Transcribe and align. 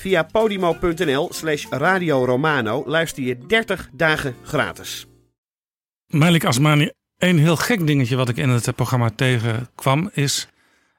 Via 0.00 0.22
podimo.nl 0.22 1.28
slash 1.32 1.66
Radio 1.70 2.24
Romano 2.24 2.82
luister 2.86 3.22
je 3.22 3.38
30 3.46 3.88
dagen 3.92 4.34
gratis. 4.42 5.06
Malik 6.06 6.44
Asmani, 6.44 6.90
een 7.18 7.38
heel 7.38 7.56
gek 7.56 7.86
dingetje 7.86 8.16
wat 8.16 8.28
ik 8.28 8.36
in 8.36 8.48
het 8.48 8.74
programma 8.76 9.10
tegenkwam 9.16 10.10
is... 10.12 10.48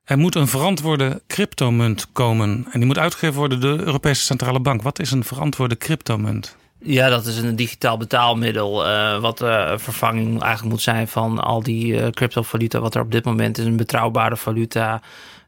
er 0.04 0.18
moet 0.18 0.36
een 0.36 0.48
verantwoorde 0.48 1.22
cryptomunt 1.28 2.12
komen. 2.12 2.66
En 2.72 2.80
die 2.80 2.86
moet 2.86 2.98
uitgegeven 2.98 3.36
worden 3.36 3.60
door 3.62 3.78
de 3.78 3.84
Europese 3.84 4.24
Centrale 4.24 4.60
Bank. 4.60 4.82
Wat 4.82 5.00
is 5.00 5.12
een 5.12 5.24
verantwoorde 5.24 5.78
cryptomunt? 5.78 6.58
Ja, 6.80 7.10
dat 7.10 7.26
is 7.26 7.38
een 7.38 7.56
digitaal 7.56 7.98
betaalmiddel. 7.98 8.88
eh, 8.88 9.20
wat 9.20 9.42
eh, 9.42 9.68
een 9.72 9.80
vervanging 9.80 10.42
eigenlijk 10.42 10.74
moet 10.74 10.82
zijn 10.82 11.08
van 11.08 11.40
al 11.40 11.64
die 11.64 12.02
eh, 12.02 12.10
cryptovaluta. 12.10 12.80
Wat 12.80 12.96
er 12.96 13.02
op 13.02 13.12
dit 13.12 13.26
moment 13.26 13.58
is. 13.58 13.66
Een 13.66 13.78
betrouwbare 13.78 14.38
valuta. 14.38 15.02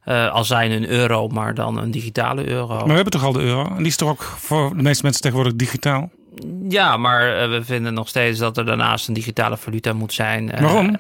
Eh 0.06 0.32
al 0.32 0.44
zijn 0.44 0.72
een 0.72 0.88
euro, 0.88 1.28
maar 1.28 1.54
dan 1.54 1.78
een 1.78 1.92
digitale 1.92 2.48
euro. 2.48 2.76
Maar 2.76 2.88
we 2.88 2.94
hebben 2.94 3.12
toch 3.12 3.24
al 3.24 3.32
de 3.32 3.42
euro? 3.42 3.66
En 3.68 3.78
die 3.78 3.86
is 3.86 3.96
toch 3.96 4.10
ook 4.10 4.24
voor 4.24 4.70
de 4.76 4.84
meeste 4.84 5.04
mensen 5.04 5.22
tegenwoordig 5.22 5.56
digitaal? 5.56 6.10
Ja, 6.70 6.98
maar 6.98 7.38
eh, 7.38 7.50
we 7.50 7.64
vinden 7.64 7.94
nog 7.94 8.08
steeds 8.08 8.40
dat 8.40 8.58
er 8.58 8.66
daarnaast 8.66 9.08
een 9.08 9.14
digitale 9.14 9.58
valuta 9.58 9.94
moet 9.94 10.14
zijn. 10.14 10.52
Eh, 10.52 10.62
Waarom? 10.62 10.98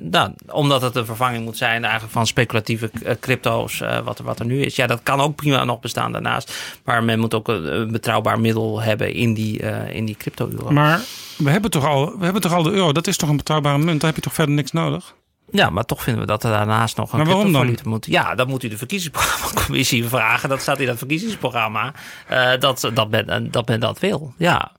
nou, 0.00 0.32
omdat 0.50 0.82
het 0.82 0.96
een 0.96 1.04
vervanging 1.06 1.44
moet 1.44 1.56
zijn 1.56 1.82
eigenlijk 1.82 2.12
van 2.12 2.26
speculatieve 2.26 2.90
crypto's, 3.20 3.82
wat, 4.04 4.18
er, 4.18 4.24
wat 4.24 4.38
er 4.38 4.46
nu 4.46 4.62
is. 4.62 4.76
Ja, 4.76 4.86
dat 4.86 5.00
kan 5.02 5.20
ook 5.20 5.36
prima 5.36 5.64
nog 5.64 5.80
bestaan 5.80 6.12
daarnaast. 6.12 6.80
Maar 6.84 7.04
men 7.04 7.18
moet 7.18 7.34
ook 7.34 7.48
een, 7.48 7.92
betrouwbaar 7.92 8.40
middel 8.40 8.80
hebben 8.80 9.14
in 9.14 9.34
die, 9.34 9.58
in 9.92 10.04
die 10.04 10.16
crypto-euro. 10.16 10.70
Maar 10.70 11.00
we 11.36 11.50
hebben, 11.50 11.70
toch 11.70 11.86
al, 11.86 12.18
we 12.18 12.24
hebben 12.24 12.42
toch 12.42 12.52
al 12.52 12.62
de 12.62 12.70
euro? 12.70 12.92
Dat 12.92 13.06
is 13.06 13.16
toch 13.16 13.28
een 13.28 13.36
betrouwbare 13.36 13.78
munt? 13.78 14.00
Daar 14.00 14.10
heb 14.10 14.16
je 14.18 14.24
toch 14.24 14.34
verder 14.34 14.54
niks 14.54 14.72
nodig? 14.72 15.14
Ja, 15.52 15.70
maar 15.70 15.84
toch 15.84 16.02
vinden 16.02 16.22
we 16.22 16.28
dat 16.28 16.44
er 16.44 16.50
daarnaast 16.50 16.96
nog 16.96 17.12
een 17.12 17.24
cryptovaluta 17.24 17.88
moet. 17.88 18.06
Ja, 18.06 18.34
dat 18.34 18.48
moet 18.48 18.62
u 18.62 18.68
de 18.68 18.76
verkiezingsprogrammacommissie 18.76 20.04
vragen. 20.08 20.48
Dat 20.48 20.60
staat 20.60 20.80
in 20.80 20.86
dat 20.86 20.98
verkiezingsprogramma. 20.98 21.92
eh, 22.28 22.50
dat, 22.58 22.90
dat, 22.94 23.10
men, 23.10 23.50
dat 23.50 23.68
men 23.68 23.80
dat 23.80 23.98
wil. 23.98 24.34
Ja. 24.36 24.72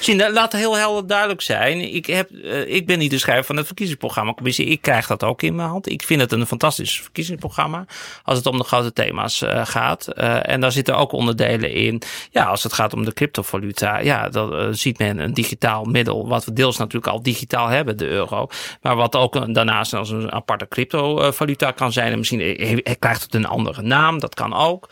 Zien, 0.00 0.32
laat 0.32 0.52
heel 0.52 0.76
helder 0.76 1.06
duidelijk 1.06 1.40
zijn. 1.40 1.94
Ik, 1.94 2.06
heb, 2.06 2.30
eh, 2.30 2.74
ik 2.74 2.86
ben 2.86 2.98
niet 2.98 3.10
de 3.10 3.18
schrijver 3.18 3.44
van 3.44 3.56
het 3.56 3.66
verkiezingsprogrammacommissie. 3.66 4.66
Ik 4.66 4.80
krijg 4.80 5.06
dat 5.06 5.24
ook 5.24 5.42
in 5.42 5.54
mijn 5.54 5.68
hand. 5.68 5.90
Ik 5.90 6.02
vind 6.02 6.20
het 6.20 6.32
een 6.32 6.46
fantastisch 6.46 7.00
verkiezingsprogramma. 7.00 7.84
Als 8.22 8.38
het 8.38 8.46
om 8.46 8.58
de 8.58 8.64
grote 8.64 8.92
thema's 8.92 9.42
eh, 9.42 9.66
gaat. 9.66 10.08
Eh, 10.08 10.48
en 10.48 10.60
daar 10.60 10.72
zitten 10.72 10.96
ook 10.96 11.12
onderdelen 11.12 11.72
in. 11.72 12.02
Ja, 12.30 12.44
als 12.44 12.62
het 12.62 12.72
gaat 12.72 12.92
om 12.92 13.04
de 13.04 13.12
cryptovaluta. 13.12 13.98
Ja, 13.98 14.28
dan 14.28 14.74
ziet 14.74 14.98
men 14.98 15.18
een 15.18 15.34
digitaal 15.34 15.84
middel. 15.84 16.28
Wat 16.28 16.44
we 16.44 16.52
deels 16.52 16.76
natuurlijk 16.76 17.12
al 17.12 17.22
digitaal 17.22 17.68
hebben, 17.68 17.96
de 17.96 18.08
euro. 18.08 18.48
Maar 18.82 18.96
wat 18.96 19.16
ook 19.16 19.54
daarnaast 19.54 19.94
als 19.94 20.10
een 20.10 20.32
aparte 20.32 20.68
cryptovaluta 20.68 21.70
kan 21.70 21.92
zijn. 21.92 22.12
En 22.12 22.18
misschien 22.18 22.82
krijgt 22.98 23.22
het 23.22 23.34
een 23.34 23.46
andere 23.46 23.82
naam. 23.82 24.18
Dat 24.18 24.34
kan 24.34 24.54
ook. 24.54 24.88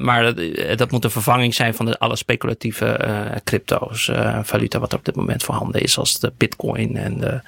Maar 0.00 0.34
dat, 0.34 0.78
dat 0.78 0.90
moet 0.90 1.04
een 1.04 1.10
vervanging 1.10 1.54
zijn 1.54 1.74
van 1.74 1.86
de, 1.86 1.98
alle 1.98 2.16
speculatieve 2.16 2.98
crypto's. 3.44 4.03
Valuta 4.42 4.78
wat 4.78 4.92
er 4.92 4.98
op 4.98 5.04
dit 5.04 5.16
moment 5.16 5.42
voorhanden 5.42 5.80
is. 5.82 5.92
Zoals 5.92 6.18
de 6.20 6.32
bitcoin 6.36 6.96
en 6.96 7.18
de, 7.18 7.40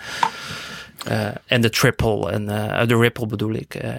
eh, 1.07 1.27
en 1.47 1.61
de 1.61 1.71
triple. 1.71 2.31
En 2.31 2.49
eh, 2.79 2.89
de 2.89 2.97
ripple 2.97 3.27
bedoel 3.27 3.53
ik. 3.55 3.75
eh. 3.75 3.91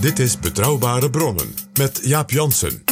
Dit 0.00 0.18
is 0.18 0.38
Betrouwbare 0.38 1.10
Bronnen 1.10 1.54
met 1.78 2.00
Jaap 2.02 2.30
Jansen. 2.30 2.82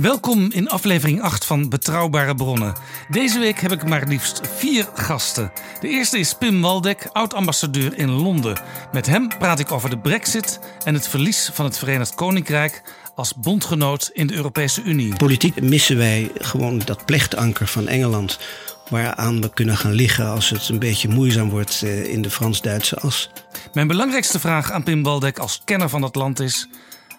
Welkom 0.00 0.50
in 0.50 0.68
aflevering 0.68 1.22
8 1.22 1.44
van 1.44 1.68
Betrouwbare 1.68 2.34
Bronnen. 2.34 2.74
Deze 3.08 3.38
week 3.38 3.60
heb 3.60 3.72
ik 3.72 3.88
maar 3.88 4.06
liefst 4.06 4.40
vier 4.56 4.88
gasten. 4.94 5.52
De 5.80 5.88
eerste 5.88 6.18
is 6.18 6.34
Pim 6.34 6.60
Waldek, 6.60 7.08
oud-ambassadeur 7.12 7.98
in 7.98 8.10
Londen. 8.10 8.60
Met 8.92 9.06
hem 9.06 9.28
praat 9.28 9.58
ik 9.58 9.72
over 9.72 9.90
de 9.90 9.98
brexit 9.98 10.60
en 10.84 10.94
het 10.94 11.08
verlies 11.08 11.50
van 11.52 11.64
het 11.64 11.78
Verenigd 11.78 12.14
Koninkrijk 12.14 12.82
als 13.14 13.34
bondgenoot 13.34 14.10
in 14.12 14.26
de 14.26 14.34
Europese 14.34 14.82
Unie. 14.82 15.16
Politiek 15.16 15.62
missen 15.62 15.96
wij 15.96 16.30
gewoon 16.34 16.78
dat 16.78 17.04
plechtanker 17.04 17.66
van 17.66 17.88
Engeland. 17.88 18.38
Waaraan 18.88 19.40
we 19.40 19.52
kunnen 19.52 19.76
gaan 19.76 19.92
liggen 19.92 20.26
als 20.26 20.50
het 20.50 20.68
een 20.68 20.78
beetje 20.78 21.08
moeizaam 21.08 21.50
wordt 21.50 21.82
eh, 21.82 22.04
in 22.04 22.22
de 22.22 22.30
Frans-Duitse 22.30 22.96
as. 22.96 23.30
Mijn 23.72 23.86
belangrijkste 23.86 24.40
vraag 24.40 24.70
aan 24.70 24.82
Pim 24.82 25.02
Waldek 25.02 25.38
als 25.38 25.62
kenner 25.64 25.88
van 25.88 26.02
het 26.02 26.14
land 26.14 26.40
is... 26.40 26.68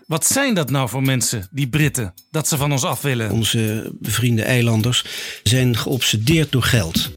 Wat 0.08 0.25
zijn 0.25 0.53
dat 0.53 0.69
nou 0.69 0.90
voor 0.90 1.03
mensen, 1.03 1.47
die 1.52 1.68
Britten, 1.68 2.14
dat 2.31 2.47
ze 2.47 2.58
van 2.58 2.72
ons 2.72 2.84
af 2.84 3.02
willen? 3.02 3.31
Onze 3.31 3.91
bevriende 4.00 4.44
eilanders 4.44 5.06
zijn 5.44 5.78
geobsedeerd 5.78 6.52
door 6.52 6.64
geld. 6.64 7.12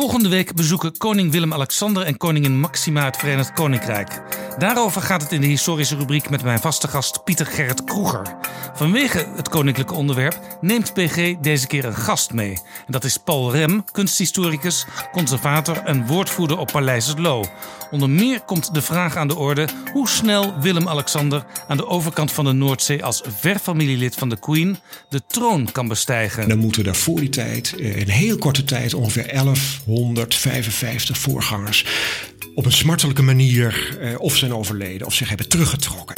Volgende 0.00 0.28
week 0.28 0.54
bezoeken 0.54 0.96
koning 0.96 1.32
Willem-Alexander 1.32 2.02
en 2.02 2.16
koningin 2.16 2.60
Maxima 2.60 3.04
het 3.04 3.16
Verenigd 3.16 3.52
Koninkrijk. 3.52 4.22
Daarover 4.58 5.02
gaat 5.02 5.22
het 5.22 5.32
in 5.32 5.40
de 5.40 5.46
historische 5.46 5.96
rubriek 5.96 6.30
met 6.30 6.42
mijn 6.42 6.58
vaste 6.58 6.88
gast 6.88 7.24
Pieter 7.24 7.46
Gerrit 7.46 7.84
Kroeger. 7.84 8.36
Vanwege 8.74 9.26
het 9.36 9.48
koninklijke 9.48 9.94
onderwerp 9.94 10.58
neemt 10.60 10.92
PG 10.92 11.34
deze 11.40 11.66
keer 11.66 11.84
een 11.84 11.94
gast 11.94 12.32
mee. 12.32 12.58
Dat 12.88 13.04
is 13.04 13.16
Paul 13.16 13.52
Rem, 13.52 13.84
kunsthistoricus, 13.92 14.86
conservator 15.12 15.76
en 15.76 16.06
woordvoerder 16.06 16.58
op 16.58 16.68
Paleis 16.72 17.06
het 17.06 17.18
Loo. 17.18 17.44
Onder 17.90 18.10
meer 18.10 18.40
komt 18.40 18.74
de 18.74 18.82
vraag 18.82 19.16
aan 19.16 19.28
de 19.28 19.36
orde 19.36 19.68
hoe 19.92 20.08
snel 20.08 20.60
Willem-Alexander 20.60 21.44
aan 21.68 21.76
de 21.76 21.86
overkant 21.86 22.32
van 22.32 22.44
de 22.44 22.52
Noordzee 22.52 23.04
als 23.04 23.22
verfamilielid 23.24 24.14
van 24.14 24.28
de 24.28 24.38
Queen 24.38 24.78
de 25.08 25.22
troon 25.26 25.72
kan 25.72 25.88
bestijgen. 25.88 26.48
Dan 26.48 26.58
moeten 26.58 26.86
er 26.86 26.94
voor 26.94 27.20
die 27.20 27.28
tijd, 27.28 27.74
eh, 27.78 27.96
in 27.96 28.08
heel 28.08 28.38
korte 28.38 28.64
tijd, 28.64 28.94
ongeveer 28.94 29.26
1155 29.90 31.18
voorgangers 31.18 31.84
op 32.54 32.64
een 32.64 32.72
smartelijke 32.72 33.22
manier 33.22 33.98
eh, 34.00 34.20
of 34.20 34.36
zijn 34.36 34.54
overleden 34.54 35.06
of 35.06 35.14
zich 35.14 35.28
hebben 35.28 35.48
teruggetrokken. 35.48 36.16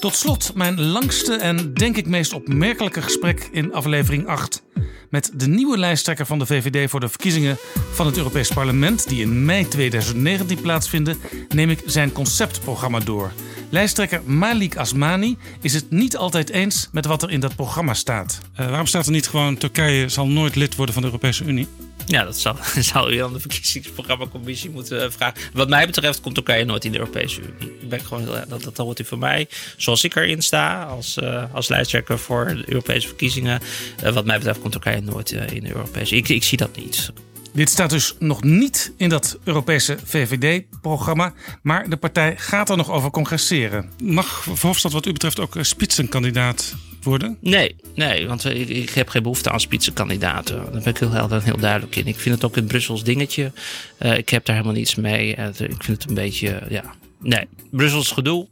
Tot 0.00 0.14
slot 0.14 0.54
mijn 0.54 0.80
langste 0.80 1.34
en 1.34 1.74
denk 1.74 1.96
ik 1.96 2.06
meest 2.06 2.32
opmerkelijke 2.32 3.02
gesprek 3.02 3.48
in 3.52 3.72
aflevering 3.72 4.26
8. 4.26 4.62
Met 5.10 5.30
de 5.34 5.48
nieuwe 5.48 5.78
lijsttrekker 5.78 6.26
van 6.26 6.38
de 6.38 6.46
VVD 6.46 6.90
voor 6.90 7.00
de 7.00 7.08
verkiezingen 7.08 7.56
van 7.92 8.06
het 8.06 8.16
Europees 8.16 8.48
Parlement, 8.48 9.08
die 9.08 9.20
in 9.20 9.44
mei 9.44 9.68
2019 9.68 10.60
plaatsvinden, 10.60 11.18
neem 11.48 11.70
ik 11.70 11.82
zijn 11.86 12.12
conceptprogramma 12.12 12.98
door. 12.98 13.32
Lijsttrekker 13.70 14.22
Malik 14.24 14.76
Asmani 14.76 15.36
is 15.60 15.74
het 15.74 15.90
niet 15.90 16.16
altijd 16.16 16.50
eens 16.50 16.88
met 16.92 17.06
wat 17.06 17.22
er 17.22 17.30
in 17.30 17.40
dat 17.40 17.56
programma 17.56 17.94
staat. 17.94 18.40
Eh, 18.54 18.68
waarom 18.68 18.86
staat 18.86 19.06
er 19.06 19.12
niet 19.12 19.28
gewoon 19.28 19.56
Turkije 19.56 20.08
zal 20.08 20.26
nooit 20.26 20.54
lid 20.54 20.74
worden 20.76 20.94
van 20.94 21.02
de 21.02 21.08
Europese 21.08 21.44
Unie? 21.44 21.68
Ja, 22.06 22.24
dat 22.24 22.38
zou, 22.38 22.56
zou 22.92 23.14
je 23.14 23.24
aan 23.24 23.32
de 23.32 23.40
verkiezingsprogrammacommissie 23.40 24.70
moeten 24.70 25.02
eh, 25.02 25.10
vragen. 25.10 25.40
Wat 25.52 25.68
mij 25.68 25.86
betreft 25.86 26.20
komt 26.20 26.34
Turkije 26.34 26.64
nooit 26.64 26.84
in 26.84 26.92
de 26.92 26.98
Europese 26.98 27.40
Unie. 27.40 27.76
Ik 27.80 27.88
ben 27.88 28.00
gewoon, 28.00 28.22
heel- 28.22 28.44
dat, 28.48 28.62
dat 28.62 28.76
hoort 28.76 29.00
u 29.00 29.04
van 29.04 29.18
mij. 29.18 29.48
Zoals 29.76 30.04
ik 30.04 30.16
erin 30.16 30.42
sta, 30.42 30.82
als, 30.82 31.16
eh, 31.16 31.44
als 31.54 31.68
lijsttrekker 31.68 32.18
voor 32.18 32.46
de 32.46 32.62
Europese 32.66 33.06
verkiezingen. 33.06 33.60
Eh, 34.02 34.12
wat 34.12 34.24
mij 34.24 34.36
betreft 34.36 34.60
komt 34.60 34.72
Turkije 34.72 35.00
nooit 35.00 35.32
eh, 35.32 35.56
in 35.56 35.62
de 35.62 35.68
Europese 35.74 36.16
ik, 36.16 36.28
ik 36.28 36.44
zie 36.44 36.58
dat 36.58 36.76
niet. 36.76 37.12
Dit 37.56 37.70
staat 37.70 37.90
dus 37.90 38.14
nog 38.18 38.42
niet 38.42 38.92
in 38.96 39.08
dat 39.08 39.38
Europese 39.44 39.98
VVD-programma, 40.04 41.32
maar 41.62 41.88
de 41.88 41.96
partij 41.96 42.34
gaat 42.36 42.70
er 42.70 42.76
nog 42.76 42.90
over 42.90 43.10
congresseren. 43.10 43.90
Mag 44.02 44.42
Verhofstadt 44.42 44.94
wat 44.94 45.06
u 45.06 45.12
betreft 45.12 45.40
ook 45.40 45.54
een 45.54 45.64
spitsenkandidaat 45.64 46.74
worden? 47.02 47.36
Nee, 47.40 47.76
nee, 47.94 48.26
want 48.26 48.44
ik, 48.44 48.68
ik 48.68 48.90
heb 48.90 49.08
geen 49.08 49.22
behoefte 49.22 49.50
aan 49.50 49.60
spitsenkandidaten. 49.60 50.56
Daar 50.56 50.70
ben 50.70 50.84
ik 50.86 50.98
heel 50.98 51.10
helder 51.10 51.38
en 51.38 51.44
heel 51.44 51.56
duidelijk 51.56 51.96
in. 51.96 52.06
Ik 52.06 52.18
vind 52.18 52.34
het 52.34 52.44
ook 52.44 52.56
een 52.56 52.66
Brussels 52.66 53.04
dingetje. 53.04 53.52
Uh, 53.98 54.18
ik 54.18 54.28
heb 54.28 54.44
daar 54.44 54.56
helemaal 54.56 54.76
niets 54.76 54.94
mee. 54.94 55.36
Uh, 55.36 55.46
ik 55.46 55.82
vind 55.82 56.02
het 56.02 56.08
een 56.08 56.14
beetje, 56.14 56.62
ja... 56.68 56.94
Nee, 57.18 57.48
Brussels 57.70 58.10
gedoe. 58.10 58.48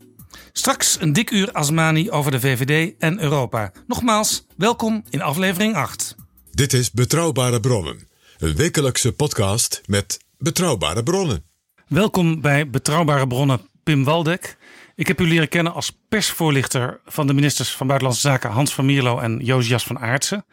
Straks 0.52 0.96
een 1.00 1.12
dik 1.12 1.30
uur 1.30 1.52
Asmani 1.52 2.10
over 2.10 2.30
de 2.30 2.40
VVD 2.40 2.94
en 2.98 3.20
Europa. 3.20 3.72
Nogmaals, 3.86 4.46
welkom 4.56 5.04
in 5.10 5.22
aflevering 5.22 5.74
8. 5.74 6.16
Dit 6.50 6.72
is 6.72 6.90
Betrouwbare 6.90 7.60
Bronnen. 7.60 8.12
Een 8.38 8.56
wekelijkse 8.56 9.12
podcast 9.12 9.82
met 9.86 10.18
betrouwbare 10.38 11.02
bronnen. 11.02 11.44
Welkom 11.88 12.40
bij 12.40 12.70
Betrouwbare 12.70 13.26
Bronnen, 13.26 13.60
Pim 13.82 14.04
Waldek. 14.04 14.56
Ik 14.94 15.06
heb 15.06 15.20
u 15.20 15.26
leren 15.26 15.48
kennen 15.48 15.72
als 15.72 15.98
persvoorlichter 16.08 17.00
van 17.04 17.26
de 17.26 17.34
ministers 17.34 17.70
van 17.70 17.86
Buitenlandse 17.86 18.28
Zaken 18.28 18.50
Hans 18.50 18.74
van 18.74 18.86
Mierlo 18.86 19.18
en 19.18 19.38
Josias 19.38 19.84
van 19.84 19.98
Aartsen. 19.98 20.44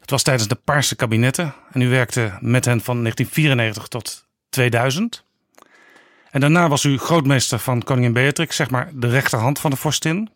Dat 0.00 0.10
was 0.10 0.22
tijdens 0.22 0.48
de 0.48 0.54
Paarse 0.54 0.96
kabinetten 0.96 1.54
en 1.72 1.80
u 1.80 1.88
werkte 1.88 2.38
met 2.40 2.64
hen 2.64 2.80
van 2.80 2.96
1994 3.02 3.88
tot 3.88 4.26
2000. 4.48 5.24
En 6.30 6.40
daarna 6.40 6.68
was 6.68 6.84
u 6.84 6.98
grootmeester 6.98 7.58
van 7.58 7.82
koningin 7.82 8.12
Beatrix, 8.12 8.56
zeg 8.56 8.70
maar 8.70 8.90
de 8.94 9.08
rechterhand 9.08 9.58
van 9.58 9.70
de 9.70 9.76
vorstin 9.76 10.30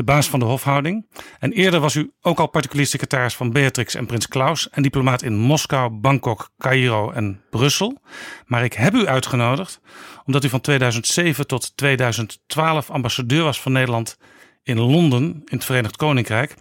de 0.00 0.12
baas 0.12 0.28
van 0.28 0.38
de 0.38 0.44
hofhouding. 0.44 1.06
En 1.38 1.52
eerder 1.52 1.80
was 1.80 1.94
u 1.94 2.12
ook 2.20 2.38
al 2.38 2.46
particulier 2.46 2.86
secretaris 2.86 3.34
van 3.34 3.52
Beatrix 3.52 3.94
en 3.94 4.06
Prins 4.06 4.28
Klaus 4.28 4.70
en 4.70 4.82
diplomaat 4.82 5.22
in 5.22 5.36
Moskou, 5.36 5.90
Bangkok, 5.90 6.50
Cairo 6.58 7.10
en 7.10 7.42
Brussel. 7.50 8.00
Maar 8.46 8.64
ik 8.64 8.72
heb 8.72 8.94
u 8.94 9.06
uitgenodigd 9.06 9.80
omdat 10.26 10.44
u 10.44 10.48
van 10.48 10.60
2007 10.60 11.46
tot 11.46 11.76
2012 11.76 12.90
ambassadeur 12.90 13.42
was 13.42 13.60
van 13.60 13.72
Nederland 13.72 14.16
in 14.62 14.80
Londen, 14.80 15.22
in 15.22 15.44
het 15.56 15.64
Verenigd 15.64 15.96
Koninkrijk. 15.96 16.54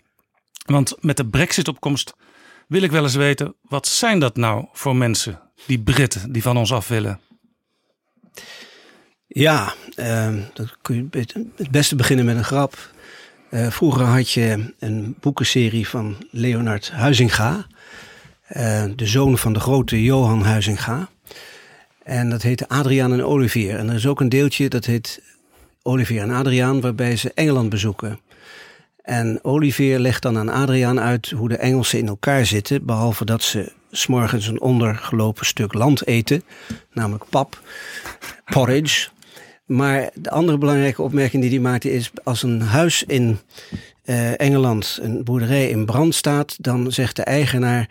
Want 0.66 0.96
met 1.00 1.18
de 1.18 1.28
Brexit-opkomst 1.28 2.14
wil 2.68 2.82
ik 2.82 2.92
wel 2.92 3.04
eens 3.04 3.16
weten, 3.16 3.56
wat 3.62 3.88
zijn 3.88 4.20
dat 4.20 4.36
nou 4.36 4.66
voor 4.72 4.96
mensen, 4.96 5.42
die 5.66 5.80
Britten, 5.80 6.32
die 6.32 6.42
van 6.42 6.58
ons 6.58 6.74
af 6.74 6.88
willen? 6.88 7.20
Ja, 9.28 9.74
uh, 9.96 10.34
kun 10.82 11.10
je 11.12 11.36
het 11.56 11.72
beste 11.72 11.96
beginnen 11.96 12.26
met 12.26 12.38
een 12.38 12.44
grap. 12.44 12.78
Uh, 13.52 13.68
vroeger 13.68 14.06
had 14.06 14.32
je 14.32 14.74
een 14.80 15.16
boekenserie 15.20 15.88
van 15.88 16.16
Leonard 16.32 16.92
Huizinga, 16.92 17.66
uh, 18.58 18.84
de 18.96 19.06
zoon 19.06 19.38
van 19.38 19.54
de 19.54 19.60
grote 19.60 20.04
Johan 20.04 20.42
Huizinga. 20.42 21.10
En 22.04 22.30
dat 22.30 22.42
heette 22.42 22.68
Adriaan 22.68 23.14
en 23.14 23.26
Olivier. 23.26 23.78
En 23.78 23.90
er 23.90 23.96
is 23.96 24.08
ook 24.08 24.20
een 24.20 24.30
deeltje 24.30 24.70
dat 24.70 24.86
heet 24.86 25.22
Olivier 25.82 26.22
en 26.22 26.32
Adriaan, 26.32 26.82
waarbij 26.82 27.16
ze 27.16 27.32
Engeland 27.34 27.70
bezoeken. 27.70 28.20
En 29.02 29.40
Olivier 29.42 30.00
legt 30.00 30.22
dan 30.22 30.38
aan 30.38 30.50
Adriaan 30.50 31.00
uit 31.00 31.30
hoe 31.30 31.50
de 31.50 31.58
Engelsen 31.58 32.00
in 32.00 32.08
elkaar 32.08 32.46
zitten, 32.46 32.86
behalve 32.86 33.26
dat 33.26 33.44
ze 33.44 33.72
s'morgens 33.92 34.48
een 34.48 34.62
ondergelopen 34.62 35.46
stuk 35.46 35.74
land 35.74 36.08
eten, 36.08 36.44
namelijk 36.92 37.26
pap, 37.30 37.62
porridge. 38.46 39.10
Maar 39.70 40.10
de 40.14 40.30
andere 40.30 40.58
belangrijke 40.58 41.02
opmerking 41.02 41.42
die 41.42 41.52
hij 41.52 41.60
maakte 41.60 41.92
is: 41.92 42.12
als 42.24 42.44
een 42.44 42.62
huis 42.62 43.04
in 43.04 43.40
uh, 44.06 44.40
Engeland, 44.40 45.00
een 45.02 45.24
boerderij 45.24 45.70
in 45.70 45.86
brand 45.86 46.16
staat, 46.16 46.56
dan 46.60 46.92
zegt 46.92 47.16
de 47.16 47.24
eigenaar: 47.24 47.90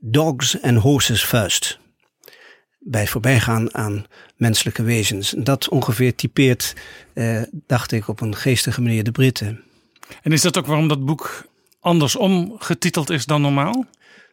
dogs 0.00 0.62
and 0.62 0.78
horses 0.78 1.24
first. 1.24 1.78
Bij 2.78 3.06
voorbijgaan 3.06 3.74
aan 3.74 4.06
menselijke 4.36 4.82
wezens. 4.82 5.34
Dat 5.38 5.68
ongeveer 5.68 6.14
typeert, 6.14 6.74
uh, 7.14 7.42
dacht 7.66 7.92
ik, 7.92 8.08
op 8.08 8.20
een 8.20 8.36
geestige 8.36 8.82
manier 8.82 9.04
de 9.04 9.12
Britten. 9.12 9.62
En 10.22 10.32
is 10.32 10.42
dat 10.42 10.58
ook 10.58 10.66
waarom 10.66 10.88
dat 10.88 11.04
boek 11.04 11.46
andersom 11.80 12.56
getiteld 12.58 13.10
is 13.10 13.26
dan 13.26 13.40
normaal? 13.40 13.86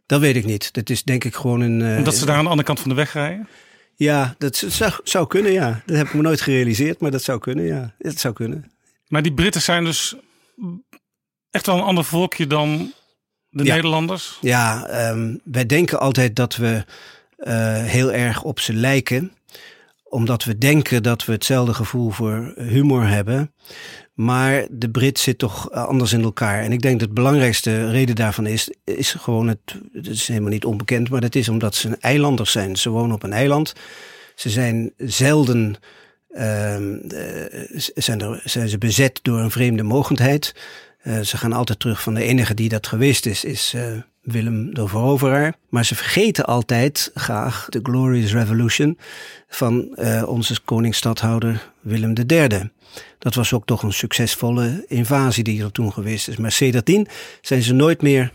Dat 0.06 0.20
weet 0.20 0.36
ik 0.36 0.46
niet. 0.46 0.74
Dat 0.74 0.90
is 0.90 1.04
denk 1.04 1.24
ik 1.24 1.36
gewoon 1.36 1.62
een. 1.62 1.80
Uh, 1.80 1.98
Omdat 1.98 2.16
ze 2.16 2.26
daar 2.26 2.36
aan 2.36 2.44
de 2.44 2.50
andere 2.50 2.68
kant 2.68 2.80
van 2.80 2.90
de 2.90 2.96
weg 2.96 3.14
rijden? 3.14 3.48
Ja, 3.96 4.36
dat 4.38 4.56
zou, 4.56 4.92
zou 5.04 5.28
kunnen, 5.28 5.52
ja. 5.52 5.82
Dat 5.86 5.98
heb 5.98 6.08
ik 6.08 6.14
me 6.14 6.22
nooit 6.22 6.42
gerealiseerd, 6.42 7.00
maar 7.00 7.12
dat 7.12 7.24
zou 7.24 7.40
kunnen, 7.40 7.66
ja. 7.66 7.94
Dat 7.98 8.20
zou 8.20 8.34
kunnen. 8.34 8.72
Maar 9.08 9.22
die 9.22 9.34
Britten 9.34 9.62
zijn 9.62 9.84
dus 9.84 10.16
echt 11.50 11.66
wel 11.66 11.76
een 11.78 11.84
ander 11.84 12.04
volkje 12.04 12.48
dan 12.48 12.94
de 13.50 13.64
Nederlanders? 13.64 14.38
Ja, 14.42 14.88
um, 15.10 15.42
wij 15.44 15.66
denken 15.66 16.00
altijd 16.00 16.36
dat 16.36 16.56
we 16.56 16.86
uh, 17.38 17.84
heel 17.84 18.12
erg 18.12 18.44
op 18.44 18.60
ze 18.60 18.74
lijken 18.74 19.34
omdat 20.12 20.44
we 20.44 20.58
denken 20.58 21.04
dat 21.04 21.26
we 21.26 21.32
hetzelfde 21.32 21.74
gevoel 21.74 22.10
voor 22.10 22.54
humor 22.58 23.08
hebben. 23.08 23.54
Maar 24.14 24.68
de 24.72 24.90
Brit 24.90 25.20
zit 25.20 25.38
toch 25.38 25.72
anders 25.72 26.14
in 26.14 26.22
elkaar. 26.22 26.64
En 26.64 26.72
ik 26.72 26.82
denk 26.82 27.00
dat 27.00 27.08
de 27.08 27.14
belangrijkste 27.14 27.90
reden 27.90 28.16
daarvan 28.16 28.46
is, 28.46 28.74
is 28.84 29.14
gewoon 29.14 29.48
het, 29.48 29.60
het 29.94 30.08
is 30.08 30.28
helemaal 30.28 30.50
niet 30.50 30.66
onbekend, 30.66 31.10
maar 31.10 31.22
dat 31.22 31.36
is 31.36 31.50
omdat 31.50 31.76
ze 31.76 31.98
eilanders 32.00 32.52
zijn. 32.52 32.76
Ze 32.76 32.90
wonen 32.90 33.16
op 33.16 33.24
een 33.24 33.34
eiland. 33.34 33.74
Ze 34.36 34.50
zijn 34.50 34.94
zelden 34.98 35.76
uh, 36.30 36.76
zijn, 37.96 38.22
er, 38.22 38.42
ze 38.46 38.78
bezet 38.80 39.20
door 39.22 39.40
een 39.40 39.52
vreemde 39.52 39.84
mogendheid. 39.84 40.56
Uh, 41.04 41.20
ze 41.20 41.38
gaan 41.38 41.54
altijd 41.54 41.80
terug 41.80 42.02
van 42.02 42.14
de 42.14 42.24
enige 42.24 42.54
die 42.54 42.70
dat 42.70 42.88
geweest 42.88 43.26
is, 43.26 43.44
is 43.44 43.76
Willem 44.22 44.74
de 44.74 44.88
Veroveraar. 44.88 45.56
Maar 45.70 45.86
ze 45.86 45.96
vergeten 45.96 46.46
altijd 46.46 47.12
graag 47.14 47.66
de 47.70 47.80
Glorious 47.84 48.34
Revolution 48.34 48.98
van 49.48 49.96
uh, 49.96 50.24
onze 50.28 50.62
koningsstadhouder 50.66 51.72
Willem 51.80 52.14
III. 52.28 52.70
Dat 53.20 53.36
was 53.36 53.54
ook 53.54 53.66
toch 53.66 53.84
een 53.84 53.94
succesvolle 53.94 54.86
invasie 54.88 55.44
die 55.44 55.64
er 55.64 55.72
toen 55.72 55.94
geweest 55.94 56.28
is. 56.28 56.38
Maar 56.38 56.52
sedertdien 56.52 57.08
zijn 57.42 57.62
ze 57.62 57.74
nooit 57.74 58.02
meer 58.02 58.32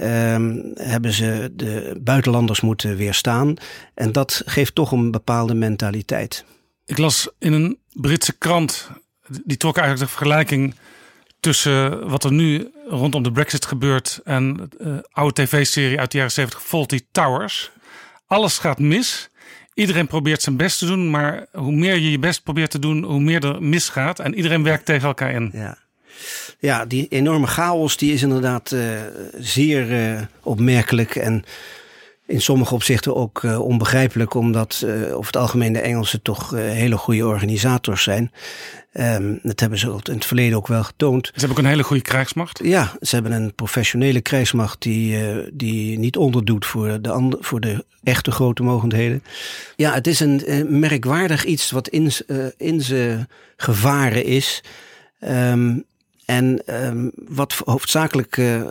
Um, 0.00 0.72
hebben 0.74 1.12
ze 1.12 1.50
de 1.52 2.00
buitenlanders 2.00 2.60
moeten 2.60 2.96
weerstaan. 2.96 3.54
En 3.94 4.12
dat 4.12 4.42
geeft 4.46 4.74
toch 4.74 4.92
een 4.92 5.10
bepaalde 5.10 5.54
mentaliteit. 5.54 6.44
Ik 6.86 6.98
las 6.98 7.28
in 7.38 7.52
een 7.52 7.78
Britse 7.92 8.38
krant, 8.38 8.90
die 9.44 9.56
trok 9.56 9.76
eigenlijk 9.76 10.06
de 10.06 10.16
vergelijking 10.16 10.74
tussen 11.40 12.08
wat 12.08 12.24
er 12.24 12.32
nu 12.32 12.70
rondom 12.88 13.22
de 13.22 13.32
Brexit 13.32 13.66
gebeurt 13.66 14.20
en 14.24 14.70
uh, 14.80 14.98
oude 15.10 15.42
tv-serie 15.42 15.98
uit 15.98 16.10
de 16.10 16.16
jaren 16.16 16.32
70, 16.32 16.62
Faulty 16.62 17.00
Towers. 17.12 17.70
Alles 18.26 18.58
gaat 18.58 18.78
mis. 18.78 19.28
Iedereen 19.74 20.06
probeert 20.06 20.42
zijn 20.42 20.56
best 20.56 20.78
te 20.78 20.86
doen, 20.86 21.10
maar 21.10 21.46
hoe 21.52 21.72
meer 21.72 21.94
je 21.94 22.10
je 22.10 22.18
best 22.18 22.42
probeert 22.42 22.70
te 22.70 22.78
doen, 22.78 23.04
hoe 23.04 23.20
meer 23.20 23.44
er 23.44 23.62
misgaat. 23.62 24.18
En 24.18 24.34
iedereen 24.34 24.62
werkt 24.62 24.84
tegen 24.84 25.08
elkaar 25.08 25.32
in. 25.32 25.50
Ja. 25.52 25.78
Ja, 26.58 26.86
die 26.86 27.08
enorme 27.08 27.46
chaos 27.46 27.96
die 27.96 28.12
is 28.12 28.22
inderdaad 28.22 28.70
uh, 28.72 28.82
zeer 29.38 30.12
uh, 30.12 30.20
opmerkelijk 30.42 31.16
en 31.16 31.44
in 32.28 32.40
sommige 32.40 32.74
opzichten 32.74 33.16
ook 33.16 33.42
uh, 33.42 33.60
onbegrijpelijk, 33.60 34.34
omdat 34.34 34.86
over 35.10 35.26
het 35.26 35.36
algemeen 35.36 35.72
de 35.72 35.80
Engelsen 35.80 36.22
toch 36.22 36.50
hele 36.50 36.96
goede 36.96 37.26
organisators 37.26 38.02
zijn. 38.02 38.32
Um, 38.92 39.38
dat 39.42 39.60
hebben 39.60 39.78
ze 39.78 39.86
in 39.86 40.14
het 40.14 40.24
verleden 40.24 40.56
ook 40.56 40.66
wel 40.66 40.84
getoond. 40.84 41.26
Ze 41.26 41.32
hebben 41.34 41.50
ook 41.50 41.58
een 41.64 41.70
hele 41.70 41.82
goede 41.82 42.02
krijgsmacht. 42.02 42.60
Ja, 42.62 42.96
ze 43.00 43.14
hebben 43.14 43.32
een 43.32 43.54
professionele 43.54 44.20
krijgsmacht 44.20 44.82
die, 44.82 45.18
die 45.52 45.98
niet 45.98 46.16
onderdoet 46.16 46.66
voor 46.66 47.02
de, 47.02 47.10
and, 47.10 47.36
voor 47.40 47.60
de 47.60 47.84
echte 48.02 48.30
grote 48.30 48.62
mogendheden. 48.62 49.22
Ja, 49.76 49.92
het 49.92 50.06
is 50.06 50.20
een 50.20 50.66
merkwaardig 50.68 51.44
iets 51.44 51.70
wat 51.70 51.88
in, 51.88 52.10
in 52.56 52.80
ze 52.80 53.26
gevaren 53.56 54.24
is. 54.24 54.62
Um, 55.20 55.84
en 56.24 56.62
um, 56.84 57.12
wat 57.14 57.62
hoofdzakelijk 57.64 58.36
uh, 58.36 58.62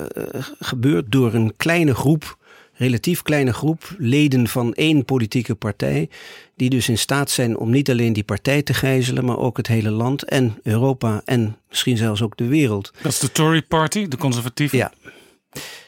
gebeurt 0.60 1.12
door 1.12 1.34
een 1.34 1.54
kleine 1.58 1.96
groep, 1.96 2.37
relatief 2.78 3.22
kleine 3.22 3.54
groep 3.54 3.96
leden 3.98 4.48
van 4.48 4.74
één 4.74 5.06
politieke 5.06 5.56
partij, 5.56 6.10
die 6.56 6.70
dus 6.70 6.90
in 6.90 6.98
staat 6.98 7.30
zijn 7.30 7.58
om 7.58 7.70
niet 7.70 7.90
alleen 7.90 8.14
die 8.14 8.24
partij 8.24 8.62
te 8.62 8.74
gijzelen, 8.74 9.26
maar 9.26 9.38
ook 9.38 9.58
het 9.58 9.68
hele 9.68 9.90
land 9.90 10.24
en 10.24 10.60
Europa 10.64 11.22
en 11.26 11.58
misschien 11.70 11.98
zelfs 11.98 12.22
ook 12.22 12.38
de 12.38 12.48
wereld. 12.48 12.92
Dat 13.02 13.12
is 13.12 13.20
de 13.20 13.32
Tory 13.32 13.62
Party, 13.62 14.08
de 14.08 14.18
conservatieven? 14.18 14.78
Ja. 14.78 14.92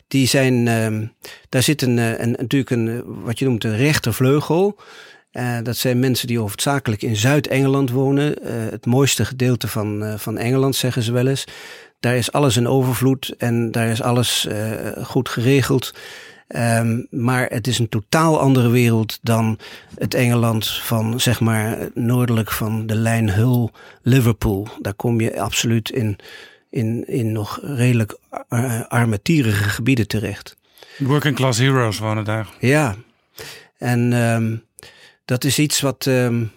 Die 0.07 0.27
zijn, 0.27 0.53
uh, 0.65 1.07
daar 1.49 1.63
zit 1.63 1.81
een, 1.81 1.99
eh, 1.99 2.19
een, 2.19 2.31
natuurlijk 2.31 2.69
een, 2.69 3.03
wat 3.05 3.39
je 3.39 3.45
noemt 3.45 3.63
een 3.63 3.77
rechtervleugel. 3.77 4.77
Uh, 5.31 5.57
dat 5.63 5.77
zijn 5.77 5.99
mensen 5.99 6.27
die 6.27 6.39
hoofdzakelijk 6.39 7.01
in 7.01 7.15
Zuid-Engeland 7.15 7.91
wonen. 7.91 8.35
Uh, 8.43 8.51
het 8.69 8.85
mooiste 8.85 9.25
gedeelte 9.25 9.67
van, 9.67 10.03
uh, 10.03 10.13
van 10.17 10.37
Engeland, 10.37 10.75
zeggen 10.75 11.03
ze 11.03 11.11
wel 11.11 11.27
eens. 11.27 11.45
Daar 11.99 12.15
is 12.15 12.31
alles 12.31 12.57
in 12.57 12.67
overvloed 12.67 13.33
en 13.37 13.71
daar 13.71 13.87
is 13.87 14.01
alles 14.01 14.47
goed 15.03 15.29
geregeld. 15.29 15.93
Um, 16.55 17.07
maar 17.09 17.45
het 17.49 17.67
is 17.67 17.79
een 17.79 17.89
totaal 17.89 18.39
andere 18.39 18.69
wereld 18.69 19.19
dan 19.21 19.59
het 19.95 20.13
Engeland 20.13 20.67
van, 20.67 21.19
zeg 21.19 21.39
maar, 21.39 21.89
noordelijk 21.93 22.51
van 22.51 22.87
de 22.87 22.95
lijn 22.95 23.29
Hull-Liverpool. 23.29 24.67
Daar 24.81 24.93
kom 24.93 25.21
je 25.21 25.41
absoluut 25.41 25.89
in, 25.89 26.17
in, 26.69 27.07
in 27.07 27.31
nog 27.31 27.59
redelijk 27.61 28.17
armetierige 28.87 29.63
gebieden 29.63 30.07
terecht. 30.07 30.57
Working 30.97 31.35
class 31.35 31.59
heroes 31.59 31.99
wonen 31.99 32.23
daar. 32.23 32.47
Ja, 32.59 32.95
en 33.77 34.13
um, 34.13 34.63
dat 35.25 35.43
is 35.43 35.59
iets 35.59 35.81
wat, 35.81 36.05
um, 36.05 36.51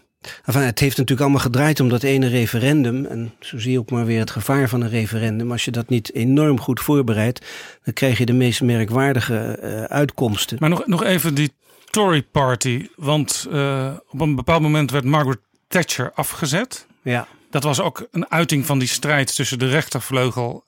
Enfin, 0.45 0.63
het 0.63 0.79
heeft 0.79 0.97
natuurlijk 0.97 1.21
allemaal 1.21 1.41
gedraaid 1.41 1.81
om 1.81 1.89
dat 1.89 2.03
ene 2.03 2.29
referendum. 2.29 3.07
En 3.07 3.33
zo 3.41 3.59
zie 3.59 3.73
je 3.73 3.79
ook 3.79 3.91
maar 3.91 4.05
weer 4.05 4.19
het 4.19 4.31
gevaar 4.31 4.69
van 4.69 4.81
een 4.81 4.91
referendum. 4.91 5.53
Als 5.53 5.65
je 5.65 5.71
dat 5.71 5.89
niet 5.89 6.15
enorm 6.15 6.61
goed 6.61 6.81
voorbereidt, 6.81 7.47
dan 7.85 7.95
krijg 7.95 8.19
je 8.19 8.27
de 8.27 8.33
meest 8.33 8.63
merkwaardige 8.63 9.59
uh, 9.63 9.83
uitkomsten. 9.83 10.57
Maar 10.61 10.69
nog, 10.69 10.87
nog 10.87 11.05
even 11.05 11.35
die 11.35 11.53
Tory 11.91 12.23
Party. 12.23 12.89
Want 12.97 13.47
uh, 13.53 13.93
op 14.11 14.21
een 14.21 14.35
bepaald 14.35 14.63
moment 14.63 14.91
werd 14.91 15.05
Margaret 15.05 15.41
Thatcher 15.69 16.13
afgezet. 16.15 16.87
Ja. 17.03 17.27
Dat 17.51 17.63
was 17.63 17.81
ook 17.81 18.07
een 18.11 18.31
uiting 18.31 18.67
van 18.67 18.79
die 18.79 18.89
strijd 18.89 19.35
tussen 19.35 19.59
de 19.59 19.69
rechtervleugel 19.69 20.65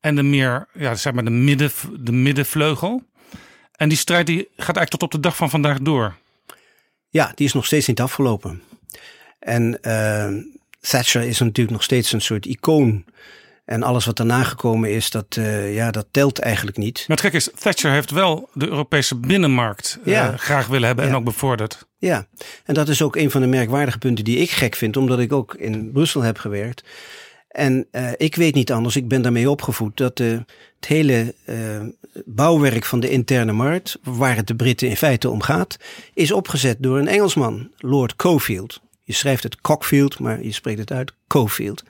en 0.00 0.14
de 0.14 0.22
meer, 0.22 0.68
ja, 0.72 0.94
zeg 0.94 1.12
maar 1.12 1.24
de, 1.24 1.30
midden, 1.30 1.70
de 2.00 2.12
middenvleugel. 2.12 3.02
En 3.72 3.88
die 3.88 3.98
strijd 3.98 4.26
die 4.26 4.48
gaat 4.56 4.76
eigenlijk 4.76 4.90
tot 4.90 5.02
op 5.02 5.10
de 5.10 5.20
dag 5.20 5.36
van 5.36 5.50
vandaag 5.50 5.78
door. 5.78 6.16
Ja, 7.08 7.32
die 7.34 7.46
is 7.46 7.52
nog 7.52 7.66
steeds 7.66 7.86
niet 7.86 8.00
afgelopen. 8.00 8.62
En 9.38 9.78
uh, 9.82 10.28
Thatcher 10.80 11.22
is 11.22 11.38
natuurlijk 11.38 11.70
nog 11.70 11.82
steeds 11.82 12.12
een 12.12 12.20
soort 12.20 12.46
icoon. 12.46 13.04
En 13.64 13.82
alles 13.82 14.04
wat 14.04 14.16
daarna 14.16 14.42
gekomen 14.42 14.90
is, 14.90 15.10
dat, 15.10 15.36
uh, 15.38 15.74
ja, 15.74 15.90
dat 15.90 16.06
telt 16.10 16.38
eigenlijk 16.38 16.76
niet. 16.76 17.04
Maar 17.06 17.16
het 17.16 17.26
gek 17.26 17.34
is, 17.34 17.50
Thatcher 17.58 17.92
heeft 17.92 18.10
wel 18.10 18.48
de 18.52 18.66
Europese 18.66 19.16
binnenmarkt 19.16 19.98
uh, 20.04 20.12
ja. 20.12 20.36
graag 20.36 20.66
willen 20.66 20.86
hebben 20.86 21.04
ja. 21.04 21.10
en 21.10 21.16
ook 21.16 21.24
bevorderd. 21.24 21.86
Ja, 21.98 22.26
en 22.64 22.74
dat 22.74 22.88
is 22.88 23.02
ook 23.02 23.16
een 23.16 23.30
van 23.30 23.40
de 23.40 23.46
merkwaardige 23.46 23.98
punten 23.98 24.24
die 24.24 24.38
ik 24.38 24.50
gek 24.50 24.74
vind, 24.74 24.96
omdat 24.96 25.18
ik 25.18 25.32
ook 25.32 25.54
in 25.54 25.92
Brussel 25.92 26.22
heb 26.22 26.38
gewerkt. 26.38 26.84
En 27.48 27.86
uh, 27.92 28.10
ik 28.16 28.34
weet 28.34 28.54
niet 28.54 28.72
anders, 28.72 28.96
ik 28.96 29.08
ben 29.08 29.22
daarmee 29.22 29.50
opgevoed, 29.50 29.96
dat 29.96 30.20
uh, 30.20 30.38
het 30.76 30.88
hele 30.88 31.34
uh, 31.46 31.56
bouwwerk 32.24 32.84
van 32.84 33.00
de 33.00 33.10
interne 33.10 33.52
markt, 33.52 33.98
waar 34.02 34.36
het 34.36 34.46
de 34.46 34.54
Britten 34.54 34.88
in 34.88 34.96
feite 34.96 35.30
om 35.30 35.42
gaat, 35.42 35.76
is 36.14 36.32
opgezet 36.32 36.76
door 36.80 36.98
een 36.98 37.08
Engelsman, 37.08 37.70
Lord 37.76 38.16
Cofield. 38.16 38.80
Je 39.08 39.14
schrijft 39.14 39.42
het 39.42 39.60
Cockfield, 39.60 40.18
maar 40.18 40.42
je 40.42 40.52
spreekt 40.52 40.78
het 40.78 40.92
uit 40.92 41.12
Cofield. 41.26 41.82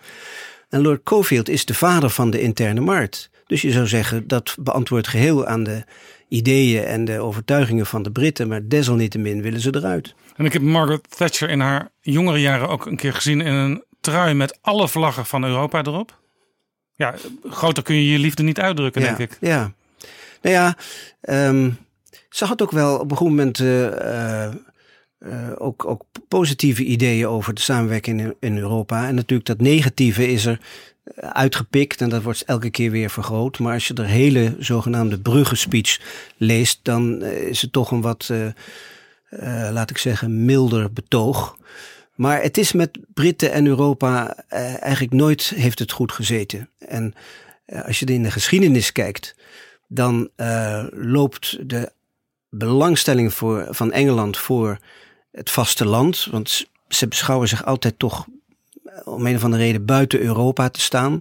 En 0.69 0.83
Lord 0.83 1.03
Cofield 1.03 1.49
is 1.49 1.65
de 1.65 1.75
vader 1.75 2.11
van 2.11 2.31
de 2.31 2.41
interne 2.41 2.81
markt. 2.81 3.31
Dus 3.47 3.63
je 3.63 3.73
zou 3.73 3.87
zeggen 3.87 4.29
dat 4.29 4.57
beantwoordt 4.61 5.09
geheel 5.09 5.47
aan 5.47 5.63
de 5.63 5.85
ideeën 6.29 6.85
en 6.85 7.05
de 7.05 7.21
overtuigingen 7.21 7.87
van 7.87 8.03
de 8.03 8.11
Britten, 8.11 8.49
maar 8.49 8.69
desalniettemin 8.69 9.43
willen 9.43 9.61
ze 9.61 9.75
eruit. 9.75 10.15
En 10.37 10.45
ik 10.45 10.53
heb 10.53 10.63
Margaret 10.63 11.17
Thatcher 11.17 11.51
in 11.51 11.61
haar 11.61 11.91
jongere 12.01 12.41
jaren 12.41 12.69
ook 12.69 12.87
een 12.87 12.97
keer 12.97 13.13
gezien 13.13 13.41
in 13.41 13.55
een 13.55 13.85
trui 14.01 14.35
met 14.35 14.59
alle 14.61 14.89
vlaggen 14.89 15.27
van 15.27 15.45
Europa 15.45 15.83
erop. 15.83 16.19
Ja, 16.95 17.15
groter 17.49 17.83
kun 17.83 17.95
je 17.95 18.09
je 18.09 18.19
liefde 18.19 18.43
niet 18.43 18.61
uitdrukken, 18.61 19.03
ja, 19.03 19.07
denk 19.07 19.31
ik. 19.31 19.39
Ja, 19.41 19.73
nou 20.43 20.55
ja, 20.55 20.77
um, 21.49 21.79
ze 22.29 22.45
had 22.45 22.63
ook 22.63 22.71
wel 22.71 22.99
op 22.99 23.11
een 23.11 23.17
goed 23.17 23.29
moment 23.29 23.59
uh, 23.59 24.49
uh, 25.21 25.51
ook, 25.59 25.85
ook 25.85 26.05
positieve 26.29 26.85
ideeën 26.85 27.27
over 27.27 27.55
de 27.55 27.61
samenwerking 27.61 28.21
in, 28.21 28.35
in 28.41 28.59
Europa. 28.59 29.07
En 29.07 29.15
natuurlijk 29.15 29.49
dat 29.49 29.61
negatieve 29.61 30.33
is 30.33 30.47
er 30.47 30.61
uitgepikt 31.17 32.01
en 32.01 32.09
dat 32.09 32.23
wordt 32.23 32.45
elke 32.45 32.71
keer 32.71 32.91
weer 32.91 33.11
vergroot. 33.11 33.59
Maar 33.59 33.73
als 33.73 33.87
je 33.89 33.95
de 33.95 34.07
hele 34.07 34.57
zogenaamde 34.59 35.21
bruggenspeech 35.21 36.01
leest, 36.37 36.81
dan 36.83 37.25
is 37.25 37.63
het 37.63 37.73
toch 37.73 37.91
een 37.91 38.01
wat, 38.01 38.31
laat 39.71 39.91
ik 39.91 39.99
zeggen, 39.99 40.45
milder 40.45 40.93
betoog. 40.93 41.57
Maar 42.19 42.43
het 42.43 42.59
is 42.59 42.73
met 42.73 42.99
Britten 43.15 43.53
en 43.53 43.67
Europa 43.67 44.45
eh, 44.49 44.83
eigenlijk 44.83 45.13
nooit 45.13 45.53
heeft 45.57 45.79
het 45.79 45.93
goed 45.93 46.13
gezeten. 46.13 46.71
En 46.79 47.15
eh, 47.65 47.85
als 47.85 47.99
je 47.99 48.07
in 48.07 48.23
de 48.23 48.31
geschiedenis 48.31 48.93
kijkt, 48.93 49.35
dan 49.89 50.31
loopt 50.91 51.69
de 51.69 51.93
belangstelling 52.51 53.35
voor, 53.35 53.67
van 53.71 53.93
Engeland 53.93 54.39
voor 54.39 54.79
het 55.39 55.51
vasteland. 55.51 56.29
Want 56.31 56.67
ze 56.89 57.09
beschouwen 57.09 57.49
zich 57.49 57.65
altijd 57.65 57.99
toch 57.99 58.27
om 59.05 59.27
een 59.27 59.37
of 59.37 59.45
andere 59.45 59.63
reden 59.63 59.85
buiten 59.85 60.21
Europa 60.21 60.69
te 60.69 60.81
staan. 60.81 61.21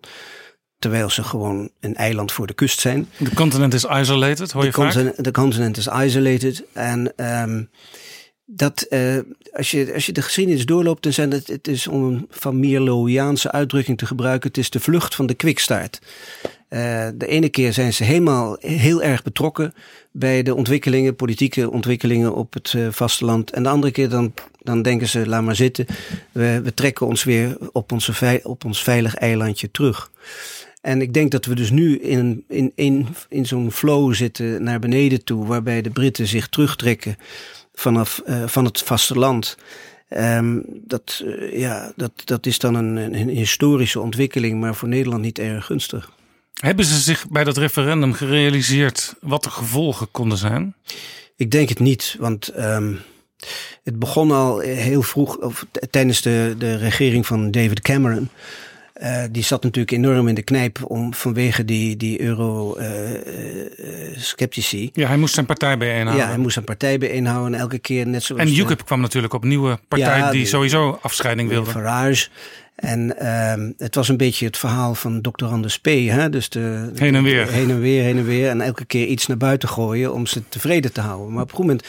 Terwijl 0.80 1.10
ze 1.10 1.24
gewoon 1.24 1.70
een 1.80 1.96
eiland 1.96 2.32
voor 2.32 2.48
de 2.48 2.54
kust 2.54 2.80
zijn. 2.80 3.10
De 3.18 3.34
continent 3.34 3.74
is 3.74 3.84
isolated, 3.84 4.52
hoor 4.52 4.64
je 4.64 4.72
de 4.72 4.92
vaak? 4.92 5.24
De 5.24 5.32
continent 5.32 5.78
is 5.78 5.88
isolated. 5.88 6.64
En 6.74 7.14
um, 7.42 7.70
dat 8.46 8.86
uh, 8.90 9.18
als, 9.54 9.72
je, 9.72 9.94
als 9.94 10.06
je 10.06 10.12
de 10.12 10.22
geschiedenis 10.22 10.66
doorloopt, 10.66 11.04
dan 11.04 11.14
zijn 11.14 11.32
het, 11.32 11.48
het 11.48 11.68
is 11.68 11.88
om 11.88 12.04
een 12.04 12.28
van 12.30 12.60
Mierloiaanse 12.60 13.52
uitdrukking 13.52 13.98
te 13.98 14.06
gebruiken, 14.06 14.48
het 14.48 14.58
is 14.58 14.70
de 14.70 14.80
vlucht 14.80 15.16
van 15.16 15.26
de 15.26 15.34
kwikstaart. 15.34 16.00
Uh, 16.70 17.08
de 17.16 17.28
ene 17.28 17.50
keer 17.50 17.74
zijn 17.74 17.94
ze 17.94 18.04
helemaal 18.04 18.58
heel 18.60 19.02
erg 19.02 19.24
betrokken 19.24 19.74
bij 20.12 20.44
de 20.44 20.56
ontwikkelingen, 20.56 21.16
politieke 21.16 21.72
ontwikkelingen 21.72 22.36
op 22.36 22.54
het 22.54 22.74
uh, 22.74 22.88
vasteland. 22.92 23.52
En 23.52 23.64
de 23.64 23.70
andere 23.70 23.94
keer 23.94 24.10
dan, 24.10 24.34
dan 24.62 24.82
denken 24.82 25.08
ze, 25.08 25.28
laat 25.28 25.44
maar 25.44 25.56
zitten, 25.56 25.86
we, 26.32 26.72
trekken 26.74 27.06
ons 27.06 27.24
weer 27.24 27.58
op, 27.72 27.92
op 28.44 28.66
ons 28.66 28.84
veilig 28.84 29.16
eilandje 29.16 29.72
terug. 29.72 30.12
En 30.82 31.02
ik 31.02 31.14
denk 31.14 31.32
dat 31.32 31.46
we 31.46 31.56
dus 31.56 31.70
nu 31.70 32.00
in, 32.00 32.44
in, 32.76 33.08
in, 33.30 33.46
zo'n 33.46 33.72
flow 33.72 34.14
zitten 34.14 34.64
naar 34.64 34.80
beneden 34.80 35.24
toe, 35.24 35.46
waarbij 35.46 35.82
de 35.82 35.90
Britten 35.90 36.28
zich 36.28 36.48
terugtrekken 36.48 37.18
vanaf 37.74 38.22
uh, 38.26 38.48
van 38.48 38.66
het 38.66 38.82
vasteland. 38.82 39.58
Um, 40.10 40.64
dat, 40.68 41.24
ja, 41.52 41.92
dat, 41.96 42.12
dat 42.26 42.46
is 42.46 42.60
dan 42.60 42.76
een, 42.76 42.96
een, 42.96 43.30
historische 43.30 44.00
ontwikkeling, 44.00 44.60
maar 44.60 44.76
voor 44.76 44.88
Nederland 44.88 45.22
niet 45.22 45.40
erg 45.40 45.66
gunstig. 45.66 46.16
Hebben 46.58 46.86
ze 46.86 47.00
zich 47.00 47.28
bij 47.30 47.44
dat 47.44 47.58
referendum 47.58 48.14
gerealiseerd 48.14 49.16
wat 49.22 49.44
de 49.44 49.50
gevolgen 49.50 50.12
konden 50.12 50.38
zijn? 50.38 50.76
Ik 51.36 51.52
denk 51.52 51.70
het 51.70 51.80
niet, 51.80 52.16
want 52.20 52.60
um, 52.60 53.00
het 53.84 54.00
begon 54.00 54.32
al 54.32 54.60
heel 54.60 55.02
vroeg, 55.02 55.38
of 55.38 55.66
tijdens 55.90 56.22
de, 56.22 56.56
de 56.58 56.76
regering 56.76 57.26
van 57.26 57.52
David 57.52 57.82
Cameron. 57.82 58.30
Uh, 59.02 59.24
die 59.32 59.44
zat 59.44 59.64
natuurlijk 59.64 59.92
enorm 59.92 60.28
in 60.28 60.36
de 60.36 60.42
knijp 60.42 60.80
om, 60.84 61.14
vanwege 61.14 61.66
die, 61.66 61.98
die 61.98 62.22
euro-sceptici. 62.22 64.84
Uh, 64.84 64.90
ja, 64.94 65.08
hij 65.08 65.18
moest 65.18 65.34
zijn 65.34 65.46
partij 65.46 65.78
bijeenhouden. 65.78 66.26
Ja, 66.26 66.30
hij 66.30 66.38
moest 66.38 66.54
zijn 66.54 66.66
partij 66.66 66.98
bijeenhouden. 66.98 67.54
En 67.54 67.60
elke 67.60 67.80
keer 67.80 68.08
net 68.08 68.24
zoals... 68.24 68.42
En 68.42 68.58
UKIP 68.58 68.86
kwam 68.86 69.02
natuurlijk 69.02 69.34
op 69.34 69.44
nieuwe 69.44 69.80
partij 69.88 70.18
ja, 70.18 70.32
die, 70.32 70.40
die, 70.40 70.48
sowieso 70.48 71.00
afscheiding 71.02 71.50
wilde. 71.50 71.72
Farage. 71.72 72.28
En 72.78 73.16
uh, 73.22 73.54
het 73.78 73.96
was 73.96 74.10
een 74.10 74.18
beetje 74.18 74.46
het 74.46 74.58
verhaal 74.58 74.96
van 74.96 75.22
Dr. 75.22 75.46
Anders 75.46 75.80
P. 75.80 75.86
Hè? 75.86 76.30
Dus 76.30 76.50
de, 76.50 76.92
heen 76.96 77.16
en 77.16 77.24
weer. 77.24 77.48
Heen 77.48 77.70
en 77.70 77.80
weer, 77.80 78.04
heen 78.04 78.18
en 78.18 78.26
weer. 78.26 78.50
En 78.50 78.62
elke 78.62 78.86
keer 78.86 79.06
iets 79.06 79.28
naar 79.28 79.38
buiten 79.38 79.70
gooien 79.70 80.14
om 80.14 80.26
ze 80.26 80.48
tevreden 80.50 80.94
te 80.94 81.02
houden. 81.02 81.34
Maar 81.34 81.44
op 81.44 81.50
een 81.50 81.56
goed 81.56 81.66
moment 81.66 81.88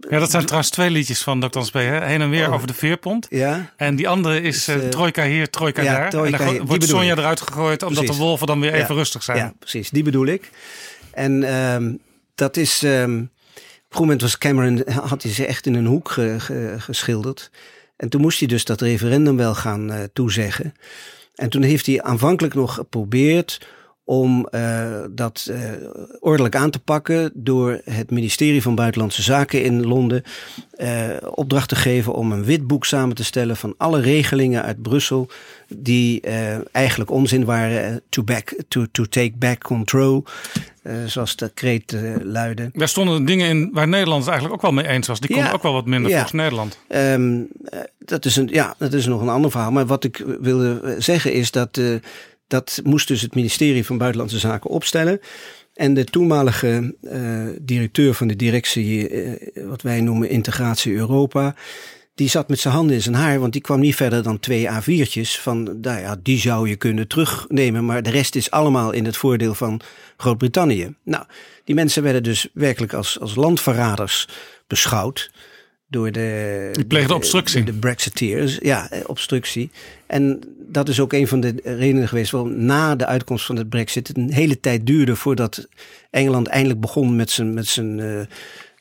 ja, 0.00 0.18
dat 0.18 0.30
zijn 0.30 0.44
trouwens 0.44 0.70
twee 0.70 0.90
liedjes 0.90 1.22
van 1.22 1.40
Dr. 1.40 1.60
Spee. 1.60 1.86
Heen 1.86 2.20
en 2.20 2.30
weer 2.30 2.48
oh. 2.48 2.54
over 2.54 2.66
de 2.66 2.74
veerpont. 2.74 3.26
Ja. 3.30 3.72
En 3.76 3.96
die 3.96 4.08
andere 4.08 4.40
is 4.40 4.68
uh, 4.68 4.76
Trojka 4.76 5.24
hier, 5.24 5.50
Trojka 5.50 5.82
ja, 5.82 5.92
daar. 5.92 6.10
Trojka 6.10 6.38
en 6.38 6.56
dan 6.56 6.66
wordt 6.66 6.84
Sonja 6.84 7.16
eruit 7.16 7.40
gegooid 7.40 7.82
omdat 7.82 7.98
precies. 7.98 8.16
de 8.16 8.24
wolven 8.24 8.46
dan 8.46 8.60
weer 8.60 8.74
even 8.74 8.94
rustig 8.94 9.22
zijn. 9.22 9.38
Ja, 9.38 9.54
precies. 9.58 9.90
Die 9.90 10.02
bedoel 10.02 10.26
ik. 10.26 10.50
En 11.12 11.54
um, 11.54 11.98
dat 12.34 12.56
is... 12.56 12.82
Um, 12.82 13.32
op 13.94 14.00
een 14.00 14.06
moment 14.06 14.20
was 14.20 14.38
Cameron, 14.38 14.82
had 15.08 15.22
hij 15.22 15.32
ze 15.32 15.46
echt 15.46 15.66
in 15.66 15.74
een 15.74 15.86
hoek 15.86 16.10
ge, 16.10 16.34
ge, 16.38 16.74
geschilderd. 16.78 17.50
En 17.96 18.08
toen 18.08 18.20
moest 18.20 18.38
hij 18.38 18.48
dus 18.48 18.64
dat 18.64 18.80
referendum 18.80 19.36
wel 19.36 19.54
gaan 19.54 19.92
uh, 19.92 20.02
toezeggen. 20.12 20.74
En 21.34 21.48
toen 21.48 21.62
heeft 21.62 21.86
hij 21.86 22.02
aanvankelijk 22.02 22.54
nog 22.54 22.74
geprobeerd 22.74 23.66
om 24.04 24.48
uh, 24.50 25.00
dat 25.10 25.48
uh, 25.50 25.56
ordelijk 26.20 26.56
aan 26.56 26.70
te 26.70 26.78
pakken 26.78 27.30
door 27.34 27.80
het 27.84 28.10
ministerie 28.10 28.62
van 28.62 28.74
Buitenlandse 28.74 29.22
Zaken 29.22 29.62
in 29.62 29.86
Londen 29.86 30.22
uh, 30.76 30.88
opdracht 31.30 31.68
te 31.68 31.76
geven 31.76 32.14
om 32.14 32.32
een 32.32 32.44
witboek 32.44 32.84
samen 32.84 33.16
te 33.16 33.24
stellen 33.24 33.56
van 33.56 33.74
alle 33.76 34.00
regelingen 34.00 34.62
uit 34.62 34.82
Brussel 34.82 35.28
die 35.68 36.20
eigenlijk 36.72 37.10
onzin 37.10 37.44
waren 37.44 38.02
to, 38.08 38.22
back, 38.22 38.54
to, 38.68 38.86
to 38.92 39.04
take 39.04 39.32
back 39.38 39.62
control. 39.62 40.24
zoals 41.06 41.36
de 41.36 41.50
kreet 41.54 41.96
luidde. 42.22 42.70
Daar 42.72 42.88
stonden 42.88 43.24
dingen 43.24 43.48
in 43.48 43.70
waar 43.72 43.88
Nederland 43.88 44.20
het 44.20 44.30
eigenlijk 44.30 44.62
ook 44.64 44.70
wel 44.70 44.82
mee 44.82 44.92
eens 44.92 45.06
was. 45.06 45.20
Die 45.20 45.30
konden 45.30 45.48
ja, 45.48 45.54
ook 45.54 45.62
wel 45.62 45.72
wat 45.72 45.86
minder 45.86 46.10
ja. 46.10 46.16
volgens 46.16 46.40
Nederland. 46.40 46.78
Um, 46.88 47.48
dat, 47.98 48.24
is 48.24 48.36
een, 48.36 48.48
ja, 48.52 48.74
dat 48.78 48.92
is 48.92 49.06
nog 49.06 49.20
een 49.20 49.28
ander 49.28 49.50
verhaal. 49.50 49.70
Maar 49.70 49.86
wat 49.86 50.04
ik 50.04 50.24
wilde 50.40 50.96
zeggen 50.98 51.32
is 51.32 51.50
dat 51.50 51.80
dat 52.46 52.80
moest 52.84 53.08
dus 53.08 53.20
het 53.20 53.34
ministerie 53.34 53.86
van 53.86 53.98
Buitenlandse 53.98 54.38
Zaken 54.38 54.70
opstellen. 54.70 55.20
En 55.74 55.94
de 55.94 56.04
toenmalige 56.04 56.96
uh, 57.02 57.46
directeur 57.60 58.14
van 58.14 58.26
de 58.26 58.36
directie, 58.36 59.10
uh, 59.10 59.32
wat 59.66 59.82
wij 59.82 60.00
noemen 60.00 60.28
Integratie 60.28 60.94
Europa, 60.94 61.54
die 62.14 62.28
zat 62.28 62.48
met 62.48 62.58
zijn 62.58 62.74
handen 62.74 62.96
in 62.96 63.02
zijn 63.02 63.14
haar, 63.14 63.38
want 63.38 63.52
die 63.52 63.62
kwam 63.62 63.80
niet 63.80 63.94
verder 63.94 64.22
dan 64.22 64.38
twee 64.38 64.68
A4'tjes 64.68 65.40
van, 65.40 65.80
nou 65.80 66.00
ja, 66.00 66.16
die 66.22 66.38
zou 66.38 66.68
je 66.68 66.76
kunnen 66.76 67.08
terugnemen, 67.08 67.84
maar 67.84 68.02
de 68.02 68.10
rest 68.10 68.34
is 68.34 68.50
allemaal 68.50 68.92
in 68.92 69.04
het 69.04 69.16
voordeel 69.16 69.54
van 69.54 69.80
Groot-Brittannië. 70.16 70.94
Nou, 71.04 71.24
die 71.64 71.74
mensen 71.74 72.02
werden 72.02 72.22
dus 72.22 72.48
werkelijk 72.52 72.92
als, 72.92 73.20
als 73.20 73.34
landverraders 73.34 74.28
beschouwd 74.66 75.30
door 75.94 76.12
de... 76.12 76.68
Die 76.72 76.84
pleegde 76.84 77.14
obstructie. 77.14 77.64
De, 77.64 77.72
de 77.72 77.78
Brexiteers, 77.78 78.58
ja, 78.62 78.88
obstructie. 79.06 79.70
En 80.06 80.40
dat 80.68 80.88
is 80.88 81.00
ook 81.00 81.12
een 81.12 81.28
van 81.28 81.40
de 81.40 81.54
redenen 81.64 82.08
geweest 82.08 82.30
waarom 82.30 82.64
na 82.64 82.96
de 82.96 83.06
uitkomst 83.06 83.46
van 83.46 83.56
het 83.56 83.68
Brexit 83.68 84.08
het 84.08 84.16
een 84.16 84.32
hele 84.32 84.60
tijd 84.60 84.86
duurde 84.86 85.16
voordat 85.16 85.68
Engeland 86.10 86.46
eindelijk 86.46 86.80
begon 86.80 87.16
met 87.16 87.30
zijn, 87.30 87.54
met 87.54 87.66
zijn 87.66 87.98
uh, 87.98 88.20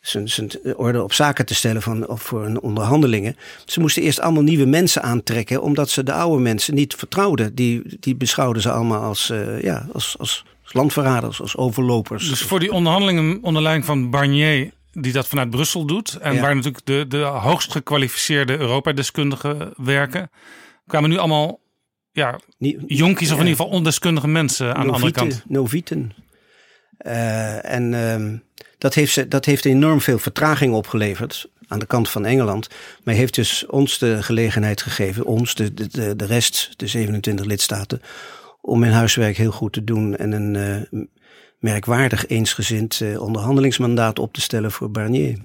zijn, 0.02 0.30
zijn 0.30 0.50
orde 0.76 1.04
op 1.04 1.14
zaken 1.14 1.46
te 1.46 1.56
stellen 1.56 1.82
van, 1.82 2.08
of 2.08 2.22
voor 2.22 2.44
hun 2.44 2.62
onderhandelingen. 2.62 3.36
Ze 3.66 3.80
moesten 3.80 4.04
eerst 4.04 4.20
allemaal 4.20 4.44
nieuwe 4.44 4.66
mensen 4.66 5.04
aantrekken, 5.04 5.62
omdat 5.62 5.90
ze 5.90 6.04
de 6.04 6.14
oude 6.14 6.42
mensen 6.42 6.76
niet 6.76 6.96
vertrouwden. 6.96 7.56
Die, 7.56 7.82
die 8.00 8.16
beschouwden 8.16 8.62
ze 8.62 8.72
allemaal 8.72 9.02
als, 9.02 9.30
uh, 9.30 9.62
ja, 9.62 9.88
als, 9.94 10.16
als 10.20 10.46
landverraders, 10.64 11.42
als 11.42 11.58
overlopers. 11.58 12.30
Dus 12.30 12.42
voor 12.42 12.60
die 12.60 12.72
onderhandelingen 12.72 13.40
onder 13.42 13.62
leiding 13.62 13.86
van 13.86 14.10
Barnier, 14.10 14.72
die 14.94 15.12
dat 15.12 15.28
vanuit 15.28 15.50
Brussel 15.50 15.86
doet, 15.86 16.16
en 16.16 16.42
waar 16.42 16.56
natuurlijk 16.56 16.86
de, 16.86 17.06
de 17.08 17.18
hoogst 17.18 17.72
gekwalificeerde 17.72 18.58
Europa-deskundigen 18.58 19.74
werken, 19.76 20.30
kwamen 20.88 21.10
nu 21.10 21.18
allemaal 21.18 21.60
ja, 22.12 22.40
jonkies 22.88 23.32
of 23.32 23.40
in 23.40 23.46
ieder 23.46 23.58
geval 23.58 23.78
ondeskundige 23.78 24.28
mensen 24.28 24.76
aan 24.76 24.88
de 24.88 24.94
andere 24.94 25.12
kant. 25.12 25.44
Noviten. 25.48 26.14
Uh, 27.06 27.74
en 27.74 27.94
uh, 27.94 28.40
dat, 28.78 28.94
heeft, 28.94 29.32
dat 29.32 29.46
heeft 29.46 29.66
enorm 29.66 30.02
veel 30.02 30.20
vertraging 30.20 30.74
opgeleverd 30.74 31.50
aan 31.68 31.80
de 31.80 31.86
kant 31.86 32.10
van 32.10 32.26
Engeland. 32.26 32.68
Maar 33.04 33.16
heeft 33.16 33.36
dus 33.36 33.66
ons 33.66 33.98
de 33.98 34.24
gelegenheid 34.24 34.82
gegeven, 34.82 35.26
ons, 35.26 35.56
de, 35.56 35.74
de, 35.74 36.16
de 36.16 36.26
rest, 36.26 36.74
de 36.76 36.88
27 36.88 37.46
lidstaten, 37.46 38.02
om 38.62 38.84
hun 38.84 38.92
huiswerk 38.92 39.38
heel 39.38 39.52
goed 39.52 39.74
te 39.74 39.84
doen 39.84 40.16
en 40.16 40.32
een 40.32 40.88
uh, 40.92 41.02
merkwaardig 41.64 42.28
eensgezind 42.28 43.00
uh, 43.00 43.22
onderhandelingsmandaat 43.22 44.20
op 44.20 44.34
te 44.34 44.42
stellen 44.42 44.72
voor 44.72 44.92
Barnier. 44.92 45.38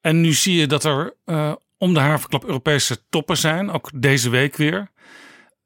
En 0.00 0.20
nu 0.20 0.32
zie 0.32 0.56
je 0.56 0.66
dat 0.66 0.84
er 0.84 1.14
uh, 1.26 1.52
om 1.78 1.94
de 1.94 2.00
havenklap 2.00 2.44
Europese 2.44 2.98
toppen 3.08 3.36
zijn, 3.36 3.70
ook 3.70 3.90
deze 3.94 4.30
week 4.30 4.56
weer. 4.56 4.90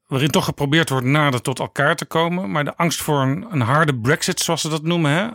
Waarin 0.07 0.29
toch 0.29 0.45
geprobeerd 0.45 0.89
wordt 0.89 1.05
nader 1.05 1.41
tot 1.41 1.59
elkaar 1.59 1.95
te 1.95 2.05
komen. 2.05 2.51
Maar 2.51 2.63
de 2.63 2.75
angst 2.75 3.01
voor 3.01 3.21
een, 3.21 3.45
een 3.51 3.61
harde 3.61 3.95
brexit, 3.95 4.39
zoals 4.39 4.61
ze 4.61 4.69
dat 4.69 4.83
noemen. 4.83 5.11
Hè? 5.11 5.27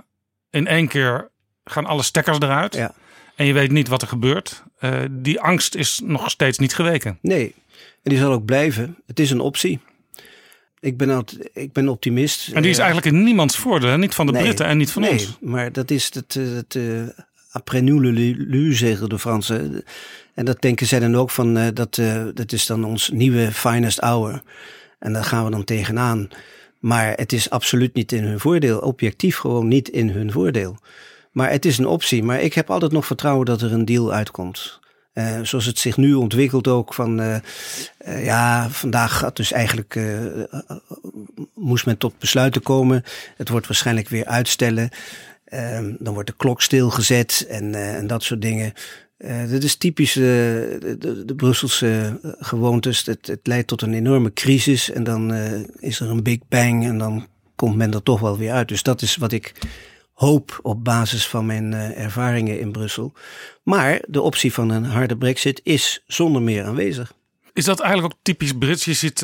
In 0.50 0.67
één 0.67 0.88
keer 0.88 1.31
gaan 1.65 1.87
alle 1.87 2.03
stekkers 2.03 2.38
eruit. 2.38 2.75
Ja. 2.75 2.95
En 3.37 3.47
je 3.47 3.53
weet 3.53 3.71
niet 3.71 3.88
wat 3.88 4.03
er 4.03 4.09
gebeurt. 4.09 4.62
Uh, 4.81 5.00
die 5.11 5.41
angst 5.41 5.75
is 5.75 6.00
nog 6.05 6.31
steeds 6.31 6.59
niet 6.59 6.75
geweken. 6.75 7.19
Nee, 7.21 7.55
en 8.03 8.11
die 8.11 8.19
zal 8.19 8.33
ook 8.33 8.45
blijven. 8.45 8.97
Het 9.07 9.21
is 9.21 9.31
een 9.31 9.41
optie. 9.41 9.81
Ik 10.87 10.97
ben, 10.97 11.25
ik 11.52 11.73
ben 11.73 11.88
optimist. 11.88 12.49
En 12.52 12.62
die 12.62 12.71
is 12.71 12.78
eigenlijk 12.78 13.07
in 13.07 13.23
niemands 13.23 13.57
voordeel. 13.57 13.97
Niet 13.97 14.14
van 14.14 14.26
de 14.26 14.33
Britten 14.33 14.66
en 14.66 14.76
niet 14.76 14.90
van 14.90 15.02
nee, 15.02 15.12
ons. 15.12 15.37
maar 15.40 15.73
dat 15.73 15.90
is 15.90 16.05
het, 16.14 16.35
het, 16.35 16.73
het 16.73 17.14
après 17.50 17.81
nous 17.81 18.00
le 18.00 18.73
zeggen 18.73 19.09
de 19.09 19.19
Fransen. 19.19 19.85
En 20.35 20.45
dat 20.45 20.62
denken 20.62 20.87
zij 20.87 20.99
dan 20.99 21.16
ook 21.16 21.31
van, 21.31 21.59
uh, 21.59 21.66
dat, 21.75 21.97
uh, 21.97 22.25
dat 22.35 22.52
is 22.52 22.66
dan 22.66 22.85
ons 22.85 23.11
nieuwe 23.11 23.52
finest 23.52 23.99
hour. 23.99 24.43
En 24.99 25.12
daar 25.12 25.25
gaan 25.25 25.45
we 25.45 25.50
dan 25.50 25.64
tegenaan. 25.64 26.28
Maar 26.78 27.12
het 27.16 27.33
is 27.33 27.50
absoluut 27.50 27.95
niet 27.95 28.12
in 28.12 28.25
hun 28.25 28.40
voordeel. 28.40 28.78
Objectief 28.78 29.37
gewoon 29.37 29.69
niet 29.69 29.88
in 29.88 30.09
hun 30.09 30.33
voordeel. 30.33 30.78
Maar 31.33 31.50
het 31.50 31.64
is 31.64 31.78
een 31.78 31.87
optie. 31.87 32.23
Maar 32.23 32.40
ik 32.40 32.55
heb 32.55 32.71
altijd 32.71 32.93
nog 32.93 33.07
vertrouwen 33.07 33.47
dat 33.47 33.62
er 33.62 33.73
een 33.73 33.85
deal 33.85 34.12
uitkomt. 34.12 34.81
Uh, 35.19 35.41
zoals 35.43 35.65
het 35.65 35.79
zich 35.79 35.97
nu 35.97 36.15
ontwikkelt 36.15 36.69
ook 36.69 36.95
van, 36.95 37.21
uh, 37.21 37.37
uh, 38.09 38.25
ja, 38.25 38.71
vandaag 38.71 39.19
gaat 39.19 39.37
dus 39.37 39.53
eigenlijk, 39.53 40.01
moest 41.55 41.87
men 41.87 41.99
tot 41.99 42.19
besluiten 42.19 42.63
komen. 42.63 43.03
Het 43.37 43.49
wordt 43.49 43.67
waarschijnlijk 43.67 44.09
weer 44.09 44.25
uitstellen. 44.25 44.89
Ehm, 45.45 45.95
dan 45.99 46.15
wordt 46.15 46.29
de 46.29 46.37
klok 46.37 46.63
stilgezet 46.63 47.47
en, 47.49 47.75
en 47.75 48.07
dat 48.07 48.23
soort 48.23 48.43
dingen. 48.43 48.73
Dit 49.49 49.65
is 49.65 49.77
typisch 49.77 50.13
de, 50.13 50.97
de, 51.27 51.35
Brusselse 51.35 52.21
gewoontes. 52.23 53.07
Het, 53.07 53.27
het, 53.27 53.41
leidt 53.43 53.69
tot 53.69 53.83
een 53.83 53.95
enorme 53.95 54.33
crisis 54.33 54.91
en 54.91 55.05
dan 55.05 55.35
is 55.79 56.01
er 56.01 56.11
een 56.11 56.23
big 56.23 56.39
bang 56.49 56.85
en 56.85 56.99
dan 56.99 57.27
komt 57.55 57.77
men 57.77 57.95
er 57.95 58.03
toch 58.03 58.21
wel 58.21 58.39
weer 58.39 58.53
uit. 58.53 58.69
Dus 58.69 58.83
dat 58.83 59.03
is 59.03 59.17
wat 59.17 59.33
ik 59.33 59.53
hoop 60.17 60.59
op 60.63 60.85
basis 60.85 61.27
van 61.27 61.47
mijn 61.47 61.73
uh, 61.73 61.99
ervaringen 61.99 62.61
in 62.61 62.73
Brussel. 62.73 63.13
Maar 63.63 64.03
de 64.07 64.21
optie 64.21 64.53
van 64.53 64.71
een 64.71 64.85
harde 64.85 65.17
brexit 65.17 65.61
is 65.65 66.03
zonder 66.07 66.43
meer 66.43 66.65
aanwezig. 66.65 67.13
Is 67.53 67.65
dat 67.65 67.81
eigenlijk 67.81 68.15
ook 68.15 68.21
typisch 68.23 68.53
Brits? 68.53 68.85
Je 68.85 68.93
ziet 68.93 69.17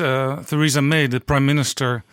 Theresa 0.45 0.81
May, 0.81 1.07
de 1.07 1.19
prime 1.19 1.39
minister, 1.39 2.03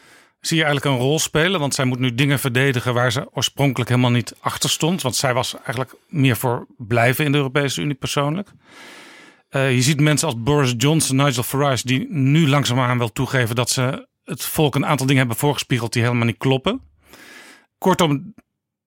zie 0.41 0.57
je 0.57 0.65
eigenlijk 0.65 0.95
een 0.95 1.03
rol 1.03 1.19
spelen. 1.19 1.61
Want 1.61 1.75
zij 1.75 1.85
moet 1.85 1.99
nu 1.99 2.15
dingen 2.15 2.39
verdedigen 2.39 2.95
waar 2.95 3.13
ze 3.13 3.29
oorspronkelijk 3.33 3.91
helemaal 3.91 4.11
niet 4.11 4.35
achter 4.41 4.71
stond. 4.71 5.03
Want 5.03 5.17
zij 5.17 5.35
was 5.35 5.55
eigenlijk 5.55 5.95
meer 6.09 6.37
voor 6.37 6.67
blijven 6.79 7.25
in 7.25 7.33
de 7.33 7.39
Europese 7.39 7.81
Unie 7.81 7.95
persoonlijk. 7.95 8.53
Uh, 9.51 9.75
je 9.75 9.83
ziet 9.83 10.01
mensen 10.01 10.29
als 10.29 10.43
Boris 10.43 10.75
Johnson, 10.77 11.16
Nigel 11.16 11.43
Farage, 11.43 11.87
die 11.87 12.07
nu 12.11 12.49
langzaamaan 12.49 12.99
wel 12.99 13.12
toegeven 13.12 13.55
dat 13.55 13.71
ze 13.71 14.09
het 14.25 14.45
volk 14.45 14.75
een 14.75 14.87
aantal 14.87 15.07
dingen 15.07 15.21
hebben 15.21 15.38
voorgespiegeld 15.38 15.93
die 15.93 16.03
helemaal 16.03 16.27
niet 16.27 16.38
kloppen. 16.38 16.81
Kortom, 17.79 18.35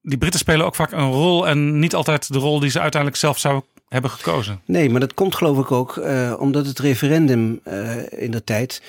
die 0.04 0.18
Britten 0.18 0.40
spelen 0.40 0.66
ook 0.66 0.76
vaak 0.76 0.92
een 0.92 1.12
rol 1.12 1.48
en 1.48 1.80
niet 1.80 1.96
altijd 1.96 2.34
de 2.34 2.40
rol 2.40 2.60
die 2.60 2.70
ze 2.70 2.80
uiteindelijk 2.80 3.22
zelf 3.22 3.40
zouden 3.40 3.64
hebben 3.90 4.12
gekozen. 4.12 4.62
Nee, 4.66 4.90
maar 4.90 5.00
dat 5.00 5.14
komt 5.14 5.36
geloof 5.36 5.58
ik 5.58 5.72
ook 5.72 5.96
uh, 5.96 6.34
omdat 6.40 6.66
het 6.66 6.80
referendum 6.80 7.60
uh, 7.68 7.96
in 8.10 8.32
de 8.32 8.44
tijd 8.44 8.82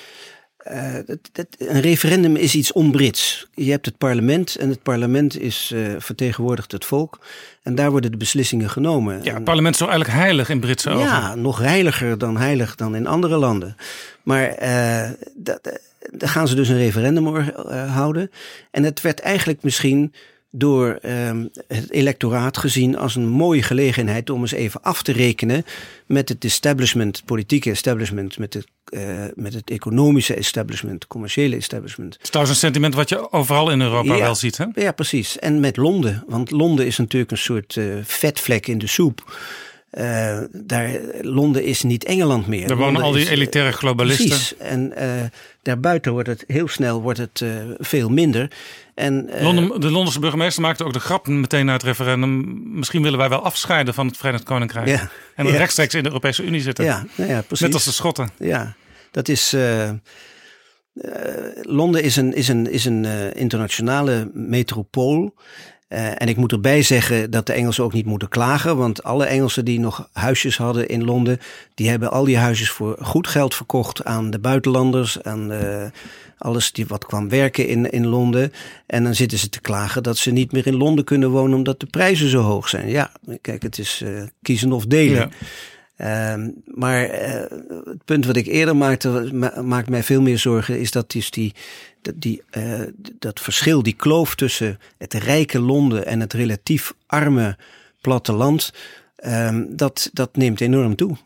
uh, 0.71 0.93
dat, 1.05 1.17
dat, 1.31 1.47
een 1.57 1.81
referendum 1.81 2.35
is 2.35 2.55
iets 2.55 2.71
onbrits. 2.71 3.47
Je 3.53 3.71
hebt 3.71 3.85
het 3.85 3.97
parlement 3.97 4.55
en 4.55 4.69
het 4.69 4.83
parlement 4.83 5.39
is 5.39 5.73
vertegenwoordigt 5.97 6.71
het 6.71 6.85
volk. 6.85 7.19
En 7.63 7.75
daar 7.75 7.91
worden 7.91 8.11
de 8.11 8.17
beslissingen 8.17 8.69
genomen. 8.69 9.23
Ja, 9.23 9.33
het 9.33 9.43
parlement 9.43 9.73
is 9.73 9.79
zo 9.79 9.87
eigenlijk 9.87 10.19
heilig 10.19 10.49
in 10.49 10.59
Britse 10.59 10.89
ogen. 10.89 11.05
Ja, 11.05 11.35
nog 11.35 11.59
heiliger 11.59 12.17
dan 12.17 12.37
heilig 12.37 12.75
dan 12.75 12.95
in 12.95 13.07
andere 13.07 13.37
landen. 13.37 13.75
Maar 14.23 14.55
daar 16.11 16.29
gaan 16.29 16.47
ze 16.47 16.55
dus 16.55 16.69
een 16.69 16.77
referendum 16.77 17.27
houden. 17.87 18.31
En 18.71 18.83
het 18.83 19.01
werd 19.01 19.19
eigenlijk 19.19 19.63
misschien 19.63 20.13
door 20.57 20.99
um, 21.03 21.49
het 21.67 21.91
electoraat 21.91 22.57
gezien 22.57 22.97
als 22.97 23.15
een 23.15 23.27
mooie 23.27 23.63
gelegenheid 23.63 24.29
om 24.29 24.41
eens 24.41 24.51
even 24.51 24.81
af 24.81 25.03
te 25.03 25.11
rekenen 25.11 25.65
met 26.05 26.29
het 26.29 26.43
establishment, 26.43 27.15
het 27.15 27.25
politieke 27.25 27.69
establishment, 27.69 28.37
met 28.37 28.53
het, 28.53 28.67
uh, 28.89 29.25
met 29.35 29.53
het 29.53 29.69
economische 29.69 30.33
establishment, 30.33 30.93
het 30.93 31.07
commerciële 31.07 31.55
establishment. 31.55 32.13
Het 32.13 32.23
is 32.23 32.29
trouwens 32.29 32.55
een 32.55 32.63
sentiment 32.63 32.95
wat 32.95 33.09
je 33.09 33.31
overal 33.31 33.71
in 33.71 33.81
Europa 33.81 34.15
ja, 34.15 34.21
wel 34.21 34.35
ziet, 34.35 34.57
hè? 34.57 34.65
Ja, 34.73 34.91
precies. 34.91 35.39
En 35.39 35.59
met 35.59 35.77
Londen, 35.77 36.23
want 36.27 36.51
Londen 36.51 36.85
is 36.85 36.97
natuurlijk 36.97 37.31
een 37.31 37.37
soort 37.37 37.75
uh, 37.75 37.95
vetvlek 38.03 38.67
in 38.67 38.77
de 38.77 38.87
soep. 38.87 39.37
Uh, 39.97 40.37
daar, 40.51 40.89
Londen 41.21 41.63
is 41.63 41.83
niet 41.83 42.03
Engeland 42.03 42.47
meer. 42.47 42.67
Daar 42.67 42.77
wonen 42.77 42.93
Londen 42.93 43.11
al 43.11 43.11
die 43.11 43.21
is, 43.21 43.29
elitaire 43.29 43.71
globalisten. 43.71 44.27
Precies. 44.27 44.57
En 44.57 44.93
uh, 44.97 45.03
daarbuiten 45.61 46.11
wordt 46.11 46.27
het 46.27 46.43
heel 46.47 46.67
snel 46.67 47.01
wordt 47.01 47.19
het, 47.19 47.39
uh, 47.39 47.49
veel 47.77 48.09
minder. 48.09 48.51
En, 48.95 49.29
Londen, 49.41 49.81
de 49.81 49.91
Londense 49.91 50.19
burgemeester 50.19 50.61
maakte 50.61 50.83
ook 50.83 50.93
de 50.93 50.99
grap 50.99 51.27
meteen 51.27 51.69
uit 51.69 51.81
het 51.81 51.91
referendum. 51.91 52.61
Misschien 52.77 53.01
willen 53.01 53.19
wij 53.19 53.29
wel 53.29 53.43
afscheiden 53.43 53.93
van 53.93 54.07
het 54.07 54.17
Verenigd 54.17 54.43
Koninkrijk. 54.43 54.87
Ja, 54.87 55.09
en 55.35 55.45
ja. 55.47 55.57
rechtstreeks 55.57 55.93
in 55.93 56.03
de 56.03 56.09
Europese 56.09 56.43
Unie 56.43 56.61
zitten. 56.61 56.85
Ja, 56.85 57.05
nou 57.15 57.29
ja, 57.29 57.41
precies. 57.41 57.65
Net 57.65 57.73
als 57.73 57.85
de 57.85 57.91
Schotten. 57.91 58.29
Ja, 58.39 58.75
dat 59.11 59.27
is. 59.27 59.55
Londen 61.61 62.03
is 62.03 62.15
een, 62.15 62.33
is 62.33 62.47
een, 62.47 62.71
is 62.71 62.85
een 62.85 63.05
internationale 63.33 64.31
metropool. 64.33 65.33
Uh, 65.95 66.21
en 66.21 66.27
ik 66.27 66.37
moet 66.37 66.51
erbij 66.51 66.81
zeggen 66.81 67.31
dat 67.31 67.45
de 67.45 67.53
Engelsen 67.53 67.83
ook 67.83 67.93
niet 67.93 68.05
moeten 68.05 68.29
klagen. 68.29 68.77
Want 68.77 69.03
alle 69.03 69.25
Engelsen 69.25 69.65
die 69.65 69.79
nog 69.79 70.09
huisjes 70.13 70.57
hadden 70.57 70.87
in 70.87 71.03
Londen, 71.03 71.39
die 71.73 71.89
hebben 71.89 72.11
al 72.11 72.23
die 72.23 72.37
huisjes 72.37 72.69
voor 72.69 72.97
goed 73.01 73.27
geld 73.27 73.55
verkocht 73.55 74.05
aan 74.05 74.29
de 74.29 74.39
buitenlanders. 74.39 75.23
Aan 75.23 75.47
de, 75.47 75.91
alles 76.37 76.71
die 76.71 76.85
wat 76.87 77.05
kwam 77.05 77.29
werken 77.29 77.67
in, 77.67 77.91
in 77.91 78.05
Londen. 78.05 78.53
En 78.85 79.03
dan 79.03 79.15
zitten 79.15 79.37
ze 79.37 79.49
te 79.49 79.61
klagen 79.61 80.03
dat 80.03 80.17
ze 80.17 80.31
niet 80.31 80.51
meer 80.51 80.67
in 80.67 80.75
Londen 80.75 81.05
kunnen 81.05 81.29
wonen 81.29 81.57
omdat 81.57 81.79
de 81.79 81.85
prijzen 81.85 82.29
zo 82.29 82.41
hoog 82.41 82.69
zijn. 82.69 82.89
Ja, 82.89 83.11
kijk, 83.41 83.61
het 83.61 83.79
is 83.79 84.01
uh, 84.03 84.23
kiezen 84.41 84.71
of 84.71 84.85
delen. 84.85 85.15
Ja. 85.15 85.29
Uh, 85.97 86.45
maar 86.65 87.03
uh, 87.03 87.43
het 87.85 88.05
punt 88.05 88.25
wat 88.25 88.35
ik 88.35 88.45
eerder 88.45 88.75
maakte, 88.75 89.29
ma 89.33 89.61
maakt 89.61 89.89
mij 89.89 90.03
veel 90.03 90.21
meer 90.21 90.37
zorgen, 90.37 90.79
is 90.79 90.91
dat 90.91 91.11
dus 91.11 91.31
die, 91.31 91.53
dat, 92.01 92.13
die, 92.17 92.41
uh, 92.57 92.81
dat 93.19 93.39
verschil, 93.39 93.83
die 93.83 93.95
kloof 93.95 94.35
tussen 94.35 94.79
het 94.97 95.13
rijke 95.13 95.59
Londen 95.59 96.05
en 96.05 96.19
het 96.19 96.33
relatief 96.33 96.93
arme 97.05 97.57
platteland, 98.01 98.73
um, 99.25 99.75
dat, 99.75 100.09
dat 100.13 100.35
neemt 100.35 100.61
enorm 100.61 100.95
toe. 100.95 101.17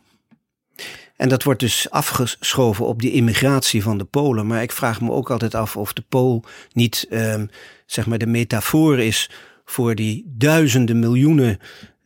En 1.16 1.28
dat 1.28 1.42
wordt 1.42 1.60
dus 1.60 1.90
afgeschoven 1.90 2.86
op 2.86 3.00
die 3.00 3.12
immigratie 3.12 3.82
van 3.82 3.98
de 3.98 4.04
Polen. 4.04 4.46
Maar 4.46 4.62
ik 4.62 4.72
vraag 4.72 5.00
me 5.00 5.10
ook 5.10 5.30
altijd 5.30 5.54
af 5.54 5.76
of 5.76 5.92
de 5.92 6.04
Pool 6.08 6.44
niet, 6.72 7.06
um, 7.10 7.50
zeg 7.86 8.06
maar, 8.06 8.18
de 8.18 8.26
metafoor 8.26 8.98
is 8.98 9.30
voor 9.64 9.94
die 9.94 10.24
duizenden 10.26 10.98
miljoenen 10.98 11.58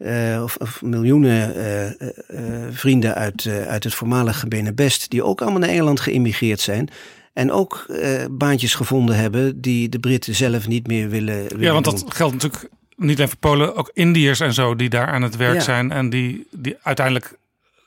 uh, 0.04 0.42
of, 0.42 0.56
of, 0.56 0.82
miljoenen 0.82 1.56
uh, 1.56 1.84
uh, 1.90 2.66
vrienden 2.70 3.14
uit, 3.14 3.46
uit 3.66 3.84
het 3.84 3.94
voormalige 3.94 4.48
Benebest, 4.48 5.10
die 5.10 5.24
ook 5.24 5.40
allemaal 5.40 5.60
naar 5.60 5.68
Engeland 5.68 6.00
geïmmigreerd 6.00 6.60
zijn. 6.60 6.88
En 7.32 7.52
ook 7.52 7.86
baantjes 8.30 8.74
gevonden 8.74 9.16
hebben 9.16 9.60
die 9.60 9.88
de 9.88 9.98
Britten 9.98 10.34
zelf 10.34 10.68
niet 10.68 10.86
meer 10.86 11.08
willen. 11.08 11.42
willen 11.42 11.60
ja, 11.60 11.72
want 11.72 11.84
doen. 11.84 11.94
dat 11.94 12.14
geldt 12.14 12.32
natuurlijk 12.32 12.68
niet 12.96 13.16
alleen 13.16 13.28
voor 13.28 13.38
Polen, 13.38 13.76
ook 13.76 13.90
Indiërs 13.94 14.40
en 14.40 14.54
zo 14.54 14.76
die 14.76 14.88
daar 14.88 15.06
aan 15.06 15.22
het 15.22 15.36
werk 15.36 15.54
Ja. 15.54 15.60
zijn. 15.60 15.92
En 15.92 16.10
die, 16.10 16.46
die 16.50 16.76
uiteindelijk 16.82 17.36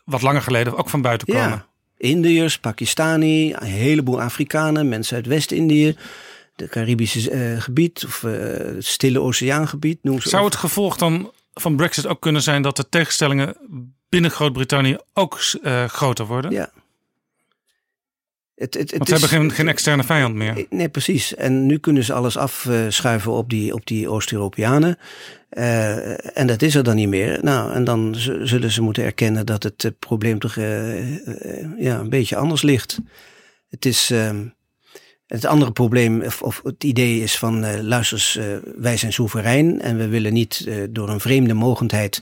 wat 0.03 0.21
langer 0.21 0.41
geleden 0.41 0.77
ook 0.77 0.89
van 0.89 1.01
buiten 1.01 1.27
komen. 1.27 1.49
Ja, 1.49 1.65
Indiërs, 1.97 2.59
Pakistani, 2.59 3.53
een 3.53 3.67
heleboel 3.67 4.21
Afrikanen, 4.21 4.89
mensen 4.89 5.15
uit 5.15 5.25
West-Indië, 5.25 5.95
de 6.55 6.67
Caribische 6.67 7.31
eh, 7.31 7.61
gebied 7.61 8.05
of 8.05 8.23
eh, 8.23 8.31
het 8.31 8.85
Stille 8.85 9.21
Oceaangebied. 9.21 9.97
Noem 10.01 10.21
ze 10.21 10.29
Zou 10.29 10.45
het 10.45 10.55
gevolg 10.55 10.97
dan 10.97 11.31
van 11.61 11.75
Brexit 11.75 12.07
ook 12.07 12.21
kunnen 12.21 12.41
zijn 12.41 12.61
dat 12.61 12.75
de 12.75 12.89
tegenstellingen 12.89 13.55
binnen 14.09 14.31
Groot-Brittannië 14.31 14.97
ook 15.13 15.39
uh, 15.61 15.85
groter 15.85 16.25
worden? 16.25 16.51
Ja. 16.51 16.71
Het, 18.55 18.73
het, 18.73 18.91
het 18.91 18.97
Want 18.97 19.07
ze 19.07 19.11
hebben 19.11 19.29
geen, 19.29 19.51
geen 19.51 19.67
externe 19.67 20.03
vijand 20.03 20.35
meer. 20.35 20.65
Nee, 20.69 20.89
precies. 20.89 21.35
En 21.35 21.65
nu 21.65 21.77
kunnen 21.77 22.03
ze 22.03 22.13
alles 22.13 22.37
afschuiven 22.37 23.31
op 23.31 23.49
die, 23.49 23.73
op 23.73 23.85
die 23.85 24.09
Oost-Europeanen. 24.09 24.97
Uh, 25.51 26.37
en 26.37 26.47
dat 26.47 26.61
is 26.61 26.75
er 26.75 26.83
dan 26.83 26.95
niet 26.95 27.07
meer. 27.07 27.39
Nou, 27.41 27.73
en 27.73 27.83
dan 27.83 28.15
zullen 28.41 28.71
ze 28.71 28.81
moeten 28.81 29.03
erkennen 29.03 29.45
dat 29.45 29.63
het 29.63 29.99
probleem 29.99 30.39
toch 30.39 30.55
uh, 30.55 31.79
ja, 31.79 31.99
een 31.99 32.09
beetje 32.09 32.35
anders 32.35 32.61
ligt. 32.61 32.99
Het 33.69 33.85
is. 33.85 34.09
Ehm, 34.11 34.45
het 35.27 35.45
andere 35.45 35.71
probleem, 35.71 36.21
of, 36.21 36.41
of, 36.41 36.61
het 36.63 36.83
idee 36.83 37.21
is 37.21 37.37
van, 37.37 37.63
uh, 37.63 37.79
luister 37.81 38.17
eens, 38.17 38.39
wij 38.75 38.97
zijn 38.97 39.13
soeverein 39.13 39.81
en 39.81 39.97
we 39.97 40.07
willen 40.07 40.33
niet 40.33 40.69
door 40.89 41.09
een 41.09 41.19
vreemde 41.19 41.53
mogendheid 41.53 42.21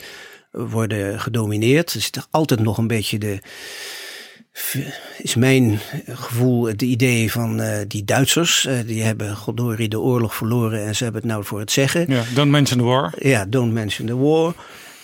worden 0.51 1.19
gedomineerd. 1.19 1.93
Er 1.93 2.01
zit 2.01 2.27
altijd 2.29 2.59
nog 2.59 2.77
een 2.77 2.87
beetje 2.87 3.17
de, 3.17 3.39
is 5.17 5.35
mijn 5.35 5.79
gevoel 6.07 6.65
het 6.65 6.81
idee 6.81 7.31
van 7.31 7.61
uh, 7.61 7.77
die 7.87 8.03
Duitsers. 8.03 8.65
Uh, 8.65 8.73
die 8.85 9.03
hebben 9.03 9.35
goddorie 9.35 9.89
de 9.89 9.99
oorlog 9.99 10.35
verloren 10.35 10.85
en 10.85 10.95
ze 10.95 11.03
hebben 11.03 11.21
het 11.21 11.31
nou 11.31 11.43
voor 11.43 11.59
het 11.59 11.71
zeggen. 11.71 12.05
Ja, 12.07 12.23
don't 12.33 12.51
mention 12.51 12.79
the 12.79 12.85
war. 12.85 13.13
Ja, 13.19 13.45
don't 13.45 13.73
mention 13.73 14.07
the 14.07 14.17
war. 14.17 14.55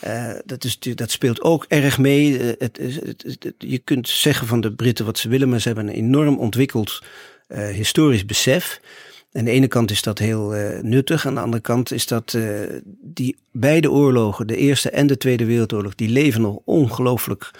Uh, 0.07 0.29
dat, 0.45 0.63
is, 0.63 0.79
dat 0.79 1.11
speelt 1.11 1.41
ook 1.41 1.65
erg 1.67 1.97
mee. 1.97 2.39
Het, 2.39 2.77
het, 2.77 3.23
het, 3.39 3.53
je 3.57 3.77
kunt 3.77 4.09
zeggen 4.09 4.47
van 4.47 4.61
de 4.61 4.73
Britten 4.73 5.05
wat 5.05 5.17
ze 5.17 5.29
willen, 5.29 5.49
maar 5.49 5.59
ze 5.59 5.67
hebben 5.67 5.87
een 5.87 5.93
enorm 5.93 6.37
ontwikkeld 6.37 7.01
historisch 7.53 8.25
besef. 8.25 8.79
Aan 9.33 9.45
de 9.45 9.51
ene 9.51 9.67
kant 9.67 9.91
is 9.91 10.01
dat 10.01 10.19
heel 10.19 10.53
nuttig, 10.81 11.25
aan 11.25 11.35
de 11.35 11.41
andere 11.41 11.61
kant 11.61 11.91
is 11.91 12.07
dat 12.07 12.37
die 13.01 13.37
beide 13.51 13.91
oorlogen, 13.91 14.47
de 14.47 14.55
Eerste 14.55 14.89
en 14.89 15.07
de 15.07 15.17
Tweede 15.17 15.45
Wereldoorlog, 15.45 15.95
die 15.95 16.09
leven 16.09 16.41
nog 16.41 16.57
ongelooflijk 16.65 17.51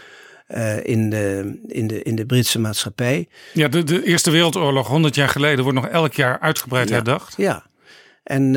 uh, 0.56 0.84
in, 0.84 1.10
de, 1.10 1.58
in, 1.68 1.88
de, 1.88 2.04
in 2.04 2.16
de 2.16 2.26
Britse 2.26 2.60
maatschappij. 2.60 3.28
Ja, 3.54 3.68
de, 3.68 3.84
de 3.84 4.04
Eerste 4.04 4.32
Wereldoorlog, 4.32 4.88
100 4.88 5.16
jaar 5.16 5.30
geleden, 5.30 5.64
wordt 5.64 5.80
nog 5.80 5.88
elk 5.88 6.14
jaar 6.14 6.40
uitgebreid 6.40 6.90
herdacht. 6.90 7.34
Ja. 7.38 7.64
En, 8.24 8.56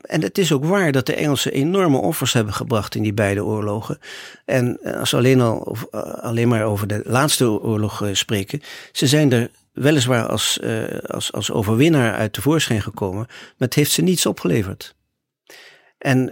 en 0.00 0.22
het 0.22 0.38
is 0.38 0.52
ook 0.52 0.64
waar 0.64 0.92
dat 0.92 1.06
de 1.06 1.14
Engelsen 1.14 1.52
enorme 1.52 1.96
offers 1.96 2.32
hebben 2.32 2.54
gebracht 2.54 2.94
in 2.94 3.02
die 3.02 3.12
beide 3.12 3.44
oorlogen. 3.44 3.98
En 4.44 4.78
als 4.82 5.10
we 5.10 5.16
alleen, 5.16 5.40
al, 5.40 5.56
of, 5.56 5.90
alleen 6.20 6.48
maar 6.48 6.64
over 6.64 6.86
de 6.86 7.00
laatste 7.04 7.60
oorlog 7.60 8.08
spreken, 8.12 8.62
ze 8.92 9.06
zijn 9.06 9.32
er 9.32 9.50
weliswaar 9.76 10.26
als, 10.26 10.60
als, 11.06 11.32
als 11.32 11.50
overwinnaar 11.50 12.14
uit 12.14 12.34
de 12.34 12.42
voorschijn 12.42 12.82
gekomen, 12.82 13.26
maar 13.26 13.54
het 13.68 13.74
heeft 13.74 13.90
ze 13.90 14.02
niets 14.02 14.26
opgeleverd. 14.26 14.94
En 15.98 16.30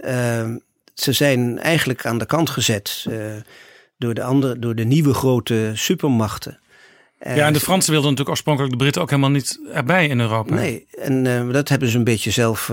ze 0.93 1.11
zijn 1.11 1.59
eigenlijk 1.59 2.05
aan 2.05 2.17
de 2.17 2.25
kant 2.25 2.49
gezet 2.49 3.05
door 3.97 4.13
de, 4.13 4.23
andere, 4.23 4.59
door 4.59 4.75
de 4.75 4.83
nieuwe 4.83 5.13
grote 5.13 5.71
supermachten. 5.73 6.59
Ja, 7.19 7.45
en 7.45 7.53
de 7.53 7.59
Fransen 7.59 7.91
wilden 7.91 8.09
natuurlijk 8.09 8.29
oorspronkelijk 8.29 8.73
de 8.73 8.79
Britten 8.79 9.01
ook 9.01 9.09
helemaal 9.09 9.31
niet 9.31 9.59
erbij 9.73 10.07
in 10.07 10.19
Europa. 10.19 10.53
Nee, 10.53 10.87
en 10.97 11.25
uh, 11.25 11.51
dat 11.51 11.69
hebben 11.69 11.89
ze 11.89 11.97
een 11.97 12.03
beetje 12.03 12.31
zelf 12.31 12.71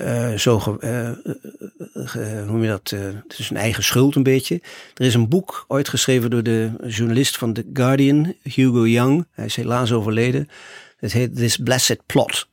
uh, 0.00 0.34
zo, 0.34 0.58
hoe 0.58 2.44
noem 2.46 2.62
je 2.62 2.68
dat, 2.68 2.90
het 2.90 3.38
is 3.38 3.50
een 3.50 3.56
eigen 3.56 3.82
schuld 3.82 4.14
een 4.14 4.22
beetje. 4.22 4.60
Er 4.94 5.04
is 5.04 5.14
een 5.14 5.28
boek 5.28 5.64
ooit 5.68 5.88
geschreven 5.88 6.30
door 6.30 6.42
de 6.42 6.70
journalist 6.86 7.38
van 7.38 7.52
The 7.52 7.70
Guardian, 7.72 8.34
Hugo 8.42 8.86
Young. 8.86 9.26
Hij 9.30 9.44
is 9.44 9.56
helaas 9.56 9.92
overleden. 9.92 10.48
Het 10.96 11.12
heet 11.12 11.36
This 11.36 11.56
Blessed 11.56 12.06
Plot. 12.06 12.48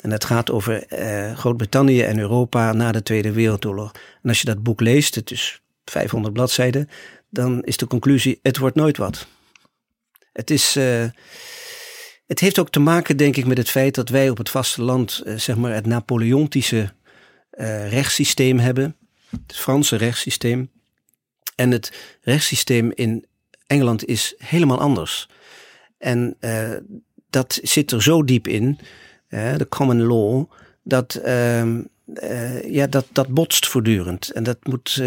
En 0.00 0.10
het 0.10 0.24
gaat 0.24 0.50
over 0.50 0.86
Groot-Brittannië 1.34 2.02
en 2.02 2.18
Europa 2.18 2.72
na 2.72 2.92
de 2.92 3.02
Tweede 3.02 3.32
Wereldoorlog. 3.32 3.92
En 4.22 4.28
als 4.28 4.40
je 4.40 4.46
dat 4.46 4.62
boek 4.62 4.80
leest, 4.80 5.14
het 5.14 5.30
is 5.30 5.60
500 5.84 6.34
bladzijden, 6.34 6.88
dan 7.30 7.62
is 7.62 7.76
de 7.76 7.86
conclusie: 7.86 8.38
het 8.42 8.58
wordt 8.58 8.76
nooit 8.76 8.96
wat. 8.96 9.26
Het 10.32 10.50
is. 10.50 10.78
Het 12.28 12.40
heeft 12.40 12.58
ook 12.58 12.70
te 12.70 12.80
maken, 12.80 13.16
denk 13.16 13.36
ik, 13.36 13.46
met 13.46 13.58
het 13.58 13.70
feit 13.70 13.94
dat 13.94 14.08
wij 14.08 14.30
op 14.30 14.38
het 14.38 14.50
vasteland, 14.50 15.22
uh, 15.24 15.36
zeg 15.36 15.56
maar, 15.56 15.74
het 15.74 15.86
Napoleontische 15.86 16.92
uh, 17.52 17.90
rechtssysteem 17.90 18.58
hebben. 18.58 18.96
Het 19.46 19.56
Franse 19.56 19.96
rechtssysteem. 19.96 20.70
En 21.54 21.70
het 21.70 21.92
rechtssysteem 22.20 22.92
in 22.94 23.26
Engeland 23.66 24.06
is 24.06 24.34
helemaal 24.38 24.80
anders. 24.80 25.28
En 25.98 26.36
dat 27.30 27.58
zit 27.62 27.90
er 27.90 28.02
zo 28.02 28.24
diep 28.24 28.48
in, 28.48 28.78
de 29.28 29.66
common 29.68 30.02
law, 30.02 30.44
dat, 30.82 31.14
ehm, 31.14 31.82
ja, 32.66 32.86
dat, 32.86 33.06
dat 33.12 33.28
botst 33.28 33.66
voortdurend. 33.66 34.30
En 34.30 34.42
dat 34.42 34.58
moet 34.62 35.02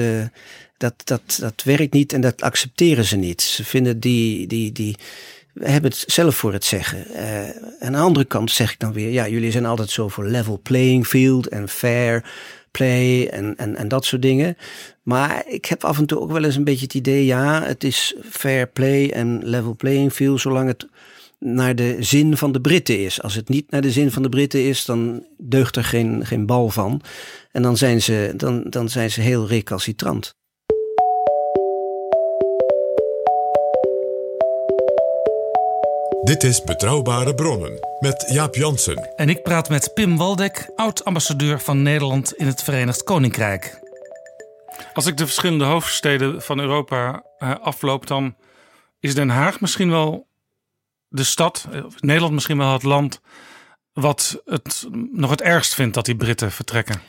dat, 0.81 0.93
dat, 1.03 1.37
dat 1.39 1.63
werkt 1.63 1.93
niet 1.93 2.13
en 2.13 2.21
dat 2.21 2.41
accepteren 2.41 3.05
ze 3.05 3.15
niet. 3.15 3.41
Ze 3.41 3.63
vinden 3.63 3.99
die, 3.99 4.47
die, 4.47 4.71
die, 4.71 4.97
we 5.53 5.69
hebben 5.69 5.91
het 5.91 6.03
zelf 6.07 6.35
voor 6.35 6.53
het 6.53 6.65
zeggen. 6.65 7.05
Uh, 7.11 7.49
aan 7.79 7.91
de 7.91 7.97
andere 7.97 8.25
kant 8.25 8.51
zeg 8.51 8.71
ik 8.71 8.79
dan 8.79 8.93
weer, 8.93 9.09
ja, 9.09 9.27
jullie 9.27 9.51
zijn 9.51 9.65
altijd 9.65 9.89
zo 9.89 10.07
voor 10.07 10.25
level 10.25 10.59
playing 10.63 11.07
field 11.07 11.47
en 11.47 11.69
fair 11.69 12.25
play 12.71 13.27
en, 13.27 13.55
en, 13.57 13.75
en 13.75 13.87
dat 13.87 14.05
soort 14.05 14.21
dingen. 14.21 14.57
Maar 15.01 15.43
ik 15.47 15.65
heb 15.65 15.83
af 15.83 15.97
en 15.97 16.05
toe 16.05 16.19
ook 16.19 16.31
wel 16.31 16.43
eens 16.43 16.55
een 16.55 16.63
beetje 16.63 16.85
het 16.85 16.93
idee, 16.93 17.25
ja, 17.25 17.63
het 17.63 17.83
is 17.83 18.15
fair 18.29 18.67
play 18.67 19.09
en 19.09 19.39
level 19.43 19.75
playing 19.75 20.13
field, 20.13 20.41
zolang 20.41 20.67
het 20.67 20.87
naar 21.39 21.75
de 21.75 21.95
zin 21.99 22.37
van 22.37 22.51
de 22.51 22.61
Britten 22.61 23.03
is. 23.03 23.21
Als 23.21 23.35
het 23.35 23.49
niet 23.49 23.71
naar 23.71 23.81
de 23.81 23.91
zin 23.91 24.11
van 24.11 24.21
de 24.21 24.29
Britten 24.29 24.63
is, 24.63 24.85
dan 24.85 25.25
deugt 25.37 25.75
er 25.75 25.83
geen, 25.83 26.25
geen 26.25 26.45
bal 26.45 26.69
van. 26.69 27.01
En 27.51 27.61
dan 27.61 27.77
zijn 27.77 28.01
ze, 28.01 28.33
dan, 28.35 28.63
dan 28.69 28.89
zijn 28.89 29.11
ze 29.11 29.21
heel 29.21 29.47
recalcitrant. 29.47 30.35
Dit 36.23 36.43
is 36.43 36.63
Betrouwbare 36.63 37.35
Bronnen 37.35 37.79
met 37.99 38.25
Jaap 38.31 38.55
Jansen. 38.55 39.15
En 39.15 39.29
ik 39.29 39.43
praat 39.43 39.69
met 39.69 39.93
Pim 39.93 40.17
Waldek, 40.17 40.71
oud-ambassadeur 40.75 41.59
van 41.59 41.81
Nederland 41.81 42.33
in 42.33 42.47
het 42.47 42.63
Verenigd 42.63 43.03
Koninkrijk. 43.03 43.79
Als 44.93 45.05
ik 45.05 45.17
de 45.17 45.25
verschillende 45.25 45.63
hoofdsteden 45.63 46.41
van 46.41 46.59
Europa 46.59 47.23
uh, 47.39 47.55
afloop, 47.61 48.07
dan 48.07 48.35
is 48.99 49.15
Den 49.15 49.29
Haag 49.29 49.61
misschien 49.61 49.89
wel 49.89 50.27
de 51.07 51.23
stad, 51.23 51.67
uh, 51.73 51.83
Nederland 51.99 52.33
misschien 52.33 52.57
wel 52.57 52.73
het 52.73 52.83
land, 52.83 53.21
wat 53.93 54.41
het 54.45 54.87
nog 55.11 55.29
het 55.29 55.41
ergst 55.41 55.73
vindt 55.73 55.93
dat 55.93 56.05
die 56.05 56.15
Britten 56.15 56.51
vertrekken. 56.51 57.01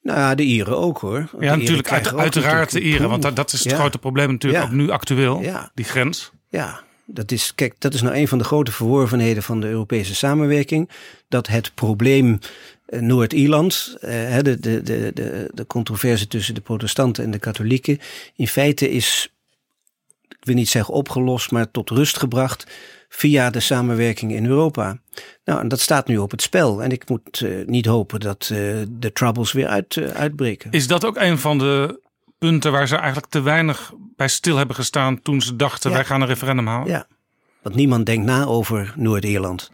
Nou 0.00 0.18
ja, 0.18 0.34
de 0.34 0.42
Ieren 0.42 0.78
ook 0.78 0.98
hoor. 0.98 1.28
ja, 1.38 1.54
natuurlijk, 1.56 1.92
uiteraard 1.92 2.72
de 2.72 2.80
Ieren, 2.80 3.08
want 3.08 3.22
dat, 3.22 3.36
dat 3.36 3.52
is 3.52 3.64
het 3.64 3.72
grote 3.72 3.98
probleem 3.98 4.30
natuurlijk 4.30 4.64
ook 4.64 4.70
nu 4.70 4.90
actueel, 4.90 5.40
ja. 5.40 5.70
die 5.74 5.84
grens. 5.84 6.30
Ja, 6.48 6.80
dat 7.04 7.30
is, 7.30 7.54
kijk, 7.54 7.74
dat 7.78 7.94
is 7.94 8.02
nou 8.02 8.16
een 8.16 8.28
van 8.28 8.38
de 8.38 8.44
grote 8.44 8.72
verworvenheden 8.72 9.42
van 9.42 9.60
de 9.60 9.66
Europese 9.66 10.14
samenwerking. 10.14 10.90
Dat 11.28 11.46
het 11.46 11.74
probleem 11.74 12.38
eh, 12.86 13.00
Noord-Ierland, 13.00 13.96
eh, 14.00 14.38
de, 14.38 14.60
de, 14.60 14.82
de, 14.82 15.50
de, 15.54 15.66
controverse 15.66 16.26
tussen 16.26 16.54
de 16.54 16.60
protestanten 16.60 17.24
en 17.24 17.30
de 17.30 17.38
katholieken, 17.38 17.98
in 18.36 18.48
feite 18.48 18.90
is, 18.90 19.32
ik 20.28 20.44
wil 20.44 20.54
niet 20.54 20.68
zeggen 20.68 20.94
opgelost, 20.94 21.50
maar 21.50 21.70
tot 21.70 21.90
rust 21.90 22.18
gebracht 22.18 22.66
via 23.08 23.50
de 23.50 23.60
samenwerking 23.60 24.32
in 24.32 24.46
Europa. 24.46 24.98
Nou, 25.44 25.60
en 25.60 25.68
dat 25.68 25.80
staat 25.80 26.06
nu 26.06 26.18
op 26.18 26.30
het 26.30 26.42
spel. 26.42 26.82
En 26.82 26.90
ik 26.90 27.08
moet 27.08 27.40
uh, 27.40 27.66
niet 27.66 27.86
hopen 27.86 28.20
dat 28.20 28.44
de 28.88 29.12
troubles 29.12 29.52
weer 29.52 29.66
uit, 29.66 29.98
uitbreken. 30.14 30.70
Is 30.70 30.86
dat 30.86 31.04
ook 31.04 31.16
een 31.16 31.38
van 31.38 31.58
de 31.58 32.00
punten 32.48 32.72
waar 32.72 32.88
ze 32.88 32.96
eigenlijk 32.96 33.26
te 33.26 33.40
weinig 33.40 33.92
bij 34.16 34.28
stil 34.28 34.56
hebben 34.56 34.76
gestaan 34.76 35.22
toen 35.22 35.40
ze 35.40 35.56
dachten 35.56 35.90
wij 35.90 36.04
gaan 36.04 36.20
een 36.20 36.26
referendum 36.26 36.66
houden? 36.66 36.92
Ja, 36.92 37.06
want 37.62 37.74
niemand 37.74 38.06
denkt 38.06 38.26
na 38.26 38.44
over 38.44 38.92
Noord-Ierland. 38.96 39.70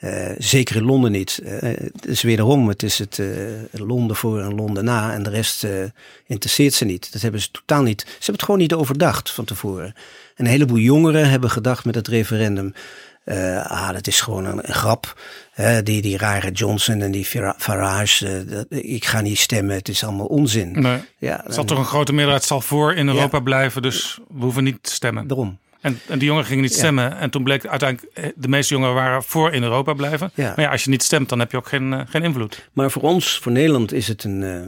Uh, 0.00 0.28
zeker 0.38 0.76
in 0.76 0.84
Londen 0.84 1.10
niet. 1.10 1.40
Uh, 1.42 1.50
het 1.60 2.06
is 2.06 2.22
wederom, 2.22 2.68
het 2.68 2.82
is 2.82 2.98
het 2.98 3.18
uh, 3.18 3.28
Londen 3.70 4.16
voor 4.16 4.40
en 4.40 4.54
Londen 4.54 4.84
na 4.84 5.12
en 5.12 5.22
de 5.22 5.30
rest 5.30 5.66
interesseert 6.26 6.74
ze 6.74 6.84
niet. 6.84 7.12
Dat 7.12 7.22
hebben 7.22 7.40
ze 7.40 7.50
totaal 7.50 7.82
niet. 7.82 8.00
Ze 8.00 8.12
hebben 8.12 8.34
het 8.34 8.42
gewoon 8.42 8.60
niet 8.60 8.74
overdacht 8.74 9.30
van 9.30 9.44
tevoren. 9.44 9.94
een 10.36 10.46
heleboel 10.46 10.78
jongeren 10.78 11.30
hebben 11.30 11.50
gedacht 11.50 11.84
met 11.84 11.94
het 11.94 12.08
referendum. 12.08 12.74
Ah, 13.62 13.92
dat 13.92 14.06
is 14.06 14.20
gewoon 14.20 14.44
een, 14.44 14.62
grap. 14.64 15.20
die, 15.82 16.02
die 16.02 16.16
rare 16.16 16.50
Johnson 16.50 17.00
en 17.00 17.10
die 17.10 17.24
Farage. 17.56 18.66
ik 18.68 19.04
ga 19.04 19.20
niet 19.20 19.38
stemmen, 19.38 19.76
het 19.76 19.88
is 19.88 20.04
allemaal 20.04 20.26
onzin. 20.26 20.80
Nee. 20.80 20.98
Ja, 21.18 21.40
het 21.44 21.54
zal 21.54 21.64
toch 21.64 21.78
een 21.78 21.84
grote 21.84 22.12
meerderheid 22.12 22.44
zal 22.44 22.60
voor 22.60 22.94
in 22.94 23.08
Europa 23.08 23.40
blijven, 23.40 23.82
dus 23.82 24.18
we 24.28 24.42
hoeven 24.42 24.64
niet 24.64 24.82
te 24.82 24.92
stemmen. 24.92 25.26
Daarom. 25.26 25.58
En, 25.86 26.00
en 26.08 26.18
die 26.18 26.26
jongeren 26.26 26.48
gingen 26.48 26.62
niet 26.62 26.74
stemmen. 26.74 27.16
En 27.16 27.30
toen 27.30 27.42
bleek 27.44 27.66
uiteindelijk, 27.66 28.12
eh, 28.14 28.30
de 28.36 28.48
meeste 28.48 28.74
jongeren 28.74 28.94
waren 28.94 29.22
voor 29.22 29.52
in 29.52 29.62
Europa 29.62 29.92
blijven. 29.92 30.30
Ja. 30.34 30.52
Maar 30.56 30.64
ja, 30.64 30.70
als 30.70 30.84
je 30.84 30.90
niet 30.90 31.02
stemt, 31.02 31.28
dan 31.28 31.38
heb 31.38 31.50
je 31.50 31.56
ook 31.56 31.68
geen, 31.68 31.92
uh, 31.92 32.00
geen 32.06 32.22
invloed. 32.22 32.68
Maar 32.72 32.90
voor 32.90 33.02
ons, 33.02 33.38
voor 33.38 33.52
Nederland, 33.52 33.92
is 33.92 34.08
het 34.08 34.24
een, 34.24 34.42
uh, 34.42 34.64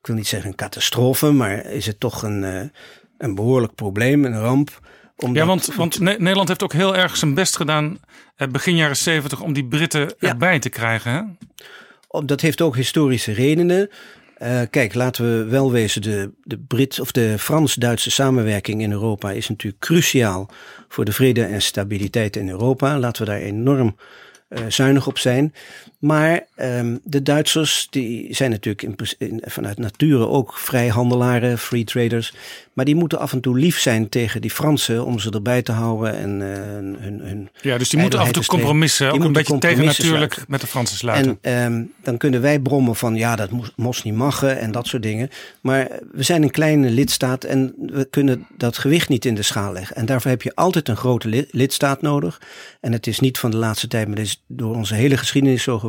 ik 0.00 0.06
wil 0.06 0.16
niet 0.16 0.26
zeggen 0.26 0.50
een 0.50 0.56
catastrofe, 0.56 1.30
maar 1.30 1.64
is 1.64 1.86
het 1.86 2.00
toch 2.00 2.22
een, 2.22 2.42
uh, 2.42 2.62
een 3.18 3.34
behoorlijk 3.34 3.74
probleem, 3.74 4.24
een 4.24 4.40
ramp. 4.40 4.80
Omdat... 5.20 5.42
Ja, 5.42 5.46
want, 5.46 5.74
want 5.74 5.98
Nederland 5.98 6.48
heeft 6.48 6.62
ook 6.62 6.72
heel 6.72 6.96
erg 6.96 7.16
zijn 7.16 7.34
best 7.34 7.56
gedaan, 7.56 7.98
begin 8.50 8.76
jaren 8.76 8.96
zeventig, 8.96 9.40
om 9.40 9.52
die 9.52 9.64
Britten 9.64 10.18
erbij 10.18 10.58
te 10.58 10.68
krijgen. 10.68 11.12
Hè? 11.12 11.22
Dat 12.24 12.40
heeft 12.40 12.60
ook 12.60 12.76
historische 12.76 13.32
redenen. 13.32 13.90
Uh, 14.42 14.60
kijk, 14.70 14.94
laten 14.94 15.24
we 15.24 15.44
wel 15.44 15.72
wezen, 15.72 16.02
de, 16.02 16.30
de 16.42 16.58
Brit 16.58 17.00
of 17.00 17.12
de 17.12 17.38
Frans-Duitse 17.38 18.10
samenwerking 18.10 18.82
in 18.82 18.92
Europa 18.92 19.30
is 19.30 19.48
natuurlijk 19.48 19.82
cruciaal 19.82 20.50
voor 20.88 21.04
de 21.04 21.12
vrede 21.12 21.44
en 21.44 21.62
stabiliteit 21.62 22.36
in 22.36 22.48
Europa. 22.48 22.98
Laten 22.98 23.24
we 23.24 23.30
daar 23.30 23.40
enorm 23.40 23.96
uh, 24.48 24.58
zuinig 24.68 25.06
op 25.06 25.18
zijn. 25.18 25.54
Maar 26.00 26.46
um, 26.56 27.00
de 27.04 27.22
Duitsers 27.22 27.86
die 27.90 28.34
zijn 28.34 28.50
natuurlijk 28.50 28.82
in, 28.82 28.96
in, 29.18 29.42
vanuit 29.46 29.78
nature 29.78 30.28
ook 30.28 30.58
vrijhandelaren, 30.58 31.58
free 31.58 31.84
traders. 31.84 32.34
Maar 32.72 32.84
die 32.84 32.94
moeten 32.94 33.18
af 33.18 33.32
en 33.32 33.40
toe 33.40 33.58
lief 33.58 33.78
zijn 33.78 34.08
tegen 34.08 34.40
die 34.40 34.50
Fransen 34.50 35.04
om 35.04 35.18
ze 35.18 35.30
erbij 35.30 35.62
te 35.62 35.72
houden 35.72 36.16
en 36.16 36.40
uh, 36.40 36.46
hun, 37.02 37.20
hun. 37.22 37.48
Ja, 37.60 37.78
dus 37.78 37.88
die 37.88 38.00
moeten 38.00 38.18
af 38.18 38.26
en 38.26 38.32
toe 38.32 38.44
compromissen. 38.44 39.12
ook 39.12 39.24
een 39.24 39.32
beetje 39.32 39.58
tegen 39.58 39.84
natuurlijk 39.84 40.44
met 40.48 40.60
de 40.60 40.66
Fransen 40.66 40.96
sluiten. 40.96 41.38
En 41.40 41.72
um, 41.72 41.92
dan 42.02 42.16
kunnen 42.16 42.40
wij 42.40 42.60
brommen 42.60 42.96
van 42.96 43.16
ja, 43.16 43.36
dat 43.36 43.50
moest 43.76 44.04
niet 44.04 44.14
maggen 44.14 44.58
en 44.58 44.72
dat 44.72 44.86
soort 44.86 45.02
dingen. 45.02 45.30
Maar 45.60 45.88
we 46.12 46.22
zijn 46.22 46.42
een 46.42 46.50
kleine 46.50 46.90
lidstaat 46.90 47.44
en 47.44 47.74
we 47.76 48.04
kunnen 48.04 48.46
dat 48.56 48.78
gewicht 48.78 49.08
niet 49.08 49.24
in 49.24 49.34
de 49.34 49.42
schaal 49.42 49.72
leggen. 49.72 49.96
En 49.96 50.06
daarvoor 50.06 50.30
heb 50.30 50.42
je 50.42 50.54
altijd 50.54 50.88
een 50.88 50.96
grote 50.96 51.28
li 51.28 51.46
lidstaat 51.50 52.02
nodig. 52.02 52.40
En 52.80 52.92
het 52.92 53.06
is 53.06 53.20
niet 53.20 53.38
van 53.38 53.50
de 53.50 53.56
laatste 53.56 53.88
tijd, 53.88 54.08
maar 54.08 54.16
het 54.16 54.26
is 54.26 54.42
door 54.46 54.74
onze 54.74 54.94
hele 54.94 55.16
geschiedenis 55.16 55.62
zo 55.62 55.78
geweest. 55.78 55.88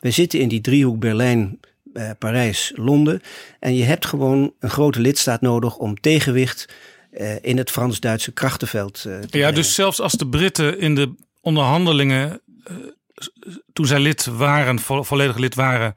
We 0.00 0.10
zitten 0.10 0.40
in 0.40 0.48
die 0.48 0.60
driehoek 0.60 0.98
Berlijn, 0.98 1.60
uh, 1.94 2.10
Parijs, 2.18 2.72
Londen. 2.74 3.20
En 3.60 3.74
je 3.74 3.84
hebt 3.84 4.06
gewoon 4.06 4.52
een 4.60 4.70
grote 4.70 5.00
lidstaat 5.00 5.40
nodig 5.40 5.76
om 5.76 6.00
tegenwicht 6.00 6.68
uh, 7.12 7.34
in 7.40 7.56
het 7.58 7.70
Frans-Duitse 7.70 8.32
krachtenveld 8.32 8.96
uh, 8.96 9.02
te 9.02 9.20
Ja, 9.20 9.26
brengen. 9.28 9.54
dus 9.54 9.74
zelfs 9.74 10.00
als 10.00 10.12
de 10.12 10.26
Britten 10.28 10.78
in 10.80 10.94
de 10.94 11.14
onderhandelingen, 11.40 12.40
toen 13.72 13.86
zij 13.86 14.00
lid 14.00 14.24
waren, 14.26 14.78
vo 14.78 15.02
volledig 15.02 15.36
lid 15.36 15.54
waren, 15.54 15.94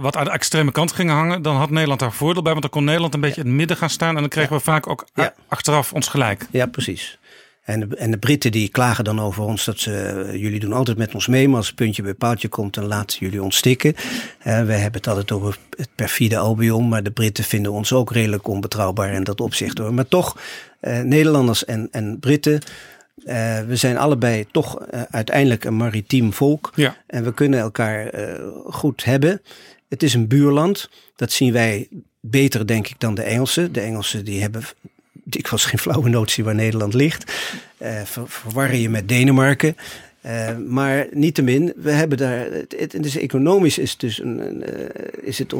wat 0.00 0.16
aan 0.16 0.24
de 0.24 0.30
extreme 0.30 0.72
kant 0.72 0.92
gingen 0.92 1.14
hangen, 1.14 1.42
dan 1.42 1.56
had 1.56 1.70
Nederland 1.70 2.00
daar 2.00 2.12
voordeel 2.12 2.42
bij. 2.42 2.50
Want 2.50 2.62
dan 2.62 2.70
kon 2.72 2.84
Nederland 2.84 3.14
een 3.14 3.20
beetje 3.20 3.40
in 3.40 3.46
het 3.46 3.56
midden 3.56 3.76
gaan 3.76 3.90
staan. 3.90 4.14
En 4.14 4.20
dan 4.20 4.28
kregen 4.28 4.56
we 4.56 4.62
vaak 4.62 4.88
ook 4.88 5.06
ja. 5.14 5.34
achteraf 5.48 5.92
ons 5.92 6.08
gelijk. 6.08 6.46
Ja, 6.50 6.66
precies. 6.66 7.18
En 7.64 7.80
de, 7.80 7.96
en 7.96 8.10
de 8.10 8.18
Britten 8.18 8.52
die 8.52 8.68
klagen 8.68 9.04
dan 9.04 9.20
over 9.20 9.42
ons 9.42 9.64
dat 9.64 9.78
ze, 9.78 10.28
jullie 10.32 10.60
doen 10.60 10.72
altijd 10.72 10.96
met 10.96 11.14
ons 11.14 11.26
mee, 11.26 11.48
maar 11.48 11.56
als 11.56 11.66
het 11.66 11.76
puntje 11.76 12.02
bij 12.02 12.14
paaltje 12.14 12.48
komt, 12.48 12.74
dan 12.74 12.84
laten 12.84 13.18
jullie 13.18 13.42
ons 13.42 13.56
stikken. 13.56 13.94
Uh, 13.96 14.04
we 14.42 14.72
hebben 14.72 14.92
het 14.92 15.06
altijd 15.06 15.32
over 15.32 15.58
het 15.76 15.88
perfide 15.94 16.38
Albion, 16.38 16.88
maar 16.88 17.02
de 17.02 17.10
Britten 17.10 17.44
vinden 17.44 17.72
ons 17.72 17.92
ook 17.92 18.12
redelijk 18.12 18.48
onbetrouwbaar 18.48 19.12
in 19.12 19.24
dat 19.24 19.40
opzicht 19.40 19.78
hoor. 19.78 19.94
Maar 19.94 20.08
toch, 20.08 20.40
uh, 20.80 21.00
Nederlanders 21.00 21.64
en, 21.64 21.88
en 21.90 22.18
Britten, 22.20 22.52
uh, 22.52 23.60
we 23.60 23.76
zijn 23.76 23.96
allebei 23.96 24.46
toch 24.50 24.88
uiteindelijk 25.10 25.64
een 25.64 25.76
maritiem 25.76 26.32
volk. 26.32 26.72
Ja. 26.74 26.96
En 27.06 27.24
we 27.24 27.34
kunnen 27.34 27.60
elkaar 27.60 28.10
goed 28.66 29.04
hebben. 29.04 29.42
Het 29.88 30.02
is 30.02 30.14
een 30.14 30.28
buurland, 30.28 30.90
dat 31.16 31.32
zien 31.32 31.52
wij 31.52 31.88
beter 32.20 32.66
denk 32.66 32.88
ik 32.88 33.00
dan 33.00 33.14
de 33.14 33.22
Engelsen. 33.22 33.72
De 33.72 33.80
Engelsen 33.80 34.24
die 34.24 34.40
hebben 34.40 34.62
ik 35.30 35.48
was 35.48 35.64
geen 35.64 35.78
flauwe 35.78 36.08
notie 36.08 36.44
waar 36.44 36.54
Nederland 36.54 36.94
ligt. 36.94 37.32
Uh, 37.82 38.02
ver, 38.02 38.28
verwarren 38.28 38.80
je 38.80 38.88
met 38.88 39.08
Denemarken. 39.08 39.76
Uh, 40.26 40.56
maar 40.56 41.06
niettemin, 41.10 41.72
we 41.76 41.90
hebben 41.90 42.18
daar. 42.18 42.46
Het, 42.68 42.96
dus 43.00 43.16
economisch 43.16 43.78
is, 43.78 43.96
dus 43.96 44.20
een, 44.20 44.64
uh, 44.68 44.74
is 45.22 45.38
het 45.38 45.54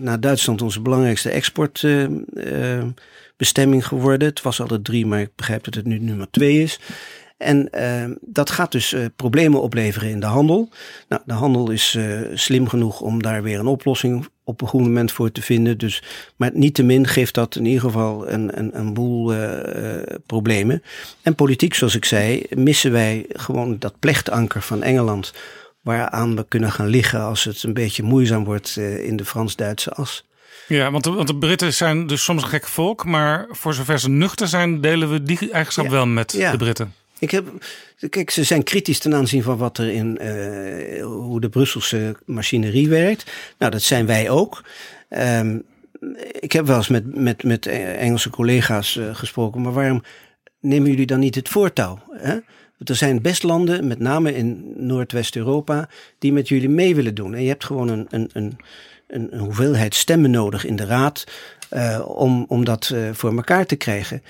naar 0.00 0.20
Duitsland 0.20 0.62
onze 0.62 0.80
belangrijkste 0.80 1.30
exportbestemming 1.30 3.86
geworden. 3.86 4.28
Het 4.28 4.42
was 4.42 4.60
altijd 4.60 4.84
drie, 4.84 5.06
maar 5.06 5.20
ik 5.20 5.30
begrijp 5.36 5.64
dat 5.64 5.74
het 5.74 5.86
nu 5.86 5.98
nummer 5.98 6.26
twee 6.30 6.62
is. 6.62 6.80
En 7.42 7.68
uh, 7.74 8.16
dat 8.20 8.50
gaat 8.50 8.72
dus 8.72 8.92
uh, 8.92 9.04
problemen 9.16 9.62
opleveren 9.62 10.10
in 10.10 10.20
de 10.20 10.26
handel. 10.26 10.68
Nou, 11.08 11.22
de 11.24 11.32
handel 11.32 11.70
is 11.70 11.94
uh, 11.94 12.20
slim 12.34 12.68
genoeg 12.68 13.00
om 13.00 13.22
daar 13.22 13.42
weer 13.42 13.58
een 13.58 13.66
oplossing 13.66 14.26
op 14.44 14.60
een 14.60 14.68
goed 14.68 14.80
moment 14.80 15.12
voor 15.12 15.32
te 15.32 15.42
vinden. 15.42 15.78
Dus, 15.78 16.02
maar 16.36 16.50
niettemin 16.54 17.06
geeft 17.06 17.34
dat 17.34 17.56
in 17.56 17.64
ieder 17.64 17.80
geval 17.80 18.28
een, 18.28 18.58
een, 18.58 18.78
een 18.78 18.94
boel 18.94 19.34
problemen. 20.26 20.82
En 21.22 21.34
politiek, 21.34 21.74
zoals 21.74 21.94
ik 21.94 22.04
zei, 22.04 22.42
missen 22.50 22.92
wij 22.92 23.26
gewoon 23.28 23.78
dat 23.78 23.98
plechtanker 23.98 24.62
van 24.62 24.82
Engeland. 24.82 25.32
Waaraan 25.80 26.36
we 26.36 26.44
kunnen 26.48 26.72
gaan 26.72 26.86
liggen 26.88 27.20
als 27.20 27.44
het 27.44 27.62
een 27.62 27.74
beetje 27.74 28.02
moeizaam 28.02 28.44
wordt 28.44 28.76
in 28.76 29.16
de 29.16 29.24
Frans-Duitse 29.24 29.90
as. 29.92 30.24
Ja, 30.68 30.90
want 30.90 31.04
de, 31.04 31.10
want 31.10 31.28
de 31.28 31.36
Britten 31.36 31.74
zijn 31.74 32.06
dus 32.06 32.24
soms 32.24 32.42
een 32.42 32.48
gek 32.48 32.66
volk, 32.66 33.04
maar 33.04 33.46
voor 33.50 33.74
zover 33.74 33.98
ze 33.98 34.08
nuchter 34.08 34.48
zijn, 34.48 34.80
delen 34.80 35.10
we 35.10 35.22
die 35.22 35.50
eigenschap 35.50 35.84
ja. 35.84 35.90
wel 35.90 36.06
met 36.06 36.32
ja. 36.32 36.50
de 36.50 36.56
Britten. 36.56 36.94
Ik 37.22 37.30
heb, 37.30 37.46
kijk, 38.08 38.30
ze 38.30 38.44
zijn 38.44 38.62
kritisch 38.62 38.98
ten 38.98 39.14
aanzien 39.14 39.42
van 39.42 39.56
wat 39.56 39.78
er 39.78 39.88
in 39.88 40.18
uh, 40.22 41.04
hoe 41.04 41.40
de 41.40 41.48
Brusselse 41.48 42.16
machinerie 42.26 42.88
werkt. 42.88 43.30
Nou, 43.58 43.70
dat 43.70 43.82
zijn 43.82 44.06
wij 44.06 44.30
ook. 44.30 44.64
Um, 45.08 45.62
ik 46.40 46.52
heb 46.52 46.66
wel 46.66 46.76
eens 46.76 46.88
met, 46.88 47.14
met, 47.14 47.42
met 47.42 47.66
Engelse 47.66 48.30
collega's 48.30 48.96
uh, 48.96 49.14
gesproken, 49.14 49.62
maar 49.62 49.72
waarom 49.72 50.02
nemen 50.60 50.90
jullie 50.90 51.06
dan 51.06 51.20
niet 51.20 51.34
het 51.34 51.48
voortouw? 51.48 51.98
Hè? 52.10 52.38
Er 52.84 52.96
zijn 52.96 53.22
best 53.22 53.42
landen, 53.42 53.86
met 53.86 53.98
name 53.98 54.34
in 54.34 54.72
Noordwest-Europa, 54.76 55.88
die 56.18 56.32
met 56.32 56.48
jullie 56.48 56.68
mee 56.68 56.94
willen 56.94 57.14
doen. 57.14 57.34
En 57.34 57.42
je 57.42 57.48
hebt 57.48 57.64
gewoon 57.64 57.88
een, 57.88 58.06
een, 58.10 58.30
een, 58.32 58.58
een, 59.08 59.38
hoeveelheid 59.38 59.94
stemmen 59.94 60.30
nodig 60.30 60.64
in 60.64 60.76
de 60.76 60.86
raad 60.86 61.24
uh, 61.72 62.02
om, 62.06 62.44
om 62.48 62.64
dat 62.64 62.94
voor 63.12 63.36
elkaar 63.36 63.66
te 63.66 63.76
krijgen. 63.76 64.22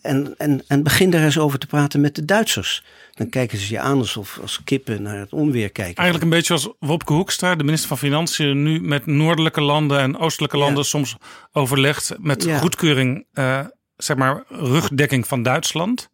En, 0.00 0.34
en, 0.36 0.62
en 0.66 0.82
begin 0.82 1.10
daar 1.10 1.24
eens 1.24 1.38
over 1.38 1.58
te 1.58 1.66
praten 1.66 2.00
met 2.00 2.14
de 2.14 2.24
Duitsers. 2.24 2.84
Dan 3.14 3.28
kijken 3.28 3.58
ze 3.58 3.72
je 3.72 3.80
aan 3.80 3.98
alsof 3.98 4.38
als 4.42 4.60
kippen 4.64 5.02
naar 5.02 5.18
het 5.18 5.32
onweer 5.32 5.70
kijken. 5.70 5.94
Eigenlijk 5.94 6.24
een 6.24 6.38
beetje 6.38 6.52
als 6.52 6.68
Wopke 6.78 7.12
Hoekstra, 7.12 7.54
de 7.54 7.64
minister 7.64 7.88
van 7.88 7.98
Financiën, 7.98 8.62
nu 8.62 8.80
met 8.80 9.06
noordelijke 9.06 9.60
landen 9.60 10.00
en 10.00 10.18
oostelijke 10.18 10.56
landen 10.56 10.82
ja. 10.82 10.88
soms 10.88 11.16
overlegt 11.52 12.12
met 12.18 12.44
ja. 12.44 12.58
goedkeuring, 12.58 13.26
uh, 13.34 13.60
zeg 13.96 14.16
maar, 14.16 14.42
rugdekking 14.48 15.26
van 15.26 15.42
Duitsland. 15.42 16.10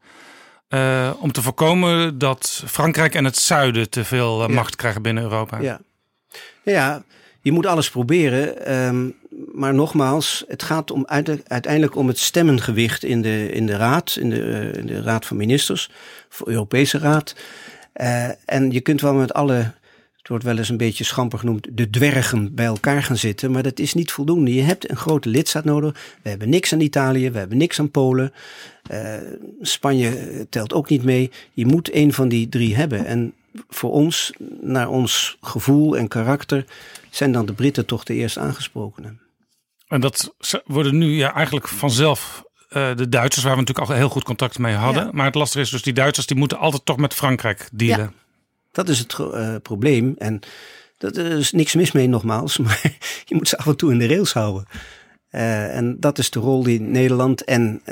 Uh, 0.68 1.10
om 1.18 1.32
te 1.32 1.42
voorkomen 1.42 2.18
dat 2.18 2.62
Frankrijk 2.66 3.14
en 3.14 3.24
het 3.24 3.36
zuiden 3.36 3.90
te 3.90 4.04
veel 4.04 4.42
uh, 4.42 4.48
ja. 4.48 4.54
macht 4.54 4.76
krijgen 4.76 5.02
binnen 5.02 5.22
Europa. 5.22 5.60
Ja, 5.60 5.80
ja 6.62 7.04
je 7.40 7.52
moet 7.52 7.66
alles 7.66 7.90
proberen. 7.90 8.74
Um, 8.86 9.16
maar 9.52 9.74
nogmaals, 9.74 10.44
het 10.48 10.62
gaat 10.62 10.90
om 10.90 11.06
uiteindelijk 11.46 11.96
om 11.96 12.08
het 12.08 12.18
stemmengewicht 12.18 13.04
in 13.04 13.22
de, 13.22 13.52
in 13.52 13.66
de 13.66 13.76
raad, 13.76 14.16
in 14.20 14.30
de, 14.30 14.40
uh, 14.40 14.74
in 14.74 14.86
de 14.86 15.02
raad 15.02 15.26
van 15.26 15.36
ministers, 15.36 15.90
voor 16.28 16.48
Europese 16.48 16.98
raad. 16.98 17.34
Uh, 17.96 18.28
en 18.44 18.70
je 18.70 18.80
kunt 18.80 19.00
wel 19.00 19.14
met 19.14 19.34
alle, 19.34 19.54
het 20.16 20.28
wordt 20.28 20.44
wel 20.44 20.58
eens 20.58 20.68
een 20.68 20.76
beetje 20.76 21.04
schamper 21.04 21.38
genoemd, 21.38 21.68
de 21.70 21.90
dwergen 21.90 22.54
bij 22.54 22.66
elkaar 22.66 23.02
gaan 23.02 23.16
zitten. 23.16 23.50
Maar 23.50 23.62
dat 23.62 23.78
is 23.78 23.94
niet 23.94 24.12
voldoende. 24.12 24.54
Je 24.54 24.62
hebt 24.62 24.90
een 24.90 24.96
grote 24.96 25.28
lidstaat 25.28 25.64
nodig. 25.64 26.16
We 26.22 26.28
hebben 26.28 26.48
niks 26.48 26.72
aan 26.72 26.80
Italië, 26.80 27.30
we 27.30 27.38
hebben 27.38 27.58
niks 27.58 27.80
aan 27.80 27.90
Polen. 27.90 28.32
Uh, 28.92 29.14
Spanje 29.60 30.46
telt 30.50 30.72
ook 30.72 30.88
niet 30.88 31.04
mee. 31.04 31.30
Je 31.52 31.66
moet 31.66 31.94
een 31.94 32.12
van 32.12 32.28
die 32.28 32.48
drie 32.48 32.76
hebben. 32.76 33.06
En 33.06 33.34
voor 33.68 33.92
ons, 33.92 34.32
naar 34.60 34.88
ons 34.88 35.38
gevoel 35.40 35.96
en 35.96 36.08
karakter, 36.08 36.64
zijn 37.10 37.32
dan 37.32 37.46
de 37.46 37.52
Britten 37.52 37.86
toch 37.86 38.04
de 38.04 38.14
eerst 38.14 38.38
aangesprokenen. 38.38 39.23
En 39.86 40.00
dat 40.00 40.34
worden 40.64 40.98
nu 40.98 41.16
ja, 41.16 41.34
eigenlijk 41.34 41.68
vanzelf 41.68 42.44
uh, 42.76 42.96
de 42.96 43.08
Duitsers, 43.08 43.44
waar 43.44 43.54
we 43.54 43.60
natuurlijk 43.60 43.88
al 43.88 43.96
heel 43.96 44.08
goed 44.08 44.24
contact 44.24 44.58
mee 44.58 44.74
hadden. 44.74 45.04
Ja. 45.04 45.10
Maar 45.12 45.26
het 45.26 45.34
lastige 45.34 45.64
is 45.64 45.70
dus, 45.70 45.82
die 45.82 45.92
Duitsers 45.92 46.26
die 46.26 46.36
moeten 46.36 46.58
altijd 46.58 46.84
toch 46.84 46.96
met 46.96 47.14
Frankrijk 47.14 47.68
dealen. 47.72 48.04
Ja, 48.04 48.12
dat 48.72 48.88
is 48.88 48.98
het 48.98 49.18
uh, 49.18 49.54
probleem. 49.62 50.14
En 50.18 50.40
dat 50.98 51.16
er 51.16 51.38
is 51.38 51.52
niks 51.52 51.74
mis 51.74 51.92
mee 51.92 52.08
nogmaals, 52.08 52.58
maar 52.64 52.80
je 53.24 53.34
moet 53.34 53.48
ze 53.48 53.58
af 53.58 53.66
en 53.66 53.76
toe 53.76 53.92
in 53.92 53.98
de 53.98 54.06
rails 54.06 54.32
houden. 54.32 54.66
Uh, 55.30 55.76
en 55.76 55.96
dat 56.00 56.18
is 56.18 56.30
de 56.30 56.40
rol 56.40 56.62
die 56.62 56.80
Nederland 56.80 57.44
en 57.44 57.82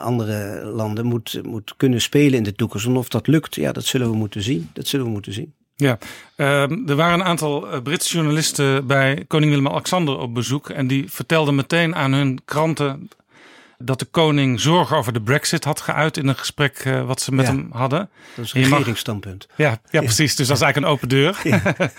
andere 0.00 0.64
landen 0.64 1.06
moet, 1.06 1.40
moet 1.42 1.74
kunnen 1.76 2.00
spelen 2.00 2.38
in 2.38 2.42
de 2.42 2.54
toekomst. 2.54 2.86
En 2.86 2.96
of 2.96 3.08
dat 3.08 3.26
lukt, 3.26 3.54
ja, 3.54 3.72
dat 3.72 3.84
zullen 3.84 4.10
we 4.10 4.16
moeten 4.16 4.42
zien. 4.42 4.70
Dat 4.72 4.86
zullen 4.86 5.06
we 5.06 5.12
moeten 5.12 5.32
zien. 5.32 5.54
Ja, 5.76 5.98
uh, 6.36 6.88
er 6.88 6.96
waren 6.96 7.20
een 7.20 7.26
aantal 7.26 7.80
Britse 7.82 8.14
journalisten 8.14 8.86
bij 8.86 9.24
koning 9.28 9.50
Willem-Alexander 9.50 10.18
op 10.18 10.34
bezoek. 10.34 10.70
En 10.70 10.86
die 10.86 11.10
vertelden 11.10 11.54
meteen 11.54 11.94
aan 11.94 12.12
hun 12.12 12.40
kranten 12.44 13.08
dat 13.78 13.98
de 13.98 14.04
koning 14.04 14.60
zorgen 14.60 14.96
over 14.96 15.12
de 15.12 15.20
brexit 15.20 15.64
had 15.64 15.80
geuit 15.80 16.16
in 16.16 16.28
een 16.28 16.36
gesprek 16.36 16.84
uh, 16.84 17.06
wat 17.06 17.20
ze 17.20 17.34
met 17.34 17.46
ja, 17.46 17.52
hem 17.52 17.68
hadden. 17.70 18.10
Dat 18.34 18.44
is 18.44 18.52
een 18.52 18.62
regeringsstandpunt. 18.62 19.46
Ja, 19.56 19.70
ja, 19.70 19.78
ja, 19.90 20.00
precies. 20.00 20.36
Dus 20.36 20.46
dat 20.46 20.56
is 20.56 20.62
eigenlijk 20.62 20.76
een 20.76 20.92
open 20.92 21.08
deur. 21.08 21.42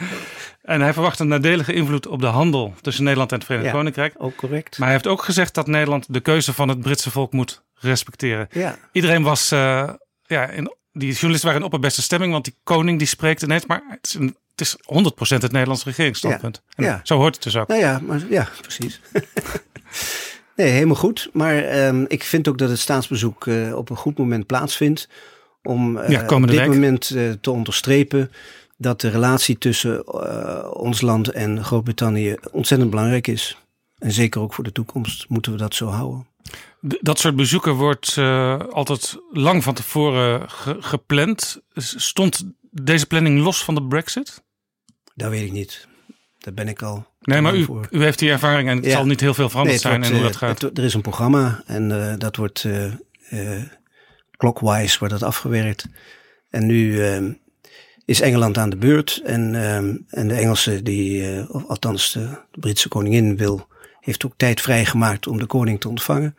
En 0.68 0.82
hij 0.82 0.94
verwacht 0.94 1.20
een 1.20 1.28
nadelige 1.28 1.74
invloed 1.74 2.08
op 2.08 2.22
de 2.22 2.28
handel 2.28 2.74
tussen 2.82 3.04
Nederland 3.04 3.32
en 3.32 3.38
het 3.38 3.46
Verenigd 3.46 3.72
Koninkrijk. 3.72 4.14
Ook 4.18 4.36
correct. 4.36 4.78
Maar 4.78 4.88
hij 4.88 4.98
heeft 4.98 5.08
ook 5.08 5.24
gezegd 5.24 5.54
dat 5.54 5.68
Nederland 5.68 6.14
de 6.14 6.20
keuze 6.20 6.54
van 6.54 6.68
het 6.68 6.82
Britse 6.82 7.12
volk 7.12 7.34
moet 7.34 7.64
respecteren. 7.74 8.48
Ja. 8.52 8.78
Iedereen 8.92 9.24
was, 9.24 9.52
uh, 9.52 9.90
ja, 10.26 10.46
in, 10.46 10.76
die 10.98 11.12
journalisten 11.12 11.46
waren 11.46 11.60
in 11.60 11.68
opperbeste 11.68 12.02
stemming, 12.02 12.32
want 12.32 12.46
die 12.46 12.56
koning 12.64 12.98
die 12.98 13.08
spreekt 13.08 13.42
ineens, 13.42 13.66
maar 13.66 13.84
het 13.90 14.06
is, 14.06 14.14
een, 14.14 14.36
het 14.56 14.62
is 14.62 14.76
100% 14.78 15.42
het 15.42 15.52
Nederlands 15.52 15.84
regeringsstandpunt. 15.84 16.62
Ja. 16.76 17.00
Zo 17.04 17.18
hoort 17.18 17.36
het 17.36 17.44
dus 17.44 17.56
ook. 17.56 17.68
Nou 17.68 17.80
ja, 17.80 18.00
maar, 18.06 18.22
ja 18.30 18.50
precies. 18.62 19.00
Nee, 20.58 20.70
helemaal 20.70 20.96
goed. 20.96 21.30
Maar 21.34 21.88
um, 21.88 22.06
ik 22.08 22.24
vind 22.24 22.48
ook 22.48 22.58
dat 22.58 22.70
het 22.70 22.80
staatsbezoek 22.80 23.46
uh, 23.46 23.76
op 23.76 23.90
een 23.90 23.96
goed 23.96 24.18
moment 24.18 24.46
plaatsvindt. 24.46 25.10
Om 25.64 25.98
uh, 25.98 26.10
ja, 26.10 26.26
op 26.26 26.48
dit 26.48 26.56
week. 26.56 26.68
moment 26.68 27.10
uh, 27.10 27.32
te 27.42 27.52
onderstrepen 27.52 28.32
dat 28.78 29.02
de 29.02 29.10
relatie 29.10 29.58
tussen 29.58 30.08
ons 30.76 31.02
land 31.02 31.30
en 31.30 31.64
Groot-Brittannië 31.64 32.36
ontzettend 32.52 32.90
belangrijk 32.90 33.28
is. 33.28 33.58
En 33.98 34.12
zeker 34.12 34.42
ook 34.42 34.54
voor 34.54 34.64
de 34.64 34.72
toekomst 34.72 35.26
moeten 35.30 35.52
we 35.52 35.58
dat 35.58 35.76
zo 35.76 35.88
houden. 35.88 36.26
Dat 36.88 37.20
soort 37.20 37.36
bezoeken 37.36 37.74
wordt 37.74 38.16
uh, 38.20 38.60
altijd 38.60 39.18
lang 39.32 39.64
van 39.64 39.74
tevoren 39.74 40.50
ge 40.50 40.78
gepland. 40.80 41.62
Stond 41.76 42.52
deze 42.72 43.06
planning 43.06 43.40
los 43.40 43.64
van 43.64 43.76
de 43.76 43.84
Brexit? 43.84 44.44
Dat 45.16 45.30
weet 45.30 45.46
ik 45.46 45.52
niet. 45.52 45.88
Daar 46.38 46.54
ben 46.54 46.68
ik 46.68 46.82
al. 46.82 47.08
Nee, 47.22 47.42
maar 47.42 47.56
u, 47.56 47.68
u 47.90 48.04
heeft 48.04 48.20
die 48.20 48.30
ervaring 48.30 48.70
en 48.70 48.78
het 48.78 48.92
zal 48.92 49.06
niet 49.06 49.20
heel 49.20 49.34
veel 49.34 49.50
veranderd 49.50 49.82
zijn 49.82 50.04
in 50.04 50.14
hoe 50.14 50.22
dat 50.22 50.36
gaat. 50.36 50.62
Het, 50.62 50.78
er 50.78 50.84
is 50.84 50.94
een 50.94 51.02
programma 51.02 51.64
en 51.66 51.90
uh, 51.90 52.14
dat 52.18 52.36
wordt 52.36 52.64
uh, 52.64 53.62
clockwise 54.38 55.00
wordt 55.00 55.14
dat 55.14 55.24
afgewerkt. 55.24 55.86
En 56.50 56.66
nu 56.66 57.04
ehm, 57.04 57.32
is 58.06 58.22
Engeland 58.22 58.58
aan 58.58 58.70
de 58.70 58.78
beurt 58.78 59.22
en, 59.26 59.56
ehm, 59.56 59.98
en 60.10 60.28
de 60.28 60.34
Engelsen, 60.34 60.84
die, 60.84 61.54
of 61.54 61.66
althans 61.68 62.12
de, 62.12 62.20
de 62.52 62.60
Britse 62.60 62.88
koningin 62.88 63.38
wil 63.38 63.68
heeft 64.08 64.26
ook 64.26 64.34
tijd 64.38 64.62
vrijgemaakt 64.62 65.28
om 65.28 65.38
de 65.38 65.46
koning 65.46 65.80
te 65.80 65.90
ontvangen. 65.90 66.36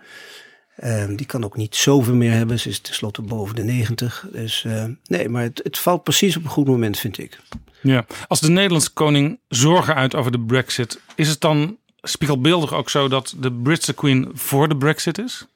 Uh, 0.85 1.05
die 1.17 1.27
kan 1.27 1.45
ook 1.45 1.57
niet 1.57 1.77
zoveel 1.77 2.15
meer 2.15 2.33
hebben. 2.33 2.59
Ze 2.61 2.69
is 2.69 2.81
tenslotte 2.81 3.23
boven 3.23 3.55
de 3.55 3.63
90. 3.63 4.27
Dus 4.33 4.65
uh, 4.67 4.85
nee, 5.05 5.29
maar 5.29 5.43
het, 5.43 5.61
het, 5.63 5.79
valt 5.79 6.03
precies 6.03 6.37
op 6.37 6.45
een 6.45 6.51
goed 6.51 6.67
moment, 6.67 6.99
vind 6.99 7.19
ik. 7.19 7.39
Ja, 7.81 8.07
als 8.29 8.41
de 8.41 8.51
Nederlandse 8.51 8.91
koning 8.91 9.39
zorgen 9.49 9.95
uit 9.95 10.15
over 10.15 10.33
de 10.33 10.41
Brexit, 10.41 11.01
is 11.15 11.29
het 11.29 11.41
dan 11.41 11.77
spiegelbeeldig 12.03 12.73
ook 12.73 12.91
zo 12.91 13.09
dat 13.09 13.35
de 13.39 13.53
Britse 13.53 13.95
queen 13.95 14.31
voor 14.33 14.69
de 14.69 14.77
Brexit 14.77 15.19
is? 15.19 15.47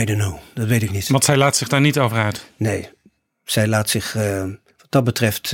I 0.00 0.04
don't 0.04 0.20
know, 0.20 0.38
dat 0.54 0.66
weet 0.66 0.82
ik 0.82 0.90
niet. 0.90 1.08
Want 1.08 1.24
zij 1.24 1.36
laat 1.36 1.56
zich 1.56 1.68
daar 1.68 1.80
niet 1.80 1.98
over 1.98 2.18
uit. 2.18 2.46
Nee, 2.56 2.88
zij 3.44 3.66
laat 3.66 3.90
zich 3.90 4.14
uh, 4.14 4.42
wat 4.78 4.86
dat 4.88 5.04
betreft 5.04 5.52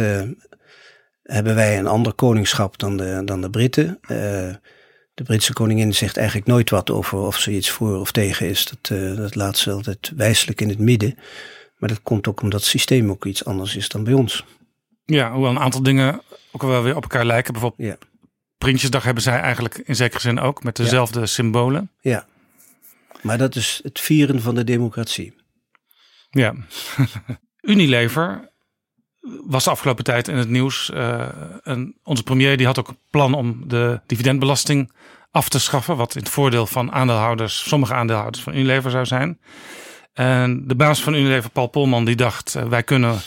hebben 1.33 1.55
wij 1.55 1.79
een 1.79 1.87
ander 1.87 2.13
koningschap 2.13 2.79
dan 2.79 2.97
de, 2.97 3.23
dan 3.25 3.41
de 3.41 3.51
Britten. 3.51 3.99
Uh, 4.03 4.09
de 5.15 5.25
Britse 5.25 5.53
koningin 5.53 5.95
zegt 5.95 6.17
eigenlijk 6.17 6.47
nooit 6.47 6.71
wat 6.71 6.91
over 6.91 7.19
of 7.19 7.39
ze 7.39 7.53
iets 7.53 7.71
voor 7.71 8.01
of 8.01 8.13
tegen 8.13 8.49
is. 8.49 8.67
Dat, 8.67 8.99
uh, 8.99 9.17
dat 9.17 9.35
laat 9.35 9.57
ze 9.57 9.71
altijd 9.71 10.13
wijselijk 10.17 10.61
in 10.61 10.69
het 10.69 10.79
midden. 10.79 11.19
Maar 11.77 11.89
dat 11.89 12.03
komt 12.03 12.29
ook 12.29 12.43
omdat 12.43 12.61
het 12.61 12.69
systeem 12.69 13.11
ook 13.11 13.25
iets 13.25 13.45
anders 13.45 13.77
is 13.77 13.89
dan 13.89 14.05
bij 14.05 14.13
ons. 14.13 14.45
Ja, 15.05 15.33
hoewel 15.33 15.51
een 15.51 15.59
aantal 15.59 15.83
dingen 15.83 16.21
ook 16.53 16.63
wel 16.63 16.83
weer 16.83 16.97
op 16.97 17.03
elkaar 17.03 17.25
lijken. 17.25 17.53
Bijvoorbeeld 17.53 17.89
ja. 17.89 17.99
Prinsjesdag 18.59 19.05
hebben 19.05 19.23
zij 19.23 19.41
eigenlijk 19.41 19.79
in 19.85 19.97
zekere 19.97 20.21
zin 20.21 20.41
ook 20.41 20.63
met 20.63 20.77
dezelfde 20.77 21.27
symbolen. 21.27 21.91
Ja, 22.01 22.27
maar 23.23 23.39
dat 23.39 23.55
is 23.57 23.81
het 23.83 24.01
vieren 24.01 24.41
van 24.41 24.55
de 24.55 24.65
democratie. 24.65 25.35
Ja, 26.31 26.55
Unilever 27.61 28.48
was 29.47 29.65
de 29.65 29.71
afgelopen 29.71 30.05
tijd 30.05 30.29
in 30.29 30.37
het 30.37 30.49
nieuws. 30.49 30.91
En 31.63 31.97
onze 32.03 32.23
premier 32.23 32.57
die 32.57 32.67
had 32.67 32.79
ook 32.79 32.89
een 32.89 32.99
plan 33.11 33.35
om 33.35 33.69
de 33.69 34.01
dividendbelasting 34.07 34.93
af 35.31 35.49
te 35.49 35.61
schaffen. 35.61 35.97
Wat 35.97 36.15
in 36.15 36.23
het 36.23 36.31
voordeel 36.31 36.67
van 36.67 36.93
aandeelhouders, 36.93 37.69
sommige 37.69 37.95
aandeelhouders 37.95 38.43
van 38.43 38.55
Unilever 38.55 38.91
zou 38.91 39.07
zijn. 39.07 39.41
En 40.13 40.67
de 40.67 40.75
baas 40.75 41.03
van 41.03 41.15
Unilever, 41.15 41.51
Paul 41.51 41.67
Polman, 41.67 42.05
die 42.05 42.17
dacht: 42.17 42.55
uh, 42.55 42.65
wij 42.65 42.83
kunnen, 42.83 43.21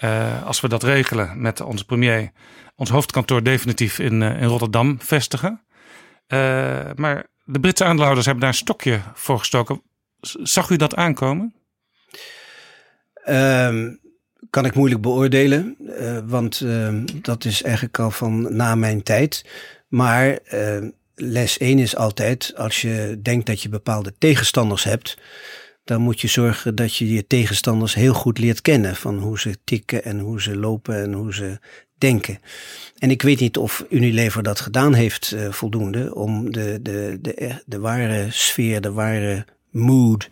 uh, 0.00 0.46
als 0.46 0.60
we 0.60 0.68
dat 0.68 0.82
regelen 0.82 1.40
met 1.40 1.60
onze 1.60 1.84
premier, 1.84 2.30
ons 2.76 2.90
hoofdkantoor 2.90 3.42
definitief 3.42 3.98
in, 3.98 4.22
in 4.22 4.46
Rotterdam 4.46 5.00
vestigen. 5.00 5.62
maar 6.94 7.26
de 7.44 7.60
Britse 7.60 7.84
aandeelhouders 7.84 8.26
hebben 8.26 8.44
daar 8.44 8.52
een 8.52 8.58
stokje 8.58 9.00
voor 9.14 9.38
gestoken. 9.38 9.82
Zag 10.42 10.70
u 10.70 10.76
dat 10.76 10.94
aankomen? 10.94 11.54
Um 13.28 14.00
kan 14.50 14.64
ik 14.64 14.74
moeilijk 14.74 15.00
beoordelen, 15.00 15.76
uh, 15.80 16.18
want 16.26 16.60
uh, 16.60 16.94
dat 17.22 17.44
is 17.44 17.62
eigenlijk 17.62 17.98
al 17.98 18.10
van 18.10 18.56
na 18.56 18.74
mijn 18.74 19.02
tijd. 19.02 19.44
Maar 19.88 20.38
uh, 20.54 20.88
les 21.14 21.58
1 21.58 21.78
is 21.78 21.96
altijd, 21.96 22.52
als 22.56 22.80
je 22.80 23.18
denkt 23.22 23.46
dat 23.46 23.62
je 23.62 23.68
bepaalde 23.68 24.14
tegenstanders 24.18 24.84
hebt, 24.84 25.18
dan 25.84 26.00
moet 26.00 26.20
je 26.20 26.28
zorgen 26.28 26.74
dat 26.74 26.96
je 26.96 27.12
je 27.12 27.26
tegenstanders 27.26 27.94
heel 27.94 28.14
goed 28.14 28.38
leert 28.38 28.60
kennen. 28.60 28.96
Van 28.96 29.18
hoe 29.18 29.38
ze 29.40 29.58
tikken 29.64 30.04
en 30.04 30.18
hoe 30.18 30.42
ze 30.42 30.56
lopen 30.56 31.02
en 31.02 31.12
hoe 31.12 31.34
ze 31.34 31.58
denken. 31.98 32.38
En 32.98 33.10
ik 33.10 33.22
weet 33.22 33.40
niet 33.40 33.56
of 33.56 33.84
Unilever 33.90 34.42
dat 34.42 34.60
gedaan 34.60 34.94
heeft 34.94 35.36
voldoende 35.50 36.14
om 36.14 36.52
de, 36.52 36.78
de, 36.82 37.18
de, 37.20 37.62
de 37.66 37.78
ware 37.78 38.26
sfeer, 38.30 38.80
de 38.80 38.92
ware 38.92 39.44
mood 39.70 40.28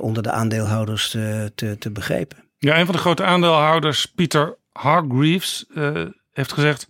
onder 0.00 0.22
de 0.22 0.30
aandeelhouders 0.30 1.10
te, 1.54 1.76
te 1.78 1.90
begrijpen. 1.90 2.43
Ja, 2.64 2.78
een 2.78 2.84
van 2.86 2.94
de 2.94 3.00
grote 3.00 3.24
aandeelhouders, 3.24 4.06
Peter 4.06 4.58
Hargreaves, 4.72 5.64
uh, 5.74 6.04
heeft 6.32 6.52
gezegd... 6.52 6.88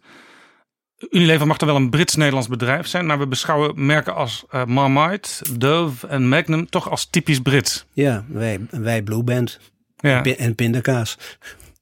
Unilever 1.11 1.47
mag 1.47 1.61
er 1.61 1.67
wel 1.67 1.77
een 1.77 1.91
Brits-Nederlands 1.91 2.49
bedrijf 2.49 2.87
zijn... 2.87 3.07
maar 3.07 3.19
we 3.19 3.27
beschouwen 3.27 3.87
merken 3.87 4.15
als 4.15 4.45
uh, 4.51 4.65
Marmite, 4.65 5.29
Dove 5.59 6.07
en 6.07 6.29
Magnum 6.29 6.71
toch 6.71 6.91
als 6.91 7.11
typisch 7.11 7.41
Brits. 7.41 7.85
Ja, 7.93 8.25
wij, 8.29 8.61
wij 8.71 9.03
Blue 9.03 9.23
Band 9.23 9.61
ja. 9.97 10.23
en 10.23 10.55
pindakaas. 10.55 11.19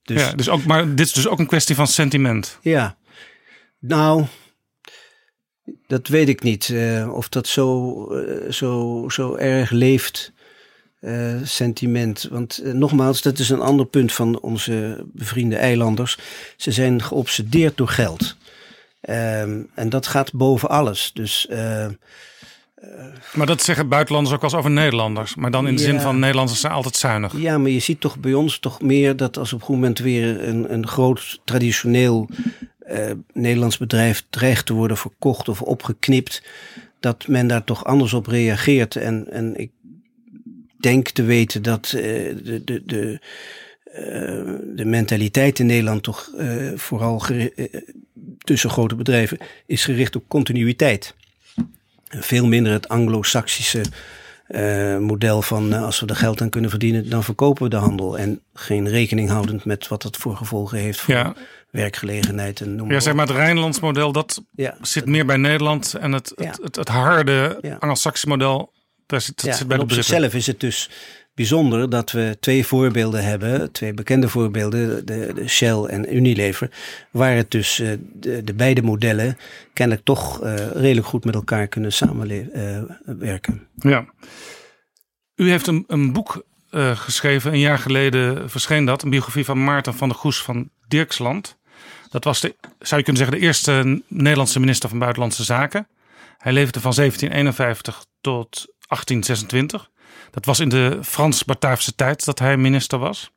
Dus, 0.02 0.20
ja, 0.20 0.32
dus 0.32 0.48
ook, 0.48 0.64
maar 0.64 0.94
dit 0.94 1.06
is 1.06 1.12
dus 1.12 1.28
ook 1.28 1.38
een 1.38 1.46
kwestie 1.46 1.74
van 1.74 1.86
sentiment. 1.86 2.58
Ja, 2.60 2.96
nou, 3.78 4.24
dat 5.86 6.08
weet 6.08 6.28
ik 6.28 6.42
niet. 6.42 6.68
Uh, 6.68 7.14
of 7.14 7.28
dat 7.28 7.46
zo, 7.46 8.06
uh, 8.14 8.50
zo, 8.50 9.04
zo 9.08 9.34
erg 9.34 9.70
leeft 9.70 10.32
uh, 11.02 11.34
sentiment. 11.42 12.28
Want 12.30 12.60
uh, 12.64 12.72
nogmaals, 12.72 13.22
dat 13.22 13.38
is 13.38 13.48
een 13.48 13.60
ander 13.60 13.86
punt 13.86 14.12
van 14.12 14.40
onze 14.40 15.04
bevriende 15.12 15.56
eilanders. 15.56 16.18
Ze 16.56 16.72
zijn 16.72 17.02
geobsedeerd 17.02 17.76
door 17.76 17.88
geld. 17.88 18.36
Um, 19.08 19.68
en 19.74 19.88
dat 19.88 20.06
gaat 20.06 20.32
boven 20.32 20.68
alles. 20.68 21.10
Dus. 21.14 21.46
Uh, 21.50 21.86
maar 23.34 23.46
dat 23.46 23.62
zeggen 23.62 23.88
buitenlanders 23.88 24.36
ook 24.36 24.42
als 24.42 24.54
over 24.54 24.70
Nederlanders. 24.70 25.34
Maar 25.34 25.50
dan 25.50 25.66
in 25.66 25.76
de 25.76 25.82
zin 25.82 26.00
van 26.00 26.18
Nederlanders 26.18 26.60
zijn 26.60 26.72
altijd 26.72 26.96
zuinig. 26.96 27.32
Ja, 27.36 27.58
maar 27.58 27.70
je 27.70 27.78
ziet 27.78 28.00
toch 28.00 28.18
bij 28.18 28.34
ons 28.34 28.58
toch 28.58 28.80
meer 28.80 29.16
dat 29.16 29.38
als 29.38 29.52
op 29.52 29.60
een 29.60 29.66
goed 29.66 29.74
moment 29.74 29.98
weer 29.98 30.48
een, 30.48 30.72
een 30.72 30.86
groot 30.86 31.40
traditioneel 31.44 32.28
Nederlands 33.32 33.78
bedrijf 33.78 34.24
dreigt 34.30 34.66
te 34.66 34.72
worden 34.72 34.96
verkocht 34.96 35.48
of 35.48 35.62
opgeknipt, 35.62 36.42
dat 37.00 37.26
men 37.28 37.46
daar 37.46 37.64
toch 37.64 37.84
anders 37.84 38.12
op 38.12 38.26
reageert. 38.26 38.96
En, 38.96 39.26
en 39.30 39.56
ik 39.56 39.70
denk 40.82 41.08
te 41.08 41.22
weten 41.22 41.62
dat 41.62 41.92
uh, 41.96 42.02
de, 42.44 42.62
de, 42.64 42.82
de, 42.84 43.20
uh, 43.86 44.76
de 44.76 44.84
mentaliteit 44.84 45.58
in 45.58 45.66
Nederland 45.66 46.02
toch 46.02 46.30
uh, 46.38 46.72
vooral 46.76 47.22
tussen 48.38 48.70
grote 48.70 48.94
bedrijven 48.94 49.38
is 49.66 49.84
gericht 49.84 50.16
op 50.16 50.24
continuïteit. 50.28 51.14
Veel 52.08 52.46
minder 52.46 52.72
het 52.72 52.88
anglo-saxische 52.88 53.82
model 55.00 55.42
van 55.42 55.72
als 55.72 56.00
we 56.00 56.06
er 56.06 56.16
geld 56.16 56.40
aan 56.40 56.48
kunnen 56.48 56.70
verdienen, 56.70 57.10
dan 57.10 57.24
verkopen 57.24 57.62
we 57.62 57.68
de 57.68 57.76
handel. 57.76 58.18
En 58.18 58.40
geen 58.54 58.88
rekening 58.88 59.28
houdend 59.28 59.64
met 59.64 59.88
wat 59.88 60.02
dat 60.02 60.16
voor 60.16 60.36
gevolgen 60.36 60.78
heeft 60.78 61.00
voor 61.00 61.14
ja. 61.14 61.34
werkgelegenheid. 61.70 62.60
En 62.60 62.74
noem 62.74 62.90
ja, 62.90 63.00
zeg 63.00 63.14
maar 63.14 63.26
het 63.26 63.36
Rijnlands 63.36 63.80
model, 63.80 64.12
dat 64.12 64.42
ja. 64.50 64.76
zit 64.80 65.06
meer 65.06 65.26
bij 65.26 65.36
Nederland. 65.36 65.94
En 65.94 66.12
het, 66.12 66.32
ja. 66.36 66.44
het, 66.44 66.58
het, 66.62 66.76
het, 66.76 66.88
harde 66.88 67.60
anglo-saxische 67.78 68.28
model 68.28 68.72
zit, 69.20 69.42
ja, 69.42 69.64
bij 69.66 69.78
op 69.78 69.92
zichzelf 69.92 70.34
is 70.34 70.46
het 70.46 70.60
dus 70.60 70.90
bijzonder 71.34 71.90
dat 71.90 72.10
we 72.10 72.36
twee 72.40 72.66
voorbeelden 72.66 73.24
hebben, 73.24 73.72
twee 73.72 73.94
bekende 73.94 74.28
voorbeelden, 74.28 75.06
de, 75.06 75.32
de 75.34 75.48
Shell 75.48 75.82
en 75.84 76.16
Unilever, 76.16 76.70
waar 77.10 77.36
het 77.36 77.50
dus 77.50 77.80
uh, 77.80 77.92
de, 78.12 78.44
de, 78.44 78.54
beide 78.54 78.82
modellen 78.82 79.38
kennelijk 79.72 80.04
toch 80.04 80.42
uh, 80.44 80.54
redelijk 80.70 81.06
goed 81.06 81.24
met 81.24 81.34
elkaar 81.34 81.66
kunnen 81.66 81.92
samenwerken. 81.92 83.68
Uh, 83.78 83.90
ja. 83.90 84.06
U 85.34 85.50
heeft 85.50 85.66
een, 85.66 85.84
een 85.86 86.12
boek 86.12 86.44
geschreven, 86.94 87.52
een 87.52 87.58
jaar 87.58 87.78
geleden 87.78 88.50
verscheen 88.50 88.84
dat, 88.84 89.02
een 89.02 89.10
biografie 89.10 89.44
van 89.44 89.64
Maarten 89.64 89.94
van 89.94 90.08
der 90.08 90.18
Goes 90.18 90.42
van 90.42 90.70
Dirksland. 90.88 91.58
Dat 92.08 92.24
was 92.24 92.40
de, 92.40 92.56
zou 92.78 93.00
je 93.00 93.06
kunnen 93.06 93.22
zeggen, 93.22 93.40
de 93.40 93.46
eerste 93.46 94.02
Nederlandse 94.08 94.60
minister 94.60 94.88
van 94.88 94.98
Buitenlandse 94.98 95.44
Zaken. 95.44 95.88
Hij 96.38 96.52
leefde 96.52 96.80
van 96.80 96.92
1751 96.94 98.04
tot 98.20 98.66
1826. 98.92 99.90
Dat 100.30 100.44
was 100.44 100.60
in 100.60 100.68
de 100.68 100.98
Frans-Bataafse 101.02 101.94
tijd 101.94 102.24
dat 102.24 102.38
hij 102.38 102.56
minister 102.56 102.98
was. 102.98 103.32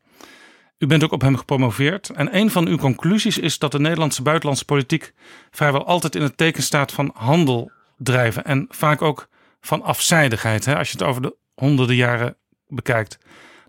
U 0.78 0.88
bent 0.88 1.04
ook 1.04 1.12
op 1.12 1.22
hem 1.22 1.38
gepromoveerd. 1.38 2.10
En 2.10 2.36
een 2.36 2.52
van 2.52 2.68
uw 2.68 2.78
conclusies 2.78 3.38
is 3.38 3.60
dat 3.60 3.72
de 3.72 3.80
Nederlandse 3.80 4.22
buitenlandse 4.22 4.66
politiek 4.66 5.14
vrijwel 5.52 5.86
altijd 5.86 6.16
in 6.16 6.22
het 6.22 6.38
teken 6.38 6.64
staat 6.64 6.92
van 6.92 7.12
handel 7.14 7.72
drijven. 7.98 8.44
En 8.44 8.66
vaak 8.70 9.02
ook 9.02 9.28
van 9.62 9.82
afzijdigheid. 9.82 10.66
Hè? 10.66 10.78
Als 10.78 10.92
je 10.92 10.98
het 10.98 11.08
over 11.08 11.22
de 11.22 11.36
honderden 11.56 11.96
jaren 11.96 12.38
bekijkt. 12.68 13.18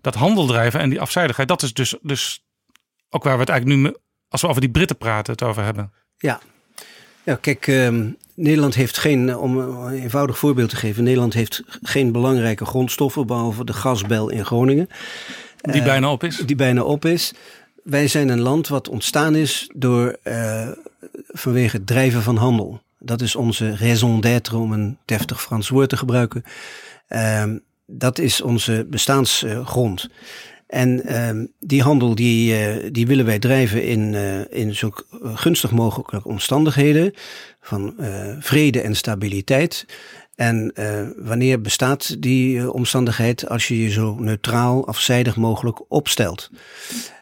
Dat 0.01 0.15
handel 0.15 0.45
drijven 0.45 0.79
en 0.79 0.89
die 0.89 1.01
afzijdigheid, 1.01 1.47
dat 1.47 1.61
is 1.61 1.73
dus, 1.73 1.95
dus 2.01 2.45
ook 3.09 3.23
waar 3.23 3.33
we 3.33 3.39
het 3.39 3.49
eigenlijk 3.49 3.81
nu, 3.81 3.95
als 4.29 4.41
we 4.41 4.47
over 4.47 4.61
die 4.61 4.71
Britten 4.71 4.97
praten, 4.97 5.33
het 5.33 5.43
over 5.43 5.63
hebben. 5.63 5.93
Ja, 6.17 6.39
ja 7.27 7.35
kijk, 7.35 7.67
um, 7.67 8.17
Nederland 8.33 8.75
heeft 8.75 8.97
geen, 8.97 9.29
eh, 9.29 9.41
om 9.41 9.57
een 9.57 9.93
eenvoudig 9.93 10.37
voorbeeld 10.37 10.69
te 10.69 10.75
geven, 10.75 11.03
Nederland 11.03 11.33
heeft 11.33 11.63
geen 11.81 12.11
belangrijke 12.11 12.65
grondstoffen 12.65 13.27
behalve 13.27 13.65
de 13.65 13.73
gasbel 13.73 14.29
in 14.29 14.45
Groningen. 14.45 14.89
Die 15.61 15.83
bijna 15.83 16.11
op 16.11 16.23
is? 16.23 16.37
Die 16.37 16.55
bijna 16.55 16.83
op 16.83 17.05
is. 17.05 17.33
wij 17.83 18.07
zijn 18.07 18.29
een 18.29 18.39
land 18.39 18.67
wat 18.67 18.89
ontstaan 18.89 19.35
is 19.35 19.69
door, 19.75 20.17
uh, 20.23 20.69
vanwege 21.27 21.77
het 21.77 21.87
drijven 21.87 22.21
van 22.21 22.35
handel. 22.35 22.81
Dat 22.99 23.21
is 23.21 23.35
onze 23.35 23.77
raison 23.77 24.21
d'être, 24.21 24.57
om 24.57 24.71
een 24.71 24.97
deftig 25.05 25.41
Frans 25.41 25.69
woord 25.69 25.89
te 25.89 25.97
gebruiken. 25.97 26.43
Uh, 27.09 27.43
dat 27.85 28.19
is 28.19 28.41
onze 28.41 28.85
bestaansgrond. 28.89 30.09
En 30.67 31.01
uh, 31.05 31.45
die 31.59 31.81
handel 31.81 32.15
die, 32.15 32.53
uh, 32.53 32.89
die 32.91 33.07
willen 33.07 33.25
wij 33.25 33.39
drijven 33.39 33.83
in, 33.83 34.13
uh, 34.13 34.39
in 34.49 34.75
zo 34.75 34.91
gunstig 35.23 35.71
mogelijke 35.71 36.23
omstandigheden 36.23 37.13
van 37.61 37.95
vrede 38.39 38.81
en 38.81 38.95
stabiliteit. 38.95 39.85
En 40.35 40.73
wanneer 41.17 41.61
bestaat 41.61 42.21
die 42.21 42.71
omstandigheid 42.71 43.49
als 43.49 43.67
je 43.67 43.83
je 43.83 43.89
zo 43.89 44.15
neutraal, 44.19 44.87
afzijdig 44.87 45.35
mogelijk 45.35 45.91
opstelt? 45.91 46.49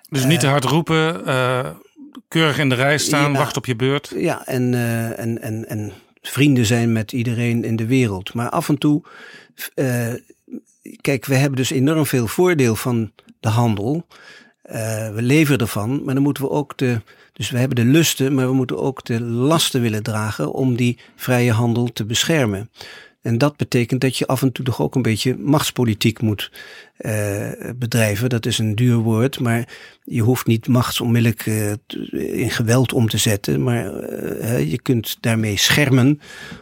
Dus 0.10 0.26
niet 0.26 0.40
te 0.40 0.48
hard 0.48 0.64
roepen, 0.64 1.24
keurig 2.28 2.60
in 2.60 2.70
de 2.70 2.76
rij 2.76 2.98
staan, 2.98 3.32
ja, 3.32 3.38
wacht 3.38 3.58
op 3.58 3.66
je 3.66 3.76
beurt. 3.76 4.12
Ja, 4.16 4.46
en, 4.46 4.74
en, 5.18 5.42
en, 5.42 5.68
en 5.68 5.92
vrienden 6.22 6.66
zijn 6.66 6.92
met 6.92 7.12
iedereen 7.12 7.64
in 7.64 7.76
de 7.76 7.86
wereld. 7.86 8.34
Maar 8.34 8.50
af 8.50 8.70
en 8.70 8.78
toe 8.78 9.04
kijk, 11.02 11.26
we 11.26 11.36
hebben 11.36 11.58
dus 11.58 11.70
enorm 11.70 12.06
veel 12.06 12.28
voordeel 12.28 12.76
van 12.76 13.12
de 13.46 13.52
handel. 13.52 14.06
Uh, 14.66 14.74
we 15.14 15.22
leveren 15.22 15.60
ervan, 15.60 16.04
maar 16.04 16.14
dan 16.14 16.24
moeten 16.24 16.44
we 16.44 16.50
ook 16.50 16.78
de. 16.78 17.02
Dus 17.34 17.50
we 17.50 17.58
hebben 17.58 17.76
de 17.76 17.92
lusten, 17.92 18.34
maar 18.34 18.48
we 18.48 18.54
moeten 18.54 18.78
ook 18.78 19.06
de 19.06 19.22
lasten 19.22 19.82
willen 19.82 20.04
dragen 20.04 20.54
om 20.54 20.76
die 20.76 21.00
vrije 21.16 21.52
handel 21.52 21.94
te 21.94 22.06
beschermen. 22.06 22.70
En 23.22 23.38
dat 23.38 23.58
betekent 23.58 24.02
dat 24.02 24.18
je 24.18 24.28
af 24.28 24.42
en 24.42 24.52
toe 24.52 24.66
toch 24.66 24.82
ook 24.82 24.96
een 24.96 25.02
beetje 25.02 25.38
machtspolitiek 25.38 26.22
moet 26.22 26.52
uh, 27.00 27.50
bedrijven. 27.76 28.30
Dat 28.30 28.46
is 28.46 28.58
een 28.58 28.76
duur 28.76 28.98
woord, 28.98 29.40
maar 29.40 29.68
je 30.04 30.22
hoeft 30.22 30.46
niet 30.46 30.68
machtsonmiddellijk 30.68 31.46
uh, 31.46 31.72
in 32.42 32.52
geweld 32.52 32.94
om 32.94 33.10
te 33.10 33.18
zetten. 33.18 33.64
Maar 33.64 33.84
je 34.62 34.80
kunt 34.82 35.18
daarmee 35.20 35.58
schermen 35.58 36.20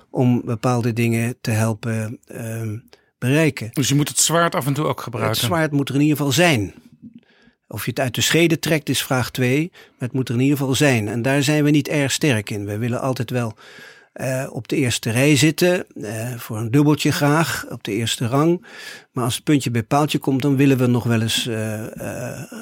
om 0.10 0.42
bepaalde 0.46 0.94
dingen 0.94 1.36
te 1.42 1.52
helpen 1.52 2.20
ehm, 2.28 2.78
bereiken. 3.28 3.70
Dus 3.74 3.88
je 3.88 3.96
moet 3.96 4.08
het 4.08 4.20
zwaard 4.20 4.56
af 4.56 4.66
en 4.66 4.74
toe 4.74 4.86
ook 4.86 5.02
gebruiken? 5.02 5.38
Het 5.38 5.46
zwaard 5.46 5.72
moet 5.72 5.90
er 5.90 5.96
in 5.96 6.02
ieder 6.02 6.18
geval 6.18 6.32
zijn. 6.32 6.74
Of 7.68 7.86
je 7.86 7.90
het 7.90 8.00
uit 8.00 8.16
de 8.16 8.22
schede 8.22 8.60
trekt 8.60 8.90
is 8.90 9.04
vraag 9.04 9.32
2, 9.32 9.70
maar 9.72 9.82
het 9.98 10.14
moet 10.14 10.30
er 10.30 10.36
in 10.36 10.42
ieder 10.42 10.58
geval 10.58 10.76
zijn. 10.76 11.08
En 11.08 11.22
daar 11.22 11.44
zijn 11.44 11.64
we 11.64 11.70
niet 11.70 11.88
erg 11.88 12.12
sterk 12.12 12.50
in. 12.50 12.66
We 12.66 12.78
willen 12.78 13.02
altijd 13.02 13.30
wel 13.30 13.56
uh, 14.14 14.48
op 14.50 14.68
de 14.68 14.76
eerste 14.76 15.10
rij 15.10 15.36
zitten, 15.36 15.86
uh, 15.96 16.34
voor 16.38 16.58
een 16.58 16.72
dubbeltje 16.72 17.12
graag, 17.12 17.66
op 17.70 17.84
de 17.84 17.92
eerste 17.92 18.28
rang. 18.28 18.66
Maar 19.12 19.24
als 19.24 19.36
het 19.36 19.44
puntje 19.44 19.72
bij 19.72 19.84
paaltje 19.84 20.18
komt, 20.18 20.42
dan 20.42 20.56
willen 20.56 20.78
we 20.78 20.86
nog 20.86 21.04
wel 21.04 21.22
eens 21.22 21.48
uh, 21.48 21.82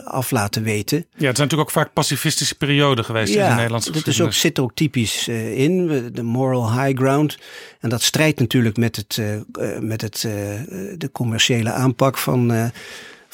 af 0.06 0.32
laten 0.32 0.64
weten. 0.64 0.98
Ja, 0.98 1.06
het 1.06 1.18
zijn 1.18 1.28
natuurlijk 1.28 1.62
ook 1.62 1.72
vaak 1.72 1.94
pacifistische 1.94 2.56
perioden 2.56 3.06
geweest 3.06 3.34
ja, 3.34 3.44
in 3.44 3.50
de 3.50 3.56
Nederlandse 3.56 3.92
dat 3.92 4.08
is 4.08 4.22
ook, 4.22 4.34
zit 4.34 4.58
er 4.58 4.64
ook 4.64 4.76
typisch 4.76 5.28
in, 5.28 6.10
de 6.14 6.24
moral 6.24 6.82
high 6.82 6.98
ground. 6.98 7.38
En 7.80 7.90
dat 7.90 8.02
strijdt 8.02 8.40
natuurlijk 8.40 8.78
met, 8.78 8.96
het, 8.96 9.22
met 9.80 10.02
het, 10.02 10.22
de 10.98 11.10
commerciële 11.12 11.72
aanpak 11.72 12.18
van 12.18 12.72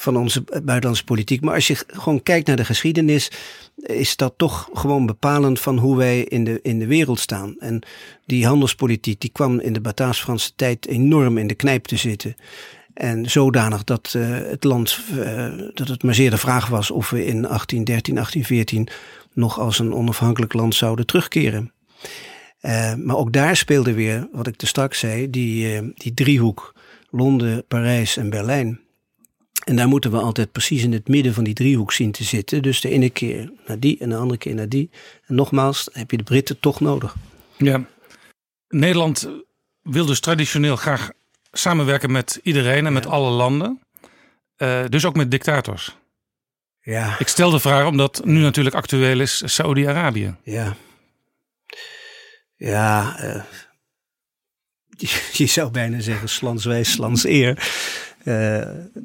van 0.00 0.16
onze 0.16 0.42
buitenlandse 0.42 1.04
politiek. 1.04 1.40
Maar 1.40 1.54
als 1.54 1.66
je 1.66 1.84
gewoon 1.86 2.22
kijkt 2.22 2.46
naar 2.46 2.56
de 2.56 2.64
geschiedenis, 2.64 3.30
is 3.76 4.16
dat 4.16 4.34
toch 4.36 4.68
gewoon 4.72 5.06
bepalend 5.06 5.60
van 5.60 5.78
hoe 5.78 5.96
wij 5.96 6.20
in 6.20 6.44
de, 6.44 6.58
in 6.62 6.78
de 6.78 6.86
wereld 6.86 7.20
staan. 7.20 7.54
En 7.58 7.82
die 8.26 8.46
handelspolitiek 8.46 9.20
die 9.20 9.30
kwam 9.30 9.60
in 9.60 9.72
de 9.72 9.80
Bataafs-Franse 9.80 10.54
tijd 10.56 10.86
enorm 10.86 11.38
in 11.38 11.46
de 11.46 11.54
knijp 11.54 11.84
te 11.84 11.96
zitten. 11.96 12.34
En 12.94 13.30
zodanig 13.30 13.84
dat 13.84 14.14
uh, 14.16 14.28
het 14.28 14.64
land, 14.64 14.98
uh, 15.12 15.52
dat 15.74 15.88
het 15.88 16.02
maar 16.02 16.14
zeer 16.14 16.30
de 16.30 16.38
vraag 16.38 16.66
was 16.66 16.90
of 16.90 17.10
we 17.10 17.24
in 17.24 17.42
1813, 17.42 18.14
1814 18.14 18.88
nog 19.32 19.58
als 19.58 19.78
een 19.78 19.94
onafhankelijk 19.94 20.52
land 20.52 20.74
zouden 20.74 21.06
terugkeren. 21.06 21.72
Uh, 22.62 22.94
maar 22.94 23.16
ook 23.16 23.32
daar 23.32 23.56
speelde 23.56 23.92
weer, 23.92 24.28
wat 24.32 24.46
ik 24.46 24.56
te 24.56 24.66
straks 24.66 24.98
zei, 24.98 25.30
die, 25.30 25.92
die 25.94 26.14
driehoek 26.14 26.74
Londen, 27.10 27.64
Parijs 27.68 28.16
en 28.16 28.30
Berlijn. 28.30 28.80
En 29.68 29.76
daar 29.76 29.88
moeten 29.88 30.10
we 30.10 30.18
altijd 30.18 30.52
precies 30.52 30.82
in 30.82 30.92
het 30.92 31.08
midden 31.08 31.34
van 31.34 31.44
die 31.44 31.54
driehoek 31.54 31.92
zien 31.92 32.12
te 32.12 32.24
zitten. 32.24 32.62
Dus 32.62 32.80
de 32.80 32.88
ene 32.88 33.10
keer 33.10 33.52
naar 33.66 33.78
die 33.78 33.98
en 33.98 34.08
de 34.08 34.16
andere 34.16 34.38
keer 34.38 34.54
naar 34.54 34.68
die. 34.68 34.90
En 35.26 35.34
nogmaals, 35.34 35.88
heb 35.92 36.10
je 36.10 36.16
de 36.16 36.22
Britten 36.22 36.60
toch 36.60 36.80
nodig. 36.80 37.14
Ja. 37.56 37.84
Nederland 38.68 39.28
wil 39.82 40.06
dus 40.06 40.20
traditioneel 40.20 40.76
graag 40.76 41.10
samenwerken 41.52 42.12
met 42.12 42.40
iedereen 42.42 42.86
en 42.86 42.92
met 42.92 43.06
alle 43.06 43.30
landen. 43.30 43.80
Uh, 44.58 44.84
dus 44.88 45.04
ook 45.04 45.16
met 45.16 45.30
dictators. 45.30 45.96
Ja. 46.80 47.18
Ik 47.18 47.28
stel 47.28 47.50
de 47.50 47.60
vraag 47.60 47.86
omdat 47.86 48.24
nu 48.24 48.40
natuurlijk 48.40 48.76
actueel 48.76 49.20
is 49.20 49.42
Saudi-Arabië. 49.44 50.34
Ja. 50.42 50.76
Ja, 52.56 53.16
uh, 53.24 53.42
je, 54.88 55.28
je, 55.44 55.46
zou 55.46 55.70
bijna 55.70 56.00
zeggen 56.00 56.28
slanswijs, 56.28 56.92
slans 56.92 57.24
eer. 57.24 57.56
Uh, 58.28 58.34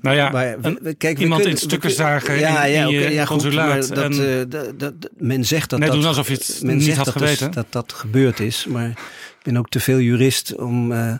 nou 0.01 0.15
ja, 0.15 0.29
maar, 0.29 0.61
we, 0.61 0.93
kijk, 0.93 1.19
iemand 1.19 1.41
kunnen, 1.41 1.59
in 1.59 1.67
stukken 1.67 1.91
zagen 1.91 2.39
ja, 2.39 2.63
in, 2.63 2.89
ja, 2.89 3.09
ja, 3.09 3.25
consulaat. 3.25 3.85
Goed, 3.85 3.95
dat, 3.95 4.11
uh, 4.11 4.41
dat, 4.47 4.79
dat, 4.79 4.93
men 5.17 5.45
zegt 5.45 5.69
dat 5.69 5.79
nee, 5.79 5.89
dat, 5.89 5.97
doen 5.97 6.07
alsof 6.07 6.27
je 6.27 6.33
het 6.33 6.59
men 6.63 6.75
niet 6.75 6.85
zegt 6.85 6.97
had 6.97 7.05
dat 7.05 7.13
geweten. 7.13 7.45
Dus, 7.45 7.55
dat 7.55 7.65
dat 7.69 7.93
gebeurd 7.93 8.39
is, 8.39 8.65
maar 8.65 8.89
ik 8.89 9.43
ben 9.43 9.57
ook 9.57 9.69
te 9.69 9.79
veel 9.79 9.99
jurist 9.99 10.55
om 10.55 10.91
uh, 10.91 11.13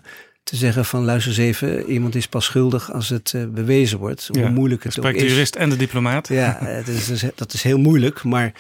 te 0.44 0.56
zeggen 0.56 0.86
van 0.86 1.04
luister 1.04 1.32
eens 1.32 1.42
even, 1.42 1.90
iemand 1.92 2.16
is 2.16 2.28
pas 2.28 2.46
schuldig 2.46 2.92
als 2.92 3.10
het 3.10 3.34
bewezen 3.50 3.98
wordt. 3.98 4.30
Hoe 4.32 4.50
moeilijk 4.50 4.84
het 4.84 5.00
ook 5.00 5.06
is. 5.06 5.22
de 5.22 5.28
jurist 5.28 5.56
en 5.56 5.70
de 5.70 5.76
diplomaat. 5.76 6.28
Ja, 6.28 6.60
dat 6.86 6.88
is, 6.88 7.24
dat 7.36 7.54
is 7.54 7.64
heel 7.64 7.80
moeilijk, 7.80 8.24
maar 8.24 8.54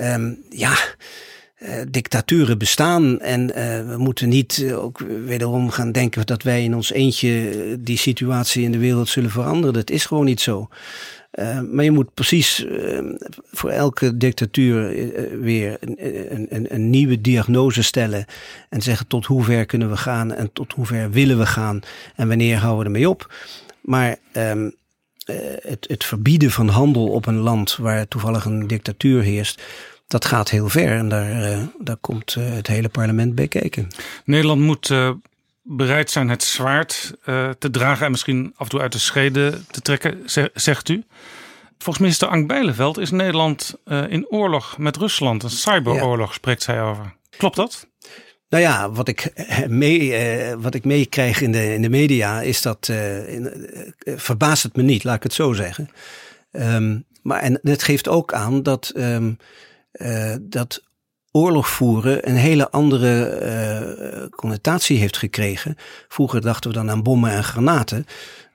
um, 0.00 0.38
ja... 0.50 0.76
Uh, 1.62 1.80
dictaturen 1.90 2.58
bestaan. 2.58 3.20
En 3.20 3.40
uh, 3.40 3.54
we 3.88 3.94
moeten 3.98 4.28
niet 4.28 4.58
uh, 4.58 4.84
ook 4.84 4.98
wederom 5.24 5.70
gaan 5.70 5.92
denken 5.92 6.26
dat 6.26 6.42
wij 6.42 6.64
in 6.64 6.74
ons 6.74 6.92
eentje 6.92 7.76
die 7.80 7.98
situatie 7.98 8.64
in 8.64 8.72
de 8.72 8.78
wereld 8.78 9.08
zullen 9.08 9.30
veranderen. 9.30 9.74
Dat 9.74 9.90
is 9.90 10.06
gewoon 10.06 10.24
niet 10.24 10.40
zo. 10.40 10.68
maar 11.70 11.84
je 11.84 11.90
moet 11.90 12.14
precies 12.14 12.66
voor 13.50 13.70
elke 13.70 14.16
dictatuur 14.16 15.10
weer 15.40 15.76
een, 15.80 15.96
een, 16.54 16.74
een, 16.74 16.90
nieuwe 16.90 17.20
diagnose 17.20 17.82
stellen. 17.82 18.24
En 18.68 18.82
zeggen 18.82 19.06
tot 19.06 19.26
hoe 19.26 19.44
ver 19.44 19.66
kunnen 19.66 19.90
we 19.90 19.96
gaan 19.96 20.32
en 20.32 20.52
tot 20.52 20.72
hoe 20.72 20.86
ver 20.86 21.10
willen 21.10 21.38
we 21.38 21.46
gaan. 21.46 21.80
En 22.14 22.28
wanneer 22.28 22.56
houden 22.56 22.78
we 22.78 22.84
ermee 22.84 23.08
op. 23.08 23.34
Maar 23.80 24.16
um, 24.32 24.74
het, 25.62 25.86
het 25.88 26.04
verbieden 26.04 26.50
van 26.50 26.68
handel 26.68 27.08
op 27.08 27.26
een 27.26 27.38
land 27.38 27.76
waar 27.76 28.08
toevallig 28.08 28.44
een 28.44 28.66
dictatuur 28.66 29.22
heerst 29.22 29.62
dat 30.06 30.24
gaat 30.24 30.50
heel 30.50 30.68
ver 30.68 30.96
en 30.96 31.08
daar, 31.08 31.50
uh, 31.50 31.62
daar 31.78 31.96
komt 31.96 32.34
uh, 32.38 32.50
het 32.50 32.66
hele 32.66 32.88
parlement 32.88 33.34
bij 33.34 33.48
kijken. 33.48 33.88
Nederland 34.24 34.60
moet 34.60 34.88
uh, 34.88 35.10
bereid 35.62 36.10
zijn 36.10 36.28
het 36.28 36.42
zwaard 36.42 37.14
te 37.58 37.70
dragen 37.70 38.04
en 38.04 38.10
misschien 38.10 38.52
af 38.56 38.64
en 38.64 38.68
toe 38.68 38.80
uit 38.80 38.92
de 38.92 38.98
schede 38.98 39.60
te 39.70 39.80
trekken, 39.80 40.22
zegt 40.54 40.88
u. 40.88 41.04
Volgens 41.78 41.98
minister 41.98 42.28
Ank 42.28 42.46
Bijleveld 42.46 42.98
is 42.98 43.10
Nederland 43.10 43.74
in 44.08 44.28
oorlog 44.28 44.78
met 44.78 44.96
Rusland. 44.96 45.42
Een 45.42 45.50
cyberoorlog 45.50 46.28
ja. 46.28 46.34
spreekt 46.34 46.62
zij 46.62 46.82
over. 46.82 47.14
Klopt 47.36 47.56
dat? 47.56 47.86
Nou 48.48 48.62
ja, 48.62 48.90
wat 48.90 49.08
ik, 49.08 49.32
mee, 49.68 50.14
wat 50.56 50.74
ik 50.74 50.84
meekrijg 50.84 51.40
in 51.40 51.52
de, 51.52 51.74
in 51.74 51.82
de 51.82 51.88
media 51.88 52.40
is 52.42 52.62
dat, 52.62 52.88
in, 53.26 53.70
verbaast 54.04 54.62
het 54.62 54.76
me 54.76 54.82
niet, 54.82 55.04
laat 55.04 55.16
ik 55.16 55.22
het 55.22 55.32
zo 55.32 55.52
zeggen. 55.52 55.88
Um, 56.52 57.04
maar 57.22 57.40
en 57.40 57.60
het 57.62 57.82
geeft 57.82 58.08
ook 58.08 58.32
aan 58.32 58.62
dat 58.62 58.92
um, 58.96 59.36
uh, 59.96 60.34
dat 60.40 60.82
oorlog 61.30 61.68
voeren 61.68 62.28
een 62.28 62.36
hele 62.36 62.70
andere 62.70 63.40
uh, 63.42 64.26
connotatie 64.30 64.98
heeft 64.98 65.16
gekregen. 65.16 65.76
Vroeger 66.08 66.40
dachten 66.40 66.70
we 66.70 66.76
dan 66.76 66.90
aan 66.90 67.02
bommen 67.02 67.30
en 67.30 67.44
granaten. 67.44 68.06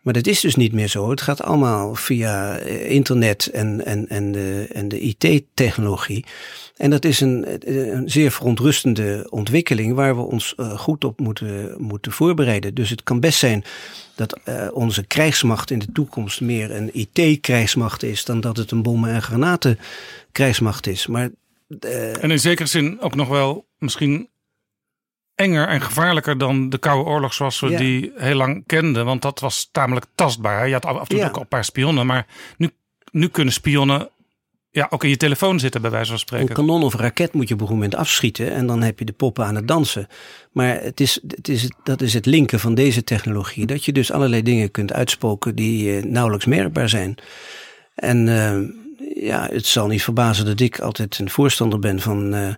Maar 0.02 0.14
dat 0.14 0.28
is 0.28 0.40
dus 0.40 0.56
niet 0.56 0.74
meer 0.74 0.88
zo. 0.88 1.10
Het 1.10 1.22
gaat 1.22 1.44
allemaal 1.44 1.96
via 1.96 2.58
eh, 2.58 2.92
internet 2.92 3.48
en, 3.48 3.86
en, 3.86 4.10
en 4.10 4.32
de, 4.32 4.68
en 4.74 4.88
de 4.88 5.00
IT-technologie. 5.00 6.26
En 6.78 6.90
dat 6.90 7.06
is 7.06 7.20
een, 7.20 7.46
een, 7.96 8.10
zeer 8.10 8.32
verontrustende 8.32 9.28
ontwikkeling 9.30 9.96
waar 9.96 10.16
we 10.16 10.22
ons 10.22 10.56
goed 10.76 11.04
op 11.04 11.20
moeten, 11.20 11.76
moeten 11.78 12.12
voorbereiden. 12.12 12.74
Dus 12.74 12.90
het 12.90 13.04
kan 13.04 13.20
best 13.20 13.40
zijn 13.40 13.64
dat 14.16 14.40
onze 14.74 15.06
krijgsmacht 15.06 15.72
in 15.72 15.80
de 15.80 15.92
toekomst 15.92 16.42
meer 16.42 16.72
een 16.72 16.90
IT-krijgsmacht 16.94 18.04
is 18.04 18.26
dan 18.26 18.42
dat 18.42 18.58
het 18.58 18.72
een 18.72 18.82
bommen- 18.82 19.14
en 19.14 19.22
granaten 19.22 19.80
krijgsmacht 20.32 20.88
is. 20.88 21.08
Maar, 21.08 21.30
uh, 21.68 22.24
en 22.24 22.32
in 22.32 22.40
zekere 22.40 22.68
zin 22.68 23.02
ook 23.02 23.16
nog 23.16 23.28
wel 23.28 23.66
misschien 23.78 24.30
enger 25.36 25.68
en 25.68 25.82
gevaarlijker 25.82 26.38
dan 26.38 26.70
de 26.70 26.78
Koude 26.78 27.10
Oorlog 27.10 27.34
zoals 27.34 27.60
we 27.60 27.70
ja. 27.70 27.78
die 27.78 28.12
heel 28.16 28.36
lang 28.36 28.64
kenden. 28.66 29.06
Want 29.06 29.22
dat 29.22 29.40
was 29.40 29.70
tamelijk 29.72 30.06
tastbaar. 30.16 30.68
Je 30.68 30.74
had 30.74 30.86
af 30.86 31.00
en 31.00 31.08
toe 31.08 31.18
ja. 31.18 31.28
ook 31.28 31.36
al 31.36 31.42
een 31.42 31.48
paar 31.48 31.66
spionnen. 31.66 32.06
Maar 32.06 32.28
nu, 32.58 32.70
nu 33.12 33.28
kunnen 33.28 33.54
spionnen 33.54 34.10
ja, 34.72 34.88
ook 34.90 35.04
in 35.04 35.10
je 35.10 35.18
telefoon 35.18 35.60
zitten, 35.60 35.82
bij 35.82 35.92
wijze 35.92 36.10
van 36.10 36.20
spreken. 36.20 36.50
Een 36.50 36.56
kanon 36.56 36.84
of 36.84 36.96
raket 36.96 37.34
moet 37.34 37.48
je 37.48 37.54
op 37.54 37.62
een 37.62 37.68
moment 37.68 37.96
afschieten 37.96 38.52
en 38.52 38.68
dan 38.68 38.82
heb 38.82 39.00
je 39.00 39.06
de 39.06 39.12
poppen 39.12 39.46
aan 39.46 39.56
het 39.56 39.68
dansen. 39.68 40.08
Maar 40.52 40.82
het 40.82 41.00
is, 41.00 41.20
het 41.28 41.48
is, 41.48 41.72
dat 41.84 42.02
is 42.02 42.14
het 42.14 42.26
linken 42.26 42.60
van 42.60 42.76
deze 42.76 43.04
technologie. 43.04 43.66
Dat 43.66 43.86
je 43.86 43.92
dus 43.92 44.12
allerlei 44.12 44.42
dingen 44.42 44.72
kunt 44.72 44.94
uitspoken 44.94 45.56
die 45.56 45.98
uh, 45.98 46.04
nauwelijks 46.04 46.46
merkbaar 46.46 46.90
zijn. 46.90 47.18
En 47.96 48.28
uh, 48.28 48.60
ja, 49.16 49.48
het 49.52 49.66
zal 49.66 49.88
niet 49.88 50.04
verbazen 50.04 50.46
dat 50.46 50.60
ik 50.60 50.80
altijd 50.80 51.20
een 51.20 51.30
voorstander 51.30 51.80
ben 51.80 52.00
van 52.00 52.36
uh, 52.36 52.54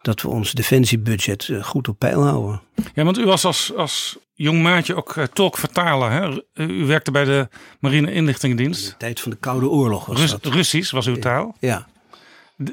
dat 0.00 0.22
we 0.22 0.28
ons 0.28 0.52
defensiebudget 0.52 1.48
uh, 1.48 1.64
goed 1.64 1.88
op 1.88 1.98
peil 1.98 2.22
houden. 2.22 2.60
Ja, 2.94 3.04
want 3.04 3.18
u 3.18 3.24
was 3.24 3.44
als, 3.44 3.72
als 3.76 4.18
jong 4.34 4.62
maatje 4.62 4.96
ook 4.96 5.16
uh, 5.16 5.24
tolk-vertaler. 5.24 6.10
Hè? 6.10 6.38
U 6.64 6.84
werkte 6.86 7.10
bij 7.10 7.24
de 7.24 7.48
Marine 7.78 8.12
Inlichtingendienst. 8.12 8.86
de 8.86 8.96
tijd 8.96 9.20
van 9.20 9.30
de 9.30 9.36
Koude 9.36 9.68
Oorlog 9.68 10.06
was 10.06 10.20
Rus 10.20 10.30
dat. 10.30 10.44
Russisch 10.44 10.92
was 10.92 11.06
uw 11.06 11.18
taal. 11.18 11.56
Ja. 11.60 11.86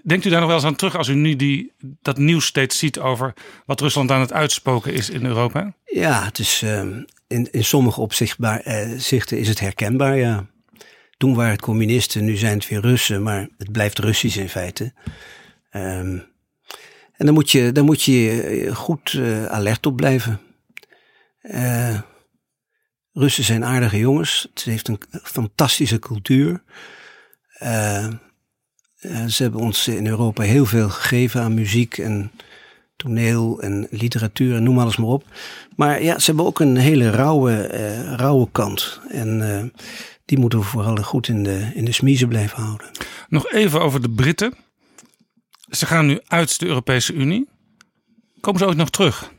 Denkt 0.04 0.26
u 0.26 0.30
daar 0.30 0.40
nog 0.40 0.48
wel 0.48 0.58
eens 0.58 0.66
aan 0.66 0.76
terug 0.76 0.96
als 0.98 1.08
u 1.08 1.14
nu 1.14 1.36
die, 1.36 1.72
dat 2.02 2.18
nieuws 2.18 2.46
steeds 2.46 2.78
ziet 2.78 3.00
over 3.00 3.34
wat 3.66 3.82
Rusland 3.82 4.12
aan 4.12 4.20
het 4.20 4.34
uitspoken 4.34 4.94
is 4.94 5.10
in 5.10 5.26
Europa? 5.26 5.74
Ja, 5.86 6.24
het 6.24 6.40
is 6.40 6.62
ehm, 6.64 7.04
in, 7.28 7.48
in 7.52 7.64
sommige 7.64 8.02
opzichten 8.02 9.38
is 9.38 9.48
het 9.48 9.60
herkenbaar, 9.60 10.18
ja. 10.18 10.46
Toen 11.22 11.36
waren 11.36 11.52
het 11.52 11.62
communisten, 11.62 12.26
nu 12.26 12.36
zijn 12.36 12.58
het 12.58 12.68
weer 12.68 12.82
Russen, 12.82 13.24
maar 13.24 13.48
het 13.58 13.72
blijft 13.72 14.00
Russisch 14.00 14.38
in 14.38 14.50
feite. 14.50 14.94
Ehm, 15.70 16.18
en 17.12 17.26
dan 17.26 17.34
moet 17.34 17.52
je, 17.52 17.72
dan 17.72 17.86
moet 17.86 18.04
je 18.04 18.42
eh, 18.42 18.76
goed 18.76 19.14
uh, 19.14 19.46
alert 19.46 19.86
op 19.86 19.96
blijven. 19.96 20.40
Uh, 21.42 22.00
Russen 23.14 23.44
zijn 23.44 23.66
aardige 23.66 23.98
jongens. 23.98 24.48
Het 24.54 24.64
heeft 24.64 24.88
een 24.88 25.00
fantastische 25.24 26.00
cultuur. 26.00 26.64
Ze 29.28 29.38
hebben 29.38 29.62
ons 29.62 29.88
in 29.88 30.08
Europa 30.08 30.44
heel 30.44 30.66
veel 30.66 30.90
gegeven 30.90 31.42
aan 31.42 31.54
muziek 31.54 31.98
en 31.98 32.32
toneel 32.96 33.62
en 33.62 33.88
literatuur 33.90 34.56
en 34.56 34.64
noem 34.64 34.80
alles 34.80 34.98
maar 34.98 35.10
op. 35.10 35.26
Maar 35.76 36.04
ja, 36.04 36.20
ze 36.20 36.26
hebben 36.26 36.46
ook 36.46 36.60
een 36.60 36.78
hele 36.78 37.10
rauwe, 37.10 37.68
rauwe 38.16 38.48
kant. 38.52 39.00
En 39.10 39.72
die 40.32 40.40
moeten 40.40 40.60
we 40.60 40.66
vooral 40.66 40.96
goed 40.96 41.28
in 41.28 41.44
de, 41.44 41.72
in 41.74 41.86
de 41.86 41.92
smiezen 41.92 42.28
blijven 42.28 42.64
houden. 42.64 42.92
Nog 43.28 43.52
even 43.52 43.82
over 43.82 44.02
de 44.02 44.10
Britten. 44.10 44.54
Ze 45.70 45.86
gaan 45.86 46.06
nu 46.06 46.20
uit 46.28 46.60
de 46.60 46.66
Europese 46.66 47.14
Unie. 47.14 47.50
Komen 48.40 48.60
ze 48.60 48.66
ooit 48.66 48.78
nog 48.78 48.90
terug? 48.90 49.32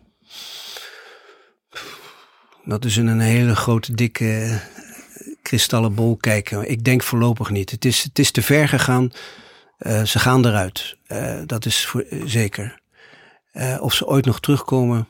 Dat 2.65 2.85
is 2.85 2.97
in 2.97 3.07
een 3.07 3.21
hele 3.21 3.57
grote, 3.57 3.95
dikke 3.95 4.61
kristallen 5.43 5.95
bol 5.95 6.17
kijken. 6.17 6.71
Ik 6.71 6.85
denk 6.85 7.03
voorlopig 7.03 7.51
niet. 7.51 7.71
Het 7.71 7.85
is, 7.85 8.03
het 8.03 8.19
is 8.19 8.31
te 8.31 8.43
ver 8.43 8.69
gegaan. 8.69 9.11
Uh, 9.79 10.03
ze 10.03 10.19
gaan 10.19 10.47
eruit. 10.47 10.97
Uh, 11.09 11.41
dat 11.47 11.65
is 11.65 11.87
voor, 11.87 12.05
uh, 12.11 12.23
zeker. 12.27 12.81
of 13.81 13.95
ze 13.95 14.07
ooit 14.07 14.25
nog 14.25 14.41
terugkomen. 14.41 15.09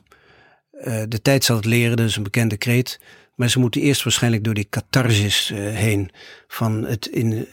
de 1.09 1.21
tijd 1.23 1.45
zal 1.45 1.57
het 1.57 1.65
leren, 1.65 1.97
dat 1.97 2.07
is 2.07 2.17
een 2.17 2.23
bekende 2.23 2.57
kreet. 2.57 3.01
Maar 3.35 3.51
ze 3.51 3.59
moeten 3.59 3.81
eerst 3.81 4.03
waarschijnlijk 4.03 4.45
door 4.45 4.55
die 4.55 4.69
catharsis 4.71 5.53
heen. 5.55 6.11
Van 6.49 6.85
het 6.85 7.07
in, 7.07 7.47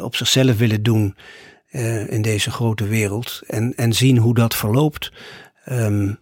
op 0.00 0.16
zichzelf 0.16 0.58
willen 0.58 0.82
doen 0.82 1.16
in 2.06 2.22
deze 2.22 2.50
grote 2.50 2.86
wereld. 2.86 3.42
En, 3.46 3.72
en 3.76 3.92
zien 3.92 4.18
hoe 4.18 4.34
dat 4.34 4.54
verloopt. 4.54 5.12
Um, 5.68 6.18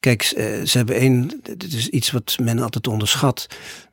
Kijk, 0.00 0.22
ze 0.64 0.70
hebben 0.72 0.96
één, 0.96 1.40
dit 1.42 1.72
is 1.72 1.88
iets 1.88 2.10
wat 2.10 2.36
men 2.42 2.58
altijd 2.58 2.86
onderschat. 2.86 3.46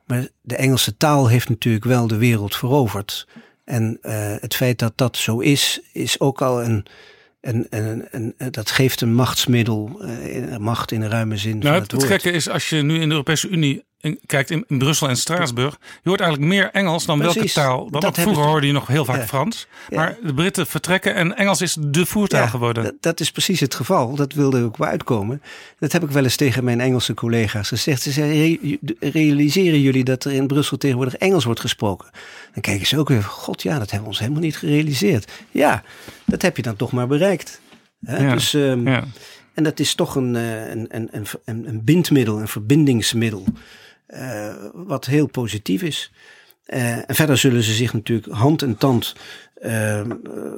Maar 0.06 0.28
de 0.40 0.56
Engelse 0.56 0.96
taal 0.96 1.28
heeft 1.28 1.48
natuurlijk 1.48 1.84
wel 1.84 2.06
de 2.06 2.16
wereld 2.16 2.56
veroverd. 2.56 3.26
En 3.64 3.98
het 4.40 4.54
feit 4.54 4.78
dat 4.78 4.92
dat 4.96 5.16
zo 5.16 5.38
is, 5.38 5.80
is 5.92 6.20
ook 6.20 6.42
al 6.42 6.62
een. 6.62 6.86
een, 7.40 7.66
een, 7.70 8.08
een 8.10 8.34
dat 8.50 8.70
geeft 8.70 9.00
een 9.00 9.14
machtsmiddel, 9.14 10.00
macht 10.58 10.92
in 10.92 11.00
de 11.00 11.08
ruime 11.08 11.36
zin. 11.36 11.58
Nou, 11.58 11.72
van 11.72 11.82
het, 11.82 11.90
het, 11.90 12.00
het 12.00 12.10
gekke 12.10 12.30
is, 12.30 12.48
als 12.48 12.68
je 12.68 12.82
nu 12.82 12.94
in 13.00 13.08
de 13.08 13.14
Europese 13.14 13.48
Unie 13.48 13.84
kijkt 14.26 14.50
in, 14.50 14.64
in, 14.68 14.78
Brussel 14.78 15.08
en 15.08 15.16
Straatsburg, 15.16 15.78
je 16.02 16.08
hoort 16.08 16.20
eigenlijk 16.20 16.52
meer 16.52 16.70
Engels 16.70 17.06
dan 17.06 17.18
Precies, 17.18 17.34
welke 17.34 17.52
taal. 17.52 17.90
Want 17.90 18.04
dat 18.04 18.18
vroeger 18.18 18.44
hoorde 18.44 18.66
je 18.66 18.72
nog 18.72 18.86
heel 18.86 19.04
vaak 19.04 19.16
Ja. 19.20 19.26
Frans. 19.26 19.66
Ja. 19.88 19.96
Maar 19.96 20.16
de 20.22 20.34
Britten 20.34 20.66
vertrekken 20.66 21.14
en 21.14 21.36
Engels 21.36 21.60
is 21.60 21.76
de 21.80 22.06
voertaal 22.06 22.40
Ja, 22.42 22.46
geworden. 22.48 22.84
Dat, 22.84 22.94
dat 23.00 23.20
is 23.20 23.30
precies 23.30 23.60
het 23.60 23.74
geval. 23.74 24.14
Dat 24.14 24.32
wilde 24.32 24.62
ook 24.62 24.76
wel 24.76 24.88
uitkomen. 24.88 25.42
Dat 25.78 25.92
heb 25.92 26.02
ik 26.02 26.10
wel 26.10 26.22
eens 26.24 26.36
tegen 26.36 26.64
mijn 26.64 26.80
Engelse 26.80 27.14
collega's 27.14 27.68
gezegd. 27.68 28.02
Ze 28.02 28.10
zeiden, 28.10 28.58
"Re- 28.98 29.10
realiseren 29.10 29.80
jullie 29.80 30.04
dat 30.04 30.24
er 30.24 30.32
in 30.32 30.46
Brussel 30.46 30.76
tegenwoordig 30.76 31.16
Engels 31.16 31.44
wordt 31.44 31.60
gesproken? 31.60 32.10
Dan 32.52 32.62
kijken 32.62 32.86
ze 32.86 32.98
ook 32.98 33.08
weer, 33.08 33.22
god 33.22 33.62
ja, 33.62 33.72
dat 33.78 33.90
hebben 33.90 34.00
we 34.00 34.06
ons 34.08 34.18
helemaal 34.18 34.40
niet 34.42 34.56
gerealiseerd. 34.56 35.30
Ja, 35.50 35.82
dat 36.26 36.42
heb 36.42 36.56
je 36.56 36.62
dan 36.62 36.76
toch 36.76 36.92
maar 36.92 37.06
bereikt. 37.06 37.60
Dus, 38.00 38.54
ehm. 38.54 39.00
En 39.54 39.62
dat 39.64 39.80
is 39.80 39.94
toch 39.94 40.16
eh, 40.16 40.22
een, 40.22 40.34
een, 40.34 40.88
een, 40.88 41.26
een, 41.44 41.68
een 41.68 41.84
bindmiddel, 41.84 42.40
een 42.40 42.48
verbindingsmiddel, 42.48 43.44
eh, 44.12 44.54
wat 44.72 45.06
heel 45.06 45.26
positief 45.26 45.82
is. 45.82 46.12
Eh, 46.64 46.96
en 46.96 47.14
verder 47.14 47.38
zullen 47.38 47.62
ze 47.62 47.72
zich 47.72 47.92
natuurlijk 47.92 48.32
hand 48.32 48.62
en 48.62 48.76
tand 48.76 49.14
eh, 49.54 50.00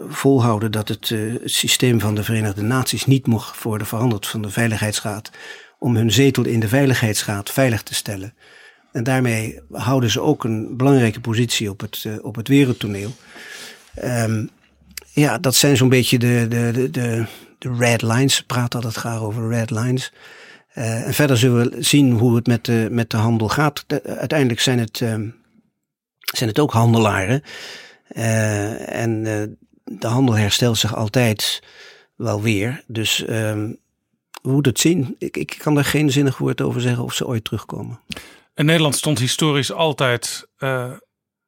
volhouden 0.09 0.73
dat 0.73 0.89
het, 0.89 1.15
systeem 1.45 2.01
van 2.01 2.15
de 2.15 2.23
Verenigde 2.23 2.63
Naties 2.63 3.07
niet 3.07 3.27
mocht 3.27 3.63
worden 3.63 3.87
veranderd 3.87 4.27
van 4.27 4.43
de 4.43 4.51
Veiligheidsraad 4.51 5.31
om 5.79 5.97
hun 5.97 6.13
zetel 6.13 6.45
in 6.45 6.61
de 6.61 6.69
Veiligheidsraad 6.69 7.51
veilig 7.51 7.83
te 7.83 7.95
stellen. 7.95 8.35
En 8.93 9.05
daarmee 9.05 9.61
houden 9.73 10.11
ze 10.11 10.21
ook 10.21 10.45
een 10.45 10.77
belangrijke 10.77 11.21
positie 11.21 11.71
op 11.71 11.81
het, 11.81 12.07
op 12.23 12.37
het 12.37 12.49
wereldtoneel. 12.49 13.15
Ehm, 13.95 14.47
ja, 15.13 15.39
dat 15.39 15.55
zijn 15.55 15.77
zo'n 15.77 15.89
beetje 15.89 16.19
de, 16.19 16.47
de, 16.49 16.71
de, 16.73 16.91
de, 16.91 17.27
de 17.59 17.75
red 17.79 18.03
lines. 18.03 18.35
Ze 18.35 18.47
praten 18.47 18.81
altijd 18.81 18.95
graag 18.95 19.21
over 19.21 19.49
red 19.49 19.71
lines. 19.71 20.13
Eh, 20.75 21.07
en 21.07 21.15
verder 21.15 21.37
zullen 21.37 21.71
we 21.71 21.83
zien 21.83 22.13
hoe 22.13 22.35
het 22.37 22.47
met 22.47 22.65
de, 22.65 22.89
met 22.91 23.11
de 23.11 23.17
handel 23.17 23.49
gaat. 23.49 23.85
De- 23.87 24.03
uiteindelijk 24.03 24.61
zijn 24.61 24.79
het, 24.79 25.01
ehm, 25.01 25.29
zijn 26.19 26.49
het 26.51 26.59
ook 26.59 26.73
handelaren. 26.73 27.43
Eh, 28.09 28.95
en 29.03 29.27
eh, 29.27 29.43
de 29.99 30.07
handel 30.07 30.37
herstelt 30.37 30.79
zich 30.79 30.95
altijd 30.95 31.63
wel 32.17 32.43
weer. 32.43 32.85
Dus 32.87 33.25
ehm, 33.25 33.73
we 34.43 34.51
moeten 34.51 34.73
het 34.73 34.81
zien. 34.81 35.15
Ik, 35.19 35.37
ik 35.37 35.57
kan 35.59 35.75
daar 35.75 35.85
geen 35.85 36.11
zinnig 36.11 36.39
woord 36.39 36.61
over 36.61 36.81
zeggen 36.81 37.05
of 37.05 37.15
ze 37.15 37.27
ooit 37.27 37.45
terugkomen. 37.45 38.01
En 38.55 38.67
Nederland 38.67 38.97
stond 38.97 39.19
historisch 39.19 39.73
altijd 39.73 40.49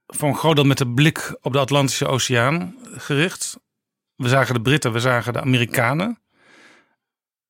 voor 0.07 0.29
een 0.29 0.37
groot 0.37 0.57
deel 0.57 0.64
met 0.64 0.79
de 0.79 0.89
blik 0.89 1.39
op 1.41 1.53
de 1.53 1.59
Atlantische 1.59 2.07
Oceaan 2.07 2.74
gericht. 2.97 3.57
We 4.16 4.29
zagen 4.29 4.55
de 4.55 4.61
Britten, 4.62 4.93
we 4.93 5.01
zagen 5.01 5.33
de 5.33 5.41
Amerikanen. 5.41 6.18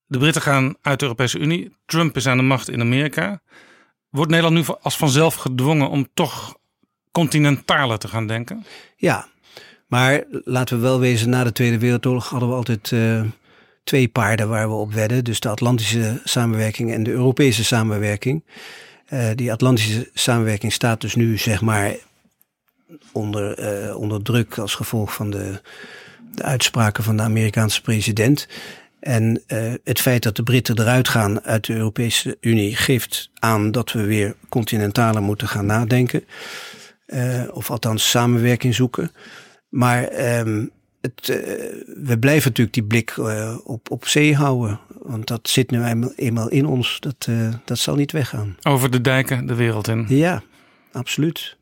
De 0.06 0.18
Britten 0.18 0.42
gaan 0.42 0.74
uit 0.82 0.98
de 0.98 1.04
Europese 1.04 1.38
Unie. 1.38 1.76
Trump 1.86 2.16
is 2.16 2.26
aan 2.26 2.36
de 2.36 2.42
macht 2.42 2.68
in 2.68 2.80
Amerika. 2.80 3.40
Wordt 4.10 4.30
Nederland 4.30 4.56
nu 4.68 4.74
als 4.80 4.96
vanzelf 4.96 5.34
gedwongen 5.34 5.88
om 5.88 6.08
toch 6.14 6.58
continentaler 7.10 7.98
te 7.98 8.08
gaan 8.08 8.26
denken? 8.26 8.64
Ja, 8.96 9.26
maar 9.86 10.24
laten 10.28 10.76
we 10.76 10.82
wel 10.82 11.00
wezen, 11.00 11.30
na 11.30 11.44
de 11.44 11.52
Tweede 11.52 11.78
Wereldoorlog 11.78 12.28
hadden 12.28 12.48
we 12.48 12.54
altijd 12.54 12.92
eh, 12.92 13.22
twee 13.84 14.08
paarden 14.08 14.48
waar 14.48 14.68
we 14.68 14.74
op 14.74 14.92
wedden. 14.92 15.24
Dus 15.24 15.40
de 15.40 15.48
Atlantische 15.48 16.20
samenwerking 16.24 16.92
en 16.92 17.02
de 17.02 17.10
Europese 17.10 17.64
samenwerking. 17.64 18.44
Eh, 19.06 19.28
die 19.34 19.52
Atlantische 19.52 20.10
samenwerking 20.14 20.72
staat 20.72 21.00
dus 21.00 21.14
nu 21.14 21.38
zeg 21.38 21.60
maar 21.60 21.96
onder, 23.12 23.58
eh, 23.58 23.96
onder 23.96 24.22
druk 24.22 24.58
als 24.58 24.74
gevolg 24.74 25.14
van 25.14 25.30
de, 25.30 25.60
de 26.34 26.42
uitspraken 26.42 27.04
van 27.04 27.16
de 27.16 27.22
Amerikaanse 27.22 27.82
president. 27.82 28.48
En 29.06 29.42
eh, 29.46 29.72
het 29.84 30.00
feit 30.00 30.22
dat 30.22 30.36
de 30.36 30.42
Britten 30.42 30.78
eruit 30.78 31.08
gaan 31.08 31.42
uit 31.42 31.66
de 31.66 31.74
Europese 31.74 32.36
Unie 32.40 32.76
geeft 32.76 33.30
aan 33.34 33.70
dat 33.70 33.92
we 33.92 34.04
weer 34.04 34.36
continentaler 34.48 35.22
moeten 35.22 35.48
gaan 35.48 35.66
nadenken. 35.66 36.24
Eh, 37.06 37.42
of 37.50 37.70
althans 37.70 38.10
samenwerking 38.10 38.74
zoeken. 38.74 39.10
Maar 39.68 40.04
ehm, 40.04 40.66
het, 41.00 41.28
eh, 41.28 41.36
we 42.04 42.18
blijven 42.18 42.48
natuurlijk 42.48 42.74
die 42.74 42.84
blik 42.84 43.14
op, 43.64 43.90
op 43.90 44.06
zee 44.06 44.34
houden. 44.34 44.80
Want 45.02 45.26
dat 45.26 45.48
zit 45.48 45.70
nu 45.70 45.84
eenmaal, 45.84 46.12
eenmaal 46.16 46.48
in 46.48 46.66
ons. 46.66 47.00
Dat, 47.00 47.28
dat 47.64 47.78
zal 47.78 47.94
niet 47.94 48.12
weggaan. 48.12 48.56
Over 48.62 48.90
de 48.90 49.00
dijken 49.00 49.46
de 49.46 49.54
wereld 49.54 49.88
in. 49.88 50.04
Ja, 50.08 50.42
absoluut. 50.92 51.56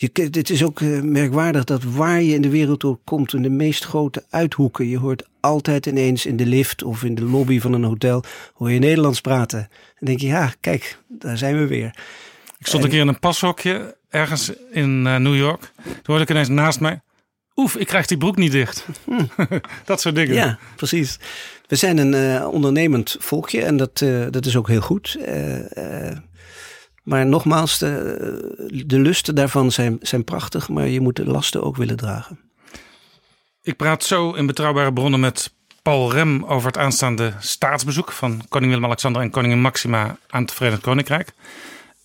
Je, 0.00 0.10
het 0.30 0.50
is 0.50 0.64
ook 0.64 0.80
eh, 0.80 1.00
merkwaardig 1.00 1.64
dat 1.64 1.82
waar 1.82 2.22
je 2.22 2.34
in 2.34 2.42
de 2.42 2.48
wereld 2.48 2.84
ook 2.84 3.00
komt, 3.04 3.32
in 3.32 3.42
de 3.42 3.50
meest 3.50 3.84
grote 3.84 4.24
uithoeken, 4.30 4.88
je 4.88 4.98
hoort 4.98 5.26
altijd 5.40 5.86
ineens 5.86 6.26
in 6.26 6.36
de 6.36 6.46
lift 6.46 6.82
of 6.82 7.04
in 7.04 7.14
de 7.14 7.24
lobby 7.24 7.60
van 7.60 7.72
een 7.72 7.84
hotel, 7.84 8.24
hoor 8.54 8.70
je 8.70 8.78
Nederlands 8.78 9.20
praten. 9.20 9.68
Dan 9.68 10.08
denk 10.08 10.20
je, 10.20 10.26
ja, 10.26 10.52
kijk, 10.60 10.98
daar 11.08 11.38
zijn 11.38 11.58
we 11.58 11.66
weer. 11.66 11.94
Ik 12.58 12.66
stond 12.66 12.84
een 12.84 12.90
keer 12.90 13.00
in 13.00 13.08
een 13.08 13.18
pashokje 13.18 13.96
ergens 14.08 14.52
in 14.70 15.06
eh, 15.06 15.16
New 15.16 15.36
York. 15.36 15.72
Toen 15.82 15.94
hoorde 16.02 16.22
ik 16.22 16.30
ineens 16.30 16.48
naast 16.48 16.80
mij. 16.80 17.00
Oef, 17.56 17.76
ik 17.76 17.86
krijg 17.86 18.06
die 18.06 18.18
broek 18.18 18.36
niet 18.36 18.52
dicht. 18.52 18.86
dat 19.84 20.00
soort 20.00 20.14
dingen. 20.14 20.34
Ja, 20.34 20.58
precies. 20.76 21.18
We 21.66 21.76
zijn 21.76 21.98
een 21.98 22.14
eh, 22.14 22.48
ondernemend 22.48 23.16
volkje 23.18 23.62
en 23.62 23.76
dat, 23.76 23.98
dat 24.30 24.46
is 24.46 24.56
ook 24.56 24.68
heel 24.68 24.80
goed. 24.80 25.18
Eh, 27.08 27.14
eh, 27.14 27.18
maar 27.18 27.26
nogmaals, 27.26 27.78
de, 27.78 28.82
de 28.86 28.98
lusten 28.98 29.34
daarvan 29.34 29.72
zijn, 29.72 29.98
zijn 30.02 30.24
prachtig, 30.24 30.68
maar 30.68 30.88
je 30.88 31.00
moet 31.00 31.16
de 31.16 31.24
lasten 31.24 31.62
ook 31.62 31.76
willen 31.76 31.96
dragen. 31.96 32.38
Ik 33.62 33.76
praat 33.76 34.04
zo 34.04 34.32
in 34.32 34.46
betrouwbare 34.46 34.92
bronnen 34.92 35.20
met 35.20 35.52
Paul 35.82 36.12
Rem 36.12 36.44
over 36.44 36.66
het 36.66 36.78
aanstaande 36.78 37.32
staatsbezoek 37.38 38.12
van 38.12 38.42
koning 38.48 38.70
Willem-Alexander 38.70 39.22
en 39.22 39.30
koningin 39.30 39.60
Maxima 39.60 40.18
aan 40.28 40.42
het 40.42 40.52
Verenigd 40.52 40.82
Koninkrijk. 40.82 41.32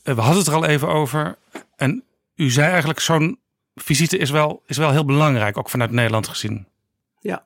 Eh, 0.03 0.15
We 0.15 0.21
hadden 0.21 0.39
het 0.39 0.47
er 0.47 0.53
al 0.53 0.65
even 0.65 0.87
over. 0.87 1.37
En 1.75 2.03
u 2.35 2.49
zei 2.49 2.69
eigenlijk 2.69 2.99
zo'n 2.99 3.39
visite 3.75 4.17
is 4.17 4.29
wel, 4.29 4.63
is 4.67 4.77
wel 4.77 4.91
heel 4.91 5.05
belangrijk, 5.05 5.57
ook 5.57 5.69
vanuit 5.69 5.91
Nederland 5.91 6.27
gezien. 6.27 6.67
Ja. 7.21 7.43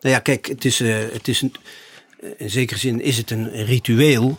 Nou 0.00 0.14
ja, 0.14 0.18
kijk, 0.18 0.46
het 0.46 0.64
is, 0.64 0.80
uh, 0.80 0.96
het 1.12 1.28
is 1.28 1.40
een, 1.42 1.54
in 2.36 2.50
zekere 2.50 2.78
zin 2.78 3.00
is 3.00 3.16
het 3.16 3.30
een 3.30 3.64
ritueel. 3.64 4.38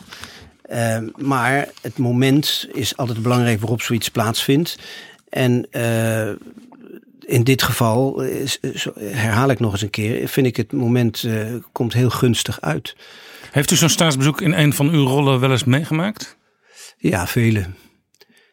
Uh, 0.72 0.98
maar 1.16 1.68
het 1.80 1.98
moment 1.98 2.68
is 2.72 2.96
altijd 2.96 3.22
belangrijk 3.22 3.60
waarop 3.60 3.82
zoiets 3.82 4.08
plaatsvindt. 4.08 4.78
En 5.28 5.66
uh, 5.70 6.28
in 7.20 7.44
dit 7.44 7.62
geval, 7.62 8.22
herhaal 9.00 9.50
ik 9.50 9.60
nog 9.60 9.72
eens 9.72 9.82
een 9.82 9.90
keer, 9.90 10.28
vind 10.28 10.46
ik 10.46 10.56
het 10.56 10.72
moment 10.72 11.22
uh, 11.22 11.54
komt 11.72 11.92
heel 11.92 12.10
gunstig 12.10 12.60
uit. 12.60 12.96
Heeft 13.50 13.70
u 13.70 13.76
zo'n 13.76 13.88
staatsbezoek 13.88 14.40
in 14.40 14.52
een 14.52 14.72
van 14.72 14.90
uw 14.90 15.06
rollen 15.06 15.40
wel 15.40 15.50
eens 15.50 15.64
meegemaakt? 15.64 16.36
Ja, 16.98 17.26
vele. 17.26 17.66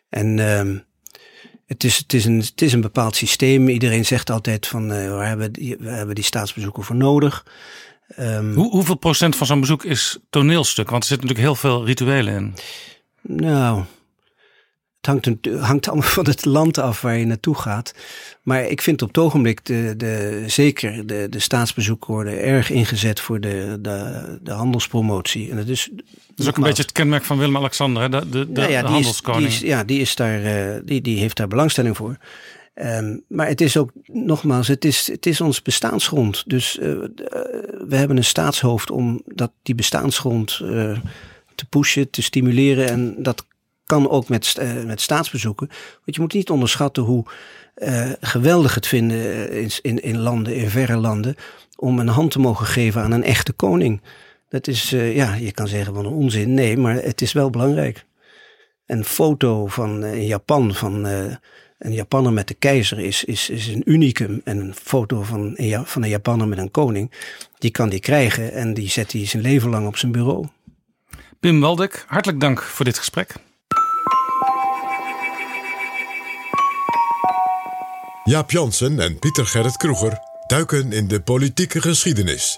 En 0.10 0.38
uh, 0.38 0.80
het, 1.66 1.84
is, 1.84 1.98
het, 1.98 2.14
is 2.14 2.26
een, 2.26 2.40
het 2.40 2.62
is 2.62 2.74
een 2.74 2.82
bepaald 2.82 3.16
systeem. 3.16 3.70
Iedereen 3.70 4.06
zegt 4.06 4.30
altijd 4.30 4.68
van 4.68 4.84
uh, 4.92 5.18
we, 5.18 5.24
hebben 5.24 5.52
die, 5.52 5.78
we 5.80 5.90
hebben 5.90 6.16
die 6.16 6.24
staatsbezoeken 6.24 6.84
voor 6.84 6.96
nodig. 6.96 7.46
Um, 8.20 8.54
Hoe, 8.54 8.70
hoeveel 8.70 8.96
procent 8.96 9.36
van 9.36 9.48
zo'n 9.48 9.60
bezoek 9.60 9.84
is 9.84 10.18
toneelstuk? 10.30 10.90
Want 10.90 11.04
er 11.04 11.10
zitten 11.10 11.28
natuurlijk 11.28 11.56
heel 11.56 11.70
veel 11.70 11.86
rituelen 11.86 12.36
in. 12.36 12.54
Nou, 13.22 13.84
het 15.02 15.06
hangt, 15.06 15.48
hangt 15.60 15.88
allemaal 15.88 16.08
van 16.08 16.26
het 16.26 16.46
land 16.46 16.78
af 16.78 17.02
waar 17.02 17.18
je 17.18 17.26
naartoe 17.26 17.56
gaat. 17.56 17.94
Maar 18.42 18.66
ik 18.66 18.82
vind 18.82 19.02
op 19.02 19.08
het 19.08 19.18
ogenblik 19.18 19.66
de, 19.66 19.94
de, 19.98 20.44
zeker 20.48 21.08
de, 21.08 21.28
de 21.30 21.40
staatsbezoeken 21.40 22.14
worden 22.14 22.42
erg 22.42 22.70
ingezet 22.70 23.20
voor 23.20 23.40
de, 23.40 23.78
de, 23.82 24.40
de 24.42 24.52
handelspromotie. 24.52 25.50
En 25.50 25.56
dat 25.56 25.68
is, 25.68 25.90
dat 25.94 26.06
is 26.38 26.48
ook 26.48 26.58
een 26.58 26.64
beetje 26.64 26.84
het 26.84 26.92
kenmerk 26.92 27.24
van 27.24 27.38
Willem-Alexander, 27.38 28.12
de, 28.12 28.30
de, 28.30 28.52
de, 28.52 28.62
ja, 28.62 28.68
ja, 28.68 28.82
de 28.82 28.88
handelskoning. 28.88 29.48
Is, 29.48 29.60
die 29.60 29.68
is, 29.68 29.74
ja, 29.74 29.84
die, 29.84 30.00
is 30.00 30.16
daar, 30.16 30.42
uh, 30.42 30.80
die, 30.86 31.02
die 31.02 31.20
heeft 31.20 31.38
daar 31.38 31.48
belangstelling 31.48 31.98
voor. 31.98 32.18
Um, 32.76 33.24
maar 33.28 33.48
het 33.48 33.62
is 33.62 33.78
ook, 33.78 33.92
nogmaals, 34.06 34.68
het 34.68 34.86
is, 34.86 35.08
het 35.08 35.26
is 35.26 35.42
ons 35.42 35.62
bestaansgrond. 35.62 36.44
Dus 36.48 36.78
uh, 36.78 36.84
we 37.88 37.96
hebben 37.96 38.18
een 38.18 38.24
staatshoofd 38.24 38.92
om 38.92 39.22
dat, 39.26 39.52
die 39.62 39.76
bestaansgrond 39.76 40.60
uh, 40.64 41.00
te 41.56 41.66
pushen, 41.66 42.10
te 42.10 42.22
stimuleren. 42.22 42.90
En 42.90 43.16
dat 43.18 43.46
kan 43.86 44.10
ook 44.10 44.30
met, 44.30 44.56
met 44.86 45.02
staatsbezoeken. 45.02 45.68
Want 45.68 46.16
je 46.16 46.22
moet 46.22 46.34
niet 46.34 46.50
onderschatten 46.50 47.04
hoe 47.04 47.26
geweldig 48.20 48.76
het 48.76 48.88
vinden 48.88 49.52
in, 49.52 49.70
in, 49.82 50.04
in 50.04 50.18
landen, 50.18 50.56
in 50.56 50.70
verre 50.70 50.98
landen, 50.98 51.36
om 51.76 52.00
een 52.00 52.08
hand 52.08 52.32
te 52.32 52.40
mogen 52.40 52.66
geven 52.66 53.02
aan 53.02 53.12
een 53.12 53.24
echte 53.24 53.54
koning. 53.54 54.02
Dat 54.50 54.68
is, 54.68 54.90
ja, 54.90 55.34
je 55.34 55.52
kan 55.52 55.68
zeggen 55.68 55.94
van 55.94 56.06
een 56.06 56.12
onzin. 56.12 56.54
Nee, 56.54 56.78
maar 56.78 56.96
het 56.96 57.22
is 57.22 57.32
wel 57.32 57.50
belangrijk. 57.50 58.06
Een 58.86 59.06
foto 59.06 59.68
van 59.68 60.22
Japan 60.26 60.74
van 60.74 61.08
een 61.84 61.94
Japanner 61.94 62.34
met 62.34 62.48
de 62.48 62.54
keizer 62.54 63.00
is, 63.00 63.24
is, 63.24 63.50
is 63.50 63.68
een 63.68 63.82
unicum. 63.86 64.42
En 64.44 64.58
een 64.58 64.74
foto 64.76 65.22
van, 65.22 65.58
van 65.84 66.04
een 66.04 66.10
Japanner 66.10 66.48
met 66.48 66.58
een 66.58 66.72
koning, 66.72 67.12
die 67.58 67.72
kan 67.72 67.90
die 67.90 68.00
krijgen 68.00 68.54
en 68.54 68.74
die 68.74 68.90
zet 68.90 69.12
hij 69.12 69.26
zijn 69.26 69.44
leven 69.44 69.70
lang 69.70 69.88
op 69.88 69.98
zijn 69.98 70.12
bureau. 70.12 70.48
Pim 71.40 71.60
Waldek, 71.60 72.06
hartelijk 72.08 72.40
dank 72.40 72.62
voor 72.62 72.86
dit 72.86 72.98
gesprek. 72.98 73.36
Jaap 78.24 78.52
Jansen 78.52 79.00
en 79.00 79.20
Pieter 79.20 79.46
Gerrit 79.46 79.78
Kroeger 79.78 80.18
duiken 80.48 80.92
in 80.92 81.08
de 81.08 81.22
politieke 81.22 81.82
geschiedenis. 81.82 82.58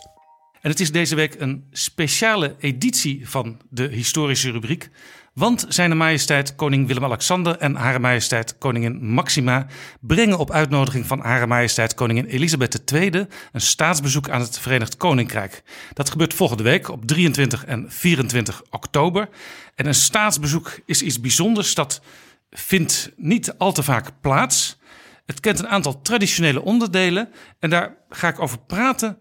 En 0.61 0.69
het 0.69 0.79
is 0.79 0.91
deze 0.91 1.15
week 1.15 1.35
een 1.39 1.67
speciale 1.71 2.55
editie 2.59 3.29
van 3.29 3.61
de 3.69 3.87
historische 3.87 4.51
rubriek. 4.51 4.89
Want 5.35 5.65
zijn 5.69 5.97
majesteit 5.97 6.55
koning 6.55 6.87
Willem-Alexander 6.87 7.57
en 7.57 7.75
hare 7.75 7.99
majesteit 7.99 8.57
koningin 8.57 9.05
Maxima 9.05 9.67
brengen 9.99 10.37
op 10.37 10.51
uitnodiging 10.51 11.05
van 11.05 11.19
hare 11.19 11.47
majesteit 11.47 11.93
koningin 11.93 12.25
Elisabeth 12.25 12.91
II 12.91 13.27
een 13.51 13.61
staatsbezoek 13.61 14.29
aan 14.29 14.41
het 14.41 14.59
Verenigd 14.59 14.97
Koninkrijk. 14.97 15.63
Dat 15.93 16.09
gebeurt 16.09 16.33
volgende 16.33 16.63
week 16.63 16.89
op 16.89 17.05
23 17.05 17.65
en 17.65 17.91
24 17.91 18.61
oktober. 18.69 19.29
En 19.75 19.85
een 19.85 19.95
staatsbezoek 19.95 20.79
is 20.85 21.01
iets 21.01 21.19
bijzonders 21.19 21.73
dat 21.73 22.01
vindt 22.49 23.11
niet 23.15 23.57
al 23.57 23.71
te 23.71 23.83
vaak 23.83 24.11
plaats. 24.21 24.79
Het 25.25 25.39
kent 25.39 25.59
een 25.59 25.67
aantal 25.67 26.01
traditionele 26.01 26.61
onderdelen 26.61 27.29
en 27.59 27.69
daar 27.69 27.97
ga 28.09 28.27
ik 28.27 28.39
over 28.39 28.59
praten. 28.59 29.17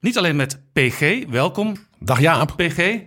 Niet 0.00 0.18
alleen 0.18 0.36
met 0.36 0.60
PG, 0.72 1.24
welkom. 1.28 1.76
Dag 1.98 2.20
Jaap. 2.20 2.56
PG, 2.56 3.00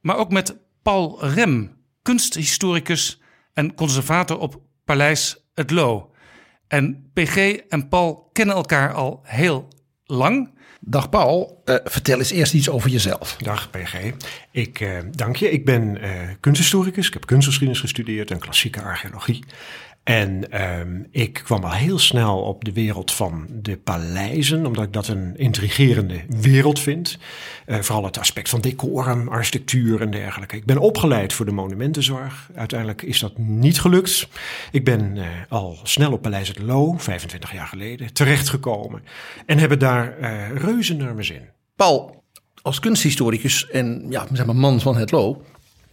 maar 0.00 0.16
ook 0.16 0.30
met 0.30 0.56
Paul 0.82 1.24
Rem, 1.24 1.75
kunsthistoricus 2.06 3.20
en 3.52 3.74
conservator 3.74 4.38
op 4.38 4.60
Paleis 4.84 5.36
Het 5.54 5.70
Loo. 5.70 6.10
En 6.68 7.10
PG 7.12 7.36
en 7.68 7.88
Paul 7.88 8.30
kennen 8.32 8.54
elkaar 8.54 8.92
al 8.92 9.20
heel 9.22 9.68
lang. 10.04 10.54
Dag 10.80 11.08
Paul, 11.08 11.62
uh, 11.64 11.76
vertel 11.84 12.18
eens 12.18 12.30
eerst 12.30 12.54
iets 12.54 12.68
over 12.68 12.90
jezelf. 12.90 13.36
Dag 13.36 13.70
PG, 13.70 14.12
ik 14.50 14.80
uh, 14.80 14.98
dank 15.10 15.36
je. 15.36 15.50
Ik 15.50 15.64
ben 15.64 16.04
uh, 16.04 16.10
kunsthistoricus. 16.40 17.06
Ik 17.06 17.12
heb 17.12 17.26
kunstgeschiedenis 17.26 17.80
gestudeerd 17.80 18.30
en 18.30 18.38
klassieke 18.38 18.82
archeologie. 18.82 19.44
En 20.06 20.62
um, 20.78 21.06
ik 21.10 21.32
kwam 21.32 21.64
al 21.64 21.72
heel 21.72 21.98
snel 21.98 22.38
op 22.38 22.64
de 22.64 22.72
wereld 22.72 23.12
van 23.12 23.46
de 23.50 23.76
paleizen, 23.76 24.66
omdat 24.66 24.84
ik 24.84 24.92
dat 24.92 25.08
een 25.08 25.36
intrigerende 25.36 26.20
wereld 26.28 26.80
vind. 26.80 27.18
Uh, 27.66 27.78
vooral 27.78 28.04
het 28.04 28.18
aspect 28.18 28.48
van 28.48 28.60
decorum, 28.60 29.28
architectuur 29.28 30.00
en 30.00 30.10
dergelijke. 30.10 30.56
Ik 30.56 30.64
ben 30.64 30.78
opgeleid 30.78 31.32
voor 31.32 31.46
de 31.46 31.52
monumentenzorg. 31.52 32.50
Uiteindelijk 32.54 33.02
is 33.02 33.18
dat 33.18 33.38
niet 33.38 33.80
gelukt. 33.80 34.28
Ik 34.70 34.84
ben 34.84 35.16
uh, 35.16 35.26
al 35.48 35.78
snel 35.82 36.12
op 36.12 36.22
Paleis 36.22 36.48
het 36.48 36.58
Loo, 36.58 36.94
25 36.98 37.52
jaar 37.52 37.66
geleden, 37.66 38.12
terechtgekomen. 38.12 39.02
En 39.46 39.58
heb 39.58 39.80
daar 39.80 40.18
uh, 40.20 40.56
reuze 40.56 40.94
naar 40.94 41.14
mijn 41.14 41.26
zin. 41.26 41.48
Paul, 41.76 42.22
als 42.62 42.80
kunsthistoricus 42.80 43.70
en 43.70 44.06
ja, 44.08 44.26
zeg 44.32 44.46
maar 44.46 44.56
man 44.56 44.80
van 44.80 44.96
het 44.96 45.10
Loo 45.10 45.42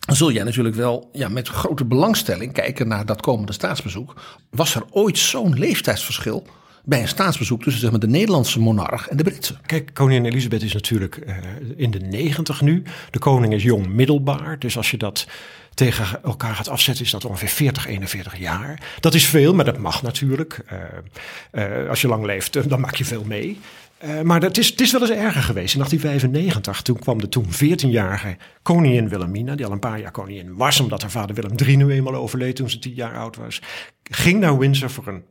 zul 0.05 0.31
jij 0.31 0.43
natuurlijk 0.43 0.75
wel 0.75 1.09
ja, 1.13 1.27
met 1.27 1.47
grote 1.47 1.85
belangstelling 1.85 2.53
kijken 2.53 2.87
naar 2.87 3.05
dat 3.05 3.21
komende 3.21 3.53
staatsbezoek. 3.53 4.13
Was 4.49 4.75
er 4.75 4.83
ooit 4.89 5.17
zo'n 5.17 5.59
leeftijdsverschil 5.59 6.47
bij 6.85 7.01
een 7.01 7.07
staatsbezoek 7.07 7.63
tussen 7.63 7.81
zeg 7.81 7.91
maar, 7.91 7.99
de 7.99 8.07
Nederlandse 8.07 8.59
monarch 8.59 9.07
en 9.07 9.17
de 9.17 9.23
Britse? 9.23 9.55
Kijk, 9.65 9.89
koningin 9.93 10.25
Elisabeth 10.25 10.63
is 10.63 10.73
natuurlijk 10.73 11.19
uh, 11.27 11.35
in 11.75 11.91
de 11.91 11.99
negentig 11.99 12.61
nu. 12.61 12.83
De 13.11 13.19
koning 13.19 13.53
is 13.53 13.63
jong 13.63 13.87
middelbaar. 13.87 14.59
Dus 14.59 14.77
als 14.77 14.91
je 14.91 14.97
dat 14.97 15.27
tegen 15.73 16.23
elkaar 16.23 16.55
gaat 16.55 16.69
afzetten, 16.69 17.05
is 17.05 17.11
dat 17.11 17.25
ongeveer 17.25 17.47
40, 17.47 17.87
41 17.87 18.37
jaar. 18.37 18.81
Dat 18.99 19.13
is 19.13 19.25
veel, 19.25 19.53
maar 19.53 19.65
dat 19.65 19.77
mag 19.77 20.01
natuurlijk. 20.01 20.59
Uh, 21.53 21.73
uh, 21.81 21.89
als 21.89 22.01
je 22.01 22.07
lang 22.07 22.25
leeft, 22.25 22.69
dan 22.69 22.79
maak 22.79 22.95
je 22.95 23.05
veel 23.05 23.23
mee. 23.23 23.59
Uh, 24.03 24.21
maar 24.21 24.41
het 24.41 24.57
is, 24.57 24.69
het 24.69 24.81
is 24.81 24.91
wel 24.91 25.01
eens 25.01 25.09
erger 25.09 25.41
geweest. 25.41 25.73
In 25.73 25.79
1895, 25.79 26.81
toen 26.81 26.99
kwam 26.99 27.19
de 27.19 27.29
toen 27.29 27.45
14-jarige 27.45 28.37
koningin 28.61 29.09
Wilhelmina, 29.09 29.55
die 29.55 29.65
al 29.65 29.71
een 29.71 29.79
paar 29.79 29.99
jaar 29.99 30.11
koningin 30.11 30.55
was, 30.55 30.79
omdat 30.79 31.01
haar 31.01 31.11
vader 31.11 31.35
Willem 31.35 31.57
III 31.57 31.75
nu 31.75 31.91
eenmaal 31.91 32.15
overleed 32.15 32.55
toen 32.55 32.69
ze 32.69 32.79
10 32.79 32.93
jaar 32.93 33.17
oud 33.17 33.35
was, 33.35 33.61
ging 34.03 34.39
naar 34.39 34.57
Windsor 34.57 34.89
voor 34.89 35.07
een 35.07 35.23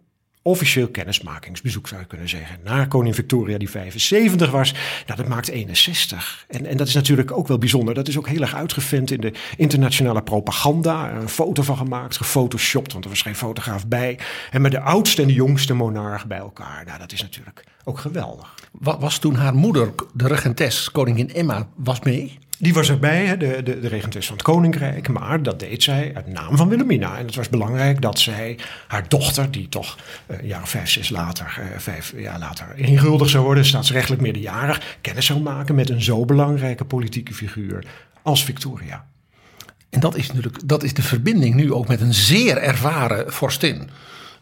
officieel 0.42 0.88
kennismakingsbezoek 0.88 1.88
zou 1.88 2.00
je 2.00 2.06
kunnen 2.06 2.28
zeggen. 2.28 2.58
Naar 2.64 2.88
koningin 2.88 3.14
Victoria 3.14 3.58
die 3.58 3.70
75 3.70 4.50
was. 4.50 4.72
Nou, 5.06 5.18
dat 5.20 5.28
maakt 5.28 5.48
61. 5.48 6.44
En, 6.48 6.66
en 6.66 6.76
dat 6.76 6.88
is 6.88 6.94
natuurlijk 6.94 7.32
ook 7.32 7.48
wel 7.48 7.58
bijzonder. 7.58 7.94
Dat 7.94 8.08
is 8.08 8.18
ook 8.18 8.28
heel 8.28 8.40
erg 8.40 8.54
uitgevent 8.54 9.10
in 9.10 9.20
de 9.20 9.32
internationale 9.56 10.22
propaganda. 10.22 11.12
Een 11.12 11.28
foto 11.28 11.62
van 11.62 11.76
gemaakt, 11.76 12.16
gefotoshopt, 12.16 12.92
want 12.92 13.04
er 13.04 13.10
was 13.10 13.22
geen 13.22 13.36
fotograaf 13.36 13.86
bij. 13.86 14.18
En 14.50 14.60
met 14.60 14.72
de 14.72 14.80
oudste 14.80 15.22
en 15.22 15.28
de 15.28 15.34
jongste 15.34 15.74
monarch 15.74 16.26
bij 16.26 16.38
elkaar. 16.38 16.84
Nou, 16.86 16.98
dat 16.98 17.12
is 17.12 17.22
natuurlijk 17.22 17.64
ook 17.84 17.98
geweldig. 17.98 18.54
Wat 18.72 19.00
was 19.00 19.18
toen 19.18 19.34
haar 19.34 19.54
moeder, 19.54 19.92
de 20.14 20.26
regentes, 20.26 20.90
koningin 20.90 21.34
Emma, 21.34 21.68
was 21.76 22.00
mee? 22.00 22.38
Die 22.62 22.74
was 22.74 22.88
erbij, 22.88 23.26
hè, 23.26 23.36
de, 23.36 23.62
de, 23.62 23.80
de 23.80 23.88
regentes 23.88 24.26
van 24.26 24.34
het 24.36 24.44
koninkrijk. 24.44 25.08
Maar 25.08 25.42
dat 25.42 25.60
deed 25.60 25.82
zij 25.82 26.12
uit 26.14 26.26
naam 26.26 26.56
van 26.56 26.68
Wilhelmina. 26.68 27.18
En 27.18 27.26
het 27.26 27.34
was 27.34 27.48
belangrijk 27.48 28.00
dat 28.00 28.18
zij 28.18 28.58
haar 28.88 29.08
dochter, 29.08 29.50
die 29.50 29.68
toch 29.68 29.98
uh, 30.26 30.38
een 30.38 30.46
jaar 30.46 30.62
of 30.62 30.68
vijf, 30.68 31.10
later, 31.10 31.58
uh, 31.60 31.78
vijf 31.78 32.12
jaar 32.16 32.38
later 32.38 32.66
inguldig 32.76 33.28
zou 33.28 33.44
worden, 33.44 33.64
staatsrechtelijk 33.64 34.22
meerderjarig, 34.22 34.96
kennis 35.00 35.26
zou 35.26 35.40
maken 35.40 35.74
met 35.74 35.90
een 35.90 36.02
zo 36.02 36.24
belangrijke 36.24 36.84
politieke 36.84 37.34
figuur 37.34 37.84
als 38.22 38.44
Victoria. 38.44 39.06
En 39.90 40.00
dat 40.00 40.16
is 40.16 40.26
natuurlijk 40.26 40.68
dat 40.68 40.82
is 40.82 40.94
de 40.94 41.02
verbinding 41.02 41.54
nu 41.54 41.72
ook 41.72 41.88
met 41.88 42.00
een 42.00 42.14
zeer 42.14 42.56
ervaren 42.56 43.32
vorstin. 43.32 43.90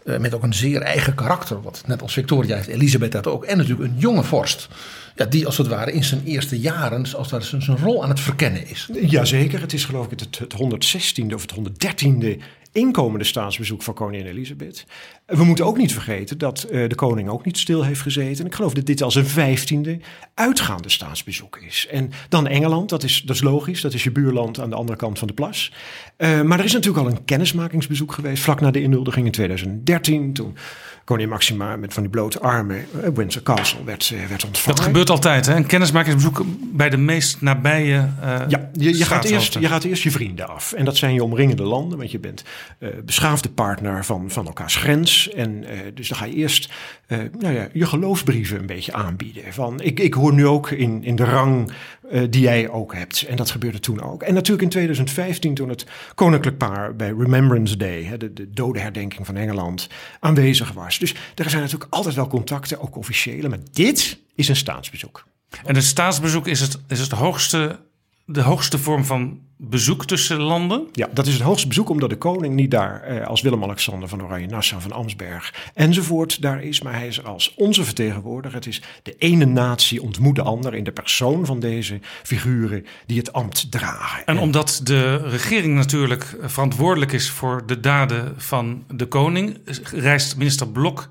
Uh, 0.05 0.19
met 0.19 0.35
ook 0.35 0.43
een 0.43 0.55
zeer 0.55 0.81
eigen 0.83 1.15
karakter. 1.15 1.63
Wat 1.63 1.83
net 1.87 2.03
als 2.03 2.13
Victoria 2.13 2.57
heeft 2.57 2.69
Elisabeth 2.69 3.13
dat 3.13 3.27
ook. 3.27 3.45
En 3.45 3.57
natuurlijk 3.57 3.91
een 3.91 3.99
jonge 3.99 4.23
vorst. 4.23 4.69
Ja, 5.17 5.27
die 5.27 5.47
als 5.47 5.59
het 5.59 5.67
ware 5.67 5.93
in 5.93 6.05
zijn 6.05 6.25
eerste 6.25 6.61
jaren 6.61 7.15
als 7.15 7.31
het 7.31 7.45
zijn 7.45 7.79
rol 7.79 8.03
aan 8.03 8.09
het 8.09 8.21
verkennen 8.21 8.69
is. 8.69 8.89
Jazeker, 9.03 9.61
het 9.61 9.73
is 9.73 9.85
geloof 9.85 10.11
ik 10.11 10.21
het, 10.21 10.39
het 10.39 10.55
116e 10.55 11.35
of 11.35 11.43
het 11.43 11.55
113e 11.55 12.43
inkomende 12.73 13.25
staatsbezoek 13.25 13.83
van 13.83 13.95
koningin 13.95 14.27
Elisabeth. 14.27 14.87
We 15.27 15.45
moeten 15.45 15.65
ook 15.65 15.77
niet 15.77 15.93
vergeten 15.93 16.39
dat 16.39 16.67
uh, 16.71 16.89
de 16.89 16.95
koning 16.95 17.29
ook 17.29 17.45
niet 17.45 17.59
stil 17.59 17.85
heeft 17.85 18.01
gezeten. 18.01 18.41
En 18.41 18.47
ik 18.47 18.55
geloof 18.55 18.75
dat 18.75 18.87
dit 18.87 19.03
al 19.03 19.11
zijn 19.11 19.27
vijftiende 19.27 19.99
uitgaande 20.35 20.89
staatsbezoek 20.89 21.57
is. 21.57 21.87
En 21.91 22.11
dan 22.29 22.47
Engeland, 22.47 22.89
dat 22.89 23.03
is, 23.03 23.23
dat 23.27 23.37
is 23.37 23.43
logisch. 23.43 23.81
Dat 23.81 23.95
is 23.95 24.05
je 24.05 24.11
buurland 24.11 24.61
aan 24.61 24.71
de 24.71 24.77
andere 24.77 24.99
kant 24.99 25.19
van 25.19 25.29
de 25.29 25.35
plas. 25.35 25.73
Uh, 26.19 26.43
maar 26.43 26.59
er 26.59 26.65
is 26.65 26.73
natuurlijk 26.73 27.07
al 27.07 27.13
een 27.13 27.25
kennismakingsbezoek 27.25 28.13
geweest 28.13 28.43
vlak 28.43 28.61
na 28.61 28.71
de 28.71 28.83
inhuldiging 28.83 29.27
in 29.27 29.33
2013. 29.33 30.33
Toen 30.33 30.57
koningin 31.11 31.33
Maxima 31.33 31.77
met 31.77 31.93
van 31.93 32.03
die 32.03 32.13
blote 32.13 32.41
armen 32.41 32.87
uh, 32.95 33.09
Windsor 33.15 33.43
Castle 33.43 33.85
werd, 33.85 34.11
uh, 34.15 34.27
werd 34.27 34.45
ontvangen. 34.45 34.77
Dat 34.77 34.87
gebeurt 34.87 35.11
altijd, 35.11 35.47
hè? 35.47 35.55
Een 35.55 35.67
kennismakingsbezoek 35.67 36.45
bij 36.73 36.91
de 36.91 36.97
meest 36.97 37.41
nabije 37.41 38.09
uh, 38.21 38.39
Ja, 38.49 38.71
je, 38.73 38.99
je, 38.99 39.05
gaat 39.05 39.25
eerst, 39.25 39.59
je 39.59 39.69
gaat 39.69 39.85
eerst 39.85 40.03
je 40.03 40.11
vrienden 40.11 40.49
af. 40.49 40.73
En 40.73 40.85
dat 40.85 40.97
zijn 40.97 41.15
je 41.15 41.25
omringende 41.25 41.63
landen, 41.63 41.99
want 41.99 42.11
je 42.11 42.19
bent 42.19 42.45
beschaafde 43.05 43.49
partner 43.49 44.05
van, 44.05 44.31
van 44.31 44.47
elkaars 44.47 44.77
grens. 44.77 45.29
En 45.29 45.65
dus 45.95 46.09
dan 46.09 46.19
ga 46.19 46.25
je 46.25 46.35
eerst 46.35 46.73
nou 47.39 47.55
ja, 47.55 47.69
je 47.73 47.87
geloofsbrieven 47.87 48.59
een 48.59 48.67
beetje 48.67 48.93
aanbieden. 48.93 49.53
Van, 49.53 49.81
ik, 49.81 50.01
ik 50.01 50.15
hoor 50.15 50.35
nu 50.35 50.47
ook 50.47 50.71
in, 50.71 51.05
in 51.05 51.17
de 51.17 51.25
rang 51.25 51.73
die 52.31 52.41
jij 52.41 52.69
ook 52.69 52.95
hebt. 52.95 53.23
En 53.23 53.37
dat 53.37 53.51
gebeurde 53.51 53.81
toen 53.81 54.03
ook. 54.03 54.23
En 54.23 54.35
natuurlijk 54.35 54.63
in 54.63 54.69
2015 54.69 55.55
toen 55.55 55.69
het 55.69 55.87
koninklijk 56.15 56.57
paar 56.59 56.97
bij 56.97 57.15
Remembrance 57.19 57.77
Day, 57.77 58.03
hè, 58.03 58.17
de, 58.17 58.33
de 58.33 58.51
dodenherdenking 58.51 59.27
van 59.27 59.37
Engeland, 59.37 59.89
aanwezig 60.21 60.73
was. 60.73 60.99
Dus 61.01 61.15
er 61.35 61.51
zijn 61.51 61.63
natuurlijk 61.63 61.93
altijd 61.93 62.15
wel 62.15 62.27
contacten, 62.27 62.81
ook 62.81 62.97
officiële. 62.97 63.49
Maar 63.49 63.59
dit 63.73 64.19
is 64.35 64.49
een 64.49 64.57
staatsbezoek. 64.57 65.25
En 65.65 65.77
een 65.77 65.83
staatsbezoek 65.83 66.47
is 66.47 66.61
het, 66.61 66.79
is 66.89 67.01
het 67.01 67.11
hoogste, 67.11 67.81
de 68.33 68.41
hoogste 68.43 68.79
vorm 68.79 69.05
van 69.05 69.39
bezoek 69.57 70.07
tussen 70.07 70.41
landen? 70.41 70.89
Ja, 70.93 71.09
dat 71.13 71.27
is 71.27 71.33
het 71.33 71.43
hoogste 71.43 71.69
bezoek 71.69 71.89
omdat 71.89 72.11
de 72.11 72.17
koning 72.17 72.55
niet 72.55 72.71
daar 72.71 73.03
eh, 73.03 73.27
als 73.27 73.41
Willem-Alexander 73.41 74.09
van 74.09 74.23
Oranje-Nassau 74.23 74.83
van 74.83 74.93
Amsberg 74.93 75.71
enzovoort 75.75 76.43
daar 76.43 76.63
is. 76.63 76.83
Maar 76.83 76.93
hij 76.93 77.07
is 77.07 77.25
als 77.25 77.55
onze 77.57 77.85
vertegenwoordiger. 77.85 78.57
Het 78.57 78.67
is 78.67 78.83
de 79.03 79.15
ene 79.19 79.45
natie 79.45 80.03
ontmoet 80.03 80.35
de 80.35 80.43
ander 80.43 80.75
in 80.75 80.85
de 80.85 80.93
persoon 80.93 81.47
van 81.47 81.61
deze 81.61 82.01
figuren 82.23 82.87
die 83.07 83.19
het 83.19 83.33
ambt 83.33 83.71
dragen. 83.71 84.27
En, 84.27 84.37
en 84.37 84.43
omdat 84.43 84.81
de 84.85 85.17
regering 85.17 85.75
natuurlijk 85.75 86.37
verantwoordelijk 86.43 87.13
is 87.13 87.31
voor 87.31 87.63
de 87.67 87.81
daden 87.81 88.35
van 88.37 88.85
de 88.95 89.07
koning, 89.07 89.59
reist 89.93 90.37
minister 90.37 90.69
Blok 90.69 91.09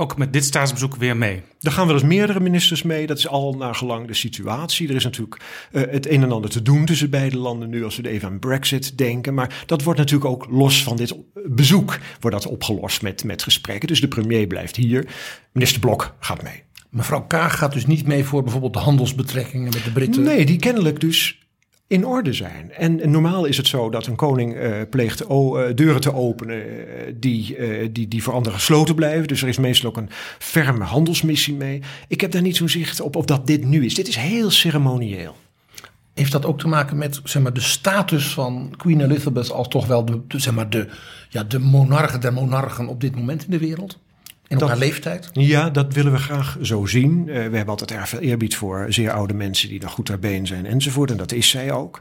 ook 0.00 0.16
met 0.16 0.32
dit 0.32 0.44
staatsbezoek 0.44 0.96
weer 0.96 1.16
mee? 1.16 1.42
Er 1.60 1.72
gaan 1.72 1.86
wel 1.86 1.94
eens 1.94 2.04
meerdere 2.04 2.40
ministers 2.40 2.82
mee. 2.82 3.06
Dat 3.06 3.18
is 3.18 3.28
al 3.28 3.54
naar 3.54 3.74
gelang 3.74 4.06
de 4.06 4.14
situatie. 4.14 4.88
Er 4.88 4.94
is 4.94 5.04
natuurlijk 5.04 5.40
uh, 5.72 5.82
het 5.90 6.10
een 6.10 6.22
en 6.22 6.32
ander 6.32 6.50
te 6.50 6.62
doen 6.62 6.84
tussen 6.84 7.10
beide 7.10 7.36
landen 7.36 7.70
nu 7.70 7.84
als 7.84 7.96
we 7.96 8.08
even 8.08 8.28
aan 8.28 8.38
Brexit 8.38 8.98
denken. 8.98 9.34
Maar 9.34 9.62
dat 9.66 9.82
wordt 9.82 9.98
natuurlijk 9.98 10.30
ook 10.30 10.46
los 10.50 10.82
van 10.82 10.96
dit 10.96 11.14
bezoek 11.44 11.98
wordt 12.20 12.42
dat 12.42 12.52
opgelost 12.52 13.02
met, 13.02 13.24
met 13.24 13.42
gesprekken. 13.42 13.88
Dus 13.88 14.00
de 14.00 14.08
premier 14.08 14.46
blijft 14.46 14.76
hier. 14.76 15.06
Minister 15.52 15.80
Blok 15.80 16.14
gaat 16.20 16.42
mee. 16.42 16.62
Mevrouw 16.90 17.22
Kaag 17.26 17.58
gaat 17.58 17.72
dus 17.72 17.86
niet 17.86 18.06
mee 18.06 18.24
voor 18.24 18.42
bijvoorbeeld 18.42 18.72
de 18.72 18.78
handelsbetrekkingen 18.78 19.72
met 19.72 19.84
de 19.84 19.92
Britten? 19.92 20.22
Nee, 20.22 20.46
die 20.46 20.58
kennelijk 20.58 21.00
dus 21.00 21.38
in 21.90 22.06
orde 22.06 22.32
zijn. 22.32 22.72
En, 22.72 23.10
normaal 23.10 23.44
is 23.44 23.56
het 23.56 23.66
zo 23.66 23.90
dat 23.90 24.06
een 24.06 24.16
koning 24.16 24.56
uh, 24.56 24.76
pleegt 24.90 25.22
uh, 25.22 25.60
deuren 25.74 26.00
te 26.00 26.14
openen 26.14 26.56
uh, 26.56 26.74
die, 27.14 27.56
die, 27.92 28.08
die 28.08 28.22
voor 28.22 28.32
anderen 28.32 28.58
gesloten 28.58 28.94
blijven. 28.94 29.28
Dus 29.28 29.42
er 29.42 29.48
is 29.48 29.58
meestal 29.58 29.88
ook 29.88 29.96
een 29.96 30.10
ferme 30.38 30.84
handelsmissie 30.84 31.54
mee. 31.54 31.82
Ik 32.08 32.20
heb 32.20 32.30
daar 32.30 32.42
niet 32.42 32.56
zo'n 32.56 32.68
zicht 32.68 33.00
op 33.00 33.16
of 33.16 33.24
dat 33.24 33.46
dit 33.46 33.64
nu 33.64 33.84
is. 33.84 33.94
Dit 33.94 34.08
is 34.08 34.16
heel 34.16 34.50
ceremonieel. 34.50 35.36
Heeft 36.14 36.32
dat 36.32 36.46
ook 36.46 36.58
te 36.58 36.68
maken 36.68 36.96
met 36.96 37.20
zeg 37.24 37.42
maar, 37.42 37.52
de 37.52 37.60
status 37.60 38.32
van 38.32 38.74
Queen 38.76 39.00
Elizabeth 39.00 39.52
als 39.52 39.68
toch 39.68 39.86
wel 39.86 40.04
de, 40.04 40.20
zeg 40.28 40.54
maar, 40.54 40.70
de, 40.70 40.88
ja, 41.28 41.44
de 41.44 41.58
monarchen 41.58 42.20
der 42.20 42.32
monarchen 42.32 42.88
op 42.88 43.00
dit 43.00 43.16
moment 43.16 43.44
in 43.44 43.50
de 43.50 43.58
wereld? 43.58 43.98
En 44.50 44.56
op 44.56 44.60
dat, 44.60 44.68
haar 44.68 44.78
leeftijd? 44.78 45.30
Ja, 45.32 45.70
dat 45.70 45.92
willen 45.92 46.12
we 46.12 46.18
graag 46.18 46.56
zo 46.62 46.86
zien. 46.86 47.24
Uh, 47.26 47.34
we 47.34 47.40
hebben 47.40 47.66
altijd 47.66 47.90
erg 47.90 48.08
veel 48.08 48.18
eerbied 48.18 48.56
voor 48.56 48.86
zeer 48.88 49.10
oude 49.10 49.34
mensen 49.34 49.68
die 49.68 49.80
nog 49.80 49.92
goed 49.92 50.06
ter 50.06 50.18
been 50.18 50.46
zijn 50.46 50.66
enzovoort. 50.66 51.10
En 51.10 51.16
dat 51.16 51.32
is 51.32 51.48
zij 51.48 51.72
ook. 51.72 52.00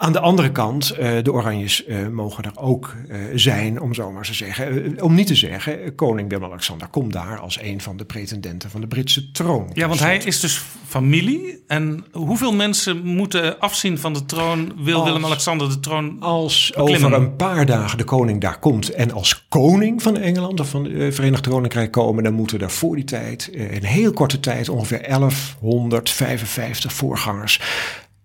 Aan 0.00 0.12
de 0.12 0.20
andere 0.20 0.52
kant, 0.52 0.94
uh, 0.98 1.10
de 1.22 1.32
Oranjes 1.32 1.86
uh, 1.86 2.08
mogen 2.08 2.44
er 2.44 2.52
ook 2.54 2.94
uh, 3.08 3.16
zijn, 3.34 3.80
om 3.80 3.94
zo 3.94 4.12
maar 4.12 4.24
te 4.24 4.34
zeggen. 4.34 4.96
om 5.02 5.14
niet 5.14 5.26
te 5.26 5.34
zeggen, 5.34 5.94
koning 5.94 6.28
Willem-Alexander 6.28 6.88
komt 6.88 7.12
daar 7.12 7.38
als 7.38 7.60
een 7.60 7.80
van 7.80 7.96
de 7.96 8.04
pretendenten 8.04 8.70
van 8.70 8.80
de 8.80 8.86
Britse 8.86 9.30
troon. 9.30 9.70
Ja, 9.72 9.88
want 9.88 10.00
hij 10.00 10.16
is 10.16 10.40
dus 10.40 10.62
familie. 10.86 11.62
En 11.66 12.04
hoeveel 12.12 12.52
mensen 12.52 13.04
moeten 13.04 13.58
afzien 13.58 13.98
van 13.98 14.12
de 14.12 14.24
troon, 14.24 14.72
wil 14.76 15.04
Willem-Alexander 15.04 15.68
de 15.68 15.80
troon 15.80 16.20
Als 16.20 16.72
beklimmen? 16.76 17.04
over 17.04 17.12
een 17.12 17.36
paar 17.36 17.66
dagen 17.66 17.98
de 17.98 18.04
koning 18.04 18.40
daar 18.40 18.58
komt 18.58 18.90
en 18.90 19.12
als 19.12 19.46
koning 19.48 20.02
van 20.02 20.16
Engeland 20.16 20.60
of 20.60 20.68
van 20.68 20.84
het 20.84 21.14
Verenigd 21.14 21.48
Koninkrijk 21.48 21.90
komen, 21.90 22.24
dan 22.24 22.32
moeten 22.32 22.60
er 22.60 22.70
voor 22.70 22.96
die 22.96 23.04
tijd, 23.04 23.46
in 23.46 23.84
heel 23.84 24.12
korte 24.12 24.40
tijd, 24.40 24.68
ongeveer 24.68 25.02
1155 25.08 26.92
voorgangers 26.92 27.60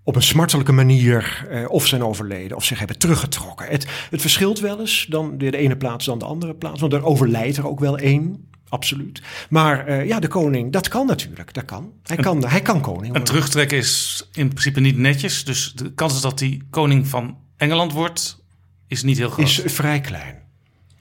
op 0.04 0.16
een 0.16 0.24
smartelijke 0.24 0.72
manier 0.72 1.48
eh, 1.50 1.70
of 1.70 1.88
zijn 1.88 2.04
overleden 2.04 2.58
of 2.58 2.64
zich 2.64 2.80
hebben 2.80 2.98
teruggetrokken. 2.98 3.68
Het, 3.68 3.88
het 4.10 4.22
verschilt 4.22 4.60
wel 4.60 4.80
eens 4.80 5.06
dan 5.10 5.38
de, 5.38 5.52
de 5.52 5.58
ene 5.58 5.78
plaats 5.78 6.06
dan 6.06 6.20
de 6.20 6.26
andere 6.26 6.56
plaats, 6.56 6.82
want 6.82 6.94
er 6.94 7.06
overlijdt 7.06 7.58
er 7.58 7.68
ook 7.68 7.80
wel 7.80 7.98
één. 7.98 8.52
Absoluut. 8.70 9.22
Maar 9.50 9.90
uh, 9.90 10.08
ja, 10.08 10.20
de 10.20 10.28
koning, 10.28 10.72
dat 10.72 10.88
kan 10.88 11.06
natuurlijk. 11.06 11.54
Dat 11.54 11.66
kan. 11.66 11.92
Hij, 12.04 12.18
kan, 12.18 12.46
hij 12.46 12.62
kan 12.62 12.82
koning 12.82 13.02
worden. 13.02 13.16
Een 13.16 13.24
terugtrekken 13.24 13.78
is 13.78 14.24
in 14.32 14.48
principe 14.48 14.80
niet 14.80 14.98
netjes. 14.98 15.46
Dus 15.46 15.74
de 15.74 15.94
kans 15.94 16.22
dat 16.22 16.40
hij 16.40 16.62
koning 16.70 17.08
van 17.08 17.38
Engeland 17.58 17.94
wordt, 17.94 18.44
is 18.88 19.04
niet 19.04 19.18
heel 19.18 19.30
groot. 19.30 19.46
Is 19.46 19.62
vrij 19.66 20.02
klein. 20.02 20.42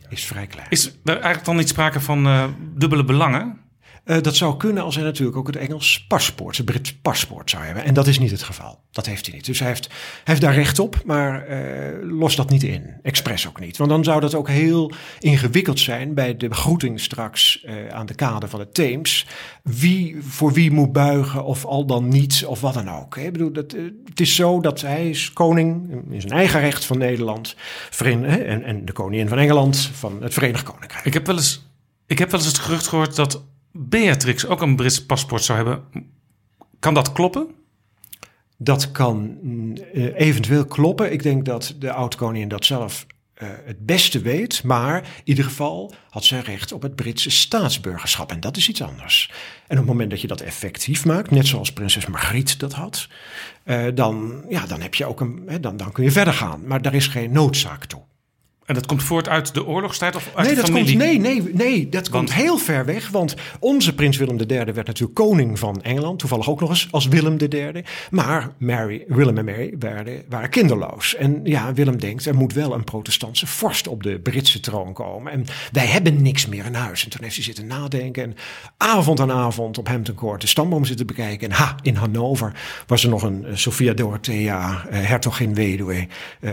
Is 0.09 0.25
vrij 0.25 0.47
klein. 0.47 0.67
Is 0.71 0.87
er 1.05 1.15
eigenlijk 1.15 1.45
dan 1.45 1.57
niet 1.57 1.69
sprake 1.69 2.01
van 2.01 2.27
uh, 2.27 2.45
dubbele 2.75 3.05
belangen? 3.05 3.62
Uh, 4.05 4.21
dat 4.21 4.37
zou 4.37 4.57
kunnen 4.57 4.83
als 4.83 4.95
hij 4.95 5.05
natuurlijk 5.05 5.37
ook 5.37 5.47
het 5.47 5.57
Engels 5.57 6.05
paspoort, 6.09 6.57
het 6.57 6.67
Brits 6.67 6.95
paspoort 6.95 7.51
zou 7.51 7.65
hebben. 7.65 7.85
En 7.85 7.95
dat 7.95 8.07
is 8.07 8.19
niet 8.19 8.31
het 8.31 8.43
geval. 8.43 8.81
Dat 8.91 9.07
heeft 9.07 9.27
hij 9.27 9.35
niet. 9.35 9.47
Dus 9.47 9.59
hij 9.59 9.69
heeft, 9.69 9.89
heeft 10.25 10.41
daar 10.41 10.55
recht 10.55 10.79
op, 10.79 11.03
maar 11.05 11.49
uh, 11.49 12.19
lost 12.19 12.37
dat 12.37 12.51
niet 12.51 12.63
in. 12.63 12.95
Expres 13.03 13.49
ook 13.49 13.61
niet. 13.61 13.77
Want 13.77 13.91
dan 13.91 14.05
zou 14.05 14.21
dat 14.21 14.35
ook 14.35 14.49
heel 14.49 14.93
ingewikkeld 15.19 15.81
zijn 15.81 16.15
bij 16.15 16.37
de 16.37 16.49
begroeting 16.49 17.01
straks 17.01 17.65
uh, 17.65 17.89
aan 17.89 18.07
de 18.07 18.15
kade 18.15 18.49
van 18.49 18.61
de 18.61 18.69
Theems. 18.69 19.27
Wie 19.63 20.17
voor 20.21 20.53
wie 20.53 20.71
moet 20.71 20.93
buigen 20.93 21.45
of 21.45 21.65
al 21.65 21.87
dan 21.87 22.09
niet 22.09 22.45
of 22.47 22.61
wat 22.61 22.75
dan 22.75 22.91
ook. 22.91 23.17
Ik 23.17 23.33
bedoel, 23.33 23.53
dat, 23.53 23.77
het 24.05 24.21
is 24.21 24.35
zo 24.35 24.61
dat 24.61 24.81
hij 24.81 25.11
is 25.11 25.33
koning 25.33 25.91
in 26.11 26.21
zijn 26.21 26.33
eigen 26.33 26.61
recht 26.61 26.85
van 26.85 26.99
Nederland. 26.99 27.57
En, 27.99 28.65
en 28.65 28.85
de 28.85 28.93
koningin 28.93 29.29
van 29.29 29.39
Engeland 29.39 29.91
van 29.93 30.23
het 30.23 30.33
Verenigd 30.33 30.65
Koninkrijk. 30.65 31.05
Ik 31.05 31.15
heb 31.15 31.27
wel 31.27 31.37
eens, 31.37 31.67
ik 32.07 32.19
heb 32.19 32.31
wel 32.31 32.41
eens 32.41 32.49
het 32.49 32.59
gerucht 32.59 32.87
gehoord 32.87 33.17
dat 33.17 33.45
Beatrix 33.73 34.47
ook 34.47 34.61
een 34.61 34.77
Brits 34.77 35.07
paspoort 35.07 35.45
zou 35.45 35.59
hebben. 35.59 35.85
Kan 36.79 36.95
dat 36.95 37.13
kloppen? 37.13 37.47
Dat 38.57 38.91
kan 38.91 39.39
uh, 39.43 40.19
eventueel 40.21 40.65
kloppen. 40.65 41.13
Ik 41.13 41.23
denk 41.23 41.45
dat 41.45 41.75
de 41.79 41.93
oud-koningin 41.93 42.49
dat 42.49 42.65
zelf 42.65 43.07
uh, 43.43 43.49
het 43.65 43.87
beste 43.87 44.21
weet. 44.21 44.63
Maar 44.63 44.97
in 44.97 45.23
ieder 45.25 45.45
geval 45.45 45.93
had 46.11 46.25
zij 46.25 46.41
recht 46.41 46.73
op 46.73 46.83
het 46.83 46.95
Britse 46.95 47.31
staatsburgerschap. 47.31 48.31
En 48.31 48.41
dat 48.41 48.57
is 48.57 48.69
iets 48.69 48.83
anders. 48.83 49.31
En 49.67 49.79
op 49.79 49.85
het 49.85 49.93
moment 49.93 50.11
dat 50.11 50.21
je 50.21 50.27
dat 50.27 50.41
effectief 50.41 51.05
maakt, 51.05 51.31
net 51.31 51.47
zoals 51.47 51.73
prinses 51.73 52.07
Margriet 52.07 52.61
dat 52.61 52.73
had, 52.73 53.09
uh, 53.65 53.87
dan, 53.95 54.45
ja, 54.49 54.67
dan, 54.67 54.81
heb 54.81 54.95
je 54.95 55.07
ook 55.07 55.21
een, 55.21 55.43
hè, 55.47 55.61
dan, 55.61 55.77
dan 55.77 55.93
kun 55.93 56.05
je 56.05 56.11
verder 56.11 56.35
gaan. 56.35 56.67
Maar 56.67 56.83
daar 56.83 56.95
is 56.95 57.07
geen 57.07 57.33
noodzaak 57.33 57.85
toe. 57.85 58.03
En 58.73 58.79
dat 58.79 58.87
komt 58.87 59.03
voort 59.03 59.29
uit 59.29 59.55
de 59.55 59.67
oorlogstijd 59.67 60.17
of 60.17 60.31
uit 60.35 60.47
nee, 60.47 60.57
dat 60.57 60.65
familie? 60.65 60.97
Komt, 60.97 61.05
nee, 61.05 61.19
nee, 61.19 61.55
nee, 61.55 61.89
dat 61.89 62.09
want, 62.09 62.09
komt 62.09 62.35
heel 62.35 62.59
ver 62.59 62.85
weg. 62.85 63.09
Want 63.09 63.35
onze 63.59 63.95
prins 63.95 64.17
Willem 64.17 64.39
III 64.49 64.73
werd 64.73 64.87
natuurlijk 64.87 65.15
koning 65.15 65.59
van 65.59 65.83
Engeland. 65.83 66.19
Toevallig 66.19 66.49
ook 66.49 66.61
nog 66.61 66.69
eens 66.69 66.89
als 66.91 67.07
Willem 67.07 67.37
III. 67.39 67.85
Maar 68.11 68.51
Mary, 68.59 69.05
Willem 69.09 69.39
en 69.39 69.45
Mary 69.45 69.75
werden, 69.79 70.23
waren 70.29 70.51
kinderloos. 70.51 71.15
En 71.15 71.41
ja, 71.45 71.73
Willem 71.75 72.01
denkt, 72.01 72.27
er 72.27 72.35
moet 72.35 72.53
wel 72.53 72.75
een 72.75 72.85
protestantse 72.85 73.47
vorst 73.47 73.89
op 73.89 74.03
de 74.03 74.19
Britse 74.19 74.61
troon 74.61 74.93
komen. 74.93 75.33
En 75.33 75.45
wij 75.73 75.87
hebben 75.87 76.23
niks 76.23 76.47
meer 76.47 76.65
in 76.65 76.75
huis. 76.75 77.05
En 77.05 77.11
toen 77.11 77.23
heeft 77.23 77.35
hij 77.35 77.45
zitten 77.45 77.67
nadenken. 77.67 78.23
En 78.23 78.37
avond 78.77 79.21
aan 79.21 79.33
avond 79.33 79.79
op 79.79 79.89
Hampton 79.89 80.15
Court 80.15 80.41
de 80.41 80.47
stamboom 80.47 80.85
zitten 80.85 81.07
bekijken. 81.07 81.51
En 81.51 81.57
ha, 81.57 81.77
in 81.83 81.95
Hannover 81.95 82.53
was 82.87 83.05
er 83.05 83.11
nog 83.11 83.23
een 83.23 83.45
uh, 83.47 83.51
Sophia 83.55 83.93
Dorothea, 83.93 84.71
uh, 84.71 84.99
hertogin 85.09 85.55
weduwe, 85.55 86.07
uh, 86.41 86.51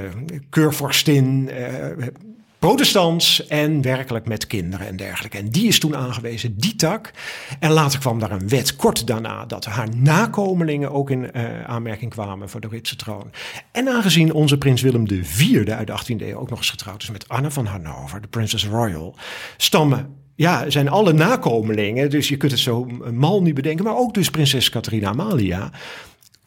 keurvorstin 0.49 1.49
protestants 2.59 3.47
en 3.47 3.81
werkelijk 3.81 4.27
met 4.27 4.47
kinderen 4.47 4.87
en 4.87 4.95
dergelijke. 4.95 5.37
En 5.37 5.49
die 5.49 5.67
is 5.67 5.79
toen 5.79 5.95
aangewezen, 5.95 6.57
die 6.57 6.75
tak. 6.75 7.11
En 7.59 7.71
later 7.71 7.99
kwam 7.99 8.19
daar 8.19 8.31
een 8.31 8.49
wet 8.49 8.75
kort 8.75 9.07
daarna 9.07 9.45
dat 9.45 9.65
haar 9.65 9.95
nakomelingen 9.95 10.91
ook 10.91 11.09
in 11.09 11.29
uh, 11.33 11.63
aanmerking 11.63 12.11
kwamen 12.11 12.49
voor 12.49 12.61
de 12.61 12.67
Britse 12.67 12.95
troon. 12.95 13.31
En 13.71 13.87
aangezien 13.87 14.33
onze 14.33 14.57
prins 14.57 14.81
Willem 14.81 15.05
IV 15.09 15.67
uit 15.69 15.87
de 15.87 15.99
18e 15.99 16.21
eeuw 16.21 16.39
ook 16.39 16.49
nog 16.49 16.57
eens 16.57 16.69
getrouwd 16.69 17.03
is 17.03 17.11
met 17.11 17.27
Anne 17.27 17.51
van 17.51 17.65
Hannover, 17.65 18.21
de 18.21 18.27
Princess 18.27 18.65
Royal, 18.65 19.15
stammen 19.57 20.17
ja, 20.39 20.69
zijn 20.69 20.89
alle 20.89 21.13
nakomelingen, 21.13 22.09
dus 22.09 22.27
je 22.27 22.37
kunt 22.37 22.51
het 22.51 22.61
zo 22.61 22.85
mal 23.13 23.41
niet 23.41 23.53
bedenken, 23.53 23.85
maar 23.85 23.97
ook 23.97 24.13
dus 24.13 24.29
prinses 24.29 24.69
Catharina 24.69 25.07
Amalia, 25.07 25.71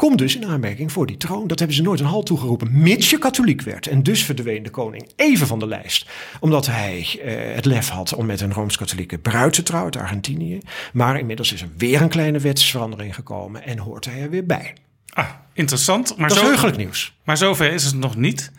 komt 0.02 0.18
dus 0.18 0.36
in 0.36 0.46
aanmerking 0.46 0.92
voor 0.92 1.06
die 1.06 1.16
troon. 1.16 1.46
Dat 1.46 1.58
hebben 1.58 1.76
ze 1.76 1.82
nooit 1.82 2.00
een 2.00 2.06
halt 2.06 2.26
toegeroepen, 2.26 2.80
mits 2.80 3.10
je 3.10 3.18
katholiek 3.18 3.62
werd. 3.62 3.86
En 3.86 4.02
dus 4.02 4.24
verdween 4.24 4.62
de 4.62 4.70
koning 4.70 5.10
even 5.16 5.46
van 5.46 5.58
de 5.58 5.66
lijst. 5.66 6.10
Omdat 6.40 6.66
hij 6.66 7.20
eh, 7.24 7.54
het 7.54 7.64
lef 7.64 7.88
had 7.88 8.14
om 8.14 8.26
met 8.26 8.40
een 8.40 8.52
Rooms-Katholieke 8.52 9.18
bruid 9.18 9.52
te 9.52 9.62
trouwen 9.62 9.92
uit 9.92 10.02
Argentinië. 10.02 10.58
Maar 10.92 11.18
inmiddels 11.18 11.52
is 11.52 11.62
er 11.62 11.68
weer 11.76 12.02
een 12.02 12.08
kleine 12.08 12.38
wetsverandering 12.38 13.14
gekomen 13.14 13.64
en 13.64 13.78
hoort 13.78 14.04
hij 14.04 14.20
er 14.20 14.30
weer 14.30 14.46
bij. 14.46 14.74
Ah, 15.08 15.28
interessant. 15.52 16.16
Maar 16.16 16.28
dat 16.28 16.36
is 16.36 16.42
zo, 16.42 16.48
heugelijk 16.48 16.76
nieuws. 16.76 17.14
Maar 17.24 17.36
zover 17.36 17.72
is 17.72 17.84
het 17.84 17.94
nog 17.94 18.16
niet. 18.16 18.52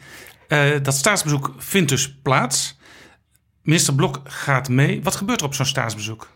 Uh, 0.48 0.72
dat 0.82 0.96
staatsbezoek 0.96 1.54
vindt 1.58 1.90
dus 1.90 2.16
plaats. 2.22 2.78
Minister 3.62 3.96
Blok 3.96 4.22
gaat 4.24 4.70
mee. 4.70 5.04
Wat 5.04 5.16
gebeurt 5.16 5.40
er 5.40 5.46
op 5.46 5.54
zo'n 5.54 5.66
staatsbezoek? 5.66 6.30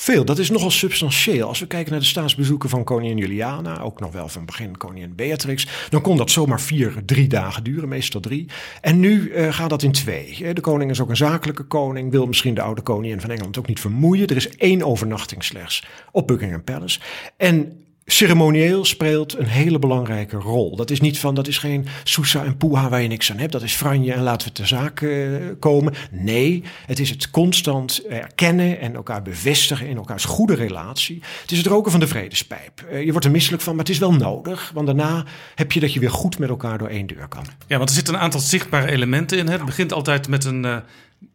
Veel, 0.00 0.24
dat 0.24 0.38
is 0.38 0.50
nogal 0.50 0.70
substantieel. 0.70 1.48
Als 1.48 1.60
we 1.60 1.66
kijken 1.66 1.90
naar 1.90 2.00
de 2.00 2.06
staatsbezoeken 2.06 2.68
van 2.68 2.84
koningin 2.84 3.16
Juliana, 3.16 3.80
ook 3.80 4.00
nog 4.00 4.12
wel 4.12 4.28
van 4.28 4.44
begin 4.44 4.76
koningin 4.76 5.14
Beatrix, 5.14 5.66
dan 5.88 6.00
kon 6.00 6.16
dat 6.16 6.30
zomaar 6.30 6.60
vier, 6.60 7.02
drie 7.04 7.28
dagen 7.28 7.64
duren, 7.64 7.88
meestal 7.88 8.20
drie. 8.20 8.46
En 8.80 9.00
nu 9.00 9.30
uh, 9.30 9.52
gaat 9.52 9.70
dat 9.70 9.82
in 9.82 9.92
twee. 9.92 10.54
De 10.54 10.60
koning 10.60 10.90
is 10.90 11.00
ook 11.00 11.08
een 11.08 11.16
zakelijke 11.16 11.62
koning, 11.62 12.10
wil 12.10 12.26
misschien 12.26 12.54
de 12.54 12.60
oude 12.60 12.82
koningin 12.82 13.20
van 13.20 13.30
Engeland 13.30 13.58
ook 13.58 13.66
niet 13.66 13.80
vermoeien. 13.80 14.26
Er 14.26 14.36
is 14.36 14.48
één 14.56 14.82
overnachting 14.82 15.44
slechts 15.44 15.84
op 16.12 16.26
Buckingham 16.26 16.64
Palace. 16.64 17.00
En 17.36 17.84
ceremonieel 18.12 18.84
speelt 18.84 19.38
een 19.38 19.46
hele 19.46 19.78
belangrijke 19.78 20.36
rol. 20.36 20.76
Dat 20.76 20.90
is 20.90 21.00
niet 21.00 21.18
van, 21.18 21.34
dat 21.34 21.46
is 21.46 21.58
geen 21.58 21.86
Sousa 22.04 22.44
en 22.44 22.56
Poeha 22.56 22.88
waar 22.88 23.02
je 23.02 23.08
niks 23.08 23.30
aan 23.30 23.38
hebt. 23.38 23.52
Dat 23.52 23.62
is 23.62 23.74
franje 23.74 24.12
en 24.12 24.22
laten 24.22 24.48
we 24.48 24.54
ter 24.54 24.66
zaak 24.66 25.00
uh, 25.00 25.36
komen. 25.58 25.94
Nee, 26.10 26.62
het 26.86 26.98
is 26.98 27.10
het 27.10 27.30
constant 27.30 28.06
erkennen 28.08 28.80
en 28.80 28.94
elkaar 28.94 29.22
bevestigen 29.22 29.86
in 29.86 29.96
elkaars 29.96 30.24
goede 30.24 30.54
relatie. 30.54 31.22
Het 31.40 31.50
is 31.50 31.58
het 31.58 31.66
roken 31.66 31.90
van 31.90 32.00
de 32.00 32.06
vredespijp. 32.06 32.84
Uh, 32.92 33.04
je 33.04 33.10
wordt 33.10 33.26
er 33.26 33.32
misselijk 33.32 33.62
van, 33.62 33.74
maar 33.74 33.84
het 33.84 33.94
is 33.94 34.00
wel 34.00 34.12
nodig. 34.12 34.70
Want 34.74 34.86
daarna 34.86 35.24
heb 35.54 35.72
je 35.72 35.80
dat 35.80 35.92
je 35.92 36.00
weer 36.00 36.10
goed 36.10 36.38
met 36.38 36.48
elkaar 36.48 36.78
door 36.78 36.88
één 36.88 37.06
deur 37.06 37.28
kan. 37.28 37.44
Ja, 37.66 37.76
want 37.76 37.88
er 37.88 37.94
zitten 37.94 38.14
een 38.14 38.20
aantal 38.20 38.40
zichtbare 38.40 38.90
elementen 38.90 39.38
in. 39.38 39.48
Het 39.48 39.64
begint 39.64 39.92
altijd 39.92 40.28
met 40.28 40.44
een... 40.44 40.64
Uh 40.64 40.76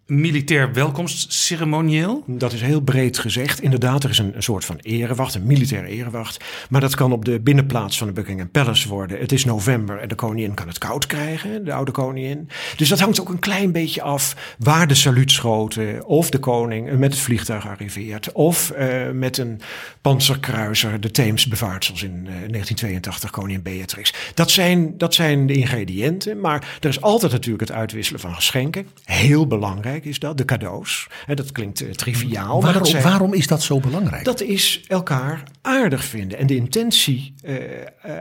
militair 0.05 0.73
welkomstceremonieel? 0.73 2.23
Dat 2.27 2.53
is 2.53 2.61
heel 2.61 2.81
breed 2.81 3.17
gezegd. 3.17 3.61
Inderdaad, 3.61 4.03
er 4.03 4.09
is 4.09 4.17
een, 4.17 4.33
soort 4.37 4.65
van 4.65 4.77
erewacht, 4.81 5.35
een 5.35 5.45
militaire 5.45 5.87
erewacht. 5.87 6.43
Maar 6.69 6.81
dat 6.81 6.95
kan 6.95 7.11
op 7.11 7.25
de 7.25 7.39
binnenplaats 7.39 7.97
van 7.97 8.07
de 8.07 8.13
Buckingham 8.13 8.49
Palace 8.49 8.87
worden. 8.87 9.19
Het 9.19 9.31
is 9.31 9.45
november 9.45 9.99
en 9.99 10.07
de 10.07 10.15
koningin 10.15 10.53
kan 10.53 10.67
het 10.67 10.77
koud 10.77 11.05
krijgen, 11.05 11.65
de 11.65 11.73
oude 11.73 11.91
koningin. 11.91 12.49
Dus 12.77 12.89
dat 12.89 12.99
hangt 12.99 13.21
ook 13.21 13.29
een 13.29 13.39
klein 13.39 13.71
beetje 13.71 14.01
af 14.01 14.55
waar 14.59 14.87
de 14.87 14.95
saluutschoten 14.95 16.05
of 16.05 16.29
de 16.29 16.39
koning 16.39 16.97
met 16.97 17.13
het 17.13 17.21
vliegtuig 17.21 17.67
arriveert. 17.67 18.31
Of 18.31 18.73
uh, 18.79 19.09
met 19.11 19.37
een 19.37 19.61
panzerkruiser 20.01 21.01
de 21.01 21.11
Theems 21.11 21.47
bevaart, 21.47 21.85
zoals 21.85 22.03
in 22.03 22.11
uh, 22.11 22.25
1982 22.25 23.29
koningin 23.29 23.61
Beatrix. 23.61 24.13
Dat 24.33 24.51
zijn, 24.51 24.97
dat 24.97 25.13
zijn 25.13 25.47
de 25.47 25.53
ingrediënten. 25.53 26.39
Maar 26.39 26.77
er 26.79 26.89
is 26.89 27.01
altijd 27.01 27.31
natuurlijk 27.31 27.67
het 27.67 27.77
uitwisselen 27.77 28.19
van 28.19 28.35
geschenken. 28.35 28.87
Heel 29.03 29.47
belangrijk 29.47 29.74
is 29.83 30.19
dat, 30.19 30.37
de 30.37 30.45
cadeaus. 30.45 31.07
dat 31.33 31.51
klinkt 31.51 31.81
uh, 31.81 31.91
triviaal. 31.91 32.61
Waarom, 32.61 32.81
maar 32.81 32.89
zijn, 32.89 33.03
waarom 33.03 33.33
is 33.33 33.47
dat 33.47 33.61
zo 33.61 33.79
belangrijk? 33.79 34.23
Dat 34.23 34.41
is 34.41 34.83
elkaar 34.87 35.43
aardig 35.61 36.03
vinden 36.03 36.37
en 36.37 36.47
de 36.47 36.55
intentie 36.55 37.33
uh, 37.43 37.55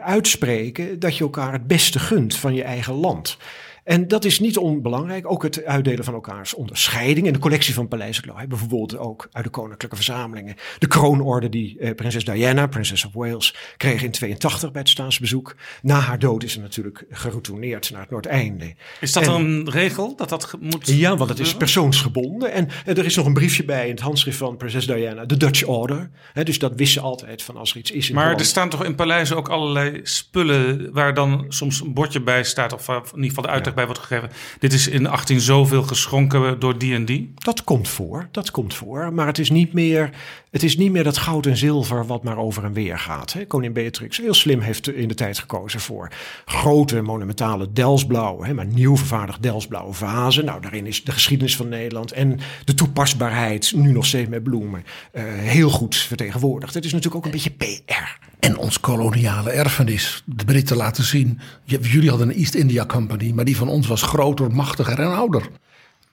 uitspreken 0.03 0.99
dat 0.99 1.17
je 1.17 1.25
elkaar 1.25 1.53
het 1.53 1.67
beste 1.67 1.99
gunt 1.99 2.37
van 2.37 2.55
je 2.55 2.63
eigen 2.63 2.95
land. 2.95 3.37
En 3.85 4.09
dat 4.09 4.25
is 4.25 4.41
niet 4.41 4.59
onbelangrijk. 4.59 5.31
Ook 5.31 5.43
het 5.43 5.65
uitdelen 5.65 6.05
van 6.05 6.15
elkaars 6.15 6.55
onderscheiding. 6.55 7.27
En 7.27 7.33
de 7.33 7.39
collectie 7.39 7.75
van 7.75 7.89
Paleis 7.89 8.17
hebben 8.17 8.49
bijvoorbeeld 8.49 8.97
ook 8.97 9.29
uit 9.33 9.45
de 9.45 9.51
koninklijke 9.51 9.97
verzamelingen. 9.97 10.55
De 10.79 10.87
kroonorde 10.87 11.49
die 11.49 11.79
eh, 11.79 11.95
prinses 11.95 12.25
Diana, 12.25 12.67
Princess 12.67 13.05
of 13.05 13.13
Wales, 13.13 13.55
kreeg 13.77 14.03
in 14.03 14.11
82 14.11 14.73
bij 14.73 14.81
het 14.81 14.91
staatsbezoek. 14.91 15.57
Na 15.83 15.99
haar 15.99 16.19
dood 16.19 16.43
is 16.43 16.53
ze 16.53 16.61
natuurlijk 16.61 17.05
geroutoneerd 17.11 17.91
naar 17.91 18.01
het 18.01 18.11
Noordeinde. 18.11 18.75
Is 19.01 19.13
dat 19.13 19.23
en, 19.23 19.33
een 19.33 19.71
regel 19.71 20.17
dat 20.17 20.29
dat 20.29 20.57
moet 20.61 20.87
Ja, 20.89 21.17
want 21.17 21.31
het 21.31 21.39
is 21.39 21.55
persoonsgebonden. 21.55 22.53
En 22.53 22.69
eh, 22.85 22.99
er 22.99 23.05
is 23.05 23.17
nog 23.17 23.27
een 23.27 23.35
briefje 23.35 23.65
bij 23.65 23.85
in 23.85 23.91
het 23.91 24.01
handschrift 24.01 24.39
van 24.39 24.57
prinses 24.57 24.87
Diana. 24.87 25.25
De 25.25 25.37
Dutch 25.37 25.65
Order. 25.65 26.11
He, 26.33 26.45
dus 26.45 26.59
dat 26.59 26.73
wist 26.77 26.93
ze 26.93 27.01
altijd 27.01 27.43
van 27.43 27.57
als 27.57 27.71
er 27.71 27.77
iets 27.77 27.91
is 27.91 28.09
in 28.09 28.15
Maar 28.15 28.23
Holland. 28.23 28.41
er 28.41 28.47
staan 28.47 28.69
toch 28.69 28.85
in 28.85 28.95
paleizen 28.95 29.37
ook 29.37 29.49
allerlei 29.49 30.01
spullen 30.03 30.93
waar 30.93 31.15
dan 31.15 31.45
soms 31.49 31.81
een 31.81 31.95
bordje 31.95 32.21
bij 32.21 32.45
staat. 32.45 32.73
Of 32.73 32.89
in 32.89 33.23
ieder 33.23 33.29
geval 33.29 33.43
de 33.43 33.51
uitleg 33.75 33.87
bij 33.87 33.87
wordt 33.87 34.01
gegeven. 34.01 34.59
Dit 34.59 34.73
is 34.73 34.89
in 34.89 35.07
18 35.07 35.41
zoveel 35.41 35.83
geschonken 35.83 36.61
door 36.61 36.79
die 36.79 36.95
en 36.95 37.05
die. 37.05 37.33
Dat 37.35 37.65
komt 37.65 37.89
voor, 37.89 38.29
dat 38.31 38.51
komt 38.51 38.75
voor. 38.75 39.13
Maar 39.13 39.27
het 39.27 39.39
is 39.39 39.51
niet 39.51 39.73
meer, 39.73 40.11
het 40.51 40.63
is 40.63 40.77
niet 40.77 40.93
meer 40.93 41.05
dat 41.05 41.19
goud 41.19 41.47
en 41.47 41.57
zilver 41.57 42.07
wat 42.07 42.23
maar 42.23 42.39
over 42.39 42.65
en 42.65 42.73
weer 42.73 42.99
gaat. 42.99 43.33
Hè. 43.33 43.47
Koningin 43.47 43.73
Beatrix 43.73 44.17
heel 44.17 44.35
slim 44.35 44.61
heeft 44.61 44.89
in 44.89 45.09
de 45.09 45.15
tijd 45.15 45.39
gekozen 45.39 45.81
voor 45.81 46.09
grote 46.45 47.01
monumentale 47.01 47.73
Delsblauwe, 47.73 48.53
maar 48.53 48.67
nieuw 48.67 48.97
vervaardigd 48.97 49.43
Delsblauwe 49.43 49.93
vazen. 49.93 50.45
Nou, 50.45 50.61
daarin 50.61 50.87
is 50.87 51.05
de 51.05 51.13
geschiedenis 51.13 51.57
van 51.57 51.69
Nederland 51.69 52.13
en 52.13 52.41
de 52.65 52.75
toepasbaarheid, 52.75 53.73
nu 53.77 53.93
nog 53.93 54.07
steeds 54.07 54.29
met 54.29 54.43
bloemen, 54.43 54.85
uh, 55.13 55.23
heel 55.25 55.71
goed 55.71 55.97
vertegenwoordigd. 55.97 56.75
Het 56.75 56.85
is 56.85 56.93
natuurlijk 56.93 57.27
ook 57.27 57.33
een 57.33 57.39
beetje 57.43 57.51
PR. 57.51 58.33
En 58.45 58.59
ons 58.59 58.81
koloniale 58.81 59.51
erfenis. 59.51 60.23
De 60.25 60.45
Britten 60.45 60.77
laten 60.77 61.05
zien. 61.05 61.41
Jullie 61.65 62.09
hadden 62.09 62.29
een 62.29 62.35
East 62.35 62.55
India 62.55 62.87
Company, 62.87 63.33
maar 63.33 63.45
die 63.45 63.57
van 63.57 63.64
ons 63.69 63.87
was 63.87 64.03
groter, 64.03 64.51
machtiger 64.51 64.99
en 64.99 65.15
ouder. 65.15 65.49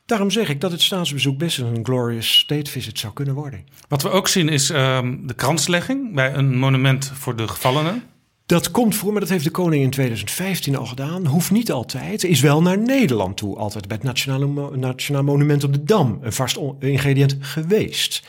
Daarom 0.06 0.32
zeg 0.32 0.50
ik 0.50 0.62
dat 0.62 0.72
het 0.72 0.82
staatsbezoek 0.82 1.38
best 1.38 1.58
een 1.58 1.80
glorious 1.84 2.38
state 2.38 2.72
visit 2.72 3.00
zou 3.00 3.14
kunnen 3.14 3.34
worden. 3.34 3.66
Wat 3.88 4.02
we 4.02 4.10
ook 4.10 4.28
zien 4.28 4.50
is 4.50 4.70
um, 4.70 5.28
de 5.28 5.34
kranslegging 5.34 6.16
bij 6.16 6.34
een 6.34 6.58
monument 6.58 7.12
voor 7.14 7.36
de 7.36 7.48
gevallenen. 7.48 8.04
Dat 8.46 8.72
komt 8.72 8.96
voor, 8.96 9.12
maar 9.12 9.22
dat 9.22 9.30
heeft 9.30 9.44
de 9.44 9.52
koning 9.52 9.84
in 9.84 9.90
2015 9.90 10.76
al 10.76 10.86
gedaan. 10.86 11.26
Hoeft 11.26 11.52
niet 11.52 11.72
altijd. 11.72 12.24
Is 12.24 12.40
wel 12.40 12.62
naar 12.62 12.78
Nederland 12.78 13.38
toe, 13.38 13.58
altijd 13.58 13.88
bij 13.88 13.98
het 13.98 14.06
Nationale, 14.06 14.78
Nationaal 14.78 15.24
Monument 15.24 15.64
op 15.64 15.74
de 15.74 15.84
Dam. 15.84 16.20
Een 16.22 16.34
vast 16.34 16.60
ingrediënt 16.80 17.38
geweest. 17.40 18.24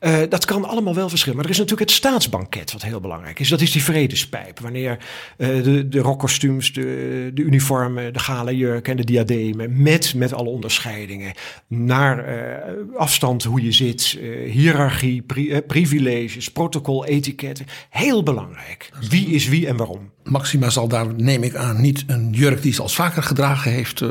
Uh, 0.00 0.18
dat 0.28 0.44
kan 0.44 0.64
allemaal 0.64 0.94
wel 0.94 1.08
verschillen. 1.08 1.36
Maar 1.36 1.44
er 1.44 1.52
is 1.52 1.58
natuurlijk 1.58 1.90
het 1.90 1.98
staatsbanket 1.98 2.72
wat 2.72 2.82
heel 2.82 3.00
belangrijk 3.00 3.38
is. 3.38 3.48
Dat 3.48 3.60
is 3.60 3.72
die 3.72 3.82
vredespijp. 3.82 4.60
Wanneer 4.60 4.98
uh, 5.38 5.62
de, 5.64 5.88
de 5.88 5.98
rockkostuums, 5.98 6.72
de, 6.72 7.30
de 7.34 7.42
uniformen, 7.42 8.12
de 8.12 8.18
gala 8.18 8.50
jurken 8.50 8.90
en 8.90 8.96
de 8.96 9.04
diademen... 9.04 9.82
met, 9.82 10.14
met 10.14 10.32
alle 10.32 10.48
onderscheidingen 10.48 11.32
naar 11.66 12.28
uh, 12.28 12.98
afstand 12.98 13.44
hoe 13.44 13.62
je 13.62 13.72
zit... 13.72 14.18
hiërarchie, 14.46 15.22
pri 15.22 15.62
privileges, 15.62 16.50
protocol, 16.50 17.04
etiketten. 17.04 17.66
Heel 17.90 18.22
belangrijk. 18.22 18.90
Wie 19.08 19.26
is 19.26 19.48
wie 19.48 19.66
en 19.66 19.76
waarom? 19.76 20.10
Maxima 20.22 20.70
zal 20.70 20.88
daar, 20.88 21.14
neem 21.14 21.42
ik 21.42 21.54
aan, 21.54 21.80
niet 21.80 22.04
een 22.06 22.30
jurk 22.30 22.62
die 22.62 22.72
ze 22.72 22.82
al 22.82 22.88
vaker 22.88 23.22
gedragen 23.22 23.70
heeft 23.70 24.02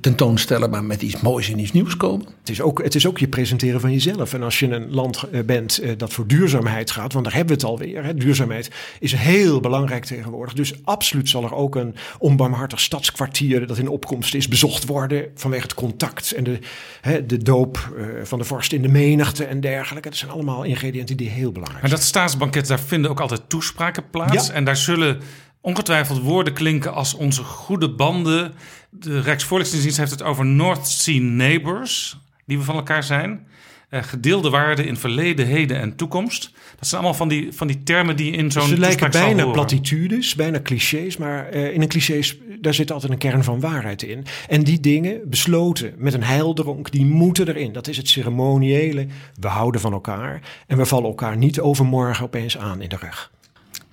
tentoonstellen, 0.00 0.70
maar 0.70 0.84
met 0.84 1.02
iets 1.02 1.20
moois 1.20 1.50
en 1.50 1.58
iets 1.58 1.72
nieuws 1.72 1.96
komen. 1.96 2.26
Het 2.38 2.48
is, 2.48 2.60
ook, 2.60 2.82
het 2.82 2.94
is 2.94 3.06
ook 3.06 3.18
je 3.18 3.28
presenteren 3.28 3.80
van 3.80 3.92
jezelf. 3.92 4.34
En 4.34 4.42
als 4.42 4.58
je 4.58 4.70
een 4.70 4.90
land 4.90 5.24
bent 5.46 5.82
dat 5.96 6.12
voor 6.12 6.26
duurzaamheid 6.26 6.90
gaat, 6.90 7.12
want 7.12 7.24
daar 7.24 7.34
hebben 7.34 7.56
we 7.56 7.60
het 7.62 7.70
alweer. 7.70 8.04
Hè, 8.04 8.14
duurzaamheid 8.14 8.70
is 9.00 9.12
heel 9.12 9.60
belangrijk 9.60 10.04
tegenwoordig. 10.04 10.54
Dus 10.54 10.74
absoluut 10.84 11.28
zal 11.28 11.44
er 11.44 11.54
ook 11.54 11.74
een 11.74 11.94
onbarmhartig 12.18 12.80
stadskwartier 12.80 13.66
dat 13.66 13.78
in 13.78 13.88
opkomst 13.88 14.34
is 14.34 14.48
bezocht 14.48 14.86
worden 14.86 15.26
vanwege 15.34 15.62
het 15.62 15.74
contact 15.74 16.32
en 16.32 16.44
de, 16.44 16.58
hè, 17.00 17.26
de 17.26 17.38
doop 17.38 17.96
van 18.22 18.38
de 18.38 18.44
vorst 18.44 18.72
in 18.72 18.82
de 18.82 18.88
menigte 18.88 19.44
en 19.44 19.60
dergelijke. 19.60 20.08
Dat 20.08 20.18
zijn 20.18 20.30
allemaal 20.30 20.62
ingrediënten 20.62 21.16
die 21.16 21.28
heel 21.28 21.52
belangrijk 21.52 21.78
zijn. 21.78 21.90
Maar 21.90 22.00
dat 22.00 22.08
staatsbanket, 22.08 22.66
daar 22.66 22.80
vinden 22.80 23.10
ook 23.10 23.20
altijd 23.20 23.48
toespraken 23.48 24.10
plaats. 24.10 24.46
Ja. 24.46 24.52
En 24.52 24.64
daar 24.64 24.76
zullen 24.76 25.20
ongetwijfeld 25.60 26.22
woorden 26.22 26.52
klinken 26.52 26.92
als 26.92 27.14
onze 27.14 27.42
goede 27.42 27.90
banden. 27.90 28.54
De 28.90 29.20
Rijksvoorlichtingsdienst 29.20 29.98
heeft 29.98 30.10
het 30.10 30.22
over 30.22 30.46
North 30.46 30.88
Sea 30.88 31.20
Neighbors, 31.20 32.18
die 32.44 32.58
we 32.58 32.64
van 32.64 32.74
elkaar 32.74 33.02
zijn. 33.02 33.46
Uh, 33.90 34.02
gedeelde 34.02 34.50
waarden 34.50 34.86
in 34.86 34.96
verleden, 34.96 35.46
heden 35.46 35.80
en 35.80 35.96
toekomst. 35.96 36.50
Dat 36.78 36.88
zijn 36.88 37.00
allemaal 37.00 37.18
van 37.18 37.28
die, 37.28 37.52
van 37.52 37.66
die 37.66 37.82
termen 37.82 38.16
die 38.16 38.32
in 38.32 38.50
zo'n. 38.50 38.66
Ze 38.66 38.78
lijken 38.78 39.10
bijna 39.10 39.46
platitudes, 39.46 40.34
bijna 40.34 40.60
clichés, 40.62 41.16
maar 41.16 41.54
uh, 41.54 41.72
in 41.72 41.82
een 41.82 41.88
clichés 41.88 42.38
daar 42.60 42.74
zit 42.74 42.92
altijd 42.92 43.12
een 43.12 43.18
kern 43.18 43.44
van 43.44 43.60
waarheid 43.60 44.02
in. 44.02 44.24
En 44.48 44.64
die 44.64 44.80
dingen, 44.80 45.20
besloten 45.24 45.94
met 45.96 46.14
een 46.14 46.22
heildronk, 46.22 46.90
die 46.90 47.04
moeten 47.04 47.48
erin. 47.48 47.72
Dat 47.72 47.88
is 47.88 47.96
het 47.96 48.08
ceremoniële. 48.08 49.06
We 49.40 49.48
houden 49.48 49.80
van 49.80 49.92
elkaar 49.92 50.40
en 50.66 50.76
we 50.76 50.86
vallen 50.86 51.08
elkaar 51.08 51.36
niet 51.36 51.60
overmorgen 51.60 52.24
opeens 52.24 52.58
aan 52.58 52.82
in 52.82 52.88
de 52.88 52.96
rug. 53.00 53.30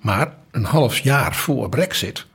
Maar 0.00 0.34
een 0.50 0.64
half 0.64 0.98
jaar 0.98 1.34
voor 1.34 1.68
Brexit, 1.68 2.26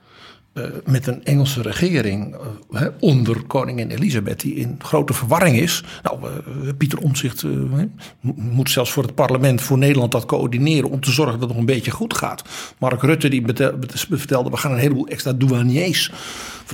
uh, 0.53 0.63
met 0.85 1.07
een 1.07 1.25
Engelse 1.25 1.61
regering 1.61 2.35
uh, 2.71 2.81
onder 2.99 3.43
koningin 3.43 3.89
Elisabeth, 3.89 4.39
die 4.39 4.55
in 4.55 4.75
grote 4.79 5.13
verwarring 5.13 5.57
is. 5.57 5.83
Nou, 6.03 6.19
uh, 6.23 6.69
Pieter 6.77 6.99
Omtzigt 6.99 7.43
moet 8.35 8.69
zelfs 8.69 8.91
voor 8.91 9.03
het 9.03 9.15
parlement 9.15 9.61
voor 9.61 9.77
Nederland 9.77 10.11
dat 10.11 10.25
coördineren 10.25 10.89
om 10.89 10.99
te 10.99 11.11
zorgen 11.11 11.33
dat 11.33 11.41
het 11.41 11.49
nog 11.49 11.59
een 11.59 11.75
beetje 11.75 11.91
goed 11.91 12.17
gaat. 12.17 12.43
Mark 12.77 13.01
Rutte 13.01 13.29
die 13.29 13.43
vertelde, 14.09 14.49
we 14.49 14.57
gaan 14.57 14.71
een 14.71 14.77
heleboel 14.77 15.07
extra 15.07 15.33
douaniers 15.33 16.11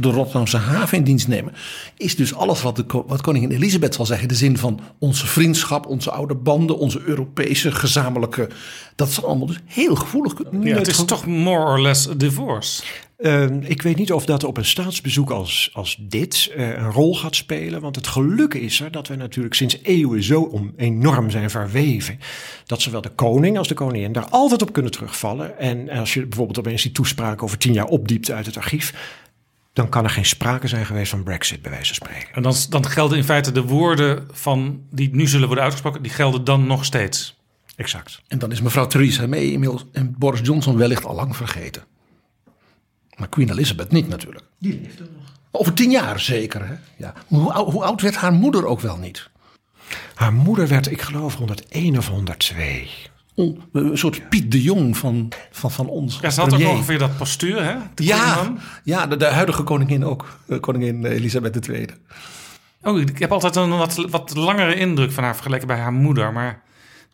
voor 0.04 0.12
de 0.12 0.18
Rotterdamse 0.18 0.58
haven 0.58 0.98
in 0.98 1.04
dienst 1.04 1.28
nemen. 1.28 1.54
Is 1.98 2.16
dus 2.16 2.34
alles 2.34 2.62
wat, 2.62 2.76
de, 2.76 2.86
wat 3.08 3.22
koningin 3.22 3.52
Elisabeth 3.52 3.96
zal 3.96 4.06
zeggen. 4.06 4.28
De 4.28 4.36
zin 4.36 4.58
van 4.58 4.80
onze 5.00 5.28
vriendschap, 5.28 5.86
onze 5.86 6.12
oude 6.12 6.36
banden, 6.36 6.78
onze 6.78 7.02
Europese 7.06 7.72
gezamenlijke. 7.72 8.50
Dat 8.96 9.08
is 9.08 9.24
allemaal 9.24 9.48
dus 9.48 9.60
heel 9.66 9.96
gevoelig. 9.96 10.34
Ja, 10.62 10.76
het 10.76 10.88
is 10.88 11.06
toch 11.06 11.26
more 11.26 11.64
or 11.64 11.82
less 11.82 12.10
a 12.10 12.14
divorce. 12.14 12.84
Uh, 13.18 13.46
ik 13.62 13.82
weet 13.82 13.98
niet 13.98 14.12
of 14.12 14.26
dat 14.26 14.44
op 14.44 14.58
een 14.58 14.66
staatsbezoek 14.66 15.30
als, 15.30 15.70
als 15.74 15.98
dit 16.00 16.52
uh, 16.58 16.68
een 16.68 16.92
rol 16.92 17.16
gaat 17.16 17.36
spelen. 17.36 17.82
Want 17.82 17.96
het 17.96 18.08
geluk 18.08 18.54
is 18.54 18.80
er 18.80 18.92
dat 18.92 19.08
we 19.08 19.16
natuurlijk 19.16 19.56
sinds 19.56 19.80
eeuwen 19.84 20.24
zo 20.24 20.42
om, 20.42 20.74
enorm 20.78 21.30
zijn 21.30 21.50
verweven. 21.50 22.20
Dat 22.66 22.82
zowel 22.82 23.02
de 23.02 23.10
koning 23.10 23.58
als 23.58 23.68
de 23.68 23.74
koningin 23.74 24.12
daar 24.12 24.30
altijd 24.30 24.62
op 24.62 24.74
kunnen 24.74 24.92
terugvallen. 24.92 25.60
En 25.60 25.90
als 25.90 26.14
je 26.14 26.26
bijvoorbeeld 26.26 26.60
opeens 26.60 26.82
die 26.82 26.92
toespraak 26.92 27.44
over 27.44 27.58
tien 27.58 27.74
jaar 27.74 27.86
opdiept 27.86 28.32
uit 28.32 28.46
het 28.46 28.58
archief. 28.58 28.94
Dan 29.78 29.90
kan 29.90 30.04
er 30.04 30.10
geen 30.10 30.26
sprake 30.26 30.68
zijn 30.68 30.86
geweest 30.86 31.10
van 31.10 31.24
Brexit, 31.24 31.62
bij 31.62 31.72
wijze 31.72 31.94
van 31.94 32.08
spreken. 32.08 32.36
En 32.36 32.42
dan, 32.42 32.56
dan 32.70 32.86
gelden 32.86 33.18
in 33.18 33.24
feite 33.24 33.52
de 33.52 33.62
woorden 33.62 34.28
van 34.32 34.82
die 34.92 35.16
nu 35.16 35.28
zullen 35.28 35.46
worden 35.46 35.64
uitgesproken, 35.64 36.02
die 36.02 36.12
gelden 36.12 36.44
dan 36.44 36.68
nog 36.68 36.86
steeds. 36.86 37.38
Exact. 37.76 38.22
En 38.28 38.40
dan 38.40 38.52
is 38.52 38.62
mevrouw 38.62 38.88
Theresa 38.88 39.28
May 39.28 39.52
inmiddels 39.52 39.86
en 39.92 40.16
Boris 40.18 40.40
Johnson 40.44 40.78
wellicht 40.78 41.06
al 41.06 41.16
lang 41.16 41.36
vergeten. 41.36 41.84
Maar 43.18 43.30
Queen 43.30 43.50
Elizabeth 43.50 43.92
niet 43.92 44.08
natuurlijk. 44.08 44.46
Die 44.60 44.80
leeft 44.82 45.00
er 45.00 45.08
nog. 45.16 45.34
Over 45.52 45.74
tien 45.74 45.92
jaar 45.92 46.20
zeker. 46.20 46.68
Hè? 46.68 46.76
Ja. 46.98 47.14
Hoe, 47.28 47.54
hoe, 47.54 47.84
oud 47.84 48.02
werd 48.02 48.16
haar 48.16 48.34
moeder 48.34 48.66
ook 48.66 48.80
wel 48.80 48.98
niet? 48.98 49.30
Haar 50.14 50.34
moeder 50.34 50.68
werd, 50.68 50.92
ik 50.92 51.02
geloof, 51.02 51.36
101 51.36 51.98
of 51.98 52.08
102. 52.08 52.88
Een 53.72 53.98
soort 53.98 54.30
Piet 54.30 54.52
de 54.52 54.62
Jong 54.62 54.98
van, 54.98 55.32
van, 55.52 55.72
van 55.72 55.88
ons. 55.88 56.20
Ja, 56.22 56.30
ze 56.30 56.42
had 56.42 56.54
ook 56.54 56.68
ongeveer 56.68 56.98
dat 56.98 57.18
postuur, 57.18 57.64
hè? 57.64 57.76
ja, 57.96 58.54
ja 58.84 59.08
de, 59.08 59.18
de, 59.18 59.26
huidige 59.26 59.64
koningin 59.64 60.06
ook. 60.06 60.40
Eh, 60.48 60.60
koningin 60.60 61.06
Elisabeth 61.06 61.68
II. 61.68 61.86
Oh, 62.82 63.00
ik 63.00 63.20
heb 63.20 63.32
altijd 63.32 63.56
een 63.56 63.78
wat, 63.78 63.96
wat 64.10 64.36
langere 64.36 64.76
indruk 64.76 65.12
van 65.12 65.24
haar 65.24 65.36
vergeleken 65.36 65.68
bij 65.68 65.78
haar 65.78 65.94
moeder. 65.94 66.34
Maar 66.34 66.66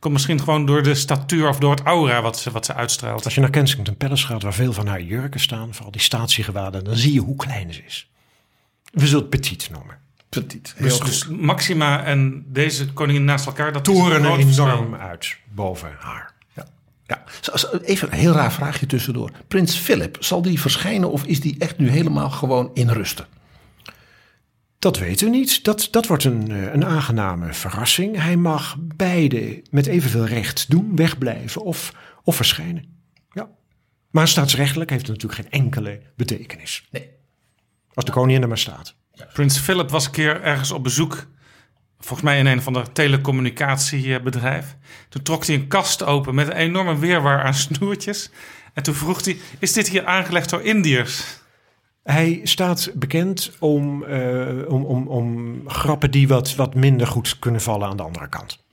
Komt 0.04 0.16
misschien 0.16 0.40
gewoon 0.40 0.66
door 0.66 0.84
de 0.84 0.96
statuur 0.96 1.48
of 1.48 1.60
door 1.60 1.72
het 1.72 1.82
aura 1.82 2.22
wat 2.22 2.40
ze, 2.40 2.52
wat 2.52 2.66
ze 2.66 2.74
uitstraalt. 2.74 3.26
Als 3.26 3.36
je 3.36 3.42
naar 3.42 3.50
Kensington 3.50 3.98
Palace 3.98 4.26
gaat, 4.26 4.44
waar 4.44 4.54
veel 4.54 4.74
van 4.74 4.88
haar 4.88 5.02
jurken 5.02 5.40
staan, 5.40 5.74
vooral 5.74 5.92
die 5.92 6.02
statiegewaden, 6.02 6.84
dan 6.84 6.96
zie 6.96 7.14
je 7.14 7.20
hoe 7.20 7.36
klein 7.36 7.74
ze 7.74 7.84
is. 7.86 8.10
We 8.92 9.08
zullen 9.08 9.22
het 9.22 9.30
petit 9.30 9.70
noemen. 9.70 9.98
Petit. 10.40 10.76
Dus, 10.80 11.00
dus, 11.00 11.28
Maxima 11.28 12.04
en 12.04 12.46
deze 12.48 12.94
koningin 12.94 13.24
naast 13.24 13.46
elkaar, 13.46 13.74
dat 13.74 13.84
toren 13.84 14.24
er 14.24 14.38
enorm 14.38 14.96
uit 14.96 15.38
boven 15.54 15.96
haar. 16.00 16.34
Ja. 16.56 16.66
Ja. 17.06 17.24
Even 17.82 18.12
een 18.12 18.18
heel 18.18 18.34
raar 18.34 18.54
vraagje 18.54 18.86
tussendoor. 18.86 19.32
Prins 19.48 19.76
Philip, 19.76 20.18
zal 20.20 20.42
die 20.42 20.60
verschijnen 20.60 21.12
of 21.12 21.26
is 21.26 21.40
die 21.40 21.56
echt 21.60 21.78
nu 21.78 21.90
helemaal 21.90 22.30
gewoon 22.30 22.72
in 22.74 22.90
rusten? 22.90 23.26
Dat 24.80 24.98
weten 24.98 25.32
we 25.32 25.38
niet. 25.38 25.64
Dat, 25.64 25.88
dat 25.92 26.08
wordt 26.08 26.24
een, 26.24 26.52
eh, 26.52 26.74
een 26.74 26.86
aangename 26.86 27.54
verrassing. 27.54 28.16
Hij 28.16 28.36
mag 28.36 28.78
beide 28.80 29.64
met 29.70 29.86
evenveel 29.86 30.26
recht 30.26 30.70
doen, 30.70 30.96
wegblijven 30.96 31.62
of, 31.62 31.94
of 32.24 32.36
verschijnen. 32.36 32.86
Ja. 33.32 33.50
Maar 34.10 34.28
staatsrechtelijk 34.28 34.90
heeft 34.90 35.08
het 35.08 35.22
natuurlijk 35.22 35.42
geen 35.42 35.62
enkele 35.62 36.02
betekenis. 36.16 36.88
Nee. 36.92 37.10
Als 37.94 38.06
de 38.06 38.12
koningin 38.12 38.42
er 38.42 38.48
maar 38.48 38.58
staat. 38.58 38.96
Prins 39.34 39.58
Philip 39.58 39.90
was 39.90 40.06
een 40.06 40.12
keer 40.12 40.42
ergens 40.42 40.72
op 40.72 40.84
bezoek. 40.84 41.26
Volgens 42.00 42.22
mij 42.22 42.40
in 42.40 42.46
een 42.46 42.62
van 42.62 42.74
de 42.74 42.92
telecommunicatiebedrijf. 42.94 44.76
Toen 45.10 45.22
trok 45.22 45.46
hij 45.46 45.56
een 45.56 45.68
kast 45.68 46.04
open 46.04 46.36
met 46.36 46.48
een 46.48 46.54
enorme 46.54 46.98
weerwaar 46.98 47.44
aan 47.44 47.54
snoertjes. 47.54 48.32
En 48.74 48.84
toen 48.84 48.94
vroeg 48.94 49.26
hij: 49.26 49.38
Is 49.60 49.74
dit 49.74 49.90
hier 49.90 50.06
aangelegd 50.06 50.50
door 50.50 50.62
Indiërs? 50.62 51.42
Hij 52.04 52.40
staat 52.44 52.92
bekend 52.94 53.52
om, 53.60 54.04
uh, 54.04 54.70
om, 54.72 54.84
om, 54.86 55.08
om 55.08 55.62
grappen 55.70 56.12
die 56.12 56.28
wat, 56.28 56.56
wat 56.56 56.76
minder 56.76 57.08
goed 57.08 57.40
kunnen 57.40 57.62
vallen 57.62 57.88
aan 57.88 57.98
de 57.98 58.04
andere 58.04 58.30
kant. 58.30 58.64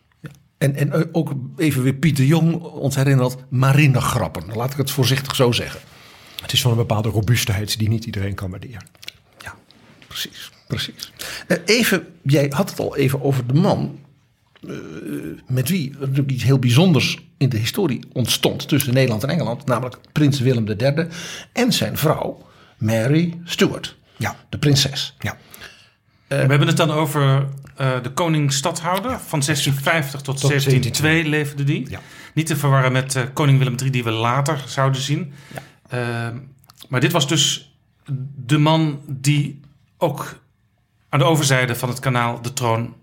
En, 0.58 0.74
en 0.76 1.14
ook 1.14 1.32
even 1.56 1.82
weer 1.82 1.94
Pieter 1.94 2.24
Jong 2.24 2.54
ons 2.62 2.94
herinnert 2.94 3.36
marinegrappen. 3.48 4.44
Laat 4.54 4.72
ik 4.72 4.76
het 4.76 4.90
voorzichtig 4.90 5.34
zo 5.34 5.52
zeggen. 5.52 5.80
Het 6.42 6.52
is 6.52 6.62
van 6.62 6.70
een 6.70 6.76
bepaalde 6.76 7.08
robuustheid 7.08 7.78
die 7.78 7.88
niet 7.88 8.04
iedereen 8.04 8.34
kan 8.34 8.50
waarderen. 8.50 8.86
Precies. 10.10 10.50
precies. 10.66 11.12
Uh, 11.48 11.58
even, 11.64 12.06
jij 12.22 12.52
had 12.54 12.70
het 12.70 12.78
al 12.80 12.96
even 12.96 13.22
over 13.22 13.46
de 13.46 13.54
man 13.54 13.98
uh, 14.60 14.76
met 15.46 15.68
wie 15.68 15.94
natuurlijk 15.98 16.30
iets 16.30 16.42
heel 16.42 16.58
bijzonders 16.58 17.18
in 17.36 17.48
de 17.48 17.56
historie 17.56 18.00
ontstond 18.12 18.68
tussen 18.68 18.94
Nederland 18.94 19.22
en 19.22 19.28
Engeland, 19.28 19.66
namelijk 19.66 19.98
prins 20.12 20.40
Willem 20.40 20.68
III 20.68 21.06
en 21.52 21.72
zijn 21.72 21.96
vrouw 21.96 22.46
Mary 22.78 23.40
Stuart. 23.44 23.96
Ja. 24.16 24.36
De 24.48 24.58
prinses. 24.58 25.16
Ja. 25.18 25.36
we 26.28 26.34
hebben 26.34 26.66
het 26.66 26.76
dan 26.76 26.90
over 26.90 27.22
uh, 27.80 28.02
de 28.02 28.10
koning-stadhouder. 28.10 29.10
Van 29.10 29.40
1650 29.40 30.20
tot, 30.20 30.40
tot 30.40 30.50
1702 30.50 31.24
leefde 31.24 31.64
die. 31.64 31.90
Ja. 31.90 32.00
Niet 32.34 32.46
te 32.46 32.56
verwarren 32.56 32.92
met 32.92 33.14
uh, 33.14 33.22
koning 33.32 33.58
Willem 33.58 33.74
III 33.80 33.90
die 33.90 34.04
we 34.04 34.10
later 34.10 34.62
zouden 34.66 35.00
zien. 35.00 35.32
Ja. 35.54 36.28
Uh, 36.28 36.36
maar 36.88 37.00
dit 37.00 37.12
was 37.12 37.28
dus 37.28 37.74
de 38.36 38.58
man 38.58 39.00
die 39.06 39.59
ook 40.00 40.40
aan 41.08 41.18
de 41.18 41.24
overzijde 41.24 41.74
van 41.74 41.88
het 41.88 41.98
kanaal 41.98 42.42
de 42.42 42.52
troon 42.52 42.94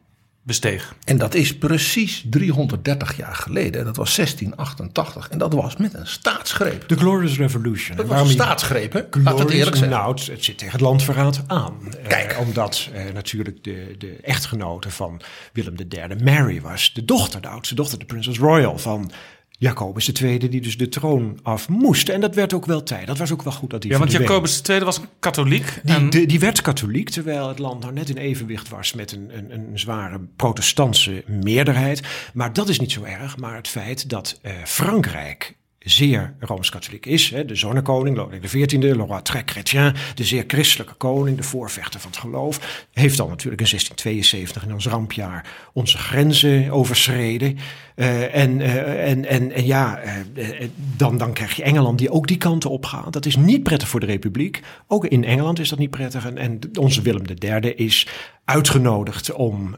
besteeg. 0.47 0.95
En 1.03 1.17
dat 1.17 1.33
is 1.33 1.57
precies 1.57 2.25
330 2.29 3.17
jaar 3.17 3.35
geleden. 3.35 3.85
Dat 3.85 3.95
was 3.95 4.15
1688. 4.15 5.29
En 5.29 5.37
dat 5.37 5.53
was 5.53 5.77
met 5.77 5.93
een 5.93 6.07
staatsgreep. 6.07 6.87
De 6.87 6.97
Glorious 6.97 7.37
Revolution. 7.37 7.97
Dat 7.97 8.05
was 8.05 8.21
een 8.21 8.29
staatsgreep, 8.29 8.93
hè? 8.93 9.01
Laat 9.23 9.39
het 9.39 9.49
eerlijk 9.49 9.75
zijn. 9.75 9.89
Nou, 9.89 10.09
het 10.31 10.43
zit 10.43 10.57
tegen 10.57 10.71
het 10.71 10.81
landverraad 10.81 11.43
aan. 11.47 11.73
Kijk. 12.07 12.31
Eh, 12.31 12.39
omdat 12.39 12.89
eh, 12.93 13.13
natuurlijk 13.13 13.63
de, 13.63 13.95
de 13.97 14.17
echtgenote 14.21 14.89
van 14.89 15.21
Willem 15.53 15.75
III, 15.89 16.23
Mary, 16.23 16.61
was 16.61 16.93
de 16.93 17.05
dochter, 17.05 17.41
de 17.41 17.47
oudste 17.47 17.75
dochter, 17.75 17.99
de 17.99 18.05
Princess 18.05 18.39
Royal 18.39 18.77
van 18.77 19.11
Jacobus 19.59 20.11
II, 20.11 20.49
die 20.49 20.61
dus 20.61 20.77
de 20.77 20.89
troon 20.89 21.39
af 21.43 21.69
moest. 21.69 22.09
En 22.09 22.21
dat 22.21 22.35
werd 22.35 22.53
ook 22.53 22.65
wel 22.65 22.83
tijd. 22.83 23.07
Dat 23.07 23.17
was 23.17 23.31
ook 23.31 23.43
wel 23.43 23.53
goed 23.53 23.69
dat 23.69 23.83
hij 23.83 23.91
Ja, 23.91 23.97
want. 23.97 24.11
Jacobus 24.11 24.61
II 24.61 24.79
was 24.79 24.99
katholiek. 25.19 25.79
Die, 25.83 25.95
en... 25.95 26.09
de- 26.09 26.25
die 26.25 26.39
werd 26.39 26.61
katholiek, 26.61 27.09
terwijl 27.09 27.47
het 27.47 27.59
land 27.59 27.81
nou 27.81 27.93
net 27.93 28.09
in 28.09 28.17
evenwicht 28.17 28.69
was 28.69 28.93
met 28.93 29.11
een, 29.11 29.29
een, 29.37 29.53
een 29.53 29.79
zware 29.79 30.19
protestantse 30.35 31.23
meerderheid. 31.27 32.01
Maar 32.33 32.53
dat 32.53 32.69
is 32.69 32.79
niet 32.79 32.91
zo 32.91 33.03
erg. 33.03 33.37
Maar 33.37 33.55
het 33.55 33.67
feit 33.67 34.09
dat 34.09 34.39
eh, 34.41 34.51
Frankrijk 34.63 35.55
zeer 35.79 36.33
rooms-katholiek 36.39 37.05
is. 37.05 37.29
Hè, 37.29 37.45
de 37.45 37.55
zonnekoning, 37.55 38.17
Lodewijk 38.17 38.41
XIV, 38.43 38.71
le 38.81 38.93
roi 38.93 39.21
très 39.21 39.41
chrétien, 39.45 39.93
de 40.15 40.23
zeer 40.23 40.43
christelijke 40.47 40.93
koning, 40.93 41.37
de 41.37 41.43
voorvechter 41.43 41.99
van 41.99 42.09
het 42.11 42.19
geloof, 42.19 42.85
heeft 42.93 43.17
dan 43.17 43.29
natuurlijk 43.29 43.61
in 43.61 43.67
1672 43.67 44.63
in 44.63 44.73
ons 44.73 44.87
rampjaar 44.87 45.45
onze 45.73 45.97
grenzen 45.97 46.71
overschreden. 46.71 47.57
Eh, 47.97 48.35
en, 48.35 48.61
eh, 48.61 49.09
en, 49.09 49.25
en, 49.25 49.51
en 49.51 49.65
ja, 49.65 49.99
eh, 49.99 50.67
dan, 50.97 51.17
dan 51.17 51.33
krijg 51.33 51.55
je 51.55 51.63
Engeland 51.63 51.97
die 51.97 52.11
ook 52.11 52.27
die 52.27 52.37
kanten 52.37 52.69
op 52.69 52.85
gaat. 52.85 53.13
Dat 53.13 53.25
is 53.25 53.35
niet 53.35 53.63
prettig 53.63 53.87
voor 53.87 53.99
de 53.99 54.05
republiek. 54.05 54.61
Ook 54.87 55.05
in 55.05 55.23
Engeland 55.23 55.59
is 55.59 55.69
dat 55.69 55.79
niet 55.79 55.89
prettig. 55.89 56.31
En, 56.33 56.59
onze 56.79 57.01
Willem 57.01 57.23
III 57.39 57.73
is 57.75 58.07
uitgenodigd 58.45 59.33
om 59.33 59.75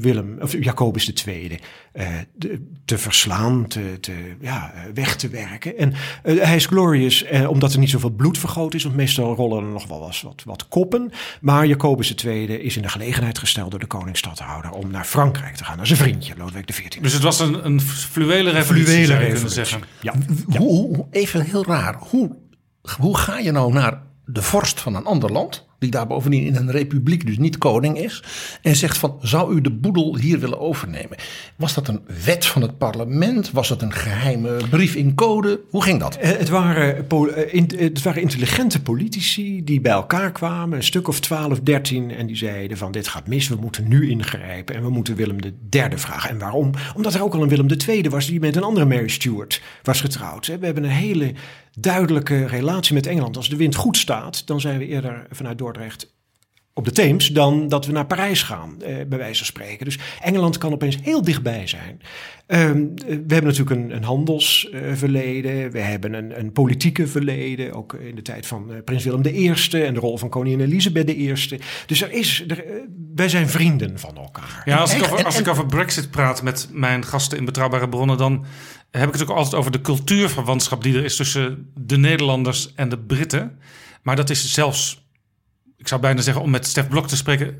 Willem, 0.00 0.38
of 0.40 0.52
Jacobus 0.52 1.24
II 1.26 1.58
de- 2.32 2.66
te 2.84 2.98
verslaan, 2.98 3.66
te, 3.66 4.00
te, 4.00 4.12
ja, 4.40 4.72
weg 4.94 5.16
te 5.16 5.28
werken. 5.28 5.78
En 5.78 5.92
hij 6.22 6.56
is 6.56 6.66
glorious 6.66 7.24
omdat 7.48 7.72
er 7.72 7.78
niet 7.78 7.90
zoveel 7.90 8.10
bloed 8.10 8.38
vergoten 8.38 8.78
is, 8.78 8.84
want 8.84 8.96
meestal 8.96 9.34
rollen 9.34 9.64
er 9.64 9.70
nog 9.70 9.86
wel 9.86 10.06
eens 10.06 10.22
wat, 10.22 10.42
wat 10.44 10.68
koppen. 10.68 11.12
Maar 11.40 11.66
Jacobus 11.66 12.14
II 12.14 12.46
is 12.46 12.76
in 12.76 12.82
de 12.82 12.88
gelegenheid 12.88 13.38
gesteld 13.38 13.70
door 13.70 13.80
de 13.80 13.86
koning-stadhouder 13.86 14.70
om 14.70 14.90
naar 14.90 15.04
Frankrijk 15.04 15.56
te 15.56 15.64
gaan, 15.64 15.76
naar 15.76 15.86
zijn 15.86 15.98
vriendje, 15.98 16.34
Lodewijk 16.36 16.66
XIV. 16.66 16.88
Dus 16.88 17.12
het 17.12 17.22
was 17.22 17.40
een, 17.40 17.49
een 17.54 17.80
fluwele 17.80 18.50
revolutie, 18.50 18.86
Fluwele 18.86 19.06
zou 19.06 19.20
je 19.20 19.26
kunnen 19.30 19.50
revolutie. 19.50 19.64
zeggen. 19.64 19.82
Ja. 20.00 20.14
Hoe- 20.58 21.06
even 21.10 21.40
heel 21.40 21.64
raar. 21.64 21.96
Hoe, 21.98 22.36
hoe 22.98 23.16
ga 23.16 23.38
je 23.38 23.50
nou 23.52 23.72
naar 23.72 24.02
de 24.24 24.42
vorst 24.42 24.80
van 24.80 24.94
een 24.94 25.04
ander 25.04 25.32
land, 25.32 25.66
die 25.80 25.90
daar 25.90 26.06
bovendien 26.06 26.44
in 26.46 26.56
een 26.56 26.70
republiek 26.70 27.26
dus 27.26 27.38
niet 27.38 27.58
koning 27.58 27.98
is, 27.98 28.22
en 28.62 28.76
zegt 28.76 28.98
van, 28.98 29.16
zou 29.22 29.54
u 29.54 29.60
de 29.60 29.70
boedel 29.70 30.16
hier 30.16 30.38
willen 30.40 30.60
overnemen? 30.60 31.16
Was 31.56 31.74
dat 31.74 31.88
een 31.88 32.00
wet 32.24 32.46
van 32.46 32.62
het 32.62 32.78
parlement? 32.78 33.50
Was 33.50 33.68
het 33.68 33.82
een 33.82 33.92
geheime 33.92 34.56
brief 34.70 34.94
in 34.94 35.14
code? 35.14 35.60
Hoe 35.70 35.82
ging 35.82 36.00
dat? 36.00 36.16
Eh, 36.16 36.30
Het 36.30 36.48
waren, 36.48 37.06
eh, 37.08 37.54
in- 37.54 37.70
het 37.76 38.02
waren 38.02 38.22
intelligente 38.22 38.82
politici 38.82 39.64
die 39.64 39.80
bij 39.80 39.92
elkaar 39.92 40.32
kwamen, 40.32 40.76
een 40.78 40.84
stuk 40.84 41.08
of 41.08 41.20
12, 41.20 41.60
13, 41.60 42.10
en 42.10 42.26
die 42.26 42.36
zeiden 42.36 42.76
van 42.76 42.92
dit 42.92 43.08
gaat 43.08 43.26
mis, 43.28 43.48
we 43.48 43.56
moeten 43.56 43.88
nu 43.88 44.10
ingrijpen 44.10 44.74
en 44.74 44.82
we 44.82 44.90
moeten 44.90 45.14
Willem 45.16 45.36
derde 45.68 45.98
vragen. 45.98 46.30
En 46.30 46.38
waarom? 46.38 46.70
Omdat 46.96 47.14
er 47.14 47.22
ook 47.22 47.34
al 47.34 47.42
een 47.42 47.48
Willem 47.48 47.66
II 47.88 48.08
was 48.08 48.26
die 48.26 48.40
met 48.40 48.56
een 48.56 48.62
andere 48.62 48.86
Mary 48.86 49.08
Stuart 49.08 49.62
was 49.82 50.00
getrouwd. 50.00 50.46
We 50.46 50.64
hebben 50.66 50.84
een 50.84 50.90
hele 50.90 51.32
duidelijke 51.78 52.46
relatie 52.46 52.94
met 52.94 53.06
Engeland. 53.06 53.36
Als 53.36 53.48
de 53.48 53.56
wind 53.56 53.74
goed 53.74 53.96
staat, 53.96 54.46
dan 54.46 54.60
zijn 54.60 54.78
we 54.78 54.86
eerder 54.86 55.26
vanuit 55.30 55.58
Dordrecht 55.58 56.12
op 56.74 56.84
de 56.84 56.92
Theems 56.92 57.28
dan 57.28 57.68
dat 57.68 57.86
we 57.86 57.92
naar 57.92 58.06
Parijs 58.06 58.42
gaan, 58.42 58.82
eh, 58.82 58.94
bij 59.08 59.18
wijze 59.18 59.36
van 59.36 59.46
spreken. 59.46 59.84
Dus 59.84 59.98
Engeland 60.20 60.58
kan 60.58 60.72
opeens 60.72 60.98
heel 61.02 61.22
dichtbij 61.22 61.66
zijn. 61.66 62.00
Ehm, 62.46 62.86
we 63.06 63.34
hebben 63.34 63.44
natuurlijk 63.44 63.70
een, 63.70 63.94
een 63.96 64.04
handelsverleden, 64.04 65.70
we 65.70 65.78
hebben 65.78 66.12
een, 66.12 66.38
een, 66.38 66.52
politieke 66.52 67.06
verleden, 67.06 67.72
ook 67.72 67.94
in 67.94 68.14
de 68.14 68.22
tijd 68.22 68.46
van 68.46 68.66
uh, 68.70 68.76
prins 68.84 69.04
Willem 69.04 69.24
I 69.26 69.48
en 69.72 69.94
de 69.94 70.00
rol 70.00 70.18
van 70.18 70.28
koningin 70.28 70.60
Elisabeth 70.60 71.10
I. 71.10 71.34
Dus 71.86 72.02
er 72.02 72.12
is, 72.12 72.44
er, 72.48 72.66
uh, 72.66 72.72
wij 73.14 73.28
zijn 73.28 73.48
vrienden 73.48 73.98
van 73.98 74.16
elkaar. 74.16 74.62
Ja, 74.64 74.76
als, 74.76 74.94
ik 74.94 75.02
over, 75.02 75.24
als 75.24 75.38
ik 75.38 75.48
over 75.48 75.66
Brexit 75.66 76.10
praat 76.10 76.42
met 76.42 76.68
mijn 76.72 77.04
gasten 77.04 77.38
in 77.38 77.44
Betrouwbare 77.44 77.88
Bronnen, 77.88 78.18
dan 78.18 78.44
heb 78.90 79.08
ik 79.08 79.12
het 79.12 79.22
ook 79.22 79.36
altijd 79.36 79.54
over 79.54 79.70
de 79.70 79.80
cultuurverwantschap 79.80 80.82
die 80.82 80.96
er 80.96 81.04
is 81.04 81.16
tussen 81.16 81.70
de 81.74 81.98
Nederlanders 81.98 82.74
en 82.74 82.88
de 82.88 82.98
Britten. 82.98 83.58
Maar 84.02 84.16
dat 84.16 84.30
is 84.30 84.52
zelfs 84.52 85.08
ik 85.80 85.88
zou 85.88 86.00
bijna 86.00 86.20
zeggen, 86.20 86.42
om 86.42 86.50
met 86.50 86.66
Stef 86.66 86.88
Blok 86.88 87.08
te 87.08 87.16
spreken, 87.16 87.58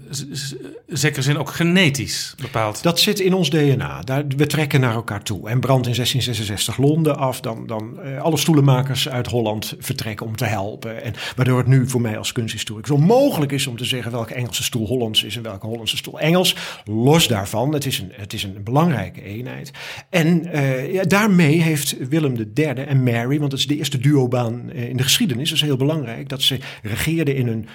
zeker 0.86 1.22
zin 1.22 1.38
ook 1.38 1.50
genetisch 1.50 2.34
bepaald. 2.40 2.82
Dat 2.82 3.00
zit 3.00 3.20
in 3.20 3.34
ons 3.34 3.50
DNA. 3.50 4.00
Daar, 4.00 4.24
we 4.36 4.46
trekken 4.46 4.80
naar 4.80 4.94
elkaar 4.94 5.22
toe. 5.22 5.48
En 5.48 5.60
brandt 5.60 5.86
in 5.86 5.94
1666 5.94 6.76
Londen 6.76 7.16
af, 7.16 7.40
dan, 7.40 7.66
dan 7.66 7.98
uh, 8.04 8.20
alle 8.20 8.36
stoelenmakers 8.36 9.08
uit 9.08 9.26
Holland 9.26 9.74
vertrekken 9.78 10.26
om 10.26 10.36
te 10.36 10.44
helpen. 10.44 11.02
En 11.02 11.14
waardoor 11.36 11.58
het 11.58 11.66
nu 11.66 11.88
voor 11.88 12.00
mij 12.00 12.18
als 12.18 12.32
kunsthistoricus 12.32 12.90
onmogelijk 12.90 13.52
is 13.52 13.66
om 13.66 13.76
te 13.76 13.84
zeggen 13.84 14.12
welke 14.12 14.34
Engelse 14.34 14.62
stoel 14.62 14.86
Hollands 14.86 15.24
is 15.24 15.36
en 15.36 15.42
welke 15.42 15.66
Hollandse 15.66 15.96
stoel 15.96 16.20
Engels. 16.20 16.56
Los 16.84 17.28
daarvan, 17.28 17.74
het 17.74 17.86
is 17.86 17.98
een, 17.98 18.12
het 18.12 18.32
is 18.32 18.42
een 18.42 18.62
belangrijke 18.64 19.22
eenheid. 19.22 19.70
En 20.10 20.46
uh, 20.46 20.92
ja, 20.92 21.02
daarmee 21.02 21.62
heeft 21.62 22.08
Willem 22.08 22.34
III 22.54 22.66
en 22.66 23.02
Mary, 23.02 23.38
want 23.38 23.52
het 23.52 23.60
is 23.60 23.66
de 23.66 23.76
eerste 23.76 23.98
duobaan 23.98 24.72
in 24.72 24.96
de 24.96 25.02
geschiedenis, 25.02 25.48
dat 25.48 25.58
is 25.58 25.64
heel 25.64 25.76
belangrijk, 25.76 26.28
dat 26.28 26.42
ze 26.42 26.58
regeerden 26.82 27.36
in 27.36 27.48
een 27.48 27.68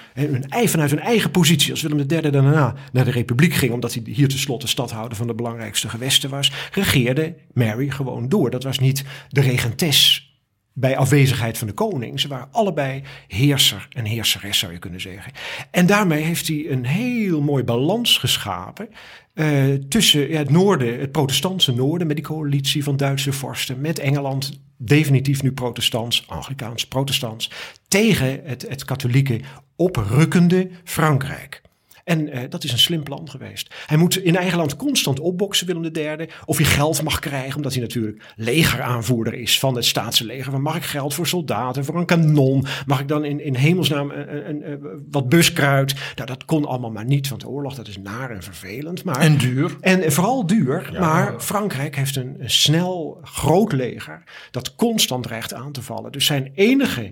hun, 0.50 0.70
vanuit 0.70 0.90
hun 0.90 1.00
eigen 1.00 1.32
positie, 1.32 1.72
als 1.72 1.82
Willem 1.82 2.06
III 2.08 2.32
daarna 2.32 2.76
naar 2.92 3.06
de 3.06 3.12
Republiek 3.12 3.54
ging, 3.54 3.74
omdat 3.74 3.94
hij 3.94 4.04
hier 4.06 4.28
tenslotte 4.28 4.68
stadhouder 4.68 5.18
van 5.18 5.28
de 5.28 5.36
belangrijkste 5.36 5.90
gewesten 5.90 6.30
was, 6.30 6.52
regeerde 6.72 7.36
Mary 7.54 7.90
gewoon 7.90 8.30
door. 8.30 8.50
Dat 8.50 8.64
was 8.64 8.80
niet 8.80 9.04
de 9.30 9.42
regentes 9.42 10.30
bij 10.78 10.98
afwezigheid 10.98 11.58
van 11.58 11.68
de 11.68 11.74
koning. 11.74 12.20
Ze 12.20 12.28
waren 12.28 12.48
allebei 12.52 13.02
heerser 13.28 13.88
en 13.92 14.06
heerseres, 14.06 14.60
zou 14.60 14.72
je 14.72 14.80
kunnen 14.80 15.02
zeggen. 15.02 15.32
En 15.72 15.86
daarmee 15.86 16.24
heeft 16.24 16.48
hij 16.48 16.70
een 16.70 16.86
heel 16.86 17.42
mooi 17.42 17.64
balans 17.64 18.18
geschapen 18.18 18.90
uh, 19.34 19.74
tussen 19.74 20.30
ja, 20.30 20.38
het 20.38 20.50
noorden, 20.50 21.00
het 21.00 21.12
protestantse 21.12 21.74
noorden, 21.74 22.08
met 22.08 22.16
die 22.16 22.26
coalitie 22.26 22.84
van 22.84 22.98
Duitse 22.98 23.34
vorsten, 23.34 23.82
met 23.82 24.00
Engeland, 24.00 24.60
definitief 24.78 25.44
nu 25.44 25.52
protestants, 25.52 26.24
Anglikaans, 26.28 26.88
protestants, 26.88 27.52
tegen 27.88 28.42
het, 28.44 28.66
het 28.70 28.86
katholieke 28.86 29.40
oprukkende 29.76 30.70
Frankrijk. 30.84 31.64
En 32.06 32.36
uh, 32.36 32.40
dat 32.50 32.64
is 32.64 32.72
een 32.72 32.78
slim 32.78 33.04
plan 33.04 33.30
geweest. 33.30 33.74
Hij 33.86 33.98
moet 33.98 34.18
in 34.18 34.36
eigen 34.36 34.58
land 34.58 34.76
constant 34.76 35.20
opboksen, 35.20 35.68
Willem 35.68 35.96
III. 35.96 36.30
Of 36.46 36.58
hij 36.58 36.66
geld 36.66 37.04
mag 37.04 37.20
krijgen, 37.20 37.56
omdat 37.56 37.74
hij 37.74 37.82
natuurlijk 37.82 38.24
legeraanvoerder 38.36 39.34
is 39.34 39.60
van 39.60 39.76
het 39.76 39.86
staatse 39.86 40.26
leger. 40.26 40.62
mag 40.62 40.76
ik 40.76 40.84
geld 40.84 41.14
voor 41.14 41.28
soldaten, 41.28 41.86
voor 41.86 41.98
een 41.98 42.06
kanon? 42.06 42.66
Mag 42.86 43.00
ik 43.00 43.08
dan 43.08 43.26
in, 43.26 43.44
in 43.44 43.56
hemelsnaam 43.56 44.12
een, 44.12 44.50
een, 44.50 44.72
een, 44.72 45.06
wat 45.12 45.30
buskruid? 45.30 45.96
Nou, 46.16 46.28
dat 46.28 46.46
kon 46.46 46.66
allemaal 46.66 46.92
maar 46.92 47.06
niet, 47.06 47.30
want 47.30 47.42
de 47.42 47.48
oorlog 47.48 47.76
dat 47.76 47.88
is 47.88 47.98
naar 47.98 48.32
en 48.32 48.44
vervelend. 48.44 49.04
Maar, 49.04 49.20
en 49.20 49.38
duur. 49.38 49.76
En 49.82 50.12
vooral 50.12 50.48
duur. 50.48 50.90
Maar 51.00 51.40
Frankrijk 51.40 51.96
heeft 51.96 52.16
een, 52.16 52.36
een 52.40 52.50
snel, 52.50 53.20
groot 53.24 53.72
leger 53.72 54.24
dat 54.52 54.76
constant 54.76 55.24
dreigt 55.24 55.54
aan 55.54 55.72
te 55.72 55.82
vallen. 55.82 56.12
Dus 56.12 56.26
zijn 56.26 56.52
enige 56.56 57.12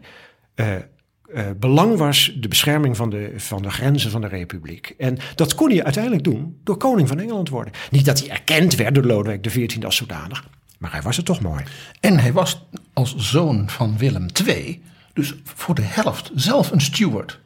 uh, 0.56 0.76
uh, 1.34 1.46
belang 1.60 1.98
was 1.98 2.34
de 2.40 2.48
bescherming 2.48 2.98
van 2.98 3.10
de, 3.10 3.34
van 3.38 3.62
de 3.62 3.70
grenzen 3.70 4.12
van 4.12 4.22
de 4.22 4.28
republiek. 4.28 4.94
En 4.98 5.18
dat 5.36 5.56
kon 5.56 5.70
hij 5.70 5.84
uiteindelijk 5.84 6.24
doen 6.24 6.58
door 6.64 6.78
koning 6.78 7.08
van 7.08 7.20
Engeland 7.20 7.50
worden. 7.50 7.74
Niet 7.92 8.06
dat 8.06 8.20
hij 8.20 8.30
erkend 8.30 8.76
werd 8.76 8.96
door 8.96 9.04
Lodewijk 9.04 9.42
XIV 9.42 9.84
als 9.84 9.96
zodanig, 9.96 10.48
maar 10.78 10.92
hij 10.92 11.02
was 11.02 11.18
het 11.18 11.26
toch 11.26 11.42
mooi. 11.42 11.64
En 12.00 12.20
hij 12.20 12.34
was 12.34 12.66
als 12.94 13.16
zoon 13.18 13.70
van 13.70 13.98
Willem 13.98 14.26
II, 14.48 14.82
dus 15.14 15.36
voor 15.44 15.76
de 15.76 15.82
helft 15.82 16.32
zelf 16.36 16.72
een 16.72 16.82
steward. 16.82 17.40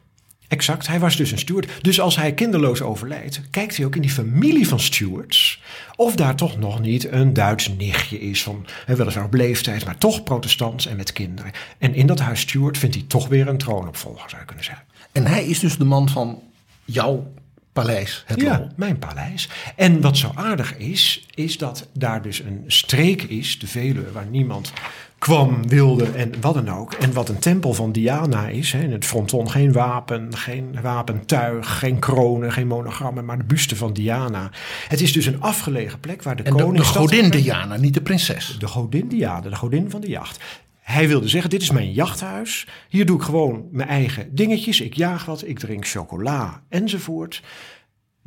Exact, 0.48 0.86
hij 0.86 0.98
was 0.98 1.16
dus 1.16 1.30
een 1.30 1.38
steward. 1.38 1.68
Dus 1.80 2.00
als 2.00 2.16
hij 2.16 2.34
kinderloos 2.34 2.82
overlijdt, 2.82 3.40
kijkt 3.50 3.76
hij 3.76 3.86
ook 3.86 3.96
in 3.96 4.02
die 4.02 4.10
familie 4.10 4.68
van 4.68 4.80
stewards 4.80 5.60
of 5.96 6.14
daar 6.14 6.36
toch 6.36 6.58
nog 6.58 6.80
niet 6.80 7.12
een 7.12 7.32
Duits 7.32 7.68
nichtje 7.68 8.20
is 8.20 8.42
van 8.42 8.66
weliswaar 8.86 9.24
op 9.24 9.34
leeftijd, 9.34 9.84
maar 9.84 9.98
toch 9.98 10.22
protestants 10.22 10.86
en 10.86 10.96
met 10.96 11.12
kinderen. 11.12 11.52
En 11.78 11.94
in 11.94 12.06
dat 12.06 12.20
huis 12.20 12.40
Stuart 12.40 12.78
vindt 12.78 12.94
hij 12.94 13.04
toch 13.08 13.28
weer 13.28 13.48
een 13.48 13.58
troonopvolger, 13.58 14.30
zou 14.30 14.40
je 14.40 14.46
kunnen 14.46 14.64
zeggen. 14.64 14.84
En 15.12 15.26
hij 15.26 15.44
is 15.44 15.58
dus 15.58 15.76
de 15.76 15.84
man 15.84 16.08
van 16.08 16.42
jouw 16.84 17.32
paleis, 17.72 18.22
het 18.26 18.40
Ja, 18.40 18.68
mijn 18.76 18.98
paleis. 18.98 19.48
En 19.76 20.00
wat 20.00 20.16
zo 20.16 20.32
aardig 20.34 20.76
is, 20.76 21.26
is 21.34 21.58
dat 21.58 21.88
daar 21.92 22.22
dus 22.22 22.40
een 22.40 22.64
streek 22.66 23.22
is, 23.22 23.58
de 23.58 23.66
Veluwe, 23.66 24.12
waar 24.12 24.26
niemand 24.26 24.72
kwam, 25.18 25.68
wilde 25.68 26.04
en 26.04 26.32
wat 26.40 26.54
dan 26.54 26.68
ook. 26.68 26.92
En 26.92 27.12
wat 27.12 27.28
een 27.28 27.38
tempel 27.38 27.74
van 27.74 27.92
Diana 27.92 28.48
is. 28.48 28.72
Hè, 28.72 28.82
in 28.82 28.92
het 28.92 29.04
fronton 29.04 29.50
geen 29.50 29.72
wapen, 29.72 30.36
geen 30.36 30.78
wapentuig, 30.82 31.78
geen 31.78 31.98
kronen, 31.98 32.52
geen 32.52 32.66
monogrammen, 32.66 33.24
maar 33.24 33.38
de 33.38 33.44
buste 33.44 33.76
van 33.76 33.92
Diana. 33.92 34.50
Het 34.88 35.00
is 35.00 35.12
dus 35.12 35.26
een 35.26 35.40
afgelegen 35.40 36.00
plek 36.00 36.22
waar 36.22 36.36
de 36.36 36.42
en 36.42 36.52
koning... 36.52 36.72
De, 36.72 36.92
de 36.92 36.98
godin 36.98 37.30
Diana, 37.30 37.76
niet 37.76 37.94
de 37.94 38.02
prinses. 38.02 38.56
De 38.58 38.66
godin 38.66 39.08
Diana, 39.08 39.48
de 39.48 39.56
godin 39.56 39.90
van 39.90 40.00
de 40.00 40.08
jacht. 40.08 40.44
Hij 40.80 41.08
wilde 41.08 41.28
zeggen, 41.28 41.50
dit 41.50 41.62
is 41.62 41.70
mijn 41.70 41.92
jachthuis. 41.92 42.66
Hier 42.88 43.06
doe 43.06 43.16
ik 43.16 43.22
gewoon 43.22 43.68
mijn 43.70 43.88
eigen 43.88 44.34
dingetjes. 44.34 44.80
Ik 44.80 44.94
jaag 44.94 45.24
wat, 45.24 45.46
ik 45.46 45.58
drink 45.58 45.86
chocola 45.86 46.62
enzovoort. 46.68 47.42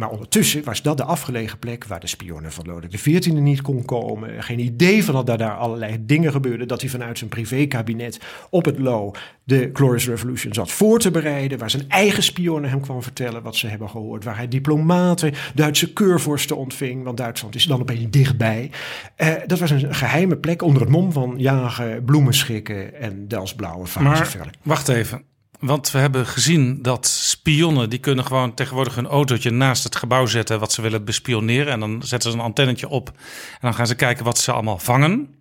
Maar 0.01 0.09
ondertussen 0.09 0.63
was 0.63 0.81
dat 0.81 0.97
de 0.97 1.03
afgelegen 1.03 1.59
plek 1.59 1.85
waar 1.85 1.99
de 1.99 2.07
spionnen 2.07 2.51
van 2.51 2.65
Lodewijk 2.65 2.93
XIV 2.93 3.31
niet 3.31 3.61
kon 3.61 3.85
komen. 3.85 4.43
Geen 4.43 4.59
idee 4.59 5.03
van 5.03 5.25
dat 5.25 5.39
daar 5.39 5.55
allerlei 5.55 5.97
dingen 6.05 6.31
gebeurden. 6.31 6.67
Dat 6.67 6.81
hij 6.81 6.89
vanuit 6.89 7.17
zijn 7.17 7.29
privékabinet 7.29 8.19
op 8.49 8.65
het 8.65 8.79
Lo 8.79 9.11
de 9.43 9.69
Glorious 9.73 10.07
Revolution 10.07 10.53
zat 10.53 10.71
voor 10.71 10.99
te 10.99 11.11
bereiden. 11.11 11.57
Waar 11.57 11.69
zijn 11.69 11.89
eigen 11.89 12.23
spionnen 12.23 12.69
hem 12.69 12.81
kwam 12.81 13.03
vertellen 13.03 13.43
wat 13.43 13.55
ze 13.55 13.67
hebben 13.67 13.89
gehoord. 13.89 14.23
Waar 14.23 14.37
hij 14.37 14.47
diplomaten, 14.47 15.33
Duitse 15.55 15.93
keurvorsten 15.93 16.57
ontving. 16.57 17.03
Want 17.03 17.17
Duitsland 17.17 17.55
is 17.55 17.65
dan 17.65 17.79
opeens 17.79 18.09
dichtbij. 18.09 18.71
Uh, 19.17 19.33
dat 19.47 19.59
was 19.59 19.69
een 19.69 19.95
geheime 19.95 20.37
plek 20.37 20.61
onder 20.61 20.81
het 20.81 20.91
mom 20.91 21.11
van 21.11 21.33
jagen, 21.37 22.03
bloemen 22.03 22.33
schikken 22.33 22.95
en 22.95 23.27
Delsblauwe 23.27 23.85
vazen. 23.85 24.39
Maar 24.39 24.49
wacht 24.61 24.87
even. 24.87 25.30
Want 25.62 25.91
we 25.91 25.99
hebben 25.99 26.26
gezien 26.26 26.82
dat 26.82 27.07
spionnen, 27.07 27.89
die 27.89 27.99
kunnen 27.99 28.26
gewoon 28.26 28.53
tegenwoordig 28.53 28.97
een 28.97 29.07
autootje 29.07 29.49
naast 29.49 29.84
het 29.84 29.95
gebouw 29.95 30.26
zetten 30.26 30.59
wat 30.59 30.72
ze 30.72 30.82
willen 30.82 31.05
bespioneren. 31.05 31.74
En 31.74 31.80
dan 31.80 32.03
zetten 32.03 32.32
ze 32.32 32.38
een 32.38 32.43
antennetje 32.43 32.89
op 32.89 33.07
en 33.07 33.59
dan 33.62 33.74
gaan 33.74 33.88
ze 33.88 33.95
kijken 33.95 34.26
wat 34.26 34.38
ze 34.38 34.51
allemaal 34.51 34.78
vangen. 34.78 35.36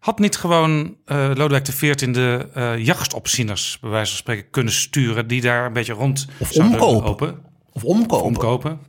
Had 0.00 0.18
niet 0.18 0.36
gewoon 0.36 0.96
uh, 1.06 1.30
Lodewijk 1.34 1.64
XIV 1.64 1.94
de 1.94 2.48
uh, 2.56 2.84
jachtopzieners, 2.84 3.78
bij 3.80 3.90
wijze 3.90 4.10
van 4.10 4.18
spreken, 4.18 4.50
kunnen 4.50 4.72
sturen 4.72 5.26
die 5.26 5.40
daar 5.40 5.66
een 5.66 5.72
beetje 5.72 5.92
rond 5.92 6.26
of 6.38 6.52
omkopen. 6.52 7.38
Of 7.72 7.84
omkopen. 7.84 8.26
omkopen. 8.26 8.80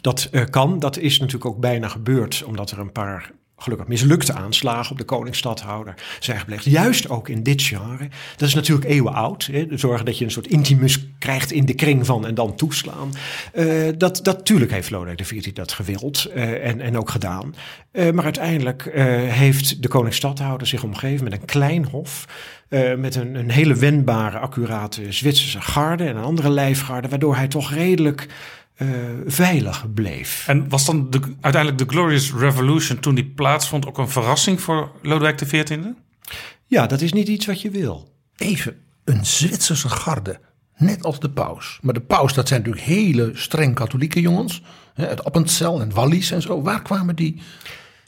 Dat 0.00 0.28
uh, 0.32 0.44
kan. 0.44 0.78
Dat 0.78 0.98
is 0.98 1.18
natuurlijk 1.18 1.44
ook 1.44 1.60
bijna 1.60 1.88
gebeurd, 1.88 2.44
omdat 2.46 2.70
er 2.70 2.78
een 2.78 2.92
paar 2.92 3.30
gelukkig 3.62 3.86
mislukte 3.86 4.32
aanslagen 4.32 4.90
op 4.90 4.98
de 4.98 5.04
koningsstadhouder 5.04 5.94
zijn 6.20 6.38
gepleegd. 6.38 6.64
Juist 6.64 7.08
ook 7.08 7.28
in 7.28 7.42
dit 7.42 7.62
genre. 7.62 8.08
Dat 8.36 8.48
is 8.48 8.54
natuurlijk 8.54 8.88
eeuwen 8.88 9.12
oud. 9.12 9.48
Hè? 9.52 9.66
Zorgen 9.70 10.04
dat 10.04 10.18
je 10.18 10.24
een 10.24 10.30
soort 10.30 10.46
intimus 10.46 11.06
krijgt 11.18 11.52
in 11.52 11.64
de 11.64 11.74
kring 11.74 12.06
van 12.06 12.26
en 12.26 12.34
dan 12.34 12.56
toeslaan. 12.56 13.12
Uh, 13.54 13.88
dat, 13.98 14.20
dat 14.22 14.36
natuurlijk 14.36 14.70
heeft 14.70 14.90
Lodewijk 14.90 15.20
XIV 15.20 15.52
dat 15.52 15.72
gewild 15.72 16.30
uh, 16.34 16.66
en, 16.66 16.80
en 16.80 16.98
ook 16.98 17.10
gedaan. 17.10 17.54
Uh, 17.92 18.10
maar 18.10 18.24
uiteindelijk 18.24 18.90
heeft 19.28 19.82
de 19.82 19.88
koningsstadhouder 19.88 20.66
zich 20.66 20.82
omgeven 20.82 21.24
met 21.24 21.32
een 21.32 21.44
klein 21.44 21.84
hof. 21.84 22.24
met 22.96 23.14
een, 23.14 23.34
een 23.34 23.50
hele 23.50 23.74
wendbare, 23.74 24.38
accurate 24.38 25.12
Zwitserse 25.12 25.60
garde 25.60 26.04
en 26.04 26.16
een 26.16 26.22
andere 26.22 26.50
lijfgarde. 26.50 27.08
Waardoor 27.08 27.36
hij 27.36 27.48
toch 27.48 27.72
redelijk 27.72 28.28
uh, 28.82 28.88
veilig 29.26 29.94
bleef. 29.94 30.44
En 30.46 30.68
was 30.68 30.84
dan 30.84 31.10
de, 31.10 31.20
uiteindelijk 31.40 31.78
de 31.78 31.94
Glorious 31.94 32.32
Revolution 32.32 32.98
toen 32.98 33.14
die 33.14 33.26
plaatsvond 33.26 33.86
ook 33.86 33.98
een 33.98 34.08
verrassing 34.08 34.60
voor 34.60 34.92
Lodewijk 35.02 35.36
XIV? 35.36 35.78
Ja, 36.66 36.86
dat 36.86 37.00
is 37.00 37.12
niet 37.12 37.28
iets 37.28 37.46
wat 37.46 37.60
je 37.60 37.70
wil. 37.70 38.12
Even 38.36 38.76
een 39.04 39.26
Zwitserse 39.26 39.88
garde, 39.88 40.40
net 40.76 41.04
als 41.04 41.20
de 41.20 41.30
paus. 41.30 41.78
Maar 41.82 41.94
de 41.94 42.00
paus, 42.00 42.34
dat 42.34 42.48
zijn 42.48 42.60
natuurlijk 42.60 42.86
hele 42.86 43.30
streng 43.34 43.74
katholieke 43.74 44.20
jongens. 44.20 44.62
Hè, 44.94 45.06
het 45.06 45.24
Appenzell 45.24 45.74
en 45.74 45.94
Wallis 45.94 46.30
en 46.30 46.42
zo. 46.42 46.62
Waar 46.62 46.82
kwamen 46.82 47.16
die 47.16 47.40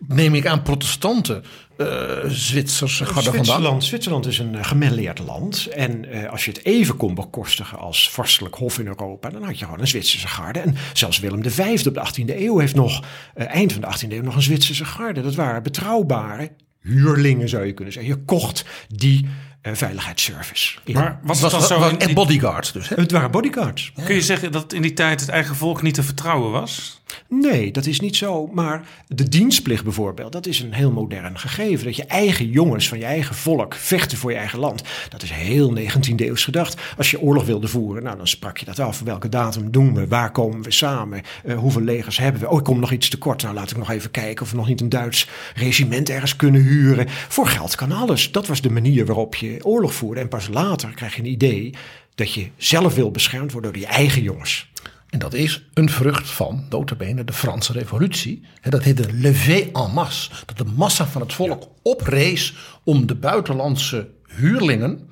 neem 0.07 0.35
ik 0.35 0.47
aan, 0.47 0.63
protestanten 0.63 1.45
uh, 1.83 2.31
Zwitserse 2.31 3.05
garde 3.05 3.21
Zwitserland, 3.21 3.63
vandaan? 3.63 3.83
Zwitserland 3.83 4.27
is 4.27 4.39
een 4.39 4.55
uh, 4.55 4.65
gemêleerd 4.65 5.25
land. 5.27 5.67
En 5.67 6.05
uh, 6.05 6.31
als 6.31 6.45
je 6.45 6.51
het 6.51 6.65
even 6.65 6.97
kon 6.97 7.15
bekostigen 7.15 7.79
als 7.79 8.11
vorstelijk 8.11 8.55
hof 8.55 8.79
in 8.79 8.87
Europa, 8.87 9.31
dan 9.31 9.43
had 9.43 9.59
je 9.59 9.65
gewoon 9.65 9.81
een 9.81 9.89
Zwitserse 9.89 10.29
garde. 10.29 10.59
En 10.59 10.77
zelfs 10.93 11.19
Willem 11.19 11.51
V 11.51 11.87
op 11.87 11.95
de 11.95 12.23
18e 12.23 12.37
eeuw 12.37 12.59
heeft 12.59 12.75
nog, 12.75 13.05
eind 13.35 13.73
van 13.73 13.81
de 13.81 13.87
18e 13.87 14.13
eeuw, 14.13 14.23
nog 14.23 14.37
een 14.37 14.43
Zwitserse 14.43 14.85
garde. 14.85 15.23
Dat 15.23 15.35
waren 15.35 15.63
betrouwbare 15.63 16.51
huurlingen, 16.81 17.49
zou 17.49 17.65
je 17.67 17.73
kunnen 17.73 17.93
zeggen. 17.93 18.13
Je 18.13 18.25
kocht 18.25 18.65
die 18.89 19.29
uh, 19.63 19.73
veiligheidsservice. 19.75 20.79
Maar 20.93 21.21
was 21.23 21.41
het 21.41 21.53
was, 21.53 21.69
dan 21.69 21.79
zo... 21.79 21.85
was 21.85 21.97
echt 21.97 22.15
bodyguards 22.15 22.73
dus. 22.73 22.89
Hè? 22.89 22.97
Het 22.97 23.11
waren 23.11 23.31
bodyguards. 23.31 23.93
kun 24.05 24.15
je 24.15 24.23
zeggen 24.23 24.53
dat 24.53 24.73
in 24.73 24.83
die 24.83 24.93
tijd 24.93 25.21
het 25.21 25.29
eigen 25.29 25.57
volk 25.57 25.83
niet 25.83 25.95
te 25.95 26.03
vertrouwen 26.03 26.51
was? 26.51 27.02
Nee, 27.29 27.71
dat 27.71 27.87
is 27.87 28.01
niet 28.01 28.17
zo. 28.17 28.47
Maar 28.47 28.87
de 29.09 29.29
dienstplicht 29.29 29.85
bijvoorbeeld, 29.85 30.33
dat 30.33 30.47
is 30.47 30.61
een 30.61 30.73
heel 30.73 30.91
modern 30.91 31.39
gegeven. 31.39 31.85
Dat 31.85 31.97
je 31.97 32.05
eigen 32.05 32.51
jongens 32.51 32.89
van 32.89 32.99
je 32.99 33.05
eigen 33.05 33.35
volk 33.35 33.75
vechten 33.75 34.19
voor 34.19 34.31
je 34.31 34.37
eigen 34.37 34.59
land. 34.59 34.83
Dat 35.09 35.23
is 35.23 35.31
heel 35.31 35.77
19e 35.77 36.15
eeuws 36.17 36.45
gedacht. 36.45 36.81
Als 36.97 37.11
je 37.11 37.21
oorlog 37.21 37.45
wilde 37.45 37.69
voeren, 37.69 38.03
nou, 38.03 38.17
dan 38.17 38.29
sprak 38.29 38.59
je 38.59 38.65
dat 38.65 38.79
af. 38.79 39.01
Welke 39.01 39.29
datum 39.29 39.71
doen 39.71 39.95
we? 39.95 40.07
Waar 40.07 40.31
komen 40.31 40.63
we 40.63 40.71
samen? 40.71 41.23
Eh, 41.45 41.59
hoeveel 41.59 41.83
legers 41.83 42.19
hebben 42.19 42.41
we? 42.41 42.49
Oh, 42.49 42.59
ik 42.59 42.65
kom 42.65 42.81
nog 42.81 42.93
iets 42.93 43.09
tekort. 43.09 43.43
Nou, 43.43 43.55
laat 43.55 43.71
ik 43.71 43.77
nog 43.77 43.91
even 43.91 44.11
kijken 44.11 44.45
of 44.45 44.51
we 44.51 44.57
nog 44.57 44.69
niet 44.69 44.81
een 44.81 44.89
Duits 44.89 45.29
regiment 45.55 46.09
ergens 46.09 46.37
kunnen 46.37 46.63
huren. 46.63 47.09
Voor 47.09 47.47
geld 47.47 47.75
kan 47.75 47.93
alles. 47.93 48.33
Dat 48.33 48.47
was 48.47 48.61
de 48.61 48.71
manier 48.71 49.07
waarop 49.07 49.35
je 49.35 49.65
oorlog 49.65 49.95
voerde. 49.95 50.21
En 50.21 50.29
pas 50.29 50.49
later 50.49 50.91
krijg 50.95 51.15
je 51.15 51.23
een 51.23 51.29
idee 51.29 51.75
dat 52.15 52.33
je 52.33 52.49
zelf 52.57 52.95
wil 52.95 53.11
beschermd 53.11 53.53
worden 53.53 53.73
door 53.73 53.83
je 53.83 53.87
eigen 53.89 54.23
jongens. 54.23 54.71
En 55.13 55.19
dat 55.19 55.35
is 55.35 55.69
een 55.75 55.91
vrucht 55.91 56.31
van, 56.31 56.65
notabene, 56.71 57.25
de 57.25 57.33
Franse 57.33 57.73
revolutie. 57.73 58.43
Hè, 58.61 58.71
Dat 58.71 58.83
heet 58.83 58.97
de 58.97 59.13
levée 59.13 59.71
en 59.73 59.91
masse. 59.91 60.31
Dat 60.47 60.59
de 60.59 60.73
massa 60.77 61.07
van 61.07 61.21
het 61.21 61.33
volk 61.33 61.69
oprees 61.83 62.55
om 62.85 63.07
de 63.07 63.15
buitenlandse 63.15 64.09
huurlingen 64.27 65.09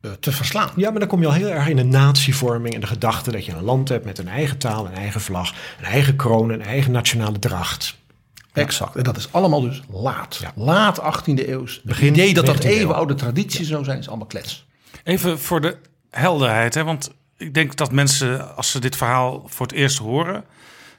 eh, 0.00 0.10
te 0.10 0.32
verslaan. 0.32 0.70
Ja, 0.76 0.90
maar 0.90 0.98
dan 1.00 1.08
kom 1.08 1.20
je 1.20 1.26
al 1.26 1.32
heel 1.32 1.48
erg 1.48 1.68
in 1.68 1.76
de 1.76 1.84
natievorming 1.84 2.74
en 2.74 2.80
de 2.80 2.86
gedachte 2.86 3.30
dat 3.30 3.44
je 3.44 3.52
een 3.52 3.62
land 3.62 3.88
hebt 3.88 4.04
met 4.04 4.18
een 4.18 4.28
eigen 4.28 4.58
taal, 4.58 4.86
een 4.86 4.94
eigen 4.94 5.20
vlag, 5.20 5.54
een 5.78 5.84
eigen 5.84 6.16
kroon, 6.16 6.50
een 6.50 6.62
eigen 6.62 6.92
nationale 6.92 7.38
dracht. 7.38 7.96
Exact. 8.52 8.96
En 8.96 9.02
dat 9.02 9.16
is 9.16 9.32
allemaal 9.32 9.60
dus 9.60 9.82
laat. 9.90 10.38
Ja. 10.40 10.52
Laat 10.54 11.00
18e 11.00 11.48
eeuws. 11.48 11.74
Het 11.74 11.84
Begin 11.84 12.12
idee 12.12 12.34
dat 12.34 12.46
dat 12.46 12.56
19e 12.56 12.64
eeuw. 12.64 12.70
eeuwenoude 12.70 13.14
tradities 13.14 13.68
zo 13.68 13.82
zijn, 13.82 13.98
is 13.98 14.08
allemaal 14.08 14.26
klets. 14.26 14.66
Even 15.04 15.38
voor 15.38 15.60
de 15.60 15.76
helderheid, 16.10 16.74
hè? 16.74 16.84
want 16.84 17.10
ik 17.40 17.54
denk 17.54 17.76
dat 17.76 17.92
mensen, 17.92 18.56
als 18.56 18.70
ze 18.70 18.78
dit 18.78 18.96
verhaal 18.96 19.42
voor 19.46 19.66
het 19.66 19.74
eerst 19.74 19.98
horen, 19.98 20.44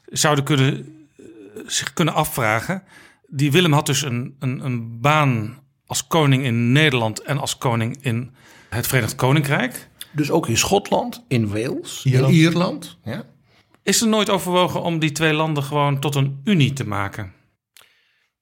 zouden 0.06 0.44
kunnen, 0.44 1.06
eh, 1.18 1.26
zich 1.66 1.94
kunnen 1.94 2.14
afvragen. 2.14 2.84
Die 3.28 3.52
Willem 3.52 3.74
had 3.74 3.86
dus 3.86 4.02
een, 4.02 4.36
een, 4.40 4.66
een 4.66 5.00
baan 5.00 5.60
als 5.86 6.08
koning 6.08 6.44
in 6.44 6.72
Nederland 6.72 7.22
en 7.22 7.38
als 7.38 7.58
koning 7.58 7.98
in 8.02 8.34
het 8.70 8.88
Verenigd 8.88 9.16
Koninkrijk. 9.16 9.90
Dus 10.12 10.32
ook 10.32 10.48
in 10.48 10.58
Schotland, 10.58 11.24
in 11.28 11.48
Wales, 11.48 12.04
Ierland. 12.06 12.34
in 12.34 12.40
Ierland. 12.40 12.98
Ja. 13.04 13.24
Is 13.84 14.02
er 14.02 14.08
nooit 14.08 14.30
overwogen 14.30 14.82
om 14.82 15.00
die 15.00 15.12
twee 15.12 15.34
landen 15.34 15.64
gewoon 15.64 16.00
tot 16.00 16.16
een 16.16 16.42
unie 16.44 16.74
te 16.74 16.88
maken? 16.88 17.34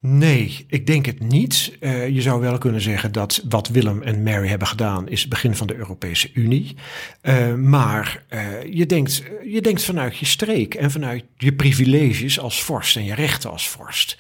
Nee, 0.02 0.66
ik 0.68 0.88
denk 0.88 1.06
het 1.06 1.20
niet. 1.20 1.78
Eh, 1.80 2.10
je 2.10 2.22
zou 2.22 2.42
wel 2.42 2.58
kunnen 2.58 2.82
zeggen 2.82 3.12
dat 3.12 3.42
wat 3.50 3.68
Willem 3.68 4.02
en 4.02 4.24
Mary 4.24 4.48
hebben 4.48 4.68
gedaan 4.68 5.08
is 5.08 5.20
het 5.20 5.30
begin 5.30 5.56
van 5.56 5.68
de 5.68 5.76
Europese 5.76 6.30
Unie. 6.34 6.76
Eh, 7.22 7.54
maar 7.54 8.24
eh, 8.28 8.64
je, 8.74 8.86
denkt, 8.86 9.24
je 9.44 9.62
denkt 9.62 9.84
vanuit 9.84 10.18
je 10.18 10.26
streek 10.26 10.74
en 10.74 10.92
vanuit 10.92 11.24
je 11.38 11.54
privileges 11.54 12.40
als 12.40 12.64
vorst 12.64 12.96
en 12.96 13.04
je 13.04 13.14
rechten 13.14 13.52
als 13.52 13.68
vorst. 13.68 14.18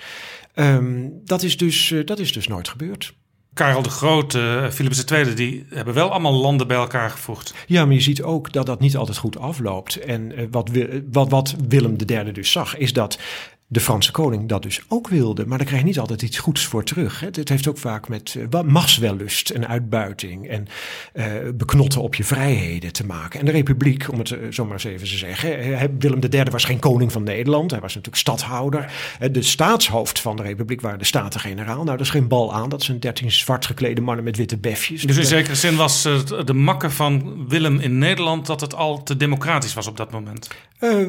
Ehm, 0.53 1.07
dat, 1.25 1.43
is 1.43 1.57
dus, 1.57 1.93
dat 2.05 2.19
is 2.19 2.33
dus 2.33 2.47
nooit 2.47 2.67
gebeurd. 2.67 3.13
Karel 3.53 3.81
de 3.81 3.89
Grote, 3.89 4.69
Philips 4.71 5.05
II, 5.05 5.33
die 5.33 5.65
hebben 5.69 5.93
wel 5.93 6.11
allemaal 6.11 6.33
landen 6.33 6.67
bij 6.67 6.77
elkaar 6.77 7.09
gevoegd. 7.09 7.53
Ja, 7.67 7.85
maar 7.85 7.93
je 7.93 8.01
ziet 8.01 8.21
ook 8.21 8.51
dat 8.51 8.65
dat 8.65 8.79
niet 8.79 8.97
altijd 8.97 9.17
goed 9.17 9.37
afloopt. 9.37 9.95
En 9.95 10.47
wat, 10.51 10.69
wat, 11.11 11.29
wat 11.29 11.55
Willem 11.67 11.95
III 12.07 12.31
dus 12.31 12.51
zag, 12.51 12.77
is 12.77 12.93
dat 12.93 13.19
de 13.71 13.79
Franse 13.79 14.11
koning 14.11 14.49
dat 14.49 14.61
dus 14.63 14.81
ook 14.87 15.07
wilde. 15.07 15.45
Maar 15.45 15.57
daar 15.57 15.67
krijg 15.67 15.81
je 15.81 15.87
niet 15.87 15.99
altijd 15.99 16.21
iets 16.21 16.37
goeds 16.39 16.65
voor 16.65 16.83
terug. 16.83 17.19
Hè. 17.19 17.27
Het 17.31 17.49
heeft 17.49 17.67
ook 17.67 17.77
vaak 17.77 18.07
met 18.07 18.37
wa- 18.49 18.61
machtswellust 18.61 19.49
en 19.49 19.67
uitbuiting 19.67 20.47
en 20.47 20.67
eh, 21.13 21.25
beknotten 21.55 22.01
op 22.01 22.15
je 22.15 22.23
vrijheden 22.23 22.93
te 22.93 23.05
maken. 23.05 23.39
En 23.39 23.45
de 23.45 23.51
republiek, 23.51 24.11
om 24.11 24.19
het 24.19 24.31
eh, 24.31 24.37
zo 24.51 24.63
maar 24.63 24.73
eens 24.73 24.83
even 24.83 25.07
te 25.07 25.15
zeggen. 25.17 25.97
Willem 25.99 26.19
III 26.29 26.43
was 26.51 26.63
geen 26.63 26.79
koning 26.79 27.11
van 27.11 27.23
Nederland. 27.23 27.71
Hij 27.71 27.79
was 27.79 27.95
natuurlijk 27.95 28.21
stadhouder. 28.21 28.91
De 29.31 29.41
staatshoofd 29.41 30.19
van 30.19 30.35
de 30.35 30.43
republiek 30.43 30.81
waren 30.81 30.99
de 30.99 31.05
Staten-Generaal. 31.05 31.83
Nou, 31.83 31.97
dat 31.97 32.05
is 32.05 32.09
geen 32.11 32.27
bal 32.27 32.53
aan. 32.53 32.69
Dat 32.69 32.83
zijn 32.83 32.99
dertien 32.99 33.31
zwart 33.31 33.65
geklede 33.65 34.01
mannen 34.01 34.23
met 34.25 34.37
witte 34.37 34.57
befjes. 34.57 35.01
Dus 35.01 35.17
in 35.17 35.25
zekere 35.25 35.55
zin 35.55 35.75
was 35.75 36.01
de 36.45 36.53
makke 36.53 36.89
van 36.89 37.45
Willem 37.47 37.79
in 37.79 37.97
Nederland 37.97 38.45
dat 38.45 38.61
het 38.61 38.75
al 38.75 39.03
te 39.03 39.17
democratisch 39.17 39.73
was 39.73 39.87
op 39.87 39.97
dat 39.97 40.11
moment. 40.11 40.47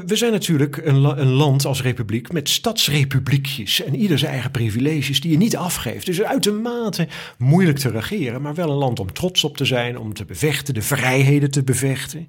We 0.06 0.16
zijn 0.16 0.32
natuurlijk 0.32 0.76
een, 0.76 0.98
la- 0.98 1.16
een 1.16 1.28
land 1.32 1.64
als 1.64 1.82
republiek 1.82 2.32
met 2.32 2.48
stadsrepubliekjes 2.50 3.82
en 3.82 3.96
ieder 3.96 4.18
zijn 4.18 4.32
eigen 4.32 4.50
privileges 4.50 5.20
die 5.20 5.30
je 5.30 5.36
niet 5.36 5.56
afgeeft. 5.56 6.06
Dus 6.06 6.22
uitermate 6.22 7.08
moeilijk 7.38 7.78
te 7.78 7.90
regeren, 7.90 8.42
maar 8.42 8.54
wel 8.54 8.70
een 8.70 8.76
land 8.76 9.00
om 9.00 9.12
trots 9.12 9.44
op 9.44 9.56
te 9.56 9.64
zijn, 9.64 9.98
om 9.98 10.14
te 10.14 10.24
bevechten, 10.24 10.74
de 10.74 10.82
vrijheden 10.82 11.50
te 11.50 11.62
bevechten. 11.62 12.26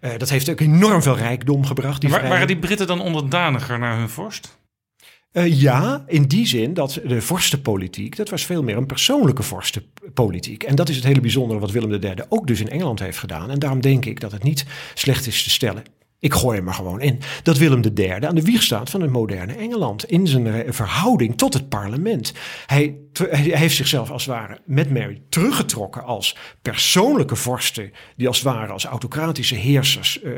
Eh, 0.00 0.10
dat 0.18 0.28
heeft 0.28 0.50
ook 0.50 0.60
enorm 0.60 1.02
veel 1.02 1.16
rijkdom 1.16 1.66
gebracht. 1.66 2.00
Die 2.00 2.10
Wa- 2.10 2.28
waren 2.28 2.46
die 2.46 2.58
Britten 2.58 2.86
dan 2.86 3.00
onderdaniger 3.00 3.78
naar 3.78 3.98
hun 3.98 4.08
vorst? 4.08 4.60
Eh, 5.32 5.60
ja, 5.60 6.04
in 6.06 6.22
die 6.22 6.46
zin 6.46 6.74
dat 6.74 7.00
de 7.06 7.20
vorstenpolitiek, 7.20 8.16
dat 8.16 8.28
was 8.28 8.44
veel 8.44 8.62
meer 8.62 8.76
een 8.76 8.86
persoonlijke 8.86 9.42
vorstenpolitiek. 9.42 10.62
En 10.62 10.74
dat 10.74 10.88
is 10.88 10.96
het 10.96 11.04
hele 11.04 11.20
bijzondere 11.20 11.60
wat 11.60 11.70
Willem 11.70 11.92
III 11.92 12.14
ook 12.28 12.46
dus 12.46 12.60
in 12.60 12.68
Engeland 12.68 12.98
heeft 12.98 13.18
gedaan. 13.18 13.50
En 13.50 13.58
daarom 13.58 13.80
denk 13.80 14.04
ik 14.04 14.20
dat 14.20 14.32
het 14.32 14.42
niet 14.42 14.64
slecht 14.94 15.26
is 15.26 15.42
te 15.42 15.50
stellen. 15.50 15.82
Ik 16.22 16.34
gooi 16.34 16.58
hem 16.58 16.68
er 16.68 16.74
gewoon 16.74 17.00
in. 17.00 17.18
Dat 17.42 17.58
Willem 17.58 17.82
III 17.94 18.26
aan 18.26 18.34
de 18.34 18.42
wieg 18.42 18.62
staat 18.62 18.90
van 18.90 19.00
het 19.00 19.10
moderne 19.10 19.54
Engeland. 19.54 20.04
In 20.04 20.26
zijn 20.26 20.74
verhouding 20.74 21.38
tot 21.38 21.54
het 21.54 21.68
parlement. 21.68 22.32
Hij, 22.66 22.96
heeft 23.32 23.76
zichzelf 23.76 24.10
als 24.10 24.26
het 24.26 24.34
ware 24.34 24.58
met 24.64 24.90
Mary 24.90 25.22
teruggetrokken 25.28 26.04
als 26.04 26.36
persoonlijke 26.62 27.36
vorsten. 27.36 27.92
Die 28.16 28.28
als 28.28 28.36
het 28.36 28.46
ware 28.46 28.72
als 28.72 28.84
autocratische 28.84 29.54
heersers 29.54 30.22
eh, 30.22 30.32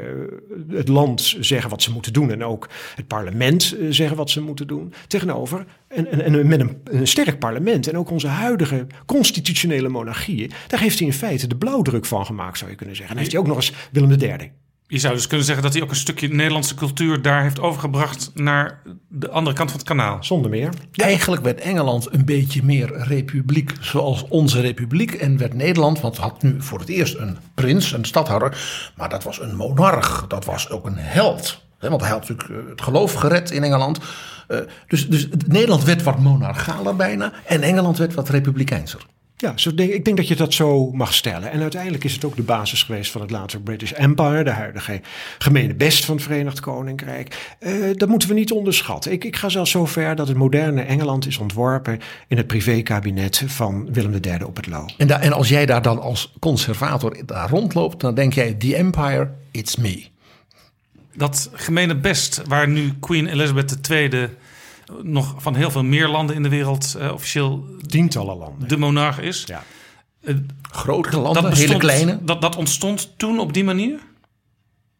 het 0.69 0.89
land 0.89 1.37
zeggen 1.41 1.71
wat 1.71 1.83
ze 1.83 1.93
moeten 1.93 2.13
doen. 2.13 2.31
En 2.31 2.45
ook 2.45 2.69
het 2.95 3.07
parlement 3.07 3.77
eh, 3.79 3.87
zeggen 3.91 4.17
wat 4.17 4.31
ze 4.31 4.41
moeten 4.41 4.67
doen. 4.67 4.93
Tegenover 5.07 5.67
en, 5.89 6.49
met 6.49 6.61
een, 6.61 6.81
een 6.85 7.07
sterk 7.07 7.39
parlement. 7.39 7.89
En 7.89 7.99
ook 7.99 8.11
onze 8.11 8.29
huidige 8.29 8.87
constitutionele 9.07 9.89
monarchieën. 9.89 10.51
Daar 10.67 10.81
heeft 10.81 10.99
hij 10.99 11.07
in 11.07 11.15
feite 11.15 11.47
de 11.47 11.57
blauwdruk 11.57 12.07
van 12.07 12.27
gemaakt 12.27 12.59
zou 12.59 12.71
je 12.71 12.77
kunnen 12.77 12.97
zeggen. 12.97 13.15
En 13.15 13.21
heeft 13.21 13.33
hij 13.33 13.41
ook 13.41 13.47
nog 13.47 13.57
eens 13.57 13.73
Willem 13.93 14.11
III. 14.11 14.53
Je 14.87 14.99
zou 14.99 15.15
dus 15.15 15.27
kunnen 15.27 15.47
zeggen 15.47 15.65
dat 15.65 15.73
hij 15.73 15.83
ook 15.83 15.91
een 15.91 15.97
stukje 15.97 16.29
Nederlandse 16.29 16.75
cultuur 16.75 17.23
daar 17.23 17.43
heeft 17.43 17.61
overgebracht 17.61 18.31
naar 18.35 18.81
de 19.09 19.31
andere 19.31 19.57
kant 19.57 19.71
van 19.71 19.79
het 19.79 19.89
kanaal. 19.89 20.25
Zonder 20.25 20.51
meer. 20.51 20.73
Eigenlijk 20.93 21.43
werd 21.43 21.61
Engeland 21.61 22.13
een 22.13 22.25
beetje 22.25 22.63
meer 22.63 22.97
republiek 22.97 23.73
zoals 23.81 24.25
onze 24.29 24.61
republiek. 24.61 25.13
En 25.13 25.39
werd 25.39 25.55
Nederland, 25.55 26.01
want 26.01 26.17
het 26.17 26.25
had 26.25 26.43
nu 26.43 26.63
voor 26.63 26.79
het 26.79 26.89
eerst 26.89 27.15
een 27.15 27.37
prins, 27.55 27.93
een 27.93 28.05
stadhouder. 28.05 28.59
Maar 28.97 29.09
dat 29.09 29.25
was 29.25 29.41
een 29.41 29.57
monarch. 29.57 30.27
Dat 30.29 30.45
was 30.45 30.71
ook 30.71 30.87
een 30.87 30.99
held. 30.99 31.63
Hè, 31.79 31.89
Want 31.89 32.01
hij 32.01 32.11
had 32.11 32.29
natuurlijk 32.29 32.49
eh, 32.51 32.71
het 32.71 32.83
geloof 32.83 33.13
gered 33.13 33.51
in 33.51 33.63
Engeland. 33.63 33.99
Eh, 34.49 34.59
Dus, 34.89 35.09
dus 35.09 35.29
Nederland 35.47 35.85
werd 35.85 36.03
wat 36.03 36.19
monarchaler 36.19 36.97
bijna. 36.97 37.33
En 37.47 37.63
Engeland 37.63 37.99
werd 37.99 38.15
wat 38.15 38.29
republikeinser. 38.29 39.07
Ja, 39.45 39.53
zo 39.57 39.75
denk, 39.75 39.91
ik 39.93 40.05
denk 40.05 40.17
dat 40.17 40.29
je 40.29 40.37
dat 40.37 40.55
zo 40.55 40.91
mag 40.93 41.15
stellen. 41.15 41.51
En 41.51 41.61
uiteindelijk 41.61 42.05
is 42.05 42.13
het 42.13 42.25
ook 42.25 42.37
de 42.37 42.43
basis 42.43 42.83
geweest 42.83 43.11
van 43.11 43.21
het 43.21 43.31
latere 43.31 43.63
British 43.63 43.93
Empire, 43.93 44.45
de 44.45 44.51
huidige 44.51 45.01
gemene 45.39 45.75
best 45.75 46.05
van 46.05 46.15
het 46.15 46.25
Verenigd 46.25 46.61
Koninkrijk. 46.61 47.55
Eh, 47.59 47.73
dat 47.95 48.09
moeten 48.09 48.29
we 48.29 48.35
niet 48.35 48.53
onderschatten. 48.53 49.13
Ik, 49.13 49.25
ik 49.25 49.37
ga 49.37 49.49
zelfs 49.49 49.71
zo 49.71 49.85
ver 49.87 50.17
dat 50.17 50.29
het 50.29 50.37
moderne 50.37 50.83
Engeland 50.83 51.27
is 51.27 51.39
ontworpen 51.39 52.01
in 52.29 52.37
het 52.37 52.47
privékabinet 52.47 53.43
van 53.47 53.93
Willem 53.93 54.19
III 54.21 54.43
op 54.45 54.57
het 54.57 54.67
Loo. 54.67 54.87
En, 54.99 55.07
da- 55.07 55.21
en 55.21 55.33
als 55.33 55.49
jij 55.49 55.67
daar 55.67 55.83
dan 55.83 56.01
als 56.01 56.33
conservator 56.41 57.17
daar 57.27 57.51
rondloopt, 57.51 58.01
dan 58.01 58.15
denk 58.15 58.33
jij: 58.33 58.55
The 58.55 58.77
Empire, 58.77 59.31
it's 59.51 59.77
me. 59.77 60.05
Dat 61.17 61.51
gemene 61.53 61.97
best, 61.97 62.43
waar 62.49 62.69
nu 62.69 62.93
Queen 63.01 63.27
Elizabeth 63.27 63.91
II 63.91 64.29
nog 65.03 65.35
van 65.43 65.55
heel 65.55 65.71
veel 65.71 65.85
meer 65.85 66.09
landen 66.09 66.37
in 66.37 66.43
de 66.43 66.49
wereld 66.49 66.95
eh, 66.99 67.13
officieel 67.13 67.67
Tientallen 67.87 68.37
landen. 68.37 68.69
de 68.69 68.77
monarch 68.77 69.21
is. 69.21 69.43
Ja. 69.47 69.63
Eh, 70.21 70.35
Grotere 70.71 71.17
landen, 71.21 71.43
dat 71.43 71.53
hele 71.53 71.61
bestond- 71.63 71.81
kleine. 71.83 72.19
Dat, 72.25 72.41
dat 72.43 72.57
ontstond 72.57 73.19
toen 73.19 73.39
op 73.39 73.53
die 73.53 73.65
manier? 73.65 74.01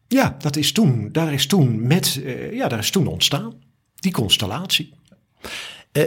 Ja, 0.07 0.35
dat 0.39 0.55
is 0.55 0.71
toen, 0.71 1.09
daar 1.11 1.33
is 1.33 1.47
toen 1.47 1.87
met, 1.87 2.21
eh, 2.25 2.53
ja, 2.53 2.67
daar 2.67 2.79
is 2.79 2.89
toen 2.91 3.07
ontstaan. 3.07 3.53
Die 3.95 4.11
constellatie. 4.11 4.93
Eh, 5.91 6.03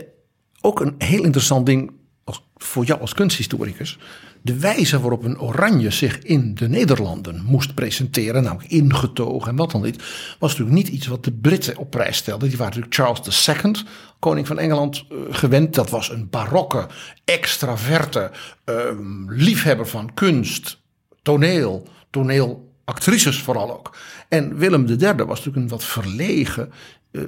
ook 0.61 0.81
een 0.81 0.95
heel 0.99 1.25
interessant 1.25 1.67
ding 1.67 1.93
als, 2.25 2.43
voor 2.57 2.85
jou 2.85 3.01
als 3.01 3.15
kunsthistoricus. 3.15 3.99
De 4.43 4.59
wijze 4.59 5.01
waarop 5.01 5.25
een 5.25 5.41
oranje 5.41 5.91
zich 5.91 6.19
in 6.19 6.55
de 6.55 6.69
Nederlanden 6.69 7.43
moest 7.45 7.75
presenteren, 7.75 8.43
namelijk 8.43 8.71
ingetogen 8.71 9.51
en 9.51 9.57
wat 9.57 9.71
dan 9.71 9.83
niet, 9.83 10.03
was 10.39 10.51
natuurlijk 10.51 10.77
niet 10.77 10.89
iets 10.89 11.07
wat 11.07 11.25
de 11.25 11.33
Britten 11.33 11.77
op 11.77 11.91
prijs 11.91 12.17
stelden. 12.17 12.49
Die 12.49 12.59
waren 12.59 12.81
natuurlijk 12.81 13.25
Charles 13.25 13.49
II, 13.63 13.75
koning 14.19 14.47
van 14.47 14.59
Engeland, 14.59 15.05
eh, 15.11 15.17
gewend. 15.31 15.75
Dat 15.75 15.91
was 15.91 16.11
een 16.11 16.29
barokke, 16.31 16.87
extraverte 17.25 18.31
ehm, 18.65 19.31
liefhebber 19.31 19.89
van 19.89 20.15
kunst, 20.15 20.81
toneel, 21.23 21.89
toneelactrices 22.11 23.39
vooral 23.41 23.79
ook. 23.79 23.97
En 24.29 24.57
Willem 24.57 24.87
III 24.87 24.99
was 25.15 25.39
natuurlijk 25.39 25.57
een 25.57 25.69
wat 25.69 25.85
verlegen, 25.85 26.73
uh, 27.11 27.23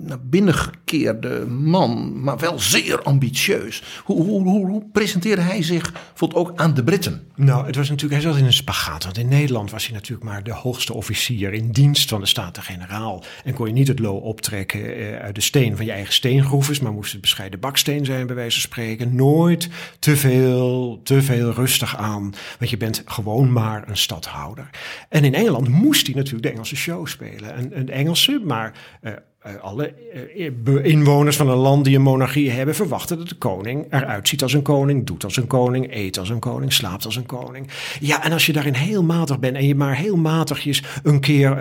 naar 0.00 0.20
binnengekeerde 0.20 1.46
man, 1.46 2.22
maar 2.22 2.38
wel 2.38 2.58
zeer 2.58 3.02
ambitieus. 3.02 3.82
Hoe, 4.04 4.22
hoe, 4.22 4.66
hoe, 4.66 4.84
presenteerde 4.92 5.42
hij 5.42 5.62
zich 5.62 5.92
voelt 6.14 6.34
ook 6.34 6.52
aan 6.54 6.74
de 6.74 6.84
Britten? 6.84 7.22
Nou, 7.34 7.66
het 7.66 7.76
was 7.76 7.88
natuurlijk, 7.88 8.22
hij 8.22 8.30
zat 8.30 8.40
in 8.40 8.46
een 8.46 8.52
spagaat. 8.52 9.04
Want 9.04 9.18
in 9.18 9.28
Nederland 9.28 9.70
was 9.70 9.86
hij 9.86 9.94
natuurlijk 9.94 10.28
maar 10.28 10.42
de 10.42 10.52
hoogste 10.52 10.94
officier 10.94 11.52
in 11.52 11.70
dienst 11.70 12.08
van 12.08 12.20
de 12.20 12.26
Staten-Generaal. 12.26 13.24
En 13.44 13.54
kon 13.54 13.66
je 13.66 13.72
niet 13.72 13.88
het 13.88 13.98
lo 13.98 14.14
optrekken 14.14 14.98
uh, 15.00 15.16
uit 15.16 15.34
de 15.34 15.40
steen 15.40 15.76
van 15.76 15.86
je 15.86 15.92
eigen 15.92 16.14
steengroeves, 16.14 16.80
maar 16.80 16.92
moest 16.92 17.12
het 17.12 17.20
bescheiden 17.20 17.60
baksteen 17.60 18.04
zijn, 18.04 18.26
bij 18.26 18.36
wijze 18.36 18.60
van 18.60 18.70
spreken. 18.70 19.14
Nooit 19.14 19.68
te 19.98 20.16
veel, 20.16 21.00
te 21.02 21.22
veel 21.22 21.50
rustig 21.50 21.96
aan, 21.96 22.34
want 22.58 22.70
je 22.70 22.76
bent 22.76 23.02
gewoon 23.04 23.52
maar 23.52 23.88
een 23.88 23.96
stadhouder. 23.96 24.70
En 25.08 25.24
in 25.24 25.34
Engeland 25.34 25.68
moest 25.68 26.06
hij 26.06 26.14
natuurlijk 26.14 26.42
de 26.42 26.50
Engelse 26.50 26.76
show 26.76 27.06
spelen. 27.06 27.76
Een, 27.78 27.88
Engelse, 27.88 28.40
maar 28.44 28.72
uh, 29.02 29.12
alle 29.60 29.94
inwoners 30.82 31.36
van 31.36 31.48
een 31.48 31.56
land 31.56 31.84
die 31.84 31.96
een 31.96 32.02
monarchie 32.02 32.50
hebben 32.50 32.74
verwachten 32.74 33.18
dat 33.18 33.28
de 33.28 33.34
koning 33.34 33.86
eruit 33.90 34.28
ziet 34.28 34.42
als 34.42 34.52
een 34.52 34.62
koning, 34.62 35.06
doet 35.06 35.24
als 35.24 35.36
een 35.36 35.46
koning, 35.46 35.94
eet 35.94 36.18
als 36.18 36.28
een 36.28 36.38
koning, 36.38 36.72
slaapt 36.72 37.04
als 37.04 37.16
een 37.16 37.26
koning. 37.26 37.68
Ja, 38.00 38.24
en 38.24 38.32
als 38.32 38.46
je 38.46 38.52
daarin 38.52 38.74
heel 38.74 39.02
matig 39.02 39.38
bent 39.38 39.56
en 39.56 39.66
je 39.66 39.74
maar 39.74 39.96
heel 39.96 40.16
matigjes 40.16 40.82
een 41.02 41.20
keer 41.20 41.54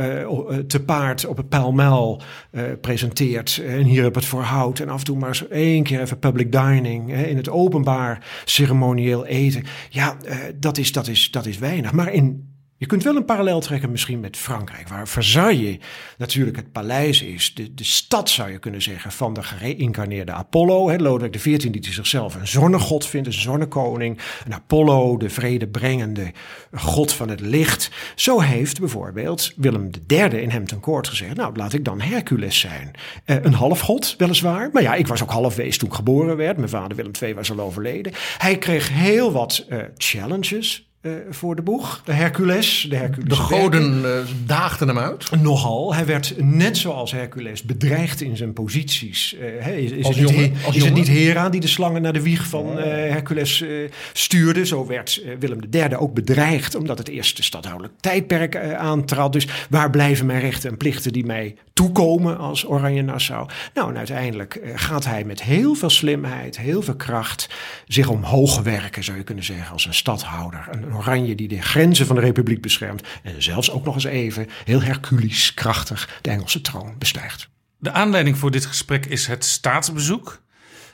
te 0.67 0.83
paard 0.85 1.25
op 1.25 1.37
het 1.37 1.49
pijlmel 1.49 2.21
uh, 2.51 2.61
presenteert 2.81 3.61
en 3.65 3.83
hier 3.83 4.05
op 4.05 4.15
het 4.15 4.25
voorhout 4.25 4.79
en 4.79 4.89
af 4.89 4.99
en 4.99 5.05
toe 5.05 5.17
maar 5.17 5.29
eens 5.29 5.47
één 5.47 5.83
keer 5.83 6.01
even 6.01 6.19
public 6.19 6.51
dining 6.51 7.13
in 7.13 7.37
het 7.37 7.49
openbaar 7.49 8.25
ceremonieel 8.45 9.25
eten. 9.25 9.63
Ja, 9.89 10.17
dat, 10.59 10.77
is, 10.77 10.91
dat, 10.91 11.07
is, 11.07 11.31
dat 11.31 11.45
is 11.45 11.57
weinig. 11.57 11.91
Maar 11.91 12.13
in 12.13 12.54
je 12.77 12.85
kunt 12.85 13.03
wel 13.03 13.15
een 13.15 13.25
parallel 13.25 13.59
trekken 13.59 13.91
misschien 13.91 14.19
met 14.19 14.37
Frankrijk, 14.37 14.87
waar 14.87 15.07
Versailles 15.07 15.77
natuurlijk 16.17 16.57
het 16.57 16.71
paleis 16.71 17.21
is. 17.21 17.53
De, 17.53 17.73
de 17.73 17.83
stad 17.83 18.29
zou 18.29 18.51
je 18.51 18.59
kunnen 18.59 18.81
zeggen 18.81 19.11
van 19.11 19.33
de 19.33 19.43
gereïncarneerde 19.43 20.31
Apollo. 20.31 20.89
Hè, 20.89 20.95
Lodewijk 20.97 21.33
XIV 21.33 21.69
die 21.69 21.93
zichzelf 21.93 22.35
een 22.35 22.47
zonnegod 22.47 23.05
vindt, 23.05 23.27
een 23.27 23.33
zonnekoning. 23.33 24.19
Een 24.45 24.53
Apollo, 24.53 25.17
de 25.17 25.29
vredebrengende 25.29 26.31
god 26.73 27.13
van 27.13 27.29
het 27.29 27.39
licht. 27.39 27.91
Zo 28.15 28.39
heeft 28.39 28.79
bijvoorbeeld 28.79 29.53
Willem 29.55 29.89
III 30.07 30.41
in 30.41 30.49
hem 30.49 30.67
ten 30.67 30.79
koord 30.79 31.07
gezegd, 31.07 31.35
nou 31.35 31.55
laat 31.55 31.73
ik 31.73 31.85
dan 31.85 32.01
Hercules 32.01 32.59
zijn. 32.59 32.91
Eh, 33.25 33.35
een 33.41 33.53
halfgod 33.53 34.15
weliswaar, 34.17 34.69
maar 34.73 34.81
ja, 34.81 34.95
ik 34.95 35.07
was 35.07 35.23
ook 35.23 35.31
halfwees 35.31 35.77
toen 35.77 35.89
ik 35.89 35.95
geboren 35.95 36.37
werd. 36.37 36.57
Mijn 36.57 36.69
vader 36.69 36.97
Willem 36.97 37.11
II 37.21 37.33
was 37.33 37.51
al 37.51 37.59
overleden. 37.59 38.11
Hij 38.37 38.57
kreeg 38.57 38.89
heel 38.89 39.31
wat 39.31 39.65
uh, 39.69 39.83
challenges 39.97 40.85
uh, 41.05 41.13
voor 41.29 41.55
de 41.55 41.61
boeg. 41.61 42.01
De 42.05 42.11
Hercules. 42.11 42.85
De, 42.89 42.95
Hercules 42.95 43.29
de 43.29 43.35
goden 43.35 44.01
uh, 44.01 44.11
daagden 44.45 44.87
hem 44.87 44.97
uit? 44.97 45.41
Nogal. 45.41 45.93
Hij 45.93 46.05
werd 46.05 46.33
net 46.37 46.77
zoals 46.77 47.11
Hercules 47.11 47.63
bedreigd 47.63 48.21
in 48.21 48.37
zijn 48.37 48.53
posities. 48.53 49.35
Uh, 49.39 49.77
is, 49.77 49.91
is, 49.91 50.07
het 50.07 50.35
niet, 50.35 50.53
is 50.71 50.83
het 50.83 50.93
niet 50.93 51.07
Hera 51.07 51.49
die 51.49 51.61
de 51.61 51.67
slangen 51.67 52.01
naar 52.01 52.13
de 52.13 52.21
wieg 52.21 52.47
van 52.47 52.65
oh. 52.65 52.83
Hercules 52.83 53.63
stuurde? 54.13 54.65
Zo 54.65 54.85
werd 54.85 55.21
Willem 55.39 55.59
III 55.71 55.95
ook 55.95 56.13
bedreigd 56.13 56.75
omdat 56.75 56.97
het 56.97 57.07
eerste 57.07 57.43
stadhoudelijk 57.43 57.93
tijdperk 57.99 58.57
aantrad. 58.75 59.33
Dus 59.33 59.47
waar 59.69 59.89
blijven 59.89 60.25
mijn 60.25 60.39
rechten 60.39 60.69
en 60.69 60.77
plichten 60.77 61.13
die 61.13 61.25
mij 61.25 61.55
toekomen 61.73 62.37
als 62.37 62.67
Oranje 62.67 63.01
Nassau? 63.01 63.49
Nou, 63.73 63.89
en 63.89 63.97
uiteindelijk 63.97 64.59
gaat 64.75 65.05
hij 65.05 65.23
met 65.23 65.43
heel 65.43 65.75
veel 65.75 65.89
slimheid, 65.89 66.59
heel 66.59 66.81
veel 66.81 66.95
kracht 66.95 67.49
zich 67.87 68.07
omhoog 68.09 68.61
werken, 68.61 69.03
zou 69.03 69.17
je 69.17 69.23
kunnen 69.23 69.43
zeggen, 69.43 69.71
als 69.71 69.85
een 69.85 69.93
stadhouder. 69.93 70.67
Een 70.71 70.94
Oranje 70.95 71.35
die 71.35 71.47
de 71.47 71.61
grenzen 71.61 72.05
van 72.05 72.15
de 72.15 72.21
republiek 72.21 72.61
beschermt. 72.61 73.03
En 73.23 73.43
zelfs 73.43 73.71
ook 73.71 73.85
nog 73.85 73.95
eens 73.95 74.03
even 74.03 74.47
heel 74.63 74.81
Hercules 74.81 75.53
krachtig 75.53 76.19
de 76.21 76.29
Engelse 76.29 76.61
troon 76.61 76.95
bestijgt. 76.97 77.49
De 77.77 77.91
aanleiding 77.91 78.37
voor 78.37 78.51
dit 78.51 78.65
gesprek 78.65 79.05
is 79.05 79.27
het 79.27 79.45
staatsbezoek. 79.45 80.41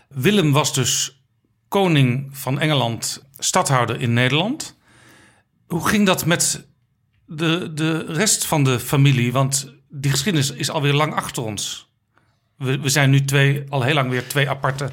Willem 0.07 0.51
was 0.51 0.73
dus 0.73 1.21
koning 1.67 2.29
van 2.31 2.59
Engeland, 2.59 3.23
stadhouder 3.37 4.01
in 4.01 4.13
Nederland. 4.13 4.77
Hoe 5.67 5.87
ging 5.87 6.05
dat 6.05 6.25
met 6.25 6.67
de, 7.25 7.71
de 7.73 8.05
rest 8.07 8.45
van 8.45 8.63
de 8.63 8.79
familie? 8.79 9.31
Want 9.31 9.73
die 9.89 10.11
geschiedenis 10.11 10.51
is 10.51 10.69
alweer 10.69 10.93
lang 10.93 11.13
achter 11.13 11.43
ons. 11.43 11.91
We, 12.57 12.79
we 12.79 12.89
zijn 12.89 13.09
nu 13.09 13.25
twee, 13.25 13.63
al 13.69 13.81
heel 13.81 13.93
lang 13.93 14.09
weer 14.09 14.27
twee 14.27 14.49
aparte 14.49 14.89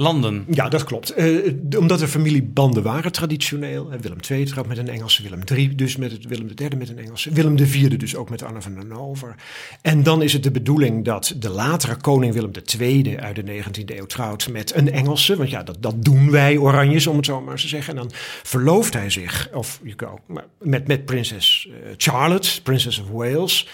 landen. 0.00 0.44
Ja, 0.50 0.68
dat 0.68 0.84
klopt. 0.84 1.18
Uh, 1.18 1.52
omdat 1.78 2.00
er 2.00 2.08
familiebanden 2.08 2.82
waren 2.82 3.12
traditioneel. 3.12 3.90
Willem 4.00 4.18
II 4.30 4.44
trouwt 4.44 4.66
met 4.66 4.78
een 4.78 4.88
Engelse, 4.88 5.22
Willem 5.22 5.40
III 5.54 5.74
dus 5.74 5.96
met 5.96 6.12
het, 6.12 6.24
Willem 6.24 6.48
III 6.56 6.76
met 6.76 6.88
een 6.88 6.98
Engelse, 6.98 7.32
Willem 7.32 7.58
IV 7.58 7.88
dus 7.88 8.16
ook 8.16 8.30
met 8.30 8.42
Anne 8.42 8.62
van 8.62 8.76
Hannover. 8.76 9.34
En 9.82 10.02
dan 10.02 10.22
is 10.22 10.32
het 10.32 10.42
de 10.42 10.50
bedoeling 10.50 11.04
dat 11.04 11.34
de 11.38 11.50
latere 11.50 11.96
koning 11.96 12.34
Willem 12.34 12.50
II 12.78 13.18
uit 13.18 13.36
de 13.36 13.42
19e 13.42 13.96
eeuw 13.96 14.06
trouwt 14.06 14.48
met 14.48 14.74
een 14.74 14.92
Engelse. 14.92 15.36
Want 15.36 15.50
ja, 15.50 15.62
dat, 15.62 15.76
dat 15.80 16.04
doen 16.04 16.30
wij 16.30 16.56
Oranjes, 16.56 17.06
om 17.06 17.16
het 17.16 17.26
zo 17.26 17.40
maar 17.40 17.56
te 17.56 17.68
zeggen. 17.68 17.96
En 17.96 18.00
dan 18.00 18.10
verlooft 18.42 18.94
hij 18.94 19.10
zich, 19.10 19.48
of 19.52 19.80
je 19.84 19.94
kan 19.94 20.18
met, 20.58 20.86
met 20.86 21.04
prinses 21.04 21.68
uh, 21.68 21.74
Charlotte, 21.96 22.62
Princess 22.62 22.98
of 22.98 23.08
Wales. 23.08 23.68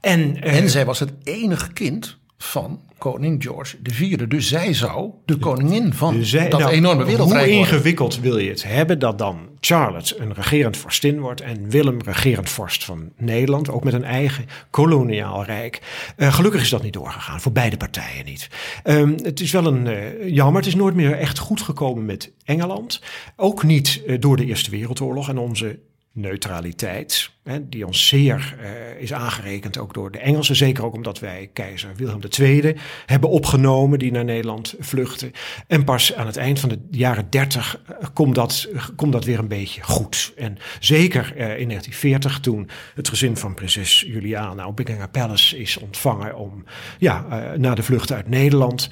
En, 0.00 0.20
uh, 0.20 0.56
en 0.56 0.70
zij 0.70 0.84
was 0.84 0.98
het 0.98 1.12
enige 1.22 1.72
kind 1.72 2.20
van 2.42 2.80
koning 2.98 3.42
George 3.42 3.76
IV. 3.82 4.16
Dus 4.16 4.48
zij 4.48 4.74
zou 4.74 5.10
de 5.24 5.36
koningin 5.36 5.94
van 5.94 6.14
dus 6.14 6.30
zij, 6.30 6.48
dat 6.48 6.60
nou, 6.60 6.72
enorme 6.72 7.04
wereldrijk 7.04 7.46
Hoe 7.46 7.54
ingewikkeld 7.54 8.20
wil 8.20 8.38
je 8.38 8.50
het 8.50 8.62
hebben 8.62 8.98
dat 8.98 9.18
dan 9.18 9.48
Charlotte 9.60 10.18
een 10.18 10.34
regerend 10.34 10.76
vorstin 10.76 11.20
wordt 11.20 11.40
en 11.40 11.70
Willem 11.70 12.00
regerend 12.04 12.48
vorst 12.48 12.84
van 12.84 13.12
Nederland, 13.16 13.70
ook 13.70 13.84
met 13.84 13.92
een 13.92 14.04
eigen 14.04 14.46
koloniaal 14.70 15.44
rijk. 15.44 15.80
Uh, 16.16 16.34
gelukkig 16.34 16.62
is 16.62 16.70
dat 16.70 16.82
niet 16.82 16.92
doorgegaan, 16.92 17.40
voor 17.40 17.52
beide 17.52 17.76
partijen 17.76 18.24
niet. 18.24 18.48
Um, 18.84 19.14
het 19.22 19.40
is 19.40 19.52
wel 19.52 19.66
een 19.66 19.86
uh, 19.86 20.28
jammer, 20.28 20.56
het 20.56 20.66
is 20.66 20.74
nooit 20.74 20.94
meer 20.94 21.18
echt 21.18 21.38
goed 21.38 21.62
gekomen 21.62 22.04
met 22.04 22.32
Engeland. 22.44 23.00
Ook 23.36 23.62
niet 23.62 24.02
uh, 24.06 24.20
door 24.20 24.36
de 24.36 24.44
Eerste 24.44 24.70
Wereldoorlog 24.70 25.28
en 25.28 25.38
onze 25.38 25.78
neutraliteit, 26.12 27.30
die 27.62 27.86
ons 27.86 28.08
zeer 28.08 28.56
uh, 28.60 29.00
is 29.00 29.12
aangerekend, 29.12 29.78
ook 29.78 29.94
door 29.94 30.10
de 30.10 30.18
Engelsen. 30.18 30.56
Zeker 30.56 30.84
ook 30.84 30.94
omdat 30.94 31.18
wij 31.18 31.50
keizer 31.52 31.90
Wilhelm 31.96 32.20
II 32.40 32.76
hebben 33.06 33.30
opgenomen, 33.30 33.98
die 33.98 34.12
naar 34.12 34.24
Nederland 34.24 34.74
vluchtte. 34.78 35.30
En 35.66 35.84
pas 35.84 36.14
aan 36.14 36.26
het 36.26 36.36
eind 36.36 36.60
van 36.60 36.68
de 36.68 36.78
jaren 36.90 37.26
30 37.30 37.80
uh, 37.90 37.96
komt, 38.12 38.34
dat, 38.34 38.68
komt 38.96 39.12
dat 39.12 39.24
weer 39.24 39.38
een 39.38 39.48
beetje 39.48 39.82
goed. 39.82 40.32
En 40.36 40.58
zeker 40.80 41.24
uh, 41.24 41.38
in 41.38 41.68
1940, 41.68 42.40
toen 42.40 42.68
het 42.94 43.08
gezin 43.08 43.36
van 43.36 43.54
prinses 43.54 44.00
Juliana 44.00 44.66
op 44.66 44.76
Buckingham 44.76 45.10
Palace 45.10 45.58
is 45.58 45.78
ontvangen 45.78 46.36
om, 46.36 46.64
ja, 46.98 47.24
na 47.56 47.74
de 47.74 47.82
vlucht 47.82 48.12
uit 48.12 48.28
Nederland. 48.28 48.88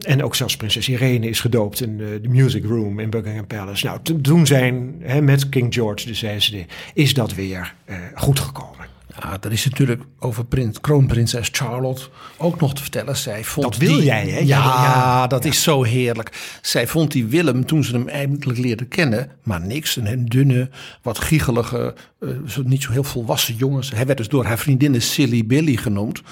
en 0.00 0.22
ook 0.22 0.34
zelfs 0.34 0.56
prinses 0.56 0.88
Irene 0.88 1.28
is 1.28 1.40
gedoopt 1.40 1.80
in 1.80 1.96
de 1.96 2.28
Music 2.28 2.64
Room 2.64 2.98
in 2.98 3.10
Buckingham 3.10 3.46
Palace. 3.46 3.86
Nou, 3.86 4.00
toen 4.22 4.46
zijn 4.46 4.96
hè, 5.02 5.20
met 5.20 5.48
King 5.48 5.74
George 5.74 6.06
de 6.06 6.64
is 6.94 7.14
dat 7.14 7.34
weer 7.34 7.69
uh, 7.86 7.96
goed 8.14 8.40
gekomen. 8.40 8.88
Ja, 9.22 9.38
dat 9.38 9.52
is 9.52 9.64
natuurlijk 9.64 10.02
over 10.18 10.44
prins, 10.44 10.80
kroonprinses 10.80 11.48
Charlotte 11.52 12.02
ook 12.36 12.60
nog 12.60 12.74
te 12.74 12.82
vertellen. 12.82 13.16
Zij 13.16 13.44
vond 13.44 13.66
dat 13.66 13.76
wil 13.76 13.96
die, 13.96 14.04
jij, 14.04 14.28
hè? 14.28 14.38
Ja, 14.38 14.44
ja 14.44 15.26
dat 15.26 15.44
is 15.44 15.62
zo 15.62 15.82
heerlijk. 15.82 16.58
Zij 16.62 16.86
vond 16.86 17.12
die 17.12 17.26
Willem, 17.26 17.66
toen 17.66 17.84
ze 17.84 17.92
hem 17.92 18.08
eindelijk 18.08 18.58
leerde 18.58 18.84
kennen, 18.84 19.30
maar 19.42 19.60
niks. 19.60 19.96
Een 19.96 20.26
dunne, 20.26 20.70
wat 21.02 21.18
giechelige, 21.18 21.94
uh, 22.20 22.56
niet 22.64 22.82
zo 22.82 22.92
heel 22.92 23.04
volwassen 23.04 23.54
jongens. 23.54 23.90
Hij 23.90 24.06
werd 24.06 24.18
dus 24.18 24.28
door 24.28 24.44
haar 24.44 24.58
vriendinnen 24.58 25.02
Silly 25.02 25.46
Billy 25.46 25.76
genoemd. 25.76 26.22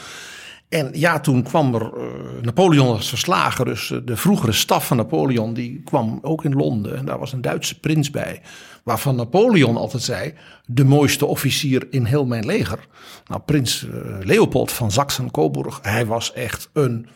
En 0.69 0.91
ja, 0.93 1.21
toen 1.21 1.43
kwam 1.43 1.75
er 1.75 1.93
uh, 1.97 2.03
Napoleon 2.43 2.87
was 2.87 3.09
verslagen, 3.09 3.65
dus 3.65 3.93
de 4.05 4.17
vroegere 4.17 4.53
staf 4.53 4.87
van 4.87 4.97
Napoleon 4.97 5.55
die 5.55 5.83
kwam 5.85 6.19
ook 6.23 6.45
in 6.45 6.55
Londen. 6.55 6.97
En 6.97 7.05
daar 7.05 7.19
was 7.19 7.33
een 7.33 7.41
Duitse 7.41 7.81
prins 7.81 8.11
bij 8.11 8.41
waarvan 8.89 9.17
Napoleon 9.17 9.77
altijd 9.77 10.03
zei: 10.03 10.35
de 10.67 10.85
mooiste 10.85 11.27
officier 11.27 11.87
in 11.91 12.05
heel 12.05 12.25
mijn 12.25 12.47
leger. 12.47 12.87
Nou, 13.27 13.41
prins 13.41 13.83
uh, 13.83 14.19
Leopold 14.21 14.73
van 14.73 14.91
Saxen-Coburg, 14.91 15.79
hij 15.83 16.07
was 16.07 16.33
echt 16.33 16.71
een, 16.73 17.07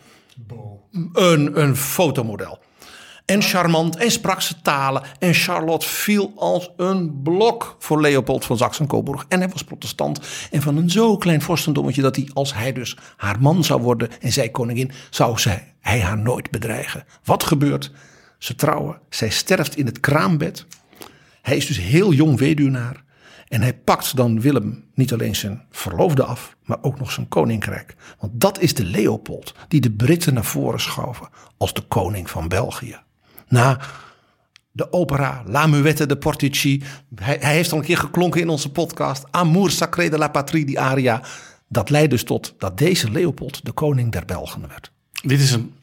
een, 1.12 1.60
een 1.60 1.76
fotomodel. 1.76 2.58
En 3.32 3.42
charmant 3.42 3.96
en 3.96 4.10
sprak 4.10 4.40
ze 4.40 4.54
talen. 4.62 5.02
En 5.18 5.34
Charlotte 5.34 5.88
viel 5.88 6.32
als 6.36 6.70
een 6.76 7.22
blok 7.22 7.76
voor 7.78 8.00
Leopold 8.00 8.44
van 8.44 8.56
Saxen-Coburg. 8.56 9.24
En 9.28 9.38
hij 9.38 9.48
was 9.48 9.64
protestant. 9.64 10.20
En 10.50 10.62
van 10.62 10.76
een 10.76 10.90
zo 10.90 11.16
klein 11.16 11.42
vorstendommetje 11.42 12.02
dat 12.02 12.16
hij, 12.16 12.28
als 12.32 12.54
hij 12.54 12.72
dus 12.72 12.96
haar 13.16 13.40
man 13.40 13.64
zou 13.64 13.82
worden 13.82 14.09
en 14.20 14.32
zij 14.32 14.48
koningin, 14.48 14.90
zou 15.10 15.38
zij, 15.38 15.74
hij 15.80 16.00
haar 16.00 16.18
nooit 16.18 16.50
bedreigen. 16.50 17.04
Wat 17.24 17.42
gebeurt? 17.42 17.92
Ze 18.38 18.54
trouwen. 18.54 18.98
Zij 19.09 19.30
sterft 19.30 19.76
in 19.76 19.86
het 19.86 20.00
kraambed. 20.00 20.66
Hij 21.42 21.56
is 21.56 21.66
dus 21.66 21.78
heel 21.78 22.12
jong 22.12 22.38
weduwnaar. 22.38 23.04
En 23.48 23.62
hij 23.62 23.74
pakt 23.74 24.16
dan 24.16 24.40
Willem 24.40 24.84
niet 24.94 25.12
alleen 25.12 25.36
zijn 25.36 25.62
verloofde 25.70 26.24
af, 26.24 26.56
maar 26.64 26.78
ook 26.82 26.98
nog 26.98 27.12
zijn 27.12 27.28
koninkrijk. 27.28 27.94
Want 28.18 28.40
dat 28.40 28.60
is 28.60 28.74
de 28.74 28.84
Leopold 28.84 29.54
die 29.68 29.80
de 29.80 29.90
Britten 29.90 30.34
naar 30.34 30.44
voren 30.44 30.80
schoven 30.80 31.28
als 31.56 31.74
de 31.74 31.82
koning 31.82 32.30
van 32.30 32.48
België. 32.48 33.00
Na 33.52 33.78
de 34.70 34.92
opera 34.92 35.42
La 35.46 35.66
Muette 35.66 36.06
de 36.06 36.16
Portici. 36.16 36.82
Hij, 37.14 37.36
hij 37.40 37.54
heeft 37.54 37.72
al 37.72 37.78
een 37.78 37.84
keer 37.84 37.96
geklonken 37.96 38.40
in 38.40 38.48
onze 38.48 38.70
podcast. 38.70 39.24
Amour 39.30 39.70
sacré 39.70 40.08
de 40.08 40.18
la 40.18 40.28
patrie, 40.28 40.64
die 40.64 40.80
aria. 40.80 41.22
dat 41.68 41.90
leidt 41.90 42.10
dus 42.10 42.24
tot 42.24 42.54
dat 42.58 42.78
deze 42.78 43.10
Leopold 43.10 43.64
de 43.64 43.72
koning 43.72 44.12
der 44.12 44.24
Belgen 44.24 44.68
werd. 44.68 44.92
Dit 45.22 45.40
is 45.40 45.52
een 45.52 45.74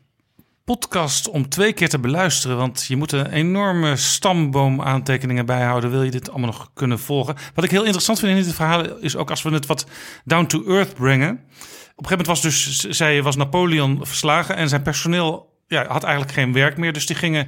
podcast 0.63 1.29
om 1.29 1.49
twee 1.49 1.73
keer 1.73 1.89
te 1.89 1.99
beluisteren. 1.99 2.57
Want 2.57 2.85
je 2.87 2.95
moet 2.95 3.11
een 3.11 3.31
enorme 3.31 3.95
stamboom 3.95 4.81
aantekeningen 4.81 5.45
bijhouden. 5.45 5.89
Wil 5.89 6.03
je 6.03 6.11
dit 6.11 6.29
allemaal 6.29 6.49
nog 6.49 6.71
kunnen 6.73 6.99
volgen? 6.99 7.35
Wat 7.53 7.63
ik 7.63 7.71
heel 7.71 7.83
interessant 7.83 8.19
vind 8.19 8.37
in 8.37 8.43
dit 8.43 8.53
verhaal 8.53 8.97
is 8.97 9.15
ook 9.15 9.29
als 9.29 9.41
we 9.41 9.49
het 9.49 9.65
wat 9.65 9.85
down 10.25 10.45
to 10.45 10.63
earth 10.65 10.93
brengen. 10.93 11.29
Op 11.29 12.05
een 12.05 12.09
gegeven 12.09 12.17
moment 12.17 12.27
was 12.27 12.41
dus, 12.41 12.79
zei 12.79 13.15
je, 13.15 13.21
was 13.21 13.35
Napoleon 13.35 13.99
verslagen 14.05 14.55
en 14.55 14.69
zijn 14.69 14.81
personeel 14.81 15.48
ja, 15.69 15.87
had 15.87 16.03
eigenlijk 16.03 16.33
geen 16.33 16.53
werk 16.53 16.77
meer. 16.77 16.93
Dus 16.93 17.05
die 17.05 17.15
gingen 17.15 17.47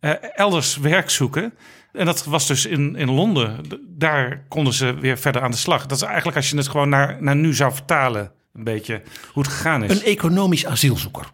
uh, 0.00 0.12
elders 0.34 0.76
werk 0.76 1.10
zoeken. 1.10 1.54
En 1.92 2.04
dat 2.04 2.24
was 2.24 2.46
dus 2.46 2.66
in, 2.66 2.96
in 2.96 3.10
Londen. 3.10 3.60
Daar 3.86 4.44
konden 4.48 4.72
ze 4.72 4.94
weer 4.94 5.18
verder 5.18 5.42
aan 5.42 5.50
de 5.50 5.56
slag. 5.56 5.86
Dat 5.86 5.96
is 5.96 6.04
eigenlijk 6.04 6.36
als 6.36 6.50
je 6.50 6.56
het 6.56 6.68
gewoon 6.68 6.88
naar, 6.88 7.16
naar 7.20 7.36
nu 7.36 7.54
zou 7.54 7.72
vertalen, 7.72 8.32
een 8.54 8.64
beetje 8.64 9.02
hoe 9.32 9.42
het 9.42 9.52
gegaan 9.52 9.84
is. 9.84 9.90
Een 9.90 10.06
economisch 10.06 10.66
asielzoeker. 10.66 11.26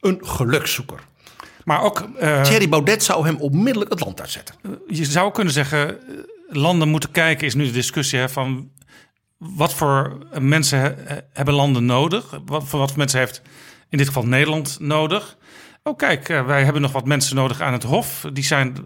Een 0.00 0.18
gelukszoeker. 0.22 0.98
Maar 1.64 1.82
ook. 1.82 2.08
Uh, 2.20 2.42
Thierry 2.42 2.68
Baudet 2.68 3.02
zou 3.02 3.26
hem 3.26 3.36
onmiddellijk 3.36 3.90
het 3.90 4.00
land 4.00 4.20
uitzetten. 4.20 4.54
Je 4.88 5.04
zou 5.04 5.32
kunnen 5.32 5.52
zeggen: 5.52 5.98
landen 6.48 6.88
moeten 6.88 7.10
kijken, 7.10 7.46
is 7.46 7.54
nu 7.54 7.64
de 7.64 7.72
discussie 7.72 8.18
hè, 8.18 8.28
van. 8.28 8.70
Wat 9.36 9.74
voor 9.74 10.18
mensen 10.38 10.96
hebben 11.32 11.54
landen 11.54 11.84
nodig? 11.84 12.40
Wat 12.44 12.64
voor 12.68 12.78
wat 12.78 12.88
voor 12.88 12.98
mensen 12.98 13.18
heeft 13.18 13.42
in 13.90 13.98
dit 13.98 14.06
geval 14.06 14.26
Nederland 14.26 14.76
nodig? 14.80 15.36
Oh, 15.82 15.96
kijk, 15.96 16.28
eh, 16.28 16.46
wij 16.46 16.64
hebben 16.64 16.82
nog 16.82 16.92
wat 16.92 17.06
mensen 17.06 17.36
nodig 17.36 17.60
aan 17.60 17.72
het 17.72 17.82
Hof. 17.82 18.26
Die 18.32 18.44
zijn 18.44 18.76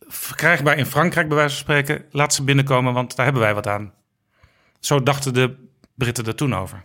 verkrijgbaar 0.00 0.78
in 0.78 0.86
Frankrijk, 0.86 1.28
bij 1.28 1.36
wijze 1.36 1.54
van 1.54 1.62
spreken. 1.62 2.04
Laat 2.10 2.34
ze 2.34 2.44
binnenkomen, 2.44 2.92
want 2.92 3.16
daar 3.16 3.24
hebben 3.24 3.42
wij 3.42 3.54
wat 3.54 3.66
aan. 3.66 3.92
Zo 4.80 5.02
dachten 5.02 5.34
de 5.34 5.56
Britten 5.94 6.26
er 6.26 6.34
toen 6.34 6.54
over. 6.54 6.84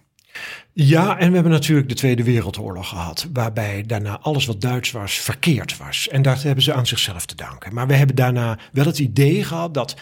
Ja, 0.73 1.17
en 1.17 1.27
we 1.27 1.33
hebben 1.33 1.51
natuurlijk 1.51 1.89
de 1.89 1.95
Tweede 1.95 2.23
Wereldoorlog 2.23 2.89
gehad, 2.89 3.27
waarbij 3.33 3.83
daarna 3.87 4.19
alles 4.19 4.45
wat 4.45 4.61
Duits 4.61 4.91
was 4.91 5.13
verkeerd 5.13 5.77
was. 5.77 6.07
En 6.07 6.21
dat 6.21 6.43
hebben 6.43 6.63
ze 6.63 6.73
aan 6.73 6.87
zichzelf 6.87 7.25
te 7.25 7.35
danken. 7.35 7.73
Maar 7.73 7.87
we 7.87 7.95
hebben 7.95 8.15
daarna 8.15 8.57
wel 8.71 8.85
het 8.85 8.99
idee 8.99 9.43
gehad 9.43 9.73
dat 9.73 9.95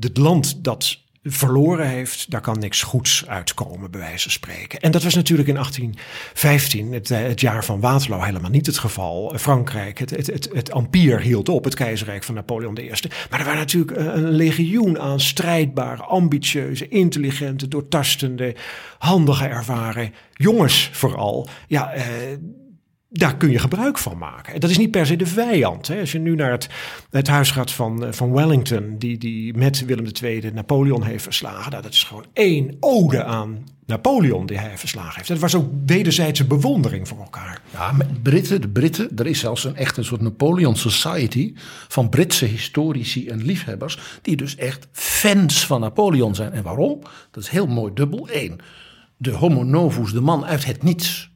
het 0.00 0.16
land 0.16 0.64
dat 0.64 1.01
verloren 1.22 1.88
heeft, 1.88 2.30
daar 2.30 2.40
kan 2.40 2.58
niks 2.58 2.82
goeds 2.82 3.26
uitkomen, 3.26 3.90
bij 3.90 4.00
wijze 4.00 4.22
van 4.22 4.30
spreken. 4.30 4.80
En 4.80 4.90
dat 4.90 5.02
was 5.02 5.14
natuurlijk 5.14 5.48
in 5.48 5.54
1815, 5.54 6.92
het, 6.92 7.08
het 7.08 7.40
jaar 7.40 7.64
van 7.64 7.80
Waterloo, 7.80 8.20
helemaal 8.20 8.50
niet 8.50 8.66
het 8.66 8.78
geval. 8.78 9.34
Frankrijk, 9.38 9.98
het, 9.98 10.10
het, 10.10 10.26
het, 10.26 10.48
het 10.52 10.68
empire 10.68 11.20
hield 11.20 11.48
op, 11.48 11.64
het 11.64 11.74
keizerrijk 11.74 12.24
van 12.24 12.34
Napoleon 12.34 12.78
I. 12.78 12.90
Maar 13.30 13.38
er 13.38 13.44
waren 13.44 13.60
natuurlijk 13.60 13.96
een 13.96 14.30
legioen 14.30 15.00
aan 15.00 15.20
strijdbare, 15.20 16.02
ambitieuze, 16.02 16.88
intelligente, 16.88 17.68
doortastende, 17.68 18.56
handige, 18.98 19.46
ervaren 19.46 20.12
jongens 20.32 20.90
vooral. 20.92 21.48
Ja, 21.66 21.92
eh, 21.92 22.04
daar 23.12 23.36
kun 23.36 23.50
je 23.50 23.58
gebruik 23.58 23.98
van 23.98 24.18
maken. 24.18 24.60
Dat 24.60 24.70
is 24.70 24.78
niet 24.78 24.90
per 24.90 25.06
se 25.06 25.16
de 25.16 25.26
vijand. 25.26 25.86
Hè. 25.86 26.00
Als 26.00 26.12
je 26.12 26.18
nu 26.18 26.34
naar 26.34 26.50
het, 26.50 26.68
het 27.10 27.28
huis 27.28 27.50
gaat 27.50 27.72
van, 27.72 28.04
eh, 28.04 28.12
van 28.12 28.32
Wellington, 28.32 28.94
die, 28.98 29.18
die 29.18 29.54
met 29.54 29.84
Willem 29.84 30.06
II 30.22 30.50
Napoleon 30.54 31.02
heeft 31.02 31.22
verslagen, 31.22 31.70
nou, 31.70 31.82
dat 31.82 31.92
is 31.92 32.02
gewoon 32.02 32.26
één 32.32 32.76
ode 32.80 33.24
aan 33.24 33.64
Napoleon 33.86 34.46
die 34.46 34.58
hij 34.58 34.78
verslagen 34.78 35.14
heeft. 35.14 35.28
Dat 35.28 35.38
was 35.38 35.54
ook 35.54 35.70
wederzijdse 35.86 36.44
bewondering 36.44 37.08
voor 37.08 37.18
elkaar. 37.18 37.62
Ja, 37.72 37.92
met 37.92 38.22
Britten, 38.22 38.60
de 38.60 38.68
Britten, 38.68 39.10
er 39.16 39.26
is 39.26 39.38
zelfs 39.38 39.64
een 39.64 39.76
echte 39.76 40.02
soort 40.02 40.20
Napoleon 40.20 40.76
Society 40.76 41.54
van 41.88 42.08
Britse 42.08 42.44
historici 42.44 43.28
en 43.28 43.44
liefhebbers, 43.44 43.98
die 44.22 44.36
dus 44.36 44.56
echt 44.56 44.88
fans 44.92 45.66
van 45.66 45.80
Napoleon 45.80 46.34
zijn. 46.34 46.52
En 46.52 46.62
waarom? 46.62 47.02
Dat 47.30 47.42
is 47.42 47.48
heel 47.48 47.66
mooi 47.66 47.92
dubbel. 47.94 48.28
Eén, 48.32 48.60
de 49.16 49.30
homo 49.30 49.62
novus, 49.62 50.12
de 50.12 50.20
man 50.20 50.44
uit 50.44 50.64
het 50.64 50.82
niets 50.82 51.31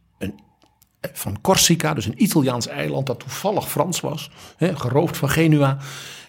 van 1.13 1.41
Corsica, 1.41 1.95
dus 1.95 2.07
een 2.07 2.23
Italiaans 2.23 2.67
eiland 2.67 3.07
dat 3.07 3.21
toevallig 3.21 3.69
Frans 3.69 4.01
was, 4.01 4.31
hè, 4.57 4.77
geroofd 4.77 5.17
van 5.17 5.31
Genua. 5.31 5.79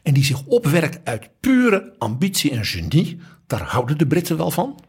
En 0.04 0.14
die 0.14 0.24
zich 0.24 0.44
opwerkt 0.45 0.99
uit 1.04 1.30
pure 1.40 1.94
ambitie 1.98 2.52
en 2.52 2.66
genie. 2.66 3.20
Daar 3.48 3.62
houden 3.62 3.98
de 3.98 4.08
Britten 4.08 4.38
wel 4.38 4.52
van. 4.52 4.80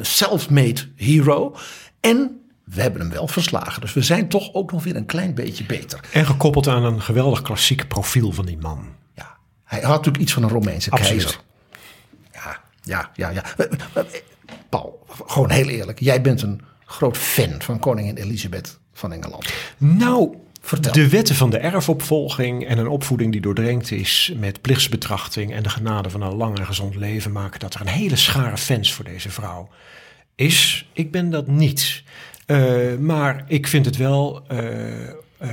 Self-made 0.00 0.80
hero. 0.96 1.56
En 2.00 2.40
we 2.64 2.82
hebben 2.82 3.00
hem 3.00 3.10
wel 3.10 3.28
verslagen. 3.28 3.80
Dus 3.80 3.92
we 3.92 4.02
zijn 4.02 4.28
toch 4.28 4.54
ook 4.54 4.72
nog 4.72 4.84
weer 4.84 4.96
een 4.96 5.06
klein 5.06 5.34
beetje 5.34 5.64
beter. 5.64 6.00
En 6.12 6.26
gekoppeld 6.26 6.68
aan 6.68 6.84
een 6.84 7.02
geweldig 7.02 7.42
klassiek 7.42 7.88
profiel 7.88 8.32
van 8.32 8.46
die 8.46 8.58
man. 8.58 8.86
Ja, 9.14 9.36
hij 9.64 9.80
had 9.80 9.90
natuurlijk 9.90 10.22
iets 10.22 10.32
van 10.32 10.42
een 10.42 10.48
Romeinse 10.48 10.90
keizer. 10.90 11.40
Ja, 12.32 12.60
ja, 12.82 13.10
ja, 13.14 13.28
ja. 13.28 13.44
Paul, 14.68 15.06
gewoon 15.26 15.50
heel 15.50 15.68
eerlijk. 15.68 16.00
Jij 16.00 16.20
bent 16.20 16.42
een 16.42 16.60
groot 16.84 17.16
fan 17.16 17.62
van 17.62 17.78
koningin 17.78 18.16
Elisabeth 18.16 18.80
van 19.02 19.12
Engeland? 19.12 19.52
Nou, 19.78 20.36
Vertel. 20.60 20.92
De 20.92 21.08
wetten 21.08 21.34
van 21.34 21.50
de 21.50 21.58
erfopvolging 21.58 22.66
en 22.66 22.78
een 22.78 22.88
opvoeding 22.88 23.32
die 23.32 23.40
doordrenkt 23.40 23.90
is 23.90 24.32
met 24.36 24.60
plichtsbetrachting 24.60 25.52
en 25.52 25.62
de 25.62 25.68
genade 25.68 26.10
van 26.10 26.22
een 26.22 26.34
lang 26.34 26.58
en 26.58 26.66
gezond 26.66 26.94
leven 26.96 27.32
maken 27.32 27.60
dat 27.60 27.74
er 27.74 27.80
een 27.80 27.86
hele 27.86 28.16
schare 28.16 28.56
fans 28.56 28.92
voor 28.92 29.04
deze 29.04 29.30
vrouw 29.30 29.68
is. 30.34 30.88
Ik 30.92 31.10
ben 31.10 31.30
dat 31.30 31.46
niet. 31.46 32.02
Uh, 32.46 32.96
maar 32.98 33.44
ik 33.46 33.66
vind 33.66 33.84
het 33.84 33.96
wel 33.96 34.42
uh, 34.52 34.60
uh, 35.42 35.50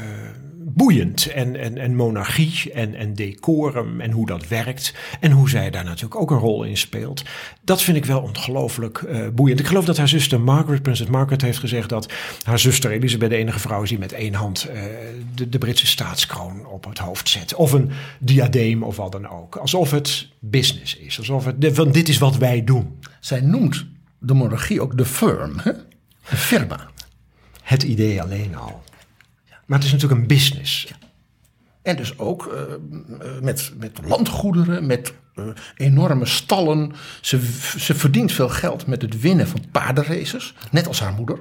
boeiend. 0.79 1.25
En, 1.25 1.55
en, 1.55 1.77
en 1.77 1.95
monarchie 1.95 2.71
en, 2.73 2.95
en 2.95 3.13
decorum 3.13 4.01
en 4.01 4.11
hoe 4.11 4.25
dat 4.25 4.47
werkt. 4.47 4.93
En 5.19 5.31
hoe 5.31 5.49
zij 5.49 5.69
daar 5.69 5.83
natuurlijk 5.83 6.21
ook 6.21 6.31
een 6.31 6.37
rol 6.37 6.63
in 6.63 6.77
speelt. 6.77 7.23
Dat 7.61 7.81
vind 7.81 7.97
ik 7.97 8.05
wel 8.05 8.21
ongelooflijk 8.21 9.01
uh, 9.01 9.27
boeiend. 9.33 9.59
Ik 9.59 9.67
geloof 9.67 9.85
dat 9.85 9.97
haar 9.97 10.07
zuster 10.07 10.41
Margaret, 10.41 10.81
Prinses 10.81 11.07
Margaret, 11.07 11.41
heeft 11.41 11.59
gezegd 11.59 11.89
dat 11.89 12.13
haar 12.43 12.59
zuster 12.59 12.91
Elisabeth 12.91 13.29
de 13.29 13.35
enige 13.35 13.59
vrouw 13.59 13.81
is 13.81 13.89
die 13.89 13.99
met 13.99 14.13
één 14.13 14.33
hand 14.33 14.69
uh, 14.69 14.81
de, 15.35 15.49
de 15.49 15.57
Britse 15.57 15.87
staatskroon 15.87 16.65
op 16.65 16.85
het 16.85 16.97
hoofd 16.97 17.29
zet. 17.29 17.55
Of 17.55 17.71
een 17.71 17.91
diadeem 18.19 18.83
of 18.83 18.95
wat 18.95 19.11
dan 19.11 19.29
ook. 19.29 19.55
Alsof 19.55 19.91
het 19.91 20.27
business 20.39 20.97
is. 20.97 21.17
Alsof 21.17 21.45
het, 21.45 21.55
van 21.71 21.91
dit 21.91 22.09
is 22.09 22.17
wat 22.17 22.37
wij 22.37 22.63
doen. 22.63 22.99
Zij 23.19 23.41
noemt 23.41 23.85
de 24.19 24.33
monarchie 24.33 24.81
ook 24.81 24.97
de 24.97 25.05
firm, 25.05 25.53
hè? 25.57 25.71
de 26.29 26.35
firma. 26.37 26.89
Het 27.61 27.83
idee 27.83 28.21
alleen 28.21 28.55
al. 28.55 28.83
Maar 29.69 29.77
het 29.77 29.87
is 29.87 29.93
natuurlijk 29.93 30.21
een 30.21 30.27
business. 30.27 30.93
En 31.81 31.95
dus 31.95 32.17
ook 32.17 32.53
uh, 32.53 32.61
met, 33.41 33.71
met 33.77 33.99
landgoederen, 34.03 34.85
met 34.85 35.13
uh, 35.35 35.45
enorme 35.75 36.25
stallen. 36.25 36.91
Ze, 37.21 37.39
ze 37.77 37.95
verdient 37.95 38.31
veel 38.31 38.49
geld 38.49 38.87
met 38.87 39.01
het 39.01 39.21
winnen 39.21 39.47
van 39.47 39.63
paardenraces, 39.71 40.53
net 40.71 40.87
als 40.87 40.99
haar 40.99 41.13
moeder. 41.13 41.39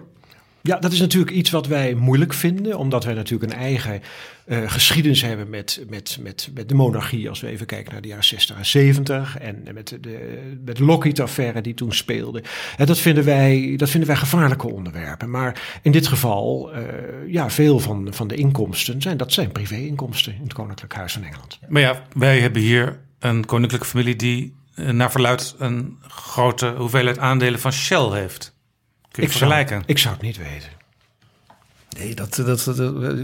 Ja, 0.63 0.79
dat 0.79 0.93
is 0.93 1.01
natuurlijk 1.01 1.31
iets 1.31 1.51
wat 1.51 1.67
wij 1.67 1.95
moeilijk 1.95 2.33
vinden, 2.33 2.79
omdat 2.79 3.05
wij 3.05 3.15
natuurlijk 3.15 3.53
een 3.53 3.59
eigen 3.59 4.03
uh, 4.47 4.71
geschiedenis 4.71 5.23
hebben 5.23 5.51
met, 5.51 5.85
met, 5.89 6.19
met, 6.21 6.51
met 6.55 6.69
de 6.69 6.75
monarchie. 6.75 7.29
Als 7.29 7.41
we 7.41 7.47
even 7.47 7.67
kijken 7.67 7.93
naar 7.93 8.03
de 8.03 8.09
jaren 8.09 8.25
60 8.25 8.57
en 8.57 8.67
70 8.67 9.39
en 9.39 9.65
met 9.75 9.99
de, 10.01 10.39
met 10.65 10.79
Lockheed-affaire 10.79 11.61
die 11.61 11.75
toen 11.75 11.93
speelde. 11.93 12.43
En 12.77 12.87
dat, 12.87 12.99
vinden 12.99 13.25
wij, 13.25 13.75
dat 13.77 13.91
vinden 13.91 14.09
wij 14.09 14.19
gevaarlijke 14.19 14.73
onderwerpen. 14.73 15.31
Maar 15.31 15.79
in 15.83 15.93
dit 15.93 16.07
geval, 16.07 16.71
uh, 16.75 16.83
ja, 17.27 17.51
veel 17.51 17.79
van, 17.79 18.09
van 18.11 18.29
de 18.29 18.35
inkomsten 18.35 19.03
zijn, 19.03 19.17
dat 19.17 19.33
zijn 19.33 19.53
privé-inkomsten 19.53 20.35
in 20.35 20.43
het 20.43 20.53
Koninklijk 20.53 20.95
Huis 20.95 21.13
van 21.13 21.25
Engeland. 21.25 21.59
Maar 21.69 21.83
ja, 21.83 22.03
wij 22.13 22.41
hebben 22.41 22.63
hier 22.63 23.01
een 23.19 23.47
koninklijke 23.47 23.87
familie 23.87 24.17
die 24.17 24.55
uh, 24.75 24.91
naar 24.91 25.11
verluid 25.11 25.55
een 25.59 25.99
grote 26.09 26.75
hoeveelheid 26.77 27.19
aandelen 27.19 27.61
van 27.61 27.73
Shell 27.73 28.11
heeft. 28.11 28.57
Kun 29.19 29.27
je 29.27 29.33
ik 29.33 29.39
vergelijken? 29.39 29.77
Zou, 29.77 29.85
ik 29.87 29.99
zou 29.99 30.15
het 30.15 30.23
niet 30.23 30.37
weten. 30.37 30.69
Nee, 31.99 32.15
dat, 32.15 32.35
dat, 32.35 32.65
dat, 32.65 32.77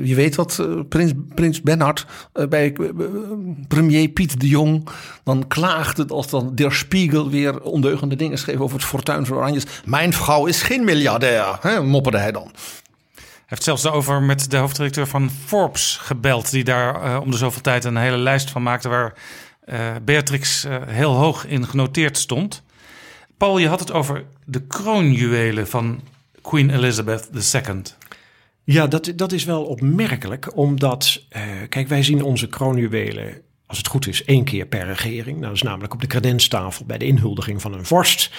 je 0.03 0.15
weet 0.15 0.35
wat 0.35 0.59
uh, 0.61 0.81
prins, 0.89 1.13
prins 1.35 1.63
Bernhard 1.63 2.07
uh, 2.35 2.47
bij 2.47 2.77
uh, 2.81 2.89
premier 3.69 4.09
Piet 4.09 4.41
de 4.41 4.49
Jong 4.49 4.89
dan 5.25 5.47
klaagt 5.49 5.97
het 5.97 6.11
als 6.11 6.29
dan 6.29 6.55
Der 6.55 6.73
Spiegel 6.73 7.31
weer 7.31 7.61
ondeugende 7.61 8.17
dingen 8.17 8.39
schreef 8.39 8.59
over 8.59 8.77
het 8.77 8.87
fortuin 8.87 9.27
van 9.27 9.37
Oranjes. 9.37 9.65
Mijn 9.85 10.13
vrouw 10.13 10.47
is 10.47 10.63
geen 10.63 10.85
miljardair, 10.85 11.59
hè, 11.61 11.83
mopperde 11.83 12.19
hij 12.19 12.33
dan. 12.33 12.51
Hij 13.15 13.25
heeft 13.47 13.63
zelfs 13.63 13.83
daarover 13.83 14.23
met 14.23 14.51
de 14.51 14.57
hoofddirecteur 14.57 15.07
van 15.07 15.31
Forbes 15.47 15.99
gebeld, 16.01 16.51
die 16.51 16.65
daar 16.65 17.21
om 17.21 17.31
de 17.31 17.37
zoveel 17.37 17.63
tijd 17.63 17.85
een 17.85 17.97
hele 17.97 18.17
lijst 18.17 18.51
van 18.51 18.63
maakte 18.63 18.89
waar 18.89 19.15
Beatrix 20.03 20.67
heel 20.87 21.15
hoog 21.15 21.47
in 21.47 21.67
genoteerd 21.67 22.19
stond. 22.19 22.64
Paul, 23.37 23.59
je 23.59 23.69
had 23.69 23.81
het 23.81 23.93
over 23.93 24.25
de 24.45 24.67
kroonjuwelen 24.67 25.69
van 25.69 26.01
Queen 26.43 26.71
Elizabeth 26.71 27.29
II. 27.53 27.83
Ja, 28.65 28.87
dat, 28.87 29.13
dat 29.17 29.33
is 29.33 29.45
wel 29.45 29.65
opmerkelijk, 29.65 30.57
omdat, 30.57 31.23
uh, 31.37 31.43
kijk, 31.69 31.89
wij 31.89 32.03
zien 32.03 32.23
onze 32.23 32.49
kroonjuwelen, 32.49 33.43
als 33.67 33.79
het 33.79 33.87
goed 33.87 34.07
is, 34.07 34.25
één 34.25 34.45
keer 34.45 34.67
per 34.67 34.87
regering. 34.87 35.41
Dat 35.41 35.53
is 35.53 35.63
namelijk 35.63 35.95
op 35.95 36.01
de 36.01 36.07
credenstafel 36.07 36.85
bij 36.85 36.99
de 36.99 37.05
inhuldiging 37.07 37.61
van 37.61 37.73
een 37.73 37.85
vorst. 37.85 38.31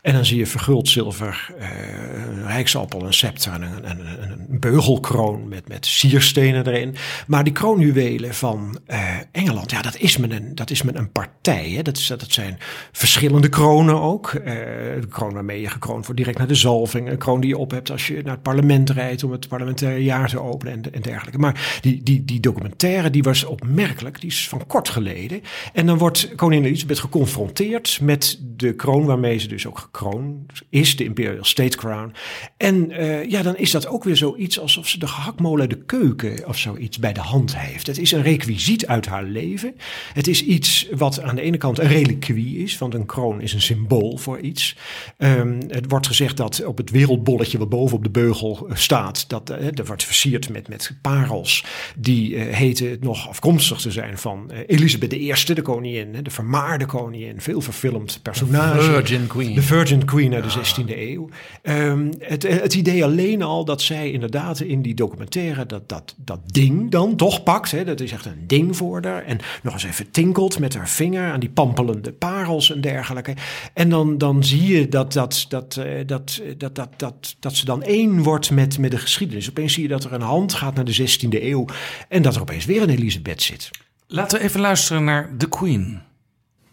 En 0.00 0.12
dan 0.12 0.24
zie 0.24 0.38
je 0.38 0.46
verguld 0.46 0.88
zilver, 0.88 1.54
een 1.58 2.46
rijksappel, 2.46 3.06
een 3.06 3.14
scepter 3.14 3.52
en 3.52 3.62
een, 3.62 3.90
een, 3.90 4.22
een, 4.22 4.60
beugelkroon 4.60 5.48
met, 5.48 5.68
met 5.68 5.86
sierstenen 5.86 6.66
erin. 6.66 6.96
Maar 7.26 7.44
die 7.44 7.52
kroonjuwelen 7.52 8.34
van 8.34 8.78
uh, 8.88 8.98
Engeland, 9.32 9.70
ja, 9.70 9.82
dat 9.82 9.96
is 9.96 10.16
me 10.16 10.30
een, 10.30 10.54
dat 10.54 10.70
is 10.70 10.82
me 10.82 10.94
een 10.94 11.12
partij. 11.12 11.70
Hè. 11.70 11.82
Dat, 11.82 11.96
is, 11.96 12.06
dat 12.06 12.24
zijn 12.28 12.58
verschillende 12.92 13.48
kronen 13.48 14.00
ook. 14.00 14.32
Uh, 14.32 14.44
de 14.44 15.06
kroon 15.08 15.32
waarmee 15.32 15.60
je 15.60 15.70
gekroond 15.70 16.04
wordt 16.04 16.20
direct 16.20 16.38
naar 16.38 16.46
de 16.46 16.54
zalving. 16.54 17.08
Een 17.08 17.18
kroon 17.18 17.40
die 17.40 17.50
je 17.50 17.58
op 17.58 17.70
hebt 17.70 17.90
als 17.90 18.06
je 18.06 18.22
naar 18.22 18.32
het 18.34 18.42
parlement 18.42 18.90
rijdt 18.90 19.24
om 19.24 19.32
het 19.32 19.48
parlementaire 19.48 20.04
jaar 20.04 20.28
te 20.28 20.40
openen 20.40 20.72
en, 20.72 20.92
en 20.92 21.02
dergelijke. 21.02 21.38
Maar 21.38 21.78
die, 21.80 22.02
die, 22.02 22.24
die 22.24 22.40
documentaire 22.40 23.10
die 23.10 23.22
was 23.22 23.44
opmerkelijk, 23.44 24.20
die 24.20 24.30
is 24.30 24.48
van 24.48 24.66
kort 24.66 24.81
geleden. 24.88 25.42
En 25.72 25.86
dan 25.86 25.98
wordt 25.98 26.34
koningin 26.34 26.66
Elisabeth 26.66 26.98
geconfronteerd 26.98 27.98
met 28.02 28.40
de 28.56 28.74
kroon 28.74 29.04
waarmee 29.04 29.38
ze 29.38 29.48
dus 29.48 29.66
ook 29.66 29.78
gekroond 29.78 30.52
is, 30.68 30.96
de 30.96 31.04
Imperial 31.04 31.44
State 31.44 31.76
Crown. 31.76 32.12
En 32.56 32.90
uh, 32.90 33.30
ja, 33.30 33.42
dan 33.42 33.56
is 33.56 33.70
dat 33.70 33.86
ook 33.86 34.04
weer 34.04 34.16
zoiets 34.16 34.60
alsof 34.60 34.88
ze 34.88 34.98
de 34.98 35.06
gehaktmolen 35.06 35.68
de 35.68 35.84
keuken 35.84 36.48
of 36.48 36.58
zoiets 36.58 36.98
bij 36.98 37.12
de 37.12 37.20
hand 37.20 37.56
heeft. 37.58 37.86
Het 37.86 37.98
is 37.98 38.12
een 38.12 38.22
requisiet 38.22 38.86
uit 38.86 39.06
haar 39.06 39.24
leven. 39.24 39.74
Het 40.12 40.26
is 40.26 40.44
iets 40.44 40.88
wat 40.92 41.20
aan 41.22 41.34
de 41.34 41.42
ene 41.42 41.56
kant 41.56 41.78
een 41.78 41.88
reliquie 41.88 42.58
is, 42.58 42.78
want 42.78 42.94
een 42.94 43.06
kroon 43.06 43.40
is 43.40 43.52
een 43.52 43.60
symbool 43.60 44.16
voor 44.16 44.40
iets. 44.40 44.76
Um, 45.18 45.58
het 45.68 45.84
wordt 45.88 46.06
gezegd 46.06 46.36
dat 46.36 46.64
op 46.64 46.76
het 46.76 46.90
wereldbolletje 46.90 47.58
wat 47.58 47.68
boven 47.68 47.96
op 47.96 48.02
de 48.04 48.10
beugel 48.10 48.68
staat, 48.72 49.28
dat, 49.28 49.50
uh, 49.50 49.56
dat 49.70 49.86
wordt 49.86 50.04
versierd 50.04 50.48
met, 50.48 50.68
met 50.68 50.96
parels. 51.02 51.64
Die 51.96 52.30
uh, 52.30 52.54
heten 52.54 52.96
nog 53.00 53.28
afkomstig 53.28 53.80
te 53.80 53.90
zijn 53.90 54.18
van 54.18 54.50
Elisabeth 54.66 55.12
I, 55.12 55.54
de 55.54 55.62
koningin, 55.62 56.16
de 56.22 56.30
vermaarde 56.30 56.86
koningin, 56.86 57.40
veel 57.40 57.60
verfilmd 57.60 58.20
personage. 58.22 58.76
De 58.76 58.82
Virgin 58.82 59.26
Queen. 59.26 59.54
De 59.54 59.62
Virgin 59.62 60.04
Queen 60.04 60.34
uit 60.34 60.52
de 60.52 60.58
16e 60.58 60.98
eeuw. 60.98 61.28
Um, 61.62 62.10
het, 62.18 62.42
het, 62.42 62.74
idee 62.74 63.04
alleen 63.04 63.42
al 63.42 63.64
dat 63.64 63.82
zij 63.82 64.10
inderdaad 64.10 64.60
in 64.60 64.82
die 64.82 64.94
documentaire 64.94 65.66
dat, 65.66 65.88
dat, 65.88 66.14
dat 66.16 66.40
ding 66.46 66.90
dan 66.90 67.16
toch 67.16 67.42
pakt. 67.42 67.70
Hè, 67.70 67.84
dat 67.84 68.00
is 68.00 68.12
echt 68.12 68.26
een 68.26 68.46
ding 68.46 68.76
voor 68.76 69.04
haar. 69.04 69.24
En 69.24 69.38
nog 69.62 69.72
eens 69.72 69.84
even 69.84 70.10
tinkelt 70.10 70.58
met 70.58 70.74
haar 70.74 70.88
vinger 70.88 71.32
aan 71.32 71.40
die 71.40 71.50
pampelende 71.50 72.12
parels 72.12 72.72
en 72.72 72.80
dergelijke. 72.80 73.34
En 73.74 73.88
dan, 73.88 74.18
dan 74.18 74.44
zie 74.44 74.66
je 74.66 74.88
dat, 74.88 75.12
dat, 75.12 75.46
dat, 75.48 75.80
dat, 76.06 76.42
dat, 76.56 76.74
dat, 76.74 76.88
dat, 76.96 77.36
dat 77.40 77.56
ze 77.56 77.64
dan 77.64 77.82
één 77.82 78.22
wordt 78.22 78.50
met, 78.50 78.78
met 78.78 78.90
de 78.90 78.98
geschiedenis. 78.98 79.48
Opeens 79.48 79.72
zie 79.72 79.82
je 79.82 79.88
dat 79.88 80.04
er 80.04 80.12
een 80.12 80.20
hand 80.20 80.54
gaat 80.54 80.74
naar 80.74 80.84
de 80.84 80.96
16e 81.00 81.42
eeuw. 81.42 81.64
En 82.08 82.22
dat 82.22 82.34
er 82.34 82.40
opeens 82.40 82.64
weer 82.64 82.82
een 82.82 82.90
Elisabeth 82.90 83.42
zit. 83.42 83.70
Laten 84.12 84.38
we 84.38 84.44
even 84.44 84.60
luisteren 84.60 85.04
naar 85.04 85.30
The 85.38 85.48
Queen. 85.48 86.00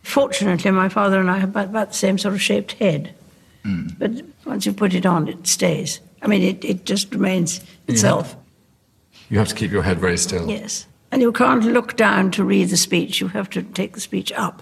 Fortunately, 0.01 0.71
my 0.71 0.89
father 0.89 1.19
and 1.19 1.29
I 1.29 1.39
have 1.39 1.55
about, 1.55 1.91
the 1.91 1.97
same 1.97 2.17
sort 2.17 2.33
of 2.33 2.41
shaped 2.41 2.75
head. 2.77 3.13
Mm. 3.61 3.97
But 3.97 4.11
once 4.43 4.65
you 4.65 4.75
put 4.75 4.93
it 4.93 5.05
on, 5.05 5.27
it 5.27 5.47
stays. 5.47 6.01
I 6.21 6.27
mean, 6.27 6.41
it, 6.41 6.63
it 6.63 6.85
just 6.85 7.13
remains 7.13 7.61
itself. 7.85 8.27
Yeah. 8.27 9.19
You 9.29 9.37
have 9.37 9.47
to 9.47 9.55
keep 9.55 9.71
your 9.71 9.83
head 9.83 9.99
very 9.99 10.17
still. 10.17 10.49
Yes. 10.49 10.87
And 11.11 11.21
you 11.21 11.31
can't 11.31 11.63
look 11.63 11.95
down 11.95 12.31
to 12.31 12.43
read 12.43 12.69
the 12.69 12.77
speech. 12.77 13.21
You 13.21 13.29
have 13.29 13.49
to 13.49 13.61
take 13.61 13.93
the 13.93 13.99
speech 13.99 14.31
up. 14.31 14.61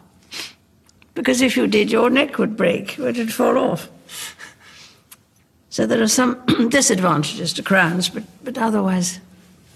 Because 1.14 1.46
if 1.46 1.56
you 1.56 1.68
did, 1.68 1.92
your 1.92 2.10
neck 2.10 2.38
would 2.38 2.56
break, 2.56 3.00
it 3.00 3.18
would 3.18 3.34
fall 3.34 3.58
off. 3.58 3.90
So 5.70 5.88
there 5.88 6.02
are 6.02 6.08
some 6.08 6.36
disadvantages 6.70 7.54
to 7.54 7.64
crowns, 7.64 8.10
but, 8.10 8.24
but 8.44 8.58
otherwise, 8.58 9.20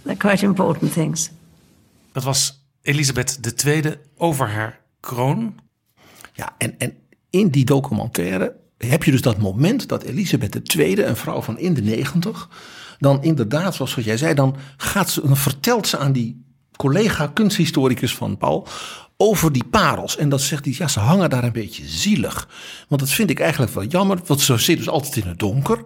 they're 0.04 0.16
quite 0.16 0.44
important 0.44 0.94
things. 0.94 1.32
Dat 2.14 2.24
was 2.24 2.61
Elisabeth 2.82 3.64
II 3.66 3.96
over 4.18 4.50
haar 4.50 4.80
kroon. 5.00 5.60
Ja, 6.34 6.56
en, 6.58 6.76
en 6.78 6.94
in 7.30 7.50
die 7.50 7.66
documentaire 7.66 8.56
heb 8.78 9.04
je 9.04 9.12
dus 9.12 9.22
dat 9.22 9.38
moment 9.38 9.88
dat 9.88 10.04
Elisabeth 10.04 10.76
II, 10.76 11.04
een 11.04 11.16
vrouw 11.16 11.42
van 11.42 11.58
in 11.58 11.74
de 11.74 11.82
negentig, 11.82 12.50
dan 13.00 13.24
inderdaad, 13.24 13.76
zoals 13.76 13.96
jij 13.96 14.18
zei, 14.18 14.34
dan, 14.34 14.56
gaat 14.78 15.10
ze, 15.10 15.22
vertelt 15.36 15.88
ze 15.88 15.98
aan 15.98 16.12
die 16.12 16.46
collega 16.76 17.28
kunsthistoricus 17.28 18.16
van 18.16 18.38
Paul 18.38 18.68
over 19.18 19.52
die 19.52 19.66
parels. 19.66 20.18
En 20.18 20.30
dat 20.30 20.42
zegt 20.42 20.66
hij, 20.66 20.76
ja, 20.78 20.88
ze 20.88 21.00
hangen 21.00 21.30
daar 21.30 21.44
een 21.44 21.52
beetje 21.52 21.88
zielig. 21.88 22.48
Want 22.88 23.02
dat 23.02 23.10
vind 23.10 23.30
ik 23.30 23.40
eigenlijk 23.40 23.72
wel 23.74 23.86
jammer, 23.86 24.20
want 24.26 24.42
ze 24.42 24.58
zitten 24.58 24.86
dus 24.86 24.94
altijd 24.94 25.16
in 25.16 25.28
het 25.28 25.40
donker. 25.40 25.86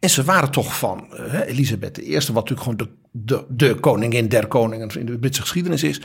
En 0.00 0.10
ze 0.10 0.24
waren 0.24 0.50
toch 0.50 0.78
van 0.78 1.06
uh, 1.12 1.40
Elisabeth 1.46 1.98
I, 1.98 2.12
wat 2.12 2.34
natuurlijk 2.34 2.60
gewoon 2.60 2.76
de, 2.76 2.88
de, 3.10 3.44
de 3.48 3.74
koningin 3.74 4.28
der 4.28 4.46
koningen 4.46 4.88
in 4.98 5.06
de 5.06 5.18
Britse 5.18 5.40
geschiedenis 5.40 5.82
is. 5.82 6.00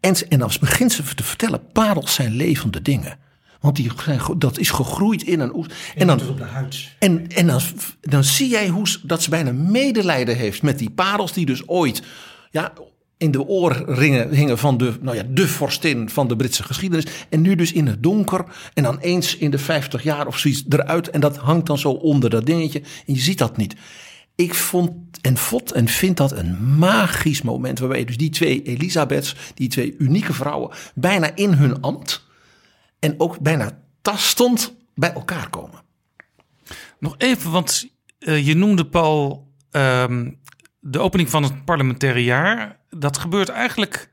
En, 0.00 0.14
en 0.28 0.38
dan 0.38 0.50
begint 0.60 0.92
ze 0.92 1.14
te 1.14 1.22
vertellen, 1.22 1.60
parels 1.72 2.14
zijn 2.14 2.32
levende 2.32 2.82
dingen. 2.82 3.18
Want 3.60 3.76
die 3.76 3.90
zijn, 4.04 4.20
dat 4.38 4.58
is 4.58 4.70
gegroeid 4.70 5.22
in 5.22 5.40
een 5.40 5.54
oest. 5.54 5.72
En, 5.94 6.06
dan, 6.06 6.28
op 6.28 6.38
de 6.38 6.44
huid. 6.44 6.88
En, 6.98 7.28
en 7.28 7.46
dan, 7.46 7.60
dan 8.00 8.24
zie 8.24 8.48
jij 8.48 8.68
hoe, 8.68 8.86
dat 9.02 9.22
ze 9.22 9.30
bijna 9.30 9.52
medelijden 9.52 10.36
heeft 10.36 10.62
met 10.62 10.78
die 10.78 10.90
parels 10.90 11.32
die 11.32 11.46
dus 11.46 11.68
ooit 11.68 12.02
ja, 12.50 12.72
in 13.22 13.30
de 13.30 13.46
oorringen 13.46 14.34
hingen 14.34 14.58
van 14.58 14.76
de, 14.76 14.92
nou 15.00 15.16
ja, 15.16 15.22
de 15.28 15.48
vorstin 15.48 16.10
van 16.10 16.28
de 16.28 16.36
Britse 16.36 16.62
geschiedenis. 16.62 17.06
En 17.28 17.40
nu 17.40 17.54
dus 17.54 17.72
in 17.72 17.86
het 17.86 18.02
donker. 18.02 18.44
En 18.74 18.82
dan 18.82 18.98
eens 18.98 19.36
in 19.36 19.50
de 19.50 19.58
50 19.58 20.02
jaar 20.02 20.26
of 20.26 20.38
zoiets 20.38 20.64
eruit. 20.68 21.10
En 21.10 21.20
dat 21.20 21.36
hangt 21.36 21.66
dan 21.66 21.78
zo 21.78 21.90
onder 21.90 22.30
dat 22.30 22.46
dingetje. 22.46 22.78
En 22.78 23.14
je 23.14 23.20
ziet 23.20 23.38
dat 23.38 23.56
niet. 23.56 23.76
Ik 24.34 24.54
vond 24.54 24.92
en 25.20 25.36
vond 25.36 25.72
en 25.72 25.88
vind 25.88 26.16
dat 26.16 26.32
een 26.32 26.78
magisch 26.78 27.42
moment. 27.42 27.78
Waarbij 27.78 28.04
dus 28.04 28.16
die 28.16 28.30
twee 28.30 28.62
Elisabeths, 28.62 29.36
die 29.54 29.68
twee 29.68 29.94
unieke 29.98 30.32
vrouwen, 30.32 30.70
bijna 30.94 31.34
in 31.34 31.52
hun 31.52 31.80
ambt. 31.80 32.26
En 32.98 33.14
ook 33.18 33.40
bijna 33.40 33.78
tastend 34.02 34.74
bij 34.94 35.12
elkaar 35.12 35.50
komen. 35.50 35.80
Nog 36.98 37.14
even, 37.18 37.50
want 37.50 37.88
uh, 38.18 38.46
je 38.46 38.54
noemde 38.54 38.86
Paul 38.86 39.48
um, 39.70 40.38
de 40.80 40.98
opening 40.98 41.30
van 41.30 41.42
het 41.42 41.64
parlementaire 41.64 42.24
jaar. 42.24 42.80
Dat 42.96 43.18
gebeurt 43.18 43.48
eigenlijk 43.48 44.10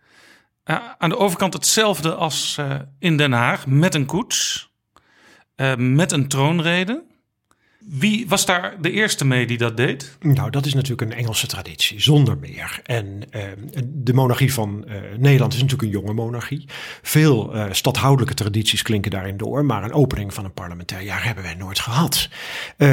uh, 0.65 0.77
aan 0.97 1.09
de 1.09 1.17
overkant 1.17 1.53
hetzelfde 1.53 2.15
als 2.15 2.57
uh, 2.59 2.75
in 2.99 3.17
Den 3.17 3.31
Haag. 3.31 3.67
Met 3.67 3.95
een 3.95 4.05
koets, 4.05 4.69
met 5.77 6.11
een 6.11 6.27
troonrede. 6.27 7.03
Wie 7.91 8.27
was 8.27 8.45
daar 8.45 8.75
de 8.81 8.91
eerste 8.91 9.25
mee 9.25 9.47
die 9.47 9.57
dat 9.57 9.77
deed? 9.77 10.17
Nou, 10.19 10.49
dat 10.49 10.65
is 10.65 10.73
natuurlijk 10.73 11.11
een 11.11 11.17
Engelse 11.17 11.47
traditie, 11.47 12.01
zonder 12.01 12.37
meer. 12.37 12.79
En 12.83 13.21
uh, 13.31 13.41
de 13.85 14.13
monarchie 14.13 14.53
van 14.53 14.85
uh, 14.87 14.95
Nederland 15.17 15.53
is 15.53 15.61
natuurlijk 15.61 15.93
een 15.93 15.99
jonge 15.99 16.13
monarchie. 16.13 16.65
Veel 17.01 17.55
uh, 17.55 17.65
stadhoudelijke 17.71 18.33
tradities 18.33 18.81
klinken 18.81 19.11
daarin 19.11 19.37
door, 19.37 19.65
maar 19.65 19.83
een 19.83 19.93
opening 19.93 20.33
van 20.33 20.45
een 20.45 20.53
parlementair 20.53 21.01
jaar 21.01 21.25
hebben 21.25 21.43
wij 21.43 21.55
nooit 21.55 21.79
gehad. 21.79 22.29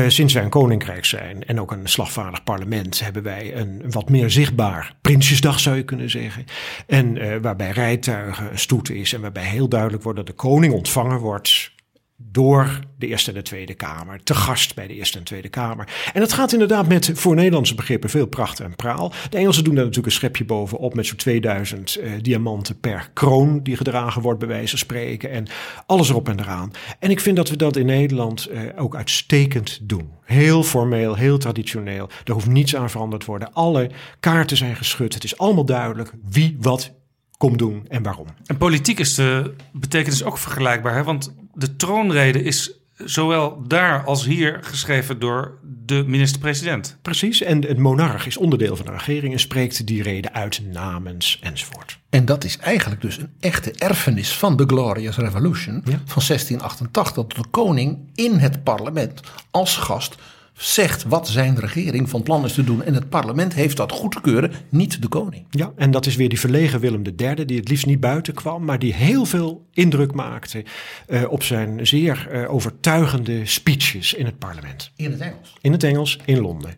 sinds 0.09 0.35
wij 0.35 0.43
een 0.43 0.51
koninkrijk 0.51 1.05
zijn 1.05 1.45
en 1.45 1.61
ook 1.61 1.73
een 1.73 1.89
slagvaardig 1.89 2.43
parlement, 2.43 3.01
hebben 3.01 3.23
wij 3.23 3.57
een 3.57 3.83
wat 3.91 4.09
meer 4.09 4.31
zichtbaar 4.31 4.95
Prinsjesdag, 5.01 5.61
zou 5.61 5.77
je 5.77 5.85
kunnen 5.85 6.11
zeggen. 6.11 6.45
En 6.87 7.41
waarbij 7.43 7.71
rijtuigen 7.71 8.59
stoet 8.59 8.91
is 8.91 9.13
en 9.13 9.21
waarbij 9.21 9.45
heel 9.45 9.69
duidelijk 9.69 10.03
wordt 10.03 10.19
dat 10.19 10.27
de 10.27 10.33
koning 10.33 10.73
ontvangen 10.73 11.19
wordt 11.19 11.75
door 12.17 12.81
de 12.99 13.07
Eerste 13.07 13.31
en 13.31 13.37
de 13.37 13.43
Tweede 13.43 13.75
Kamer, 13.75 14.23
te 14.23 14.35
gast 14.35 14.75
bij 14.75 14.87
de 14.87 14.95
Eerste 14.95 15.19
en 15.19 15.25
Tweede 15.25 15.49
Kamer. 15.49 16.11
En 16.13 16.21
dat 16.21 16.33
gaat 16.33 16.53
inderdaad 16.53 16.89
met 16.89 17.11
voor 17.15 17.35
Nederlandse 17.35 17.75
begrippen 17.75 18.11
veel 18.11 18.27
pracht 18.27 18.61
en 18.61 18.77
praal. 18.77 19.13
De 19.31 19.37
Engelsen 19.37 19.65
doen 19.65 19.75
daar 19.75 19.85
natuurlijk 19.85 20.13
een 20.13 20.19
schepje 20.19 20.45
bovenop 20.45 20.95
met 20.95 21.07
zo'n 21.07 21.17
2000 21.17 21.99
uh, 22.01 22.13
diamanten 22.21 22.81
per 22.81 23.11
kroon 23.13 23.63
die 23.63 23.77
gedragen 23.77 24.23
wordt, 24.23 24.39
bij 24.39 24.49
wijze 24.49 24.69
van 24.69 24.79
spreken. 24.79 25.31
En 25.31 25.47
alles 25.87 26.09
erop 26.09 26.29
en 26.29 26.41
eraan. 26.41 26.71
En 26.99 27.11
ik 27.11 27.21
vind 27.21 27.37
dat 27.37 27.49
we 27.49 27.57
dat 27.57 27.77
in 27.77 27.87
Nederland 27.87 28.51
uh, 28.51 28.61
ook 28.77 28.97
uitstekend 28.97 29.79
doen. 29.83 30.11
Heel 30.25 30.63
formeel, 30.63 31.15
heel 31.15 31.39
traditioneel. 31.39 32.09
Er 32.25 32.33
hoeft 32.33 32.47
niets 32.47 32.77
aan 32.77 32.91
veranderd 32.91 33.21
te 33.21 33.29
worden. 33.29 33.53
Alle 33.53 33.91
kaarten 34.21 34.57
zijn 34.57 34.77
geschud. 34.77 35.15
Het 35.15 35.25
is 35.25 35.39
allemaal 35.39 35.65
duidelijk 35.65 36.13
wie 36.31 36.57
wat 36.61 36.95
komt 37.37 37.59
doen 37.59 37.85
en 37.89 38.03
waarom. 38.03 38.27
En 38.47 38.57
politiek 38.57 38.99
is 38.99 39.15
de 39.15 39.55
betekenis 39.73 40.25
ook 40.25 40.39
vergelijkbaar, 40.39 40.95
hè? 40.95 41.03
want 41.03 41.35
de 41.57 41.77
troonrede 41.77 42.43
is 42.43 42.71
zowel 42.97 43.63
daar 43.67 44.05
als 44.05 44.25
hier 44.25 44.59
geschreven 44.63 45.19
door 45.19 45.59
de 45.87 46.05
minister-president. 46.07 46.97
Precies, 47.03 47.43
en 47.43 47.65
het 47.65 47.79
monarch 47.79 48.27
is 48.27 48.37
onderdeel 48.37 48.77
van 48.77 48.87
de 48.87 48.93
regering 48.93 49.33
en 49.33 49.41
spreekt 49.41 49.87
die 49.87 50.03
reden 50.03 50.35
uit 50.35 50.73
namens 50.73 51.39
enzovoort. 51.43 51.99
En 52.11 52.25
dat 52.25 52.45
is 52.45 52.59
eigenlijk 52.59 53.01
dus 53.01 53.17
een 53.17 53.31
echte 53.41 53.73
erfenis 53.73 54.33
van 54.33 54.57
de 54.57 54.65
Glorious 54.67 55.17
Revolution 55.17 55.75
ja. 55.75 56.01
van 56.05 56.23
1688, 56.27 57.15
dat 57.15 57.31
de 57.31 57.51
koning 57.51 57.99
in 58.15 58.33
het 58.33 58.65
parlement 58.65 59.21
als 59.51 59.77
gast 59.77 60.17
zegt 60.57 61.03
wat 61.03 61.29
zijn 61.29 61.59
regering 61.59 62.11
van 62.11 62.23
plan 62.23 62.45
is 62.45 62.53
te 62.53 62.65
doen. 62.65 62.83
En 62.83 62.95
het 62.95 63.09
parlement 63.09 63.55
heeft 63.55 63.77
dat 63.77 63.93
goed 63.93 64.13
te 64.13 64.21
keuren, 64.21 64.53
niet 64.69 65.03
de 65.03 65.09
koning. 65.09 65.47
Ja, 65.51 65.73
en 65.77 65.91
dat 65.91 66.07
is 66.07 66.17
weer 66.17 66.29
die 66.29 66.41
verlegen 66.41 66.81
Willem 66.81 67.03
III, 67.17 67.45
die 67.45 67.59
het 67.59 67.69
liefst 67.69 67.87
niet 67.87 68.01
buiten 68.01 68.35
kwam, 68.35 68.65
maar 68.65 68.79
die 68.79 68.95
heel 68.95 69.25
veel 69.25 69.67
indruk 69.73 70.13
maakte 70.13 70.65
uh, 71.09 71.31
op 71.31 71.43
zijn 71.43 71.87
zeer 71.87 72.29
uh, 72.33 72.53
overtuigende 72.53 73.47
speeches 73.47 74.15
in 74.15 74.25
het 74.25 74.39
parlement. 74.39 74.93
In 74.97 75.11
het 75.11 75.21
Engels? 75.21 75.53
In 75.61 75.73
het 75.73 75.85
Engels, 75.85 76.19
in 76.25 76.41
Londen. 76.41 76.75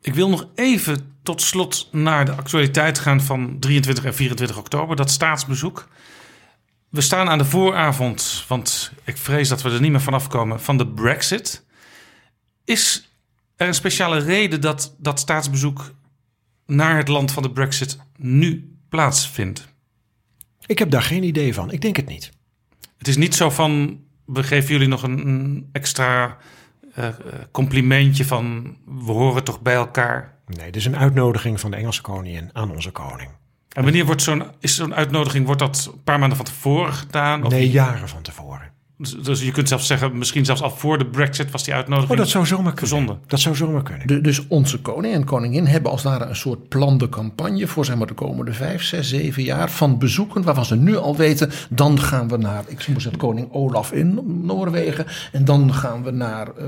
Ik 0.00 0.14
wil 0.14 0.28
nog 0.28 0.48
even 0.54 1.14
tot 1.22 1.42
slot 1.42 1.88
naar 1.92 2.24
de 2.24 2.32
actualiteit 2.32 2.98
gaan 2.98 3.20
van 3.20 3.56
23 3.58 4.04
en 4.04 4.14
24 4.14 4.58
oktober, 4.58 4.96
dat 4.96 5.10
staatsbezoek. 5.10 5.88
We 6.88 7.00
staan 7.00 7.28
aan 7.28 7.38
de 7.38 7.44
vooravond, 7.44 8.44
want 8.48 8.92
ik 9.04 9.16
vrees 9.16 9.48
dat 9.48 9.62
we 9.62 9.70
er 9.70 9.80
niet 9.80 9.90
meer 9.90 10.00
vanaf 10.00 10.28
komen, 10.28 10.60
van 10.60 10.76
de 10.76 10.86
Brexit. 10.86 11.64
Is 12.70 13.08
er 13.56 13.66
een 13.66 13.74
speciale 13.74 14.18
reden 14.18 14.60
dat 14.60 14.94
dat 14.98 15.20
staatsbezoek 15.20 15.94
naar 16.66 16.96
het 16.96 17.08
land 17.08 17.32
van 17.32 17.42
de 17.42 17.50
Brexit 17.50 17.98
nu 18.16 18.76
plaatsvindt? 18.88 19.68
Ik 20.66 20.78
heb 20.78 20.90
daar 20.90 21.02
geen 21.02 21.22
idee 21.22 21.54
van. 21.54 21.70
Ik 21.72 21.80
denk 21.80 21.96
het 21.96 22.06
niet. 22.06 22.30
Het 22.98 23.08
is 23.08 23.16
niet 23.16 23.34
zo 23.34 23.50
van, 23.50 24.00
we 24.24 24.42
geven 24.42 24.72
jullie 24.72 24.88
nog 24.88 25.02
een, 25.02 25.68
extra 25.72 26.36
uh, 26.98 27.08
complimentje 27.50 28.24
van, 28.24 28.76
we 28.86 29.12
horen 29.12 29.44
toch 29.44 29.60
bij 29.60 29.74
elkaar. 29.74 30.38
Nee, 30.46 30.66
het 30.66 30.76
is 30.76 30.84
een 30.84 30.96
uitnodiging 30.96 31.60
van 31.60 31.70
de 31.70 31.76
Engelse 31.76 32.00
koningin 32.02 32.50
aan 32.52 32.70
onze 32.70 32.90
koning. 32.90 33.30
En 33.68 33.82
wanneer 33.82 34.04
wordt 34.04 34.22
zo'n, 34.22 34.44
is 34.60 34.74
zo'n 34.74 34.94
uitnodiging, 34.94 35.46
wordt 35.46 35.60
dat 35.60 35.90
een 35.92 36.02
paar 36.02 36.18
maanden 36.18 36.36
van 36.36 36.46
tevoren 36.46 36.92
gedaan? 36.92 37.44
Of 37.44 37.52
nee, 37.52 37.70
jaren 37.70 38.08
van 38.08 38.22
tevoren. 38.22 38.72
Dus, 39.00 39.16
dus, 39.22 39.42
je 39.42 39.50
kunt 39.50 39.68
zelfs 39.68 39.86
zeggen, 39.86 40.18
misschien 40.18 40.44
zelfs 40.44 40.62
al 40.62 40.70
voor 40.70 40.98
de 40.98 41.06
Brexit 41.06 41.50
was 41.50 41.64
die 41.64 41.74
uitnodiging. 41.74 42.12
Oh, 42.12 42.18
dat 42.18 42.28
zou 42.28 42.46
zomaar 42.46 42.74
kunnen. 42.74 43.18
Dat 43.26 43.40
zou 43.40 43.56
zomaar 43.56 43.82
kunnen. 43.82 44.22
dus 44.22 44.46
onze 44.48 44.80
koning 44.80 45.14
en 45.14 45.24
koningin 45.24 45.66
hebben 45.66 45.90
als 45.90 46.02
het 46.02 46.12
ware 46.12 46.24
een 46.24 46.36
soort 46.36 46.68
plan 46.68 46.98
de 46.98 47.08
campagne 47.08 47.66
voor 47.66 47.84
zeg 47.84 47.96
maar, 47.96 48.06
de 48.06 48.14
komende 48.14 48.52
vijf, 48.52 48.82
zes, 48.82 49.08
zeven 49.08 49.42
jaar 49.42 49.70
van 49.70 49.98
bezoeken 49.98 50.42
waarvan 50.42 50.64
ze 50.64 50.76
nu 50.76 50.96
al 50.96 51.16
weten, 51.16 51.50
dan 51.70 52.00
gaan 52.00 52.28
we 52.28 52.36
naar, 52.36 52.64
ik 52.66 52.88
moet 52.88 53.02
zeggen, 53.02 53.20
koning 53.20 53.52
Olaf 53.52 53.92
in 53.92 54.20
Noorwegen 54.42 55.06
en 55.32 55.44
dan 55.44 55.74
gaan 55.74 56.02
we 56.02 56.10
naar 56.10 56.48
uh, 56.58 56.66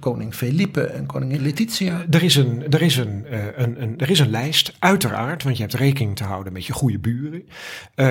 koning 0.00 0.34
Felipe 0.34 0.80
en 0.80 1.06
koningin 1.06 1.42
Letitia. 1.42 2.04
Er 2.10 2.22
is 2.22 2.36
een, 2.36 2.64
er 2.70 2.82
is 2.82 2.96
een, 2.96 3.24
uh, 3.30 3.38
een, 3.56 3.82
een, 3.82 3.94
er 3.98 4.10
is 4.10 4.18
een 4.18 4.30
lijst, 4.30 4.76
uiteraard, 4.78 5.42
want 5.42 5.56
je 5.56 5.62
hebt 5.62 5.74
rekening 5.74 6.16
te 6.16 6.24
houden 6.24 6.52
met 6.52 6.66
je 6.66 6.72
goede 6.72 6.98
buren. 6.98 7.42
Uh, 7.96 8.06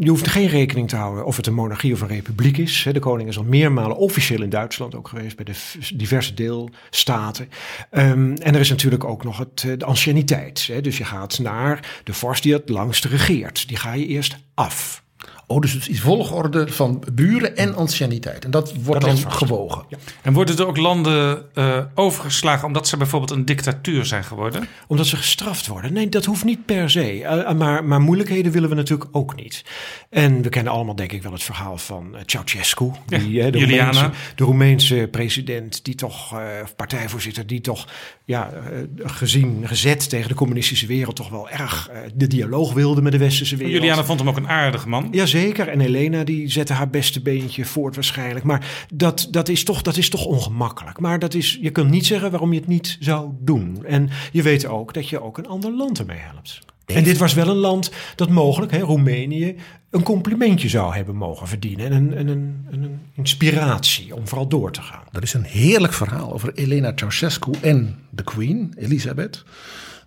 je 0.00 0.08
hoeft 0.08 0.28
geen 0.28 0.48
rekening 0.48 0.88
te 0.88 0.96
houden 0.96 1.24
of 1.24 1.36
het 1.36 1.46
een 1.46 1.54
monarchie 1.54 1.92
of 1.92 2.00
een 2.00 2.08
republiek 2.08 2.58
is. 2.58 2.88
De 2.92 2.98
koning 3.10 3.28
is 3.28 3.38
al 3.38 3.44
meermalen 3.44 3.96
officieel 3.96 4.42
in 4.42 4.50
Duitsland 4.50 4.94
ook 4.94 5.08
geweest, 5.08 5.36
bij 5.36 5.44
de 5.44 5.54
diverse 5.94 6.34
deelstaten. 6.34 7.48
Um, 7.90 8.34
en 8.34 8.54
er 8.54 8.60
is 8.60 8.70
natuurlijk 8.70 9.04
ook 9.04 9.24
nog 9.24 9.38
het, 9.38 9.64
eh, 9.66 9.78
de 9.78 9.84
anciëniteit. 9.84 10.82
Dus 10.82 10.98
je 10.98 11.04
gaat 11.04 11.38
naar 11.38 12.00
de 12.04 12.12
vorst 12.12 12.42
die 12.42 12.52
het 12.52 12.68
langst 12.68 13.04
regeert. 13.04 13.68
Die 13.68 13.76
ga 13.76 13.92
je 13.92 14.06
eerst 14.06 14.36
af. 14.54 15.02
Oh, 15.50 15.60
dus 15.60 15.72
het 15.72 15.88
is 15.88 16.00
volgorde 16.00 16.68
van 16.68 17.02
buren 17.12 17.56
en 17.56 17.74
anciëniteit. 17.74 18.44
En 18.44 18.50
dat 18.50 18.74
wordt 18.82 19.04
dat 19.04 19.22
dan 19.22 19.32
gewogen. 19.32 19.84
Ja. 19.88 19.96
En 20.22 20.32
worden 20.32 20.58
er 20.58 20.66
ook 20.66 20.76
landen 20.76 21.44
uh, 21.54 21.78
overgeslagen 21.94 22.66
omdat 22.66 22.88
ze 22.88 22.96
bijvoorbeeld 22.96 23.30
een 23.30 23.44
dictatuur 23.44 24.04
zijn 24.04 24.24
geworden? 24.24 24.68
Omdat 24.86 25.06
ze 25.06 25.16
gestraft 25.16 25.66
worden? 25.66 25.92
Nee, 25.92 26.08
dat 26.08 26.24
hoeft 26.24 26.44
niet 26.44 26.66
per 26.66 26.90
se. 26.90 27.18
Uh, 27.18 27.52
maar, 27.52 27.84
maar 27.84 28.00
moeilijkheden 28.00 28.52
willen 28.52 28.68
we 28.68 28.74
natuurlijk 28.74 29.10
ook 29.12 29.36
niet. 29.36 29.64
En 30.10 30.42
we 30.42 30.48
kennen 30.48 30.72
allemaal 30.72 30.96
denk 30.96 31.12
ik 31.12 31.22
wel 31.22 31.32
het 31.32 31.42
verhaal 31.42 31.78
van 31.78 32.08
uh, 32.14 32.20
Ceausescu. 32.26 32.90
Die, 33.06 33.30
ja, 33.32 33.50
de, 33.50 33.58
Roemeense, 33.58 34.10
de 34.34 34.44
Roemeense 34.44 35.08
president, 35.10 35.84
die 35.84 35.94
toch, 35.94 36.34
of 36.62 36.76
partijvoorzitter, 36.76 37.46
die 37.46 37.60
toch 37.60 37.86
ja, 38.24 38.50
gezien, 38.96 39.62
gezet 39.68 40.08
tegen 40.08 40.28
de 40.28 40.34
communistische 40.34 40.86
wereld 40.86 41.16
toch 41.16 41.28
wel 41.28 41.48
erg 41.48 41.90
de 42.14 42.26
dialoog 42.26 42.72
wilde 42.72 43.02
met 43.02 43.12
de 43.12 43.18
westerse 43.18 43.56
wereld. 43.56 43.76
Juliana 43.76 44.04
vond 44.04 44.18
hem 44.18 44.28
ook 44.28 44.36
een 44.36 44.48
aardig 44.48 44.86
man. 44.86 45.08
Jazeker. 45.10 45.38
Zeker. 45.39 45.39
En 45.48 45.80
Helena 45.80 46.24
die 46.24 46.50
zette 46.50 46.72
haar 46.72 46.90
beste 46.90 47.20
beentje 47.20 47.64
voort 47.64 47.94
waarschijnlijk. 47.94 48.44
Maar 48.44 48.86
dat, 48.94 49.28
dat, 49.30 49.48
is 49.48 49.64
toch, 49.64 49.82
dat 49.82 49.96
is 49.96 50.08
toch 50.08 50.24
ongemakkelijk. 50.24 51.00
Maar 51.00 51.18
dat 51.18 51.34
is, 51.34 51.58
je 51.60 51.70
kunt 51.70 51.90
niet 51.90 52.06
zeggen 52.06 52.30
waarom 52.30 52.52
je 52.52 52.58
het 52.58 52.68
niet 52.68 52.96
zou 53.00 53.30
doen. 53.40 53.84
En 53.84 54.10
je 54.32 54.42
weet 54.42 54.66
ook 54.66 54.94
dat 54.94 55.08
je 55.08 55.22
ook 55.22 55.38
een 55.38 55.48
ander 55.48 55.72
land 55.72 55.98
ermee 55.98 56.18
helpt. 56.18 56.60
En 56.86 57.04
dit 57.04 57.18
was 57.18 57.34
wel 57.34 57.48
een 57.48 57.56
land 57.56 57.90
dat 58.16 58.28
mogelijk, 58.28 58.72
hè, 58.72 58.78
Roemenië, 58.78 59.56
een 59.90 60.02
complimentje 60.02 60.68
zou 60.68 60.94
hebben 60.94 61.16
mogen 61.16 61.48
verdienen. 61.48 61.86
En 61.86 61.92
een, 61.92 62.28
een, 62.28 62.66
een, 62.70 63.00
inspiratie 63.14 64.14
om 64.14 64.28
vooral 64.28 64.48
door 64.48 64.72
te 64.72 64.82
gaan. 64.82 65.02
Dat 65.10 65.22
is 65.22 65.34
een 65.34 65.44
heerlijk 65.44 65.92
verhaal 65.92 66.32
over 66.32 66.54
Elena 66.54 66.92
Ceausescu 66.94 67.52
en 67.60 67.98
de 68.10 68.22
Queen, 68.22 68.74
Elisabeth. 68.76 69.44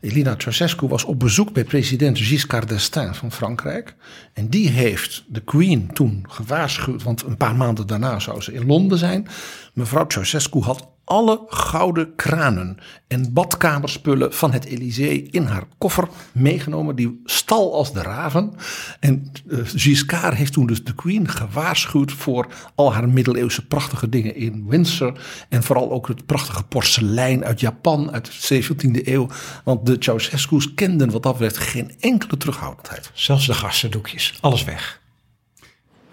Elina 0.03 0.35
Ceausescu 0.37 0.87
was 0.87 1.03
op 1.03 1.19
bezoek 1.19 1.53
bij 1.53 1.63
president 1.63 2.19
Giscard 2.19 2.69
d'Estaing 2.69 3.15
van 3.15 3.31
Frankrijk. 3.31 3.95
En 4.33 4.49
die 4.49 4.69
heeft 4.69 5.23
de 5.27 5.39
Queen 5.39 5.93
toen 5.93 6.25
gewaarschuwd, 6.29 7.03
want 7.03 7.23
een 7.23 7.37
paar 7.37 7.55
maanden 7.55 7.87
daarna 7.87 8.19
zou 8.19 8.41
ze 8.41 8.53
in 8.53 8.65
Londen 8.65 8.97
zijn. 8.97 9.27
Mevrouw 9.73 10.05
Ceausescu 10.07 10.59
had 10.59 10.87
alle 11.03 11.41
gouden 11.47 12.15
kranen 12.15 12.77
en 13.07 13.33
badkamerspullen 13.33 14.33
van 14.33 14.51
het 14.51 14.65
Elysée 14.65 15.27
in 15.31 15.43
haar 15.43 15.63
koffer 15.77 16.07
meegenomen. 16.31 16.95
Die 16.95 17.21
stal 17.25 17.73
als 17.73 17.93
de 17.93 18.01
raven. 18.01 18.53
En 18.99 19.31
uh, 19.47 19.59
Giscard 19.63 20.35
heeft 20.35 20.53
toen 20.53 20.65
dus 20.65 20.83
de 20.83 20.95
Queen 20.95 21.27
gewaarschuwd 21.27 22.11
voor 22.11 22.47
al 22.75 22.93
haar 22.93 23.09
middeleeuwse 23.09 23.67
prachtige 23.67 24.09
dingen 24.09 24.35
in 24.35 24.65
Windsor. 24.67 25.19
En 25.49 25.63
vooral 25.63 25.91
ook 25.91 26.07
het 26.07 26.25
prachtige 26.25 26.63
porselein 26.63 27.45
uit 27.45 27.59
Japan 27.59 28.11
uit 28.11 28.25
de 28.47 28.63
17e 28.63 29.07
eeuw. 29.07 29.27
Want 29.63 29.85
de 29.85 29.95
Ceausescu's 29.99 30.73
kenden 30.73 31.11
wat 31.11 31.23
dat 31.23 31.33
betreft 31.33 31.57
geen 31.57 31.91
enkele 31.99 32.37
terughoudendheid. 32.37 33.11
Zelfs 33.13 33.45
de 33.45 33.53
gastendoekjes, 33.53 34.37
alles 34.41 34.63
weg. 34.63 35.01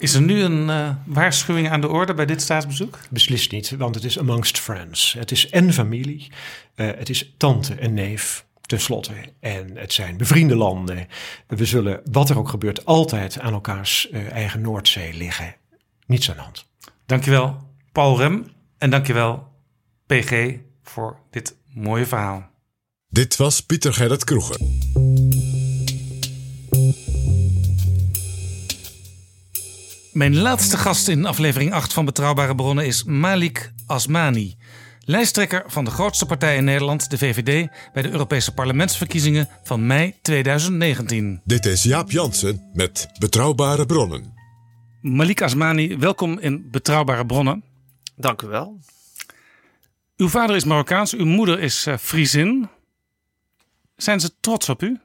Is 0.00 0.14
er 0.14 0.22
nu 0.22 0.42
een 0.42 0.68
uh, 0.68 0.90
waarschuwing 1.04 1.70
aan 1.70 1.80
de 1.80 1.88
orde 1.88 2.14
bij 2.14 2.26
dit 2.26 2.42
staatsbezoek? 2.42 2.98
Beslist 3.10 3.52
niet, 3.52 3.70
want 3.70 3.94
het 3.94 4.04
is 4.04 4.18
amongst 4.18 4.58
friends. 4.58 5.12
Het 5.12 5.30
is 5.30 5.50
en 5.50 5.72
familie, 5.72 6.30
uh, 6.76 6.86
het 6.86 7.08
is 7.08 7.34
tante 7.36 7.74
en 7.74 7.94
neef 7.94 8.46
tenslotte. 8.60 9.12
En 9.40 9.76
het 9.76 9.92
zijn 9.92 10.16
bevriende 10.16 10.56
landen. 10.56 11.06
We 11.46 11.64
zullen, 11.64 12.00
wat 12.10 12.30
er 12.30 12.38
ook 12.38 12.48
gebeurt, 12.48 12.84
altijd 12.84 13.40
aan 13.40 13.52
elkaars 13.52 14.08
uh, 14.10 14.30
eigen 14.30 14.60
Noordzee 14.60 15.14
liggen. 15.14 15.54
Niets 16.06 16.30
aan 16.30 16.36
de 16.36 16.42
hand. 16.42 16.66
Dankjewel 17.06 17.56
Paul 17.92 18.18
Rem 18.18 18.46
en 18.78 18.90
dankjewel 18.90 19.48
PG 20.06 20.56
voor 20.82 21.18
dit 21.30 21.56
mooie 21.74 22.06
verhaal. 22.06 22.50
Dit 23.08 23.36
was 23.36 23.60
Pieter 23.60 23.92
Gerrit 23.92 24.24
Kroeger. 24.24 24.56
Mijn 30.12 30.36
laatste 30.36 30.76
gast 30.76 31.08
in 31.08 31.26
aflevering 31.26 31.72
8 31.72 31.92
van 31.92 32.04
Betrouwbare 32.04 32.54
Bronnen 32.54 32.86
is 32.86 33.04
Malik 33.04 33.72
Asmani. 33.86 34.56
Lijsttrekker 35.04 35.64
van 35.66 35.84
de 35.84 35.90
grootste 35.90 36.26
partij 36.26 36.56
in 36.56 36.64
Nederland, 36.64 37.10
de 37.10 37.18
VVD, 37.18 37.68
bij 37.92 38.02
de 38.02 38.10
Europese 38.10 38.54
parlementsverkiezingen 38.54 39.48
van 39.62 39.86
mei 39.86 40.14
2019. 40.22 41.40
Dit 41.44 41.66
is 41.66 41.82
Jaap 41.82 42.10
Jansen 42.10 42.70
met 42.74 43.08
Betrouwbare 43.18 43.86
Bronnen. 43.86 44.34
Malik 45.00 45.42
Asmani, 45.42 45.98
welkom 45.98 46.38
in 46.38 46.70
Betrouwbare 46.70 47.26
Bronnen. 47.26 47.64
Dank 48.16 48.42
u 48.42 48.46
wel. 48.46 48.78
Uw 50.16 50.28
vader 50.28 50.56
is 50.56 50.64
Marokkaans, 50.64 51.14
uw 51.14 51.26
moeder 51.26 51.60
is 51.60 51.86
uh, 51.86 51.96
Friesin. 51.96 52.68
Zijn 53.96 54.20
ze 54.20 54.30
trots 54.40 54.68
op 54.68 54.82
u 54.82 55.00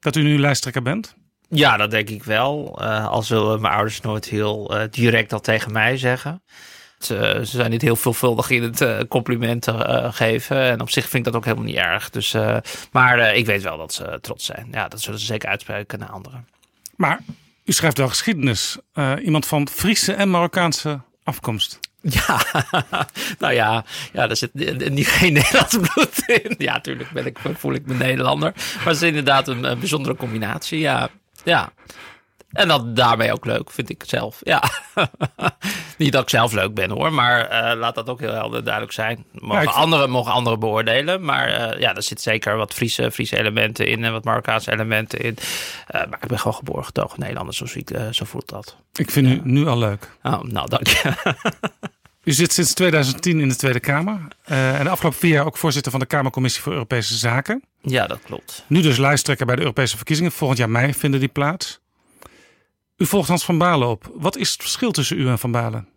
dat 0.00 0.16
u 0.16 0.22
nu 0.22 0.38
lijsttrekker 0.38 0.82
bent? 0.82 1.14
Ja, 1.48 1.76
dat 1.76 1.90
denk 1.90 2.08
ik 2.08 2.24
wel. 2.24 2.78
Uh, 2.82 3.08
al 3.08 3.22
zullen 3.22 3.60
mijn 3.60 3.74
ouders 3.74 4.00
nooit 4.00 4.24
heel 4.24 4.76
uh, 4.76 4.82
direct 4.90 5.30
dat 5.30 5.44
tegen 5.44 5.72
mij 5.72 5.96
zeggen. 5.96 6.42
Ze, 6.98 7.40
ze, 7.44 7.56
zijn 7.56 7.70
niet 7.70 7.82
heel 7.82 7.96
veelvuldig 7.96 8.50
in 8.50 8.62
het 8.62 8.80
uh, 8.80 8.98
complimenten 9.08 10.12
geven. 10.14 10.60
En 10.60 10.80
op 10.80 10.90
zich 10.90 11.08
vind 11.08 11.26
ik 11.26 11.32
dat 11.32 11.40
ook 11.40 11.44
helemaal 11.44 11.66
niet 11.66 11.76
erg. 11.76 12.10
Dus, 12.10 12.34
maar 12.92 13.34
ik 13.34 13.46
weet 13.46 13.62
wel 13.62 13.78
dat 13.78 13.94
ze 13.94 14.18
trots 14.20 14.44
zijn. 14.44 14.68
Ja, 14.70 14.88
dat 14.88 15.00
zullen 15.00 15.20
ze 15.20 15.26
zeker 15.26 15.48
uitspreken 15.48 15.98
naar 15.98 16.08
anderen. 16.08 16.48
Maar 16.96 17.20
u 17.64 17.72
schrijft 17.72 17.98
wel 17.98 18.08
geschiedenis. 18.08 18.78
iemand 19.22 19.46
van 19.46 19.68
Friese 19.68 20.12
en 20.12 20.30
Marokkaanse 20.30 21.00
afkomst. 21.22 21.78
Ja, 22.00 22.42
nou 23.38 23.52
ja, 23.52 23.84
ja 24.12 24.28
er 24.28 24.36
zit 24.36 24.54
niet 24.90 25.08
geen 25.08 25.32
Nederlands 25.42 25.76
bloed 25.76 26.22
in. 26.26 26.54
Ja, 26.58 26.72
natuurlijk 26.72 27.10
ben 27.10 27.26
ik, 27.26 27.38
voel 27.54 27.74
ik 27.74 27.86
me 27.86 27.94
Nederlander. 27.94 28.52
Maar 28.76 28.86
het 28.86 28.96
is 28.96 29.02
inderdaad 29.02 29.48
een, 29.48 29.64
een 29.64 29.78
bijzondere 29.78 30.16
combinatie. 30.16 30.78
Ja, 30.78 31.10
ja. 31.46 31.72
En 32.52 32.68
dat 32.68 32.96
daarmee 32.96 33.32
ook 33.32 33.44
leuk, 33.44 33.70
vind 33.70 33.90
ik 33.90 34.02
zelf. 34.06 34.40
Ja. 34.42 34.62
Niet 35.98 36.12
dat 36.12 36.22
ik 36.22 36.28
zelf 36.28 36.52
leuk 36.52 36.74
ben 36.74 36.90
hoor, 36.90 37.12
maar 37.12 37.50
uh, 37.50 37.78
laat 37.78 37.94
dat 37.94 38.08
ook 38.08 38.20
heel 38.20 38.32
helder 38.32 38.62
duidelijk 38.64 38.92
zijn. 38.92 39.24
Mogen, 39.32 39.62
ja, 39.62 39.70
anderen, 39.70 40.10
mogen 40.10 40.32
anderen 40.32 40.58
beoordelen. 40.58 41.24
Maar 41.24 41.48
uh, 41.48 41.80
ja, 41.80 41.94
er 41.94 42.02
zit 42.02 42.20
zeker 42.20 42.56
wat 42.56 42.74
Friese, 42.74 43.10
Friese 43.10 43.38
elementen 43.38 43.86
in 43.86 44.04
en 44.04 44.12
wat 44.12 44.24
Marokkaanse 44.24 44.72
elementen 44.72 45.20
in. 45.20 45.36
Uh, 45.38 46.00
maar 46.10 46.18
ik 46.22 46.28
ben 46.28 46.38
gewoon 46.38 46.56
geboren 46.56 46.84
getogen 46.84 47.20
Nederlander, 47.20 47.54
zo, 47.54 47.66
zie 47.66 47.84
ik, 47.84 47.98
zo 48.10 48.24
voelt 48.24 48.48
dat. 48.48 48.76
Ik 48.92 49.10
vind 49.10 49.26
u 49.26 49.40
nu 49.42 49.66
al 49.66 49.78
leuk. 49.78 50.10
Oh, 50.22 50.42
nou, 50.42 50.68
dank 50.68 50.86
je. 50.86 51.12
U 52.26 52.32
zit 52.32 52.52
sinds 52.52 52.74
2010 52.74 53.40
in 53.40 53.48
de 53.48 53.56
Tweede 53.56 53.80
Kamer. 53.80 54.20
en 54.44 54.84
de 54.84 54.90
afgelopen 54.90 55.18
vier 55.18 55.32
jaar 55.32 55.46
ook 55.46 55.56
voorzitter 55.56 55.90
van 55.90 56.00
de 56.00 56.06
Kamercommissie 56.06 56.62
voor 56.62 56.72
Europese 56.72 57.16
Zaken. 57.16 57.62
Ja, 57.82 58.06
dat 58.06 58.18
klopt. 58.24 58.64
Nu 58.66 58.80
dus 58.80 58.96
lijsttrekker 58.96 59.46
bij 59.46 59.54
de 59.54 59.60
Europese 59.60 59.96
verkiezingen. 59.96 60.32
Volgend 60.32 60.58
jaar 60.58 60.70
mei 60.70 60.94
vinden 60.94 61.20
die 61.20 61.28
plaats. 61.28 61.80
U 62.96 63.06
volgt 63.06 63.28
Hans 63.28 63.44
van 63.44 63.58
Balen 63.58 63.88
op. 63.88 64.12
Wat 64.14 64.36
is 64.36 64.52
het 64.52 64.60
verschil 64.60 64.90
tussen 64.90 65.18
u 65.18 65.28
en 65.28 65.38
Van 65.38 65.50
Balen? 65.50 65.88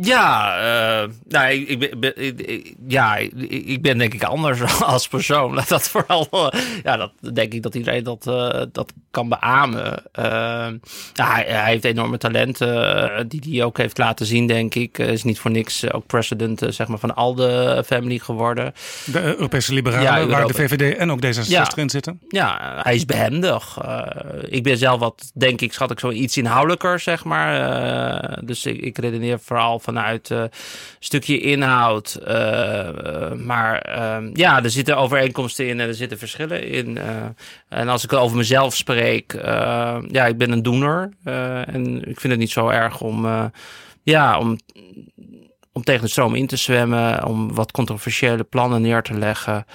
Ja, 0.00 0.56
uh, 1.02 1.08
nou, 1.28 1.52
ik, 1.52 1.68
ik, 1.68 2.00
ben, 2.00 2.12
ik, 2.16 2.74
ja, 2.86 3.16
ik, 3.16 3.82
ben 3.82 3.98
denk 3.98 4.14
ik 4.14 4.22
anders 4.22 4.60
als 4.82 5.08
persoon. 5.08 5.60
Dat 5.68 5.88
vooral, 5.88 6.52
ja, 6.82 6.96
dat 6.96 7.34
denk 7.34 7.52
ik 7.52 7.62
dat 7.62 7.74
iedereen 7.74 8.04
dat, 8.04 8.26
uh, 8.26 8.62
dat 8.72 8.92
kan 9.10 9.28
beamen. 9.28 10.02
Ja, 10.12 10.70
hij, 11.14 11.44
hij, 11.46 11.70
heeft 11.70 11.84
enorme 11.84 12.18
talenten 12.18 13.28
die 13.28 13.40
hij 13.48 13.64
ook 13.64 13.78
heeft 13.78 13.98
laten 13.98 14.26
zien, 14.26 14.46
denk 14.46 14.74
ik. 14.74 14.98
is 14.98 15.24
niet 15.24 15.38
voor 15.38 15.50
niks 15.50 15.92
ook 15.92 16.06
president 16.06 16.62
zeg 16.68 16.88
maar, 16.88 16.98
van 16.98 17.14
al 17.14 17.34
de 17.34 17.82
family 17.86 18.18
geworden. 18.18 18.72
De 19.04 19.20
Europese 19.20 19.74
liberalen, 19.74 20.02
ja, 20.02 20.26
waar 20.26 20.46
de 20.46 20.54
VVD 20.54 20.96
en 20.96 21.10
ook 21.10 21.24
D66 21.24 21.48
ja, 21.48 21.68
in 21.74 21.90
zitten. 21.90 22.20
Ja, 22.28 22.80
hij 22.82 22.94
is 22.94 23.04
behendig. 23.04 23.78
ik 24.48 24.62
ben 24.62 24.78
zelf 24.78 25.00
wat, 25.00 25.30
denk 25.34 25.60
ik, 25.60 25.72
schat 25.72 25.90
ik 25.90 26.00
zo 26.00 26.10
iets 26.10 26.36
inhoudelijker, 26.36 27.00
zeg 27.00 27.24
maar. 27.24 28.40
dus 28.44 28.66
ik, 28.66 28.80
ik 28.80 28.98
redeneer 28.98 29.40
vooral 29.40 29.82
vanuit 29.84 30.30
een 30.30 30.38
uh, 30.38 30.44
stukje 30.98 31.40
inhoud. 31.40 32.18
Uh, 32.28 33.32
maar 33.32 33.78
ehm, 33.78 34.30
ja, 34.32 34.62
er 34.62 34.70
zitten 34.70 34.96
overeenkomsten 34.96 35.68
in 35.68 35.80
en 35.80 35.88
er 35.88 35.94
zitten 35.94 36.18
verschillen 36.18 36.68
in. 36.68 36.98
En 37.68 37.88
als 37.88 38.04
ik 38.04 38.12
over 38.12 38.36
mezelf 38.36 38.76
spreek, 38.76 39.32
ja, 40.08 40.26
ik 40.26 40.38
ben 40.38 40.52
een 40.52 40.62
doener. 40.62 41.10
en 41.24 42.08
ik 42.08 42.20
vind 42.20 42.32
het 42.32 42.38
niet 42.38 42.50
zo 42.50 42.68
erg 42.68 43.00
om, 43.00 43.50
ja, 44.02 44.38
om 44.38 44.58
om 45.74 45.84
tegen 45.84 46.02
de 46.02 46.08
stroom 46.08 46.34
in 46.34 46.46
te 46.46 46.56
zwemmen, 46.56 47.24
om 47.24 47.54
wat 47.54 47.72
controversiële 47.72 48.44
plannen 48.44 48.82
neer 48.82 49.02
te 49.02 49.14
leggen 49.14 49.66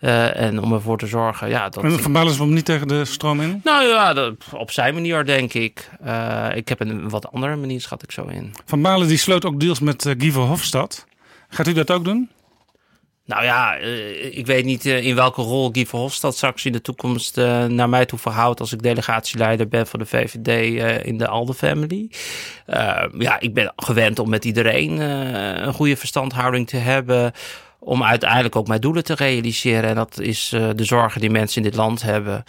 uh, 0.00 0.40
en 0.40 0.62
om 0.62 0.72
ervoor 0.72 0.98
te 0.98 1.06
zorgen. 1.06 1.48
Ja, 1.48 1.68
dat... 1.68 1.84
En 1.84 2.00
Van 2.00 2.12
Balen 2.12 2.32
is 2.32 2.38
niet 2.38 2.64
tegen 2.64 2.88
de 2.88 3.04
stroom 3.04 3.40
in? 3.40 3.60
Nou 3.64 3.84
ja, 3.86 4.12
dat, 4.12 4.34
op 4.52 4.70
zijn 4.70 4.94
manier 4.94 5.24
denk 5.24 5.54
ik. 5.54 5.90
Uh, 6.06 6.46
ik 6.54 6.68
heb 6.68 6.80
een 6.80 7.08
wat 7.08 7.32
andere 7.32 7.56
manier, 7.56 7.80
schat 7.80 8.02
ik 8.02 8.12
zo 8.12 8.24
in. 8.26 8.54
Van 8.64 8.82
Balen 8.82 9.08
die 9.08 9.18
sloot 9.18 9.44
ook 9.44 9.60
deals 9.60 9.80
met 9.80 10.04
uh, 10.04 10.14
Guy 10.18 10.32
Verhofstadt. 10.32 11.06
Gaat 11.48 11.66
u 11.66 11.72
dat 11.72 11.90
ook 11.90 12.04
doen? 12.04 12.30
Nou 13.26 13.44
ja, 13.44 13.80
uh, 13.80 14.36
ik 14.36 14.46
weet 14.46 14.64
niet 14.64 14.86
uh, 14.86 15.04
in 15.04 15.14
welke 15.14 15.42
rol 15.42 15.70
Guy 15.72 15.86
Verhofstadt 15.86 16.36
straks 16.36 16.64
in 16.64 16.72
de 16.72 16.80
toekomst 16.80 17.38
uh, 17.38 17.64
naar 17.64 17.88
mij 17.88 18.06
toe 18.06 18.18
verhoudt 18.18 18.60
als 18.60 18.72
ik 18.72 18.82
delegatieleider 18.82 19.68
ben 19.68 19.86
van 19.86 19.98
de 19.98 20.06
VVD 20.06 21.04
in 21.04 21.18
de 21.18 21.28
Alde 21.28 21.54
Family. 21.54 22.10
ja, 23.18 23.40
ik 23.40 23.54
ben 23.54 23.72
gewend 23.76 24.18
om 24.18 24.28
met 24.28 24.44
iedereen 24.44 25.00
een 25.66 25.72
goede 25.72 25.96
verstandhouding 25.96 26.68
te 26.68 26.76
hebben 26.76 27.32
om 27.78 28.04
uiteindelijk 28.04 28.56
ook 28.56 28.66
mijn 28.66 28.80
doelen 28.80 29.04
te 29.04 29.14
realiseren. 29.14 29.90
En 29.90 29.94
dat 29.94 30.18
is 30.20 30.48
de 30.48 30.84
zorgen 30.84 31.20
die 31.20 31.30
mensen 31.30 31.62
in 31.62 31.68
dit 31.68 31.78
land 31.78 32.02
hebben, 32.02 32.44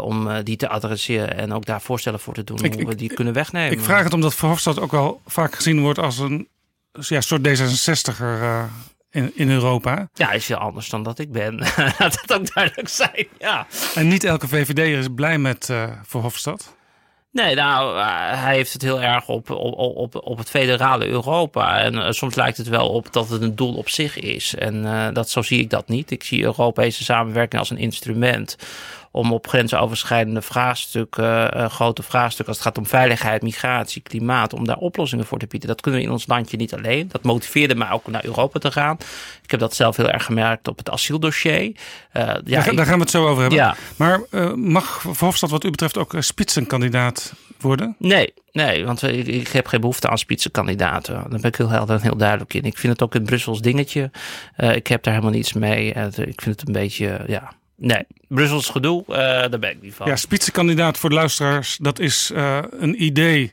om 0.00 0.28
die 0.42 0.56
te 0.56 0.68
adresseren 0.68 1.36
en 1.36 1.52
ook 1.52 1.66
daar 1.66 1.80
voorstellen 1.80 2.20
voor 2.20 2.34
te 2.34 2.44
doen, 2.44 2.64
ik, 2.64 2.74
hoe 2.74 2.86
we 2.86 2.94
die 2.94 3.14
kunnen 3.14 3.34
wegnemen. 3.34 3.72
Ik 3.72 3.84
vraag 3.84 4.04
het 4.04 4.14
omdat 4.14 4.34
Verhofstadt 4.34 4.80
ook 4.80 4.92
al 4.92 5.20
vaak 5.26 5.54
gezien 5.54 5.80
wordt 5.80 5.98
als 5.98 6.18
een 6.18 6.48
ja, 6.92 7.20
soort 7.20 7.48
D66er 7.48 8.68
in, 9.16 9.32
in 9.34 9.50
Europa. 9.50 10.08
Ja, 10.14 10.32
is 10.32 10.48
heel 10.48 10.56
anders 10.56 10.88
dan 10.88 11.02
dat 11.02 11.18
ik 11.18 11.32
ben. 11.32 11.58
Laat 11.98 12.20
het 12.20 12.32
ook 12.32 12.54
duidelijk 12.54 12.88
zijn, 12.88 13.26
ja. 13.38 13.66
En 13.94 14.08
niet 14.08 14.24
elke 14.24 14.48
VVD'er 14.48 14.98
is 14.98 15.08
blij 15.14 15.38
met 15.38 15.68
uh, 15.70 15.84
Verhofstadt? 16.06 16.74
Nee, 17.32 17.54
nou, 17.54 17.98
uh, 17.98 18.04
hij 18.42 18.54
heeft 18.54 18.72
het 18.72 18.82
heel 18.82 19.02
erg 19.02 19.28
op, 19.28 19.50
op, 19.50 19.96
op, 19.96 20.20
op 20.24 20.38
het 20.38 20.50
federale 20.50 21.06
Europa. 21.06 21.78
En 21.78 21.94
uh, 21.94 22.10
soms 22.10 22.34
lijkt 22.34 22.56
het 22.56 22.68
wel 22.68 22.88
op 22.88 23.12
dat 23.12 23.28
het 23.28 23.42
een 23.42 23.56
doel 23.56 23.74
op 23.74 23.88
zich 23.88 24.18
is. 24.18 24.54
En 24.54 24.74
uh, 24.74 25.08
dat, 25.12 25.30
zo 25.30 25.42
zie 25.42 25.60
ik 25.60 25.70
dat 25.70 25.88
niet. 25.88 26.10
Ik 26.10 26.24
zie 26.24 26.42
Europese 26.42 27.04
samenwerking 27.04 27.60
als 27.60 27.70
een 27.70 27.78
instrument 27.78 28.56
om 29.16 29.32
op 29.32 29.48
grensoverschrijdende 29.48 30.42
vraagstukken, 30.42 31.56
uh, 31.56 31.68
grote 31.68 32.02
vraagstukken 32.02 32.46
als 32.46 32.56
het 32.56 32.66
gaat 32.66 32.78
om 32.78 32.86
veiligheid, 32.86 33.42
migratie, 33.42 34.02
klimaat, 34.02 34.52
om 34.52 34.66
daar 34.66 34.76
oplossingen 34.76 35.26
voor 35.26 35.38
te 35.38 35.46
bieden. 35.46 35.68
Dat 35.68 35.80
kunnen 35.80 36.00
we 36.00 36.06
in 36.06 36.12
ons 36.12 36.26
landje 36.26 36.56
niet 36.56 36.74
alleen. 36.74 37.08
Dat 37.08 37.22
motiveerde 37.22 37.74
mij 37.74 37.90
ook 37.90 38.06
om 38.06 38.12
naar 38.12 38.24
Europa 38.24 38.58
te 38.58 38.72
gaan. 38.72 38.96
Ik 39.42 39.50
heb 39.50 39.60
dat 39.60 39.74
zelf 39.74 39.96
heel 39.96 40.10
erg 40.10 40.24
gemerkt 40.24 40.68
op 40.68 40.78
het 40.78 40.90
asieldossier. 40.90 41.62
Uh, 41.62 41.72
ja, 42.12 42.40
daar, 42.44 42.74
daar, 42.74 42.86
gaan 42.86 42.94
we 42.94 43.00
het 43.00 43.10
zo 43.10 43.26
over 43.28 43.40
hebben. 43.40 43.58
Ja. 43.58 43.76
Maar 43.96 44.20
uh, 44.30 44.52
mag 44.52 45.00
Verhofstadt 45.00 45.52
wat 45.52 45.64
u 45.64 45.70
betreft 45.70 45.98
ook 45.98 46.14
spitsenkandidaat 46.18 47.32
worden? 47.60 47.96
Nee, 47.98 48.34
nee, 48.52 48.84
want 48.84 49.02
ik, 49.02 49.26
ik, 49.26 49.48
heb 49.48 49.66
geen 49.66 49.80
behoefte 49.80 50.08
aan 50.08 50.18
spitsenkandidaten. 50.18 51.14
Daar 51.14 51.40
ben 51.40 51.50
ik 51.50 51.56
heel 51.56 51.68
helder 51.68 51.96
en 51.96 52.02
heel 52.02 52.16
duidelijk 52.16 52.54
in. 52.54 52.64
Ik 52.64 52.78
vind 52.78 52.92
het 52.92 53.02
ook 53.02 53.14
een 53.14 53.24
Brussels 53.24 53.60
dingetje. 53.60 54.10
ik 54.56 54.86
heb 54.86 55.02
daar 55.02 55.14
helemaal 55.14 55.34
niets 55.34 55.52
mee. 55.52 55.92
ik 56.16 56.40
vind 56.40 56.60
het 56.60 56.66
een 56.66 56.72
beetje, 56.72 57.20
ja, 57.26 57.52
Nee, 57.76 58.06
Brussels 58.28 58.68
gedoe, 58.68 59.04
uh, 59.08 59.16
daar 59.16 59.58
ben 59.58 59.70
ik 59.70 59.82
niet 59.82 59.94
van. 59.94 60.06
Ja, 60.06 60.16
spitsenkandidaat 60.16 60.98
voor 60.98 61.08
de 61.08 61.14
luisteraars, 61.14 61.76
dat 61.76 61.98
is 61.98 62.30
uh, 62.34 62.58
een 62.70 63.02
idee 63.02 63.52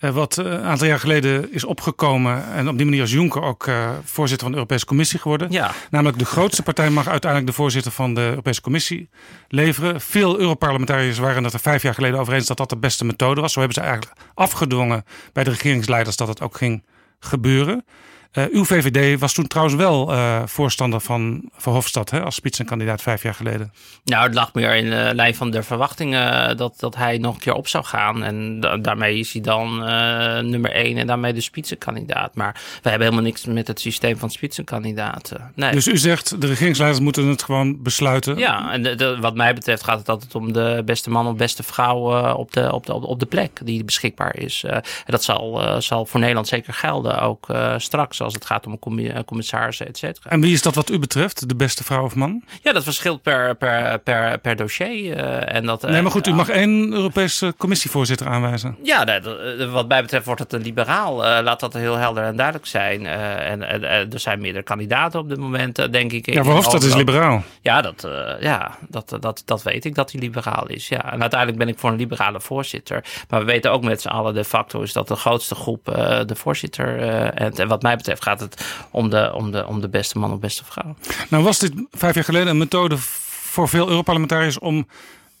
uh, 0.00 0.10
wat 0.10 0.36
een 0.36 0.62
aantal 0.62 0.86
jaar 0.86 0.98
geleden 0.98 1.52
is 1.52 1.64
opgekomen. 1.64 2.52
En 2.52 2.68
op 2.68 2.76
die 2.76 2.86
manier 2.86 3.02
is 3.02 3.12
Juncker 3.12 3.42
ook 3.42 3.70
voorzitter 4.04 4.42
van 4.42 4.50
de 4.50 4.56
Europese 4.56 4.86
Commissie 4.86 5.18
geworden. 5.18 5.50
Ja. 5.50 5.72
Namelijk 5.90 6.18
de 6.18 6.24
grootste 6.24 6.62
partij 6.62 6.90
mag 6.90 7.08
uiteindelijk 7.08 7.50
de 7.50 7.56
voorzitter 7.56 7.92
van 7.92 8.14
de 8.14 8.20
Europese 8.20 8.60
Commissie 8.60 9.08
leveren. 9.48 10.00
Veel 10.00 10.38
Europarlementariërs 10.38 11.18
waren 11.18 11.44
het 11.44 11.52
er 11.52 11.60
vijf 11.60 11.82
jaar 11.82 11.94
geleden 11.94 12.20
over 12.20 12.34
eens 12.34 12.46
dat 12.46 12.56
dat 12.56 12.70
de 12.70 12.76
beste 12.76 13.04
methode 13.04 13.40
was. 13.40 13.52
Zo 13.52 13.60
hebben 13.60 13.82
ze 13.82 13.88
eigenlijk 13.88 14.20
afgedwongen 14.34 15.04
bij 15.32 15.44
de 15.44 15.50
regeringsleiders 15.50 16.16
dat 16.16 16.28
het 16.28 16.40
ook 16.40 16.56
ging 16.56 16.84
gebeuren. 17.20 17.84
Uh, 18.32 18.44
uw 18.52 18.64
VVD 18.64 19.20
was 19.20 19.32
toen 19.32 19.46
trouwens 19.46 19.76
wel 19.76 20.12
uh, 20.12 20.42
voorstander 20.46 21.00
van 21.00 21.50
Verhofstadt 21.56 22.10
hè, 22.10 22.22
als 22.22 22.34
spitsenkandidaat 22.34 23.02
vijf 23.02 23.22
jaar 23.22 23.34
geleden. 23.34 23.72
Nou, 24.04 24.24
het 24.24 24.34
lag 24.34 24.54
meer 24.54 24.74
in 24.74 24.90
de 24.90 25.10
lijn 25.14 25.34
van 25.34 25.50
de 25.50 25.62
verwachtingen 25.62 26.56
dat, 26.56 26.74
dat 26.78 26.96
hij 26.96 27.18
nog 27.18 27.34
een 27.34 27.40
keer 27.40 27.54
op 27.54 27.68
zou 27.68 27.84
gaan. 27.84 28.22
En 28.22 28.60
da 28.60 28.76
daarmee 28.76 29.18
is 29.18 29.32
hij 29.32 29.42
dan 29.42 29.88
uh, 29.88 30.38
nummer 30.38 30.70
één 30.70 30.96
en 30.96 31.06
daarmee 31.06 31.32
de 31.32 31.40
spitsenkandidaat. 31.40 32.34
Maar 32.34 32.52
we 32.82 32.88
hebben 32.88 33.08
helemaal 33.08 33.24
niks 33.24 33.44
met 33.44 33.66
het 33.66 33.80
systeem 33.80 34.18
van 34.18 34.30
spitsenkandidaten. 34.30 35.52
Nee. 35.54 35.72
Dus 35.72 35.86
u 35.86 35.96
zegt 35.96 36.40
de 36.40 36.46
regeringsleiders 36.46 37.02
moeten 37.02 37.26
het 37.26 37.42
gewoon 37.42 37.82
besluiten? 37.82 38.38
Ja, 38.38 38.72
en 38.72 38.82
de, 38.82 38.94
de, 38.94 39.18
wat 39.20 39.34
mij 39.34 39.54
betreft 39.54 39.84
gaat 39.84 39.98
het 39.98 40.08
altijd 40.08 40.34
om 40.34 40.52
de 40.52 40.82
beste 40.84 41.10
man 41.10 41.26
of 41.26 41.36
beste 41.36 41.62
vrouw 41.62 42.32
op, 42.34 42.52
de, 42.52 42.72
op, 42.72 42.86
de, 42.86 42.94
op 42.94 43.20
de 43.20 43.26
plek 43.26 43.60
die 43.64 43.84
beschikbaar 43.84 44.36
is. 44.36 44.64
en 44.64 44.82
dat 45.06 45.24
zal, 45.24 45.62
zal 45.82 46.06
voor 46.06 46.20
Nederland 46.20 46.48
zeker 46.48 46.74
gelden, 46.74 47.20
ook 47.20 47.46
straks 47.76 48.17
als 48.20 48.34
het 48.34 48.46
gaat 48.46 48.66
om 48.66 48.78
commissarissen, 49.24 49.86
et 49.86 49.98
cetera. 49.98 50.30
En 50.30 50.40
wie 50.40 50.52
is 50.52 50.62
dat 50.62 50.74
wat 50.74 50.90
u 50.90 50.98
betreft, 50.98 51.48
de 51.48 51.56
beste 51.56 51.84
vrouw 51.84 52.04
of 52.04 52.14
man? 52.14 52.42
Ja, 52.62 52.72
dat 52.72 52.84
verschilt 52.84 53.22
per, 53.22 53.54
per, 53.54 53.98
per, 53.98 54.38
per 54.38 54.56
dossier. 54.56 55.16
Uh, 55.16 55.54
en 55.54 55.66
dat, 55.66 55.82
nee, 55.82 56.02
maar 56.02 56.10
goed, 56.10 56.26
u 56.26 56.32
mag 56.32 56.48
één 56.48 56.92
Europese 56.92 57.54
commissievoorzitter 57.56 58.26
aanwijzen. 58.26 58.76
Ja, 58.82 59.20
wat 59.70 59.88
mij 59.88 60.02
betreft 60.02 60.24
wordt 60.24 60.40
het 60.40 60.52
een 60.52 60.62
liberaal. 60.62 61.16
Laat 61.16 61.60
dat 61.60 61.72
heel 61.72 61.96
helder 61.96 62.24
en 62.24 62.36
duidelijk 62.36 62.66
zijn. 62.66 63.06
En, 63.06 63.62
er 64.12 64.20
zijn 64.20 64.40
meerdere 64.40 64.64
kandidaten 64.64 65.20
op 65.20 65.28
dit 65.28 65.38
moment, 65.38 65.92
denk 65.92 66.12
ik. 66.12 66.32
Ja, 66.32 66.44
Verhofstadt 66.44 66.84
is 66.84 66.94
liberaal. 66.94 67.42
Ja, 67.60 67.80
dat, 67.80 68.08
ja 68.40 68.78
dat, 68.88 69.16
dat, 69.20 69.42
dat 69.44 69.62
weet 69.62 69.84
ik, 69.84 69.94
dat 69.94 70.12
hij 70.12 70.20
liberaal 70.20 70.66
is. 70.66 70.88
Ja. 70.88 71.12
En 71.12 71.20
uiteindelijk 71.20 71.58
ben 71.58 71.68
ik 71.68 71.78
voor 71.78 71.90
een 71.90 71.96
liberale 71.96 72.40
voorzitter. 72.40 73.04
Maar 73.28 73.40
we 73.40 73.46
weten 73.46 73.72
ook 73.72 73.82
met 73.82 74.00
z'n 74.00 74.08
allen 74.08 74.34
de 74.34 74.44
facto 74.44 74.82
is 74.82 74.92
dat 74.92 75.08
de 75.08 75.16
grootste 75.16 75.54
groep 75.54 75.84
de 76.26 76.34
voorzitter. 76.34 76.98
en 77.34 77.68
wat 77.68 77.82
mij 77.82 77.96
betreft 77.96 78.07
gaat 78.16 78.40
het 78.40 78.64
om 78.90 79.10
de, 79.10 79.32
om 79.34 79.50
de, 79.50 79.66
om 79.66 79.80
de 79.80 79.88
beste 79.88 80.18
man 80.18 80.32
of 80.32 80.38
beste 80.38 80.64
vrouw. 80.64 80.94
Nou 81.28 81.44
was 81.44 81.58
dit 81.58 81.72
vijf 81.90 82.14
jaar 82.14 82.24
geleden 82.24 82.48
een 82.48 82.58
methode 82.58 82.96
voor 82.98 83.68
veel 83.68 83.88
Europarlementariërs 83.88 84.58
om 84.58 84.86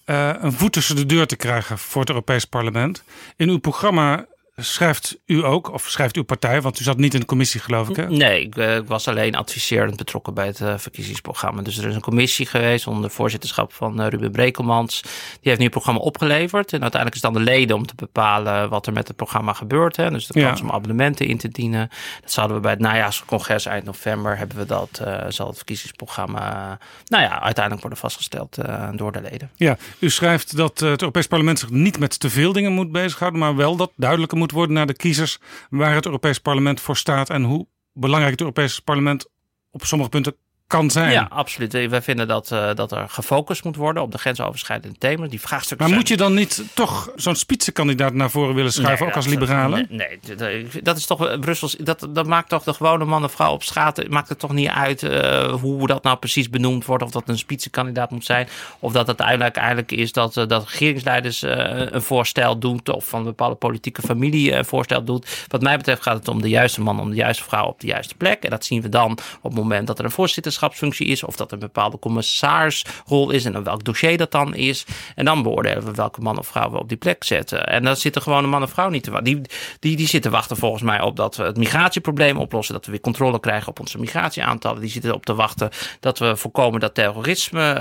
uh, 0.06 0.30
een 0.40 0.52
voet 0.52 0.72
tussen 0.72 0.96
de 0.96 1.06
deur 1.06 1.26
te 1.26 1.36
krijgen 1.36 1.78
voor 1.78 2.00
het 2.00 2.10
Europees 2.10 2.44
Parlement. 2.44 3.02
In 3.36 3.48
uw 3.48 3.58
programma 3.58 4.26
schrijft 4.60 5.18
u 5.26 5.44
ook, 5.44 5.72
of 5.72 5.88
schrijft 5.88 6.16
uw 6.16 6.24
partij, 6.24 6.60
want 6.60 6.80
u 6.80 6.82
zat 6.82 6.96
niet 6.96 7.14
in 7.14 7.20
de 7.20 7.26
commissie, 7.26 7.60
geloof 7.60 7.88
ik. 7.88 7.96
Hè? 7.96 8.08
Nee, 8.08 8.42
ik, 8.42 8.56
eh, 8.56 8.76
ik 8.76 8.86
was 8.86 9.08
alleen 9.08 9.34
adviserend 9.34 9.96
betrokken 9.96 10.34
bij 10.34 10.46
het 10.46 10.60
uh, 10.60 10.78
verkiezingsprogramma. 10.78 11.62
Dus 11.62 11.78
er 11.78 11.88
is 11.88 11.94
een 11.94 12.00
commissie 12.00 12.46
geweest 12.46 12.86
onder 12.86 13.10
voorzitterschap 13.10 13.72
van 13.72 14.00
uh, 14.00 14.06
Ruben 14.08 14.30
Brekelmans. 14.30 15.02
Die 15.02 15.10
heeft 15.40 15.58
nu 15.58 15.64
het 15.64 15.72
programma 15.72 16.00
opgeleverd. 16.00 16.72
En 16.72 16.82
uiteindelijk 16.82 17.14
is 17.14 17.22
het 17.22 17.32
dan 17.32 17.44
de 17.44 17.50
leden 17.50 17.76
om 17.76 17.86
te 17.86 17.94
bepalen 17.94 18.68
wat 18.68 18.86
er 18.86 18.92
met 18.92 19.08
het 19.08 19.16
programma 19.16 19.52
gebeurt. 19.52 19.96
Hè. 19.96 20.10
Dus 20.10 20.26
de 20.26 20.40
kans 20.40 20.60
om 20.60 20.70
abonnementen 20.70 21.26
in 21.26 21.38
te 21.38 21.48
dienen. 21.48 21.90
Dat 22.20 22.32
zouden 22.32 22.56
we 22.56 22.62
bij 22.62 22.72
het 22.72 22.80
najaarscongres 22.80 23.66
eind 23.66 23.84
november 23.84 24.38
hebben 24.38 24.56
we 24.56 24.66
dat. 24.66 25.02
zal 25.28 25.46
het 25.46 25.56
verkiezingsprogramma, 25.56 26.78
nou 27.06 27.22
ja, 27.22 27.42
uiteindelijk 27.42 27.80
worden 27.80 27.98
vastgesteld 27.98 28.58
door 28.94 29.12
de 29.12 29.20
leden. 29.20 29.50
Ja, 29.56 29.76
u 29.98 30.10
schrijft 30.10 30.56
dat 30.56 30.80
het 30.80 31.00
Europees 31.00 31.26
Parlement 31.26 31.58
zich 31.58 31.70
niet 31.70 31.98
met 31.98 32.20
te 32.20 32.30
veel 32.30 32.52
dingen 32.52 32.72
moet 32.72 32.92
bezighouden, 32.92 33.40
maar 33.40 33.56
wel 33.56 33.76
dat 33.76 33.92
duidelijker 33.96 34.38
moet 34.38 34.47
worden 34.50 34.74
naar 34.74 34.86
de 34.86 34.96
kiezers 34.96 35.38
waar 35.70 35.94
het 35.94 36.04
Europees 36.04 36.38
Parlement 36.38 36.80
voor 36.80 36.96
staat 36.96 37.30
en 37.30 37.42
hoe 37.42 37.66
belangrijk 37.92 38.30
het 38.30 38.40
Europees 38.40 38.80
Parlement 38.80 39.26
op 39.70 39.84
sommige 39.84 40.10
punten 40.10 40.36
kan 40.68 40.90
zijn. 40.90 41.12
Ja, 41.12 41.26
absoluut. 41.30 41.72
Wij 41.72 42.02
vinden 42.02 42.28
dat, 42.28 42.50
uh, 42.52 42.74
dat 42.74 42.92
er 42.92 43.08
gefocust 43.08 43.64
moet 43.64 43.76
worden 43.76 44.02
op 44.02 44.12
de 44.12 44.18
grensoverschrijdende 44.18 44.98
thema's. 44.98 45.28
Die 45.28 45.40
vraagstukken 45.40 45.88
maar 45.88 45.96
moet 45.96 46.08
je 46.08 46.16
dan 46.16 46.34
niet 46.34 46.62
toch 46.74 47.10
zo'n 47.16 47.34
spitsenkandidaat 47.34 48.12
naar 48.12 48.30
voren 48.30 48.54
willen 48.54 48.72
schuiven, 48.72 49.06
ook 49.06 49.16
als 49.16 49.26
liberalen? 49.26 49.86
Nee, 49.90 50.18
nee, 50.38 50.66
dat 50.82 50.96
is 50.96 51.06
toch 51.06 51.38
Brussels. 51.40 51.76
Dat, 51.76 52.08
dat 52.10 52.26
maakt 52.26 52.48
toch 52.48 52.62
de 52.62 52.74
gewone 52.74 53.04
man 53.04 53.22
en 53.22 53.30
vrouw 53.30 53.52
op 53.52 53.62
straat. 53.62 54.08
Maakt 54.08 54.28
het 54.28 54.38
toch 54.38 54.52
niet 54.52 54.68
uit 54.68 55.02
uh, 55.02 55.52
hoe 55.52 55.86
dat 55.86 56.02
nou 56.02 56.16
precies 56.16 56.50
benoemd 56.50 56.84
wordt. 56.84 57.02
Of 57.02 57.10
dat 57.10 57.28
een 57.28 57.38
spitsenkandidaat 57.38 58.10
moet 58.10 58.24
zijn. 58.24 58.48
Of 58.78 58.92
dat 58.92 59.06
het 59.06 59.20
uiteindelijk 59.20 59.56
eigenlijk 59.56 59.92
is 59.92 60.12
dat, 60.12 60.36
uh, 60.36 60.46
dat 60.46 60.68
regeringsleiders 60.68 61.42
een 61.42 62.02
voorstel 62.02 62.58
doen. 62.58 62.80
Of 62.84 63.06
van 63.06 63.18
een 63.18 63.24
bepaalde 63.24 63.54
politieke 63.54 64.02
familie 64.02 64.52
een 64.52 64.64
voorstel 64.64 65.04
doet. 65.04 65.44
Wat 65.48 65.62
mij 65.62 65.76
betreft 65.76 66.02
gaat 66.02 66.16
het 66.18 66.28
om 66.28 66.42
de 66.42 66.48
juiste 66.48 66.80
man, 66.80 67.00
om 67.00 67.10
de 67.10 67.16
juiste 67.16 67.44
vrouw 67.44 67.66
op 67.66 67.80
de 67.80 67.86
juiste 67.86 68.14
plek. 68.14 68.42
En 68.42 68.50
dat 68.50 68.64
zien 68.64 68.82
we 68.82 68.88
dan 68.88 69.18
op 69.40 69.50
het 69.50 69.60
moment 69.60 69.86
dat 69.86 69.98
er 69.98 70.04
een 70.04 70.10
voorzitterschapsfunctie 70.58 71.06
is. 71.06 71.22
Of 71.22 71.36
dat 71.36 71.52
een 71.52 71.58
bepaalde 71.58 71.98
commissaarsrol 71.98 73.30
is. 73.30 73.44
En 73.44 73.52
dan 73.52 73.64
welk 73.64 73.84
dossier 73.84 74.16
dat 74.16 74.30
dan 74.30 74.54
is. 74.54 74.86
En 75.14 75.24
dan 75.24 75.42
beoordelen 75.42 75.84
we 75.84 75.92
welke 75.92 76.20
man 76.20 76.38
of 76.38 76.46
vrouw 76.46 76.70
we 76.70 76.78
op 76.78 76.88
die 76.88 76.96
plek 76.96 77.24
zetten. 77.24 77.66
En 77.66 77.84
dan 77.84 77.96
zitten 77.96 78.22
gewoon 78.22 78.44
een 78.44 78.50
man 78.50 78.62
of 78.62 78.70
vrouw 78.70 78.88
niet 78.88 79.02
te 79.02 79.10
wachten. 79.10 79.32
Die, 79.34 79.42
die, 79.78 79.96
die 79.96 80.06
zitten 80.06 80.30
wachten 80.30 80.56
volgens 80.56 80.82
mij 80.82 81.00
op 81.00 81.16
dat 81.16 81.36
we 81.36 81.42
het 81.42 81.56
migratieprobleem 81.56 82.36
oplossen. 82.36 82.74
Dat 82.74 82.84
we 82.84 82.90
weer 82.90 83.00
controle 83.00 83.40
krijgen 83.40 83.68
op 83.68 83.80
onze 83.80 83.98
migratieaantallen. 83.98 84.80
Die 84.80 84.90
zitten 84.90 85.14
op 85.14 85.24
te 85.24 85.34
wachten 85.34 85.70
dat 86.00 86.18
we 86.18 86.36
voorkomen 86.36 86.80
dat 86.80 86.94
terrorisme, 86.94 87.80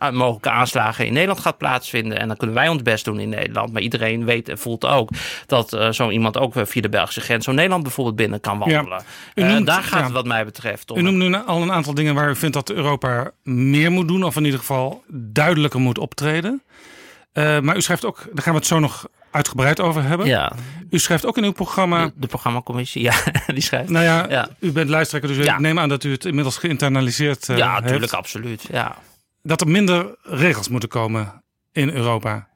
uh, 0.00 0.10
mogelijke 0.10 0.50
aanslagen 0.50 1.06
in 1.06 1.12
Nederland 1.12 1.40
gaat 1.40 1.58
plaatsvinden. 1.58 2.18
En 2.18 2.28
dan 2.28 2.36
kunnen 2.36 2.56
wij 2.56 2.68
ons 2.68 2.82
best 2.82 3.04
doen 3.04 3.20
in 3.20 3.28
Nederland. 3.28 3.72
Maar 3.72 3.82
iedereen 3.82 4.24
weet 4.24 4.48
en 4.48 4.58
voelt 4.58 4.84
ook 4.84 5.10
dat 5.46 5.72
uh, 5.72 5.90
zo 5.90 6.10
iemand 6.10 6.38
ook 6.38 6.52
via 6.56 6.82
de 6.82 6.88
Belgische 6.88 7.20
grens 7.20 7.44
zo 7.44 7.52
Nederland 7.52 7.82
bijvoorbeeld 7.82 8.16
binnen 8.16 8.40
kan 8.40 8.58
wandelen. 8.58 9.02
Ja. 9.34 9.52
Noemt, 9.52 9.66
daar 9.66 9.82
gaat 9.82 9.98
ja. 9.98 10.04
het 10.04 10.12
wat 10.12 10.26
mij 10.26 10.44
betreft 10.44 10.90
om. 10.90 10.98
U 10.98 11.02
noemt 11.02 11.16
nu 11.16 11.28
al 11.44 11.62
een 11.62 11.72
aantal 11.72 11.94
dingen 11.94 12.14
waar 12.14 12.30
u 12.30 12.36
vindt 12.36 12.54
dat 12.54 12.70
Europa 12.70 13.30
meer 13.42 13.92
moet 13.92 14.08
doen. 14.08 14.24
Of 14.24 14.36
in 14.36 14.44
ieder 14.44 14.58
geval 14.58 15.04
duidelijker 15.08 15.80
moet 15.80 15.98
optreden. 15.98 16.62
Uh, 17.32 17.60
maar 17.60 17.76
u 17.76 17.80
schrijft 17.80 18.04
ook, 18.04 18.24
daar 18.32 18.42
gaan 18.42 18.52
we 18.52 18.58
het 18.58 18.68
zo 18.68 18.78
nog 18.78 19.08
uitgebreid 19.30 19.80
over 19.80 20.02
hebben. 20.02 20.26
Ja. 20.26 20.52
U 20.90 20.98
schrijft 20.98 21.26
ook 21.26 21.36
in 21.36 21.44
uw 21.44 21.52
programma... 21.52 22.04
De, 22.04 22.12
de 22.16 22.26
programmacommissie, 22.26 23.02
ja, 23.02 23.14
die 23.46 23.62
schrijft. 23.62 23.90
Nou 23.90 24.04
ja, 24.04 24.26
ja. 24.28 24.48
u 24.58 24.72
bent 24.72 24.88
lijsttrekker, 24.88 25.34
dus 25.34 25.44
ja. 25.44 25.54
ik 25.54 25.60
neem 25.60 25.78
aan 25.78 25.88
dat 25.88 26.04
u 26.04 26.10
het 26.10 26.24
inmiddels 26.24 26.56
geïnternaliseerd 26.56 27.48
uh, 27.48 27.56
Ja, 27.56 27.80
natuurlijk, 27.80 28.12
absoluut, 28.12 28.66
ja. 28.70 28.96
Dat 29.42 29.60
er 29.60 29.68
minder 29.68 30.16
regels 30.22 30.68
moeten 30.68 30.88
komen 30.88 31.42
in 31.72 31.90
Europa. 31.90 32.48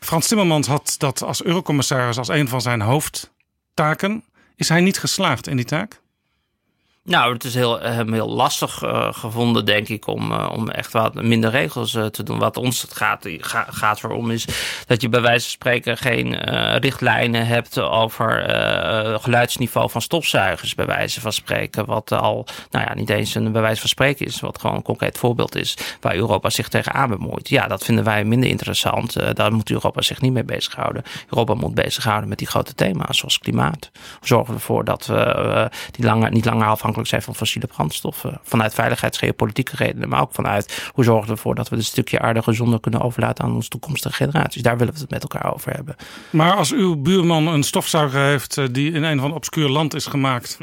Frans 0.00 0.26
Timmermans 0.26 0.66
had 0.66 0.94
dat 0.98 1.22
als 1.22 1.44
eurocommissaris 1.44 2.18
als 2.18 2.28
een 2.28 2.48
van 2.48 2.60
zijn 2.60 2.80
hoofdtaken. 2.80 4.24
Is 4.56 4.68
hij 4.68 4.80
niet 4.80 4.98
geslaagd 4.98 5.46
in 5.46 5.56
die 5.56 5.64
taak? 5.64 6.01
Nou, 7.04 7.32
het 7.32 7.44
is 7.44 7.54
heel, 7.54 7.78
heel 7.80 8.28
lastig 8.28 8.82
uh, 8.82 9.08
gevonden, 9.12 9.64
denk 9.64 9.88
ik, 9.88 10.06
om, 10.06 10.32
uh, 10.32 10.50
om 10.52 10.68
echt 10.68 10.92
wat 10.92 11.14
minder 11.14 11.50
regels 11.50 11.90
te 11.90 12.22
doen. 12.22 12.38
Wat 12.38 12.56
ons 12.56 12.82
het 12.82 12.96
gaat, 12.96 13.26
ga, 13.38 13.66
gaat 13.70 14.04
erom 14.04 14.30
is 14.30 14.46
dat 14.86 15.00
je 15.02 15.08
bij 15.08 15.20
wijze 15.20 15.40
van 15.40 15.50
spreken 15.50 15.96
geen 15.96 16.34
richtlijnen 16.78 17.46
hebt 17.46 17.78
over 17.78 18.44
geluidsniveau 19.20 19.90
van 19.90 20.02
stofzuigers, 20.02 20.74
bij 20.74 20.86
wijze 20.86 21.20
van 21.20 21.32
spreken. 21.32 21.86
Wat 21.86 22.12
al, 22.12 22.46
nou 22.70 22.86
ja, 22.86 22.94
niet 22.94 23.10
eens 23.10 23.34
een 23.34 23.52
bij 23.52 23.62
wijze 23.62 23.80
van 23.80 23.88
spreken 23.88 24.26
is, 24.26 24.40
wat 24.40 24.60
gewoon 24.60 24.76
een 24.76 24.82
concreet 24.82 25.18
voorbeeld 25.18 25.56
is 25.56 25.76
waar 26.00 26.14
Europa 26.14 26.50
zich 26.50 26.68
tegenaan 26.68 27.08
bemoeit. 27.08 27.48
Ja, 27.48 27.66
dat 27.66 27.84
vinden 27.84 28.04
wij 28.04 28.24
minder 28.24 28.48
interessant. 28.48 29.36
daar 29.36 29.52
moet 29.52 29.70
Europa 29.70 30.02
zich 30.02 30.20
niet 30.20 30.32
mee 30.32 30.44
bezighouden. 30.44 31.02
Europa 31.28 31.54
moet 31.54 31.74
bezighouden 31.74 32.28
met 32.28 32.38
die 32.38 32.48
grote 32.48 32.74
thema's, 32.74 33.18
zoals 33.18 33.38
klimaat. 33.38 33.90
Zorgen 34.20 34.48
we 34.48 34.60
ervoor 34.60 34.84
dat 34.84 35.06
we 35.06 35.70
die 35.90 36.04
langer, 36.04 36.30
niet 36.30 36.44
langer 36.44 36.66
afhankelijk 36.66 36.90
zijn 37.02 37.22
van 37.22 37.34
fossiele 37.34 37.66
brandstoffen. 37.66 38.40
Vanuit 38.42 38.74
veiligheidsgeopolitieke 38.74 39.76
redenen, 39.76 40.08
maar 40.08 40.20
ook 40.20 40.32
vanuit 40.32 40.90
hoe 40.92 41.04
zorgen 41.04 41.26
we 41.26 41.32
ervoor 41.32 41.54
dat 41.54 41.68
we 41.68 41.76
een 41.76 41.84
stukje 41.84 42.20
aarde 42.20 42.42
gezonder 42.42 42.80
kunnen 42.80 43.00
overlaten 43.00 43.44
aan 43.44 43.54
onze 43.54 43.68
toekomstige 43.68 44.14
generaties. 44.14 44.62
Daar 44.62 44.78
willen 44.78 44.94
we 44.94 45.00
het 45.00 45.10
met 45.10 45.22
elkaar 45.22 45.54
over 45.54 45.72
hebben. 45.72 45.96
Maar 46.30 46.54
als 46.54 46.72
uw 46.72 46.96
buurman 46.96 47.46
een 47.46 47.62
stofzuiger 47.62 48.20
heeft 48.20 48.58
eh, 48.58 48.64
die 48.70 48.92
in 48.92 49.02
een 49.02 49.20
van 49.20 49.32
obscuur 49.32 49.68
land 49.68 49.94
is 49.94 50.06
gemaakt, 50.06 50.58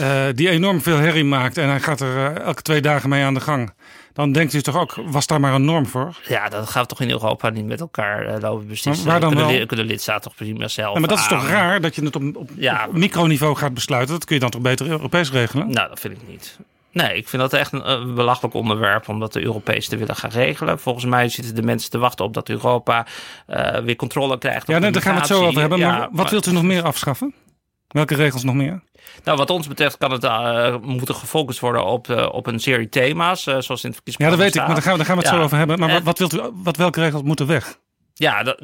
uh, 0.00 0.22
die 0.34 0.48
enorm 0.48 0.80
veel 0.80 0.98
herrie 0.98 1.24
maakt 1.24 1.58
en 1.58 1.68
hij 1.68 1.80
gaat 1.80 2.00
er 2.00 2.16
uh, 2.16 2.38
elke 2.38 2.62
twee 2.62 2.80
dagen 2.80 3.08
mee 3.08 3.24
aan 3.24 3.34
de 3.34 3.40
gang 3.40 3.72
dan 4.12 4.32
denkt 4.32 4.52
u 4.52 4.60
toch 4.60 4.76
ook, 4.76 4.94
was 5.06 5.26
daar 5.26 5.40
maar 5.40 5.54
een 5.54 5.64
norm 5.64 5.86
voor? 5.86 6.16
Ja, 6.26 6.48
dat 6.48 6.68
gaat 6.68 6.88
toch 6.88 7.00
in 7.00 7.10
Europa 7.10 7.48
niet 7.50 7.66
met 7.66 7.80
elkaar 7.80 8.26
uh, 8.26 8.40
lopen 8.40 8.66
beslissen. 8.66 9.06
Maar 9.06 9.12
waar 9.12 9.20
dan 9.20 9.36
kunnen, 9.36 9.56
wel? 9.56 9.66
kunnen 9.66 9.86
lidstaten 9.86 10.22
toch 10.22 10.34
prima 10.34 10.68
zelf 10.68 10.94
ja, 10.94 11.00
Maar 11.00 11.08
dat 11.08 11.18
is 11.18 11.28
toch 11.28 11.48
raar 11.48 11.80
dat 11.80 11.94
je 11.94 12.04
het 12.04 12.16
op, 12.16 12.36
op, 12.36 12.50
ja. 12.56 12.86
op, 12.88 12.96
microniveau 12.96 13.56
gaat 13.56 13.74
besluiten? 13.74 14.14
Dat 14.14 14.24
kun 14.24 14.34
je 14.34 14.40
dan 14.40 14.50
toch 14.50 14.60
beter 14.60 14.86
Europees 14.88 15.30
regelen? 15.30 15.70
Nou, 15.70 15.88
dat 15.88 16.00
vind 16.00 16.14
ik 16.14 16.28
niet. 16.28 16.58
Nee, 16.92 17.16
ik 17.16 17.28
vind 17.28 17.42
dat 17.42 17.52
echt 17.52 17.72
een, 17.72 17.90
een 17.90 18.14
belachelijk 18.14 18.54
onderwerp 18.54 19.08
om 19.08 19.20
dat 19.20 19.32
de 19.32 19.42
Europees 19.42 19.88
te 19.88 19.96
willen 19.96 20.16
gaan 20.16 20.30
regelen. 20.30 20.78
Volgens 20.78 21.04
mij 21.04 21.28
zitten 21.28 21.54
de 21.54 21.62
mensen 21.62 21.90
te 21.90 21.98
wachten 21.98 22.24
op 22.24 22.34
dat 22.34 22.48
Europa 22.48 23.06
uh, 23.48 23.78
weer 23.78 23.96
controle 23.96 24.38
krijgt. 24.38 24.66
Ja, 24.66 24.78
nee, 24.78 24.90
daar 24.90 25.02
gaan 25.02 25.14
we 25.14 25.18
het 25.18 25.28
zo 25.28 25.46
over 25.46 25.60
hebben. 25.60 25.78
Maar 25.78 26.00
wat 26.00 26.12
maar, 26.12 26.30
wilt 26.30 26.46
u 26.46 26.52
nog 26.52 26.62
meer 26.62 26.82
afschaffen? 26.82 27.34
Welke 27.90 28.14
regels 28.14 28.44
nog 28.44 28.54
meer? 28.54 28.82
Nou, 29.24 29.36
wat 29.36 29.50
ons 29.50 29.68
betreft 29.68 29.96
kan 29.96 30.10
het 30.10 30.24
uh, 30.24 30.76
moeten 30.82 31.14
gefocust 31.14 31.60
worden 31.60 31.84
op, 31.84 32.08
uh, 32.08 32.28
op 32.32 32.46
een 32.46 32.60
serie 32.60 32.88
thema's, 32.88 33.46
uh, 33.46 33.58
zoals 33.58 33.84
in 33.84 33.90
het 33.90 33.94
verkiezingsprogramma 33.94 34.24
Ja, 34.24 34.36
dat 34.36 34.38
weet 34.38 34.54
ik, 34.54 34.66
maar 34.66 34.74
daar 34.74 34.82
gaan 34.82 34.92
we, 34.92 34.98
daar 34.98 35.06
gaan 35.06 35.16
we 35.16 35.22
het 35.22 35.30
ja. 35.30 35.38
zo 35.38 35.44
over 35.44 35.58
hebben. 35.58 35.78
Maar 35.78 35.90
wat, 35.92 36.02
wat, 36.02 36.18
wilt 36.18 36.34
u, 36.34 36.50
wat, 36.62 36.76
welke 36.76 37.00
regels 37.00 37.22
moeten 37.22 37.46
weg? 37.46 37.78
Ja, 38.14 38.42
dat, 38.42 38.60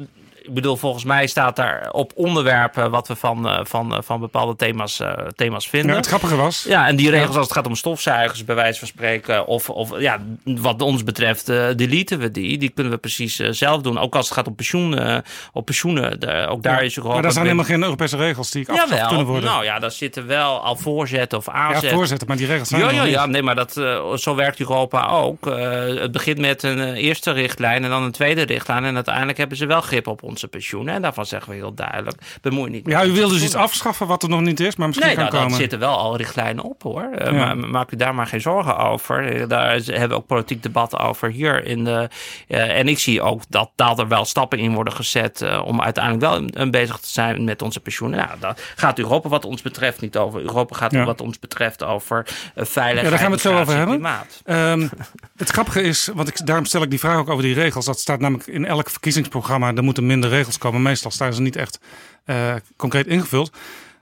ik 0.47 0.53
bedoel, 0.53 0.75
volgens 0.75 1.03
mij 1.03 1.27
staat 1.27 1.55
daar 1.55 1.89
op 1.91 2.11
onderwerpen 2.15 2.91
wat 2.91 3.07
we 3.07 3.15
van, 3.15 3.65
van, 3.67 4.03
van 4.03 4.19
bepaalde 4.19 4.55
thema's, 4.55 4.99
uh, 4.99 5.11
thema's 5.35 5.69
vinden. 5.69 5.91
Ja, 5.91 5.97
het 5.97 6.07
grappige 6.07 6.35
was. 6.35 6.65
Ja, 6.67 6.87
en 6.87 6.95
die 6.95 7.09
regels 7.09 7.35
als 7.35 7.45
het 7.45 7.55
gaat 7.55 7.67
om 7.67 7.75
stofzuigers, 7.75 8.45
bij 8.45 8.55
wijze 8.55 8.79
van 8.79 8.87
spreken, 8.87 9.47
of, 9.47 9.69
of 9.69 9.99
ja, 9.99 10.19
wat 10.43 10.81
ons 10.81 11.03
betreft, 11.03 11.49
uh, 11.49 11.65
deleten 11.75 12.19
we 12.19 12.31
die. 12.31 12.57
Die 12.57 12.69
kunnen 12.69 12.93
we 12.93 12.99
precies 12.99 13.39
uh, 13.39 13.47
zelf 13.51 13.81
doen. 13.81 13.97
Ook 13.97 14.15
als 14.15 14.25
het 14.25 14.37
gaat 14.37 14.47
om 14.47 14.55
pensioen, 14.55 15.21
op 15.53 15.65
pensioenen, 15.65 16.19
de, 16.19 16.47
ook 16.49 16.63
daar 16.63 16.73
ja, 16.73 16.79
is 16.79 16.95
Europa. 16.95 17.13
Maar 17.13 17.23
daar 17.23 17.31
zijn 17.31 17.45
helemaal 17.45 17.65
geen 17.65 17.83
Europese 17.83 18.17
regels 18.17 18.51
die 18.51 18.69
afgeschaft 18.69 19.07
kunnen 19.07 19.25
worden. 19.25 19.49
Nou 19.49 19.63
ja, 19.63 19.79
daar 19.79 19.91
zitten 19.91 20.27
wel 20.27 20.63
al 20.63 20.75
voorzetten 20.75 21.37
of 21.37 21.49
aanzetten. 21.49 21.89
Ja, 21.89 21.95
voorzetten, 21.95 22.27
maar 22.27 22.37
die 22.37 22.47
regels 22.47 22.69
zijn 22.69 22.81
ja, 22.81 22.87
er 22.87 22.93
ja, 22.93 23.03
ja, 23.03 23.25
nee, 23.25 23.43
maar 23.43 23.55
dat, 23.55 23.73
zo 24.15 24.35
werkt 24.35 24.59
Europa 24.59 25.07
ook. 25.07 25.45
het 25.45 26.11
begint 26.11 26.37
met 26.37 26.63
een 26.63 26.93
eerste 26.93 27.31
richtlijn 27.31 27.83
en 27.83 27.89
dan 27.89 28.03
een 28.03 28.11
tweede 28.11 28.41
richtlijn. 28.41 28.85
En 28.85 28.95
uiteindelijk 28.95 29.37
hebben 29.37 29.57
ze 29.57 29.65
wel 29.65 29.81
grip 29.81 30.07
op 30.07 30.23
onze 30.37 30.57
pensioenen. 30.57 30.93
En 30.93 31.01
daarvan 31.01 31.25
zeggen 31.25 31.51
we 31.51 31.55
heel 31.57 31.73
duidelijk, 31.73 32.21
bemoei 32.41 32.69
niet. 32.69 32.87
Ja, 32.87 33.05
u 33.05 33.11
wil 33.11 33.29
dus 33.29 33.43
iets 33.43 33.55
afschaffen 33.55 34.07
wat 34.07 34.23
er 34.23 34.29
nog 34.29 34.41
niet 34.41 34.59
is, 34.59 34.75
maar 34.75 34.87
misschien 34.87 35.07
nee, 35.07 35.17
nou, 35.17 35.29
komen. 35.29 35.49
daar 35.49 35.57
zitten 35.57 35.79
wel 35.79 35.97
al 35.97 36.17
richtlijnen 36.17 36.63
op 36.63 36.83
hoor. 36.83 37.09
Ja. 37.17 37.31
Maar 37.31 37.57
maak 37.57 37.91
u 37.91 37.95
daar 37.95 38.15
maar 38.15 38.27
geen 38.27 38.41
zorgen 38.41 38.77
over. 38.77 39.47
Daar 39.47 39.71
hebben 39.71 40.09
we 40.09 40.15
ook 40.15 40.25
politiek 40.25 40.63
debat 40.63 40.99
over 40.99 41.29
hier. 41.29 41.65
In 41.65 41.83
de, 41.83 42.09
uh, 42.47 42.77
en 42.77 42.87
ik 42.87 42.99
zie 42.99 43.21
ook 43.21 43.41
dat, 43.49 43.69
dat 43.75 43.99
er 43.99 44.07
wel 44.07 44.25
stappen 44.25 44.59
in 44.59 44.73
worden 44.73 44.93
gezet 44.93 45.41
uh, 45.41 45.61
om 45.65 45.81
uiteindelijk 45.81 46.23
wel 46.23 46.61
een, 46.61 46.71
bezig 46.71 46.97
te 46.97 47.09
zijn 47.09 47.43
met 47.43 47.61
onze 47.61 47.79
pensioenen. 47.79 48.17
Nou, 48.17 48.29
daar 48.39 48.57
gaat 48.75 48.99
Europa 48.99 49.29
wat 49.29 49.45
ons 49.45 49.61
betreft 49.61 50.01
niet 50.01 50.17
over. 50.17 50.41
Europa 50.41 50.75
gaat 50.75 50.91
ja. 50.91 51.05
wat 51.05 51.21
ons 51.21 51.39
betreft 51.39 51.83
over 51.83 52.25
veiligheid. 52.55 53.03
Ja, 53.03 53.09
daar 53.09 53.19
gaan 53.19 53.27
we 53.27 53.33
het 53.33 53.41
zo 53.41 53.59
over 53.59 53.75
hebben. 53.75 53.95
Klimaat. 53.95 54.41
Um, 54.45 54.89
het 55.37 55.49
grappige 55.49 55.81
is, 55.81 56.09
want 56.13 56.27
ik, 56.27 56.45
daarom 56.45 56.65
stel 56.65 56.81
ik 56.81 56.89
die 56.89 56.99
vraag 56.99 57.17
ook 57.17 57.29
over 57.29 57.43
die 57.43 57.53
regels. 57.53 57.85
Dat 57.85 57.99
staat 57.99 58.19
namelijk 58.19 58.47
in 58.47 58.65
elk 58.65 58.89
verkiezingsprogramma. 58.89 59.73
Er 59.73 59.83
moeten 59.83 60.05
minder 60.05 60.26
regels 60.27 60.57
komen. 60.57 60.81
Meestal 60.81 61.11
staan 61.11 61.33
ze 61.33 61.41
niet 61.41 61.55
echt 61.55 61.79
uh, 62.25 62.55
concreet 62.75 63.07
ingevuld. 63.07 63.57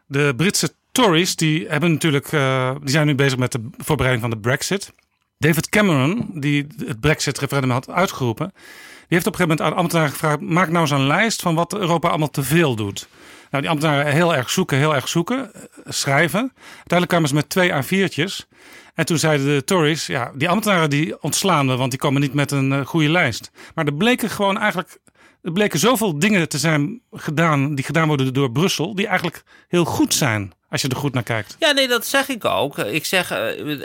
De 0.06 0.34
Britse 0.38 0.74
Tories 0.92 1.36
die 1.36 1.68
hebben 1.68 1.92
natuurlijk, 1.92 2.32
uh, 2.32 2.72
die 2.82 2.90
zijn 2.90 3.08
nu 3.08 3.16
bezig 3.16 3.38
met 3.38 3.52
de 3.52 3.70
voorbereiding 3.78 4.22
van 4.22 4.40
de 4.40 4.48
Brexit. 4.48 4.94
David 5.38 5.70
Cameron, 5.70 6.30
die 6.34 6.68
het 6.86 7.00
Brexit-referendum 7.00 7.72
had 7.72 7.90
uitgeroepen, 7.90 8.52
die 8.54 9.18
heeft 9.18 9.28
op 9.28 9.34
een 9.34 9.40
gegeven 9.40 9.58
moment 9.58 9.62
aan 9.62 9.82
ambtenaren 9.82 10.12
gevraagd: 10.12 10.40
maak 10.40 10.70
nou 10.70 10.82
eens 10.82 10.92
een 10.92 11.08
lijst 11.08 11.42
van 11.42 11.56
wat 11.56 11.74
Europa 11.74 12.10
allemaal 12.10 12.30
te 12.30 12.44
veel 12.44 12.76
doet. 12.76 13.08
Nou, 13.50 13.64
die 13.64 13.70
ambtenaren 13.70 14.12
heel 14.12 14.36
erg 14.36 14.50
zoeken, 14.50 14.78
heel 14.78 14.96
erg 14.96 15.08
zoeken, 15.08 15.52
schrijven. 15.86 16.40
Uiteindelijk 16.66 17.08
kwamen 17.08 17.28
ze 17.28 17.36
met 17.36 17.50
twee 17.50 17.72
A4'tjes. 17.72 18.48
En 18.94 19.06
toen 19.06 19.18
zeiden 19.18 19.48
de 19.48 19.64
Tories, 19.64 20.08
ja, 20.08 20.32
die 20.36 20.50
ambtenaren 20.50 20.90
die 20.90 21.22
ontslaan 21.22 21.68
we, 21.68 21.76
want 21.76 21.92
die 21.92 22.00
komen 22.00 22.22
niet 22.22 22.34
met 22.34 22.52
een 22.52 22.86
goede 22.86 23.10
lijst. 23.10 23.52
Maar 23.76 23.86
er 23.86 23.94
bleken 23.94 24.30
gewoon 24.30 24.58
eigenlijk 24.58 24.98
er 25.46 25.52
bleken 25.52 25.80
zoveel 25.80 26.20
dingen 26.20 26.50
te 26.50 26.58
zijn 26.58 27.02
gedaan, 27.12 27.76
die 27.76 27.86
gedaan 27.86 28.08
worden 28.08 28.34
door 28.34 28.52
Brussel, 28.52 28.96
die 28.96 29.08
eigenlijk 29.08 29.44
heel 29.68 29.86
goed 29.86 30.14
zijn. 30.14 30.52
Als 30.76 30.84
je 30.84 30.90
er 30.90 30.96
goed 30.96 31.14
naar 31.14 31.24
kijkt. 31.24 31.56
Ja, 31.60 31.72
nee, 31.72 31.88
dat 31.88 32.06
zeg 32.06 32.30
ik 32.30 32.46
ook. 32.46 32.78
Ik 32.78 33.06
zeg, 33.06 33.32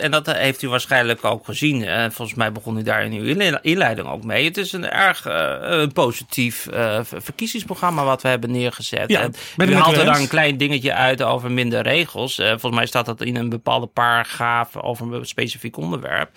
en 0.00 0.10
dat 0.10 0.26
heeft 0.26 0.62
u 0.62 0.68
waarschijnlijk 0.68 1.24
ook 1.24 1.44
gezien. 1.44 1.84
En 1.84 2.12
volgens 2.12 2.36
mij 2.36 2.52
begon 2.52 2.78
u 2.78 2.82
daar 2.82 3.04
in 3.04 3.12
uw 3.12 3.58
inleiding 3.62 4.08
ook 4.08 4.24
mee. 4.24 4.44
Het 4.44 4.56
is 4.56 4.72
een 4.72 4.90
erg 4.90 5.26
uh, 5.26 5.56
een 5.60 5.92
positief 5.92 6.66
uh, 6.72 7.00
verkiezingsprogramma 7.02 8.04
wat 8.04 8.22
we 8.22 8.28
hebben 8.28 8.50
neergezet. 8.50 9.10
Ja, 9.10 9.28
en 9.56 9.68
u 9.68 9.74
haalt 9.74 9.96
er 9.96 10.04
dan 10.04 10.14
een 10.14 10.28
klein 10.28 10.56
dingetje 10.56 10.94
uit 10.94 11.22
over 11.22 11.50
minder 11.50 11.82
regels. 11.82 12.38
Uh, 12.38 12.48
volgens 12.48 12.74
mij 12.74 12.86
staat 12.86 13.06
dat 13.06 13.20
in 13.20 13.36
een 13.36 13.48
bepaalde 13.48 13.86
paragraaf 13.86 14.76
over 14.76 15.14
een 15.14 15.26
specifiek 15.26 15.76
onderwerp. 15.76 16.30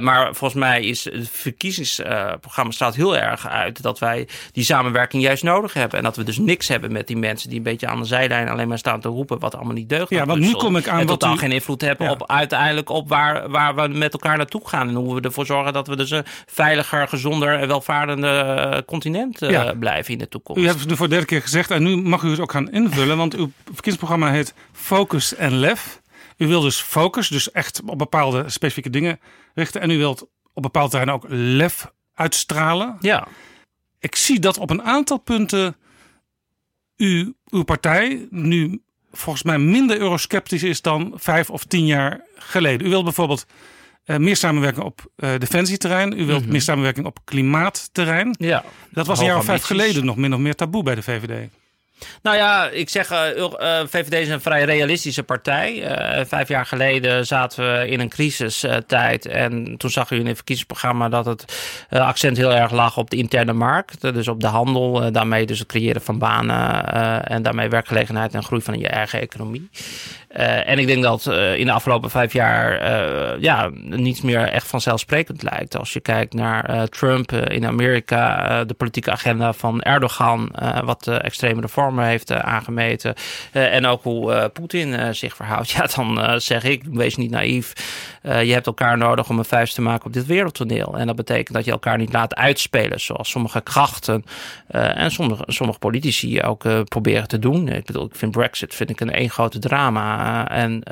maar 0.00 0.34
volgens 0.34 0.60
mij 0.60 0.82
is 0.82 1.04
het 1.04 1.28
verkiezingsprogramma 1.30 2.72
staat 2.72 2.94
heel 2.94 3.16
erg 3.16 3.48
uit 3.48 3.82
dat 3.82 3.98
wij 3.98 4.28
die 4.52 4.64
samenwerking 4.64 5.22
juist 5.22 5.42
nodig 5.42 5.72
hebben. 5.72 5.98
En 5.98 6.04
dat 6.04 6.16
we 6.16 6.24
dus 6.24 6.38
niks 6.38 6.68
hebben 6.68 6.92
met 6.92 7.06
die 7.06 7.16
mensen 7.16 7.48
die 7.48 7.58
een 7.58 7.64
beetje 7.64 7.86
aan 7.86 8.00
de 8.00 8.06
zijlijn 8.06 8.48
alleen 8.48 8.68
maar 8.68 8.78
staan 8.78 9.00
te 9.00 9.08
roepen 9.08 9.38
wat 9.38 9.62
allemaal 9.64 9.80
niet 9.82 9.88
deugt. 9.88 10.10
Ja, 10.10 10.26
want 10.26 10.40
nu 10.40 10.52
kom 10.52 10.76
ik 10.76 10.88
aan 10.88 11.00
en 11.00 11.06
wat 11.06 11.20
totaal 11.20 11.34
u- 11.36 11.38
geen 11.38 11.52
invloed 11.52 11.80
hebben 11.80 12.06
Ja. 12.06 12.12
op 12.12 12.30
uiteindelijk 12.30 12.88
op 12.88 13.08
waar, 13.08 13.50
waar 13.50 13.74
we 13.74 13.88
met 13.88 14.12
elkaar 14.12 14.36
naartoe 14.36 14.68
gaan. 14.68 14.88
En 14.88 14.94
hoe 14.94 15.14
we 15.14 15.20
ervoor 15.20 15.46
zorgen 15.46 15.72
dat 15.72 15.86
we 15.86 15.96
dus 15.96 16.10
een 16.10 16.24
veiliger, 16.46 17.08
gezonder 17.08 17.58
en 17.60 17.68
welvarende 17.68 18.28
eh, 18.28 18.78
continent 18.86 19.42
eh, 19.42 19.50
Ja. 19.50 19.72
blijven 19.74 20.12
in 20.12 20.18
de 20.18 20.28
toekomst. 20.28 20.62
U 20.62 20.66
hebt 20.66 20.80
het 20.80 20.88
nu 20.88 20.96
voor 20.96 21.06
de 21.06 21.12
derde 21.12 21.26
keer 21.28 21.42
gezegd 21.42 21.70
en 21.70 21.82
nu 21.82 21.96
mag 21.96 22.22
u 22.22 22.30
het 22.30 22.40
ook 22.40 22.52
gaan 22.52 22.70
invullen, 22.70 23.16
want 23.16 23.34
uw 23.34 23.50
verkiezingsprogramma 23.64 24.30
heet 24.30 24.54
Focus 24.72 25.34
en 25.34 25.56
Lef. 25.58 26.02
U 26.36 26.46
wil 26.46 26.60
dus 26.60 26.80
focus, 26.80 27.28
dus 27.28 27.50
echt 27.50 27.80
op 27.86 27.98
bepaalde 27.98 28.44
specifieke 28.50 28.90
dingen 28.90 29.20
richten. 29.54 29.80
En 29.80 29.90
u 29.90 29.98
wilt 29.98 30.26
op 30.52 30.62
bepaalde 30.62 30.90
terreinen 30.90 31.14
ook 31.14 31.24
lef 31.28 31.92
uitstralen. 32.14 32.96
Ja. 33.00 33.26
Ik 33.98 34.16
zie 34.16 34.40
dat 34.40 34.58
op 34.58 34.70
een 34.70 34.82
aantal 34.82 35.18
punten 35.18 35.76
u, 36.96 37.34
uw 37.50 37.62
partij 37.62 38.26
nu 38.30 38.82
volgens 39.16 39.44
mij 39.44 39.58
minder 39.58 39.98
eurosceptisch 39.98 40.62
is 40.62 40.82
dan 40.82 41.12
vijf 41.16 41.50
of 41.50 41.64
tien 41.64 41.86
jaar 41.86 42.20
geleden. 42.36 42.86
U 42.86 42.90
wilt 42.90 43.04
bijvoorbeeld 43.04 43.46
eh, 44.04 44.16
meer 44.16 44.36
samenwerking 44.36 44.84
op 44.84 45.00
eh, 45.16 45.30
defensieterrein. 45.38 46.20
U 46.20 46.24
wilt 46.26 46.42
Mhm. 46.42 46.50
meer 46.52 46.60
samenwerking 46.62 47.06
op 47.06 47.18
klimaatterrein. 47.24 48.34
Ja. 48.38 48.64
Dat 48.90 49.06
was 49.06 49.18
een 49.18 49.24
jaar 49.26 49.36
of 49.38 49.44
vijf 49.44 49.62
geleden 49.62 50.04
nog 50.04 50.16
min 50.16 50.34
of 50.34 50.40
meer 50.40 50.54
taboe 50.54 50.82
bij 50.82 50.94
de 50.94 51.02
VVD. 51.02 51.48
Nou 52.24 52.36
ja, 52.36 52.68
ik 52.68 52.88
zeg, 52.88 53.10
eh, 53.10 53.44
eh, 53.44 53.86
VVD 53.86 54.12
is 54.12 54.28
een 54.28 54.40
vrij 54.40 54.64
realistische 54.64 55.22
partij. 55.22 55.82
Eh, 55.82 56.24
vijf 56.26 56.48
jaar 56.48 56.66
geleden 56.66 57.26
zaten 57.26 57.64
we 57.64 57.88
in 57.88 58.00
een 58.00 58.08
crisistijd. 58.08 59.26
en 59.26 59.76
toen 59.76 59.90
zag 59.90 60.10
u 60.10 60.18
in 60.18 60.26
het 60.26 60.36
verkiezingsprogramma 60.36 61.08
dat 61.08 61.24
het 61.24 61.44
accent 61.90 62.36
heel 62.36 62.52
erg 62.54 62.70
lag 62.70 62.96
op 62.96 63.10
de 63.10 63.16
interne 63.16 63.52
markt. 63.52 64.00
Dus 64.00 64.28
op 64.28 64.40
de 64.40 64.46
handel, 64.46 65.12
daarmee 65.12 65.46
dus 65.46 65.58
het 65.58 65.68
creëren 65.68 66.02
van 66.02 66.18
banen 66.18 66.86
en 67.26 67.42
daarmee 67.42 67.68
werkgelegenheid 67.68 68.34
en 68.34 68.42
groei 68.42 68.62
van 68.62 68.78
je 68.78 68.88
eigen 68.88 69.20
economie. 69.20 69.68
En 70.28 70.78
ik 70.78 70.86
denk 70.86 71.02
dat 71.02 71.26
in 71.56 71.66
de 71.66 71.72
afgelopen 71.72 72.10
vijf 72.10 72.32
jaar 72.32 73.40
ja, 73.40 73.70
niets 73.74 74.20
meer 74.20 74.48
echt 74.48 74.66
vanzelfsprekend 74.66 75.42
lijkt. 75.42 75.76
Als 75.78 75.92
je 75.92 76.00
kijkt 76.00 76.34
naar 76.34 76.88
Trump 76.88 77.32
in 77.32 77.66
Amerika, 77.66 78.64
de 78.64 78.74
politieke 78.74 79.10
agenda 79.10 79.52
van 79.52 79.82
Erdogan, 79.82 80.50
wat 80.84 81.04
de 81.04 81.14
extreme 81.14 81.60
reformen 81.60 81.93
heeft 82.02 82.30
eh, 82.30 82.38
aangemeten. 82.38 83.14
eh, 83.52 83.74
en 83.74 83.86
ook 83.86 84.02
hoe 84.02 84.32
eh, 84.32 84.50
Poetin 84.52 85.14
zich 85.14 85.36
verhoudt. 85.36 85.70
Ja, 85.74 85.86
dan 85.86 86.40
zeg 86.40 86.62
ik, 86.62 86.82
wees 86.90 87.16
niet 87.16 87.30
naïef. 87.30 87.72
Je 88.22 88.52
hebt 88.52 88.66
elkaar 88.66 88.98
nodig 88.98 89.28
om 89.28 89.38
een 89.38 89.44
vuist 89.44 89.74
te 89.74 89.82
maken 89.82 90.06
op 90.06 90.12
dit 90.12 90.26
wereldtoneel. 90.26 90.98
En 90.98 91.06
dat 91.06 91.16
betekent 91.16 91.54
dat 91.54 91.64
je 91.64 91.70
elkaar 91.70 91.98
niet 91.98 92.12
laat 92.12 92.34
uitspelen, 92.34 93.00
zoals 93.00 93.30
sommige 93.30 93.60
krachten 93.60 94.24
en 94.68 95.10
sommige, 95.10 95.42
sommige 95.46 95.78
politici 95.78 96.42
ook 96.42 96.88
proberen 96.88 97.28
te 97.28 97.38
doen. 97.38 97.68
Ik 97.68 97.84
bedoel, 97.84 98.04
ik 98.04 98.14
vind 98.14 98.32
Brexit 98.32 98.74
vind 98.74 98.90
ik 98.90 99.00
een 99.00 99.12
één 99.12 99.30
grote 99.30 99.58
drama. 99.58 100.48
En, 100.48 100.82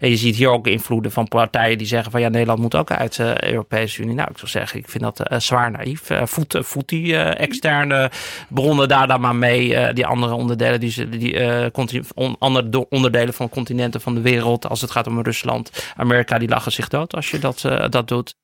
je 0.00 0.16
ziet 0.16 0.36
hier 0.36 0.50
ook 0.50 0.66
invloeden 0.66 1.12
van 1.12 1.28
partijen 1.28 1.78
die 1.78 1.86
zeggen 1.86 2.10
van 2.10 2.20
ja, 2.20 2.28
Nederland 2.28 2.60
moet 2.60 2.74
ook 2.74 2.90
uit 2.90 3.16
de 3.16 3.50
Europese 3.52 4.02
Unie. 4.02 4.14
Nou, 4.14 4.30
ik 4.30 4.38
zou 4.38 4.50
zeggen, 4.50 4.78
ik 4.78 4.88
vind 4.88 5.02
dat 5.02 5.42
zwaar 5.42 5.70
naïef. 5.70 6.10
Voet, 6.24 6.58
voet 6.60 6.88
die 6.88 7.16
externe 7.16 8.10
bronnen 8.48 8.88
daar 8.88 9.06
dan 9.06 9.20
maar 9.20 9.36
mee. 9.36 9.92
die 9.92 10.06
andere 10.06 10.23
onderdelen, 10.32 10.80
die, 10.80 10.90
ze- 10.90 11.08
die 11.08 11.38
eh, 11.38 12.02
on- 12.14 12.36
andere 12.38 12.68
do- 12.68 12.86
onderdelen 12.88 13.34
van 13.34 13.48
continenten 13.48 14.00
van 14.00 14.14
de 14.14 14.20
wereld. 14.20 14.68
Als 14.68 14.80
het 14.80 14.90
gaat 14.90 15.06
om 15.06 15.20
Rusland, 15.22 15.92
Amerika, 15.96 16.38
die 16.38 16.48
lachen 16.48 16.72
zich 16.72 16.88
dood 16.88 17.14
als 17.14 17.30
je 17.30 17.38
dat, 17.38 17.64
eh, 17.64 17.88
dat 17.90 18.08
doet. 18.08 18.34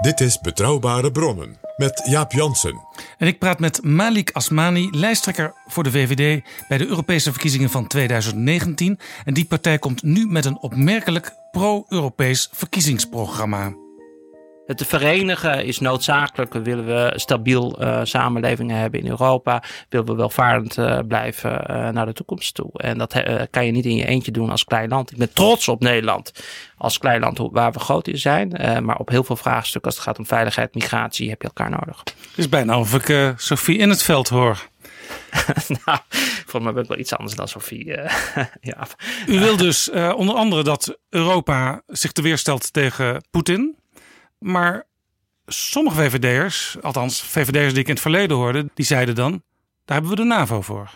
Dit 0.00 0.20
is 0.20 0.40
Betrouwbare 0.40 1.10
Bronnen 1.10 1.56
met 1.76 2.02
Jaap 2.04 2.32
Jansen. 2.32 2.80
En 3.18 3.26
ik 3.26 3.38
praat 3.38 3.58
met 3.58 3.82
Malik 3.84 4.30
Asmani, 4.32 4.88
lijsttrekker 4.90 5.54
voor 5.66 5.82
de 5.82 5.90
VVD 5.90 6.42
bij 6.68 6.78
de 6.78 6.86
Europese 6.86 7.30
verkiezingen 7.30 7.70
van 7.70 7.86
2019. 7.86 8.98
En 9.24 9.34
die 9.34 9.44
partij 9.44 9.78
komt 9.78 10.02
nu 10.02 10.26
met 10.26 10.44
een 10.44 10.58
opmerkelijk 10.58 11.32
pro-Europees 11.50 12.48
verkiezingsprogramma. 12.52 13.72
Het 14.68 14.76
te 14.76 14.84
verenigen 14.84 15.64
is 15.64 15.78
noodzakelijk. 15.78 16.52
Willen 16.52 16.86
we 16.86 17.12
stabiel 17.14 17.80
eh, 17.80 18.00
samenlevingen 18.02 18.76
hebben 18.76 19.00
in 19.00 19.08
Europa? 19.08 19.62
Willen 19.88 20.06
we 20.06 20.14
welvarend 20.14 20.78
eh, 20.78 20.98
blijven 21.08 21.66
eh, 21.66 21.88
naar 21.88 22.06
de 22.06 22.12
toekomst 22.12 22.54
toe? 22.54 22.70
En 22.72 22.98
dat 22.98 23.22
kan 23.50 23.66
je 23.66 23.72
niet 23.72 23.84
in 23.84 23.96
je 23.96 24.06
eentje 24.06 24.30
doen 24.30 24.50
als 24.50 24.64
klein 24.64 24.88
land. 24.88 25.10
Ik 25.10 25.16
ben 25.16 25.32
trots 25.32 25.68
op 25.68 25.80
Nederland 25.80 26.32
als 26.76 26.98
klein 26.98 27.20
land 27.20 27.38
waar 27.38 27.72
we 27.72 27.78
groot 27.78 28.08
in 28.08 28.18
zijn. 28.18 28.48
Maar 28.84 28.98
op 28.98 29.08
heel 29.08 29.24
veel 29.24 29.36
vraagstukken 29.36 29.90
als 29.90 29.94
het 29.94 30.08
gaat 30.08 30.18
om 30.18 30.26
veiligheid, 30.26 30.74
migratie, 30.74 31.28
heb 31.28 31.42
je 31.42 31.48
elkaar 31.48 31.70
nodig. 31.70 31.98
Het 31.98 32.14
is 32.36 32.48
bijna 32.48 32.78
of 32.78 32.94
ik 32.94 33.34
Sophie 33.36 33.78
in 33.78 33.88
het 33.88 34.02
veld 34.02 34.28
hoor. 34.28 34.68
nou, 35.84 35.98
volgens 36.10 36.64
mij 36.64 36.72
ben 36.72 36.82
ik 36.82 36.88
wel 36.88 36.98
iets 36.98 37.16
anders 37.16 37.36
dan 37.36 37.48
Sofie. 37.48 37.86
ja. 38.60 38.86
U 39.26 39.38
wil 39.38 39.56
dus 39.56 39.90
onder 39.90 40.34
andere 40.34 40.62
dat 40.62 40.98
Europa 41.08 41.82
zich 41.86 42.12
te 42.12 42.22
weerstelt 42.22 42.72
tegen 42.72 43.24
Poetin. 43.30 43.77
Maar 44.38 44.84
sommige 45.46 45.96
VVD'ers, 45.96 46.76
althans 46.82 47.22
VVD'ers 47.22 47.72
die 47.72 47.80
ik 47.80 47.86
in 47.88 47.92
het 47.92 48.02
verleden 48.02 48.36
hoorde, 48.36 48.70
die 48.74 48.84
zeiden 48.84 49.14
dan, 49.14 49.30
daar 49.84 49.96
hebben 49.96 50.10
we 50.10 50.16
de 50.16 50.24
NAVO 50.24 50.60
voor. 50.60 50.90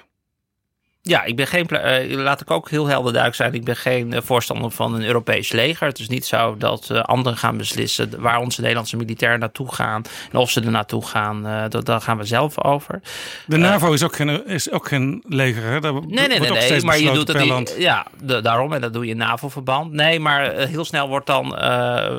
Ja, 1.04 1.24
ik 1.24 1.36
ben 1.36 1.46
geen, 1.46 1.68
eh, 1.68 2.16
laat 2.16 2.40
ik 2.40 2.50
ook 2.50 2.70
heel 2.70 2.86
helder 2.86 3.12
duidelijk 3.12 3.34
zijn. 3.34 3.54
Ik 3.54 3.64
ben 3.64 3.76
geen 3.76 4.12
eh, 4.12 4.20
voorstander 4.22 4.70
van 4.70 4.94
een 4.94 5.04
Europees 5.04 5.52
leger. 5.52 5.86
Het 5.86 5.98
is 5.98 6.08
niet 6.08 6.26
zo 6.26 6.56
dat 6.56 6.90
eh, 6.90 7.00
anderen 7.00 7.38
gaan 7.38 7.56
beslissen 7.56 8.20
waar 8.20 8.38
onze 8.38 8.60
Nederlandse 8.60 8.96
militairen 8.96 9.38
naartoe 9.38 9.74
gaan. 9.74 10.02
En 10.32 10.38
of 10.38 10.50
ze 10.50 10.60
er 10.60 10.70
naartoe 10.70 11.06
gaan, 11.06 11.68
dat, 11.68 11.86
daar 11.86 12.00
gaan 12.00 12.18
we 12.18 12.24
zelf 12.24 12.64
over. 12.64 13.00
De 13.46 13.56
NAVO 13.56 13.92
is 13.92 14.02
ook 14.02 14.16
geen, 14.16 14.46
is 14.46 14.70
ook 14.70 14.88
geen 14.88 15.22
leger. 15.28 15.62
Hè? 15.62 15.80
Daar 15.80 15.92
Nee, 15.92 16.28
nee, 16.28 16.40
nee, 16.40 16.82
maar 16.82 16.98
je 16.98 17.12
doet 17.12 17.28
het 17.28 17.44
niet-. 17.44 17.74
Ja, 17.78 18.06
de- 18.22 18.40
daarom 18.40 18.72
en 18.72 18.80
dat 18.80 18.92
doe 18.92 19.04
je 19.04 19.10
in 19.10 19.16
NAVO-verband. 19.16 19.92
Nee, 19.92 20.20
maar 20.20 20.52
heel 20.52 20.84
snel 20.84 21.08
wordt 21.08 21.26
dan, 21.26 21.48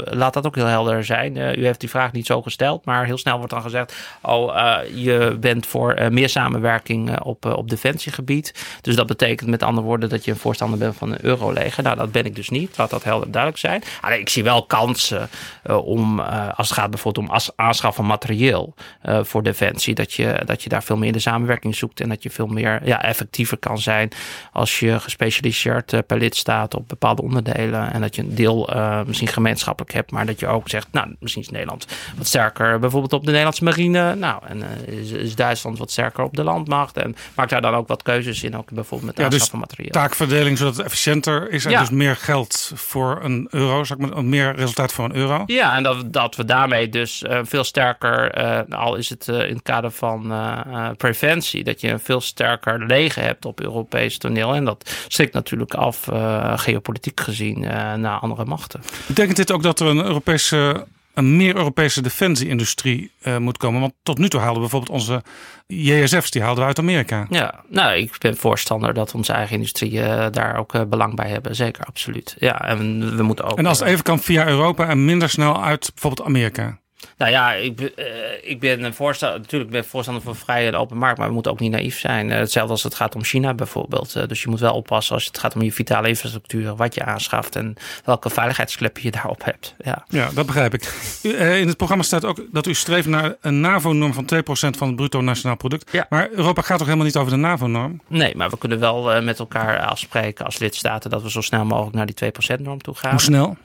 laat 0.04 0.34
dat 0.34 0.46
ook 0.46 0.56
heel 0.56 0.66
helder 0.66 1.06
zijn. 1.06 1.38
U 1.38 1.66
heeft 1.66 1.80
die 1.80 1.90
vraag 1.90 2.12
niet 2.12 2.26
zo 2.26 2.42
gesteld, 2.42 2.86
maar 2.86 3.06
heel 3.06 3.18
snel 3.18 3.38
wordt 3.38 3.52
dan 3.52 3.62
gezegd: 3.62 3.96
Oh, 4.22 4.78
je 4.94 5.38
bent 5.40 5.66
voor 5.66 5.98
meer 6.10 6.30
samenwerking 6.30 7.20
op, 7.20 7.46
op 7.46 7.70
defensiegebied. 7.70 8.54
Dus 8.82 8.96
dat 8.96 9.08
betekent 9.08 9.50
met 9.50 9.64
andere 9.64 9.88
woorden 9.88 10.10
dat 10.10 10.26
je 10.26 10.32
een 10.32 10.38
voorstander 10.38 10.80
bent 10.80 10.96
van 10.96 11.12
een 11.12 11.26
euroleger. 11.26 11.84
Nou, 11.84 11.98
dat 11.98 12.12
ben 12.12 12.26
ik 12.26 12.36
dus 12.36 12.50
niet. 12.50 12.78
Laat 12.78 12.90
dat 12.90 13.04
helder 13.04 13.32
duidelijk 13.32 13.62
zijn. 13.62 13.84
Alleen, 14.02 14.20
ik 14.20 14.30
zie 14.30 14.44
wel 14.44 14.66
kansen 14.66 15.30
eh, 15.64 15.86
om, 15.86 16.20
eh, 16.20 16.48
als 16.56 16.70
het 16.70 16.78
gaat 16.78 16.90
bijvoorbeeld 16.90 17.30
om 17.30 17.36
aanschaf 17.56 17.96
van 17.96 18.06
materieel 18.06 18.74
eh, 19.02 19.24
voor 19.24 19.44
defensie, 19.44 19.96
dat 19.96 20.14
je, 20.14 20.42
dat 20.46 20.64
je 20.64 20.70
daar 20.70 20.84
veel 20.84 20.98
meer 20.98 21.12
de 21.12 21.20
samenwerking 21.20 21.76
zoekt 21.76 22.00
en 22.00 22.10
dat 22.10 22.24
je 22.24 22.30
veel 22.30 22.48
meer 22.48 22.82
ja, 22.86 23.04
effectiever 23.04 23.58
kan 23.58 23.80
zijn 23.80 24.12
als 24.52 24.80
je 24.80 25.00
gespecialiseerd 25.00 26.08
per 26.08 26.18
lidstaat 26.18 26.76
op 26.76 26.88
bepaalde 26.88 27.22
onderdelen 27.22 27.94
en 27.94 28.02
dat 28.02 28.16
je 28.16 28.22
een 28.22 28.36
deel 28.36 28.70
misschien 29.06 29.28
gemeenschappelijk 29.28 29.94
hebt, 29.94 30.12
maar 30.12 30.26
dat 30.26 30.40
je 30.40 30.48
ook 30.48 30.70
zegt, 30.70 30.88
nou, 30.92 31.16
misschien 31.20 31.42
is 31.42 31.50
Nederland 31.50 31.88
wat 32.18 32.28
sterker 32.28 32.80
bijvoorbeeld 32.80 33.14
op 33.14 33.22
de 33.22 33.28
Nederlandse 33.28 33.64
marine, 33.64 34.16
nou, 34.16 34.42
en 34.48 34.64
is, 34.86 35.12
is 35.12 35.36
Duitsland 35.36 35.78
wat 35.78 35.92
sterker 35.92 36.24
op 36.24 36.36
de 36.36 36.44
landmacht 36.44 36.98
en 36.98 37.16
maakt 37.36 37.50
daar 37.50 37.62
dan 37.62 37.74
ook 37.74 37.88
wat 37.88 38.04
keuzes 38.04 38.44
in, 38.44 38.58
ook 38.64 38.76
bijvoorbeeld 38.76 39.16
met 39.16 39.26
aanschaf 39.26 39.42
dus 39.42 39.50
van 39.50 39.60
materieel. 39.60 39.92
taakverdeling 39.92 40.58
zodat 40.58 40.76
het 40.76 40.86
efficiënter 40.86 41.52
is 41.52 41.66
en 41.66 41.80
dus 41.80 41.90
meer 41.90 42.16
geld 42.16 42.72
voor 42.76 43.20
een 43.24 43.48
euro, 43.50 43.84
zeg 43.84 43.98
maar, 43.98 44.24
meer 44.24 44.56
resultaat 44.56 44.94
voor 44.94 45.06
een 45.06 45.16
euro. 45.16 45.44
Ja, 45.46 45.76
en 45.76 45.84
dat, 45.84 46.14
dat 46.14 46.36
we 46.36 46.46
daarmee 46.46 46.90
dus 46.90 47.24
eh, 47.24 47.40
veel 47.44 47.64
sterker, 47.64 48.32
eh, 48.32 48.80
al 48.80 48.96
is 48.96 49.10
het 49.10 49.28
eh, 49.28 49.48
in 49.48 49.54
het 49.54 49.64
kader 49.64 49.92
van 49.92 50.32
preventie, 50.98 51.64
dat 51.64 51.82
je 51.82 51.90
een 51.90 52.00
veel 52.00 52.22
sterker 52.22 52.86
leger 52.86 53.24
hebt 53.24 53.46
op 53.46 53.62
Europees 53.62 54.18
toneel. 54.18 54.54
En 54.54 54.66
dat 54.66 54.96
strikt 55.08 55.34
natuurlijk 55.34 55.74
af, 55.74 56.08
geopolitiek 56.56 57.20
gezien, 57.20 57.60
naar 58.00 58.20
andere 58.20 58.46
machten. 58.46 58.82
Betekent 59.08 59.38
dit 59.38 59.52
ook 59.52 59.64
dat 59.64 59.80
er 59.80 59.88
een 59.88 60.06
Europese, 60.06 60.86
een 61.14 61.36
meer 61.36 61.56
Europese 61.56 62.02
defensieindustrie 62.02 63.12
eh, 63.22 63.38
moet 63.38 63.58
komen? 63.58 63.82
Want 63.82 63.94
tot 64.04 64.18
nu 64.18 64.30
toe 64.30 64.40
haalden 64.40 64.64
we 64.64 64.70
bijvoorbeeld 64.70 65.00
onze 65.00 65.24
JSF's, 65.68 66.32
die 66.32 66.42
haalden 66.42 66.60
we 66.62 66.68
uit 66.68 66.80
Amerika. 66.80 67.28
Ja, 67.30 67.64
nou, 67.68 67.98
ik 67.98 68.16
ben 68.20 68.38
voorstander 68.38 68.94
dat 68.94 69.14
onze 69.14 69.34
eigen 69.34 69.56
industrie 69.56 70.02
eh, 70.02 70.32
daar 70.32 70.58
ook 70.58 70.74
eh, 70.74 70.82
belang 70.88 71.16
bij 71.16 71.30
hebben. 71.30 71.56
Zeker, 71.56 71.86
absoluut. 71.86 72.36
Ja, 72.40 72.62
en 72.62 72.78
we 73.16 73.24
moeten 73.24 73.46
ook. 73.46 73.58
En 73.58 73.66
als 73.66 73.80
het 73.80 73.88
even 73.88 74.04
kan 74.04 74.20
via 74.20 74.48
Europa 74.48 74.90
en 74.90 75.06
minder 75.06 75.30
snel 75.30 75.64
uit 75.64 75.92
bijvoorbeeld 75.94 76.28
Amerika. 76.28 76.78
Nou 77.18 77.32
ja, 77.32 77.52
ik, 77.54 77.76
ben- 77.76 77.96
eh, 77.96 78.06
ik 78.50 78.60
ben 78.60 78.84
een 78.84 78.94
voorstander, 78.94 79.40
natuurlijk 79.40 79.72
ben 79.72 79.82
ik 79.82 79.88
voorstander 79.88 80.24
van 80.24 80.36
vrije 80.36 80.68
en 80.68 80.76
open 80.76 80.98
markt, 80.98 81.18
maar 81.18 81.28
we 81.28 81.34
moeten 81.34 81.52
ook 81.52 81.60
niet 81.60 81.72
naïef 81.72 82.00
zijn. 82.00 82.32
Eh, 82.32 82.38
hetzelfde 82.38 82.72
als 82.72 82.84
het 82.84 82.96
gaat 82.96 83.16
om 83.16 83.24
China 83.24 83.54
bijvoorbeeld. 83.54 84.16
Eh, 84.16 84.28
dus 84.28 84.42
je 84.42 84.50
moet 84.50 84.60
wel 84.60 84.74
oppassen 84.74 85.16
als 85.16 85.26
het 85.26 85.38
gaat 85.38 85.56
om 85.56 85.62
je 85.62 85.72
vitale 85.72 86.08
infrastructuur, 86.08 86.76
wat 86.76 86.96
je 86.96 87.04
aanschaft 87.04 87.56
en 87.56 87.76
welke 88.06 88.30
veiligheidskleppen 88.30 89.04
je 89.04 89.12
daarop 89.12 89.44
hebt. 89.44 89.76
Ja. 89.78 90.06
Ja, 90.08 90.30
dat 90.34 90.46
begrijp 90.46 90.74
ik. 90.74 90.94
U, 91.24 91.30
in 91.40 91.68
het 91.68 91.78
programma 91.78 92.04
staat 92.04 92.26
ook 92.26 92.42
dat 92.52 92.68
u 92.68 92.74
streeft 92.74 93.08
naar 93.08 93.36
een 93.42 93.62
NAVO-norm 93.62 94.14
van 94.14 94.26
2% 94.26 94.78
van 94.78 94.88
het 94.88 94.96
bruto 94.96 95.22
nationaal 95.22 95.58
product. 95.58 95.92
Ja. 95.92 96.06
Maar 96.10 96.30
Europa 96.32 96.62
gaat 96.62 96.78
toch 96.78 96.88
helemaal 96.88 97.08
niet 97.08 97.18
over 97.18 97.32
de 97.32 97.38
NAVO-norm? 97.38 98.02
Nee, 98.08 98.36
maar 98.36 98.50
we 98.50 98.58
kunnen 98.58 98.80
wel 98.80 99.22
met 99.22 99.40
elkaar 99.40 99.80
afspreken 99.80 100.46
als 100.46 100.58
lidstaten 100.58 101.10
dat 101.10 101.22
we 101.22 101.32
zo 101.32 101.42
snel 101.42 101.66
mogelijk 101.66 101.96
naar 101.96 102.06
die 102.06 102.16
2%-norm 102.16 102.82
toe 102.82 102.96
gaan. 102.96 103.12
Hoe 103.12 103.22
snel? 103.22 103.58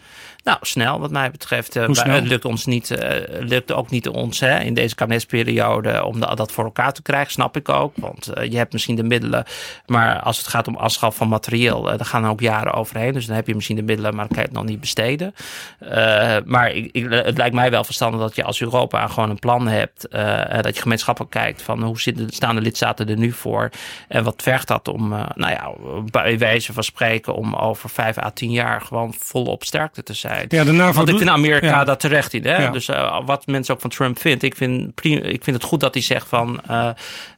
Nou, 0.49 0.61
snel 0.63 1.01
wat 1.01 1.11
mij 1.11 1.31
betreft. 1.31 1.77
Eh, 1.77 1.89
snel? 1.91 2.15
Het 2.15 2.27
lukt 2.27 2.45
ons 2.45 2.67
niet. 2.67 2.91
eh, 2.91 3.41
lukt 3.41 3.73
ook 3.73 3.91
niet 3.91 4.09
ons 4.09 4.41
hè, 4.41 4.61
in 4.61 4.75
deze 4.75 4.95
kabinetsperiode 4.95 6.05
om 6.05 6.21
dat 6.21 6.53
voor 6.53 6.65
elkaar 6.65 6.93
te 6.93 7.03
krijgen. 7.03 7.33
Snap 7.33 7.57
ik 7.57 7.69
ook. 7.69 7.93
Want 7.97 8.31
je 8.49 8.57
hebt 8.57 8.73
misschien 8.73 8.97
de 8.97 9.03
middelen. 9.03 9.45
Maar 9.87 10.21
als 10.21 10.39
het 10.39 10.47
gaat 10.47 10.69
om 10.69 10.77
afschaf 10.77 11.17
van 11.17 11.29
materieel, 11.29 11.83
dan 11.83 12.05
gaan 12.05 12.25
er 12.25 12.31
ook 12.31 12.41
jaren 12.41 12.73
overheen. 12.73 13.13
Dus 13.13 13.27
dan 13.27 13.37
heb 13.37 13.47
je 13.47 13.55
misschien 13.55 13.77
de 13.77 13.83
middelen, 13.83 14.15
maar 14.15 14.27
dan 14.27 14.35
kan 14.37 14.43
je 14.43 14.49
het 14.49 14.59
nog 14.59 14.69
niet 14.69 14.81
besteden. 14.81 15.35
maar 16.45 16.71
ik, 16.71 16.89
ik, 16.93 17.11
het 17.11 17.37
lijkt 17.37 17.55
mij 17.55 17.71
wel 17.71 17.85
verstandig 17.85 18.21
dat 18.21 18.37
je 18.37 18.45
als 18.45 18.61
Europa 18.61 19.07
gewoon 19.07 19.31
een 19.31 19.39
plan 19.39 19.67
hebt. 19.67 20.07
dat 20.63 20.75
je 20.75 20.83
gemeenschappelijk 20.83 21.33
kijkt 21.33 21.63
van 21.63 21.83
hoe 21.83 22.01
zitten, 22.01 22.31
staan 22.31 22.55
de 22.55 22.61
lidstaten 22.61 23.09
er 23.09 23.19
nu 23.19 23.33
voor. 23.33 23.71
En 24.09 24.25
wat 24.25 24.43
vergt 24.43 24.69
dat 24.69 24.89
om, 24.89 25.09
nou 25.35 25.53
ja, 25.53 25.73
bij 26.11 26.39
wijze 26.39 26.73
van 26.73 26.85
spreken, 26.85 27.35
om 27.35 27.55
over 27.55 27.91
vijf 27.91 28.19
à 28.19 28.31
tien 28.31 28.51
jaar 28.51 28.81
gewoon 28.81 29.15
volop 29.19 29.65
sterkte 29.65 30.03
te 30.03 30.15
zijn. 30.15 30.38
Ja, 30.49 30.65
de 30.65 30.73
NAVO 30.73 30.93
Want 30.93 31.09
ik 31.09 31.17
vind 31.17 31.31
Amerika 31.31 31.67
ja. 31.67 31.85
daar 31.85 31.97
terecht 31.97 32.35
in. 32.35 32.45
Hè? 32.45 32.71
Dus 32.71 32.89
uh, 32.89 33.21
wat 33.27 33.47
mensen 33.47 33.75
ook 33.75 33.81
van 33.81 33.91
Trump 33.91 34.21
vindt, 34.21 34.43
ik 34.43 34.57
vind, 34.57 34.95
prima, 34.95 35.21
ik 35.21 35.45
vind 35.45 35.57
het 35.57 35.65
goed 35.65 35.81
dat 35.81 35.95
hij 35.95 36.03
zegt 36.03 36.29
van, 36.29 36.61
uh, 36.71 36.89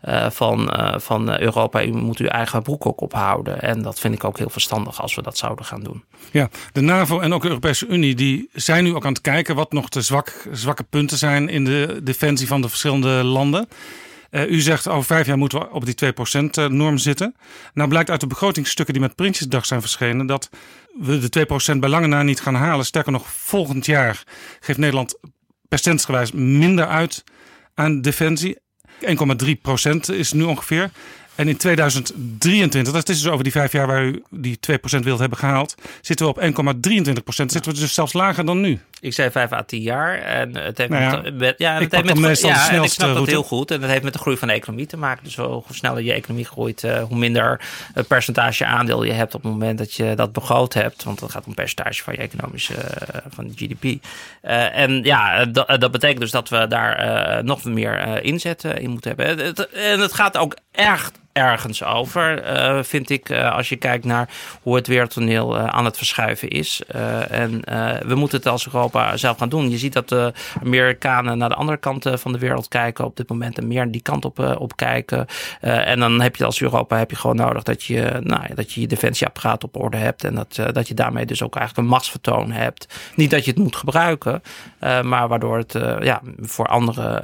uh, 0.09 0.31
van, 0.31 0.75
van 0.97 1.41
Europa, 1.41 1.85
u 1.85 1.93
moet 1.93 2.19
uw 2.19 2.27
eigen 2.27 2.63
broek 2.63 2.87
ook 2.87 3.01
ophouden. 3.01 3.63
En 3.63 3.83
dat 3.83 4.01
vind 4.01 4.15
ik 4.15 4.25
ook 4.25 4.39
heel 4.39 4.51
verstandig 4.51 5.03
als 5.03 5.15
we 5.15 5.23
dat 5.23 5.39
zouden 5.39 5.65
gaan 5.65 5.83
doen. 5.83 6.05
Ja, 6.31 6.49
de 6.73 6.81
NAVO 6.81 7.21
en 7.21 7.35
ook 7.35 7.43
de 7.43 7.49
Europese 7.49 7.87
Unie, 7.87 8.15
die 8.15 8.49
zijn 8.53 8.85
nu 8.85 8.95
ook 8.95 9.05
aan 9.05 9.13
het 9.13 9.21
kijken 9.21 9.55
wat 9.55 9.73
nog 9.73 9.89
de 9.89 10.03
zwak, 10.03 10.49
zwakke 10.53 10.83
punten 10.83 11.19
zijn 11.19 11.49
in 11.49 11.65
de 11.65 12.01
defensie 12.03 12.47
van 12.47 12.61
de 12.61 12.69
verschillende 12.69 13.09
landen. 13.09 13.69
Uh, 14.31 14.51
u 14.51 14.61
zegt 14.61 14.89
over 14.89 15.05
vijf 15.05 15.27
jaar 15.27 15.39
moeten 15.39 15.59
we 15.59 15.71
op 15.71 15.85
die 15.85 16.13
2% 16.69 16.73
norm 16.73 16.99
zitten. 16.99 17.35
Nou 17.75 17.89
blijkt 17.89 18.11
uit 18.11 18.21
de 18.21 18.27
begrotingsstukken 18.27 18.95
die 18.95 19.03
met 19.03 19.15
Prinsjesdag 19.15 19.67
zijn 19.67 19.81
verschenen 19.81 20.27
dat 20.27 20.51
we 20.99 21.29
de 21.29 21.47
2% 21.75 21.79
bij 21.79 21.89
lange 21.89 22.07
na 22.07 22.23
niet 22.23 22.41
gaan 22.41 22.55
halen. 22.55 22.85
Sterker 22.85 23.13
nog, 23.13 23.33
volgend 23.33 23.87
jaar 23.87 24.23
geeft 24.61 24.79
Nederland 24.79 25.19
percentsgewijs 25.69 26.33
minder 26.33 26.87
uit 26.87 27.25
aan 27.75 28.01
defensie. 28.01 28.59
1,3% 29.01 29.97
is 30.13 30.33
nu 30.33 30.43
ongeveer. 30.43 30.91
En 31.41 31.49
in 31.49 31.57
2023, 31.57 32.93
dat 32.93 33.09
is 33.09 33.23
dus 33.23 33.33
over 33.33 33.45
die 33.45 33.53
vijf 33.53 33.73
jaar 33.73 33.87
waar 33.87 34.05
u 34.05 34.23
die 34.31 34.59
2% 34.71 34.99
wilt 35.01 35.19
hebben 35.19 35.39
gehaald, 35.39 35.75
zitten 36.01 36.27
we 36.27 36.33
op 36.33 36.41
1,23%. 36.41 37.23
Zitten 37.25 37.65
we 37.65 37.73
dus 37.73 37.95
zelfs 37.95 38.13
lager 38.13 38.45
dan 38.45 38.61
nu. 38.61 38.81
Ik 39.01 39.13
zei 39.13 39.31
5 39.31 39.53
à 39.53 39.63
10 39.63 39.81
jaar. 39.81 40.19
En 40.19 40.57
het 40.57 40.79
heeft 40.79 40.91
nou 40.91 41.03
ja, 41.03 41.21
met, 41.21 41.35
met, 41.35 41.55
ja, 41.59 41.81
het 41.81 41.93
heeft 41.93 42.05
met, 42.05 42.19
meestal 42.19 42.51
ja, 42.51 42.69
de 42.69 42.77
ik 42.77 42.91
snap 42.91 43.15
dat 43.15 43.27
heel 43.27 43.43
goed. 43.43 43.71
En 43.71 43.81
dat 43.81 43.91
heeft 43.91 44.03
met 44.03 44.13
de 44.13 44.19
groei 44.19 44.37
van 44.37 44.49
de 44.49 44.55
economie 44.55 44.87
te 44.87 44.97
maken. 44.97 45.25
Dus 45.25 45.37
hoe 45.37 45.63
sneller 45.71 46.03
je 46.03 46.13
economie 46.13 46.45
groeit, 46.45 46.83
uh, 46.83 47.03
hoe 47.03 47.17
minder 47.17 47.61
uh, 47.95 48.05
percentage 48.05 48.65
aandeel 48.65 49.03
je 49.03 49.13
hebt 49.13 49.35
op 49.35 49.43
het 49.43 49.53
moment 49.53 49.79
dat 49.79 49.95
je 49.95 50.13
dat 50.15 50.33
begroot 50.33 50.75
hebt. 50.75 51.03
Want 51.03 51.19
dat 51.19 51.31
gaat 51.31 51.47
om 51.47 51.55
percentage 51.55 52.03
van 52.03 52.13
je 52.13 52.21
economische, 52.21 52.75
uh, 52.75 53.21
van 53.29 53.49
de 53.49 53.55
GDP. 53.57 54.05
en 54.73 55.03
ja, 55.03 55.45
dat, 55.45 55.81
dat 55.81 55.91
betekent 55.91 56.21
dus 56.21 56.31
dat 56.31 56.49
we 56.49 56.67
daar 56.69 57.45
nog 57.45 57.65
meer 57.65 58.23
inzet 58.25 58.65
in 58.65 58.91
moeten 58.91 59.15
hebben. 59.17 59.55
en 59.73 60.01
het 60.01 60.13
gaat 60.13 60.37
ook 60.37 60.57
echt 60.73 61.19
ergens 61.41 61.85
over, 61.85 62.57
uh, 62.57 62.83
vind 62.83 63.11
ik, 63.11 63.29
uh, 63.29 63.55
als 63.57 63.69
je 63.69 63.77
kijkt 63.77 64.05
naar 64.05 64.29
hoe 64.63 64.77
het 64.77 64.87
wereldtoneel 64.87 65.57
uh, 65.57 65.65
aan 65.67 65.85
het 65.85 65.97
verschuiven 65.97 66.49
is. 66.49 66.83
en 67.29 67.63
we 68.07 68.15
moeten 68.15 68.39
het 68.39 68.47
als 68.47 68.67
Europa 68.67 69.17
zelf 69.17 69.39
gaan 69.39 69.49
doen. 69.49 69.71
Je 69.71 69.79
ziet 69.79 69.93
dat 69.93 70.09
de 70.09 70.33
Amerikanen 70.63 71.39
naar 71.39 71.49
de 71.49 71.55
andere 71.55 71.79
kant 71.79 72.11
van 72.13 72.33
de 72.33 72.39
wereld 72.39 72.69
kijken 72.69 73.05
op 73.05 73.17
dit 73.17 73.29
moment 73.29 73.59
en 73.59 73.67
meer 73.67 73.91
die 73.91 74.03
kant 74.03 74.25
op, 74.25 74.39
op 74.59 74.77
kijken. 74.77 75.27
en 75.61 75.99
dan 75.99 76.21
heb 76.21 76.37
je 76.37 76.45
als 76.45 76.61
Europa 76.61 76.99
heb 76.99 77.11
je 77.11 77.17
gewoon 77.17 77.37
nodig 77.37 77.63
dat 77.63 77.85
je, 77.85 78.21
nou, 78.23 78.55
dat 78.55 78.73
je 78.73 78.81
je 78.81 78.87
defensieapparaat 78.87 79.65
op 79.65 79.77
orde 79.77 79.97
hebt 79.97 80.25
en 80.25 80.35
dat, 80.35 80.61
dat 80.73 80.89
je 80.89 80.95
daarmee 80.95 81.27
dus 81.27 81.43
ook 81.43 81.57
eigenlijk 81.57 81.87
een 81.87 81.93
machtsvertoon 81.93 82.51
hebt. 82.51 82.95
Niet 83.15 83.31
dat 83.31 83.45
je 83.45 83.51
het 83.51 83.61
moet 83.61 83.77
gebruiken, 83.77 84.43
maar 85.03 85.29
waardoor 85.29 85.57
het 85.57 85.73
ja, 86.01 86.21
voor 86.41 86.67
andere 86.67 87.23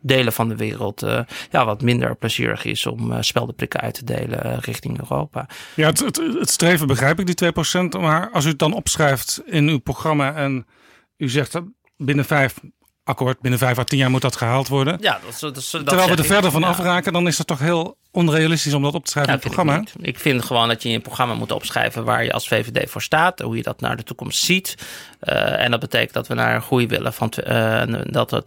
delen 0.00 0.32
van 0.32 0.48
de 0.48 0.56
wereld 0.56 1.06
ja, 1.50 1.64
wat 1.64 1.82
minder 1.82 2.14
plezierig 2.42 2.64
is 2.64 2.86
om 2.86 3.12
uh, 3.12 3.16
speldenprikken 3.20 3.80
uit 3.80 3.94
te 3.94 4.04
delen 4.04 4.46
uh, 4.46 4.58
richting 4.58 4.98
Europa. 4.98 5.48
Ja, 5.74 5.86
het, 5.86 5.98
het, 5.98 6.16
het, 6.16 6.50
streven 6.50 6.86
begrijp 6.86 7.20
ik, 7.20 7.38
die 7.38 7.52
2%. 7.96 8.00
Maar 8.00 8.30
als 8.30 8.44
u 8.44 8.48
het 8.48 8.58
dan 8.58 8.72
opschrijft 8.72 9.42
in 9.46 9.68
uw 9.68 9.78
programma 9.78 10.34
en 10.34 10.66
u 11.16 11.28
zegt 11.28 11.52
dat 11.52 11.64
binnen 11.96 12.24
vijf 12.24 12.54
akkoord, 13.04 13.40
binnen 13.40 13.58
vijf 13.58 13.78
à 13.78 13.84
tien 13.84 13.98
jaar 13.98 14.10
moet 14.10 14.22
dat 14.22 14.36
gehaald 14.36 14.68
worden. 14.68 14.98
Ja, 15.00 15.20
dat, 15.24 15.40
dat, 15.40 15.54
dat 15.54 15.86
Terwijl 15.86 16.08
we 16.08 16.16
er 16.16 16.24
verder 16.24 16.50
van 16.50 16.60
ja. 16.60 16.66
afraken, 16.66 17.12
dan 17.12 17.26
is 17.26 17.36
dat 17.36 17.46
toch 17.46 17.58
heel 17.58 17.98
onrealistisch 18.12 18.74
om 18.74 18.82
dat 18.82 18.94
op 18.94 19.04
te 19.04 19.10
schrijven 19.10 19.32
in 19.32 19.38
het 19.38 19.48
programma? 19.48 19.80
Ik, 19.80 20.06
ik, 20.06 20.18
vind 20.18 20.44
gewoon 20.44 20.68
dat 20.68 20.82
je 20.82 20.88
in 20.88 20.94
je 20.94 21.00
programma 21.00 21.34
moet 21.34 21.52
opschrijven 21.52 22.04
waar 22.04 22.24
je 22.24 22.32
als 22.32 22.48
VVD 22.48 22.90
voor 22.90 23.02
staat, 23.02 23.40
hoe 23.40 23.56
je 23.56 23.62
dat 23.62 23.80
naar 23.80 23.96
de 23.96 24.02
toekomst 24.02 24.44
ziet. 24.44 24.76
Uh, 25.22 25.60
en 25.60 25.70
dat 25.70 25.80
betekent 25.80 26.12
dat 26.12 26.26
we 26.26 26.34
naar 26.34 26.54
een 26.54 26.62
groei 26.62 26.86
willen 26.86 27.12
van 27.12 27.32
uh, 27.48 27.82
dat 28.04 28.32
er 28.32 28.42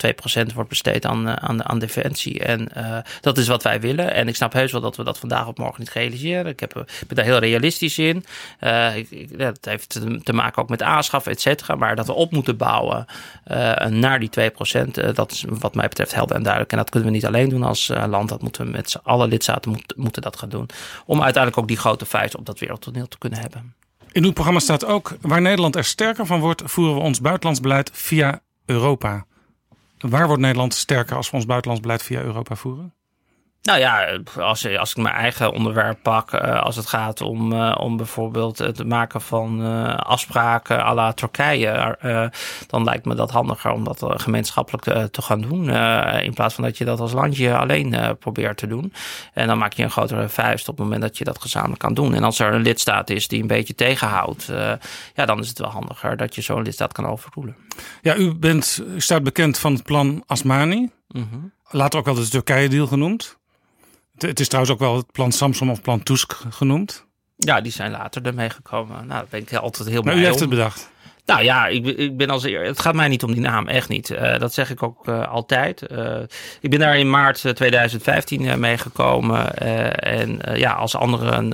2% 0.50 0.54
wordt 0.54 0.70
besteed 0.70 1.06
aan, 1.06 1.40
aan, 1.42 1.70
aan 1.70 1.80
defensie. 1.80 2.40
En 2.40 2.70
uh, 2.78 2.98
dat 3.22 3.38
is 3.38 3.48
wat 3.48 3.64
wij 3.64 3.80
willen. 3.80 4.14
En 4.14 4.28
ik 4.28 4.36
snap 4.36 4.54
heus 4.54 4.72
wel 4.72 4.82
dat 4.82 4.96
we 4.96 5.04
dat 5.04 5.20
vandaag 5.20 5.48
op 5.48 5.58
morgen 5.58 5.80
niet 5.80 5.92
realiseren. 5.92 6.46
Ik, 6.46 6.60
heb, 6.60 6.76
ik 6.78 7.08
ben 7.08 7.16
daar 7.16 7.26
heel 7.26 7.38
realistisch 7.38 7.98
in. 7.98 8.26
Ik, 8.96 9.10
ik, 9.10 9.40
dat 9.40 9.58
heeft 9.62 9.90
te, 9.90 10.20
te, 10.24 10.34
maken 10.34 10.62
ook 10.62 10.70
met 10.70 10.82
aanschaf, 10.82 11.28
et 11.28 11.42
cetera. 11.42 11.76
Maar 11.76 11.96
dat 11.96 12.06
we 12.06 12.14
op 12.14 12.32
moeten 12.32 12.58
bouwen 12.58 13.06
naar 13.90 14.20
die 14.20 14.30
2%, 14.40 15.14
dat 15.14 15.32
is 15.32 15.46
wat 15.48 15.76
mij 15.76 15.88
betreft 15.88 16.14
helder 16.14 16.36
en 16.36 16.42
duidelijk. 16.44 16.72
En 16.72 16.78
dat 16.78 16.90
kunnen 16.90 17.10
we 17.10 17.16
niet 17.16 17.26
alleen 17.26 17.50
doen 17.50 17.64
als 17.64 17.92
land. 18.08 18.30
Dat 18.30 18.42
moeten 18.42 18.66
we 18.66 18.72
met 18.72 18.90
z'n 18.90 19.00
allen 19.04 19.28
lidstaten 19.28 19.55
moet, 19.66 19.94
moeten 19.96 20.22
dat 20.22 20.38
gaan 20.38 20.50
doen. 20.50 20.70
Om 21.06 21.22
uiteindelijk 21.22 21.62
ook 21.62 21.68
die 21.68 21.78
grote 21.78 22.06
feiten 22.06 22.40
op 22.40 22.46
dat 22.46 22.60
wereldtoneel 22.60 23.08
te 23.08 23.18
kunnen 23.18 23.40
hebben. 23.40 23.76
In 24.12 24.24
uw 24.24 24.32
programma 24.34 24.60
staat 24.60 24.86
ook: 24.86 25.18
waar 25.22 25.42
Nederland 25.42 25.76
er 25.76 25.84
sterker 25.84 26.26
van 26.26 26.40
wordt, 26.40 26.62
voeren 26.66 26.96
we 26.96 27.02
ons 27.02 27.22
buitenlands 27.22 27.60
beleid 27.60 27.90
via 27.94 28.42
Europa. 28.66 29.26
Waar 30.00 30.28
wordt 30.28 30.42
Nederland 30.42 30.74
sterker 30.74 31.16
als 31.16 31.30
we 31.30 31.36
ons 31.36 31.46
buitenlands 31.46 31.84
beleid 31.84 32.04
via 32.04 32.22
Europa 32.22 32.56
voeren? 32.56 32.94
Nou 33.66 33.80
ja, 33.80 34.20
als, 34.38 34.78
als 34.78 34.90
ik 34.90 34.98
mijn 34.98 35.16
eigen 35.16 35.52
onderwerp 35.52 35.98
pak, 36.02 36.34
uh, 36.34 36.62
als 36.62 36.76
het 36.76 36.86
gaat 36.86 37.22
om, 37.22 37.52
uh, 37.52 37.76
om 37.80 37.98
bijvoorbeeld 37.98 38.58
het 38.58 38.88
maken 38.88 39.22
van 39.22 39.62
uh, 39.62 39.96
afspraken 39.96 40.86
à 40.86 40.94
la 40.94 41.14
Turkije, 41.14 41.98
dan 42.68 42.84
lijkt 42.84 43.06
me 43.06 43.16
dat 43.16 43.32
handiger 43.32 43.72
om 43.72 43.84
dat 43.84 44.06
gemeenschappelijk 44.08 45.12
te 45.12 45.22
gaan 45.22 45.42
doen. 45.42 45.70
in 46.22 46.34
plaats 46.34 46.54
van 46.54 46.64
dat 46.64 46.78
je 46.78 46.86
dat 46.86 47.00
als 47.00 47.12
landje 47.12 47.58
alleen 47.58 48.18
probeert 48.20 48.58
te 48.58 48.68
doen. 48.68 48.94
En 49.34 49.48
dan 49.48 49.58
maak 49.58 49.74
je 49.74 49.84
een 49.84 49.92
grotere 49.92 50.30
vuist 50.30 50.68
op 50.68 50.78
het 50.78 50.84
moment 50.84 51.02
dat 51.02 51.18
je 51.18 51.24
dat 51.24 51.42
gezamenlijk 51.42 51.80
kan 51.80 51.94
doen. 51.94 52.14
En 52.14 52.24
als 52.24 52.40
er 52.40 52.54
een 52.54 52.62
lidstaat 52.62 53.10
is 53.10 53.28
die 53.28 53.42
een 53.42 53.48
beetje 53.48 53.76
tegenhoudt, 53.76 54.52
ja, 55.14 55.26
dan 55.26 55.40
is 55.40 55.48
het 55.48 55.60
wel 55.60 55.70
handiger 55.70 56.18
dat 56.18 56.36
je 56.36 56.42
zo'n 56.42 56.62
lidstaat 56.62 56.94
kan 56.94 57.08
overroelen. 57.08 57.56
Ja, 58.02 58.16
u, 58.16 58.36
bent, 58.36 58.84
u 58.96 59.02
staat 59.02 59.24
bekend 59.24 59.58
van 59.58 59.74
het 59.74 59.84
plan 59.84 60.24
Asmani. 60.28 60.90
Mm 61.08 61.28
-hmm. 61.32 61.54
Later 61.70 62.00
ook 62.00 62.06
wel 62.06 62.16
de 62.16 62.30
Turkije-deal 62.30 62.88
genoemd. 62.88 63.38
Het 64.18 64.40
is 64.40 64.48
trouwens 64.48 64.74
ook 64.74 64.82
wel 64.82 64.96
het 64.96 65.12
plan 65.12 65.32
Samsung 65.32 65.72
of 65.72 65.82
plan 65.82 66.04
Tusk 66.04 66.34
genoemd. 66.50 67.06
Ja, 67.36 67.62
die 67.62 67.72
zijn 67.72 67.92
later 67.92 68.26
ermee 68.26 68.50
gekomen. 68.50 68.96
Nou, 68.96 69.08
daar 69.08 69.26
ben 69.30 69.42
ik 69.42 69.54
altijd 69.54 69.90
heel 69.90 70.02
blij 70.02 70.14
Maar 70.14 70.24
u 70.24 70.26
heeft 70.26 70.40
het 70.40 70.50
bedacht? 70.50 70.94
Nou 71.26 71.44
ja, 71.44 71.68
ik, 71.68 71.86
ik 71.86 72.18
ben 72.18 72.30
als 72.30 72.44
eer. 72.44 72.66
Het 72.66 72.80
gaat 72.80 72.94
mij 72.94 73.08
niet 73.08 73.24
om 73.24 73.32
die 73.32 73.42
naam, 73.42 73.68
echt 73.68 73.90
niet. 73.90 74.10
Uh, 74.10 74.38
dat 74.38 74.54
zeg 74.54 74.70
ik 74.70 74.84
ook 74.84 75.08
uh, 75.08 75.28
altijd. 75.28 75.84
Uh, 75.92 76.18
ik 76.62 76.70
ben 76.70 76.80
daar 76.80 76.98
in 76.98 77.10
maart 77.10 77.56
2015 77.56 78.60
meegekomen. 78.60 79.58
en 79.98 80.40
ja, 80.54 80.74
als 80.74 80.96
anderen 80.96 81.54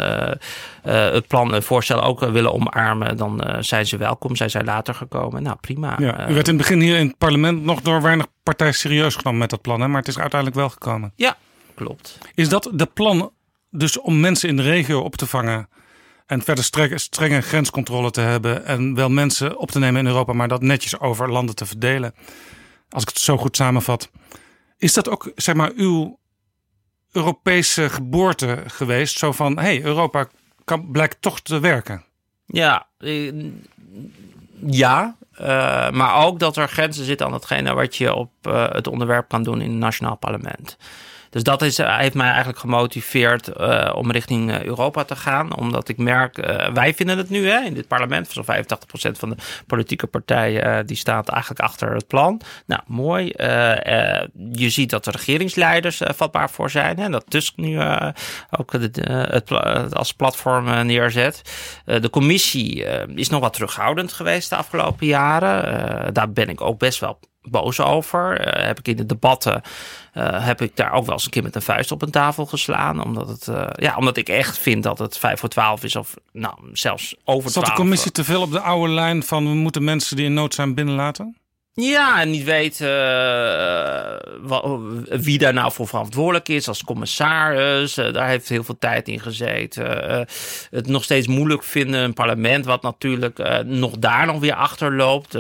het 0.82 1.28
plan, 1.28 1.54
het 1.54 1.64
voorstel 1.64 2.02
ook 2.02 2.20
willen 2.20 2.54
omarmen, 2.54 3.18
dan 3.18 3.44
zijn 3.60 3.86
ze 3.86 3.98
welkom. 3.98 4.36
Zij 4.36 4.50
zijn 4.50 4.66
later 4.66 4.94
gekomen. 4.94 5.44
Nou, 5.44 5.58
prima. 5.62 5.96
Ja, 6.00 6.30
u 6.30 6.34
werd 6.34 6.48
in 6.48 6.58
het 6.58 6.64
begin 6.64 6.80
hier 6.80 6.98
in 6.98 7.08
het 7.08 7.18
parlement 7.18 7.64
nog 7.64 7.82
door 7.82 8.02
weinig 8.02 8.28
partijen 8.44 8.74
serieus 8.74 9.16
genomen 9.16 9.40
met 9.40 9.50
dat 9.50 9.62
plan, 9.62 9.82
hè? 9.82 9.88
maar 9.88 10.00
het 10.00 10.08
is 10.08 10.20
uiteindelijk 10.20 10.60
wel 10.60 10.70
gekomen. 10.70 11.14
Ja, 11.16 11.38
klopt. 11.86 12.18
Is 12.36 12.50
dat 12.50 12.70
de 12.74 12.86
plan 12.86 13.32
dus 13.70 14.00
om 14.00 14.20
mensen 14.20 14.50
in 14.50 14.56
de 14.56 14.62
regio 14.62 15.00
op 15.00 15.16
te 15.16 15.28
vangen 15.28 15.70
en 16.26 16.42
verder 16.42 16.64
strenge, 16.64 16.98
strenge 16.98 17.42
grenscontrole 17.42 18.12
te 18.12 18.22
hebben 18.22 18.66
en 18.66 18.96
wel 18.96 19.10
mensen 19.10 19.58
op 19.58 19.72
te 19.72 19.80
nemen 19.80 20.00
in 20.00 20.08
Europa, 20.08 20.34
maar 20.34 20.48
dat 20.48 20.62
netjes 20.62 21.00
over 21.00 21.32
landen 21.32 21.56
te 21.56 21.66
verdelen? 21.66 22.14
Als 22.90 23.04
ik 23.04 23.10
het 23.10 23.20
zo 23.20 23.38
goed 23.38 23.56
samenvat. 23.56 24.10
Is 24.78 24.94
dat 24.94 25.10
ook 25.10 25.32
zeg 25.36 25.56
maar 25.56 25.72
uw 25.76 26.20
Europese 27.12 27.90
geboorte 27.90 28.64
geweest? 28.68 29.18
Zo 29.18 29.32
van, 29.32 29.58
hé, 29.58 29.64
hey, 29.64 29.84
Europa 29.84 30.28
kan, 30.64 30.92
blijkt 30.92 31.22
toch 31.22 31.40
te 31.40 31.60
werken. 31.60 32.04
Ja, 32.46 32.88
eh, 32.98 33.34
ja, 34.66 35.16
uh, 35.42 35.90
maar 35.90 36.26
ook 36.26 36.40
dat 36.40 36.58
er 36.58 36.68
grenzen 36.68 37.06
zitten 37.06 37.26
aan 37.26 37.32
datgene 37.32 37.74
wat 37.74 37.96
je 37.96 38.14
op 38.14 38.32
uh, 38.48 38.70
het 38.70 38.88
onderwerp 38.88 39.28
kan 39.28 39.44
doen 39.44 39.62
in 39.62 39.70
het 39.70 39.80
nationaal 39.80 40.16
parlement. 40.16 40.78
Dus 41.32 41.44
dat 41.44 41.62
is, 41.62 41.78
heeft 41.78 42.14
mij 42.14 42.28
eigenlijk 42.28 42.60
gemotiveerd 42.60 43.56
om 43.94 44.12
richting 44.12 44.64
Europa 44.64 45.04
te 45.04 45.16
gaan. 45.16 45.58
Omdat 45.58 45.90
ik 45.90 45.98
merk, 45.98 46.36
wij 46.74 46.94
vinden 46.94 47.18
het 47.18 47.30
nu 47.30 47.50
hè, 47.50 47.60
in 47.60 47.74
dit 47.74 47.88
parlement, 47.88 48.30
zo'n 48.30 48.46
85% 48.46 49.12
van 49.12 49.30
de 49.30 49.36
politieke 49.68 50.08
partijen 50.08 50.86
die 50.86 50.98
staat 50.98 51.30
eigenlijk 51.30 51.62
achter 51.62 51.94
het 51.94 52.08
plan. 52.08 52.42
Nou, 52.66 52.82
mooi. 52.88 53.26
je 54.52 54.70
ziet 54.70 54.90
dat 54.90 55.04
de 55.04 55.12
regeringsleiders 55.12 56.02
vatbaar 56.04 56.50
voor 56.50 56.70
zijn. 56.70 57.00
Hè, 57.00 57.10
dat 57.10 57.30
Tusk 57.30 57.58
nu 57.58 57.82
ook 58.50 58.72
het, 58.72 59.52
als 59.94 60.14
platform 60.14 60.86
neerzet. 60.86 61.42
de 61.86 62.10
commissie 62.10 62.86
is 63.16 63.30
nog 63.30 63.42
wat 63.42 63.54
terughoudend 63.54 64.14
geweest 64.14 64.50
de 64.50 64.56
afgelopen 64.56 65.08
jaren. 65.08 66.14
daar 66.14 66.32
ben 66.32 66.50
ik 66.50 66.62
ook 66.62 66.80
best 66.80 67.00
wel 67.00 67.20
boos 67.42 67.80
over. 67.80 68.34
Heb 68.66 68.80
ik 68.80 68.88
in 68.88 68.96
de 68.96 69.06
debatten 69.06 69.62
uh, 70.14 70.46
heb 70.46 70.62
ik 70.62 70.76
daar 70.76 70.92
ook 70.92 71.06
wel 71.06 71.14
eens 71.14 71.26
een 71.26 71.32
keer 71.32 71.44
met 71.44 71.56
een 71.56 71.62
vuist 71.62 71.92
op 71.92 72.02
een 72.02 72.12
tafel 72.12 72.46
geslaan. 72.46 73.04
Omdat, 73.04 73.28
het, 73.28 73.48
uh, 73.48 73.68
ja, 73.76 73.96
omdat 73.96 74.18
ik 74.18 74.30
echt 74.30 74.58
vind 74.58 74.84
dat 74.84 75.00
het 75.00 75.18
5 75.18 75.40
voor 75.40 75.50
12 75.50 75.84
is 75.84 75.96
of 75.96 76.14
nou, 76.32 76.56
zelfs 76.74 77.16
over 77.26 77.52
12. 77.52 77.54
Zat 77.54 77.66
de 77.66 77.82
commissie 77.82 78.12
te 78.12 78.24
veel 78.24 78.42
op 78.42 78.52
de 78.52 78.60
oude 78.60 78.94
lijn 78.94 79.24
van 79.24 79.44
we 79.48 79.54
moeten 79.54 79.84
mensen 79.84 80.16
die 80.16 80.26
in 80.26 80.34
nood 80.34 80.54
zijn 80.54 80.74
binnenlaten? 80.74 81.41
Ja, 81.74 82.22
en 82.22 82.30
niet 82.30 82.44
weten 82.44 82.88
uh, 82.88 84.64
wie 85.22 85.38
daar 85.38 85.54
nou 85.54 85.72
voor 85.72 85.88
verantwoordelijk 85.88 86.50
is 86.50 86.68
als 86.68 86.84
commissaris. 86.84 87.98
Uh, 87.98 88.14
daar 88.14 88.28
heeft 88.28 88.50
heel 88.50 88.64
veel 88.64 88.78
tijd 88.80 89.08
in 89.08 89.20
gezeten. 89.20 89.86
Het 90.70 90.88
nog 90.88 91.04
steeds 91.04 91.28
moeilijk 91.28 91.64
vinden, 91.64 92.02
een 92.02 92.14
parlement 92.14 92.66
wat 92.66 92.82
natuurlijk 92.82 93.64
nog 93.66 93.98
daar 93.98 94.26
nog 94.26 94.40
weer 94.40 94.54
achterloopt. 94.54 95.32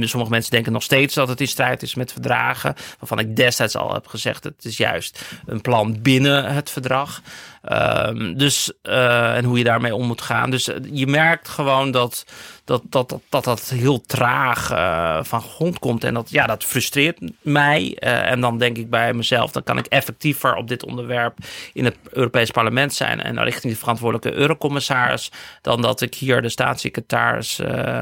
sommige 0.00 0.30
mensen 0.30 0.50
denken 0.50 0.72
nog 0.72 0.82
steeds 0.82 1.14
dat 1.14 1.28
het 1.28 1.40
in 1.40 1.48
strijd 1.48 1.82
is 1.82 1.94
met 1.94 2.12
verdragen. 2.12 2.74
Waarvan 2.98 3.18
ik 3.18 3.36
destijds 3.36 3.76
al 3.76 3.92
heb 3.92 4.06
gezegd, 4.06 4.44
het 4.44 4.64
is 4.64 4.76
juist 4.76 5.24
een 5.46 5.60
plan 5.60 6.02
binnen 6.02 6.54
het 6.54 6.70
verdrag. 6.70 7.22
Ehm, 7.62 8.34
dus, 8.36 8.72
en 8.82 9.44
hoe 9.44 9.58
je 9.58 9.64
daarmee 9.64 9.94
om 9.94 10.06
moet 10.06 10.22
gaan. 10.22 10.50
Dus 10.50 10.70
je 10.92 11.06
merkt 11.06 11.48
gewoon 11.48 11.90
dat 11.90 12.24
dat 12.70 12.82
dat, 12.88 13.10
dat, 13.10 13.20
dat, 13.28 13.44
dat 13.44 13.68
heel 13.68 14.00
traag 14.00 14.72
uh, 14.72 15.18
van 15.22 15.42
grond 15.42 15.78
komt. 15.78 16.04
En 16.04 16.14
dat, 16.14 16.30
ja, 16.30 16.46
dat 16.46 16.64
frustreert 16.64 17.18
mij. 17.40 17.96
En 18.00 18.40
dan 18.40 18.58
denk 18.58 18.76
ik 18.76 18.90
bij 18.90 19.12
mezelf, 19.12 19.52
dan 19.52 19.62
kan 19.62 19.78
ik 19.78 19.86
effectiever 19.86 20.54
op 20.54 20.68
dit 20.68 20.84
onderwerp 20.84 21.38
in 21.72 21.84
het 21.84 21.96
Europees 22.10 22.50
Parlement 22.50 22.94
zijn 22.94 23.22
en 23.22 23.44
richting 23.44 23.72
de 23.72 23.78
verantwoordelijke 23.78 24.38
eurocommissaris, 24.38 25.30
dan 25.62 25.82
dat 25.82 26.00
ik 26.00 26.14
hier 26.14 26.42
de 26.42 26.48
staatssecretaris 26.48 27.60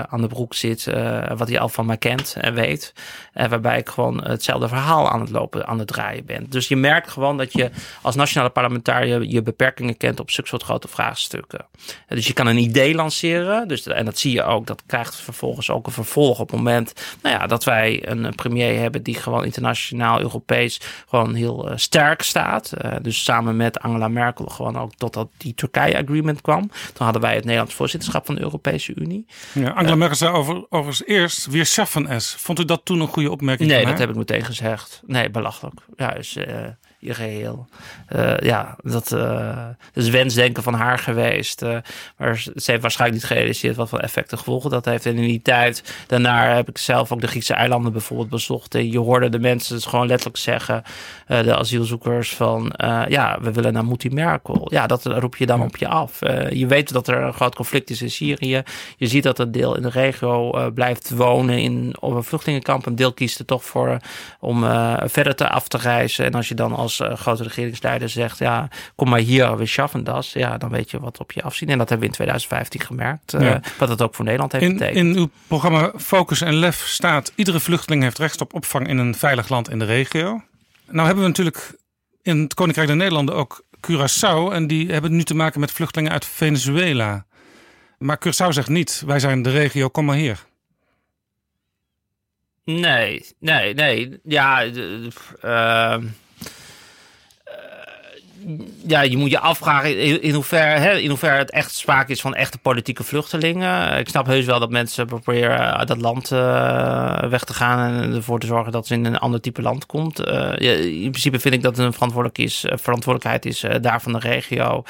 aan 0.09 0.21
de 0.21 0.27
broek 0.27 0.55
zit, 0.55 0.85
wat 1.37 1.49
hij 1.49 1.61
al 1.61 1.69
van 1.69 1.87
mij 1.87 1.97
kent 1.97 2.37
en 2.41 2.55
weet. 2.55 2.93
En 3.33 3.51
waarbij 3.51 3.79
ik 3.79 3.89
gewoon 3.89 4.25
hetzelfde 4.25 4.69
verhaal 4.69 5.11
aan 5.11 5.21
het 5.21 5.31
lopen, 5.31 5.67
aan 5.67 5.79
het 5.79 5.89
draaien 5.89 6.27
ben. 6.27 6.47
Dus 6.49 6.69
je 6.69 6.77
merkt 6.77 7.11
gewoon 7.11 7.37
dat 7.37 7.53
je 7.53 7.71
als 8.03 8.15
nationale 8.15 8.51
parlementariër 8.51 9.23
je 9.23 9.43
beperkingen 9.49 9.97
kent 9.97 10.21
op 10.21 10.31
zulke 10.31 10.49
soort 10.49 10.63
grote 10.63 10.89
vraagstukken. 10.89 11.67
Dus 12.09 12.27
je 12.27 12.33
kan 12.33 12.47
een 12.47 12.59
idee 12.59 12.95
lanceren, 12.95 13.69
dus, 13.69 13.87
en 13.87 14.05
dat 14.05 14.19
zie 14.19 14.33
je 14.33 14.43
ook 14.43 14.67
dat 14.67 14.83
krijgt 14.87 15.17
vervolgens 15.17 15.71
ook 15.71 15.87
een 15.87 15.93
vervolg 15.93 16.41
op 16.41 16.51
het 16.51 16.57
moment 16.57 16.93
nou 17.23 17.35
ja, 17.35 17.47
dat 17.47 17.65
wij 17.65 18.09
een 18.09 18.35
premier 18.35 18.79
hebben 18.79 19.03
die 19.03 19.15
gewoon 19.15 19.45
internationaal, 19.45 20.21
Europees 20.21 20.81
gewoon 21.09 21.35
heel 21.35 21.71
uh, 21.71 21.77
sterk 21.77 22.23
staat. 22.23 22.73
Uh, 22.85 22.93
dus 23.03 23.25
samen 23.25 23.57
met 23.57 23.81
Angela 23.81 24.09
Merkel 24.09 24.47
gewoon 24.47 24.79
ook 24.79 24.95
totdat 24.95 25.29
die 25.37 25.55
Turkije-agreement 25.55 26.41
kwam. 26.41 26.71
Toen 26.93 27.05
hadden 27.05 27.23
wij 27.23 27.35
het 27.35 27.45
Nederlands 27.45 27.75
voorzitterschap 27.75 28.27
van 28.27 28.35
de 28.35 28.41
Europese 28.41 28.93
Unie. 28.95 29.27
Ja, 29.53 29.71
Angela 29.71 29.95
Merkel 29.95 30.17
zei 30.17 30.33
over, 30.33 30.67
overigens 30.69 31.07
eerst 31.07 31.47
weer 31.47 31.67
schaffen 31.67 32.07
es. 32.07 32.35
Vond 32.39 32.61
u 32.61 32.65
dat 32.65 32.81
toen 32.85 33.01
een 33.01 33.09
goede 33.09 33.31
opmerking? 33.31 33.71
Nee, 33.71 33.87
dat 33.87 33.99
heb 33.99 34.11
ik 34.11 34.17
meteen 34.17 34.45
gezegd. 34.45 35.03
Nee, 35.07 35.31
belachelijk. 35.31 35.81
Ja, 35.97 36.11
dus, 36.11 36.37
uh, 36.37 36.45
je 36.99 37.15
geheel. 37.15 37.67
Uh, 38.17 38.39
ja, 38.39 38.77
dat, 38.83 39.13
uh, 39.13 39.67
is 39.93 40.09
wensdenken 40.09 40.63
van 40.63 40.75
haar 40.75 40.99
geweest. 40.99 41.63
Uh, 41.63 41.77
maar 42.17 42.37
ze 42.37 42.71
heeft 42.71 42.83
waarschijnlijk 42.83 43.21
niet 43.21 43.31
gerealiseerd 43.31 43.77
wat 43.77 43.89
voor 43.89 43.99
effecten 43.99 44.39
gevolgen 44.39 44.71
dat 44.71 44.85
heeft. 44.85 45.07
En 45.07 45.17
in 45.17 45.29
die 45.29 45.43
tijd, 45.43 46.05
daarna 46.07 46.55
heb 46.55 46.69
ik 46.69 46.79
zelf 46.79 47.13
ook 47.13 47.21
de 47.21 47.27
Griekse 47.27 47.55
eilanden 47.55 47.93
bijvoorbeeld 47.93 48.29
bezocht. 48.29 48.75
En 48.75 48.91
je 48.91 48.99
hoorde 48.99 49.29
de 49.29 49.39
mensen 49.39 49.75
het 49.75 49.87
gewoon 49.87 50.07
letterlijk 50.07 50.39
zeggen, 50.39 50.83
de 51.27 51.57
asielzoekers, 51.57 52.35
van 52.35 52.73
ja, 53.09 53.39
we 53.41 53.53
willen 53.53 53.73
naar 53.73 53.85
Mouti 53.85 54.11
Merkel. 54.11 54.67
Ja, 54.71 54.87
dat 54.87 55.05
roep 55.05 55.37
je 55.37 55.47
dan 55.47 55.63
op 55.63 55.77
je 55.77 55.89
af. 55.89 56.19
je 56.51 56.67
weet 56.67 56.93
dat 56.93 57.09
er 57.09 57.23
een 57.23 57.33
groot 57.33 57.55
conflict 57.55 57.91
is 57.91 58.03
in 58.03 58.11
Syrië. 58.11 58.63
Je 58.97 59.07
ziet 59.07 59.23
dat 59.23 59.39
een 59.39 59.53
deel 59.53 59.77
in 59.77 59.83
de 59.83 59.91
regio 59.91 60.71
blijft 60.71 61.11
wonen 61.11 61.59
in, 61.59 61.97
op 62.01 62.15
een 62.15 62.25
vluchtelingenkamp. 62.25 62.87
Een 62.87 62.97
deel 62.97 63.13
kiest 63.13 63.39
er 63.39 63.45
toch 63.45 63.65
voor 63.65 63.99
om 64.41 64.61
verder 65.05 65.35
te 65.35 65.49
af 65.49 65.69
te 65.69 65.79
reizen. 65.79 66.25
En 66.25 66.35
als 66.35 66.49
je 66.49 66.55
dan 66.55 66.73
als 66.73 66.88
als 66.89 67.01
uh, 67.01 67.19
grote 67.19 67.43
regeringsleider 67.43 68.09
zegt, 68.09 68.39
ja, 68.39 68.69
kom 68.95 69.09
maar 69.09 69.19
hier, 69.19 69.57
we 69.57 69.67
schaffen 69.67 70.05
dat. 70.05 70.31
Ja, 70.31 70.59
dan 70.59 70.71
weet 70.71 70.91
je 70.91 71.01
wat 71.01 71.19
op 71.19 71.33
je 71.33 71.43
afzien. 71.43 71.69
En 71.69 71.79
dat 71.79 71.89
hebben 71.89 72.07
we 72.09 72.13
in 72.13 72.17
2015 72.17 72.81
gemerkt. 72.81 73.35
Uh, 73.35 73.57
Wat 73.79 73.89
dat 73.89 74.03
ook 74.03 74.15
voor 74.15 74.25
Nederland 74.25 74.53
heeft 74.53 74.65
in, 74.65 74.73
betekend. 74.73 74.97
In 74.97 75.17
uw 75.17 75.31
programma 75.47 75.93
Focus 75.97 76.41
en 76.41 76.55
Lef 76.55 76.87
staat, 76.87 77.33
iedere 77.35 77.61
vluchteling 77.61 78.03
heeft 78.03 78.19
recht 78.19 78.41
op 78.41 78.55
opvang 78.55 78.89
in 78.89 78.99
een 78.99 79.15
veilig 79.15 79.49
land 79.49 79.71
in 79.71 79.79
de 79.79 79.85
regio. 79.85 80.43
Nou 80.87 81.07
hebben 81.07 81.25
we 81.25 81.29
natuurlijk 81.29 81.77
in 82.23 82.39
het 82.39 82.55
Koninkrijk 82.55 82.89
der 82.89 82.97
Nederlanden 82.97 83.35
ook 83.35 83.65
Curaçao. 83.77 84.53
En 84.53 84.67
die 84.67 84.93
hebben 84.93 85.17
nu 85.17 85.23
te 85.23 85.35
maken 85.35 85.61
met 85.61 85.73
vluchtelingen 85.73 86.13
uit 86.13 86.25
Venezuela. 86.25 87.27
Maar 87.99 88.19
Curaçao 88.27 88.49
zegt 88.49 88.69
niet, 88.69 89.03
wij 89.07 89.21
zijn 89.21 89.43
de 89.43 89.51
regio, 89.51 89.89
kom 89.89 90.05
maar 90.05 90.17
hier. 90.17 90.47
Nee, 92.65 93.25
nee, 93.39 93.75
nee. 93.75 94.21
Ja, 94.25 94.65
uh, 94.65 95.97
ja, 98.87 99.01
je 99.01 99.17
moet 99.17 99.31
je 99.31 99.39
afvragen 99.39 100.23
in, 100.23 100.35
hoeverre 100.35 100.81
hè, 100.81 100.97
in 100.97 101.09
hoever 101.09 101.37
het 101.37 101.51
echt 101.51 101.75
sprake 101.75 102.13
is 102.13 102.21
van 102.21 102.35
echte 102.35 102.59
politieke 102.59 103.05
vluchtelingen. 103.05 103.99
Ik 103.99 104.09
snap 104.09 104.27
heus 104.27 104.45
wel 104.45 104.61
dat 104.61 104.71
mensen 104.71 105.07
proberen 105.07 105.77
uit 105.77 105.89
dat 105.89 106.01
land 106.01 106.31
uh, 106.31 107.19
weg 107.19 107.45
te 107.45 107.55
gaan 107.55 108.03
en 108.03 108.15
ervoor 108.15 108.39
te 108.39 108.47
zorgen 108.47 108.73
dat 108.73 108.87
ze 108.87 108.95
in 108.95 109.05
een 109.05 109.19
ander 109.19 109.41
type 109.41 109.63
land 109.63 109.87
komt. 109.87 110.21
Uh, 110.21 110.59
in 111.03 111.11
principe 111.11 111.39
vind 111.39 111.55
ik 111.55 111.63
dat 111.63 111.77
het 111.77 111.87
een 111.87 111.93
verantwoordelijk 111.93 112.39
is, 112.39 112.65
eh, 112.65 112.79
verantwoordelijkheid 112.79 113.47
is 113.47 113.65
uh, 113.65 113.75
daar 113.81 114.03
van 114.03 114.13
de 114.13 114.19
regio. 114.19 114.83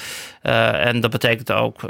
en 0.42 1.00
dat 1.00 1.10
betekent 1.10 1.52
ook 1.52 1.80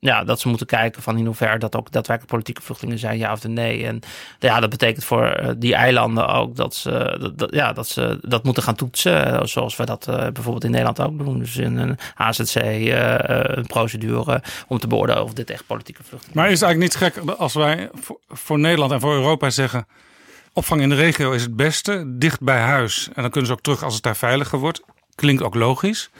ja, 0.00 0.24
dat 0.24 0.40
ze 0.40 0.48
moeten 0.48 0.66
kijken 0.66 1.02
van 1.02 1.18
in 1.18 1.26
hoeverre 1.26 1.58
dat 1.58 1.76
ook 1.76 1.92
daadwerkelijk 1.92 2.32
politieke 2.32 2.62
vluchtelingen 2.62 2.98
zijn, 2.98 3.18
ja 3.18 3.32
of 3.32 3.48
nee. 3.48 3.86
En 3.86 4.00
ja, 4.38 4.60
dat 4.60 4.70
betekent 4.70 5.04
voor 5.04 5.54
die 5.58 5.74
eilanden 5.74 6.28
ook 6.28 6.56
dat 6.56 6.74
ze 6.74 7.32
dat, 7.36 7.54
ja, 7.54 7.72
dat, 7.72 7.88
ze 7.88 8.18
dat 8.22 8.44
moeten 8.44 8.62
gaan 8.62 8.74
toetsen, 8.74 9.48
zoals 9.48 9.76
we 9.76 9.84
dat 9.84 10.04
bijvoorbeeld 10.06 10.64
in 10.64 10.70
Nederland 10.70 11.00
ook 11.00 11.07
doen. 11.16 11.38
Dus 11.38 11.56
in 11.56 11.76
een 11.76 11.98
AZC 12.14 12.54
uh, 12.54 13.14
eh, 13.14 13.56
een 13.56 13.66
procedure 13.66 14.42
om 14.66 14.78
te 14.78 14.86
beoordelen 14.86 15.22
of 15.22 15.32
dit 15.32 15.50
echt 15.50 15.66
politieke 15.66 16.02
vlucht 16.04 16.34
Maar 16.34 16.50
is 16.50 16.62
eigenlijk 16.62 16.92
niet 16.92 17.02
gek 17.02 17.30
als 17.30 17.54
wij 17.54 17.90
voor, 18.28 18.58
Nederland 18.58 18.92
en 18.92 19.00
voor 19.00 19.14
Europa 19.14 19.50
zeggen... 19.50 19.86
opvang 20.52 20.80
in 20.80 20.88
de 20.88 20.94
regio 20.94 21.32
is 21.32 21.42
het 21.42 21.56
beste, 21.56 22.04
dicht 22.06 22.40
bij 22.40 22.60
huis. 22.60 23.08
En 23.14 23.22
dan 23.22 23.30
kunnen 23.30 23.50
ze 23.50 23.56
ook 23.56 23.62
terug 23.62 23.82
als 23.82 23.94
het 23.94 24.02
daar 24.02 24.16
veiliger 24.16 24.58
wordt. 24.58 24.82
Klinkt 25.14 25.42
ook 25.42 25.54
logisch. 25.54 26.10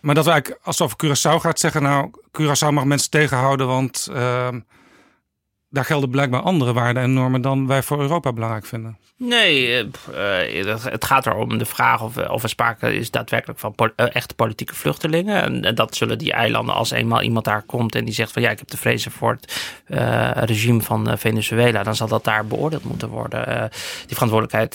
Maar 0.00 0.14
dat 0.14 0.24
we 0.24 0.30
eigenlijk, 0.30 0.60
als 0.64 0.78
het 0.78 0.86
over 0.86 1.06
Curaçao 1.06 1.40
gaat, 1.40 1.60
zeggen... 1.60 1.82
nou, 1.82 2.10
Curaçao 2.40 2.72
mag 2.72 2.84
mensen 2.84 3.10
tegenhouden, 3.10 3.66
want... 3.66 4.08
Uh, 4.12 4.48
daar 5.70 5.84
gelden 5.84 6.10
blijkbaar 6.10 6.40
andere 6.40 6.72
waarden 6.72 7.02
en 7.02 7.12
normen 7.12 7.40
dan 7.40 7.66
wij 7.66 7.82
voor 7.82 8.00
Europa 8.00 8.32
belangrijk 8.32 8.66
vinden. 8.66 8.98
Nee, 9.22 9.84
uh, 9.84 10.82
het 10.84 11.04
gaat 11.04 11.26
erom 11.26 11.58
de 11.58 11.64
vraag 11.64 12.02
of, 12.02 12.16
of 12.16 12.42
er 12.42 12.48
sprake 12.48 12.94
is 12.94 13.10
daadwerkelijk 13.10 13.58
van 13.58 13.74
po 13.74 13.88
echte 13.96 14.34
politieke 14.34 14.74
vluchtelingen. 14.74 15.64
En, 15.64 15.74
dat 15.74 15.96
zullen 15.96 16.18
die 16.18 16.32
eilanden, 16.32 16.74
als 16.74 16.90
eenmaal 16.90 17.22
iemand 17.22 17.44
daar 17.44 17.62
komt 17.62 17.94
en 17.94 18.04
die 18.04 18.14
zegt 18.14 18.32
van 18.32 18.42
ja, 18.42 18.50
ik 18.50 18.58
heb 18.58 18.68
te 18.68 18.76
vrezen 18.76 19.10
voor 19.10 19.38
het 19.84 20.50
regime 20.50 20.80
van 20.80 21.18
Venezuela, 21.18 21.82
dan 21.82 21.96
zal 21.96 22.08
dat 22.08 22.24
daar 22.24 22.46
beoordeeld 22.46 22.84
moeten 22.84 23.08
worden. 23.08 23.70
die 24.06 24.16
verantwoordelijkheid 24.16 24.74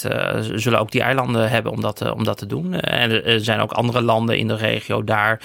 zullen 0.61 0.79
ook 0.79 0.91
die 0.91 1.01
eilanden 1.01 1.49
hebben 1.49 1.71
om 1.71 1.81
dat, 1.81 2.11
om 2.11 2.23
dat 2.23 2.37
te 2.37 2.45
doen. 2.45 2.79
En 2.79 3.23
er 3.23 3.43
zijn 3.43 3.59
ook 3.59 3.71
andere 3.71 4.01
landen 4.01 4.37
in 4.37 4.47
de 4.47 4.55
regio 4.55 5.03
daar 5.03 5.41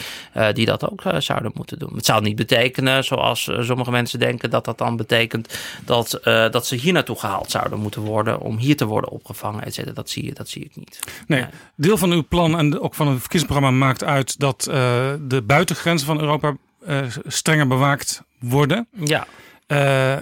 die 0.52 0.66
dat 0.66 0.90
ook 0.90 1.02
zouden 1.18 1.52
moeten 1.54 1.78
doen. 1.78 1.94
Het 1.94 2.06
zou 2.06 2.22
niet 2.22 2.36
betekenen, 2.36 3.04
zoals 3.04 3.50
sommige 3.60 3.90
mensen 3.90 4.18
denken, 4.18 4.50
dat 4.50 4.64
dat 4.64 4.78
dan 4.78 4.96
betekent 4.96 5.39
dat, 5.84 6.20
uh, 6.24 6.50
dat 6.50 6.66
ze 6.66 6.74
hier 6.74 6.92
naartoe 6.92 7.18
gehaald 7.18 7.50
zouden 7.50 7.78
moeten 7.78 8.02
worden 8.02 8.40
om 8.40 8.56
hier 8.56 8.76
te 8.76 8.84
worden 8.84 9.10
opgevangen, 9.10 9.64
et 9.64 9.74
cetera. 9.74 9.94
Dat 9.94 10.10
zie 10.10 10.24
je, 10.24 10.32
dat 10.32 10.48
zie 10.48 10.64
ik 10.64 10.76
niet. 10.76 10.98
Nee, 11.26 11.46
deel 11.74 11.96
van 11.96 12.12
uw 12.12 12.24
plan 12.28 12.58
en 12.58 12.80
ook 12.80 12.94
van 12.94 13.08
het 13.08 13.20
verkiezingsprogramma 13.20 13.86
maakt 13.86 14.04
uit 14.04 14.38
dat 14.38 14.66
uh, 14.68 14.74
de 15.20 15.42
buitengrenzen 15.42 16.06
van 16.06 16.20
Europa 16.20 16.56
uh, 16.88 16.98
strenger 17.26 17.66
bewaakt 17.66 18.22
worden. 18.38 18.88
Ja. 18.90 19.26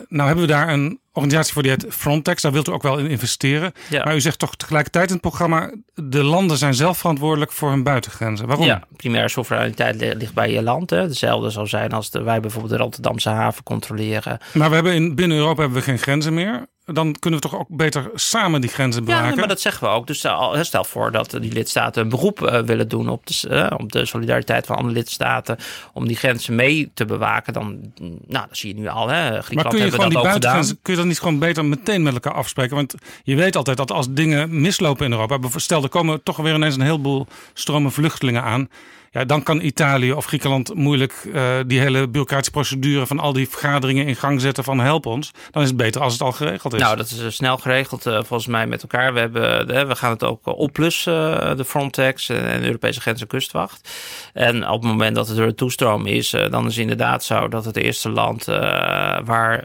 nou 0.08 0.26
hebben 0.26 0.40
we 0.40 0.46
daar 0.46 0.68
een 0.68 1.00
organisatie 1.18 1.52
voor 1.52 1.62
die 1.62 1.70
heet 1.70 1.86
Frontex. 1.88 2.42
Daar 2.42 2.52
wilt 2.52 2.68
u 2.68 2.72
ook 2.72 2.82
wel 2.82 2.98
in 2.98 3.06
investeren. 3.06 3.72
Ja. 3.88 4.04
Maar 4.04 4.14
u 4.14 4.20
zegt 4.20 4.38
toch 4.38 4.56
tegelijkertijd 4.56 5.06
in 5.06 5.12
het 5.12 5.22
programma... 5.22 5.74
de 5.94 6.22
landen 6.22 6.56
zijn 6.56 6.74
zelf 6.74 6.98
verantwoordelijk 6.98 7.52
voor 7.52 7.70
hun 7.70 7.82
buitengrenzen. 7.82 8.46
Waarom? 8.46 8.66
Ja, 8.66 8.82
primaire 8.96 9.28
soevereiniteit 9.28 10.14
ligt 10.16 10.34
bij 10.34 10.52
je 10.52 10.62
land. 10.62 10.90
Hè. 10.90 11.00
Hetzelfde 11.00 11.50
zou 11.50 11.66
zijn 11.66 11.92
als 11.92 12.10
de, 12.10 12.22
wij 12.22 12.40
bijvoorbeeld 12.40 12.72
de 12.72 12.78
Rotterdamse 12.78 13.28
haven 13.28 13.62
controleren. 13.62 14.38
Maar 14.52 14.68
we 14.68 14.74
hebben 14.74 14.94
in, 14.94 15.14
binnen 15.14 15.36
Europa 15.36 15.60
hebben 15.60 15.78
we 15.78 15.84
geen 15.84 15.98
grenzen 15.98 16.34
meer. 16.34 16.66
Dan 16.92 17.16
kunnen 17.18 17.40
we 17.40 17.48
toch 17.48 17.58
ook 17.58 17.68
beter 17.68 18.10
samen 18.14 18.60
die 18.60 18.70
grenzen 18.70 19.04
bewaken? 19.04 19.24
Ja, 19.24 19.30
nee, 19.30 19.38
maar 19.38 19.48
dat 19.48 19.60
zeggen 19.60 19.88
we 19.88 19.94
ook. 19.94 20.06
Dus 20.06 20.18
stel, 20.18 20.64
stel 20.64 20.84
voor 20.84 21.12
dat 21.12 21.30
die 21.30 21.52
lidstaten 21.52 22.02
een 22.02 22.08
beroep 22.08 22.40
uh, 22.40 22.60
willen 22.60 22.88
doen 22.88 23.08
op 23.08 23.26
de, 23.26 23.48
uh, 23.50 23.78
op 23.78 23.92
de 23.92 24.06
solidariteit 24.06 24.66
van 24.66 24.76
andere 24.76 24.94
lidstaten 24.94 25.56
om 25.92 26.06
die 26.06 26.16
grenzen 26.16 26.54
mee 26.54 26.90
te 26.94 27.04
bewaken. 27.04 27.52
Dan, 27.52 27.92
nou, 28.26 28.46
dat 28.48 28.56
zie 28.56 28.74
je 28.74 28.80
nu 28.80 28.88
al. 28.88 29.08
Hè. 29.08 29.42
Griekenland 29.42 29.54
maar 29.54 29.74
kun 29.74 29.84
je 29.84 29.90
gewoon 29.90 30.10
die 30.10 30.22
buitengrenzen, 30.22 30.78
kun 30.82 30.92
je 30.92 30.98
dat 30.98 31.08
niet 31.08 31.18
gewoon 31.18 31.38
beter 31.38 31.64
meteen 31.64 32.02
met 32.02 32.14
elkaar 32.14 32.34
afspreken? 32.34 32.76
Want 32.76 32.94
je 33.22 33.34
weet 33.34 33.56
altijd 33.56 33.76
dat 33.76 33.90
als 33.90 34.06
dingen 34.10 34.60
mislopen 34.60 35.06
in 35.06 35.12
Europa, 35.12 35.38
stel 35.56 35.82
er 35.82 35.88
komen 35.88 36.22
toch 36.22 36.36
weer 36.36 36.54
ineens 36.54 36.74
een 36.74 36.80
heleboel 36.80 37.26
stromen 37.52 37.92
vluchtelingen 37.92 38.42
aan. 38.42 38.68
Ja, 39.10 39.24
dan 39.24 39.42
kan 39.42 39.60
Italië 39.60 40.12
of 40.12 40.24
Griekenland 40.24 40.74
moeilijk 40.74 41.12
uh, 41.26 41.44
die 41.66 41.80
hele 41.80 42.06
bureaucratische 42.06 42.50
procedure 42.50 43.06
van 43.06 43.18
al 43.18 43.32
die 43.32 43.48
vergaderingen 43.48 44.06
in 44.06 44.16
gang 44.16 44.40
zetten 44.40 44.64
van 44.64 44.80
help 44.80 45.06
ons. 45.06 45.30
Dan 45.50 45.62
is 45.62 45.68
het 45.68 45.76
beter 45.76 46.00
als 46.00 46.12
het 46.12 46.22
al 46.22 46.32
geregeld 46.32 46.74
is. 46.74 46.80
Nou, 46.80 46.96
dat 46.96 47.10
is 47.10 47.34
snel 47.34 47.56
geregeld 47.56 48.06
uh, 48.06 48.14
volgens 48.14 48.46
mij 48.46 48.66
met 48.66 48.82
elkaar. 48.82 49.12
We, 49.12 49.20
hebben, 49.20 49.74
uh, 49.74 49.82
we 49.82 49.96
gaan 49.96 50.10
het 50.10 50.24
ook 50.24 50.46
opplussen, 50.46 51.56
de 51.56 51.64
Frontex 51.64 52.28
en 52.28 52.60
de 52.60 52.66
Europese 52.66 53.00
Grens- 53.00 53.20
en 53.20 53.26
Kustwacht. 53.26 53.90
En 54.32 54.68
op 54.68 54.82
het 54.82 54.90
moment 54.90 55.16
dat 55.16 55.28
het 55.28 55.38
er 55.38 55.46
een 55.46 55.54
toestroom 55.54 56.06
is, 56.06 56.30
dan 56.30 56.66
is 56.66 56.72
het 56.72 56.82
inderdaad 56.82 57.24
zo 57.24 57.48
dat 57.48 57.64
het 57.64 57.76
eerste 57.76 58.10
land 58.10 58.44
waar 59.24 59.64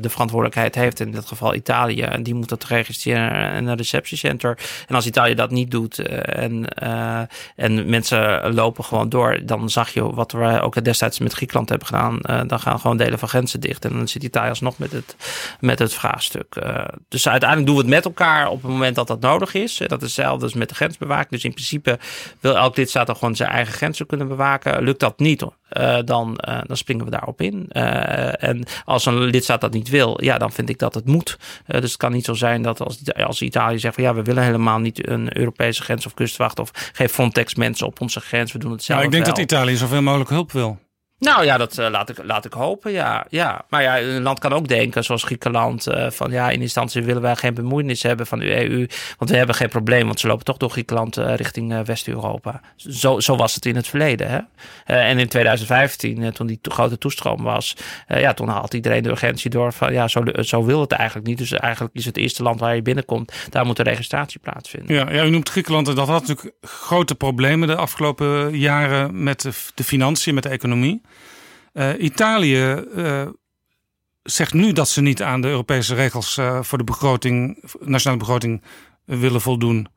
de 0.00 0.08
verantwoordelijkheid 0.10 0.74
heeft, 0.74 1.00
in 1.00 1.10
dit 1.10 1.26
geval 1.26 1.54
Italië, 1.54 2.00
en 2.00 2.22
die 2.22 2.34
moet 2.34 2.48
dat 2.48 2.64
registreren 2.64 3.52
in 3.52 3.66
een 3.66 3.76
receptiecenter. 3.76 4.58
En 4.86 4.94
als 4.94 5.06
Italië 5.06 5.34
dat 5.34 5.50
niet 5.50 5.70
doet 5.70 5.98
en, 5.98 6.68
en 7.56 7.90
mensen 7.90 8.54
lopen 8.54 8.71
gewoon 8.80 9.08
door. 9.08 9.40
Dan 9.44 9.70
zag 9.70 9.90
je 9.90 10.14
wat 10.14 10.32
we 10.32 10.60
ook 10.60 10.84
destijds 10.84 11.18
met 11.18 11.32
Griekenland 11.32 11.68
hebben 11.68 11.86
gedaan. 11.86 12.18
Uh, 12.22 12.40
dan 12.46 12.60
gaan 12.60 12.80
gewoon 12.80 12.96
delen 12.96 13.18
van 13.18 13.28
grenzen 13.28 13.60
dicht. 13.60 13.84
En 13.84 13.92
dan 13.92 14.08
zit 14.08 14.22
Italië 14.22 14.48
alsnog 14.48 14.78
met 14.78 14.92
het, 14.92 15.16
met 15.60 15.78
het 15.78 15.94
vraagstuk. 15.94 16.56
Uh, 16.62 16.84
dus 17.08 17.28
uiteindelijk 17.28 17.68
doen 17.68 17.76
we 17.76 17.82
het 17.82 17.94
met 17.94 18.04
elkaar 18.04 18.48
op 18.48 18.62
het 18.62 18.70
moment 18.70 18.94
dat 18.94 19.06
dat 19.06 19.20
nodig 19.20 19.54
is. 19.54 19.76
Dat 19.76 20.02
is 20.02 20.16
hetzelfde 20.16 20.44
als 20.44 20.54
met 20.54 20.68
de 20.68 20.74
grensbewaking. 20.74 21.30
Dus 21.30 21.44
in 21.44 21.52
principe 21.52 21.98
wil 22.40 22.56
elk 22.56 22.76
lidstaat 22.76 23.06
dan 23.06 23.16
gewoon 23.16 23.36
zijn 23.36 23.50
eigen 23.50 23.74
grenzen 23.74 24.06
kunnen 24.06 24.28
bewaken. 24.28 24.82
Lukt 24.82 25.00
dat 25.00 25.18
niet, 25.18 25.42
uh, 25.42 25.98
dan, 26.04 26.38
dan 26.66 26.76
springen 26.76 27.04
we 27.04 27.10
daarop 27.10 27.40
in. 27.40 27.66
en 27.70 28.64
als 28.84 29.06
een 29.06 29.18
lidstaat 29.18 29.60
dat 29.60 29.72
niet 29.72 29.88
wil, 29.88 30.24
ja, 30.24 30.38
dan 30.38 30.52
vind 30.52 30.68
ik 30.68 30.78
dat 30.78 30.94
het 30.94 31.06
moet. 31.06 31.38
dus 31.66 31.82
het 31.82 31.96
kan 31.96 32.12
niet 32.12 32.24
zo 32.24 32.34
zijn 32.34 32.62
dat 32.62 32.80
als, 32.80 33.14
als 33.14 33.42
Italië 33.42 33.78
zegt 33.78 33.94
van 33.94 34.04
ja, 34.04 34.14
we 34.14 34.22
willen 34.22 34.42
helemaal 34.42 34.78
niet 34.78 35.08
een 35.08 35.36
Europese 35.38 35.82
grens 35.82 36.06
of 36.06 36.14
kustwacht 36.14 36.58
of 36.58 36.70
geen 36.92 37.08
Frontex 37.08 37.54
mensen 37.54 37.86
op 37.86 38.00
onze 38.00 38.20
grens. 38.20 38.51
We 38.52 38.58
doen 38.58 38.70
het 38.70 38.82
zelf. 38.82 38.98
Ja, 38.98 39.04
ik 39.04 39.10
denk 39.10 39.24
wel. 39.24 39.34
dat 39.34 39.44
Italië 39.44 39.76
zoveel 39.76 40.02
mogelijk 40.02 40.30
hulp 40.30 40.52
wil. 40.52 40.78
Nou 41.22 41.44
ja, 41.44 41.56
dat 41.56 41.78
uh, 41.78 41.88
laat, 41.90 42.08
ik, 42.08 42.24
laat 42.24 42.44
ik 42.44 42.52
hopen, 42.52 42.92
ja. 42.92 43.26
ja. 43.28 43.64
Maar 43.68 43.82
ja, 43.82 44.00
een 44.00 44.22
land 44.22 44.38
kan 44.38 44.52
ook 44.52 44.68
denken, 44.68 45.04
zoals 45.04 45.22
Griekenland... 45.22 45.88
Uh, 45.88 46.10
van 46.10 46.30
ja, 46.30 46.50
in 46.50 46.60
instantie 46.60 47.02
willen 47.02 47.22
wij 47.22 47.36
geen 47.36 47.54
bemoeienis 47.54 48.02
hebben 48.02 48.26
van 48.26 48.38
de 48.38 48.70
EU... 48.70 48.86
want 49.18 49.30
we 49.30 49.36
hebben 49.36 49.54
geen 49.54 49.68
probleem, 49.68 50.06
want 50.06 50.20
ze 50.20 50.26
lopen 50.26 50.44
toch 50.44 50.56
door 50.56 50.70
Griekenland... 50.70 51.18
Uh, 51.18 51.34
richting 51.34 51.84
West-Europa. 51.84 52.60
Zo, 52.76 53.20
zo 53.20 53.36
was 53.36 53.54
het 53.54 53.66
in 53.66 53.76
het 53.76 53.88
verleden, 53.88 54.30
hè. 54.30 54.40
en 54.94 55.18
in 55.18 55.28
2015, 55.28 56.32
toen 56.32 56.46
die 56.46 56.58
grote 56.62 56.98
toestroom 56.98 57.42
was... 57.42 57.76
ja, 58.06 58.34
toen 58.34 58.48
had 58.48 58.74
iedereen 58.74 59.02
de 59.02 59.10
urgentie 59.10 59.50
door 59.50 59.72
van... 59.72 59.92
ja, 59.92 60.08
zo, 60.08 60.22
zo 60.40 60.64
wil 60.64 60.80
het 60.80 60.92
eigenlijk 60.92 61.28
niet. 61.28 61.38
Dus 61.38 61.52
eigenlijk 61.52 61.94
is 61.94 62.04
het 62.04 62.16
eerste 62.16 62.42
land 62.42 62.60
waar 62.60 62.74
je 62.74 62.82
binnenkomt... 62.82 63.32
daar 63.50 63.66
moet 63.66 63.76
de 63.76 63.82
registratie 63.82 64.40
plaatsvinden. 64.40 64.96
Ja, 64.96 65.12
ja 65.12 65.24
u 65.24 65.30
noemt 65.30 65.48
Griekenland 65.48 65.88
en 65.88 65.94
dat 65.94 66.08
had 66.08 66.26
natuurlijk 66.26 66.56
grote 66.60 67.14
problemen... 67.14 67.68
de 67.68 67.76
afgelopen 67.76 68.58
jaren 68.58 69.22
met 69.22 69.48
de 69.74 69.84
financiën, 69.84 70.34
met 70.34 70.42
de 70.42 70.48
economie... 70.48 71.02
Uh, 71.72 72.02
Italië 72.02 72.84
uh, 72.96 73.28
zegt 74.22 74.52
nu 74.52 74.72
dat 74.72 74.88
ze 74.88 75.00
niet 75.00 75.22
aan 75.22 75.40
de 75.40 75.48
Europese 75.48 75.94
regels 75.94 76.36
uh, 76.36 76.62
voor 76.62 76.78
de 76.78 76.84
begroting, 76.84 77.64
nationale 77.80 78.20
begroting 78.20 78.62
willen 79.04 79.40
voldoen. 79.40 79.88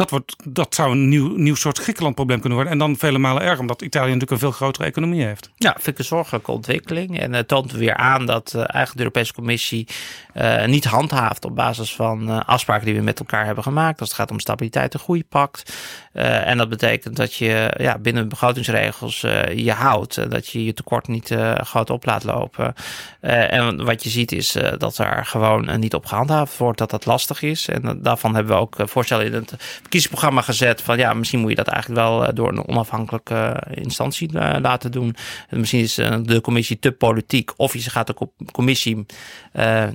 Dat, 0.00 0.10
wordt, 0.10 0.36
dat 0.44 0.74
zou 0.74 0.90
een 0.90 1.08
nieuw, 1.08 1.36
nieuw 1.36 1.54
soort 1.54 1.78
Griekenland-probleem 1.78 2.40
kunnen 2.40 2.58
worden. 2.58 2.72
En 2.72 2.86
dan 2.86 2.96
vele 2.96 3.18
malen 3.18 3.42
erger, 3.42 3.60
omdat 3.60 3.82
Italië 3.82 4.06
natuurlijk 4.06 4.30
een 4.30 4.38
veel 4.38 4.50
grotere 4.50 4.84
economie 4.84 5.24
heeft. 5.24 5.50
Ja, 5.56 5.72
vind 5.72 5.86
ik 5.86 5.98
een 5.98 6.04
zorgelijke 6.04 6.50
ontwikkeling. 6.50 7.20
En 7.20 7.32
het 7.32 7.48
toont 7.48 7.72
weer 7.72 7.94
aan 7.94 8.26
dat 8.26 8.52
uh, 8.56 8.60
eigenlijk 8.60 8.92
de 8.92 8.98
Europese 8.98 9.32
Commissie 9.32 9.86
uh, 10.34 10.64
niet 10.64 10.84
handhaaft 10.84 11.44
op 11.44 11.54
basis 11.54 11.94
van 11.94 12.28
uh, 12.28 12.40
afspraken 12.46 12.86
die 12.86 12.94
we 12.94 13.00
met 13.00 13.18
elkaar 13.18 13.46
hebben 13.46 13.64
gemaakt. 13.64 14.00
Als 14.00 14.08
het 14.08 14.18
gaat 14.18 14.30
om 14.30 14.40
stabiliteit 14.40 14.94
en 14.94 15.00
groeipact. 15.00 15.72
en 16.12 16.58
dat 16.58 16.68
betekent 16.68 17.16
dat 17.16 17.34
je 17.34 17.74
ja, 17.78 17.98
binnen 17.98 18.28
begrotingsregels 18.28 19.20
je 19.54 19.72
houdt. 19.72 20.30
dat 20.30 20.48
je 20.48 20.64
je 20.64 20.74
tekort 20.74 21.08
niet 21.08 21.34
groot 21.54 21.90
op 21.90 22.04
laat 22.04 22.24
lopen. 22.24 22.74
en 23.20 23.84
wat 23.84 24.02
je 24.02 24.10
ziet 24.10 24.32
is 24.32 24.56
dat 24.78 24.98
er 24.98 25.26
gewoon 25.26 25.78
niet 25.80 25.94
op 25.94 26.06
gehandhaafd 26.06 26.56
wordt. 26.56 26.78
Dat 26.78 26.90
dat 26.90 27.06
lastig 27.06 27.42
is. 27.42 27.68
En 27.68 28.02
daarvan 28.02 28.34
hebben 28.34 28.54
we 28.54 28.60
ook 28.60 28.76
voorstellen 28.76 29.26
in 29.26 29.32
het 29.32 29.54
verkiezingsprogramma 29.90 30.40
gezet. 30.52 30.82
Van 30.82 30.98
ja, 30.98 31.14
misschien 31.14 31.40
moet 31.40 31.50
je 31.50 31.56
dat 31.56 31.68
eigenlijk 31.68 32.00
wel 32.00 32.34
door 32.34 32.48
een 32.48 32.68
onafhankelijke 32.68 33.62
instantie 33.74 34.32
laten 34.60 34.92
doen. 34.92 35.16
Misschien 35.50 35.80
is 35.80 35.94
de 36.22 36.40
commissie 36.42 36.78
te 36.78 36.92
politiek. 36.92 37.50
Of 37.56 37.72
je 37.72 37.90
gaat 37.90 38.06
de 38.06 38.28
commissie 38.52 39.06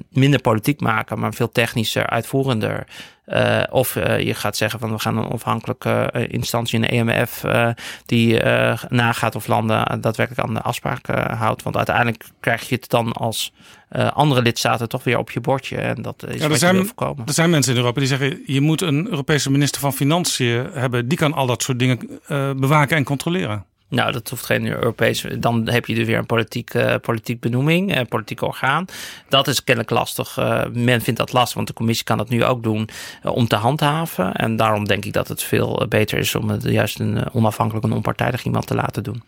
minder 0.09 0.41
politiek 0.41 0.79
maken, 0.79 1.19
maar 1.19 1.33
veel 1.33 1.51
technischer, 1.51 2.07
uitvoerender. 2.07 2.87
Of 3.69 3.93
je 3.93 4.33
gaat 4.33 4.57
zeggen 4.57 4.79
van 4.79 4.91
we 4.91 4.99
gaan 4.99 5.17
een 5.17 5.27
onafhankelijke 5.27 6.27
instantie, 6.27 6.79
een 6.79 7.09
EMF, 7.09 7.43
die 8.05 8.43
nagaat 8.89 9.35
of 9.35 9.47
landen 9.47 10.01
daadwerkelijk 10.01 10.47
aan 10.47 10.53
de 10.53 10.61
afspraak 10.61 11.07
houdt. 11.37 11.63
Want 11.63 11.75
uiteindelijk 11.75 12.23
krijg 12.39 12.69
je 12.69 12.75
het 12.75 12.89
dan 12.89 13.11
als 13.11 13.53
andere 14.13 14.41
lidstaten 14.41 14.89
toch 14.89 15.03
weer 15.03 15.17
op 15.17 15.31
je 15.31 15.39
bordje. 15.39 15.77
En 15.77 16.01
dat 16.01 16.25
is 16.27 16.41
ja, 16.41 16.49
er, 16.49 16.57
zijn, 16.57 16.91
er 17.25 17.33
zijn 17.33 17.49
mensen 17.49 17.71
in 17.71 17.77
Europa 17.77 17.99
die 17.99 18.09
zeggen 18.09 18.41
je 18.45 18.61
moet 18.61 18.81
een 18.81 19.07
Europese 19.09 19.51
minister 19.51 19.81
van 19.81 19.93
Financiën 19.93 20.67
hebben. 20.73 21.07
Die 21.07 21.17
kan 21.17 21.33
al 21.33 21.45
dat 21.45 21.63
soort 21.63 21.79
dingen 21.79 22.19
bewaken 22.59 22.97
en 22.97 23.03
controleren. 23.03 23.65
Nou, 23.87 24.11
dat 24.11 24.29
hoeft 24.29 24.45
geen 24.45 24.67
Europees. 24.67 25.25
Dan 25.39 25.69
heb 25.69 25.85
je 25.85 25.95
dus 25.95 26.05
weer 26.05 26.17
een 26.17 26.25
politiek, 26.25 26.73
uh, 26.73 26.95
politiek 27.01 27.39
benoeming, 27.39 27.95
een 27.97 28.07
politiek 28.07 28.41
orgaan. 28.41 28.85
Dat 29.29 29.47
is 29.47 29.63
kennelijk 29.63 29.93
lastig. 29.93 30.37
Uh, 30.37 30.65
men 30.73 31.01
vindt 31.01 31.19
dat 31.19 31.33
lastig, 31.33 31.55
want 31.55 31.67
de 31.67 31.73
commissie 31.73 32.05
kan 32.05 32.17
dat 32.17 32.29
nu 32.29 32.43
ook 32.43 32.63
doen 32.63 32.89
uh, 33.23 33.31
om 33.35 33.47
te 33.47 33.55
handhaven. 33.55 34.33
En 34.33 34.55
daarom 34.55 34.85
denk 34.85 35.05
ik 35.05 35.13
dat 35.13 35.27
het 35.27 35.43
veel 35.43 35.85
beter 35.89 36.17
is 36.17 36.35
om 36.35 36.49
het 36.49 36.63
juist 36.63 36.99
een 36.99 37.33
onafhankelijk 37.33 37.85
en 37.85 37.91
onpartijdig 37.91 38.43
iemand 38.43 38.67
te 38.67 38.75
laten 38.75 39.03
doen. 39.03 39.23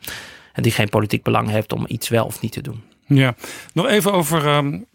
En 0.54 0.64
die 0.64 0.72
geen 0.72 0.90
politiek 0.90 1.24
belang 1.24 1.50
heeft 1.50 1.74
om 1.74 1.86
iets 1.88 2.10
wel 2.10 2.26
of 2.26 2.42
niet 2.42 2.52
te 2.52 2.62
doen. 2.62 2.84
Ja, 3.08 3.36
nog 3.74 3.88
even 3.88 4.14
over 4.14 4.46
um, 4.48 4.86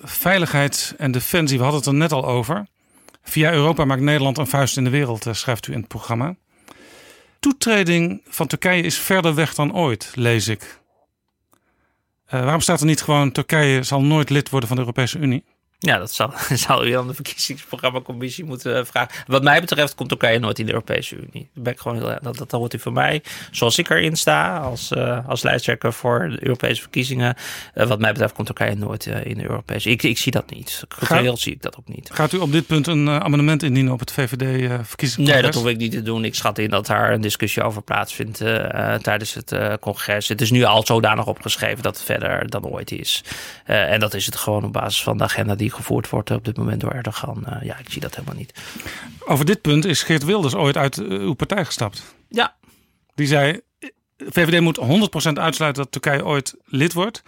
veiligheid 0.00 0.94
en 0.98 1.10
defensie. 1.10 1.56
We 1.56 1.62
hadden 1.62 1.80
het 1.80 1.90
er 1.90 1.96
net 1.96 2.12
al 2.12 2.26
over. 2.26 2.66
Via 3.22 3.52
Europa 3.52 3.84
maakt 3.84 4.00
Nederland 4.00 4.38
een 4.38 4.46
vuist 4.46 4.76
in 4.76 4.84
de 4.84 4.90
wereld, 4.90 5.26
schrijft 5.30 5.66
u 5.66 5.72
in 5.72 5.78
het 5.78 5.88
programma 5.88 6.34
toetreding 7.40 8.22
van 8.28 8.46
Turkije 8.46 8.82
is 8.82 8.98
verder 8.98 9.34
weg 9.34 9.54
dan 9.54 9.74
ooit, 9.74 10.12
lees 10.14 10.48
ik. 10.48 10.80
Uh, 12.26 12.40
waarom 12.42 12.60
staat 12.60 12.80
er 12.80 12.86
niet 12.86 13.02
gewoon 13.02 13.32
Turkije 13.32 13.82
zal 13.82 14.02
nooit 14.02 14.30
lid 14.30 14.50
worden 14.50 14.68
van 14.68 14.76
de 14.76 14.82
Europese 14.82 15.18
Unie? 15.18 15.44
Ja, 15.80 15.98
dat 15.98 16.12
zou, 16.12 16.32
zou 16.66 16.88
je 16.88 16.98
aan 16.98 17.06
de 17.06 17.14
verkiezingsprogrammacommissie 17.14 18.44
moeten 18.44 18.86
vragen. 18.86 19.24
Wat 19.26 19.42
mij 19.42 19.60
betreft 19.60 19.94
komt 19.94 20.08
Turkije 20.08 20.38
nooit 20.38 20.58
in 20.58 20.66
de 20.66 20.72
Europese 20.72 21.16
Unie. 21.16 21.48
Dat, 21.54 21.62
ben 21.62 21.72
ik 21.72 21.78
gewoon 21.78 21.96
heel, 21.96 22.18
dat, 22.22 22.38
dat 22.38 22.50
hoort 22.50 22.74
u 22.74 22.78
van 22.78 22.92
mij. 22.92 23.22
Zoals 23.50 23.78
ik 23.78 23.90
erin 23.90 24.16
sta 24.16 24.58
als, 24.58 24.92
uh, 24.92 25.28
als 25.28 25.42
lijsttrekker 25.42 25.92
voor 25.92 26.28
de 26.28 26.44
Europese 26.44 26.80
verkiezingen. 26.80 27.36
Uh, 27.74 27.86
wat 27.86 27.98
mij 27.98 28.12
betreft 28.12 28.34
komt 28.34 28.46
Turkije 28.46 28.74
nooit 28.74 29.06
uh, 29.06 29.24
in 29.24 29.36
de 29.36 29.42
Europese 29.42 29.90
ik, 29.90 30.02
ik 30.02 30.18
zie 30.18 30.32
dat 30.32 30.50
niet. 30.50 30.84
Cultureel 30.88 31.36
zie 31.36 31.52
ik 31.52 31.62
dat 31.62 31.76
ook 31.78 31.88
niet. 31.88 32.10
Gaat 32.12 32.32
u 32.32 32.38
op 32.38 32.52
dit 32.52 32.66
punt 32.66 32.86
een 32.86 33.08
amendement 33.08 33.62
indienen 33.62 33.92
op 33.92 34.00
het 34.00 34.12
VVD-verkiezingscongres? 34.12 35.42
Nee, 35.42 35.42
dat 35.42 35.54
hoef 35.54 35.66
ik 35.66 35.76
niet 35.76 35.92
te 35.92 36.02
doen. 36.02 36.24
Ik 36.24 36.34
schat 36.34 36.58
in 36.58 36.70
dat 36.70 36.86
daar 36.86 37.12
een 37.12 37.20
discussie 37.20 37.62
over 37.62 37.82
plaatsvindt 37.82 38.38
tijdens 39.02 39.34
het 39.34 39.54
congres. 39.80 40.28
Het 40.28 40.40
is 40.40 40.50
nu 40.50 40.64
al 40.64 40.86
zodanig 40.86 41.26
opgeschreven 41.26 41.82
dat 41.82 41.96
het 41.96 42.04
verder 42.04 42.50
dan 42.50 42.64
ooit 42.64 42.90
is. 42.90 43.24
en 43.64 44.00
dat 44.00 44.14
is 44.14 44.26
het 44.26 44.36
gewoon 44.36 44.64
op 44.64 44.72
basis 44.72 45.02
van 45.02 45.18
de 45.18 45.24
agenda 45.24 45.54
die 45.54 45.67
gevoerd 45.74 46.08
wordt 46.08 46.30
op 46.30 46.44
dit 46.44 46.56
moment 46.56 46.80
door 46.80 46.90
Erdogan. 46.90 47.44
Uh, 47.48 47.56
ja, 47.62 47.78
ik 47.78 47.90
zie 47.90 48.00
dat 48.00 48.14
helemaal 48.14 48.36
niet. 48.36 48.60
Over 49.26 49.44
dit 49.44 49.60
punt 49.60 49.84
is 49.84 50.02
Geert 50.02 50.24
Wilders 50.24 50.54
ooit 50.54 50.76
uit 50.76 50.96
uw 50.98 51.34
partij 51.34 51.64
gestapt. 51.64 52.14
Ja. 52.28 52.56
Die 53.14 53.26
zei, 53.26 53.60
VVD 54.18 54.60
moet 54.60 54.80
100% 54.80 55.32
uitsluiten 55.32 55.82
dat 55.82 55.92
Turkije 55.92 56.24
ooit 56.24 56.54
lid 56.64 56.92
wordt. 56.92 57.22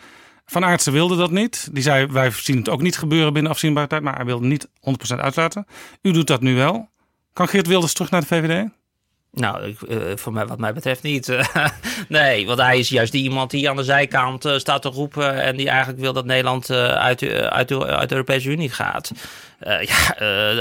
Van 0.47 0.65
Aartsen 0.65 0.93
wilde 0.93 1.17
dat 1.17 1.31
niet. 1.31 1.69
Die 1.73 1.83
zei, 1.83 2.07
wij 2.07 2.31
zien 2.31 2.57
het 2.57 2.69
ook 2.69 2.83
niet 2.83 2.99
gebeuren 2.99 3.33
binnen 3.33 3.53
afzienbare 3.53 3.87
tijd. 3.87 4.03
Maar 4.03 4.17
hij 4.17 4.25
wilde 4.25 4.47
niet 4.47 4.69
100% 4.69 4.71
uitsluiten. 5.17 5.67
U 6.03 6.13
doet 6.13 6.27
dat 6.27 6.41
nu 6.41 6.55
wel. 6.55 6.89
Kan 7.33 7.49
Geert 7.49 7.67
Wilders 7.67 7.93
terug 7.93 8.11
naar 8.11 8.21
de 8.21 8.27
VVD? 8.27 8.69
Nou, 9.33 9.65
ik, 9.65 9.81
uh, 9.89 10.01
voor 10.15 10.33
mij, 10.33 10.47
wat 10.47 10.59
mij 10.59 10.73
betreft 10.73 11.03
niet. 11.03 11.37
nee, 12.09 12.47
want 12.47 12.59
hij 12.59 12.79
is 12.79 12.89
juist 12.89 13.13
die 13.13 13.23
iemand 13.23 13.51
die 13.51 13.71
aan 13.71 13.77
de 13.77 13.85
zijkant 13.85 14.45
uh, 14.45 14.59
staat 14.59 14.83
te 14.83 14.89
roepen. 14.89 15.43
en 15.43 15.57
die 15.57 15.69
eigenlijk 15.69 16.01
wil 16.01 16.13
dat 16.13 16.25
Nederland 16.25 16.71
uh, 16.71 16.77
uit, 16.77 17.23
uit, 17.23 17.73
uit, 17.73 18.09
de 18.09 18.15
Europese 18.15 18.51
Unie 18.51 18.71
gaat. 18.71 19.13
Ja, 19.61 20.15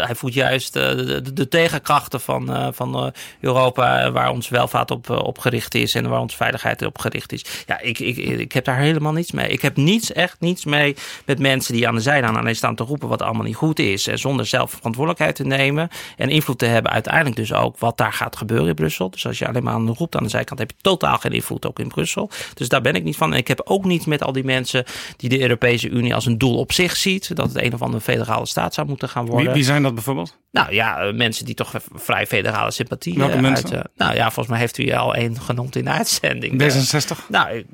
hij 0.05 0.15
voedt 0.15 0.33
juist 0.33 0.73
de, 0.73 1.21
de, 1.23 1.33
de, 1.33 1.47
tegenkrachten 1.47 2.21
van, 2.21 2.73
van 2.73 3.13
Europa, 3.39 4.11
waar 4.11 4.29
ons 4.29 4.49
welvaart 4.49 4.91
op, 4.91 5.09
op 5.09 5.37
gericht 5.37 5.75
is 5.75 5.95
en 5.95 6.09
waar 6.09 6.19
onze 6.19 6.37
veiligheid 6.37 6.85
op 6.85 6.97
gericht 6.97 7.31
is. 7.31 7.45
Ja, 7.65 7.79
ik, 7.79 7.99
ik, 7.99 8.17
ik 8.17 8.51
heb 8.51 8.65
daar 8.65 8.77
helemaal 8.77 9.13
niets 9.13 9.31
mee. 9.31 9.47
Ik 9.47 9.61
heb 9.61 9.75
niets, 9.75 10.11
echt 10.11 10.39
niets 10.39 10.65
mee 10.65 10.95
met 11.25 11.39
mensen 11.39 11.73
die 11.73 11.87
aan 11.87 11.95
de 11.95 12.01
zijlijn 12.01 12.35
alleen 12.35 12.55
staan 12.55 12.75
te 12.75 12.83
roepen 12.83 13.07
wat 13.07 13.21
allemaal 13.21 13.43
niet 13.43 13.55
goed 13.55 13.79
is. 13.79 14.03
Zonder 14.03 14.45
zelf 14.45 14.71
verantwoordelijkheid 14.71 15.35
te 15.35 15.43
nemen 15.45 15.89
en 16.17 16.29
invloed 16.29 16.59
te 16.59 16.65
hebben 16.65 16.91
uiteindelijk 16.91 17.35
dus 17.35 17.53
ook 17.53 17.77
wat 17.77 17.97
daar 17.97 18.13
gaat 18.13 18.35
gebeuren 18.35 18.67
in 18.67 18.75
Brussel. 18.75 19.09
Dus 19.09 19.25
als 19.25 19.39
je 19.39 19.47
alleen 19.47 19.63
maar 19.63 19.73
aan 19.73 19.89
roept 19.89 20.15
aan 20.15 20.23
de 20.23 20.29
zijkant, 20.29 20.59
heb 20.59 20.69
je 20.69 20.77
totaal 20.81 21.17
geen 21.17 21.31
invloed 21.31 21.65
ook 21.65 21.79
in 21.79 21.87
Brussel. 21.87 22.29
Dus 22.53 22.69
daar 22.69 22.81
ben 22.81 22.95
ik 22.95 23.03
niet 23.03 23.17
van. 23.17 23.31
En 23.31 23.37
ik 23.37 23.47
heb 23.47 23.61
ook 23.63 23.85
niet 23.85 24.05
met 24.05 24.23
al 24.23 24.31
die 24.31 24.43
mensen 24.43 24.83
die 25.17 25.29
de 25.29 25.41
Europese 25.41 25.89
Unie 25.89 26.15
als 26.15 26.25
een 26.25 26.37
doel 26.37 26.57
op 26.57 26.71
zich 26.71 26.95
ziet. 26.95 27.35
Dat 27.35 27.47
het 27.53 27.63
een 27.63 27.73
of 27.73 27.81
andere 27.81 28.01
federale 28.01 28.45
staat 28.45 28.73
zou 28.73 28.87
moeten 28.89 29.09
gaan 29.09 29.25
worden. 29.25 29.45
Wie, 29.45 29.53
wie 29.53 29.63
zijn 29.63 29.83
dat 29.83 29.93
bijvoorbeeld? 29.93 30.37
Nou 30.51 30.73
ja, 30.73 30.99
eh, 30.99 31.13
mensen 31.13 31.45
die 31.45 31.55
toch 31.55 31.73
vrij 31.93 32.27
federale 32.27 32.71
sympathie 32.71 33.17
Welke 33.17 33.35
uh, 33.35 33.41
mensen? 33.41 33.75
Uit, 33.75 33.87
nou 33.95 34.15
ja, 34.15 34.23
volgens 34.23 34.47
mij 34.47 34.59
heeft 34.59 34.77
u 34.77 34.91
al 34.91 35.15
één 35.15 35.41
genoemd 35.41 35.75
in 35.75 35.83
de 35.83 35.89
uitzending. 35.89 36.61
D66? 36.61 37.17
nou, 37.27 37.65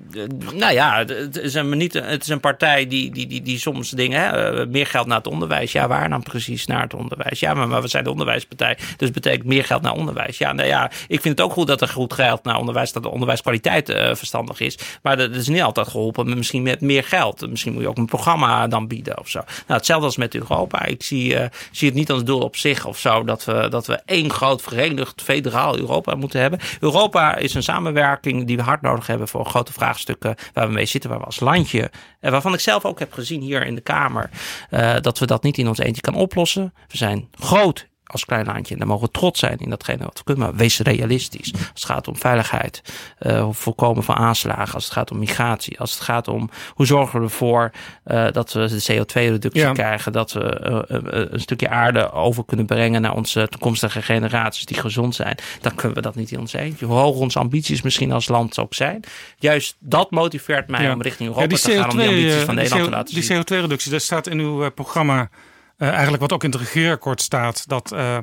nou 0.53 0.73
ja, 0.73 0.97
het 1.05 1.37
is 1.37 1.53
een, 1.53 1.77
niet, 1.77 1.93
het 1.93 2.21
is 2.21 2.27
een 2.27 2.39
partij 2.39 2.87
die, 2.87 3.11
die, 3.11 3.27
die, 3.27 3.41
die 3.41 3.59
soms 3.59 3.89
dingen, 3.89 4.21
hè, 4.21 4.65
meer 4.65 4.87
geld 4.87 5.07
naar 5.07 5.17
het 5.17 5.27
onderwijs. 5.27 5.71
Ja, 5.71 5.87
waar 5.87 6.09
dan 6.09 6.23
precies 6.23 6.65
naar 6.65 6.81
het 6.81 6.93
onderwijs? 6.93 7.39
Ja, 7.39 7.53
maar, 7.53 7.67
maar 7.67 7.81
we 7.81 7.87
zijn 7.87 8.03
de 8.03 8.11
onderwijspartij, 8.11 8.77
dus 8.97 9.11
betekent 9.11 9.45
meer 9.45 9.63
geld 9.63 9.81
naar 9.81 9.93
onderwijs. 9.93 10.37
Ja, 10.37 10.53
nou 10.53 10.67
ja, 10.67 10.91
ik 11.07 11.21
vind 11.21 11.37
het 11.37 11.41
ook 11.41 11.53
goed 11.53 11.67
dat 11.67 11.81
er 11.81 11.87
goed 11.87 12.13
geld 12.13 12.43
naar 12.43 12.57
onderwijs, 12.57 12.91
dat 12.91 13.03
de 13.03 13.09
onderwijskwaliteit 13.09 13.89
uh, 13.89 14.15
verstandig 14.15 14.59
is. 14.59 14.77
Maar 15.01 15.17
dat 15.17 15.35
is 15.35 15.47
niet 15.47 15.61
altijd 15.61 15.87
geholpen, 15.87 16.37
misschien 16.37 16.63
met 16.63 16.81
meer 16.81 17.03
geld. 17.03 17.49
Misschien 17.49 17.73
moet 17.73 17.81
je 17.81 17.87
ook 17.89 17.97
een 17.97 18.05
programma 18.05 18.67
dan 18.67 18.87
bieden 18.87 19.19
of 19.19 19.29
zo. 19.29 19.39
Nou, 19.39 19.49
hetzelfde 19.67 20.05
als 20.05 20.17
met 20.17 20.35
Europa. 20.35 20.85
Ik 20.85 21.03
zie, 21.05 21.33
uh, 21.33 21.45
zie 21.71 21.87
het 21.87 21.97
niet 21.97 22.11
als 22.11 22.23
doel 22.23 22.39
op 22.39 22.55
zich 22.55 22.85
of 22.85 22.99
zo 22.99 23.23
dat 23.23 23.45
we, 23.45 23.67
dat 23.69 23.87
we 23.87 24.01
één 24.05 24.29
groot 24.29 24.61
verenigd 24.61 25.21
federaal 25.21 25.77
Europa 25.77 26.15
moeten 26.15 26.39
hebben. 26.41 26.59
Europa 26.79 27.35
is 27.35 27.53
een 27.53 27.63
samenwerking 27.63 28.47
die 28.47 28.57
we 28.57 28.63
hard 28.63 28.81
nodig 28.81 29.07
hebben 29.07 29.27
voor 29.27 29.45
grote 29.45 29.73
vraagstukken 29.73 30.35
waar 30.53 30.67
we 30.67 30.73
mee 30.73 30.85
zitten, 30.85 31.09
waar 31.09 31.19
we 31.19 31.25
als 31.25 31.39
landje, 31.39 31.91
en 32.19 32.31
waarvan 32.31 32.53
ik 32.53 32.59
zelf 32.59 32.85
ook 32.85 32.99
heb 32.99 33.13
gezien 33.13 33.41
hier 33.41 33.65
in 33.65 33.75
de 33.75 33.81
Kamer, 33.81 34.29
uh, 34.71 34.95
dat 35.01 35.19
we 35.19 35.25
dat 35.25 35.43
niet 35.43 35.57
in 35.57 35.67
ons 35.67 35.79
eentje 35.79 36.01
kan 36.01 36.15
oplossen. 36.15 36.73
We 36.87 36.97
zijn 36.97 37.29
groot 37.39 37.87
als 38.05 38.25
klein 38.25 38.45
landje. 38.45 38.73
En 38.73 38.79
daar 38.79 38.87
mogen 38.87 39.05
we 39.05 39.11
trots 39.11 39.39
zijn 39.39 39.57
in 39.57 39.69
datgene 39.69 40.03
wat 40.03 40.17
we 40.17 40.23
kunnen. 40.23 40.43
Maar 40.43 40.55
wees 40.55 40.79
realistisch. 40.79 41.53
Als 41.53 41.69
het 41.73 41.85
gaat 41.85 42.07
om 42.07 42.17
veiligheid, 42.17 42.81
uh, 43.19 43.47
voorkomen 43.51 44.03
van 44.03 44.15
aanslagen, 44.15 44.73
als 44.73 44.83
het 44.83 44.93
gaat 44.93 45.11
om 45.11 45.19
migratie, 45.19 45.79
als 45.79 45.93
het 45.93 46.01
gaat 46.01 46.27
om 46.27 46.49
hoe 46.73 46.85
zorgen 46.85 47.19
we 47.19 47.25
ervoor 47.25 47.71
uh, 48.05 48.27
dat 48.31 48.53
we 48.53 48.67
de 48.67 48.93
CO2-reductie 48.93 49.61
ja. 49.61 49.71
krijgen, 49.71 50.11
dat 50.11 50.31
we 50.31 50.85
uh, 50.89 51.29
een 51.31 51.39
stukje 51.39 51.69
aarde 51.69 52.11
over 52.11 52.45
kunnen 52.45 52.65
brengen 52.65 53.01
naar 53.01 53.15
onze 53.15 53.47
toekomstige 53.49 54.01
generaties 54.01 54.65
die 54.65 54.77
gezond 54.77 55.15
zijn, 55.15 55.37
dan 55.61 55.75
kunnen 55.75 55.95
we 55.95 56.03
dat 56.03 56.15
niet 56.15 56.31
in 56.31 56.39
ons 56.39 56.53
eentje. 56.53 56.85
Hoe 56.85 56.95
hoger 56.95 57.21
onze 57.21 57.39
ambities 57.39 57.81
misschien 57.81 58.11
als 58.11 58.27
land 58.27 58.59
ook 58.59 58.73
zijn, 58.73 59.03
juist 59.37 59.75
dat 59.79 60.11
motiveert 60.11 60.67
mij 60.67 60.83
ja. 60.83 60.93
om 60.93 61.01
richting 61.01 61.29
Europa 61.29 61.55
ja, 61.55 61.61
te 61.61 61.71
gaan 61.71 61.91
om 61.91 61.97
die 61.97 62.07
ambities 62.07 62.43
van 62.43 62.55
Nederland 62.55 62.83
te 62.83 62.89
laten 62.89 63.23
zien. 63.23 63.43
Die 63.43 63.59
CO2-reductie, 63.59 63.91
dat 63.91 64.01
staat 64.01 64.27
in 64.27 64.39
uw 64.39 64.69
programma. 64.69 65.29
Uh, 65.77 65.89
eigenlijk 65.89 66.21
wat 66.21 66.31
ook 66.33 66.43
in 66.43 66.51
het 66.51 66.59
regeerakkoord 66.59 67.21
staat, 67.21 67.67
dat 67.67 67.91
uh, 67.93 68.17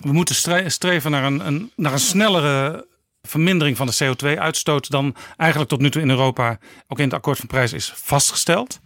we 0.00 0.12
moeten 0.12 0.34
stre 0.34 0.68
streven 0.68 1.10
naar 1.10 1.24
een, 1.24 1.46
een, 1.46 1.72
naar 1.76 1.92
een 1.92 1.98
snellere 1.98 2.86
vermindering 3.22 3.76
van 3.76 3.86
de 3.86 3.96
CO2-uitstoot 4.04 4.90
dan 4.90 5.16
eigenlijk 5.36 5.70
tot 5.70 5.80
nu 5.80 5.90
toe 5.90 6.02
in 6.02 6.10
Europa 6.10 6.58
ook 6.88 6.98
in 6.98 7.04
het 7.04 7.14
akkoord 7.14 7.38
van 7.38 7.46
Parijs 7.46 7.72
is 7.72 7.92
vastgesteld. 7.96 8.80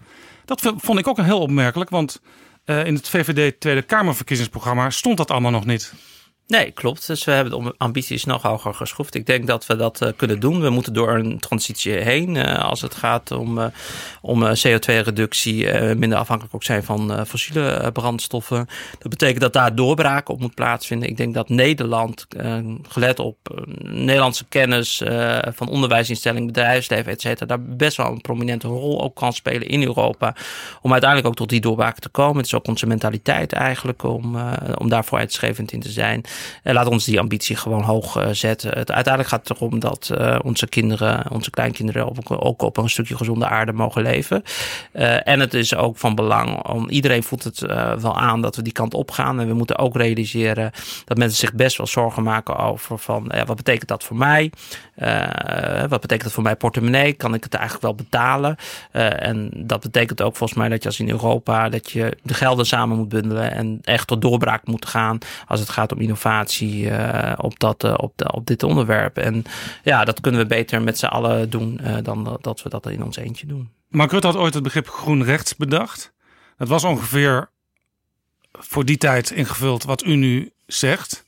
Dat 0.45 0.73
vond 0.77 0.99
ik 0.99 1.09
ook 1.09 1.21
heel 1.21 1.41
opmerkelijk, 1.41 1.91
want 1.91 2.21
uh, 2.65 2.87
in 2.87 2.95
het 2.95 3.09
VVD 3.09 3.61
Tweede 3.61 3.83
Kamerverkiezingsprogramma 3.83 4.91
stond 4.91 5.17
dat 5.17 5.31
allemaal 5.31 5.51
nog 5.51 5.65
niet. 5.65 5.93
Nee, 6.47 6.71
klopt. 6.71 7.07
Dus 7.07 7.25
we 7.25 7.31
hebben 7.31 7.65
de 7.65 7.75
ambities 7.77 8.25
nog 8.25 8.43
hoger 8.43 8.75
geschroefd. 8.75 9.15
Ik 9.15 9.27
denk 9.27 9.47
dat 9.47 9.67
we 9.67 9.77
dat 9.77 10.03
uh, 10.03 10.09
kunnen 10.17 10.41
doen. 10.41 10.61
We 10.61 10.71
moeten 10.71 10.93
door 10.93 11.15
een 11.15 11.39
transitie 11.39 11.93
heen 11.93 12.35
uh, 12.35 12.65
als 12.65 12.81
het 12.81 12.95
gaat 12.95 13.31
om, 13.31 13.59
uh, 13.59 13.67
om 14.21 14.45
CO2-reductie, 14.45 15.73
minder 15.95 16.19
afhankelijk 16.19 16.55
ook 16.55 16.65
zijn 16.65 16.83
van 16.83 17.27
fossiele 17.27 17.91
brandstoffen. 17.93 18.69
Dat 18.99 19.11
betekent 19.11 19.41
dat 19.41 19.53
daar 19.53 19.75
doorbraak 19.75 20.29
op 20.29 20.41
moet 20.41 20.55
plaatsvinden. 20.55 21.09
Ik 21.09 21.17
denk 21.17 21.35
dat 21.35 21.49
Nederland, 21.49 22.27
gelet 22.89 23.19
op 23.19 23.37
Nederlandse 23.83 24.45
kennis 24.49 25.03
van 25.55 25.69
onderwijsinstellingen, 25.69 26.47
bedrijfsleven, 26.47 27.13
et 27.13 27.21
cetera, 27.21 27.47
daar 27.47 27.63
best 27.63 27.97
wel 27.97 28.07
een 28.07 28.21
prominente 28.21 28.69
rol 28.69 29.03
ook 29.03 29.15
kan 29.17 29.33
spelen 29.33 29.69
in 29.69 29.83
Europa. 29.83 30.35
Om 30.83 30.93
uiteindelijk 30.93 31.31
ook 31.31 31.37
tot 31.37 31.49
die 31.49 31.61
doorbraak 31.61 31.99
te 31.99 32.09
komen. 32.09 32.37
Het 32.37 32.47
is 32.47 32.55
ook 32.55 32.69
onze 32.69 32.87
mentaliteit 32.87 33.53
eigenlijk 33.53 34.03
om, 34.03 34.37
om 34.75 34.89
daar 34.89 35.05
vooruitstrevend 35.05 35.73
in 35.73 35.81
te 35.81 35.91
zijn. 35.91 36.25
En 36.63 36.75
laat 36.75 36.87
ons 36.87 37.05
die 37.05 37.21
ambitie 37.21 37.57
gewoon 37.57 37.83
hoog 37.83 38.17
uh, 38.17 38.29
zetten. 38.33 38.79
Het, 38.79 38.93
uiteindelijk 38.93 39.35
gaat 39.35 39.49
het 39.49 39.59
erom 39.59 39.79
dat 39.79 40.11
uh, 40.13 40.39
onze 40.43 40.67
kinderen, 40.67 41.31
onze 41.31 41.51
kleinkinderen 41.51 42.29
ook 42.43 42.63
op 42.63 42.77
een 42.77 42.91
stukje 42.91 43.17
gezonde 43.17 43.47
aarde 43.47 43.73
mogen 43.73 44.03
leven. 44.03 44.43
En 45.25 45.41
het 45.41 45.55
is 45.55 45.75
ook 45.75 45.99
van 45.99 46.15
belang, 46.15 46.67
om, 46.67 46.89
iedereen 46.89 47.23
voelt 47.23 47.45
het 47.45 47.61
wel 48.01 48.19
aan 48.19 48.43
dat 48.43 48.57
we 48.57 48.63
die 48.63 48.73
kant 48.73 48.95
op 48.95 49.11
gaan. 49.11 49.41
En 49.41 49.47
we 49.47 49.55
moeten 49.55 49.79
ook 49.79 49.97
realiseren 49.97 50.71
dat 51.05 51.19
mensen 51.19 51.39
zich 51.39 51.55
best 51.55 51.77
wel 51.77 51.87
zorgen 51.87 52.23
maken 52.23 52.57
over 52.57 52.99
van 52.99 53.31
ja, 53.35 53.45
wat 53.45 53.57
betekent 53.57 53.89
dat 53.89 54.05
voor 54.05 54.17
mij? 54.17 54.51
Wat 55.89 56.01
betekent 56.01 56.23
dat 56.23 56.33
voor 56.33 56.43
mijn 56.43 56.57
portemonnee? 56.57 57.13
Kan 57.13 57.35
ik 57.35 57.45
het 57.45 57.55
eigenlijk 57.55 57.85
wel 57.85 57.95
betalen? 57.95 58.57
en 59.19 59.51
dat 59.57 59.81
betekent 59.81 60.23
ook 60.23 60.37
volgens 60.37 60.59
mij 60.59 60.69
dat 60.69 60.83
je 60.83 60.89
als 60.89 61.01
in 61.01 61.11
Europa 61.11 61.69
dat 61.69 61.91
je 61.91 62.17
de 62.23 62.35
gelden 62.35 62.67
samen 62.67 62.97
moet 62.97 63.09
bundelen 63.09 63.53
en 63.53 63.79
echt 63.83 64.07
tot 64.07 64.23
doorbraak 64.23 64.67
moet 64.67 64.87
gaan 64.87 65.19
als 65.47 65.61
het 65.61 65.69
gaat 65.69 65.93
om 65.93 66.01
innovatie 66.01 66.85
uh, 66.85 67.33
op, 67.37 67.59
dat, 67.59 67.97
op, 67.97 68.13
de, 68.17 68.33
op 68.33 68.47
dit 68.47 68.63
onderwerp. 68.63 69.19
En 69.19 69.45
ja, 69.83 70.05
dat 70.05 70.21
kunnen 70.21 70.41
we 70.41 70.47
beter 70.47 70.83
met 70.83 70.99
z'n 70.99 71.07
allen 71.07 71.51
doen 71.51 71.81
dan 72.03 72.39
dat 72.41 72.63
we 72.63 72.69
dat 72.69 72.87
in 72.87 73.05
ons 73.05 73.17
eentje 73.17 73.47
doen. 73.47 73.71
Mark 73.89 74.11
Rutte 74.11 74.27
had 74.27 74.37
ooit 74.37 74.55
het 74.55 74.63
begrip 74.63 74.89
groen 74.89 75.25
rechts 75.25 75.57
bedacht. 75.57 76.13
Dat 76.57 76.69
was 76.69 76.85
ongeveer 76.85 77.51
voor 78.53 78.85
die 78.85 78.97
tijd 78.97 79.31
ingevuld 79.31 79.85
wat 79.85 80.05
u 80.05 80.15
nu 80.15 80.53
zegt. 80.67 81.24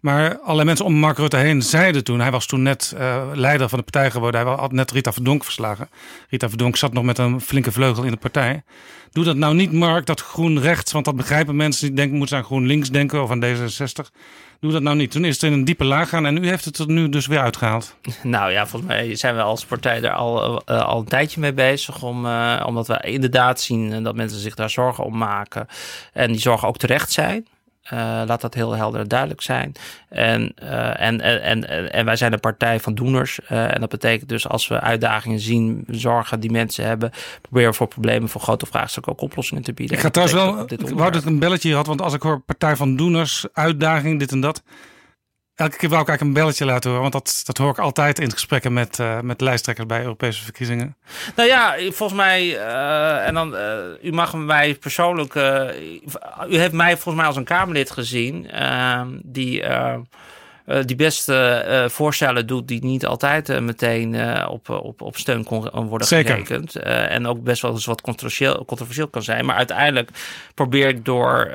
Maar 0.00 0.38
allerlei 0.38 0.66
mensen 0.66 0.84
om 0.84 0.94
Mark 0.94 1.18
Rutte 1.18 1.36
heen 1.36 1.62
zeiden 1.62 2.04
toen, 2.04 2.20
hij 2.20 2.30
was 2.30 2.46
toen 2.46 2.62
net 2.62 2.94
uh, 2.98 3.22
leider 3.32 3.68
van 3.68 3.78
de 3.78 3.84
partij 3.84 4.10
geworden, 4.10 4.46
hij 4.46 4.54
had 4.54 4.72
net 4.72 4.90
Rita 4.90 5.12
Verdonk 5.12 5.44
verslagen. 5.44 5.88
Rita 6.28 6.48
Verdonk 6.48 6.76
zat 6.76 6.92
nog 6.92 7.04
met 7.04 7.18
een 7.18 7.40
flinke 7.40 7.72
vleugel 7.72 8.02
in 8.02 8.10
de 8.10 8.16
partij. 8.16 8.62
Doe 9.10 9.24
dat 9.24 9.36
nou 9.36 9.54
niet, 9.54 9.72
Mark, 9.72 10.06
dat 10.06 10.20
groen 10.20 10.60
rechts, 10.60 10.92
want 10.92 11.04
dat 11.04 11.16
begrijpen 11.16 11.56
mensen 11.56 11.86
die 11.86 11.96
denken, 11.96 12.18
moeten 12.18 12.36
aan 12.36 12.44
groen 12.44 12.66
links 12.66 12.90
denken 12.90 13.22
of 13.22 13.30
aan 13.30 13.44
D66. 13.44 14.10
Doe 14.60 14.72
dat 14.72 14.82
nou 14.82 14.96
niet. 14.96 15.10
Toen 15.10 15.24
is 15.24 15.34
het 15.34 15.42
in 15.42 15.52
een 15.52 15.64
diepe 15.64 15.84
laag 15.84 16.08
gaan 16.08 16.26
en 16.26 16.44
u 16.44 16.48
heeft 16.48 16.64
het 16.64 16.78
er 16.78 16.88
nu 16.88 17.08
dus 17.08 17.26
weer 17.26 17.40
uitgehaald. 17.40 17.96
Nou 18.22 18.52
ja, 18.52 18.66
volgens 18.66 18.92
mij 18.92 19.14
zijn 19.14 19.36
we 19.36 19.42
als 19.42 19.64
partij 19.64 20.02
er 20.02 20.12
al, 20.12 20.62
uh, 20.66 20.82
al 20.82 20.98
een 20.98 21.04
tijdje 21.04 21.40
mee 21.40 21.52
bezig. 21.52 22.02
Om, 22.02 22.26
uh, 22.26 22.62
omdat 22.66 22.86
we 22.86 23.00
inderdaad 23.00 23.60
zien 23.60 24.02
dat 24.02 24.14
mensen 24.14 24.38
zich 24.38 24.54
daar 24.54 24.70
zorgen 24.70 25.04
om 25.04 25.18
maken. 25.18 25.66
En 26.12 26.32
die 26.32 26.40
zorgen 26.40 26.68
ook 26.68 26.78
terecht 26.78 27.12
zijn. 27.12 27.46
Uh, 27.92 28.22
laat 28.26 28.40
dat 28.40 28.54
heel 28.54 28.72
helder 28.72 29.00
en 29.00 29.08
duidelijk 29.08 29.42
zijn. 29.42 29.72
En, 30.08 30.54
uh, 30.62 31.00
en, 31.00 31.20
en, 31.20 31.42
en, 31.42 31.92
en 31.92 32.04
wij 32.04 32.16
zijn 32.16 32.32
een 32.32 32.40
partij 32.40 32.80
van 32.80 32.94
doeners. 32.94 33.40
Uh, 33.52 33.74
en 33.74 33.80
dat 33.80 33.88
betekent 33.88 34.28
dus 34.28 34.48
als 34.48 34.68
we 34.68 34.80
uitdagingen 34.80 35.40
zien, 35.40 35.84
zorgen 35.86 36.40
die 36.40 36.50
mensen 36.50 36.84
hebben, 36.84 37.10
proberen 37.40 37.70
we 37.70 37.76
voor 37.76 37.88
problemen, 37.88 38.28
voor 38.28 38.40
grote 38.40 38.66
vraagstukken 38.66 39.12
ook 39.12 39.20
oplossingen 39.20 39.62
te 39.62 39.72
bieden. 39.72 39.96
Ik 39.96 40.02
ga 40.02 40.10
trouwens 40.10 40.38
wel, 40.38 40.80
ik 40.88 40.96
wou 40.96 41.10
dat 41.10 41.24
een 41.24 41.38
belletje 41.38 41.74
had, 41.74 41.86
want 41.86 42.02
als 42.02 42.14
ik 42.14 42.22
hoor 42.22 42.40
partij 42.40 42.76
van 42.76 42.96
doeners, 42.96 43.46
uitdaging, 43.52 44.18
dit 44.18 44.32
en 44.32 44.40
dat. 44.40 44.62
Elke 45.56 45.76
keer 45.76 45.88
wou 45.88 46.02
ik 46.02 46.08
eigenlijk 46.08 46.20
een 46.20 46.42
belletje 46.42 46.64
laten 46.64 46.90
horen, 46.90 47.10
want 47.10 47.12
dat, 47.12 47.42
dat 47.44 47.58
hoor 47.58 47.70
ik 47.70 47.78
altijd 47.78 48.18
in 48.18 48.32
gesprekken 48.32 48.72
met, 48.72 48.98
uh, 48.98 49.20
met 49.20 49.40
lijsttrekkers 49.40 49.86
bij 49.86 50.02
Europese 50.02 50.42
verkiezingen. 50.42 50.96
Nou 51.36 51.48
ja, 51.48 51.74
volgens 51.78 52.18
mij, 52.18 52.46
uh, 52.46 53.26
en 53.26 53.34
dan, 53.34 53.54
uh, 53.54 53.76
u 54.02 54.12
mag 54.12 54.34
mij 54.34 54.74
persoonlijk, 54.74 55.34
u 56.48 56.58
heeft 56.58 56.72
mij 56.72 56.92
volgens 56.92 57.14
mij 57.14 57.26
als 57.26 57.36
een 57.36 57.44
Kamerlid 57.44 57.90
gezien, 57.90 58.50
die 59.22 59.62
die 60.84 60.96
beste 60.96 61.64
uh, 61.68 61.88
voorstellen 61.88 62.46
doet 62.46 62.68
die 62.68 62.84
niet 62.84 63.06
altijd 63.06 63.48
uh, 63.48 63.58
meteen 63.58 64.16
op, 64.48 64.68
op, 64.68 65.02
op 65.02 65.16
steun 65.16 65.44
kon 65.44 65.70
worden 65.70 66.06
Zeker. 66.06 66.30
gerekend. 66.30 66.76
en 66.76 67.26
ook 67.26 67.42
best 67.42 67.62
wel 67.62 67.70
eens 67.70 67.84
wat 67.84 68.00
controversieel, 68.00 68.64
controversieel 68.64 69.08
kan 69.08 69.22
zijn. 69.22 69.44
Maar 69.44 69.56
uiteindelijk 69.56 70.10
probeer 70.54 70.88
ik 70.88 71.04
door, 71.04 71.50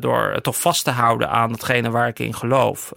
door 0.00 0.40
toch 0.40 0.60
vast 0.60 0.84
te 0.84 0.90
houden 0.90 1.30
aan 1.30 1.50
hetgene 1.50 1.90
waar 1.90 2.08
ik 2.08 2.18
in 2.18 2.34
geloof. 2.34 2.92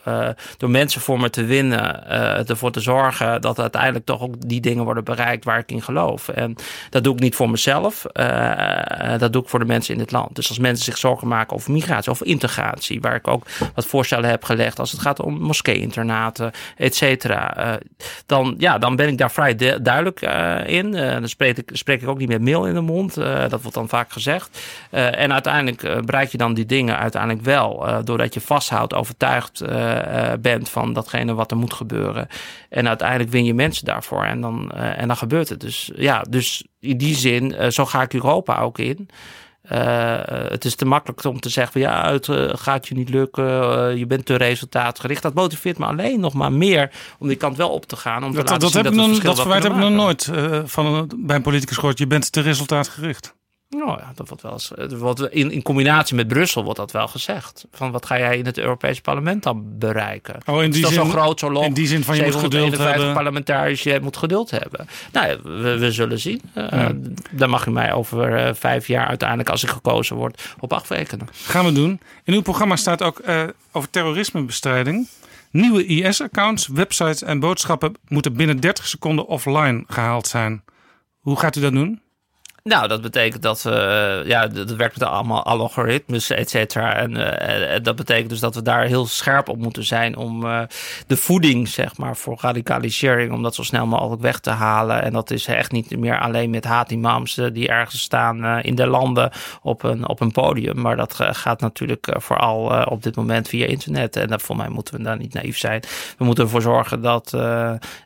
door 0.58 0.70
mensen 0.70 1.02
voor 1.02 1.20
me 1.20 1.30
te 1.30 1.44
winnen, 1.44 2.08
ervoor 2.48 2.72
te 2.72 2.80
zorgen 2.80 3.42
dat 3.42 3.60
uiteindelijk 3.60 4.06
toch 4.06 4.22
ook 4.22 4.48
die 4.48 4.62
dingen 4.62 4.84
worden 4.84 5.04
bereikt 5.04 5.46
waar 5.46 5.60
ik 5.60 5.72
in 5.72 5.82
geloof. 5.82 6.28
En 6.28 6.56
dat 6.90 7.04
doe 7.04 7.14
ik 7.14 7.20
niet 7.20 7.36
voor 7.36 7.50
mezelf, 7.50 8.06
dat 9.18 9.34
doe 9.34 9.42
ik 9.42 9.50
voor 9.50 9.60
de 9.60 9.66
mensen 9.66 9.94
in 9.94 10.00
dit 10.00 10.12
land. 10.12 10.36
Dus 10.36 10.50
als 10.50 10.60
mensen 10.60 10.86
zich 10.86 10.98
zorgen 10.98 11.28
maken 11.28 11.56
over 11.56 11.72
migratie 11.72 12.12
of 12.12 12.24
integratie, 12.24 13.02
waar 13.02 13.16
ik 13.16 13.28
ook 13.28 13.46
wat 13.76 13.86
voorstellen 13.86 14.30
heb 14.30 14.44
gelegd 14.44 14.80
als 14.80 14.92
het 14.92 15.02
gaat 15.02 15.22
om 15.22 15.41
moskee-internaten, 15.42 16.52
et 16.78 16.96
cetera. 16.96 17.80
dan, 18.26 18.56
ja, 18.58 18.78
dan 18.78 18.96
ben 18.96 19.08
ik 19.08 19.18
daar 19.18 19.32
vrij 19.32 19.56
duidelijk 19.82 20.22
in. 20.66 20.92
dan 20.92 21.30
spreek 21.30 21.58
ik, 21.58 21.70
spreek 21.74 22.02
ik 22.02 22.08
ook 22.08 22.18
niet 22.18 22.28
met 22.28 22.42
mail 22.42 22.66
in 22.66 22.74
de 22.74 22.82
mond. 22.82 23.16
dat 23.16 23.62
wordt 23.62 23.74
dan 23.74 23.90
vaak 23.90 24.12
gezegd. 24.12 24.62
en 24.90 25.34
uiteindelijk 25.34 26.06
bereik 26.06 26.32
je 26.32 26.38
dan 26.38 26.54
die 26.54 26.66
dingen 26.66 26.98
uiteindelijk 26.98 27.46
wel. 27.46 27.86
doordat 28.04 28.34
je 28.34 28.42
vasthoudt, 28.42 28.94
overtuigd 28.94 29.64
bent 30.42 30.70
van 30.70 30.94
datgene 30.94 31.34
wat 31.34 31.52
er 31.52 31.58
moet 31.58 31.74
gebeuren. 31.74 32.28
En 32.70 32.88
uiteindelijk 32.88 33.30
win 33.30 33.46
je 33.46 33.54
mensen 33.54 33.86
daarvoor. 33.86 34.24
En 34.24 34.42
dan, 34.42 34.72
en 34.72 35.08
dan 35.08 35.18
gebeurt 35.18 35.50
het. 35.50 35.60
Dus 35.60 35.92
ja, 35.96 36.26
dus 36.30 36.64
in 36.80 36.98
die 36.98 37.16
zin, 37.16 37.72
zo 37.72 37.86
ga 37.86 38.02
ik 38.02 38.14
Europa 38.14 38.60
ook 38.60 38.80
in. 38.80 39.10
Uh, 39.72 40.20
het 40.50 40.66
is 40.66 40.76
te 40.76 40.86
makkelijk 40.86 41.24
om 41.24 41.40
te 41.40 41.50
zeggen 41.50 41.72
van 41.72 41.82
ja, 41.82 42.12
het 42.12 42.28
uh, 42.28 42.50
gaat 42.54 42.88
je 42.88 42.96
niet 42.96 43.10
lukken, 43.10 43.46
uh, 43.46 43.98
je 43.98 44.06
bent 44.06 44.26
te 44.26 44.36
resultaatgericht. 44.36 45.22
Dat 45.22 45.34
motiveert 45.34 45.78
me 45.78 45.86
alleen 45.86 46.20
nog 46.20 46.34
maar 46.34 46.52
meer 46.52 46.92
om 47.20 47.28
die 47.28 47.38
kant 47.38 47.58
wel 47.58 47.70
op 47.70 47.86
te 47.86 47.96
gaan. 47.96 48.24
Om 48.24 48.34
dat, 48.34 48.48
te 48.48 48.58
dat, 48.58 48.72
zien 48.72 48.84
heb 48.84 48.94
dat, 48.94 49.08
nog, 49.08 49.20
dat 49.20 49.40
verwijt 49.40 49.64
heb 49.64 49.72
ik 49.72 49.78
nog 49.78 49.90
nooit 49.90 50.30
van, 50.66 51.12
bij 51.18 51.36
een 51.36 51.42
politicus 51.42 51.78
gehoord. 51.78 51.98
Je 51.98 52.08
bent 52.08 52.32
te 52.32 52.42
resultaatgericht. 52.42 53.40
Nou 53.78 54.00
ja, 54.00 54.12
dat 54.16 54.28
wordt 54.28 54.44
wel 54.44 54.52
eens, 54.52 54.72
wordt 54.98 55.22
in, 55.22 55.52
in 55.52 55.62
combinatie 55.62 56.16
met 56.16 56.28
Brussel 56.28 56.64
wordt 56.64 56.80
dat 56.80 56.92
wel 56.92 57.08
gezegd. 57.08 57.66
Van 57.72 57.92
wat 57.92 58.06
ga 58.06 58.18
jij 58.18 58.38
in 58.38 58.46
het 58.46 58.58
Europese 58.58 59.02
parlement 59.02 59.44
dan 59.44 59.78
bereiken? 59.80 60.36
Oh, 60.46 60.64
in 60.64 60.72
die 60.72 60.82
dus 60.82 60.94
zin, 60.94 61.06
zo 61.06 61.10
groot, 61.10 61.40
zo 61.40 61.52
lang. 61.52 61.66
In 61.66 61.74
die 61.74 61.88
zin 61.88 62.04
van 62.04 62.16
je 62.16 62.24
moet 62.24 62.36
geduld 62.36 62.78
hebben. 62.78 63.14
parlementariërs, 63.14 63.84
je 63.84 64.00
moet 64.02 64.18
geduld 64.18 64.52
hebben. 64.52 64.88
Nou, 65.12 65.40
we, 65.44 65.78
we 65.78 65.92
zullen 65.92 66.20
zien. 66.20 66.42
Uh, 66.56 66.68
ja. 66.70 66.92
Daar 67.32 67.50
mag 67.50 67.66
je 67.66 67.72
mij 67.72 67.94
over 67.94 68.48
uh, 68.48 68.54
vijf 68.54 68.88
jaar 68.88 69.08
uiteindelijk, 69.08 69.50
als 69.50 69.64
ik 69.64 69.70
gekozen 69.70 70.16
word, 70.16 70.54
op 70.60 70.74
afrekenen. 70.74 71.28
Gaan 71.32 71.66
we 71.66 71.72
doen. 71.72 72.00
In 72.24 72.34
uw 72.34 72.42
programma 72.42 72.76
staat 72.76 73.02
ook 73.02 73.22
uh, 73.28 73.44
over 73.72 73.90
terrorismebestrijding. 73.90 75.08
Nieuwe 75.52 75.86
IS-accounts, 75.86 76.68
websites 76.68 77.24
en 77.24 77.40
boodschappen 77.40 77.94
moeten 78.08 78.34
binnen 78.34 78.60
30 78.60 78.88
seconden 78.88 79.28
offline 79.28 79.84
gehaald 79.88 80.28
zijn. 80.28 80.64
Hoe 81.20 81.40
gaat 81.40 81.56
u 81.56 81.62
dat 81.62 81.72
doen? 81.72 82.02
Nou, 82.64 82.88
dat 82.88 83.02
betekent 83.02 83.42
dat 83.42 83.62
we, 83.62 84.24
ja, 84.26 84.48
dat 84.48 84.72
werkt 84.72 85.00
met 85.00 85.08
allemaal 85.08 85.44
algoritmes, 85.44 86.30
et 86.30 86.50
cetera. 86.50 86.96
En 86.96 87.12
uh, 87.12 87.84
dat 87.84 87.96
betekent 87.96 88.30
dus 88.30 88.40
dat 88.40 88.56
we 88.56 88.62
daar 88.62 88.84
heel 88.84 89.06
scherp 89.06 89.50
op 89.50 89.58
moeten 89.58 89.84
zijn 89.84 90.16
om 90.16 90.46
uh, 90.46 90.62
de 91.08 91.18
voeding, 91.18 91.68
zeg 91.68 91.98
maar, 91.98 92.18
voor 92.18 92.38
radicalisering, 92.42 93.34
om 93.34 93.44
dat 93.44 93.56
zo 93.56 93.64
snel 93.64 93.86
mogelijk 93.86 94.22
weg 94.22 94.40
te 94.40 94.50
halen. 94.50 95.02
En 95.02 95.14
dat 95.14 95.32
is 95.32 95.46
echt 95.46 95.72
niet 95.72 95.98
meer 95.98 96.20
alleen 96.20 96.50
met 96.50 96.66
haatimams 96.66 97.40
die 97.54 97.68
ergens 97.68 98.02
staan 98.02 98.60
in 98.60 98.76
de 98.76 98.88
landen 98.88 99.32
op 99.62 99.84
een, 99.84 100.08
op 100.08 100.20
een 100.20 100.32
podium. 100.32 100.82
Maar 100.82 100.96
dat 100.96 101.16
gaat 101.20 101.62
natuurlijk 101.62 102.16
vooral 102.18 102.86
op 102.86 103.04
dit 103.04 103.16
moment 103.16 103.48
via 103.48 103.66
internet. 103.66 104.16
En 104.16 104.28
dat, 104.28 104.42
voor 104.42 104.56
mij 104.56 104.70
moeten 104.70 104.98
we 104.98 105.04
daar 105.04 105.18
niet 105.18 105.34
naïef 105.34 105.58
zijn. 105.58 105.84
We 106.18 106.26
moeten 106.26 106.44
ervoor 106.44 106.62
zorgen 106.62 107.02
dat 107.02 107.38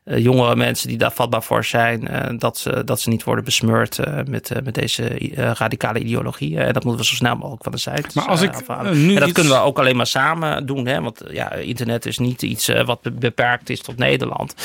jongere 0.03 0.55
mensen 0.55 0.87
die 0.87 0.97
daar 0.97 1.11
vatbaar 1.11 1.43
voor 1.43 1.63
zijn, 1.63 2.09
dat, 2.37 2.57
ze, 2.57 2.83
dat 2.83 3.01
ze 3.01 3.09
niet 3.09 3.23
worden 3.23 3.43
besmeurd 3.43 3.99
met 4.27 4.44
met, 4.49 4.63
met 4.63 4.73
deze 4.73 5.19
uh, 5.19 5.51
radicale 5.51 5.99
ideologie. 5.99 6.59
En 6.59 6.73
dat 6.73 6.83
moeten 6.83 7.01
we 7.01 7.07
zo 7.07 7.15
snel 7.15 7.35
mogelijk 7.35 7.63
van 7.63 7.71
de 7.71 7.77
site 7.77 8.09
maar 8.13 8.25
als 8.25 8.41
ik, 8.41 8.55
afhalen. 8.55 8.93
en 8.93 9.15
dat 9.15 9.31
kunnen 9.31 9.53
we 9.53 9.59
ook 9.59 9.79
alleen 9.79 9.95
maar 9.95 10.07
samen 10.07 10.65
doen. 10.65 10.87
Hè? 10.87 11.01
Want 11.01 11.21
ja, 11.29 11.51
internet 11.51 12.05
is 12.05 12.17
niet 12.17 12.41
iets 12.41 12.67
wat 12.85 12.99
beperkt 13.19 13.69
is 13.69 13.81
tot 13.81 13.97
Nederland. 13.97 14.55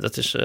Dat 0.00 0.16
is, 0.16 0.36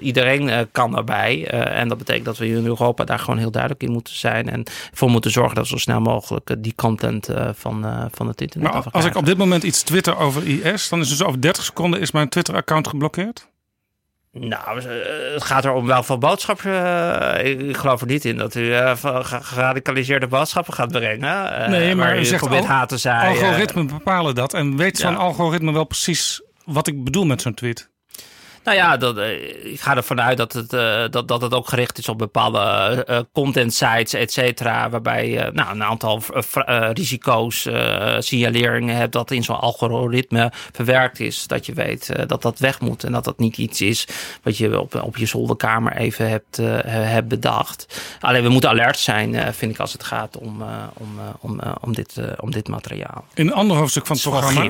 iedereen 0.00 0.68
kan 0.72 0.96
erbij. 0.96 1.48
en 1.50 1.88
dat 1.88 1.98
betekent 1.98 2.24
dat 2.24 2.38
we 2.38 2.48
in 2.48 2.66
Europa 2.66 3.04
daar 3.04 3.18
gewoon 3.18 3.38
heel 3.38 3.50
duidelijk 3.50 3.82
in 3.82 3.92
moeten 3.92 4.14
zijn. 4.14 4.50
En 4.50 4.62
voor 4.92 5.10
moeten 5.10 5.30
zorgen 5.30 5.54
dat 5.54 5.64
we 5.64 5.70
zo 5.70 5.78
snel 5.78 6.00
mogelijk 6.00 6.54
die 6.58 6.74
content 6.74 7.28
van, 7.54 8.08
van 8.12 8.26
het 8.28 8.40
internet 8.40 8.72
Maar 8.72 8.84
als 8.90 9.04
ik 9.04 9.16
op 9.16 9.26
dit 9.26 9.36
moment 9.36 9.62
iets 9.62 9.82
twitter 9.82 10.18
over 10.18 10.46
IS, 10.46 10.88
dan 10.88 11.00
is 11.00 11.08
dus 11.08 11.22
over 11.22 11.40
30 11.40 11.64
seconden 11.64 12.00
is 12.00 12.10
mijn 12.10 12.28
Twitter-account 12.28 12.88
geblokkeerd? 12.88 13.48
Nou, 14.38 14.82
het 15.32 15.44
gaat 15.44 15.64
er 15.64 15.72
om 15.72 15.86
welke 15.86 16.18
boodschappen. 16.18 16.70
Uh, 16.70 17.68
ik 17.68 17.76
geloof 17.76 18.00
er 18.00 18.06
niet 18.06 18.24
in 18.24 18.36
dat 18.36 18.54
u 18.54 18.60
uh, 18.60 18.92
geradicaliseerde 19.22 20.26
boodschappen 20.26 20.74
gaat 20.74 20.92
brengen. 20.92 21.70
Nee, 21.70 21.94
maar 21.94 22.18
u 22.18 22.24
zegt 22.24 22.40
probeert 22.40 22.64
haat 22.64 22.88
te 22.88 22.96
zaaien. 22.96 23.44
Algoritmen 23.44 23.86
bepalen 23.86 24.34
dat. 24.34 24.54
En 24.54 24.76
weet 24.76 24.98
zo'n 24.98 25.16
algoritme 25.16 25.72
wel 25.72 25.84
precies 25.84 26.42
wat 26.64 26.86
ik 26.86 27.04
bedoel 27.04 27.24
met 27.24 27.42
zo'n 27.42 27.54
tweet? 27.54 27.90
Nou 28.66 28.78
ja, 28.78 28.96
dat, 28.96 29.18
ik 29.62 29.80
ga 29.80 29.96
ervan 29.96 30.20
uit 30.20 30.36
dat 30.36 30.52
het, 30.52 30.72
uh, 30.72 31.04
dat, 31.10 31.28
dat 31.28 31.42
het 31.42 31.54
ook 31.54 31.68
gericht 31.68 31.98
is 31.98 32.08
op 32.08 32.18
bepaalde 32.18 33.06
uh, 33.10 33.18
content 33.32 33.74
sites, 33.74 34.12
et 34.12 34.32
cetera. 34.32 34.90
Waarbij 34.90 35.30
je 35.30 35.50
nou, 35.52 35.70
een 35.70 35.82
aantal 35.82 36.22
risico's, 36.92 37.68
signaleringen 38.18 38.96
hebt 38.96 39.12
dat 39.12 39.30
in 39.30 39.44
zo'n 39.44 39.60
algoritme 39.60 40.52
verwerkt 40.72 41.20
is. 41.20 41.46
Dat 41.46 41.66
je 41.66 41.72
weet 41.72 42.28
dat 42.28 42.42
dat 42.42 42.58
weg 42.58 42.80
moet 42.80 43.04
en 43.04 43.12
dat 43.12 43.24
dat 43.24 43.38
niet 43.38 43.58
iets 43.58 43.80
is 43.80 44.08
wat 44.42 44.56
je 44.56 44.80
op, 44.80 44.94
op 44.94 45.16
je 45.16 45.26
zolderkamer 45.26 45.96
even 45.96 46.28
hebt, 46.28 46.56
hebt 46.86 47.28
bedacht. 47.28 48.00
Alleen 48.20 48.42
we 48.42 48.48
moeten 48.48 48.70
alert 48.70 48.98
zijn, 48.98 49.54
vind 49.54 49.72
ik, 49.72 49.80
als 49.80 49.92
het 49.92 50.04
gaat 50.04 50.38
om, 50.38 50.62
om, 50.94 51.20
om, 51.40 51.60
om, 51.80 51.94
dit, 51.94 52.20
om 52.40 52.50
dit 52.50 52.68
materiaal. 52.68 53.24
In 53.34 53.46
een 53.46 53.54
ander 53.54 53.76
hoofdstuk 53.76 54.06
van 54.06 54.16
het 54.16 54.24
programma. 54.24 54.68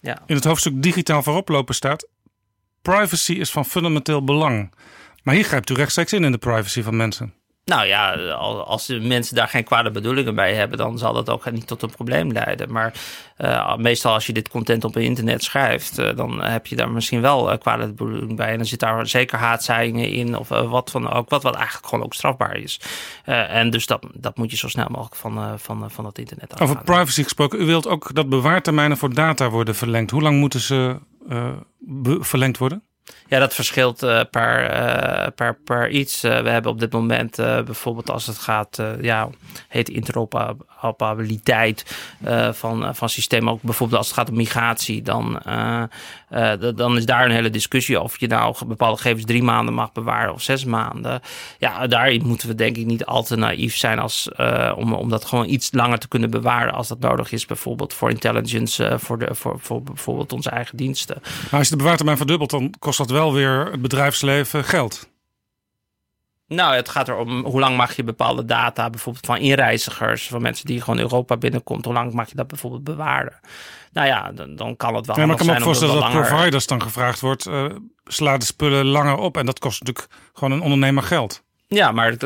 Ja. 0.00 0.18
in 0.26 0.34
het 0.34 0.44
hoofdstuk 0.44 0.82
digitaal 0.82 1.22
vooroplopen 1.22 1.74
staat 1.74 2.06
privacy 2.82 3.32
is 3.32 3.50
van 3.50 3.64
fundamenteel 3.64 4.24
belang. 4.24 4.74
Maar 5.22 5.34
hier 5.34 5.44
grijpt 5.44 5.70
u 5.70 5.74
rechtstreeks 5.74 6.12
in 6.12 6.24
in 6.24 6.32
de 6.32 6.38
privacy 6.38 6.82
van 6.82 6.96
mensen. 6.96 7.34
Nou 7.64 7.86
ja, 7.86 8.12
als 8.64 8.86
de 8.86 9.00
mensen 9.00 9.36
daar 9.36 9.48
geen 9.48 9.64
kwade 9.64 9.90
bedoelingen 9.90 10.34
bij 10.34 10.54
hebben, 10.54 10.78
dan 10.78 10.98
zal 10.98 11.12
dat 11.12 11.30
ook 11.30 11.50
niet 11.50 11.66
tot 11.66 11.82
een 11.82 11.90
probleem 11.90 12.32
leiden. 12.32 12.72
Maar 12.72 12.92
uh, 13.38 13.76
meestal 13.76 14.12
als 14.12 14.26
je 14.26 14.32
dit 14.32 14.48
content 14.48 14.84
op 14.84 14.94
het 14.94 15.02
internet 15.02 15.42
schrijft, 15.42 15.98
uh, 15.98 16.16
dan 16.16 16.42
heb 16.42 16.66
je 16.66 16.76
daar 16.76 16.90
misschien 16.90 17.20
wel 17.20 17.52
uh, 17.52 17.58
kwade 17.58 17.92
bedoelingen 17.92 18.36
bij. 18.36 18.50
En 18.50 18.56
dan 18.56 18.66
zit 18.66 18.80
daar 18.80 19.06
zeker 19.06 19.38
haatzaaiingen 19.38 20.10
in 20.10 20.36
of 20.36 20.48
wat 20.48 20.90
van 20.90 21.10
ook, 21.10 21.28
wat, 21.28 21.42
wat 21.42 21.54
eigenlijk 21.54 21.86
gewoon 21.86 22.04
ook 22.04 22.14
strafbaar 22.14 22.56
is. 22.56 22.80
en 23.24 23.70
dus 23.70 23.86
dat, 23.86 24.06
dat 24.14 24.36
moet 24.36 24.50
je 24.50 24.56
zo 24.56 24.68
snel 24.68 24.88
mogelijk 24.88 25.16
van, 25.16 25.58
van, 25.58 25.90
van 25.90 26.04
het 26.04 26.18
internet 26.18 26.52
afhalen. 26.52 26.74
Over 26.74 26.84
privacy 26.84 27.22
gesproken, 27.22 27.60
u 27.60 27.64
wilt 27.64 27.86
ook 27.86 28.14
dat 28.14 28.28
bewaartermijnen 28.28 28.96
voor 28.96 29.14
data 29.14 29.50
worden 29.50 29.74
verlengd. 29.74 30.10
Hoe 30.10 30.22
lang 30.22 30.38
moeten 30.38 30.60
ze 30.60 30.98
verlengd 32.20 32.58
worden? 32.58 32.82
Ja, 33.26 33.38
dat 33.38 33.54
verschilt 33.54 34.02
uh, 34.02 34.20
per, 34.30 34.70
uh, 34.70 35.26
per, 35.34 35.54
per 35.54 35.90
iets. 35.90 36.20
We 36.20 36.28
hebben 36.28 36.70
op 36.70 36.80
dit 36.80 36.92
moment 36.92 37.36
bijvoorbeeld 37.36 38.10
als 38.10 38.26
het 38.26 38.38
gaat, 38.38 38.82
ja, 39.00 39.30
heet 39.68 39.88
interoperabiliteit 39.88 40.71
van, 42.52 42.94
van 42.94 43.08
systemen. 43.08 43.52
Ook 43.52 43.62
bijvoorbeeld 43.62 43.98
als 43.98 44.08
het 44.08 44.16
gaat 44.16 44.30
om 44.30 44.36
migratie, 44.36 45.02
dan, 45.02 45.40
dan 46.74 46.96
is 46.96 47.06
daar 47.06 47.24
een 47.24 47.30
hele 47.30 47.50
discussie 47.50 48.00
of 48.00 48.20
je 48.20 48.26
nou 48.26 48.56
bepaalde 48.66 48.96
gegevens 48.96 49.24
drie 49.24 49.42
maanden 49.42 49.74
mag 49.74 49.92
bewaren 49.92 50.32
of 50.32 50.42
zes 50.42 50.64
maanden. 50.64 51.20
Ja, 51.58 51.86
daarin 51.86 52.26
moeten 52.26 52.48
we 52.48 52.54
denk 52.54 52.76
ik 52.76 52.86
niet 52.86 53.04
al 53.04 53.22
te 53.22 53.36
naïef 53.36 53.76
zijn 53.76 53.98
als, 53.98 54.28
om, 54.76 54.92
om 54.92 55.08
dat 55.08 55.24
gewoon 55.24 55.48
iets 55.48 55.72
langer 55.72 55.98
te 55.98 56.08
kunnen 56.08 56.30
bewaren 56.30 56.74
als 56.74 56.88
dat 56.88 57.00
nodig 57.00 57.32
is. 57.32 57.46
Bijvoorbeeld 57.46 57.94
voor 57.94 58.10
intelligence, 58.10 58.96
voor, 58.98 59.18
de, 59.18 59.34
voor, 59.34 59.56
voor 59.60 59.82
bijvoorbeeld 59.82 60.32
onze 60.32 60.50
eigen 60.50 60.76
diensten. 60.76 61.16
Maar 61.22 61.58
als 61.58 61.68
je 61.68 61.74
de 61.74 61.82
bewaartermijn 61.82 62.16
verdubbelt, 62.16 62.50
dan 62.50 62.74
kost 62.78 62.98
dat 62.98 63.10
wel 63.10 63.32
weer 63.32 63.68
het 63.70 63.82
bedrijfsleven 63.82 64.64
geld. 64.64 65.10
Nou, 66.54 66.74
het 66.74 66.88
gaat 66.88 67.08
erom 67.08 67.44
hoe 67.44 67.60
lang 67.60 67.76
mag 67.76 67.96
je 67.96 68.04
bepaalde 68.04 68.44
data, 68.44 68.90
bijvoorbeeld 68.90 69.26
van 69.26 69.36
inreizigers, 69.36 70.28
van 70.28 70.42
mensen 70.42 70.66
die 70.66 70.80
gewoon 70.80 70.98
Europa 70.98 71.36
binnenkomt, 71.36 71.84
hoe 71.84 71.94
lang 71.94 72.12
mag 72.12 72.28
je 72.28 72.34
dat 72.34 72.46
bijvoorbeeld 72.46 72.84
bewaren? 72.84 73.40
Nou 73.92 74.06
ja, 74.06 74.32
dan, 74.32 74.56
dan 74.56 74.76
kan 74.76 74.94
het 74.94 75.06
wel. 75.06 75.16
Ja, 75.16 75.26
maar 75.26 75.30
ik 75.30 75.38
kan 75.38 75.46
me 75.46 75.54
ook 75.54 75.62
voorstellen 75.62 75.94
dat, 75.94 76.12
dat 76.12 76.26
providers 76.26 76.66
dan 76.66 76.82
gevraagd 76.82 77.20
wordt, 77.20 77.46
uh, 77.46 77.64
sla 78.04 78.36
de 78.36 78.44
spullen 78.44 78.86
langer 78.86 79.16
op 79.16 79.36
en 79.36 79.46
dat 79.46 79.58
kost 79.58 79.80
natuurlijk 79.80 80.14
gewoon 80.32 80.52
een 80.52 80.62
ondernemer 80.62 81.02
geld. 81.02 81.42
Ja, 81.74 81.92
maar 81.92 82.16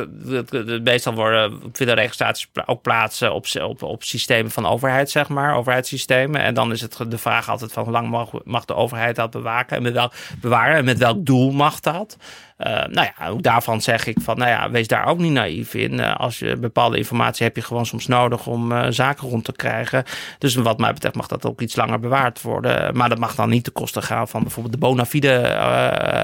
meestal 0.82 1.14
worden 1.14 1.60
vinden 1.72 1.94
registraties 1.94 2.48
ook 2.66 2.82
plaatsen 2.82 3.34
op, 3.34 3.46
op, 3.60 3.82
op 3.82 4.02
systemen 4.02 4.50
van 4.50 4.66
overheid, 4.66 5.10
zeg 5.10 5.28
maar, 5.28 5.56
overheidssystemen. 5.56 6.40
En 6.40 6.54
dan 6.54 6.72
is 6.72 6.80
het 6.80 6.98
de 7.08 7.18
vraag 7.18 7.48
altijd 7.48 7.72
van 7.72 7.82
hoe 7.82 7.92
lang 7.92 8.08
mag, 8.08 8.30
mag 8.44 8.64
de 8.64 8.74
overheid 8.74 9.16
dat 9.16 9.30
bewaken 9.30 9.76
en 9.76 9.82
met 9.82 9.92
welk 9.92 10.12
bewaren 10.40 10.76
en 10.76 10.84
met 10.84 10.98
welk 10.98 11.26
doel 11.26 11.50
mag 11.50 11.80
dat? 11.80 12.16
Uh, 12.58 12.66
nou 12.66 13.08
ja, 13.16 13.28
ook 13.28 13.42
daarvan 13.42 13.82
zeg 13.82 14.06
ik 14.06 14.16
van, 14.20 14.38
nou 14.38 14.50
ja, 14.50 14.70
wees 14.70 14.86
daar 14.86 15.06
ook 15.06 15.18
niet 15.18 15.32
naïef 15.32 15.74
in. 15.74 15.92
Uh, 15.92 16.16
als 16.16 16.38
je 16.38 16.56
bepaalde 16.56 16.96
informatie 16.96 17.46
heb 17.46 17.56
je 17.56 17.62
gewoon 17.62 17.86
soms 17.86 18.06
nodig 18.06 18.46
om 18.46 18.72
uh, 18.72 18.86
zaken 18.88 19.28
rond 19.28 19.44
te 19.44 19.52
krijgen. 19.52 20.04
Dus 20.38 20.54
wat 20.54 20.78
mij 20.78 20.92
betreft 20.92 21.14
mag 21.14 21.26
dat 21.26 21.46
ook 21.46 21.60
iets 21.60 21.76
langer 21.76 22.00
bewaard 22.00 22.42
worden. 22.42 22.96
Maar 22.96 23.08
dat 23.08 23.18
mag 23.18 23.34
dan 23.34 23.48
niet 23.48 23.64
te 23.64 23.70
kosten 23.70 24.02
gaan 24.02 24.28
van 24.28 24.42
bijvoorbeeld 24.42 24.74
de 24.74 24.80
bona 24.80 25.06
fide 25.06 25.40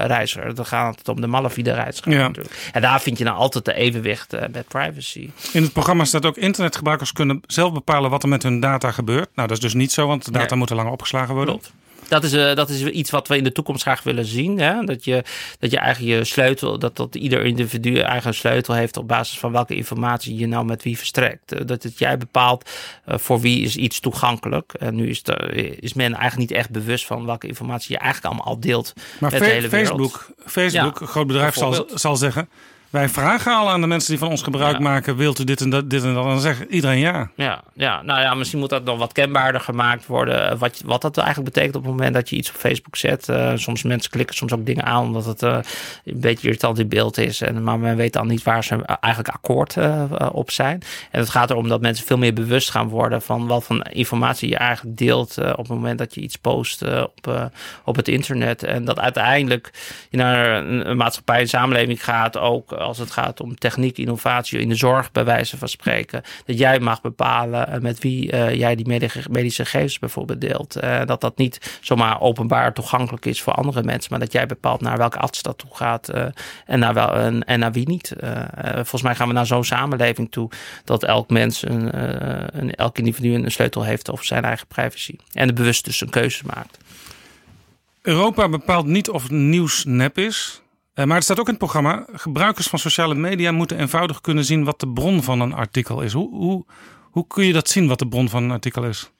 reiziger. 0.05 0.55
Dan 0.55 0.65
gaat 0.65 0.97
het 0.97 1.09
om 1.09 1.21
de 1.21 1.27
malafide 1.27 1.73
reiziger 1.73 2.11
ja. 2.11 2.27
natuurlijk. 2.27 2.69
En 2.71 2.81
daar 2.81 3.01
vind 3.01 3.17
je 3.17 3.23
nou 3.23 3.37
altijd 3.37 3.65
de 3.65 3.73
evenwicht 3.73 4.31
met 4.51 4.67
privacy. 4.67 5.29
In 5.51 5.61
het 5.63 5.73
programma 5.73 6.05
staat 6.05 6.25
ook 6.25 6.37
internetgebruikers 6.37 7.11
kunnen 7.11 7.41
zelf 7.47 7.73
bepalen 7.73 8.09
wat 8.09 8.23
er 8.23 8.29
met 8.29 8.43
hun 8.43 8.59
data 8.59 8.91
gebeurt. 8.91 9.29
Nou, 9.35 9.47
dat 9.47 9.57
is 9.57 9.63
dus 9.63 9.73
niet 9.73 9.91
zo, 9.91 10.07
want 10.07 10.25
de 10.25 10.31
data 10.31 10.49
Nee. 10.49 10.57
moeten 10.57 10.75
langer 10.75 10.91
opgeslagen 10.91 11.35
worden. 11.35 11.53
Klopt. 11.53 11.73
Dat 12.07 12.23
is, 12.23 12.33
uh, 12.33 12.55
dat 12.55 12.69
is 12.69 12.83
iets 12.83 13.09
wat 13.09 13.27
we 13.27 13.37
in 13.37 13.43
de 13.43 13.51
toekomst 13.51 13.81
graag 13.81 14.03
willen 14.03 14.25
zien. 14.25 14.59
Hè? 14.59 14.83
Dat, 14.83 15.05
je, 15.05 15.23
dat 15.59 15.71
je 15.71 15.77
eigenlijk 15.77 16.17
je 16.17 16.23
sleutel, 16.23 16.79
dat, 16.79 16.95
dat 16.95 17.15
ieder 17.15 17.45
individu 17.45 17.99
eigen 17.99 18.33
sleutel 18.33 18.73
heeft 18.73 18.97
op 18.97 19.07
basis 19.07 19.39
van 19.39 19.51
welke 19.51 19.75
informatie 19.75 20.37
je 20.37 20.47
nou 20.47 20.65
met 20.65 20.83
wie 20.83 20.97
verstrekt. 20.97 21.53
Uh, 21.53 21.61
dat 21.65 21.83
het 21.83 21.99
jij 21.99 22.17
bepaalt 22.17 22.69
uh, 23.07 23.17
voor 23.17 23.39
wie 23.39 23.63
is 23.63 23.75
iets 23.75 23.99
toegankelijk. 23.99 24.73
En 24.73 24.95
nu 24.95 25.09
is, 25.09 25.23
de, 25.23 25.35
is 25.79 25.93
men 25.93 26.13
eigenlijk 26.13 26.49
niet 26.49 26.59
echt 26.59 26.69
bewust 26.69 27.05
van 27.05 27.25
welke 27.25 27.47
informatie 27.47 27.91
je 27.91 27.97
eigenlijk 27.97 28.33
allemaal 28.33 28.53
al 28.53 28.59
deelt 28.59 28.93
maar 29.19 29.31
met 29.31 29.39
de 29.39 29.45
hele 29.45 29.69
Facebook, 29.69 29.97
wereld. 29.97 30.51
Facebook, 30.51 30.99
een 30.99 31.07
groot 31.07 31.27
bedrijf, 31.27 31.55
zal, 31.55 31.87
zal 31.93 32.15
zeggen... 32.15 32.49
Wij 32.93 33.09
vragen 33.09 33.53
al 33.53 33.69
aan 33.69 33.81
de 33.81 33.87
mensen 33.87 34.09
die 34.09 34.19
van 34.19 34.29
ons 34.29 34.41
gebruik 34.41 34.77
ja. 34.77 34.81
maken: 34.81 35.15
wilt 35.15 35.39
u 35.39 35.43
dit 35.43 35.61
en 35.61 35.69
dat, 35.69 35.89
dit 35.89 36.03
en 36.03 36.13
dat? 36.13 36.23
En 36.23 36.29
dan 36.29 36.39
zegt 36.39 36.61
iedereen 36.69 36.99
ja. 36.99 37.29
Ja, 37.35 37.63
ja, 37.73 38.01
nou 38.01 38.21
ja, 38.21 38.33
misschien 38.33 38.59
moet 38.59 38.69
dat 38.69 38.83
nog 38.83 38.97
wat 38.97 39.11
kenbaarder 39.11 39.61
gemaakt 39.61 40.05
worden. 40.05 40.57
Wat, 40.57 40.81
wat 40.85 41.01
dat 41.01 41.17
eigenlijk 41.17 41.53
betekent 41.53 41.75
op 41.75 41.81
het 41.83 41.91
moment 41.91 42.13
dat 42.13 42.29
je 42.29 42.35
iets 42.35 42.49
op 42.49 42.55
Facebook 42.55 42.95
zet. 42.95 43.27
Uh, 43.27 43.51
soms 43.55 43.83
mensen 43.83 44.11
klikken 44.11 44.35
soms 44.35 44.53
ook 44.53 44.65
dingen 44.65 44.83
aan 44.83 45.03
omdat 45.03 45.25
het 45.25 45.41
uh, 45.41 45.57
een 46.05 46.19
beetje 46.19 46.47
irritant 46.47 46.79
in 46.79 46.87
beeld 46.87 47.17
is. 47.17 47.41
En, 47.41 47.63
maar 47.63 47.79
men 47.79 47.95
weet 47.95 48.13
dan 48.13 48.27
niet 48.27 48.43
waar 48.43 48.63
ze 48.63 48.85
eigenlijk 48.85 49.35
akkoord 49.35 49.75
uh, 49.75 50.03
op 50.31 50.51
zijn. 50.51 50.81
En 51.11 51.19
het 51.19 51.29
gaat 51.29 51.49
erom 51.49 51.67
dat 51.67 51.81
mensen 51.81 52.05
veel 52.05 52.17
meer 52.17 52.33
bewust 52.33 52.69
gaan 52.69 52.87
worden 52.87 53.21
van 53.21 53.47
wat 53.47 53.63
van 53.63 53.81
informatie 53.81 54.49
je 54.49 54.57
eigenlijk 54.57 54.97
deelt 54.97 55.37
op 55.37 55.57
het 55.57 55.67
moment 55.67 55.97
dat 55.97 56.15
je 56.15 56.21
iets 56.21 56.35
post 56.35 56.81
op, 56.81 57.51
op 57.83 57.95
het 57.95 58.07
internet. 58.07 58.63
En 58.63 58.85
dat 58.85 58.99
uiteindelijk 58.99 59.71
je 60.09 60.17
naar 60.17 60.63
een, 60.63 60.89
een 60.89 60.97
maatschappij, 60.97 61.41
een 61.41 61.47
samenleving 61.47 62.03
gaat 62.03 62.37
ook 62.37 62.81
als 62.83 62.97
het 62.97 63.11
gaat 63.11 63.41
om 63.41 63.55
techniek, 63.55 63.97
innovatie 63.97 64.59
in 64.59 64.69
de 64.69 64.75
zorg, 64.75 65.11
bij 65.11 65.25
wijze 65.25 65.57
van 65.57 65.67
spreken. 65.67 66.21
Dat 66.45 66.57
jij 66.57 66.79
mag 66.79 67.01
bepalen 67.01 67.81
met 67.81 67.99
wie 67.99 68.33
uh, 68.33 68.55
jij 68.55 68.75
die 68.75 68.87
medische 69.29 69.65
gegevens 69.65 69.99
bijvoorbeeld 69.99 70.41
deelt. 70.41 70.83
Uh, 70.83 71.01
dat 71.05 71.21
dat 71.21 71.37
niet 71.37 71.79
zomaar 71.81 72.21
openbaar 72.21 72.73
toegankelijk 72.73 73.25
is 73.25 73.41
voor 73.41 73.53
andere 73.53 73.83
mensen, 73.83 74.11
maar 74.11 74.19
dat 74.19 74.31
jij 74.31 74.45
bepaalt 74.45 74.81
naar 74.81 74.97
welke 74.97 75.17
arts 75.17 75.41
dat 75.41 75.57
toe 75.57 75.75
gaat 75.75 76.09
en, 76.65 76.79
naar 76.79 76.93
wel, 76.93 77.13
en, 77.13 77.43
en 77.43 77.59
naar 77.59 77.71
wie 77.71 77.87
niet. 77.87 78.13
volgens 78.73 79.01
mij 79.01 79.15
gaan 79.15 79.27
we 79.27 79.33
naar 79.33 79.45
zo'n 79.45 79.63
samenleving 79.63 80.31
toe 80.31 80.49
dat 80.83 81.03
elk 81.03 81.29
mens, 81.29 81.65
een, 81.65 82.01
een, 82.59 82.75
elk 82.75 82.97
individu 82.97 83.33
een 83.33 83.51
sleutel 83.51 83.83
heeft 83.83 84.11
over 84.11 84.25
zijn 84.25 84.43
eigen 84.43 84.67
privacy. 84.67 85.15
En 85.33 85.47
de 85.47 85.53
bewust 85.53 85.85
dus 85.85 86.01
een 86.01 86.09
keuze 86.09 86.43
maakt. 86.45 86.77
Europa 88.03 88.49
bepaalt 88.49 88.85
niet 88.85 89.09
of 89.09 89.29
nieuws 89.29 89.83
nep 89.85 90.17
is. 90.17 90.62
Uh, 90.95 91.05
maar 91.05 91.15
het 91.15 91.23
staat 91.23 91.39
ook 91.39 91.45
in 91.45 91.53
het 91.53 91.61
programma: 91.61 92.05
gebruikers 92.13 92.67
van 92.67 92.79
sociale 92.79 93.15
media 93.15 93.51
moeten 93.51 93.79
eenvoudig 93.79 94.21
kunnen 94.21 94.45
zien 94.45 94.63
wat 94.63 94.79
de 94.79 94.87
bron 94.87 95.23
van 95.23 95.39
een 95.39 95.53
artikel 95.53 96.01
is. 96.01 96.13
Hoe, 96.13 96.35
hoe, 96.35 96.65
hoe 97.01 97.27
kun 97.27 97.45
je 97.45 97.53
dat 97.53 97.69
zien, 97.69 97.87
wat 97.87 97.99
de 97.99 98.07
bron 98.07 98.29
van 98.29 98.43
een 98.43 98.51
artikel 98.51 98.83
is? 98.83 99.11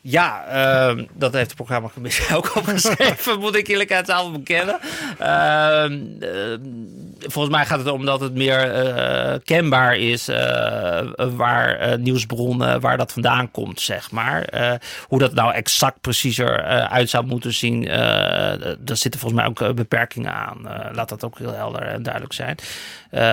Ja, 0.00 0.44
uh, 0.92 1.04
dat 1.12 1.32
heeft 1.32 1.48
de 1.48 1.54
programmacommissie 1.54 2.34
ook 2.36 2.56
opgeschreven, 2.56 3.38
moet 3.38 3.56
ik 3.56 3.68
eerlijkheidshalve 3.68 4.30
bekennen. 4.30 4.80
Uh, 5.20 5.84
uh, 6.20 6.58
volgens 7.26 7.54
mij 7.54 7.66
gaat 7.66 7.78
het 7.78 7.88
om 7.88 8.04
dat 8.04 8.20
het 8.20 8.34
meer 8.34 8.84
uh, 8.84 9.34
kenbaar 9.44 9.96
is 9.96 10.26
waar 11.36 11.98
nieuwsbronnen, 11.98 12.80
waar 12.80 12.96
dat 12.96 13.12
vandaan 13.12 13.50
komt, 13.50 13.80
zeg 13.80 14.10
maar. 14.10 14.48
hoe 15.08 15.18
dat 15.18 15.34
nou 15.34 15.52
exact 15.52 16.00
preciezer 16.00 16.62
uit 16.88 17.10
zou 17.10 17.26
moeten 17.26 17.52
zien, 17.52 17.84
daar 17.84 18.96
zitten 18.96 19.20
volgens 19.20 19.40
mij 19.40 19.46
ook 19.46 19.74
beperkingen 19.74 20.32
aan. 20.32 20.58
laat 20.92 21.08
dat 21.08 21.24
ook 21.24 21.38
heel 21.38 21.54
helder 21.54 21.82
en 21.82 22.02
duidelijk 22.02 22.32
zijn. 22.32 22.56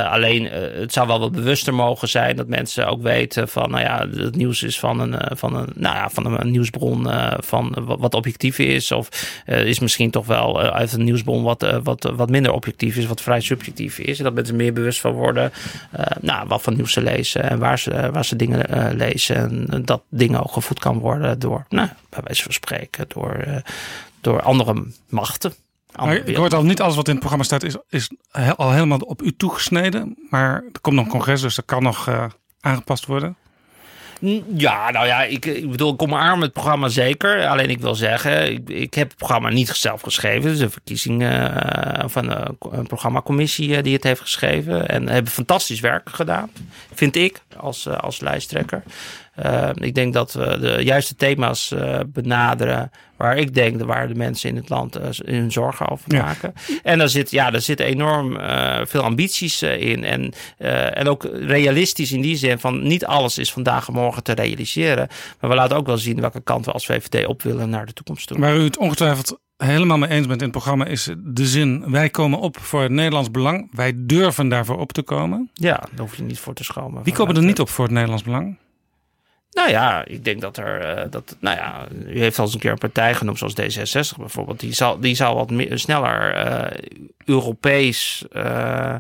alleen, 0.06 0.46
het 0.80 0.94
zou 0.94 1.08
wel 1.08 1.20
wat 1.20 1.32
bewuster 1.32 1.74
mogen 1.74 2.10
zijn 2.10 2.36
dat 2.36 2.48
mensen 2.48 2.88
ook 2.88 3.02
weten 3.02 3.48
van, 3.48 3.70
nou 3.70 3.84
ja, 3.84 4.08
het 4.24 4.36
nieuws 4.36 4.64
is 4.64 4.80
van 4.80 5.00
een, 5.00 5.38
van 5.38 5.56
een, 5.56 5.68
nou 5.76 5.96
ja, 5.96 6.10
van 6.10 6.26
een 6.26 6.52
nieuwsbron 6.52 7.08
uh, 7.08 7.34
van 7.38 7.76
wat 7.86 8.14
objectief 8.14 8.60
is. 8.60 8.92
Of 8.92 9.10
uh, 9.46 9.66
is 9.66 9.80
misschien 9.80 10.12
toch 10.12 10.26
wel 10.26 10.64
uh, 10.64 10.70
uit 10.70 10.94
een 10.94 11.04
nieuwsbron 11.04 11.44
wat, 11.44 11.80
wat, 11.84 12.12
wat 12.16 12.30
minder 12.30 12.52
objectief 12.52 12.96
is, 12.96 13.06
wat 13.06 13.22
vrij 13.22 13.42
subjectief 13.42 13.79
is. 13.80 14.18
En 14.18 14.24
dat 14.24 14.34
mensen 14.34 14.56
meer 14.56 14.74
bewust 14.74 15.00
van 15.00 15.12
worden 15.12 15.52
nou, 16.22 16.48
wat 16.48 16.62
van 16.62 16.76
nieuws 16.76 16.94
ze 16.94 17.02
lezen 17.02 17.50
en 17.50 17.60
waar 17.60 17.80
ze, 17.80 18.10
waar 18.12 18.26
ze 18.26 18.36
dingen 18.36 18.96
lezen. 18.96 19.36
En 19.70 19.86
dat 19.86 20.02
dingen 20.10 20.44
ook 20.44 20.52
gevoed 20.52 20.80
kan 20.80 21.00
worden 21.00 21.40
door, 21.40 21.66
nou, 21.70 21.90
bij 22.10 22.22
wijze 22.24 22.44
van 22.44 22.54
spreken, 22.54 23.06
door, 23.08 23.46
door 24.22 24.42
andere 24.42 24.86
machten. 25.10 25.54
Maar 25.96 26.16
ik 26.16 26.36
hoor 26.36 26.56
al 26.56 26.64
niet 26.64 26.82
alles 26.82 26.96
wat 26.96 27.06
in 27.06 27.12
het 27.12 27.20
programma 27.20 27.46
staat 27.46 27.64
is, 27.64 27.76
is 27.90 28.10
al 28.56 28.72
helemaal 28.72 29.00
op 29.00 29.22
u 29.22 29.36
toegesneden. 29.36 30.18
Maar 30.30 30.64
er 30.74 30.80
komt 30.82 30.96
nog 30.96 31.06
een 31.06 31.12
congres, 31.12 31.42
dus 31.42 31.56
dat 31.56 31.66
kan 31.66 31.84
nog 31.84 32.30
aangepast 32.60 33.06
worden. 33.06 33.36
Ja, 34.56 34.92
nou 34.92 35.06
ja, 35.06 35.24
ik, 35.24 35.46
ik 35.46 35.70
bedoel, 35.72 35.92
ik 35.92 35.98
kom 35.98 36.16
aan 36.16 36.34
met 36.34 36.44
het 36.44 36.54
programma 36.54 36.88
zeker. 36.88 37.48
Alleen 37.48 37.70
ik 37.70 37.80
wil 37.80 37.96
zeggen, 37.96 38.52
ik, 38.52 38.70
ik 38.70 38.94
heb 38.94 39.08
het 39.08 39.18
programma 39.18 39.50
niet 39.50 39.70
zelf 39.70 40.02
geschreven. 40.02 40.44
Het 40.44 40.58
is 40.58 40.64
een 40.64 40.72
verkiezing 40.72 41.22
uh, 41.22 41.48
van 42.06 42.30
een, 42.30 42.58
een 42.72 42.88
programmacommissie 42.88 43.82
die 43.82 43.94
het 43.94 44.04
heeft 44.04 44.22
geschreven. 44.22 44.88
En 44.88 45.10
hebben 45.10 45.32
fantastisch 45.32 45.80
werk 45.80 46.10
gedaan, 46.10 46.50
vind 46.94 47.16
ik, 47.16 47.42
als, 47.58 47.88
als 47.88 48.20
lijsttrekker. 48.20 48.84
Uh, 49.46 49.70
ik 49.74 49.96
denk 49.96 50.14
dat 50.14 50.34
we 50.34 50.58
de 50.60 50.84
juiste 50.84 51.16
thema's 51.16 51.72
uh, 51.72 52.00
benaderen 52.08 52.92
waar 53.18 53.38
ik 53.38 53.54
denk 53.54 53.82
waar 53.82 54.08
de 54.08 54.16
mensen 54.16 54.50
in 54.50 54.56
het 54.56 54.70
land 54.70 54.98
uh, 54.98 55.04
hun 55.26 55.52
zorgen 55.52 55.90
over 55.90 56.16
maken. 56.16 56.54
Ja. 56.68 56.76
En 56.84 56.98
daar 56.98 57.10
zit, 57.10 57.32
ja, 57.32 57.52
daar 57.52 57.62
zit 57.62 57.80
enorm 57.80 58.38
veel 58.88 59.02
ambities 59.02 59.62
in. 59.62 60.04
En, 60.04 60.34
en 60.94 61.08
ook 61.08 61.28
realistisch 61.34 62.12
in 62.12 62.22
die 62.22 62.36
zin 62.36 62.60
van 62.60 62.88
niet 62.88 63.06
alles 63.06 63.38
is 63.38 63.52
vandaag 63.52 63.88
en 63.88 63.94
morgen 63.94 64.24
te 64.24 64.34
realiseren. 64.34 65.08
Maar 65.40 65.50
we 65.50 65.56
laten 65.56 65.78
ook 65.78 65.86
wel 65.86 65.98
zien 65.98 66.22
welke 66.22 66.42
kant 66.42 66.66
we 66.66 66.72
als 66.72 66.86
VVD 66.86 67.26
op 67.26 67.42
willen 67.42 67.70
naar 67.70 67.86
de 67.86 67.94
toekomst 67.94 68.28
toe. 68.28 68.40
Waar 68.40 68.58
u 68.58 68.64
het 68.64 68.78
ongetwijfeld 68.78 69.40
helemaal 69.58 69.98
mee 69.98 70.10
eens 70.10 70.28
bent 70.28 70.40
in 70.40 70.48
het 70.48 70.56
programma 70.56 70.86
is 70.86 71.10
de 71.18 71.46
zin: 71.46 71.92
wij 71.92 72.10
komen 72.10 72.40
op 72.40 72.58
voor 72.60 72.82
het 72.82 72.92
Nederlands 72.92 73.32
belang. 73.32 73.70
Wij 73.72 73.94
durven 73.96 74.50
daarvoor 74.50 74.78
op 74.78 74.92
te 74.92 75.02
komen. 75.02 75.50
Ja, 75.54 75.74
daar 75.74 76.00
hoef 76.00 76.16
je 76.16 76.24
niet 76.24 76.40
voor 76.40 76.54
te 76.54 76.64
schomen. 76.64 77.04
Wie 77.04 77.14
komen 77.14 77.36
er 77.36 77.44
niet 77.44 77.60
op 77.60 77.70
voor 77.70 77.86
het 77.86 77.94
Nederlands 77.94 78.24
belang? 78.24 78.58
Nou 79.52 79.70
ja, 79.70 80.06
ik 80.06 80.24
denk 80.24 80.42
dat 80.42 80.58
er. 80.58 80.98
Uh, 80.98 81.12
dat, 81.12 81.36
nou 81.40 81.58
ja, 81.58 81.88
u 82.06 82.20
heeft 82.20 82.40
al 82.40 82.46
eens 82.46 82.54
een 82.54 82.60
keer 82.60 82.72
een 82.72 82.78
partij 82.78 83.16
genoemd, 83.16 83.38
zoals 83.38 83.54
D66 83.62 84.18
bijvoorbeeld. 84.18 84.60
Die 84.60 84.74
zal, 84.74 85.00
die 85.00 85.16
zal 85.16 85.36
wat 85.36 85.52
meer, 85.52 85.80
sneller 85.80 86.48
uh, 86.48 86.78
Europees. 87.26 88.26
Uh, 88.32 88.96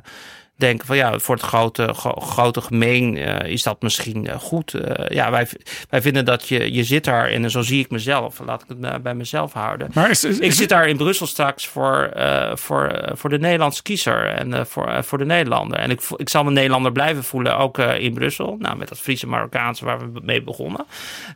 denken 0.59 0.87
van 0.87 0.95
ja, 0.95 1.19
voor 1.19 1.35
het 1.35 1.43
grote, 1.43 1.93
grote 2.15 2.61
gemeen 2.61 3.15
uh, 3.15 3.43
is 3.43 3.63
dat 3.63 3.81
misschien 3.81 4.25
uh, 4.25 4.35
goed. 4.35 4.73
Uh, 4.73 4.81
ja, 5.07 5.31
wij, 5.31 5.47
wij 5.89 6.01
vinden 6.01 6.25
dat 6.25 6.47
je, 6.47 6.73
je 6.73 6.83
zit 6.83 7.03
daar 7.03 7.27
en 7.27 7.51
zo 7.51 7.61
zie 7.61 7.83
ik 7.83 7.89
mezelf. 7.89 8.39
Laat 8.45 8.61
ik 8.61 8.67
het 8.67 9.03
bij 9.03 9.15
mezelf 9.15 9.53
houden. 9.53 9.89
Maar 9.93 10.09
is, 10.09 10.23
is, 10.23 10.39
ik 10.39 10.51
zit 10.51 10.69
daar 10.69 10.87
in 10.87 10.97
Brussel 10.97 11.27
straks 11.27 11.67
voor, 11.67 12.11
voor, 12.53 13.11
voor 13.13 13.29
de 13.29 13.39
Nederlandse 13.39 13.81
kiezer 13.81 14.25
en 14.25 14.67
voor, 14.67 15.03
voor 15.03 15.17
de 15.17 15.25
Nederlander. 15.25 15.77
En 15.77 15.89
ik, 15.89 16.01
ik 16.15 16.29
zal 16.29 16.43
me 16.43 16.51
Nederlander 16.51 16.91
blijven 16.91 17.23
voelen, 17.23 17.57
ook 17.57 17.77
in 17.77 18.13
Brussel. 18.13 18.55
Nou, 18.59 18.77
met 18.77 18.87
dat 18.87 18.99
Friese 18.99 19.27
Marokkaanse 19.27 19.85
waar 19.85 19.99
we 19.99 20.19
mee 20.23 20.41
begonnen. 20.41 20.85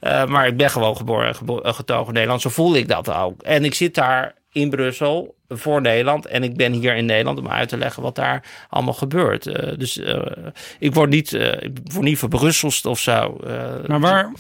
maar 0.02 0.48
ik 0.48 0.58
ben 0.58 0.70
gewoon 0.70 0.98
geboren 0.98 1.36
en 1.64 1.74
getogen 1.74 2.14
Nederland. 2.14 2.42
Zo 2.42 2.50
voel 2.50 2.76
ik 2.76 2.88
dat 2.88 3.12
ook. 3.12 3.42
En 3.42 3.66
ik 3.66 3.74
zit 3.74 3.96
daar 3.96 4.36
in 4.52 4.70
Brussel 4.70 5.36
voor 5.58 5.82
Nederland. 5.82 6.26
En 6.26 6.44
ik 6.44 6.58
ben 6.58 6.74
hier 6.74 6.96
in 6.96 7.06
Nederland 7.06 7.40
om 7.40 7.48
uit 7.48 7.70
te 7.70 7.78
leggen 7.78 8.04
wat 8.04 8.16
daar 8.16 8.44
allemaal 8.70 8.94
gebeurt. 8.94 9.46
Uh, 9.46 9.54
dus 9.78 9.98
uh, 9.98 10.22
ik 10.80 10.94
word 10.94 11.10
niet, 11.10 11.32
uh, 11.32 11.48
ik 11.48 11.72
word 11.84 12.06
niet 12.06 12.18
verbrusselst 12.18 12.86
of 12.86 13.00
zo. 13.00 13.38
maar 13.88 14.00
waar, 14.00 14.32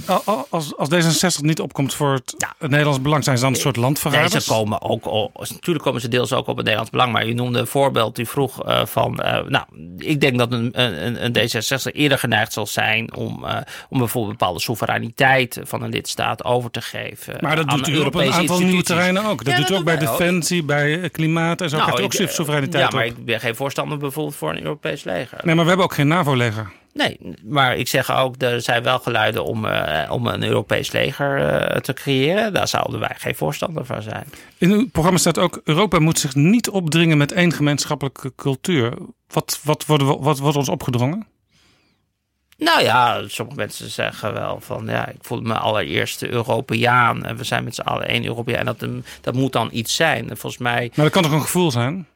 als, 0.50 0.78
als 0.78 0.90
D66 0.90 1.42
niet 1.42 1.60
opkomt 1.60 1.94
voor 1.94 2.14
het, 2.14 2.36
ja. 2.38 2.54
het 2.58 2.70
Nederlands 2.70 3.02
belang, 3.02 3.24
zijn 3.24 3.38
ze 3.38 3.44
dan 3.44 3.54
een 3.54 3.60
soort 3.60 3.76
landverraders? 3.76 4.34
Nee, 4.34 4.42
ze 4.42 4.50
komen 4.50 4.82
ook, 4.82 5.34
natuurlijk 5.34 5.86
komen 5.86 6.02
ze 6.02 6.08
deels 6.08 6.34
ook 6.34 6.48
op 6.48 6.56
het 6.56 6.56
Nederlands 6.56 6.92
belang. 6.92 7.12
Maar 7.12 7.28
je 7.28 7.34
noemde 7.34 7.60
een 7.60 7.68
voorbeeld, 7.68 8.20
u 8.20 8.26
vroeg 8.26 8.62
van, 8.84 9.16
nou, 9.48 9.66
ik 9.98 10.22
denk 10.22 10.38
dat 10.38 10.52
een, 10.52 10.70
een, 10.82 11.26
een 11.26 11.38
D66 11.38 11.92
eerder 11.92 12.18
geneigd 12.18 12.54
zal 12.54 12.68
zijn 12.68 13.16
om, 13.16 13.46
om 13.90 13.98
bijvoorbeeld 13.98 14.38
bepaalde 14.38 14.60
soevereiniteit 14.60 15.60
van 15.64 15.82
een 15.82 15.90
lidstaat 15.90 16.44
over 16.44 16.72
te 16.72 16.82
geven. 16.82 17.38
Maar 17.40 17.56
dat 17.56 17.70
doet 17.70 17.88
u 17.88 18.00
op 18.00 18.16
een 18.16 18.32
aantal 18.32 18.60
nieuwe 18.60 18.84
terreinen 18.84 19.26
ook. 19.26 19.44
Dat 19.44 19.54
ja, 19.54 19.60
doet 19.60 19.70
u 19.70 19.76
ook 19.76 19.84
bij 19.84 19.98
Defensie, 19.98 20.64
bij 20.64 21.03
klimaat 21.10 21.62
en 21.62 21.70
zo. 21.70 21.78
Nou, 21.78 22.02
heeft 22.02 22.22
ook 22.22 22.30
soevereiniteit 22.30 22.92
Ja, 22.92 22.98
maar 22.98 23.06
ik 23.06 23.26
ben 23.26 23.40
geen 23.40 23.56
voorstander 23.56 23.98
bijvoorbeeld 23.98 24.36
voor 24.36 24.50
een 24.50 24.64
Europees 24.64 25.04
leger. 25.04 25.40
Nee, 25.44 25.56
maar 25.56 25.64
we 25.64 25.70
hebben 25.70 25.86
ook 25.86 25.94
geen 25.94 26.08
NAVO-leger. 26.08 26.72
Nee, 26.94 27.18
maar 27.44 27.78
ik 27.78 27.88
zeg 27.88 28.12
ook, 28.12 28.36
er 28.42 28.62
zijn 28.62 28.84
wel 28.84 29.00
geluiden 29.00 29.44
om, 29.44 29.66
uh, 29.66 30.10
om 30.10 30.28
een 30.28 30.44
Europees 30.44 30.92
leger 30.92 31.40
uh, 31.40 31.78
te 31.78 31.94
creëren. 31.94 32.54
Daar 32.54 32.68
zouden 32.68 33.00
wij 33.00 33.16
geen 33.18 33.36
voorstander 33.36 33.86
van 33.86 34.02
zijn. 34.02 34.26
In 34.58 34.72
uw 34.72 34.90
programma 34.90 35.20
staat 35.20 35.38
ook, 35.38 35.62
Europa 35.64 36.00
moet 36.00 36.20
zich 36.20 36.36
niet 36.36 36.70
opdringen 36.70 37.18
met 37.18 37.32
één 37.32 37.54
gemeenschappelijke 37.54 38.34
cultuur. 38.36 38.94
Wat, 39.28 39.60
wat, 39.64 39.86
worden 39.86 40.08
we, 40.08 40.18
wat 40.20 40.40
wordt 40.40 40.58
ons 40.58 40.70
opgedrongen? 40.70 41.28
Nou 42.58 42.82
ja, 42.82 43.28
sommige 43.28 43.58
mensen 43.58 43.90
zeggen 43.90 44.34
wel 44.34 44.60
van 44.60 44.86
ja, 44.86 45.08
ik 45.08 45.18
voel 45.22 45.42
me 45.42 45.54
allereerst 45.54 46.24
Europeaan 46.24 47.26
en 47.26 47.38
we 47.38 47.44
zijn 47.44 47.64
met 47.64 47.76
z'n 47.76 47.82
allen 47.82 48.08
één 48.08 48.26
Europeaan. 48.26 48.68
En 48.68 48.76
dat, 48.78 48.86
dat 49.22 49.34
moet 49.34 49.52
dan 49.52 49.70
iets 49.72 49.96
zijn. 49.96 50.30
En 50.30 50.38
volgens 50.38 50.62
mij. 50.62 50.92
Maar 50.96 51.06
dat 51.06 51.14
kan 51.14 51.24
toch 51.24 51.32
een 51.32 51.42
gevoel 51.42 51.72
zijn? 51.72 52.08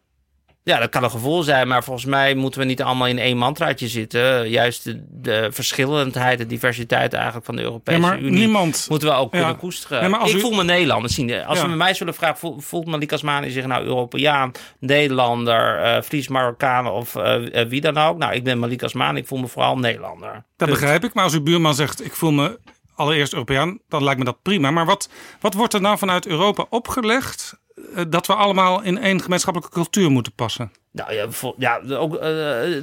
Ja, 0.68 0.80
dat 0.80 0.90
kan 0.90 1.04
een 1.04 1.12
gevoel 1.12 1.44
zijn, 1.44 1.68
maar 1.68 1.84
volgens 1.84 2.06
mij 2.06 2.36
moeten 2.36 2.60
we 2.60 2.66
niet 2.66 2.82
allemaal 2.82 3.08
in 3.08 3.20
één 3.20 3.38
mantraatje 3.38 3.88
zitten. 3.88 4.50
Juist 4.50 4.84
de, 4.84 5.04
de 5.12 5.48
verschillendheid, 5.52 6.38
de 6.38 6.46
diversiteit 6.46 7.14
eigenlijk 7.14 7.46
van 7.46 7.56
de 7.56 7.62
Europese 7.62 8.00
Ja, 8.02 8.18
Unie 8.18 8.32
niemand- 8.32 8.86
moeten 8.90 9.08
we 9.08 9.14
ook 9.14 9.34
Ja. 9.34 9.40
kunnen 9.40 9.58
koesteren. 9.58 10.14
Ik 10.14 10.34
u- 10.34 10.40
voel 10.40 10.52
me 10.52 10.64
Nederlander. 10.64 11.10
Zien. 11.12 11.46
Als 11.46 11.62
we 11.62 11.68
mij 11.68 11.94
zullen 11.94 12.14
vragen, 12.14 12.38
voelt, 12.38 12.66
voelt 12.66 12.86
Malik 12.86 13.14
Asmani 13.14 13.50
zich 13.50 13.66
nou 13.66 13.86
Europeaan, 13.86 14.52
Nederlander, 14.80 15.78
eh 15.80 16.02
Fries, 16.02 16.28
Marokkaan 16.28 16.88
of 16.88 17.16
eh, 17.16 17.62
eh, 17.62 17.68
wie 17.70 17.82
dan 17.82 17.98
ook? 17.98 18.18
Nou, 18.18 18.34
ik 18.34 18.44
ben 18.44 18.60
Malik 18.60 18.84
Asmani, 18.84 19.20
ik 19.20 19.28
voel 19.28 19.40
me 19.40 19.48
vooral 19.48 19.78
Nederlander. 19.78 20.32
Dat 20.34 20.44
Punt. 20.58 20.70
begrijp 20.72 21.04
ik. 21.04 21.14
Maar 21.14 21.24
als 21.24 21.34
uw 21.34 21.44
buurman 21.44 21.76
zegt, 21.76 22.06
ik 22.06 22.14
voel 22.14 22.32
me 22.32 22.60
allereerst 22.96 23.34
Europeaan, 23.34 23.80
dan 23.90 24.04
lijkt 24.04 24.20
me 24.20 24.26
dat 24.26 24.42
prima. 24.42 24.72
Maar 24.72 24.86
wat, 24.86 25.10
wat 25.40 25.54
wordt 25.54 25.74
er 25.74 25.82
nou 25.82 25.98
vanuit 25.98 26.26
Europa 26.28 26.66
opgelegd 26.70 27.60
dat 28.08 28.28
we 28.28 28.34
allemaal 28.34 28.82
in 28.82 28.98
één 28.98 29.22
gemeenschappelijke 29.22 29.74
cultuur 29.74 30.12
moeten 30.12 30.34
passen? 30.34 30.72
Nou 30.98 31.14
ja, 31.14 31.30
vol, 31.30 31.56
ja 31.58 31.80
ook, 31.90 32.16
eh, 32.16 32.30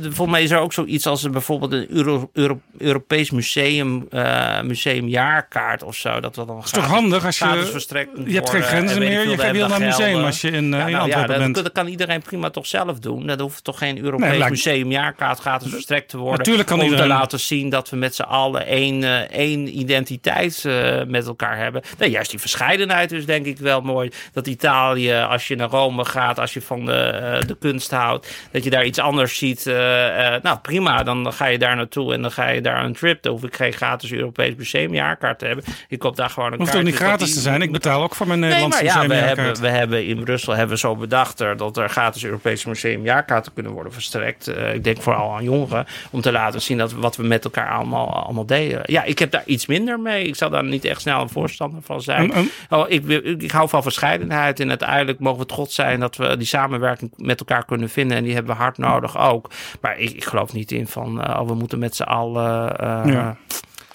volgens 0.02 0.30
mij 0.30 0.42
is 0.42 0.50
er 0.50 0.58
ook 0.58 0.72
zoiets 0.72 1.06
als 1.06 1.30
bijvoorbeeld 1.30 1.72
een 1.72 1.86
Euro, 1.90 2.30
Euro- 2.32 2.60
Europees 2.78 3.30
museum, 3.30 4.06
eh, 4.10 4.60
museumjaarkaart 4.60 5.82
of 5.82 5.94
zo. 5.96 6.20
Dat 6.20 6.36
we 6.36 6.44
dan 6.46 6.58
is 6.64 6.70
toch 6.70 6.86
handig 6.86 7.24
als 7.26 7.38
je- 7.38 7.44
je 8.26 8.34
hebt 8.34 8.50
geen 8.50 8.62
grenzen 8.62 8.98
meer, 8.98 9.28
je 9.28 9.36
wil 9.52 9.68
naar 9.68 9.80
een 9.80 9.86
museum 9.86 10.24
als 10.24 10.40
je 10.40 10.46
in, 10.50 10.54
eh, 10.54 10.60
in 10.62 10.70
nou 10.70 10.94
Antwerpen 10.94 11.28
dat, 11.28 11.38
bent. 11.38 11.54
Dat 11.54 11.72
kan 11.72 11.86
iedereen 11.86 12.22
prima 12.22 12.50
toch 12.50 12.66
zelf 12.66 12.98
doen. 12.98 13.26
Dat 13.26 13.40
hoeft 13.40 13.64
toch 13.64 13.78
geen 13.78 13.98
Europees 14.04 14.38
Nee, 14.38 14.50
museumjaarkaart 14.50 15.38
gratis 15.38 15.70
verstrekt 15.70 16.08
te 16.08 16.16
worden. 16.16 16.38
Natuurlijk 16.38 16.68
kan 16.68 16.78
om 16.78 16.84
iedereen- 16.84 17.06
te 17.08 17.12
laten 17.14 17.40
zien 17.40 17.68
dat 17.68 17.90
we 17.90 17.96
met 17.96 18.14
z'n 18.14 18.22
allen 18.22 18.66
één, 18.66 19.30
één 19.30 19.78
identiteit 19.78 20.64
met 21.06 21.26
elkaar 21.26 21.56
hebben. 21.58 21.82
Nee, 21.98 22.10
juist 22.10 22.30
die 22.30 22.38
verscheidenheid 22.40 23.12
is 23.12 23.26
denk 23.26 23.46
ik 23.46 23.58
wel 23.58 23.80
mooi. 23.80 24.10
Dat 24.32 24.46
Italië, 24.46 25.12
als 25.28 25.48
je 25.48 25.56
naar 25.56 25.68
Rome 25.68 26.04
gaat, 26.04 26.38
als 26.38 26.52
je 26.54 26.62
van 26.62 26.84
de, 26.84 27.42
de 27.46 27.56
kunst 27.58 27.90
houdt, 28.04 28.48
dat 28.50 28.64
je 28.64 28.70
daar 28.70 28.84
iets 28.84 28.98
anders 28.98 29.38
ziet. 29.38 29.66
eh, 29.66 30.34
eh, 30.34 30.42
nou, 30.42 30.58
prima, 30.58 31.02
dan 31.02 31.32
ga 31.32 31.46
je 31.46 31.58
daar 31.58 31.76
naartoe 31.76 32.14
en 32.14 32.22
dan 32.22 32.30
ga 32.30 32.48
je 32.48 32.60
daar 32.60 32.84
een 32.84 32.92
trip. 32.92 33.22
Dan 33.22 33.32
hoef 33.32 33.42
ik 33.42 33.56
geen 33.56 33.72
gratis 33.72 34.12
Europees 34.12 34.54
museumjaarkaart 34.54 35.38
te 35.38 35.46
hebben. 35.46 35.64
Ik 35.88 35.98
koop 35.98 36.16
daar 36.16 36.30
gewoon 36.30 36.52
een 36.52 36.58
Hoeft 36.58 36.76
ook 36.76 36.82
niet 36.82 36.94
gratis 36.94 37.34
te 37.34 37.40
zijn. 37.40 37.62
Ik 37.62 37.72
betaal 37.72 38.02
ook 38.02 38.14
voor 38.14 38.26
mijn 38.26 38.40
Nee, 38.40 38.48
Nederlandse 38.48 38.84
maar 38.84 39.02
ja, 39.02 39.08
we 39.08 39.14
hebben, 39.14 39.60
we 39.60 39.68
hebben 39.68 40.06
in 40.06 40.24
Brussel 40.24 40.52
hebben 40.52 40.74
we 40.74 40.78
zo 40.78 40.96
bedacht 40.96 41.40
er 41.40 41.56
dat 41.56 41.76
er 41.76 41.88
gratis 41.88 42.24
Europese 42.24 42.68
museumjaarkaarten 42.68 43.52
kunnen 43.52 43.72
worden 43.72 43.92
verstrekt. 43.92 44.48
Eh, 44.48 44.74
ik 44.74 44.84
denk 44.84 45.02
vooral 45.02 45.34
aan 45.34 45.44
jongeren, 45.44 45.86
om 46.10 46.20
te 46.20 46.32
laten 46.32 46.62
zien 46.62 46.78
dat 46.78 46.92
wat 46.92 47.16
we 47.16 47.22
met 47.22 47.44
elkaar 47.44 47.70
allemaal, 47.70 48.24
allemaal 48.24 48.46
deden. 48.46 48.80
Ja, 48.84 49.02
ik 49.02 49.18
heb 49.18 49.30
daar 49.30 49.42
iets 49.46 49.66
minder 49.66 50.00
mee. 50.00 50.26
Ik 50.26 50.36
zal 50.36 50.50
daar 50.50 50.64
niet 50.64 50.84
echt 50.84 51.00
snel 51.00 51.20
een 51.20 51.28
voorstander 51.28 51.82
van 51.82 52.00
zijn. 52.00 52.32
Oh, 52.70 52.90
ik, 52.90 53.06
ik, 53.08 53.42
ik 53.42 53.50
hou 53.50 53.68
van 53.68 53.82
verscheidenheid 53.82 54.60
en 54.60 54.68
uiteindelijk 54.68 55.18
mogen 55.18 55.40
we 55.40 55.46
trots 55.46 55.74
zijn 55.74 56.00
dat 56.00 56.16
we 56.16 56.36
die 56.36 56.46
samenwerking 56.46 57.12
met 57.16 57.38
elkaar 57.38 57.64
kunnen 57.64 57.83
vinden. 57.88 58.16
En 58.16 58.24
die 58.24 58.34
hebben 58.34 58.56
we 58.56 58.62
hard 58.62 58.78
nodig 58.78 59.18
ook. 59.18 59.50
Maar 59.80 59.98
ik, 59.98 60.10
ik 60.10 60.24
geloof 60.24 60.52
niet 60.52 60.72
in 60.72 60.86
van, 60.86 61.22
eh, 61.22 61.40
oh, 61.40 61.48
we 61.48 61.54
moeten 61.54 61.78
met 61.78 61.96
z'n 61.96 62.02
allen... 62.02 62.76
eh, 62.78 63.02
Ja. 63.04 63.36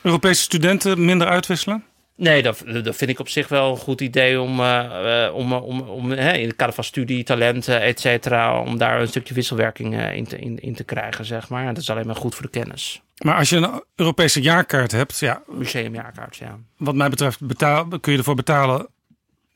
Europese 0.02 0.42
studenten 0.42 1.06
minder 1.06 1.28
uitwisselen? 1.28 1.84
Nee, 2.16 2.42
dat, 2.42 2.64
dat 2.84 2.96
vind 2.96 3.10
ik 3.10 3.20
op 3.20 3.30
zich 3.30 3.48
wel 3.48 3.72
een 3.72 3.78
goed 3.78 4.02
idee 4.02 4.42
om, 4.42 4.60
eh, 4.60 5.26
eh, 5.26 5.36
om, 5.36 5.54
om, 5.54 5.80
om 5.82 6.12
hè, 6.12 6.34
in 6.34 6.48
het 6.48 6.56
kader 6.56 6.74
van 6.74 6.84
studie, 6.84 7.24
talenten, 7.24 7.82
et 7.82 8.00
cetera, 8.00 8.60
om 8.62 8.78
daar 8.78 9.02
een 9.02 9.08
stukje 9.08 9.34
wisselwerking 9.34 9.98
eh, 9.98 10.16
in, 10.16 10.26
te, 10.28 10.40
in, 10.40 10.60
in 10.60 10.74
te 10.76 10.84
krijgen, 10.84 11.26
zeg 11.26 11.50
maar. 11.50 11.62
En 11.68 11.74
dat 11.74 11.84
is 11.84 11.90
alleen 11.90 12.06
maar 12.06 12.16
goed 12.16 12.36
voor 12.36 12.44
de 12.44 12.50
kennis. 12.60 13.02
Maar 13.18 13.36
als 13.36 13.50
je 13.50 13.56
een 13.56 13.84
Europese 13.96 14.42
jaarkaart 14.42 14.92
hebt, 14.92 15.20
ja, 15.20 15.42
Museumjaarkaart, 15.48 16.36
ja. 16.36 16.58
wat 16.78 16.96
mij 16.96 17.10
betreft 17.10 17.46
betaal, 17.46 17.88
kun 18.02 18.12
je 18.12 18.18
ervoor 18.18 18.36
betalen. 18.36 18.88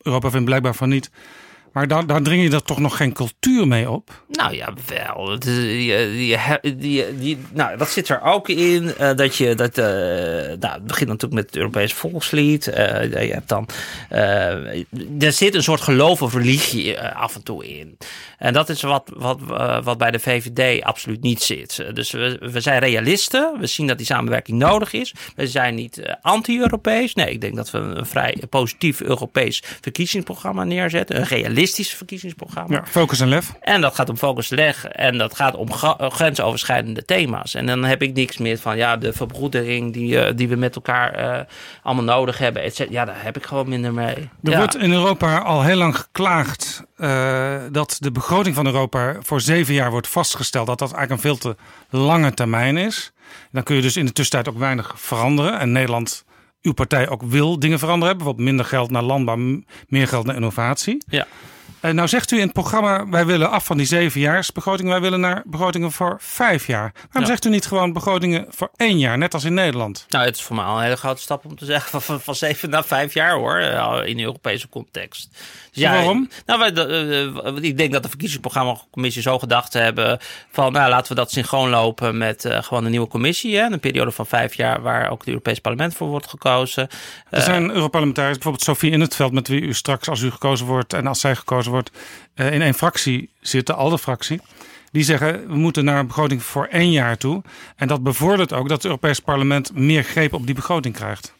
Europa 0.02 0.30
vindt 0.30 0.46
blijkbaar 0.46 0.76
van 0.76 0.90
niet. 0.90 1.12
Maar 1.74 1.88
daar, 1.88 2.22
dring 2.22 2.44
je 2.44 2.50
er 2.56 2.64
toch 2.64 2.80
nog 2.80 2.98
geen 2.98 3.14
cultuur 3.14 3.68
mee 3.68 3.90
op? 3.90 4.24
Nou 4.30 4.56
ja, 4.56 4.74
wel. 4.88 5.38
Je- 5.46 6.18
je- 7.20 7.38
nou, 7.54 7.78
dat 7.78 7.90
zit 7.90 8.10
er 8.10 8.22
ook 8.22 8.50
in. 8.50 8.96
eh, 8.96 9.16
dat 9.16 9.36
je, 9.36 9.56
dat, 9.56 9.78
eh, 9.78 9.86
nou, 10.60 10.82
begint 10.82 11.10
natuurlijk 11.10 11.34
met 11.34 11.46
het 11.46 11.56
Europees 11.56 11.94
volkslied. 11.94 12.68
eh, 12.68 13.28
je 13.28 13.34
hebt 13.34 13.50
dan, 13.50 13.68
er 15.20 15.32
zit 15.32 15.56
een 15.56 15.64
soort 15.64 15.82
geloof 15.82 16.22
of 16.22 16.34
religie 16.34 17.00
af 17.02 17.36
en 17.36 17.44
toe 17.44 17.68
in. 17.68 17.98
En 18.38 18.54
dat 18.54 18.70
is 18.70 18.82
wat, 18.82 19.12
wat, 19.16 19.40
wat 19.84 19.98
bij 19.98 20.12
de 20.12 20.20
VVD 20.20 20.84
absoluut 20.84 21.22
niet 21.22 21.42
zit. 21.42 21.86
Dus 21.94 22.12
we, 22.12 22.38
we 22.52 22.60
zijn 22.62 22.80
realisten. 22.80 23.60
We 23.60 23.68
zien 23.68 23.88
dat 23.88 23.98
die 23.98 24.06
samenwerking 24.06 24.58
nodig 24.58 24.94
is. 24.94 25.14
We 25.36 25.48
zijn 25.48 25.76
niet 25.76 26.18
anti-Europees. 26.22 27.14
Nee, 27.14 27.30
ik 27.32 27.42
denk 27.42 27.56
dat 27.56 27.72
we 27.72 27.78
een 27.78 28.06
vrij 28.06 28.38
positief 28.50 29.02
Europees 29.02 29.64
verkiezingsprogramma 29.82 30.64
neerzetten. 30.64 31.18
Een 31.20 31.26
realistisch 31.64 31.98
verkiezingsprogramma. 31.98 32.76
Ja, 32.76 32.86
focus 32.86 33.20
en 33.20 33.28
lef. 33.28 33.54
En 33.62 33.82
dat 33.82 33.96
gaat 33.96 34.10
om 34.10 34.18
focus 34.18 34.50
leg 34.50 34.86
en 34.86 35.18
dat 35.18 35.36
gaat 35.36 35.56
om 35.56 35.68
eh, 35.70 36.10
grensoverschrijdende 36.10 37.06
thema's. 37.06 37.54
En 37.54 37.66
dan 37.66 37.84
heb 37.84 38.02
ik 38.02 38.14
niks 38.14 38.38
meer 38.38 38.58
van 38.58 38.78
ja, 38.78 38.98
de 38.98 39.14
verbroedering 39.14 39.94
die, 39.94 40.20
eh, 40.20 40.36
die 40.36 40.48
we 40.48 40.56
met 40.56 40.76
elkaar 40.76 41.14
eh, 41.14 41.42
allemaal 41.84 42.04
nodig 42.04 42.38
hebben. 42.38 42.64
Et. 42.64 42.86
Ja, 42.90 43.06
daar 43.06 43.24
heb 43.24 43.38
ik 43.38 43.46
gewoon 43.46 43.70
minder 43.70 43.94
mee. 43.94 44.16
Er 44.44 44.52
ja. 44.52 44.58
wordt 44.58 44.78
in 44.78 44.92
Europa 44.92 45.38
al 45.38 45.64
heel 45.64 45.76
lang 45.76 45.98
geklaagd 45.98 46.84
dat 47.72 47.98
de 48.00 48.12
begroting 48.12 48.56
van 48.56 48.66
Europa 48.66 49.16
voor 49.22 49.42
zeven 49.42 49.74
jaar 49.74 49.92
wordt 49.92 50.08
vastgesteld. 50.08 50.68
Dat 50.68 50.80
dat 50.80 50.94
eigenlijk 50.94 51.24
een 51.24 51.30
veel 51.30 51.56
te 51.90 51.98
lange 51.98 52.34
termijn 52.34 52.78
is. 52.78 53.12
Dan 53.52 53.64
kun 53.64 53.76
je 53.76 53.82
dus 53.82 53.98
in 53.98 54.06
de 54.06 54.12
tussentijd 54.12 54.56
ook 54.56 54.60
weinig 54.60 54.94
veranderen. 54.96 55.60
En 55.60 55.72
Nederland, 55.72 56.26
uw 56.62 56.74
partij 56.74 57.10
ook 57.10 57.22
wil 57.22 57.60
dingen 57.60 57.80
veranderen. 57.80 58.18
Bijvoorbeeld 58.18 58.48
minder 58.48 58.66
geld 58.66 58.92
naar 58.92 59.04
landbouw, 59.04 59.62
meer 59.88 60.08
geld 60.08 60.26
naar 60.26 60.36
innovatie. 60.36 61.04
Ja. 61.08 61.28
En 61.84 61.96
nou 61.96 62.08
zegt 62.08 62.32
u 62.32 62.36
in 62.38 62.44
het 62.44 62.54
programma, 62.54 63.10
wij 63.10 63.26
willen 63.26 63.50
af 63.50 63.66
van 63.66 63.78
die 63.78 63.86
zevenjaarsbegroting. 63.86 64.90
Wij 64.90 65.02
willen 65.02 65.20
naar 65.20 65.42
begrotingen 65.46 65.92
voor 65.92 66.18
vijf 66.20 66.68
jaar. 66.68 66.92
Waarom 66.94 67.22
Ja. 67.22 67.26
zegt 67.28 67.46
u 67.46 67.50
niet 67.50 67.66
gewoon 67.66 67.94
begrotingen 67.94 68.46
voor 68.50 68.72
één 68.76 69.00
jaar, 69.00 69.18
net 69.18 69.34
als 69.34 69.44
in 69.44 69.54
Nederland? 69.54 70.06
Nou, 70.10 70.26
het 70.26 70.36
is 70.36 70.42
voor 70.42 70.56
mij 70.56 70.66
al 70.66 70.78
een 70.78 70.84
hele 70.84 70.96
grote 70.96 71.22
stap 71.22 71.46
om 71.46 71.56
te 71.58 71.66
zeggen 71.66 71.90
van, 71.90 72.02
van, 72.10 72.22
van 72.22 72.36
zeven 72.36 72.70
naar 72.70 72.84
vijf 72.86 73.14
jaar 73.14 73.34
hoor, 73.34 73.58
eh, 73.58 74.00
in 74.10 74.18
de 74.18 74.24
Europese 74.24 74.70
context. 74.70 75.38
Dus 75.74 75.84
Waarom? 75.84 76.30
Nou, 76.46 76.60
wij, 76.60 76.74
eh, 76.74 77.24
eh, 77.24 77.56
ik 77.62 77.78
denk 77.78 77.92
dat 77.92 78.04
de 78.04 78.10
verkiezingsprogrammacommissie 78.10 79.22
zo 79.22 79.40
gedacht 79.40 79.74
hebben 79.74 80.20
van, 80.52 80.72
nou, 80.72 80.90
laten 80.90 81.08
we 81.08 81.16
dat 81.16 81.32
synchroon 81.32 81.70
lopen 81.70 82.18
met 82.18 82.46
eh, 82.46 82.64
gewoon 82.64 82.86
een 82.86 82.92
nieuwe 82.92 83.08
commissie. 83.08 83.58
Hè, 83.58 83.72
een 83.72 83.80
periode 83.80 84.12
van 84.12 84.26
vijf 84.26 84.54
jaar 84.54 84.82
waar 84.82 85.10
ook 85.10 85.20
het 85.20 85.28
Europees 85.28 85.60
Parlement 85.60 85.96
voor 85.96 86.08
wordt 86.08 86.28
gekozen. 86.28 86.88
Er 87.30 87.42
zijn 87.42 87.72
Europarlementariërs, 87.72 88.38
bijvoorbeeld 88.38 88.66
Sofie 88.66 88.92
in 88.92 89.02
het 89.02 89.16
veld, 89.16 89.32
met 89.32 89.48
wie 89.48 89.62
u 89.62 89.74
straks, 89.74 90.10
als 90.10 90.22
u 90.22 90.32
gekozen 90.32 90.66
wordt 90.66 90.94
en 90.94 91.08
als 91.08 91.20
zij 91.20 91.36
gekozen 91.36 91.72
wordt, 91.72 91.92
in 92.36 92.62
één 92.62 92.74
fractie 92.74 93.30
zitten, 93.42 93.76
al 93.76 93.90
de 93.90 93.98
fractie. 93.98 94.42
Die 94.92 95.04
zeggen 95.04 95.48
we 95.48 95.56
moeten 95.56 95.86
naar 95.86 96.00
een 96.00 96.08
begroting 96.08 96.44
voor 96.44 96.66
één 96.66 96.92
jaar 96.92 97.18
toe. 97.18 97.42
En 97.76 97.88
dat 97.88 98.04
bevordert 98.04 98.54
ook 98.54 98.68
dat 98.68 98.78
het 98.78 98.86
Europees 98.86 99.20
Parlement 99.20 99.76
meer 99.76 100.04
greep 100.04 100.34
op 100.34 100.46
die 100.46 100.56
begroting 100.56 100.96
krijgt. 100.96 101.34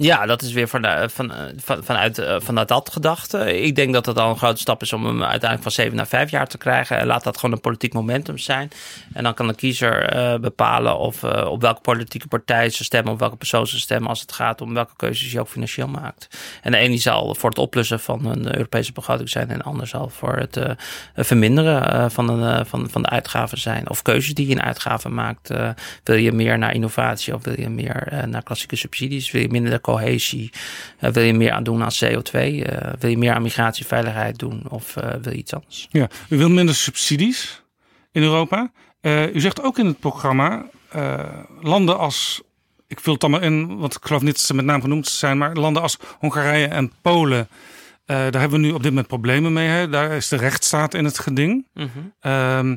Ja, 0.00 0.26
dat 0.26 0.42
is 0.42 0.52
weer 0.52 0.68
van, 0.68 1.10
van, 1.10 1.32
van, 1.56 1.84
vanuit, 1.84 2.18
eh, 2.18 2.36
vanuit 2.40 2.68
dat 2.68 2.90
gedachte. 2.90 3.60
Ik 3.62 3.74
denk 3.74 3.92
dat 3.92 4.06
het 4.06 4.18
al 4.18 4.30
een 4.30 4.36
grote 4.36 4.60
stap 4.60 4.82
is 4.82 4.92
om 4.92 5.04
hem 5.04 5.22
uiteindelijk 5.22 5.62
van 5.62 5.72
zeven 5.72 5.96
naar 5.96 6.06
vijf 6.06 6.30
jaar 6.30 6.46
te 6.46 6.58
krijgen. 6.58 6.98
En 6.98 7.06
laat 7.06 7.24
dat 7.24 7.38
gewoon 7.38 7.54
een 7.54 7.60
politiek 7.60 7.92
momentum 7.92 8.38
zijn. 8.38 8.70
En 9.12 9.22
dan 9.22 9.34
kan 9.34 9.46
de 9.46 9.54
kiezer 9.54 10.08
eh, 10.08 10.38
bepalen 10.40 10.98
of, 10.98 11.22
eh, 11.22 11.46
op 11.46 11.60
welke 11.60 11.80
politieke 11.80 12.28
partij 12.28 12.70
ze 12.70 12.84
stemmen, 12.84 13.12
op 13.12 13.18
welke 13.18 13.36
persoon 13.36 13.66
ze 13.66 13.78
stemmen 13.78 14.08
als 14.08 14.20
het 14.20 14.32
gaat 14.32 14.60
om 14.60 14.74
welke 14.74 14.96
keuzes 14.96 15.32
je 15.32 15.40
ook 15.40 15.48
financieel 15.48 15.88
maakt. 15.88 16.28
En 16.62 16.72
de 16.72 16.80
een 16.80 16.90
die 16.90 17.00
zal 17.00 17.34
voor 17.34 17.48
het 17.50 17.58
oplussen 17.58 18.00
van 18.00 18.24
een 18.26 18.56
Europese 18.56 18.92
begroting 18.92 19.28
zijn 19.28 19.50
en 19.50 19.58
de 19.58 19.64
ander 19.64 19.86
zal 19.86 20.08
voor 20.08 20.36
het 20.36 20.56
eh, 20.56 20.70
verminderen 21.14 21.92
eh, 21.92 22.08
van, 22.08 22.28
een, 22.28 22.58
eh, 22.58 22.64
van, 22.64 22.90
van 22.90 23.02
de 23.02 23.08
uitgaven 23.08 23.58
zijn. 23.58 23.90
Of 23.90 24.02
keuzes 24.02 24.34
die 24.34 24.46
je 24.46 24.52
in 24.52 24.62
uitgaven 24.62 25.14
maakt. 25.14 25.50
Eh, 25.50 25.70
wil 26.04 26.16
je 26.16 26.32
meer 26.32 26.58
naar 26.58 26.74
innovatie 26.74 27.34
of 27.34 27.44
wil 27.44 27.60
je 27.60 27.68
meer 27.68 28.08
eh, 28.08 28.22
naar 28.22 28.42
klassieke 28.42 28.76
subsidies? 28.76 29.30
Wil 29.30 29.42
je 29.42 29.48
minder 29.48 29.70
de 29.70 29.78
cohesie? 29.92 30.50
Eh, 30.98 31.10
wil 31.10 31.22
je 31.22 31.34
meer 31.34 31.52
aan 31.52 31.62
doen 31.62 31.82
aan 31.82 31.92
CO2? 32.04 32.38
Eh, 32.62 32.92
wil 32.98 33.10
je 33.10 33.18
meer 33.18 33.32
aan 33.32 33.42
migratieveiligheid 33.42 34.38
doen? 34.38 34.62
Of 34.68 34.96
eh, 34.96 35.14
wil 35.22 35.32
je 35.32 35.38
iets 35.38 35.54
anders? 35.54 35.86
Ja, 35.90 36.08
u 36.28 36.36
wil 36.38 36.50
minder 36.50 36.74
subsidies 36.74 37.62
in 38.12 38.22
Europa. 38.22 38.70
U 39.32 39.40
zegt 39.40 39.62
ook 39.62 39.78
in 39.78 39.86
het 39.86 39.98
programma 39.98 40.64
landen 41.60 41.98
als, 41.98 42.42
ik 42.86 43.00
vul 43.00 43.12
het 43.12 43.22
allemaal 43.22 43.40
in, 43.40 43.78
want 43.78 43.94
ik 43.94 44.04
geloof 44.04 44.22
niet 44.22 44.34
dat 44.34 44.42
ze 44.44 44.54
met 44.54 44.64
naam 44.64 44.80
genoemd 44.80 45.08
zijn, 45.08 45.38
maar 45.38 45.54
landen 45.54 45.82
als 45.82 45.98
Hongarije 46.18 46.66
en 46.66 46.92
Polen. 47.02 47.48
eh, 48.04 48.16
daar 48.16 48.40
hebben 48.40 48.60
we 48.60 48.66
nu 48.66 48.72
op 48.72 48.82
dit 48.82 48.90
moment 48.90 49.06
problemen 49.06 49.52
mee. 49.52 49.68
Hè? 49.68 49.88
Daar 49.88 50.10
is 50.10 50.28
de 50.28 50.36
rechtsstaat 50.36 50.94
in 50.94 51.04
het 51.04 51.18
geding. 51.18 51.66
Mhm. 51.74 51.88
Ehm, 52.20 52.76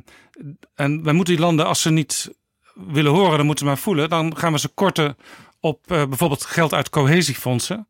en 0.76 1.04
wij 1.04 1.14
moeten 1.14 1.34
die 1.34 1.44
landen, 1.44 1.66
als 1.66 1.82
ze 1.82 1.90
niet 1.90 2.32
willen 2.74 3.12
horen, 3.12 3.38
dan 3.38 3.46
moeten 3.46 3.66
ze 3.66 3.72
maar 3.72 3.82
voelen. 3.82 4.10
Dan 4.10 4.38
gaan 4.38 4.52
we 4.54 4.60
ze 4.60 4.68
korten 4.68 5.18
op 5.62 5.92
eh, 5.92 6.06
bijvoorbeeld 6.06 6.46
geld 6.46 6.74
uit 6.74 6.90
cohesiefondsen. 6.90 7.88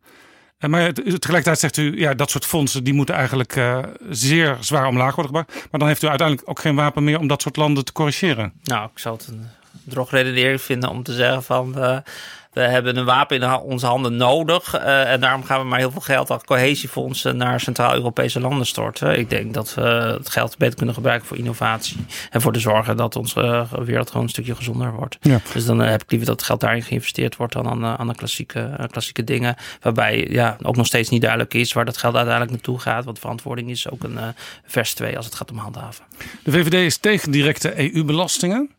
Eh, 0.58 0.70
maar 0.70 0.94
tegelijkertijd 0.94 1.60
zegt 1.60 1.78
u, 1.78 2.00
ja, 2.00 2.14
dat 2.14 2.30
soort 2.30 2.46
fondsen 2.46 2.84
die 2.84 2.94
moeten 2.94 3.16
eigenlijk 3.16 3.56
eh, 3.56 3.80
zeer 4.10 4.58
zwaar 4.60 4.88
omlaag 4.88 5.16
worden 5.16 5.36
gebracht. 5.36 5.68
Maar 5.72 5.80
dan 5.80 5.88
heeft 5.88 6.04
u 6.04 6.08
uiteindelijk 6.08 6.50
ook 6.50 6.60
geen 6.60 6.76
wapen 6.76 7.04
meer 7.04 7.20
om 7.20 7.28
dat 7.28 7.42
soort 7.42 7.56
landen 7.56 7.86
te 7.86 7.92
corrigeren. 7.92 8.54
Nou, 8.64 8.90
ik 8.94 9.00
zal 9.00 9.14
het 9.14 9.28
een 9.28 9.48
drogredenering 9.84 10.62
vinden 10.62 10.90
om 10.90 11.04
te 11.04 11.14
zeggen 11.14 11.44
van... 11.44 11.76
we 12.54 12.62
hebben 12.62 12.98
een 12.98 13.06
wapen 13.06 13.42
in 13.42 13.54
onze 13.54 13.86
handen 13.86 14.16
nodig. 14.16 14.76
Uh, 14.76 15.12
en 15.12 15.20
daarom 15.20 15.44
gaan 15.44 15.62
we 15.62 15.68
maar 15.68 15.80
heel 15.80 15.92
veel 15.92 16.02
geld 16.02 16.32
aan 16.32 16.44
cohesiefondsen 16.46 17.38
naar 17.38 17.60
Centraal-Europese 17.60 18.40
landen 18.40 18.66
storten. 18.66 19.20
Ik 19.20 19.30
denk 19.30 19.54
dat 19.54 19.74
we 19.74 19.82
het 20.18 20.30
geld 20.30 20.58
beter 20.58 20.76
kunnen 20.76 20.96
gebruiken 20.96 21.28
voor 21.28 21.38
innovatie. 21.38 21.98
En 22.30 22.42
voor 22.42 22.52
de 22.52 22.60
zorgen 22.60 22.98
dat 22.98 23.16
onze 23.16 23.66
wereld 23.86 24.08
gewoon 24.08 24.24
een 24.24 24.30
stukje 24.30 24.56
gezonder 24.56 24.94
wordt. 24.94 25.18
Ja. 25.22 25.40
Dus 25.54 25.66
dan 25.66 25.80
heb 25.80 26.04
ik 26.04 26.12
liever 26.12 26.28
dat 26.28 26.38
het 26.38 26.46
geld 26.46 26.60
daarin 26.60 26.84
geïnvesteerd 26.84 27.36
wordt 27.36 27.54
dan 27.54 27.68
aan, 27.68 27.86
aan 27.86 28.08
de 28.08 28.16
klassieke, 28.16 28.88
klassieke 28.92 29.24
dingen. 29.24 29.56
Waarbij 29.82 30.28
ja, 30.30 30.58
ook 30.62 30.76
nog 30.76 30.86
steeds 30.86 31.10
niet 31.10 31.22
duidelijk 31.22 31.54
is 31.54 31.74
waar 31.74 31.86
dat 31.86 31.98
geld 31.98 32.16
uiteindelijk 32.16 32.54
naartoe 32.54 32.80
gaat. 32.80 33.06
Want 33.06 33.20
verantwoording 33.20 33.70
is 33.70 33.90
ook 33.90 34.04
een 34.04 34.20
vers 34.66 34.94
2 34.94 35.18
als 35.18 35.26
het 35.26 35.36
gaat 35.36 35.52
om 35.52 35.58
handhaven. 35.58 36.06
De 36.44 36.52
VVD 36.52 36.74
is 36.74 36.98
tegen 36.98 37.32
directe 37.32 37.94
EU-belastingen. 37.94 38.70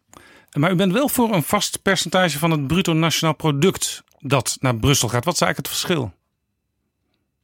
Maar 0.53 0.71
u 0.71 0.75
bent 0.75 0.93
wel 0.93 1.09
voor 1.09 1.35
een 1.35 1.43
vast 1.43 1.83
percentage 1.83 2.39
van 2.39 2.51
het 2.51 2.67
bruto 2.67 2.93
nationaal 2.93 3.35
product 3.35 4.03
dat 4.19 4.57
naar 4.61 4.77
Brussel 4.77 5.09
gaat. 5.09 5.25
Wat 5.25 5.35
is 5.35 5.41
eigenlijk 5.41 5.69
het 5.69 5.79
verschil? 5.79 6.13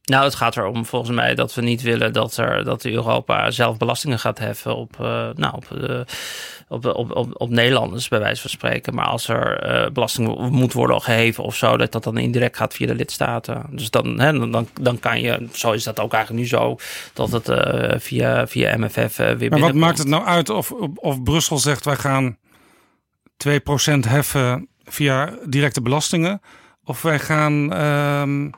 Nou, 0.03 0.23
het 0.23 0.35
gaat 0.35 0.57
erom 0.57 0.85
volgens 0.85 1.11
mij 1.11 1.35
dat 1.35 1.53
we 1.53 1.61
niet 1.61 1.81
willen 1.81 2.13
dat, 2.13 2.37
er, 2.37 2.63
dat 2.63 2.85
Europa 2.85 3.51
zelf 3.51 3.77
belastingen 3.77 4.19
gaat 4.19 4.39
heffen 4.39 4.75
op, 4.75 4.97
uh, 5.01 5.29
nou, 5.35 5.55
op, 5.55 5.65
uh, 5.81 5.99
op, 6.67 6.85
op, 6.85 7.15
op, 7.15 7.41
op, 7.41 7.49
Nederlanders, 7.49 8.07
bij 8.07 8.19
wijze 8.19 8.41
van 8.41 8.49
spreken. 8.49 8.95
Maar 8.95 9.05
als 9.05 9.27
er 9.27 9.69
uh, 9.83 9.91
belasting 9.91 10.49
moet 10.49 10.73
worden 10.73 11.01
geheven 11.01 11.43
of 11.43 11.55
zo, 11.55 11.77
dat 11.77 11.91
dat 11.91 12.03
dan 12.03 12.17
indirect 12.17 12.57
gaat 12.57 12.73
via 12.73 12.87
de 12.87 12.95
lidstaten. 12.95 13.65
Dus 13.69 13.89
dan, 13.89 14.19
hè, 14.19 14.49
dan, 14.49 14.67
dan 14.81 14.99
kan 14.99 15.21
je, 15.21 15.47
zo 15.51 15.71
is 15.71 15.83
dat 15.83 15.99
ook 15.99 16.13
eigenlijk 16.13 16.43
nu 16.43 16.49
zo, 16.49 16.77
dat 17.13 17.31
het 17.31 17.45
via, 18.03 18.47
via 18.47 18.77
MFF 18.77 19.15
weer 19.15 19.49
Maar 19.49 19.59
wat 19.59 19.73
maakt 19.73 19.97
het 19.97 20.07
nou 20.07 20.25
uit 20.25 20.49
of, 20.49 20.71
of 20.95 21.23
Brussel 21.23 21.57
zegt 21.57 21.85
wij 21.85 21.95
gaan 21.95 22.37
2% 23.47 23.99
heffen 24.07 24.67
via 24.85 25.33
directe 25.45 25.81
belastingen. 25.81 26.41
Of 26.83 27.01
wij 27.01 27.19
gaan 27.19 27.73
ehm, 27.73 28.49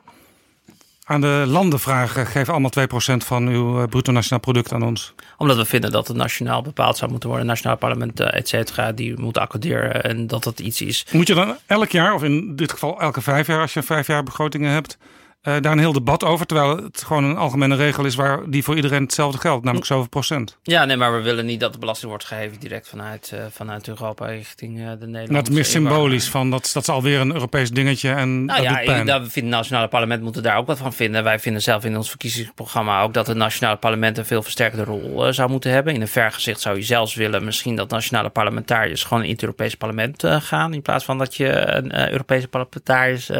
aan 1.04 1.20
de 1.20 1.44
landen 1.46 1.80
vragen: 1.80 2.26
geef 2.26 2.48
allemaal 2.48 2.72
2% 2.78 2.82
van 3.16 3.46
uw 3.46 3.80
eh, 3.80 3.88
bruto 3.88 4.12
nationaal 4.12 4.40
product 4.40 4.72
aan 4.72 4.82
ons. 4.82 5.14
Omdat 5.36 5.56
we 5.56 5.64
vinden 5.64 5.90
dat 5.90 6.08
het 6.08 6.16
nationaal 6.16 6.62
bepaald 6.62 6.96
zou 6.96 7.10
moeten 7.10 7.28
worden. 7.28 7.46
Nationaal 7.46 7.76
parlement, 7.76 8.20
et 8.20 8.48
cetera, 8.48 8.92
die 8.92 9.20
moet 9.20 9.38
accorderen. 9.38 10.02
En 10.02 10.26
dat 10.26 10.44
dat 10.44 10.60
iets 10.60 10.80
is. 10.80 11.06
Moet 11.12 11.26
je 11.26 11.34
dan 11.34 11.56
elk 11.66 11.90
jaar, 11.90 12.14
of 12.14 12.22
in 12.22 12.56
dit 12.56 12.72
geval 12.72 13.00
elke 13.00 13.20
vijf 13.20 13.46
jaar, 13.46 13.60
als 13.60 13.72
je 13.72 13.82
vijf 13.82 14.06
jaar 14.06 14.22
begrotingen 14.22 14.70
hebt 14.70 14.98
uh, 15.42 15.54
daar 15.60 15.72
een 15.72 15.78
heel 15.78 15.92
debat 15.92 16.24
over. 16.24 16.46
Terwijl 16.46 16.76
het 16.76 17.02
gewoon 17.06 17.24
een 17.24 17.36
algemene 17.36 17.76
regel 17.76 18.04
is 18.04 18.14
waar 18.14 18.50
die 18.50 18.62
voor 18.64 18.76
iedereen 18.76 19.02
hetzelfde 19.02 19.38
geldt, 19.38 19.64
namelijk 19.64 19.86
zoveel 19.86 20.08
procent. 20.08 20.58
Ja, 20.62 20.84
nee, 20.84 20.96
maar 20.96 21.16
we 21.16 21.20
willen 21.20 21.46
niet 21.46 21.60
dat 21.60 21.72
de 21.72 21.78
belasting 21.78 22.10
wordt 22.10 22.24
geheven 22.24 22.60
direct 22.60 22.88
vanuit, 22.88 23.30
uh, 23.34 23.40
vanuit 23.50 23.88
Europa 23.88 24.26
richting 24.26 24.78
uh, 24.78 24.84
de 24.84 24.90
Nederlandse. 24.90 25.32
Nou, 25.32 25.36
het 25.36 25.48
is 25.48 25.54
meer 25.54 25.64
symbolisch 25.64 26.28
van 26.28 26.50
dat, 26.50 26.70
dat 26.72 26.82
is 26.82 26.88
alweer 26.88 27.20
een 27.20 27.32
Europees 27.32 27.70
dingetje. 27.70 28.10
En 28.10 28.44
nou 28.44 28.62
dat 28.62 28.70
ja, 28.70 28.76
doet 28.76 28.84
pijn. 28.84 29.06
dat 29.06 29.20
vindt 29.20 29.34
het 29.34 29.44
nationale 29.44 29.88
parlement 29.88 30.22
moeten 30.22 30.42
daar 30.42 30.56
ook 30.56 30.66
wat 30.66 30.78
van 30.78 30.92
vinden. 30.92 31.24
Wij 31.24 31.38
vinden 31.38 31.62
zelf 31.62 31.84
in 31.84 31.96
ons 31.96 32.08
verkiezingsprogramma 32.08 33.02
ook 33.02 33.14
dat 33.14 33.26
het 33.26 33.36
nationale 33.36 33.76
parlement 33.76 34.18
een 34.18 34.26
veel 34.26 34.42
versterkte 34.42 34.84
rol 34.84 35.32
zou 35.32 35.50
moeten 35.50 35.70
hebben. 35.70 35.94
In 35.94 36.00
een 36.00 36.08
vergezicht 36.08 36.60
zou 36.60 36.76
je 36.76 36.82
zelfs 36.82 37.14
willen 37.14 37.44
misschien 37.44 37.76
dat 37.76 37.90
nationale 37.90 38.28
parlementariërs 38.28 39.04
gewoon 39.04 39.24
in 39.24 39.30
het 39.30 39.42
Europese 39.42 39.76
parlement 39.76 40.24
gaan. 40.26 40.74
In 40.74 40.82
plaats 40.82 41.04
van 41.04 41.18
dat 41.18 41.36
je 41.36 41.66
een 41.66 42.10
Europese 42.10 42.48
parlementariërs 42.48 43.30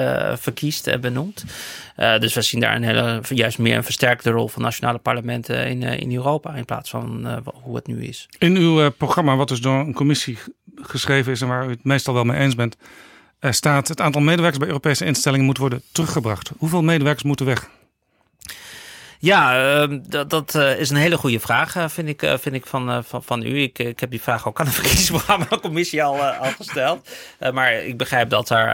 verkiest 0.40 0.86
en 0.86 1.00
benoemt. 1.00 1.44
Uh, 1.96 2.18
dus 2.18 2.34
we 2.34 2.42
zien 2.42 2.60
daar 2.60 2.76
een 2.76 2.82
hele, 2.82 3.20
juist 3.28 3.58
meer 3.58 3.76
een 3.76 3.84
versterkte 3.84 4.30
rol 4.30 4.48
van 4.48 4.62
nationale 4.62 4.98
parlementen 4.98 5.68
in, 5.68 5.82
uh, 5.82 5.98
in 5.98 6.14
Europa 6.14 6.54
in 6.54 6.64
plaats 6.64 6.90
van 6.90 7.26
uh, 7.26 7.36
hoe 7.62 7.76
het 7.76 7.86
nu 7.86 8.04
is. 8.04 8.28
In 8.38 8.56
uw 8.56 8.90
programma, 8.90 9.36
wat 9.36 9.48
dus 9.48 9.60
door 9.60 9.78
een 9.78 9.94
commissie 9.94 10.38
geschreven 10.74 11.32
is 11.32 11.40
en 11.40 11.48
waar 11.48 11.66
u 11.66 11.70
het 11.70 11.84
meestal 11.84 12.14
wel 12.14 12.24
mee 12.24 12.40
eens 12.40 12.54
bent, 12.54 12.76
staat 13.40 13.88
het 13.88 14.00
aantal 14.00 14.20
medewerkers 14.20 14.58
bij 14.58 14.68
Europese 14.68 15.04
instellingen 15.04 15.46
moet 15.46 15.58
worden 15.58 15.82
teruggebracht. 15.92 16.50
Hoeveel 16.58 16.82
medewerkers 16.82 17.24
moeten 17.24 17.46
weg? 17.46 17.70
Ja, 19.22 19.82
uh, 19.82 19.98
dat, 20.08 20.30
dat 20.30 20.54
uh, 20.54 20.78
is 20.78 20.90
een 20.90 20.96
hele 20.96 21.16
goede 21.16 21.40
vraag, 21.40 21.76
uh, 21.76 21.84
vind 21.88 22.08
ik, 22.08 22.20
vind 22.40 22.54
ik 22.54 22.66
van, 22.66 23.04
van, 23.04 23.22
van 23.22 23.42
u. 23.42 23.62
Ik, 23.62 23.78
ik 23.78 24.00
heb 24.00 24.10
die 24.10 24.22
vraag 24.22 24.48
ook 24.48 24.60
aan 24.60 24.66
de 24.66 24.72
verkiezingsprogramma-commissie 24.80 26.02
al, 26.02 26.22
al 26.22 26.50
gesteld. 26.56 27.08
maar 27.52 27.72
ik 27.72 27.96
begrijp 27.96 28.30
dat 28.30 28.50
er. 28.50 28.66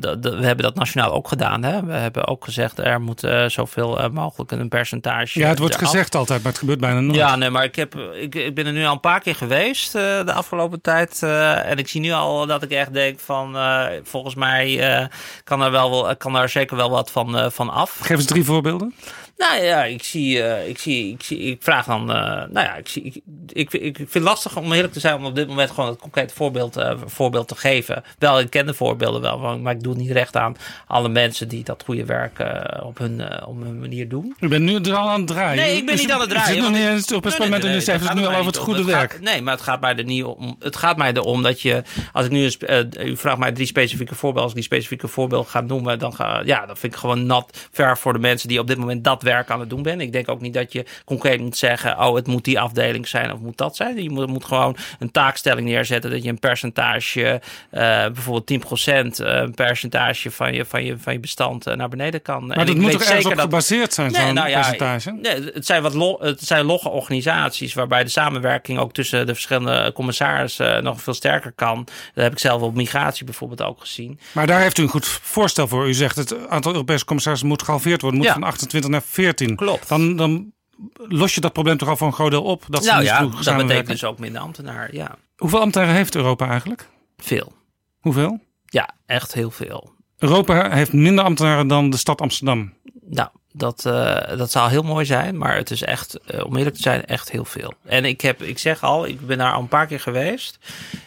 De, 0.00 0.18
de, 0.18 0.36
we 0.36 0.46
hebben 0.46 0.64
dat 0.64 0.74
nationaal 0.74 1.12
ook 1.12 1.28
gedaan. 1.28 1.62
Hè? 1.62 1.84
We 1.84 1.92
hebben 1.92 2.26
ook 2.26 2.44
gezegd 2.44 2.78
er 2.78 3.00
moet 3.00 3.28
zoveel 3.46 4.10
mogelijk 4.12 4.50
een 4.50 4.68
percentage. 4.68 5.38
Ja, 5.38 5.48
het 5.48 5.58
wordt 5.58 5.76
gezegd 5.76 6.14
altijd, 6.14 6.42
maar 6.42 6.50
het 6.50 6.60
gebeurt 6.60 6.80
bijna 6.80 7.00
nooit. 7.00 7.16
Ja, 7.16 7.36
nee, 7.36 7.50
maar 7.50 7.64
ik, 7.64 7.76
heb, 7.76 7.94
ik, 7.94 8.34
ik 8.34 8.54
ben 8.54 8.66
er 8.66 8.72
nu 8.72 8.84
al 8.84 8.92
een 8.92 9.00
paar 9.00 9.20
keer 9.20 9.34
geweest 9.34 9.92
de 9.92 10.32
afgelopen 10.32 10.80
tijd. 10.80 11.22
en 11.22 11.78
ik 11.78 11.88
zie 11.88 12.00
nu 12.00 12.12
al 12.12 12.46
dat 12.46 12.62
ik 12.62 12.70
echt 12.70 12.92
denk 12.92 13.20
van 13.20 13.56
volgens 14.02 14.34
mij 14.34 15.08
kan 15.44 15.62
er 15.62 15.70
wel 15.70 16.16
kan 16.16 16.36
er 16.36 16.48
zeker 16.48 16.76
wel 16.76 16.90
wat 16.90 17.10
van, 17.10 17.52
van 17.52 17.70
af. 17.70 17.98
Geef 18.00 18.16
eens 18.16 18.26
drie 18.26 18.44
voorbeelden. 18.44 18.94
Nou 19.36 19.62
ja, 19.62 19.84
ik 19.84 20.02
zie, 20.02 20.36
uh, 20.36 20.68
ik 20.68 20.78
zie, 20.78 21.12
ik 21.12 21.22
zie, 21.22 21.38
ik 21.38 21.62
vraag 21.62 21.86
dan, 21.86 22.00
uh, 22.00 22.16
nou 22.16 22.50
ja, 22.52 22.74
ik, 22.74 22.88
zie, 22.88 23.02
ik, 23.04 23.22
ik, 23.52 23.72
ik 23.72 23.96
vind 23.96 24.14
het 24.14 24.22
lastig 24.22 24.56
om 24.56 24.72
eerlijk 24.72 24.92
te 24.92 25.00
zijn 25.00 25.14
om 25.14 25.24
op 25.24 25.34
dit 25.34 25.48
moment 25.48 25.70
gewoon 25.70 25.90
het 25.90 25.98
concrete 25.98 26.34
voorbeeld, 26.34 26.76
uh, 26.76 26.92
voorbeeld 27.04 27.48
te 27.48 27.56
geven. 27.56 28.04
Wel, 28.18 28.40
ik 28.40 28.50
ken 28.50 28.66
de 28.66 28.74
voorbeelden 28.74 29.20
wel, 29.20 29.58
maar 29.58 29.74
ik 29.74 29.82
doe 29.82 29.92
het 29.92 30.02
niet 30.02 30.10
recht 30.10 30.36
aan 30.36 30.56
alle 30.86 31.08
mensen 31.08 31.48
die 31.48 31.64
dat 31.64 31.82
goede 31.84 32.04
werk 32.04 32.44
op, 32.82 32.98
hun, 32.98 33.44
op 33.46 33.62
hun 33.62 33.78
manier 33.78 34.08
doen. 34.08 34.36
U 34.40 34.48
bent 34.48 34.62
nu 34.62 34.74
er 34.74 34.94
al 34.94 35.08
aan 35.08 35.18
het 35.18 35.28
draaien. 35.28 35.62
Nee, 35.62 35.76
ik 35.76 35.86
ben 35.86 35.94
dus 35.94 36.04
niet 36.04 36.12
aan 36.12 36.20
het 36.20 36.30
draaien. 36.30 36.48
Je 36.48 36.62
zit 36.62 36.70
nog 36.70 36.80
niet 36.80 36.88
eens 36.88 37.12
op 37.12 37.24
het 37.24 37.36
parlement 37.36 37.64
en 37.64 37.82
zegt 37.82 38.08
het 38.08 38.14
nu 38.14 38.26
al 38.26 38.34
over 38.34 38.46
het 38.46 38.56
goede 38.56 38.84
werk. 38.84 39.12
Gaat, 39.12 39.20
nee, 39.20 39.42
maar 39.42 39.54
het 39.54 39.62
gaat 39.62 39.80
mij 39.80 39.96
er 39.96 40.04
niet 40.04 40.24
om. 40.24 40.56
Het 40.58 40.76
gaat 40.76 40.96
mij 40.96 41.12
erom 41.12 41.42
dat 41.42 41.60
je, 41.60 41.82
als 42.12 42.24
ik 42.24 42.30
nu, 42.30 42.42
eens, 42.42 42.58
u 43.00 43.16
vraagt 43.16 43.38
mij 43.38 43.52
drie 43.52 43.66
specifieke 43.66 44.14
voorbeelden, 44.14 44.42
als 44.42 44.50
ik 44.50 44.56
die 44.56 44.66
specifieke 44.66 45.08
voorbeelden 45.08 45.50
ga 45.50 45.60
noemen, 45.60 45.98
dan 45.98 46.14
ga, 46.14 46.42
ja, 46.44 46.66
dan 46.66 46.76
vind 46.76 46.92
ik 46.92 46.98
gewoon 46.98 47.26
nat 47.26 47.68
ver 47.72 47.98
voor 47.98 48.12
de 48.12 48.18
mensen 48.18 48.48
die 48.48 48.58
op 48.58 48.66
dit 48.66 48.78
moment 48.78 49.04
dat 49.04 49.24
werk 49.26 49.50
aan 49.50 49.60
het 49.60 49.70
doen 49.70 49.82
ben. 49.82 50.00
Ik 50.00 50.12
denk 50.12 50.28
ook 50.28 50.40
niet 50.40 50.54
dat 50.54 50.72
je 50.72 50.84
concreet 51.04 51.40
moet 51.40 51.56
zeggen: 51.56 51.98
oh, 51.98 52.14
het 52.14 52.26
moet 52.26 52.44
die 52.44 52.60
afdeling 52.60 53.08
zijn 53.08 53.32
of 53.32 53.40
moet 53.40 53.56
dat 53.56 53.76
zijn. 53.76 54.02
Je 54.02 54.10
moet, 54.10 54.26
moet 54.26 54.44
gewoon 54.44 54.76
een 54.98 55.10
taakstelling 55.10 55.68
neerzetten 55.68 56.10
dat 56.10 56.22
je 56.22 56.28
een 56.28 56.38
percentage, 56.38 57.40
uh, 57.72 57.80
bijvoorbeeld 58.06 58.50
10% 58.50 58.86
uh, 58.86 59.04
een 59.18 59.54
percentage 59.54 60.30
van 60.30 60.54
je, 60.54 60.64
van 60.64 60.84
je, 60.84 60.98
van 60.98 61.12
je 61.12 61.20
bestand 61.20 61.68
uh, 61.68 61.74
naar 61.74 61.88
beneden 61.88 62.22
kan. 62.22 62.46
Maar 62.46 62.56
en 62.56 62.66
dat 62.66 62.76
moet 62.76 62.90
toch 62.90 63.02
ergens 63.02 63.24
op 63.24 63.30
dat... 63.30 63.40
gebaseerd 63.40 63.94
zijn, 63.94 64.12
nee, 64.12 64.22
zo'n 64.22 64.34
nou 64.34 64.48
ja, 64.48 64.60
percentage? 64.60 65.12
Nee, 65.12 65.50
het 65.54 65.66
zijn 65.66 65.82
wat 65.82 65.94
lo, 65.94 66.16
het 66.20 66.42
zijn 66.42 66.64
logge 66.64 66.88
organisaties 66.88 67.74
waarbij 67.74 68.04
de 68.04 68.10
samenwerking 68.10 68.78
ook 68.78 68.92
tussen 68.92 69.26
de 69.26 69.32
verschillende 69.32 69.92
commissarissen 69.94 70.84
nog 70.84 71.00
veel 71.00 71.14
sterker 71.14 71.52
kan. 71.52 71.86
Dat 72.14 72.24
heb 72.24 72.32
ik 72.32 72.38
zelf 72.38 72.62
op 72.62 72.74
migratie 72.74 73.24
bijvoorbeeld 73.24 73.62
ook 73.62 73.80
gezien. 73.80 74.18
Maar 74.32 74.46
daar 74.46 74.60
heeft 74.60 74.78
u 74.78 74.82
een 74.82 74.88
goed 74.88 75.06
voorstel 75.06 75.68
voor. 75.68 75.88
U 75.88 75.94
zegt 75.94 76.16
het 76.16 76.48
aantal 76.48 76.72
Europese 76.72 77.04
commissarissen 77.04 77.48
moet 77.48 77.62
gehalveerd 77.62 78.00
worden, 78.00 78.18
moet 78.18 78.28
ja. 78.28 78.34
van 78.34 78.42
28 78.42 78.90
naar 78.90 79.02
14. 79.16 79.56
Klopt. 79.56 79.88
Dan, 79.88 80.16
dan 80.16 80.52
los 80.96 81.34
je 81.34 81.40
dat 81.40 81.52
probleem 81.52 81.76
toch 81.76 81.88
al 81.88 81.96
voor 81.96 82.06
een 82.06 82.12
groot 82.12 82.30
deel 82.30 82.42
op? 82.42 82.64
Dat 82.68 82.84
nou 82.84 83.02
ja, 83.02 83.20
dat 83.20 83.56
betekent 83.56 83.86
dus 83.86 84.04
ook 84.04 84.18
minder 84.18 84.40
ambtenaren, 84.40 84.94
ja. 84.94 85.16
Hoeveel 85.36 85.60
ambtenaren 85.60 85.94
heeft 85.94 86.14
Europa 86.14 86.48
eigenlijk? 86.48 86.88
Veel. 87.16 87.52
Hoeveel? 87.98 88.40
Ja, 88.64 88.94
echt 89.06 89.34
heel 89.34 89.50
veel. 89.50 89.94
Europa 90.18 90.70
heeft 90.70 90.92
minder 90.92 91.24
ambtenaren 91.24 91.66
dan 91.66 91.90
de 91.90 91.96
stad 91.96 92.20
Amsterdam. 92.20 92.72
Nou, 93.00 93.28
dat, 93.56 93.84
uh, 93.86 94.16
dat 94.36 94.50
zou 94.50 94.70
heel 94.70 94.82
mooi 94.82 95.04
zijn, 95.04 95.38
maar 95.38 95.56
het 95.56 95.70
is 95.70 95.82
echt, 95.82 96.18
uh, 96.34 96.44
om 96.44 96.56
eerlijk 96.56 96.76
te 96.76 96.82
zijn, 96.82 97.04
echt 97.04 97.30
heel 97.30 97.44
veel. 97.44 97.72
En 97.84 98.04
ik, 98.04 98.20
heb, 98.20 98.42
ik 98.42 98.58
zeg 98.58 98.82
al, 98.82 99.06
ik 99.06 99.26
ben 99.26 99.38
daar 99.38 99.52
al 99.52 99.60
een 99.60 99.68
paar 99.68 99.86
keer 99.86 100.00
geweest 100.00 100.58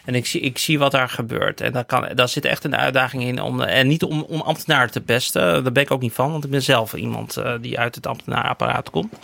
en 0.04 0.14
ik 0.14 0.26
zie, 0.26 0.40
ik 0.40 0.58
zie 0.58 0.78
wat 0.78 0.92
daar 0.92 1.08
gebeurt. 1.08 1.60
En 1.60 1.72
daar, 1.72 1.84
kan, 1.84 2.08
daar 2.14 2.28
zit 2.28 2.44
echt 2.44 2.64
een 2.64 2.76
uitdaging 2.76 3.22
in, 3.22 3.42
om, 3.42 3.60
en 3.60 3.86
niet 3.86 4.02
om, 4.02 4.22
om 4.22 4.40
ambtenaren 4.40 4.90
te 4.90 5.00
pesten, 5.00 5.62
daar 5.62 5.72
ben 5.72 5.82
ik 5.82 5.90
ook 5.90 6.00
niet 6.00 6.12
van, 6.12 6.30
want 6.32 6.44
ik 6.44 6.50
ben 6.50 6.62
zelf 6.62 6.94
iemand 6.94 7.38
uh, 7.38 7.52
die 7.60 7.78
uit 7.78 7.94
het 7.94 8.06
ambtenarenapparaat 8.06 8.90
komt. 8.90 9.14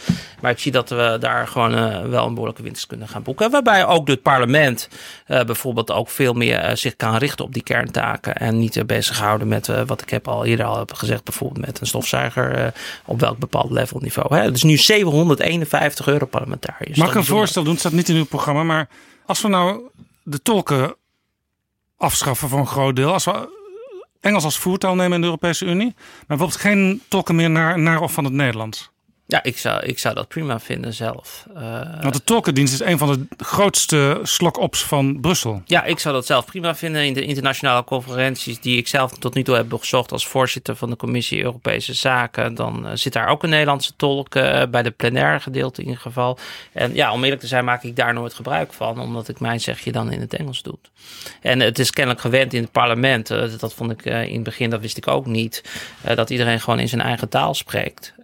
Maar 0.40 0.50
ik 0.50 0.58
zie 0.58 0.72
dat 0.72 0.88
we 0.88 1.16
daar 1.20 1.48
gewoon 1.48 2.10
wel 2.10 2.26
een 2.26 2.34
behoorlijke 2.34 2.62
winst 2.62 2.86
kunnen 2.86 3.08
gaan 3.08 3.22
boeken. 3.22 3.50
Waarbij 3.50 3.86
ook 3.86 4.08
het 4.08 4.22
parlement 4.22 4.88
bijvoorbeeld 5.26 5.92
ook 5.92 6.08
veel 6.08 6.32
meer 6.32 6.76
zich 6.76 6.96
kan 6.96 7.16
richten 7.16 7.44
op 7.44 7.52
die 7.52 7.62
kerntaken 7.62 8.34
en 8.34 8.58
niet 8.58 8.86
bezighouden 8.86 9.48
met 9.48 9.84
wat 9.86 10.02
ik 10.02 10.10
heb 10.10 10.28
al 10.28 10.44
eerder 10.44 10.66
al 10.66 10.78
heb 10.78 10.92
gezegd, 10.92 11.24
bijvoorbeeld 11.24 11.66
met 11.66 11.80
een 11.80 11.86
stofzuiger 11.86 12.72
op 13.16 13.22
welk 13.22 13.38
bepaald 13.38 13.70
levelniveau. 13.70 14.36
Hè? 14.36 14.50
Dus 14.52 14.62
nu 14.62 14.76
751 14.76 16.06
euro 16.06 16.26
parlementariërs. 16.26 16.98
Mag 16.98 17.08
ik 17.08 17.14
een 17.14 17.24
voorstel 17.24 17.62
doen? 17.62 17.72
Het 17.72 17.80
staat 17.80 17.92
niet 17.92 18.08
in 18.08 18.16
uw 18.16 18.24
programma. 18.24 18.62
Maar 18.62 18.88
als 19.26 19.42
we 19.42 19.48
nou 19.48 19.80
de 20.22 20.42
tolken 20.42 20.94
afschaffen 21.96 22.48
voor 22.48 22.58
een 22.58 22.66
groot 22.66 22.96
deel. 22.96 23.12
Als 23.12 23.24
we 23.24 23.54
Engels 24.20 24.44
als 24.44 24.58
voertaal 24.58 24.94
nemen 24.94 25.14
in 25.14 25.20
de 25.20 25.26
Europese 25.26 25.64
Unie. 25.64 25.94
Maar 25.96 26.24
bijvoorbeeld 26.26 26.60
geen 26.60 27.02
tolken 27.08 27.34
meer 27.34 27.50
naar, 27.50 27.78
naar 27.78 28.00
of 28.00 28.12
van 28.12 28.24
het 28.24 28.32
Nederlands. 28.32 28.90
Ja, 29.28 29.42
ik 29.42 29.58
zou, 29.58 29.84
ik 29.84 29.98
zou 29.98 30.14
dat 30.14 30.28
prima 30.28 30.60
vinden 30.60 30.94
zelf. 30.94 31.46
Uh, 31.56 32.00
Want 32.00 32.14
de 32.14 32.24
tolkendienst 32.24 32.72
is 32.72 32.80
een 32.80 32.98
van 32.98 33.26
de 33.36 33.44
grootste 33.44 34.20
slok-ops 34.22 34.82
van 34.82 35.20
Brussel. 35.20 35.62
Ja, 35.64 35.84
ik 35.84 35.98
zou 35.98 36.14
dat 36.14 36.26
zelf 36.26 36.44
prima 36.44 36.74
vinden 36.74 37.04
in 37.04 37.14
de 37.14 37.24
internationale 37.24 37.84
conferenties 37.84 38.60
die 38.60 38.78
ik 38.78 38.88
zelf 38.88 39.18
tot 39.18 39.34
nu 39.34 39.42
toe 39.42 39.54
heb 39.54 39.68
bezocht 39.68 40.12
als 40.12 40.26
voorzitter 40.26 40.76
van 40.76 40.90
de 40.90 40.96
Commissie 40.96 41.42
Europese 41.42 41.94
Zaken. 41.94 42.54
Dan 42.54 42.86
uh, 42.86 42.90
zit 42.94 43.12
daar 43.12 43.28
ook 43.28 43.42
een 43.42 43.50
Nederlandse 43.50 43.92
tolk 43.96 44.34
uh, 44.34 44.62
bij 44.70 44.82
de 44.82 44.90
plenaire 44.90 45.40
gedeelte 45.40 45.80
in 45.80 45.86
ieder 45.86 46.02
geval. 46.02 46.38
En 46.72 46.94
ja, 46.94 47.12
om 47.12 47.24
eerlijk 47.24 47.40
te 47.40 47.46
zijn 47.46 47.64
maak 47.64 47.82
ik 47.82 47.96
daar 47.96 48.14
nooit 48.14 48.34
gebruik 48.34 48.72
van, 48.72 49.00
omdat 49.00 49.28
ik 49.28 49.40
mijn 49.40 49.60
zegje 49.60 49.92
dan 49.92 50.12
in 50.12 50.20
het 50.20 50.34
Engels 50.34 50.62
doe. 50.62 50.78
En 51.40 51.60
het 51.60 51.78
is 51.78 51.90
kennelijk 51.90 52.22
gewend 52.22 52.54
in 52.54 52.62
het 52.62 52.72
parlement, 52.72 53.28
dat 53.60 53.74
vond 53.74 53.90
ik 53.90 54.04
in 54.04 54.34
het 54.34 54.42
begin, 54.42 54.70
dat 54.70 54.80
wist 54.80 54.96
ik 54.96 55.08
ook 55.08 55.26
niet, 55.26 55.62
dat 56.14 56.30
iedereen 56.30 56.60
gewoon 56.60 56.78
in 56.78 56.88
zijn 56.88 57.00
eigen 57.00 57.28
taal 57.28 57.54
spreekt. 57.54 58.14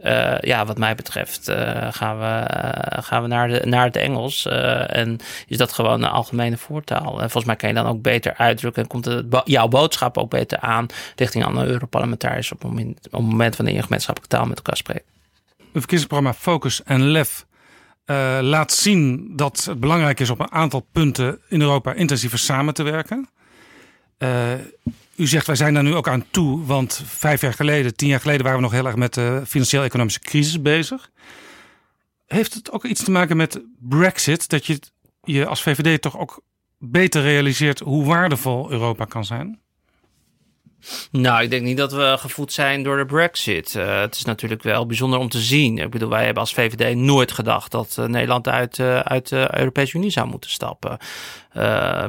Ja, 0.41 0.67
wat 0.67 0.79
mij 0.79 0.95
betreft 0.95 1.49
uh, 1.49 1.57
gaan 1.91 2.19
we, 2.19 2.25
uh, 2.25 3.03
gaan 3.03 3.23
we 3.23 3.29
naar, 3.29 3.49
de, 3.49 3.63
naar 3.65 3.85
het 3.85 3.97
Engels. 3.97 4.47
En 4.87 5.19
is 5.47 5.57
dat 5.57 5.73
gewoon 5.73 6.03
een 6.03 6.11
algemene 6.11 6.57
voertaal. 6.57 7.13
En 7.13 7.19
volgens 7.31 7.45
mij 7.45 7.57
kan 7.57 7.69
je 7.69 7.75
dan 7.75 7.87
ook 7.87 8.03
beter 8.03 8.35
uitdrukken. 8.37 8.83
En 8.83 8.89
komt 8.89 9.23
jouw 9.45 9.69
boodschap 9.69 10.19
ook 10.19 10.31
beter 10.31 10.59
aan 10.59 10.87
richting 11.17 11.45
andere 11.45 11.67
Europarlementariërs 11.67 12.53
op 12.53 12.65
op 12.65 12.77
het 13.11 13.13
moment 13.13 13.57
wanneer 13.57 13.75
je 13.75 13.83
gemeenschappelijke 13.83 14.37
taal 14.37 14.47
met 14.47 14.57
elkaar 14.57 14.77
spreekt. 14.77 15.05
Het 15.57 15.81
verkiezingsprogramma 15.81 16.35
Focus 16.35 16.83
en 16.83 17.03
Lef 17.03 17.47
laat 18.41 18.73
zien 18.73 19.33
dat 19.37 19.65
het 19.65 19.81
belangrijk 19.81 20.21
is 20.21 20.31
op 20.31 20.41
een 20.41 20.53
aantal 20.53 20.87
punten 20.93 21.41
in 21.49 21.61
Europa 21.61 21.93
intensiever 21.93 22.39
samen 22.39 22.75
te 22.75 22.83
werken. 22.83 23.29
U 25.17 25.27
zegt, 25.27 25.47
wij 25.47 25.57
zijn 25.57 25.75
daar 25.75 25.83
nu 25.83 25.95
ook 25.95 26.09
aan 26.09 26.25
toe, 26.31 26.65
want 26.65 27.03
vijf 27.05 27.41
jaar 27.41 27.55
geleden, 27.55 27.97
tien 27.97 28.09
jaar 28.09 28.21
geleden 28.21 28.43
waren 28.43 28.59
we 28.59 28.65
nog 28.65 28.73
heel 28.73 28.87
erg 28.87 28.97
met 28.97 29.15
de 29.15 29.43
financieel-economische 29.47 30.21
crisis 30.21 30.63
bezig. 30.63 31.11
Heeft 32.27 32.55
het 32.55 32.71
ook 32.71 32.85
iets 32.85 33.05
te 33.05 33.11
maken 33.11 33.37
met 33.37 33.61
Brexit, 33.79 34.49
dat 34.49 34.67
je 34.67 34.81
je 35.23 35.47
als 35.47 35.63
VVD 35.63 36.03
toch 36.03 36.19
ook 36.19 36.43
beter 36.79 37.23
realiseert 37.23 37.79
hoe 37.79 38.05
waardevol 38.05 38.71
Europa 38.71 39.05
kan 39.05 39.25
zijn? 39.25 39.61
Nou, 41.11 41.43
ik 41.43 41.51
denk 41.51 41.63
niet 41.63 41.77
dat 41.77 41.93
we 41.93 42.15
gevoed 42.19 42.53
zijn 42.53 42.83
door 42.83 42.97
de 42.97 43.07
Brexit. 43.07 43.75
Uh, 43.75 44.01
het 44.01 44.15
is 44.15 44.25
natuurlijk 44.25 44.63
wel 44.63 44.87
bijzonder 44.87 45.19
om 45.19 45.29
te 45.29 45.41
zien. 45.41 45.79
Ik 45.79 45.91
bedoel, 45.91 46.09
wij 46.09 46.25
hebben 46.25 46.43
als 46.43 46.55
VVD 46.55 46.97
nooit 46.97 47.33
gedacht 47.33 47.71
dat 47.71 47.97
uh, 47.99 48.07
Nederland 48.07 48.49
uit, 48.49 48.79
uh, 48.79 49.01
uit 49.01 49.29
de 49.29 49.49
Europese 49.59 49.97
Unie 49.97 50.11
zou 50.11 50.29
moeten 50.29 50.51
stappen. 50.51 50.99
Uh, 51.57 52.05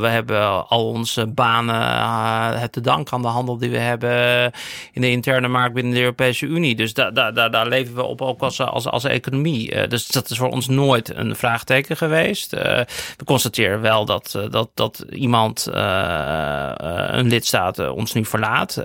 we 0.00 0.06
hebben 0.06 0.68
al 0.68 0.88
onze 0.88 1.26
banen 1.26 1.74
uh, 1.74 2.60
het 2.60 2.72
te 2.72 2.80
danken 2.80 3.12
aan 3.12 3.22
de 3.22 3.28
handel 3.28 3.58
die 3.58 3.70
we 3.70 3.78
hebben 3.78 4.52
in 4.92 5.00
de 5.00 5.10
interne 5.10 5.48
markt 5.48 5.74
binnen 5.74 5.92
de 5.92 6.00
Europese 6.00 6.46
Unie. 6.46 6.74
Dus 6.74 6.94
daar 6.94 7.14
da, 7.14 7.30
da, 7.30 7.48
daar 7.48 7.68
leven 7.68 7.94
we 7.94 8.02
op 8.02 8.22
ook 8.22 8.40
als, 8.42 8.60
als, 8.60 8.86
als 8.86 9.04
economie. 9.04 9.88
Dus 9.88 10.06
dat 10.06 10.30
is 10.30 10.38
voor 10.38 10.50
ons 10.50 10.68
nooit 10.68 11.16
een 11.16 11.36
vraagteken 11.36 11.96
geweest. 11.96 12.50
we 12.50 13.24
constateren 13.24 13.80
wel 13.80 14.04
dat, 14.04 14.38
dat, 14.50 14.70
dat 14.74 15.04
iemand, 15.10 15.68
een 15.72 17.28
lidstaat, 17.28 17.88
ons 17.88 18.12
nu 18.12 18.24
verlaat. 18.24 18.82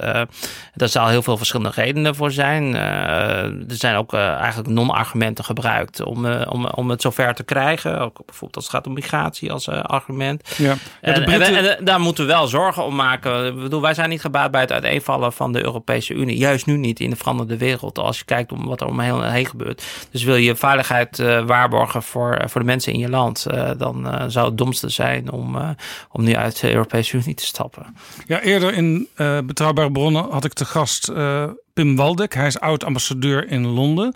daar 0.73 0.89
zal 0.89 1.07
heel 1.07 1.21
veel 1.21 1.37
verschillende 1.37 1.81
redenen 1.81 2.15
voor 2.15 2.31
zijn. 2.31 2.75
er 2.75 3.55
zijn 3.67 3.95
ook 3.95 4.13
eigenlijk 4.13 4.69
non-argumenten 4.69 5.43
gebruikt 5.43 6.01
om, 6.03 6.25
om, 6.25 6.65
om 6.65 6.89
het 6.89 7.01
zover 7.01 7.33
te 7.33 7.43
krijgen. 7.43 7.99
Ook 7.99 8.21
bijvoorbeeld 8.25 8.55
als 8.55 8.65
het 8.65 8.73
gaat 8.73 8.87
om 8.87 8.93
migratie, 8.93 9.51
als 9.51 9.67
argument. 9.91 10.55
Ja. 10.57 10.75
En, 11.01 11.25
en, 11.25 11.41
en, 11.41 11.85
daar 11.85 11.99
moeten 11.99 12.25
we 12.25 12.31
wel 12.31 12.47
zorgen 12.47 12.85
om 12.85 12.95
maken. 12.95 13.45
Ik 13.45 13.55
bedoel, 13.61 13.81
wij 13.81 13.93
zijn 13.93 14.09
niet 14.09 14.21
gebaat 14.21 14.51
bij 14.51 14.61
het 14.61 14.71
uiteenvallen 14.71 15.33
van 15.33 15.53
de 15.53 15.63
Europese 15.63 16.13
Unie. 16.13 16.37
Juist 16.37 16.65
nu 16.65 16.77
niet 16.77 16.99
in 16.99 17.09
de 17.09 17.15
veranderde 17.15 17.57
wereld. 17.57 17.99
Als 17.99 18.17
je 18.17 18.25
kijkt 18.25 18.51
om 18.51 18.65
wat 18.65 18.81
er 18.81 18.87
omheen 18.87 19.23
heen 19.23 19.45
gebeurt. 19.45 19.83
Dus 20.11 20.23
wil 20.23 20.35
je 20.35 20.55
veiligheid 20.55 21.19
uh, 21.19 21.45
waarborgen 21.45 22.03
voor, 22.03 22.41
voor 22.45 22.61
de 22.61 22.67
mensen 22.67 22.93
in 22.93 22.99
je 22.99 23.09
land. 23.09 23.45
Uh, 23.51 23.69
dan 23.77 24.31
zou 24.31 24.47
het 24.47 24.57
domste 24.57 24.89
zijn 24.89 25.31
om, 25.31 25.75
om 26.11 26.23
nu 26.23 26.35
uit 26.35 26.59
de 26.61 26.71
Europese 26.71 27.17
Unie 27.17 27.35
te 27.35 27.45
stappen. 27.45 27.95
Ja, 28.27 28.41
eerder 28.41 28.73
in 28.73 29.07
Betrouwbare 29.45 29.91
Bronnen 29.91 30.25
had 30.29 30.45
ik 30.45 30.53
te 30.53 30.65
gast 30.65 31.11
Pim 31.73 31.95
Waldek. 31.95 32.33
Hij 32.33 32.47
is 32.47 32.59
oud-ambassadeur 32.59 33.49
in 33.49 33.67
Londen. 33.67 34.15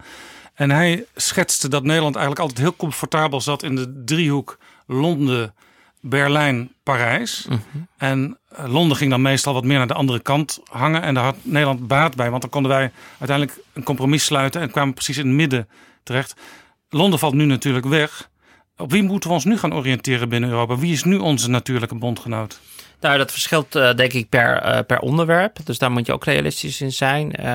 En 0.56 0.72
hij 0.72 1.06
schetste 1.16 1.68
dat 1.68 1.84
Nederland 1.84 2.16
eigenlijk 2.16 2.46
altijd 2.46 2.68
heel 2.68 2.76
comfortabel 2.76 3.42
zat 3.42 3.64
in 3.64 3.76
de 3.76 4.02
driehoek 4.06 4.58
Londen, 4.86 5.54
Berlijn, 6.00 6.72
Parijs. 6.84 7.46
Mhm. 7.50 7.60
En 7.98 8.38
uh, 8.60 8.74
Londen 8.74 8.98
ging 8.98 9.10
dan 9.10 9.22
meestal 9.22 9.54
wat 9.54 9.64
meer 9.64 9.78
naar 9.78 9.88
de 9.88 9.94
andere 9.94 10.20
kant 10.20 10.60
hangen. 10.72 11.02
En 11.02 11.14
daar 11.14 11.24
had 11.24 11.36
Nederland 11.42 11.88
baat 11.88 12.16
bij, 12.16 12.30
want 12.30 12.42
dan 12.42 12.52
konden 12.52 12.72
wij 12.72 12.92
uiteindelijk 13.20 13.60
een 13.74 13.84
compromis 13.84 14.26
sluiten 14.26 14.62
en 14.62 14.72
kwamen 14.72 14.94
precies 14.94 15.18
in 15.18 15.28
het 15.28 15.36
midden 15.36 15.68
terecht. 16.04 16.36
Londen 16.90 17.20
valt 17.20 17.34
nu 17.34 17.46
natuurlijk 17.46 17.86
weg. 17.86 18.30
Op 18.78 18.92
wie 18.92 19.04
moeten 19.04 19.30
we 19.30 19.36
ons 19.36 19.46
nu 19.46 19.58
gaan 19.58 19.74
oriënteren 19.74 20.30
binnen 20.30 20.50
Europa? 20.50 20.78
Wie 20.78 20.94
is 20.94 21.04
nu 21.04 21.18
onze 21.18 21.50
natuurlijke 21.50 21.96
bondgenoot? 21.96 22.60
Nou, 23.00 23.18
dat 23.18 23.32
verschilt 23.32 23.76
uh, 23.76 23.94
denk 23.94 24.14
ik 24.14 24.30
per, 24.30 24.66
uh, 24.66 24.80
per 24.88 25.00
onderwerp. 25.00 25.58
Dus 25.64 25.78
daar 25.78 25.92
moet 25.92 26.06
je 26.06 26.14
ook 26.14 26.26
realistisch 26.26 26.82
in 26.82 26.92
zijn. 26.92 27.34
Uh, 27.40 27.46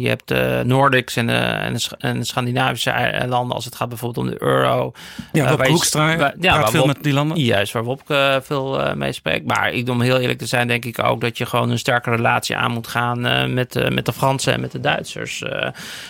je 0.00 0.08
hebt 0.08 0.28
de 0.28 0.62
Nordics 0.64 1.16
en 1.16 1.26
de, 1.26 1.32
en 1.32 1.74
de, 1.74 1.88
en 1.98 2.26
Scandinavische 2.26 3.24
landen 3.28 3.54
als 3.54 3.64
het 3.64 3.74
gaat 3.74 3.88
bijvoorbeeld 3.88 4.26
om 4.26 4.32
de 4.32 4.42
euro. 4.42 4.92
Ja, 5.32 5.48
Wopke 5.48 5.68
Hoekstra 5.68 6.16
waar, 6.16 6.34
ja, 6.40 6.56
praat 6.56 6.70
veel 6.70 6.86
met 6.86 7.02
die 7.02 7.12
landen. 7.12 7.38
Juist, 7.38 7.72
waar 7.72 7.84
Wopke 7.84 8.40
veel 8.44 8.94
mee 8.94 9.12
spreekt. 9.12 9.46
Maar 9.46 9.72
ik, 9.72 9.88
om 9.88 10.00
heel 10.00 10.18
eerlijk 10.18 10.38
te 10.38 10.46
zijn 10.46 10.68
denk 10.68 10.84
ik 10.84 11.04
ook 11.04 11.20
dat 11.20 11.38
je 11.38 11.46
gewoon 11.46 11.70
een 11.70 11.78
sterke 11.78 12.10
relatie 12.10 12.56
aan 12.56 12.72
moet 12.72 12.86
gaan 12.86 13.20
met, 13.54 13.90
met 13.90 14.06
de 14.06 14.12
Fransen 14.12 14.52
en 14.52 14.60
met 14.60 14.72
de 14.72 14.80
Duitsers. 14.80 15.42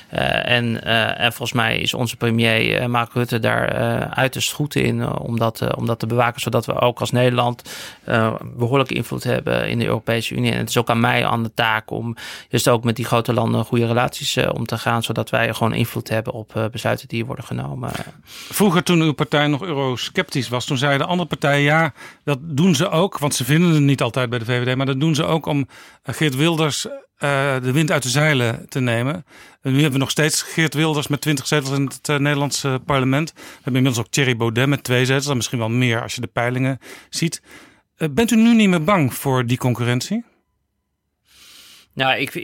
en, 0.09 0.85
en 1.17 1.33
volgens 1.33 1.53
mij 1.53 1.79
is 1.79 1.95
onze 1.95 2.17
premier 2.17 2.91
Mark 2.91 3.13
Rutte 3.13 3.39
daar 3.39 3.71
uiterst 4.09 4.53
goed 4.53 4.75
in 4.75 5.09
om 5.09 5.39
dat, 5.39 5.75
om 5.77 5.87
dat 5.87 5.99
te 5.99 6.07
bewaken. 6.07 6.41
Zodat 6.41 6.67
we 6.67 6.81
ook 6.81 7.01
als 7.01 7.11
Nederland 7.11 7.63
uh, 8.13 8.35
behoorlijke 8.57 8.95
invloed 8.95 9.25
hebben 9.25 9.69
in 9.69 9.79
de 9.79 9.85
Europese 9.85 10.35
Unie. 10.35 10.53
En 10.53 10.59
het 10.59 10.69
is 10.69 10.77
ook 10.77 10.91
aan 10.91 11.01
mij 11.01 11.27
aan 11.27 11.43
de 11.43 11.55
taak 11.55 11.91
om 11.91 12.17
juist 12.49 12.69
ook 12.69 12.85
met 12.85 12.97
die 12.97 13.05
grote 13.05 13.33
landen 13.33 13.65
goede 13.65 13.87
relaties 13.87 14.37
uh, 14.37 14.49
om 14.53 14.67
te 14.67 14.79
gaan, 14.79 15.03
zodat 15.03 15.31
wij 15.31 15.55
gewoon 15.55 15.75
invloed 15.75 16.09
hebben 16.09 16.33
op 16.33 16.55
uh, 16.57 16.65
besluiten 16.73 17.09
die 17.09 17.25
worden 17.25 17.45
genomen. 17.45 17.91
Vroeger, 18.51 18.83
toen 18.83 19.01
uw 19.01 19.13
partij 19.13 19.47
nog 19.47 19.63
eurosceptisch 19.63 20.49
was, 20.49 20.65
toen 20.65 20.77
zeiden 20.77 21.07
andere 21.07 21.29
partijen 21.29 21.63
ja, 21.63 21.93
dat 22.25 22.39
doen 22.43 22.75
ze 22.75 22.89
ook, 22.89 23.19
want 23.19 23.35
ze 23.35 23.45
vinden 23.45 23.71
het 23.71 23.83
niet 23.83 24.03
altijd 24.03 24.31
bij 24.31 24.39
de 24.39 24.45
VVD, 24.45 24.77
maar 24.77 24.87
dat 24.87 25.01
doen 25.01 25.15
ze 25.15 25.25
ook 25.25 25.47
om 25.47 25.69
Geert 26.03 26.37
Wilders 26.37 26.87
de 27.63 27.73
wind 27.73 27.91
uit 27.91 28.03
de 28.03 28.09
zeilen 28.09 28.69
te 28.69 28.81
nemen. 28.81 29.25
En 29.61 29.71
nu 29.71 29.75
hebben 29.75 29.93
we 29.93 29.99
nog 29.99 30.11
steeds 30.11 30.43
Geert 30.43 30.75
Wilders 30.75 31.07
met 31.07 31.21
20 31.21 31.47
zetels 31.47 31.79
in 31.79 31.91
het 32.03 32.21
Nederlandse 32.21 32.81
parlement. 32.87 33.33
We 33.35 33.41
hebben 33.55 33.75
inmiddels 33.75 33.99
ook 33.99 34.13
Thierry 34.13 34.37
Baudet 34.37 34.69
met 34.69 34.85
twee 34.85 35.05
zetels, 35.05 35.27
dan 35.27 35.37
misschien 35.37 35.59
wel 35.59 35.69
meer 35.69 36.03
als 36.03 36.15
je 36.15 36.21
de 36.21 36.27
peilingen 36.27 36.79
ziet. 37.11 37.43
Uh, 37.99 38.09
bent 38.11 38.31
u 38.31 38.37
nu 38.37 38.55
niet 38.55 38.69
meer 38.69 38.85
bang 38.85 39.15
voor 39.15 39.47
die 39.47 39.59
concurrentie? 39.59 40.25
Nou, 41.95 42.19
ik, 42.19 42.35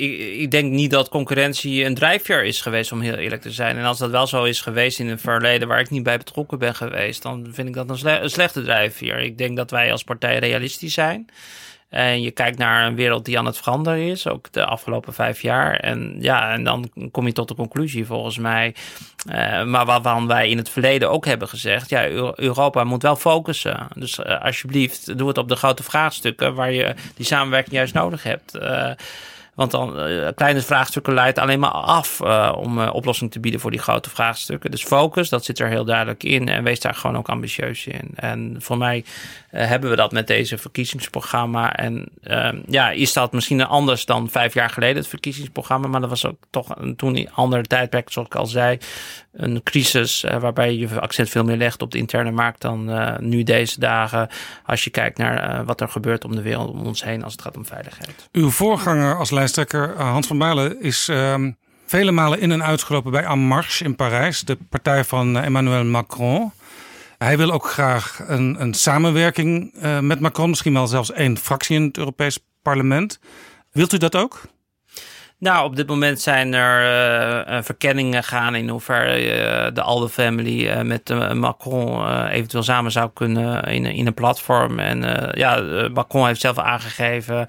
ik, 0.40 0.50
denk 0.50 0.72
niet 0.72 0.90
dat 0.90 1.08
concurrentie 1.08 1.84
een 1.84 1.94
drijfveer 1.94 2.44
is 2.44 2.60
geweest, 2.60 2.92
om 2.92 3.00
heel 3.00 3.14
eerlijk 3.14 3.42
te 3.42 3.50
zijn. 3.50 3.76
En 3.76 3.84
als 3.84 3.98
dat 3.98 4.10
wel 4.10 4.26
zo 4.26 4.44
is 4.44 4.60
geweest 4.60 4.98
in 4.98 5.08
het 5.08 5.20
verleden 5.20 5.68
waar 5.68 5.80
ik 5.80 5.90
niet 5.90 6.02
bij 6.02 6.18
betrokken 6.18 6.58
ben 6.58 6.74
geweest, 6.74 7.22
dan 7.22 7.48
vind 7.50 7.68
ik 7.68 7.74
dat 7.74 7.90
een, 7.90 8.22
een 8.22 8.30
slechte 8.30 8.62
drijfveer. 8.62 9.18
Ik 9.18 9.38
denk 9.38 9.56
dat 9.56 9.70
wij 9.70 9.92
als 9.92 10.04
partij 10.04 10.38
realistisch 10.38 10.94
zijn. 10.94 11.28
En 11.88 12.22
je 12.22 12.30
kijkt 12.30 12.58
naar 12.58 12.86
een 12.86 12.94
wereld 12.94 13.24
die 13.24 13.38
aan 13.38 13.46
het 13.46 13.56
veranderen 13.56 14.00
is, 14.00 14.26
ook 14.26 14.52
de 14.52 14.64
afgelopen 14.64 15.14
vijf 15.14 15.42
jaar. 15.42 15.76
En 15.76 16.16
ja, 16.20 16.52
en 16.52 16.64
dan 16.64 16.90
kom 17.10 17.26
je 17.26 17.32
tot 17.32 17.48
de 17.48 17.54
conclusie 17.54 18.06
volgens 18.06 18.38
mij. 18.38 18.74
Uh, 19.30 19.64
maar 19.64 19.86
waarvan 19.86 20.26
wij 20.26 20.48
in 20.48 20.56
het 20.56 20.68
verleden 20.68 21.10
ook 21.10 21.24
hebben 21.24 21.48
gezegd, 21.48 21.90
ja, 21.90 22.08
Europa 22.34 22.84
moet 22.84 23.02
wel 23.02 23.16
focussen. 23.16 23.86
Dus 23.94 24.18
uh, 24.18 24.44
alsjeblieft, 24.44 25.18
doe 25.18 25.28
het 25.28 25.38
op 25.38 25.48
de 25.48 25.56
grote 25.56 25.82
vraagstukken 25.82 26.54
waar 26.54 26.72
je 26.72 26.94
die 27.14 27.26
samenwerking 27.26 27.74
juist 27.74 27.94
nodig 27.94 28.22
hebt. 28.22 28.56
Uh, 28.56 28.90
want 29.54 29.70
dan 29.70 29.96
kleine 30.34 30.60
vraagstukken 30.60 31.14
leidt 31.14 31.38
alleen 31.38 31.60
maar 31.60 31.70
af 31.70 32.20
om 32.54 32.80
oplossing 32.80 33.30
te 33.30 33.40
bieden 33.40 33.60
voor 33.60 33.70
die 33.70 33.80
grote 33.80 34.10
vraagstukken. 34.10 34.70
Dus 34.70 34.84
focus, 34.84 35.28
dat 35.28 35.44
zit 35.44 35.58
er 35.58 35.68
heel 35.68 35.84
duidelijk 35.84 36.24
in. 36.24 36.48
En 36.48 36.64
wees 36.64 36.80
daar 36.80 36.94
gewoon 36.94 37.16
ook 37.16 37.28
ambitieus 37.28 37.86
in. 37.86 38.10
En 38.14 38.56
voor 38.58 38.78
mij 38.78 39.04
hebben 39.50 39.90
we 39.90 39.96
dat 39.96 40.12
met 40.12 40.26
deze 40.26 40.58
verkiezingsprogramma. 40.58 41.72
En 41.72 42.08
ehm, 42.22 42.60
ja, 42.66 42.90
is 42.90 43.12
dat 43.12 43.32
misschien 43.32 43.66
anders 43.66 44.04
dan 44.04 44.30
vijf 44.30 44.54
jaar 44.54 44.70
geleden, 44.70 44.96
het 44.96 45.06
verkiezingsprogramma. 45.06 45.88
Maar 45.88 46.00
dat 46.00 46.10
was 46.10 46.26
ook 46.26 46.38
toch 46.50 46.76
een, 46.76 46.96
toen 46.96 47.16
een 47.16 47.32
andere 47.32 47.62
tijdperk, 47.62 48.10
zoals 48.10 48.28
ik 48.28 48.34
al 48.34 48.46
zei. 48.46 48.78
Een 49.32 49.62
crisis 49.62 50.24
waarbij 50.40 50.76
je 50.76 51.00
accent 51.00 51.28
veel 51.28 51.44
meer 51.44 51.56
legt 51.56 51.82
op 51.82 51.90
de 51.90 51.98
interne 51.98 52.30
markt 52.30 52.60
dan 52.60 52.90
nu 53.20 53.42
deze 53.42 53.80
dagen. 53.80 54.28
Als 54.64 54.84
je 54.84 54.90
kijkt 54.90 55.18
naar 55.18 55.64
wat 55.64 55.80
er 55.80 55.88
gebeurt 55.88 56.24
om 56.24 56.34
de 56.34 56.42
wereld 56.42 56.70
om 56.70 56.86
ons 56.86 57.04
heen 57.04 57.24
als 57.24 57.32
het 57.32 57.42
gaat 57.42 57.56
om 57.56 57.66
veiligheid. 57.66 58.28
Uw 58.32 58.50
voorganger 58.50 59.16
als 59.16 59.30
lijst 59.30 59.48
lijsttrekker 59.48 59.96
eh, 59.96 60.10
Hans 60.10 60.26
van 60.26 60.38
Bijlen 60.38 60.82
is 60.82 61.08
um, 61.10 61.56
vele 61.86 62.10
malen 62.10 62.40
in 62.40 62.52
en 62.52 62.62
uitgelopen 62.62 63.10
bij 63.10 63.24
En 63.24 63.38
Marche 63.38 63.84
in 63.84 63.96
Parijs, 63.96 64.40
de 64.40 64.58
partij 64.68 65.04
van 65.04 65.36
eh, 65.36 65.44
Emmanuel 65.44 65.84
Macron. 65.84 66.52
Hij 67.18 67.36
wil 67.36 67.50
ook 67.50 67.70
graag 67.70 68.20
een, 68.26 68.60
een 68.60 68.74
samenwerking 68.74 69.74
uh, 69.82 70.00
met 70.00 70.20
Macron, 70.20 70.48
misschien 70.48 70.72
wel 70.72 70.86
zelfs 70.86 71.12
één 71.12 71.36
fractie 71.36 71.76
in 71.76 71.82
het 71.82 71.98
Europees 71.98 72.38
Parlement. 72.62 73.20
Wilt 73.72 73.92
u 73.92 73.98
dat 73.98 74.16
ook? 74.16 74.40
Nou, 75.38 75.64
op 75.64 75.76
dit 75.76 75.86
moment 75.86 76.20
zijn 76.20 76.54
er 76.54 77.48
uh, 77.48 77.62
verkenningen 77.62 78.24
gaan 78.24 78.54
in 78.54 78.68
hoeverre 78.68 79.72
de 79.72 79.82
Alde 79.82 80.08
family 80.08 80.82
met 80.82 81.34
Macron 81.34 82.26
eventueel 82.26 82.62
samen 82.62 82.92
zou 82.92 83.10
kunnen 83.14 83.62
in, 83.62 83.84
in 83.84 84.06
een 84.06 84.14
platform. 84.14 84.78
En 84.78 85.30
ja, 85.34 85.60
Macron 85.94 86.26
heeft 86.26 86.40
zelf 86.40 86.58
aangegeven 86.58 87.46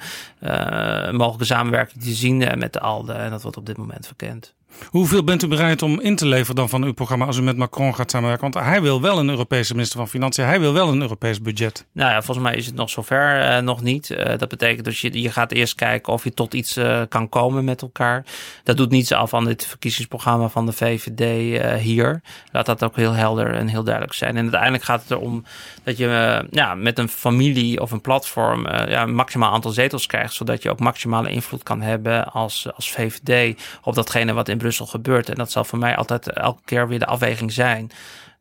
mogelijke 1.12 1.46
samenwerking 1.46 2.04
te 2.04 2.12
zien 2.12 2.38
met 2.58 2.74
de 2.74 2.80
Alde. 2.80 3.14
En 3.14 3.30
dat 3.30 3.42
wordt 3.42 3.58
op 3.58 3.66
dit 3.66 3.78
moment 3.78 4.06
verkend. 4.06 4.54
Hoeveel 4.86 5.24
bent 5.24 5.44
u 5.44 5.48
bereid 5.48 5.82
om 5.82 6.00
in 6.00 6.16
te 6.16 6.26
leveren 6.26 6.56
dan 6.56 6.70
van 6.70 6.84
uw 6.84 6.94
programma 6.94 7.26
als 7.26 7.38
u 7.38 7.42
met 7.42 7.58
Macron 7.58 7.96
gaat 7.96 8.12
samenwerken? 8.12 8.52
Want 8.52 8.66
hij 8.66 8.82
wil 8.82 9.02
wel 9.02 9.20
een 9.20 9.30
Europese 9.30 9.74
minister 9.74 9.98
van 9.98 10.08
Financiën. 10.08 10.46
Hij 10.46 10.60
wil 10.60 10.74
wel 10.74 10.90
een 10.90 11.02
Europees 11.02 11.42
budget. 11.42 11.86
Nou 11.92 12.12
ja, 12.12 12.22
volgens 12.22 12.48
mij 12.48 12.56
is 12.56 12.66
het 12.66 12.76
nog 12.76 12.90
zover 12.90 13.42
uh, 13.42 13.58
nog 13.58 13.82
niet. 13.82 14.10
Uh, 14.10 14.18
dat 14.38 14.50
betekent 14.50 14.86
dat 14.86 14.98
je, 14.98 15.22
je 15.22 15.32
gaat 15.32 15.52
eerst 15.52 15.76
kijken 15.76 16.14
of 16.14 16.24
je 16.24 16.34
tot 16.34 16.54
iets 16.54 16.78
uh, 16.78 17.02
kan 17.10 17.30
komen 17.30 17.64
met 17.64 17.82
elkaar. 17.82 18.26
Dat 18.64 18.78
doet 18.78 18.90
niets 18.90 19.12
af 19.12 19.34
aan 19.34 19.46
dit 19.46 19.66
verkiezingsprogramma 19.66 20.50
van 20.50 20.66
de 20.66 20.72
VVD 20.72 21.82
hier. 21.82 22.22
Laat 22.52 22.66
dat 22.66 22.84
ook 22.84 22.96
heel 22.96 23.14
helder 23.14 23.54
en 23.54 23.68
heel 23.68 23.84
duidelijk 23.84 24.14
zijn. 24.14 24.36
En 24.36 24.42
uiteindelijk 24.42 24.84
gaat 24.84 25.02
het 25.02 25.12
erom 25.12 25.44
dat 25.84 25.98
je 25.98 26.48
ja, 26.52 26.76
met 26.76 27.00
een 27.00 27.10
familie 27.10 27.82
of 27.82 27.92
een 27.92 28.02
platform 28.02 28.68
ja, 28.68 29.02
een 29.02 29.16
maximaal 29.16 29.54
aantal 29.54 29.72
zetels 29.72 30.06
krijgt. 30.06 30.34
Zodat 30.34 30.64
je 30.64 30.70
ook 30.70 30.80
maximale 30.80 31.30
invloed 31.30 31.64
kan 31.64 31.82
hebben 31.82 32.32
als, 32.32 32.68
als 32.76 32.92
VVD 32.92 33.60
op 33.82 33.96
datgene 33.96 34.34
wat 34.34 34.50
in 34.50 34.58
Brussel 34.70 35.00
gebeurt. 35.00 35.30
En 35.30 35.36
dat 35.36 35.52
zal 35.52 35.64
voor 35.64 35.80
mij 35.80 35.96
altijd 35.96 36.30
elke 36.30 36.62
keer 36.66 36.88
weer 36.88 37.00
de 37.00 37.06
afweging 37.06 37.52
zijn. 37.52 37.92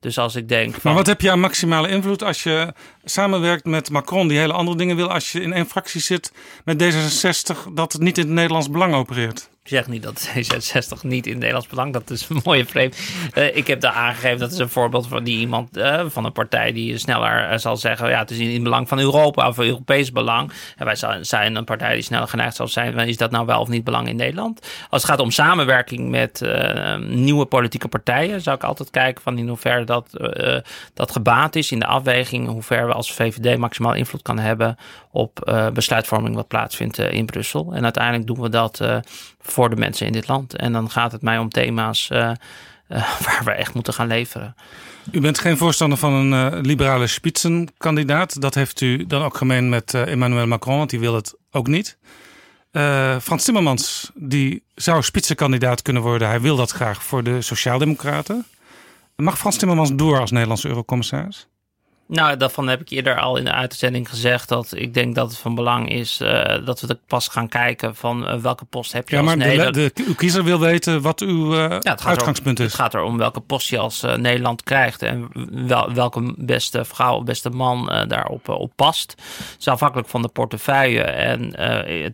Dus 0.01 0.19
als 0.19 0.35
ik 0.35 0.49
denk. 0.49 0.73
Van... 0.73 0.81
Maar 0.83 0.95
wat 0.95 1.07
heb 1.07 1.21
je 1.21 1.31
aan 1.31 1.41
maximale 1.41 1.89
invloed 1.89 2.23
als 2.23 2.43
je 2.43 2.73
samenwerkt 3.05 3.65
met 3.65 3.91
Macron, 3.91 4.29
die 4.29 4.39
hele 4.39 4.53
andere 4.53 4.77
dingen 4.77 4.97
wil, 4.97 5.11
als 5.11 5.33
je 5.33 5.41
in 5.41 5.53
één 5.53 5.67
fractie 5.67 6.01
zit 6.01 6.33
met 6.65 6.83
D66, 6.83 7.73
dat 7.73 7.93
het 7.93 8.03
niet 8.03 8.19
in 8.19 8.25
het 8.25 8.33
Nederlands 8.33 8.71
belang 8.71 8.95
opereert? 8.95 9.49
Ik 9.69 9.75
zeg 9.75 9.87
niet 9.87 10.03
dat 10.03 10.29
D66 10.35 11.01
niet 11.03 11.27
in 11.27 11.39
Nederlands 11.39 11.67
belang, 11.67 11.93
dat 11.93 12.11
is 12.11 12.29
een 12.29 12.41
mooie 12.45 12.67
frame. 12.67 12.91
Uh, 13.35 13.57
ik 13.57 13.67
heb 13.67 13.81
daar 13.81 13.93
aangegeven, 13.93 14.39
dat 14.39 14.53
is 14.53 14.59
een 14.59 14.69
voorbeeld 14.69 15.09
van 15.09 15.25
die 15.25 15.39
iemand 15.39 15.77
uh, 15.77 16.05
van 16.07 16.25
een 16.25 16.33
partij 16.33 16.73
die 16.73 16.99
sneller 16.99 17.53
uh, 17.53 17.59
zal 17.59 17.77
zeggen, 17.77 18.09
ja, 18.09 18.19
het 18.19 18.31
is 18.31 18.39
in 18.39 18.53
het 18.53 18.63
belang 18.63 18.89
van 18.89 18.99
Europa 18.99 19.49
of 19.49 19.59
Europees 19.59 20.13
belang. 20.13 20.53
En 20.77 20.85
wij 20.85 20.97
zijn 21.21 21.57
een 21.57 21.65
partij 21.65 21.95
die 21.95 22.03
sneller 22.03 22.29
geneigd 22.29 22.57
zal 22.57 22.69
zijn, 22.69 22.99
is 22.99 23.17
dat 23.17 23.31
nou 23.31 23.47
wel 23.47 23.61
of 23.61 23.69
niet 23.69 23.85
belang 23.85 24.09
in 24.09 24.17
Nederland? 24.17 24.61
Als 24.91 25.03
het 25.03 25.11
gaat 25.11 25.21
om 25.21 25.31
samenwerking 25.31 26.11
met 26.11 26.43
nieuwe 26.99 27.47
politieke 27.47 27.89
partijen, 27.89 28.41
zou 28.41 28.57
ik 28.57 28.65
altijd 28.65 28.91
kijken 28.91 29.23
van 29.23 29.39
in 29.39 29.49
hoeverre 29.49 29.85
dat, 29.85 30.11
dat 30.95 31.11
gebaat 31.11 31.57
is 31.57 31.73
in 31.73 31.79
de 31.79 31.87
afweging, 31.87 32.49
hoe 32.49 32.63
ver 32.63 32.87
we 32.87 32.93
als 32.93 33.13
VVD 33.13 33.59
maximaal 33.59 33.95
invloed 33.95 34.23
kan 34.23 34.39
hebben 34.39 34.77
op 35.19 35.61
besluitvorming 35.75 36.35
wat 36.35 36.49
plaatsvindt 36.49 36.99
in 36.99 37.27
Brussel. 37.27 37.75
En 37.75 37.85
uiteindelijk 37.85 38.27
doen 38.27 38.41
we 38.41 38.49
dat 38.49 38.81
voor 39.41 39.71
de 39.71 39.77
mensen 39.77 40.07
in 40.07 40.13
dit 40.13 40.29
land. 40.29 40.57
En 40.57 40.73
dan 40.73 40.91
gaat 40.91 41.13
het 41.13 41.23
mij 41.23 41.39
om 41.39 41.49
thema's 41.49 42.09
waar 43.25 43.43
we 43.45 43.51
echt 43.51 43.75
moeten 43.75 43.95
gaan 43.95 44.07
leveren. 44.07 44.55
U 45.11 45.21
bent 45.21 45.39
geen 45.39 45.57
voorstander 45.57 45.99
van 45.99 46.13
een 46.13 46.61
liberale 46.61 47.07
spitsenkandidaat. 47.07 48.41
Dat 48.41 48.55
heeft 48.55 48.81
u 48.81 49.07
dan 49.07 49.23
ook 49.23 49.37
gemeen 49.37 49.69
met 49.69 49.95
Emmanuel 49.95 50.47
Macron, 50.47 50.77
want 50.77 50.91
die 50.91 51.01
wil 51.01 51.15
het 51.15 51.35
ook 51.51 51.67
niet. 51.67 51.99
Frans 53.23 53.45
Timmermans, 53.45 54.11
die 54.15 54.63
zou 54.75 55.03
spitsenkandidaat 55.03 55.83
kunnen 55.83 56.03
worden. 56.03 56.29
Hij 56.29 56.41
wil 56.41 56.57
dat 56.57 56.71
graag 56.71 57.03
voor 57.03 57.23
de 57.23 57.43
Sociaaldemocraten. 57.43 58.47
Mag 59.17 59.39
Frans 59.39 59.57
Timmermans 59.57 59.95
door 59.95 60.21
als 60.21 60.31
Nederlandse 60.31 60.69
eurocommissaris? 60.69 61.49
Nou, 62.09 62.37
daarvan 62.37 62.69
heb 62.69 62.81
ik 62.81 62.89
eerder 62.89 63.21
al 63.21 63.37
in 63.37 63.45
de 63.45 63.53
uitzending 63.53 64.09
gezegd 64.09 64.49
dat 64.49 64.73
ik 64.77 64.95
denk 64.95 65.15
dat 65.15 65.31
het 65.31 65.39
van 65.39 65.55
belang 65.55 65.91
is 65.91 66.21
uh, 66.21 66.45
dat 66.65 66.81
we 66.81 66.99
pas 67.07 67.29
gaan 67.29 67.49
kijken 67.49 67.97
van 67.97 68.25
uh, 68.25 68.35
welke 68.35 68.65
post 68.65 68.93
heb 68.93 69.09
je 69.09 69.15
ja, 69.15 69.21
als 69.21 69.31
maar 69.31 69.47
Nederland. 69.47 69.75
De, 69.75 69.91
de, 69.95 70.05
uw 70.07 70.15
kiezer 70.15 70.45
wil 70.45 70.61
weten 70.61 71.03
wat 71.03 71.21
uw 71.21 71.55
uh, 71.55 71.77
ja, 71.81 71.99
uitgangspunt 72.05 72.61
is. 72.61 72.67
Het 72.67 72.75
gaat 72.75 72.95
er 72.95 73.03
om 73.03 73.19
welke 73.19 73.41
post 73.41 73.69
je 73.69 73.79
als 73.79 74.05
Nederland 74.17 74.63
krijgt 74.63 75.03
en 75.03 75.29
wel, 75.67 75.93
welke 75.93 76.35
beste 76.37 76.85
vrouw 76.85 77.17
of 77.17 77.25
beste 77.25 77.51
man 77.51 78.05
daarop 78.09 78.49
op 78.49 78.73
past. 78.77 79.11
Het 79.11 79.57
is 79.59 79.69
afhankelijk 79.69 80.09
van 80.09 80.23
de 80.23 80.29
portefeuille. 80.29 81.03
En 81.03 81.55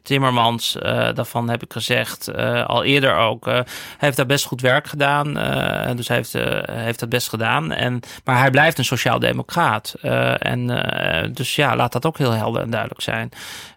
Timmermans, 0.02 0.76
daarvan 1.14 1.48
heb 1.48 1.62
ik 1.62 1.72
gezegd 1.72 2.34
al 2.66 2.84
eerder 2.84 3.16
ook, 3.16 3.50
heeft 3.98 4.16
daar 4.16 4.26
best 4.26 4.44
goed 4.44 4.60
werk 4.60 4.86
gedaan. 4.86 5.34
dus 5.96 6.08
hij 6.08 6.16
heeft, 6.16 6.32
heeft 6.70 7.00
dat 7.00 7.08
best 7.08 7.28
gedaan. 7.28 7.72
En, 7.72 8.00
maar 8.24 8.38
hij 8.38 8.50
blijft 8.50 8.78
een 8.78 8.84
sociaal-democraat. 8.84 9.83
Uh, 10.02 10.46
en 10.46 10.70
uh, 10.70 11.34
dus 11.34 11.54
ja, 11.54 11.76
laat 11.76 11.92
dat 11.92 12.06
ook 12.06 12.18
heel 12.18 12.30
helder 12.30 12.62
en 12.62 12.70
duidelijk 12.70 13.00
zijn. 13.00 13.28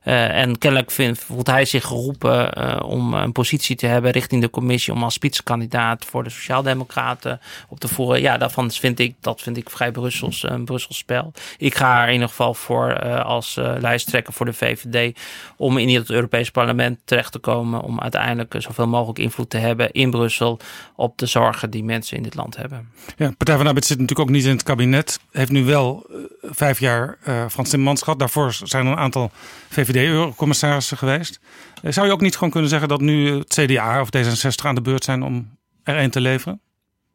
Uh, 0.03 0.37
en 0.41 0.57
kennelijk 0.57 0.91
vindt, 0.91 1.19
voelt 1.19 1.47
hij 1.47 1.65
zich 1.65 1.85
geroepen 1.85 2.83
om 2.83 3.13
een 3.13 3.31
positie 3.31 3.75
te 3.75 3.85
hebben 3.85 4.11
richting 4.11 4.41
de 4.41 4.49
commissie 4.49 4.93
om 4.93 5.03
als 5.03 5.13
spitskandidaat 5.13 6.05
voor 6.05 6.23
de 6.23 6.29
Sociaaldemocraten 6.29 7.39
op 7.67 7.79
te 7.79 7.87
voeren. 7.87 8.21
Ja, 8.21 8.37
daarvan 8.37 8.71
vind 8.71 8.99
ik, 8.99 9.15
dat 9.19 9.41
vind 9.41 9.57
ik 9.57 9.69
vrij 9.69 9.91
Brussels, 9.91 10.43
een 10.43 10.65
Brussels 10.65 10.97
spel. 10.97 11.33
Ik 11.57 11.75
ga 11.75 12.01
er 12.01 12.07
in 12.07 12.13
ieder 12.13 12.27
geval 12.27 12.53
voor 12.53 12.99
als 13.23 13.55
lijsttrekker 13.79 14.33
voor 14.33 14.45
de 14.45 14.53
VVD 14.53 15.19
om 15.57 15.77
in 15.77 15.95
het 15.95 16.09
Europees 16.09 16.51
Parlement 16.51 16.99
terecht 17.05 17.31
te 17.31 17.39
komen 17.39 17.81
om 17.81 17.99
uiteindelijk 17.99 18.55
zoveel 18.57 18.87
mogelijk 18.87 19.19
invloed 19.19 19.49
te 19.49 19.57
hebben 19.57 19.91
in 19.91 20.09
Brussel 20.09 20.59
op 20.95 21.17
de 21.17 21.25
zorgen 21.25 21.69
die 21.69 21.83
mensen 21.83 22.17
in 22.17 22.23
dit 22.23 22.35
land 22.35 22.55
hebben. 22.55 22.89
Ja, 23.17 23.31
Partij 23.37 23.57
van 23.57 23.67
Arbeid 23.67 23.85
zit 23.85 23.99
natuurlijk 23.99 24.29
ook 24.29 24.35
niet 24.35 24.45
in 24.45 24.51
het 24.51 24.63
kabinet. 24.63 25.19
Heeft 25.31 25.51
nu 25.51 25.65
wel 25.65 25.96
uh, 26.09 26.17
vijf 26.41 26.79
jaar 26.79 27.17
uh, 27.27 27.45
Frans 27.49 27.69
Timmermans. 27.69 28.03
Daarvoor 28.17 28.53
zijn 28.53 28.85
er 28.85 28.91
een 28.91 28.97
aantal 28.97 29.31
VVD-eurocommissarissen 29.69 30.97
geweest. 30.97 31.39
Uh, 31.81 31.91
zou 31.91 32.07
je 32.07 32.13
ook 32.13 32.21
niet 32.21 32.33
gewoon 32.33 32.49
kunnen 32.49 32.69
zeggen 32.69 32.89
dat 32.89 33.01
nu 33.01 33.37
het 33.37 33.53
CDA 33.53 34.01
of 34.01 34.09
D66 34.17 34.65
aan 34.65 34.75
de 34.75 34.81
beurt 34.81 35.03
zijn 35.03 35.23
om 35.23 35.57
er 35.83 35.97
één 35.97 36.11
te 36.11 36.21
leveren? 36.21 36.61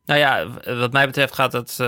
Nou 0.05 0.21
ja, 0.21 0.47
wat 0.79 0.93
mij 0.93 1.07
betreft 1.07 1.35
gaat 1.35 1.53
het. 1.53 1.79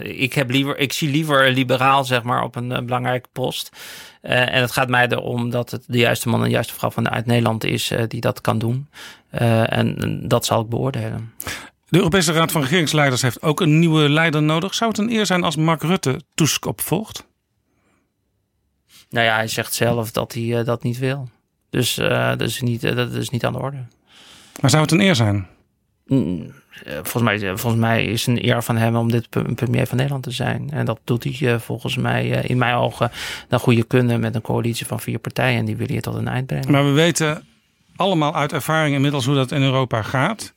ik, 0.00 0.32
heb 0.32 0.50
liever, 0.50 0.78
ik 0.78 0.92
zie 0.92 1.10
liever 1.10 1.46
een 1.46 1.52
liberaal, 1.52 2.04
zeg 2.04 2.22
maar, 2.22 2.42
op 2.42 2.56
een 2.56 2.68
belangrijke 2.68 3.28
post. 3.32 3.76
en 4.20 4.60
het 4.60 4.72
gaat 4.72 4.88
mij 4.88 5.08
erom 5.08 5.50
dat 5.50 5.70
het 5.70 5.84
de 5.86 5.98
juiste 5.98 6.28
man 6.28 6.38
en 6.38 6.44
de 6.44 6.52
juiste 6.52 6.74
vrouw 6.74 6.90
vanuit 6.90 7.26
Nederland 7.26 7.64
is 7.64 7.92
die 8.08 8.20
dat 8.20 8.40
kan 8.40 8.58
doen. 8.58 8.88
en 9.30 10.22
dat 10.28 10.44
zal 10.44 10.60
ik 10.60 10.68
beoordelen. 10.68 11.32
De 11.88 11.98
Europese 11.98 12.32
Raad 12.32 12.52
van 12.52 12.60
Regeringsleiders 12.62 13.22
heeft 13.22 13.42
ook 13.42 13.60
een 13.60 13.78
nieuwe 13.78 14.08
leider 14.08 14.42
nodig. 14.42 14.74
Zou 14.74 14.90
het 14.90 14.98
een 14.98 15.10
eer 15.10 15.26
zijn 15.26 15.44
als 15.44 15.56
Mark 15.56 15.82
Rutte 15.82 16.20
Tusk 16.34 16.64
opvolgt? 16.66 17.26
Nou 19.10 19.26
ja, 19.26 19.34
hij 19.34 19.48
zegt 19.48 19.74
zelf 19.74 20.10
dat 20.10 20.32
hij 20.32 20.42
uh, 20.42 20.64
dat 20.64 20.82
niet 20.82 20.98
wil. 20.98 21.28
Dus 21.70 21.98
uh, 21.98 22.28
dat, 22.28 22.40
is 22.40 22.60
niet, 22.60 22.84
uh, 22.84 22.96
dat 22.96 23.12
is 23.12 23.30
niet 23.30 23.44
aan 23.44 23.52
de 23.52 23.58
orde. 23.58 23.84
Maar 24.60 24.70
zou 24.70 24.82
het 24.82 24.92
een 24.92 25.00
eer 25.00 25.14
zijn? 25.14 25.46
Mm, 26.06 26.52
volgens, 26.84 27.22
mij, 27.22 27.38
volgens 27.38 27.82
mij 27.82 28.04
is 28.04 28.26
het 28.26 28.36
een 28.36 28.48
eer 28.48 28.62
van 28.62 28.76
hem 28.76 28.96
om 28.96 29.10
dit 29.10 29.28
premier 29.54 29.86
van 29.86 29.96
Nederland 29.96 30.22
te 30.22 30.30
zijn. 30.30 30.70
En 30.70 30.84
dat 30.84 31.00
doet 31.04 31.24
hij 31.24 31.60
volgens 31.60 31.96
mij 31.96 32.28
in 32.28 32.58
mijn 32.58 32.74
ogen 32.74 33.10
naar 33.48 33.60
goede 33.60 33.84
kunnen 33.84 34.20
met 34.20 34.34
een 34.34 34.40
coalitie 34.40 34.86
van 34.86 35.00
vier 35.00 35.18
partijen. 35.18 35.58
En 35.58 35.64
die 35.64 35.76
willen 35.76 35.94
je 35.94 36.00
tot 36.00 36.14
een 36.14 36.28
eind 36.28 36.46
brengen. 36.46 36.70
Maar 36.70 36.84
we 36.84 36.90
weten 36.90 37.46
allemaal 37.96 38.34
uit 38.34 38.52
ervaring 38.52 38.94
inmiddels 38.94 39.26
hoe 39.26 39.34
dat 39.34 39.52
in 39.52 39.62
Europa 39.62 40.02
gaat 40.02 40.54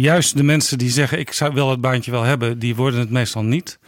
juist 0.00 0.36
de 0.36 0.42
mensen 0.42 0.78
die 0.78 0.90
zeggen 0.90 1.18
ik 1.18 1.32
zou 1.32 1.54
wel 1.54 1.70
het 1.70 1.80
baantje 1.80 2.10
wel 2.10 2.22
hebben, 2.22 2.58
die 2.58 2.76
worden 2.76 3.00
het 3.00 3.10
meestal 3.10 3.42
niet. 3.42 3.78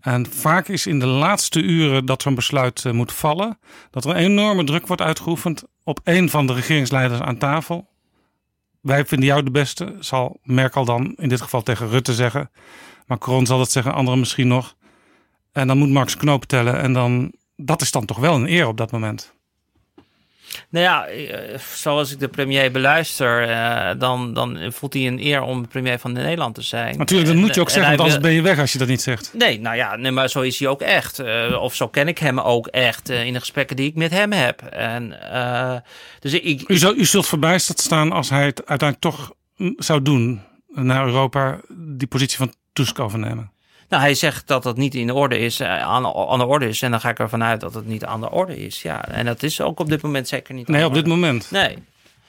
En 0.00 0.26
vaak 0.26 0.68
is 0.68 0.86
in 0.86 0.98
de 0.98 1.06
laatste 1.06 1.62
uren 1.62 2.06
dat 2.06 2.22
zo'n 2.22 2.34
besluit 2.34 2.84
uh, 2.84 2.92
moet 2.92 3.12
vallen, 3.12 3.58
dat 3.90 4.04
er 4.04 4.10
een 4.10 4.16
enorme 4.16 4.64
druk 4.64 4.86
wordt 4.86 5.02
uitgeoefend 5.02 5.64
op 5.84 6.00
een 6.04 6.30
van 6.30 6.46
de 6.46 6.52
regeringsleiders 6.52 7.20
aan 7.20 7.38
tafel. 7.38 7.88
Wij 8.80 9.04
vinden 9.04 9.28
jou 9.28 9.42
de 9.42 9.50
beste, 9.50 9.96
zal 10.00 10.40
Merkel 10.42 10.84
dan 10.84 11.14
in 11.16 11.28
dit 11.28 11.40
geval 11.40 11.62
tegen 11.62 11.88
Rutte 11.88 12.14
zeggen. 12.14 12.50
Macron 13.06 13.46
zal 13.46 13.58
dat 13.58 13.70
zeggen, 13.70 13.94
anderen 13.94 14.18
misschien 14.18 14.48
nog. 14.48 14.76
En 15.52 15.66
dan 15.66 15.78
moet 15.78 15.90
Max 15.90 16.16
Knoop 16.16 16.44
tellen 16.44 16.80
en 16.80 16.92
dan, 16.92 17.32
dat 17.56 17.82
is 17.82 17.90
dan 17.90 18.04
toch 18.04 18.18
wel 18.18 18.34
een 18.34 18.50
eer 18.50 18.66
op 18.66 18.76
dat 18.76 18.92
moment. 18.92 19.35
Nou 20.68 20.84
ja, 20.84 21.06
eh, 21.06 21.58
zoals 21.74 22.12
ik 22.12 22.18
de 22.18 22.28
premier 22.28 22.72
beluister, 22.72 23.48
uh, 23.48 23.90
dan, 23.98 24.34
dan 24.34 24.72
voelt 24.72 24.92
hij 24.92 25.06
een 25.06 25.26
eer 25.26 25.42
om 25.42 25.68
premier 25.68 25.98
van 25.98 26.12
Nederland 26.12 26.54
te 26.54 26.62
zijn. 26.62 26.98
Natuurlijk, 26.98 27.28
dat 27.28 27.38
moet 27.38 27.54
je 27.54 27.60
ook 27.60 27.70
zeggen, 27.70 27.88
want 27.88 28.00
anders 28.00 28.20
ben 28.20 28.32
je 28.32 28.42
weg 28.42 28.58
als 28.58 28.72
je 28.72 28.78
dat 28.78 28.88
niet 28.88 29.02
zegt. 29.02 29.30
Nee, 29.34 29.60
nou 29.60 29.76
ja, 29.76 29.96
nee, 29.96 30.10
maar 30.10 30.28
zo 30.28 30.40
is 30.40 30.58
hij 30.58 30.68
ook 30.68 30.80
echt. 30.80 31.20
Uh, 31.20 31.58
of 31.60 31.74
zo 31.74 31.88
ken 31.88 32.08
ik 32.08 32.18
hem 32.18 32.40
ook 32.40 32.66
echt 32.66 33.08
in 33.08 33.32
de 33.32 33.38
gesprekken 33.38 33.76
die 33.76 33.88
ik 33.88 33.94
met 33.94 34.10
hem 34.10 34.32
heb. 34.32 34.62
En, 34.62 35.14
dus 36.20 36.32
ik, 36.32 36.68
u, 36.68 36.80
u 36.96 37.04
zult 37.04 37.26
verbijsterd 37.26 37.80
staan 37.80 38.12
als 38.12 38.30
hij 38.30 38.44
het 38.44 38.66
uiteindelijk 38.66 39.00
toch 39.00 39.32
zou 39.76 40.02
doen 40.02 40.42
naar 40.72 41.06
Europa, 41.06 41.60
die 41.76 42.08
positie 42.08 42.36
van 42.36 42.52
Tusk 42.72 42.98
overnemen. 42.98 43.50
Nou, 43.88 44.02
hij 44.02 44.14
zegt 44.14 44.46
dat 44.46 44.64
het 44.64 44.76
niet 44.76 44.94
in 44.94 45.10
orde 45.10 45.38
is, 45.38 45.60
uh, 45.60 45.82
aan, 45.82 46.06
aan, 46.06 46.38
de 46.38 46.46
orde 46.46 46.68
is. 46.68 46.82
En 46.82 46.90
dan 46.90 47.00
ga 47.00 47.08
ik 47.08 47.18
ervan 47.18 47.42
uit 47.42 47.60
dat 47.60 47.74
het 47.74 47.86
niet 47.86 48.04
aan 48.04 48.20
de 48.20 48.30
orde 48.30 48.64
is. 48.64 48.82
Ja, 48.82 49.08
en 49.08 49.24
dat 49.24 49.42
is 49.42 49.60
ook 49.60 49.80
op 49.80 49.88
dit 49.88 50.02
moment 50.02 50.28
zeker 50.28 50.54
niet. 50.54 50.68
Nee, 50.68 50.86
op 50.86 50.94
dit 50.94 51.06
moment. 51.06 51.50
Nee. 51.50 51.78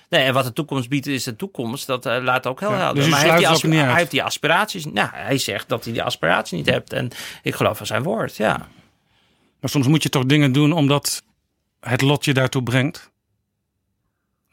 Nee, 0.09 0.23
en 0.23 0.33
wat 0.33 0.45
de 0.45 0.53
toekomst 0.53 0.89
biedt 0.89 1.07
is 1.07 1.23
de 1.23 1.35
toekomst. 1.35 1.87
Dat 1.87 2.05
uh, 2.05 2.17
laat 2.21 2.47
ook 2.47 2.59
heel 2.59 2.71
ja, 2.71 2.77
helder. 2.77 2.95
Dus 2.95 3.11
maar 3.11 3.19
hij 3.19 3.47
heeft, 3.47 3.61
die 3.61 3.79
hij 3.79 3.95
heeft 3.95 4.11
die 4.11 4.23
aspiraties. 4.23 4.85
Nou, 4.85 5.09
hij 5.11 5.37
zegt 5.37 5.69
dat 5.69 5.83
hij 5.83 5.93
die 5.93 6.03
aspiraties 6.03 6.57
niet 6.57 6.69
hebt. 6.69 6.93
En 6.93 7.09
ik 7.41 7.55
geloof 7.55 7.77
van 7.77 7.85
zijn 7.85 8.03
woord, 8.03 8.35
ja. 8.35 8.67
Maar 9.59 9.69
soms 9.69 9.87
moet 9.87 10.03
je 10.03 10.09
toch 10.09 10.25
dingen 10.25 10.51
doen 10.51 10.71
omdat 10.71 11.23
het 11.79 12.01
lot 12.01 12.25
je 12.25 12.33
daartoe 12.33 12.63
brengt. 12.63 13.11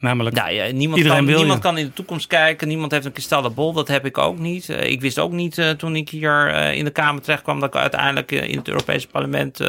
Namelijk, 0.05 0.35
Nou 0.35 0.51
ja, 0.51 0.71
niemand, 0.71 1.03
kan, 1.03 1.25
niemand 1.25 1.59
kan 1.59 1.77
in 1.77 1.85
de 1.85 1.93
toekomst 1.93 2.27
kijken. 2.27 2.67
Niemand 2.67 2.91
heeft 2.91 3.05
een 3.05 3.11
kristallenbol. 3.11 3.73
Dat 3.73 3.87
heb 3.87 4.05
ik 4.05 4.17
ook 4.17 4.39
niet. 4.39 4.69
Eh, 4.69 4.91
ik 4.91 5.01
wist 5.01 5.19
ook 5.19 5.31
niet 5.31 5.57
eh, 5.57 5.69
toen 5.69 5.95
ik 5.95 6.09
hier 6.09 6.47
eh, 6.47 6.77
in 6.77 6.83
de 6.83 6.91
Kamer 6.91 7.21
terecht 7.21 7.41
kwam... 7.41 7.59
dat 7.59 7.69
ik 7.69 7.81
uiteindelijk 7.81 8.31
in 8.31 8.57
het 8.57 8.67
Europese 8.67 9.07
parlement 9.07 9.59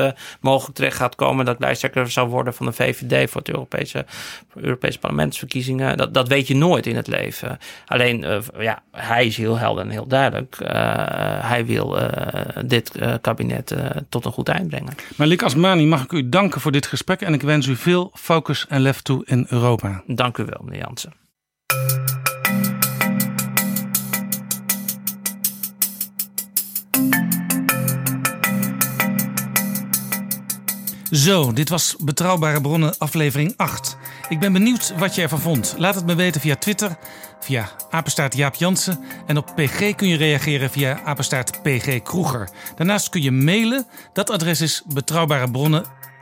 mogelijk 0.41 0.77
terecht 0.77 0.97
gaat 0.97 1.15
komen... 1.15 1.45
dat 1.45 1.55
ik 1.55 1.61
lijsttrekker 1.61 2.11
zou 2.11 2.29
worden 2.29 2.55
van 2.55 2.67
de 2.67 2.73
VVD 2.73 3.31
voor 3.31 3.41
het 3.41 3.51
Europese, 3.51 4.05
voor 4.53 4.63
Europese 4.63 4.99
parlementsverkiezingen. 4.99 5.97
Dat, 5.97 6.15
dat 6.15 6.29
weet 6.29 6.47
je 6.47 6.57
nooit 6.57 6.87
in 6.87 6.97
het 6.97 7.07
leven. 7.07 7.59
Alleen, 7.87 8.43
ja, 8.59 8.83
hij 8.93 9.27
is 9.27 9.37
heel 9.37 9.59
helder 9.59 9.85
en 9.85 9.91
heel 9.91 10.07
duidelijk. 10.07 10.57
Hij 11.41 11.67
wil 11.67 11.99
dit 12.65 12.93
kabinet 13.21 13.75
tot 14.09 14.25
een 14.25 14.33
goed 14.33 14.49
eind 14.49 14.69
brengen. 14.69 14.95
Malik 15.17 15.43
Asmani, 15.43 15.87
mag 15.87 16.03
ik 16.03 16.13
u 16.13 16.29
danken 16.29 16.61
voor 16.61 16.73
dit 16.73 16.87
gesprek 16.87 17.21
en 17.21 17.35
ik 17.35 17.43
wens 17.43 17.67
u 17.67 17.77
veel 17.77 18.11
focus 18.15 18.67
en 18.69 18.81
lef 18.81 19.01
toe 19.01 19.23
in 19.25 19.47
Europa. 19.49 20.03
Dank 20.07 20.26
u 20.39 20.45
wel, 20.45 20.61
meneer 20.65 20.81
Jansen. 20.81 21.13
Zo, 31.11 31.53
dit 31.53 31.69
was 31.69 31.97
Betrouwbare 32.05 32.61
Bronnen 32.61 32.99
aflevering 32.99 33.55
8. 33.57 33.97
Ik 34.29 34.39
ben 34.39 34.53
benieuwd 34.53 34.95
wat 34.99 35.15
je 35.15 35.23
ervan 35.23 35.41
vond. 35.41 35.75
Laat 35.79 35.95
het 35.95 36.07
me 36.07 36.15
weten 36.15 36.41
via 36.41 36.57
Twitter, 36.57 36.97
via 37.41 37.69
apenstaart 37.91 38.37
Jaap 38.37 38.55
Jansen. 38.55 38.99
En 39.27 39.37
op 39.37 39.53
PG 39.55 39.95
kun 39.95 40.09
je 40.09 40.17
reageren 40.17 40.71
via 40.71 41.03
apenstaart 41.05 41.63
PG. 41.63 42.01
Daarnaast 42.75 43.09
kun 43.09 43.23
je 43.23 43.31
mailen. 43.31 43.87
Dat 44.13 44.31
adres 44.31 44.61
is 44.61 44.83
Betrouwbare 44.87 45.51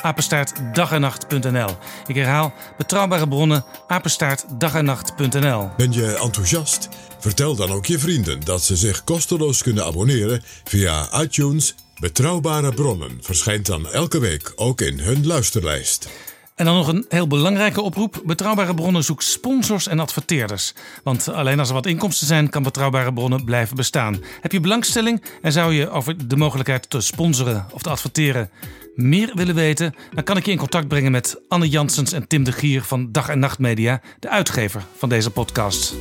Bronnen 0.05 0.29
apenstaart 0.35 0.75
dagennacht.nl. 0.75 1.77
Ik 2.07 2.15
herhaal, 2.15 2.53
Betrouwbare 2.77 3.29
Bronnen 3.29 3.65
apenstaart 3.87 4.45
dagennacht.nl. 4.59 5.71
Ben 5.77 5.93
je 5.93 6.17
enthousiast? 6.17 6.89
Vertel 7.19 7.57
dan 7.57 7.71
ook 7.71 7.87
je 7.87 7.99
vrienden 7.99 8.41
dat 8.41 8.63
ze 8.63 8.77
zich 8.77 9.05
kosteloos 9.05 9.63
kunnen 9.63 9.85
abonneren 9.85 10.43
via 10.65 11.21
iTunes. 11.23 11.75
Betrouwbare 11.99 12.73
bronnen 12.73 13.19
verschijnt 13.21 13.67
dan 13.67 13.89
elke 13.91 14.19
week 14.19 14.53
ook 14.57 14.81
in 14.81 14.99
hun 14.99 15.27
luisterlijst. 15.27 16.09
En 16.55 16.65
dan 16.65 16.75
nog 16.75 16.89
een 16.89 17.05
heel 17.09 17.27
belangrijke 17.27 17.81
oproep. 17.81 18.23
Betrouwbare 18.25 18.75
bronnen 18.75 19.05
zoekt 19.05 19.25
sponsors 19.25 19.87
en 19.87 20.01
adverteerders. 20.01 20.75
Want 21.03 21.29
alleen 21.29 21.59
als 21.59 21.69
er 21.69 21.75
wat 21.75 21.87
inkomsten 21.87 22.27
zijn, 22.27 22.49
kan 22.51 22.63
Betrouwbare 22.63 23.13
bronnen 23.13 23.45
blijven 23.45 23.77
bestaan. 23.77 24.23
Heb 24.41 24.53
je 24.53 24.61
belangstelling 24.61 25.23
en 25.43 25.53
zou 25.53 25.75
je 25.75 25.91
over 25.91 26.29
de 26.29 26.37
mogelijkheid 26.37 26.91
te 26.91 27.01
sponsoren 27.01 27.67
of 27.73 27.83
te 27.83 27.91
adverteren 27.91 28.51
meer 28.95 29.33
willen 29.35 29.55
weten? 29.55 29.95
Dan 30.15 30.25
kan 30.25 30.37
ik 30.37 30.45
je 30.45 30.51
in 30.51 30.59
contact 30.59 30.89
brengen 30.89 31.13
met 31.13 31.41
Anne 31.49 31.69
Janssens 31.69 32.13
en 32.13 32.29
Tim 32.29 32.45
de 32.45 32.53
Gier 32.53 32.83
van 32.83 33.13
Dag 33.13 33.29
en 33.29 33.39
Nacht 33.39 33.59
Media, 33.59 34.01
de 34.19 34.29
uitgever 34.29 34.83
van 34.97 35.09
deze 35.09 35.31
podcast. 35.31 35.95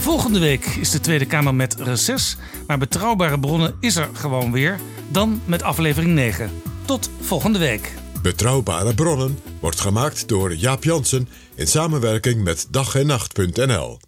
Volgende 0.00 0.38
week 0.38 0.64
is 0.64 0.90
de 0.90 1.00
Tweede 1.00 1.26
Kamer 1.26 1.54
met 1.54 1.74
reces, 1.80 2.36
maar 2.66 2.78
betrouwbare 2.78 3.40
bronnen 3.40 3.74
is 3.80 3.96
er 3.96 4.08
gewoon 4.12 4.52
weer. 4.52 4.80
Dan 5.08 5.40
met 5.44 5.62
aflevering 5.62 6.14
9. 6.14 6.50
Tot 6.84 7.10
volgende 7.20 7.58
week. 7.58 7.92
Betrouwbare 8.22 8.94
bronnen 8.94 9.38
wordt 9.60 9.80
gemaakt 9.80 10.28
door 10.28 10.54
Jaap 10.54 10.84
Jansen 10.84 11.28
in 11.54 11.66
samenwerking 11.66 12.44
met 12.44 12.66
dag 12.70 12.94
en 12.94 13.06
nacht.nl. 13.06 13.98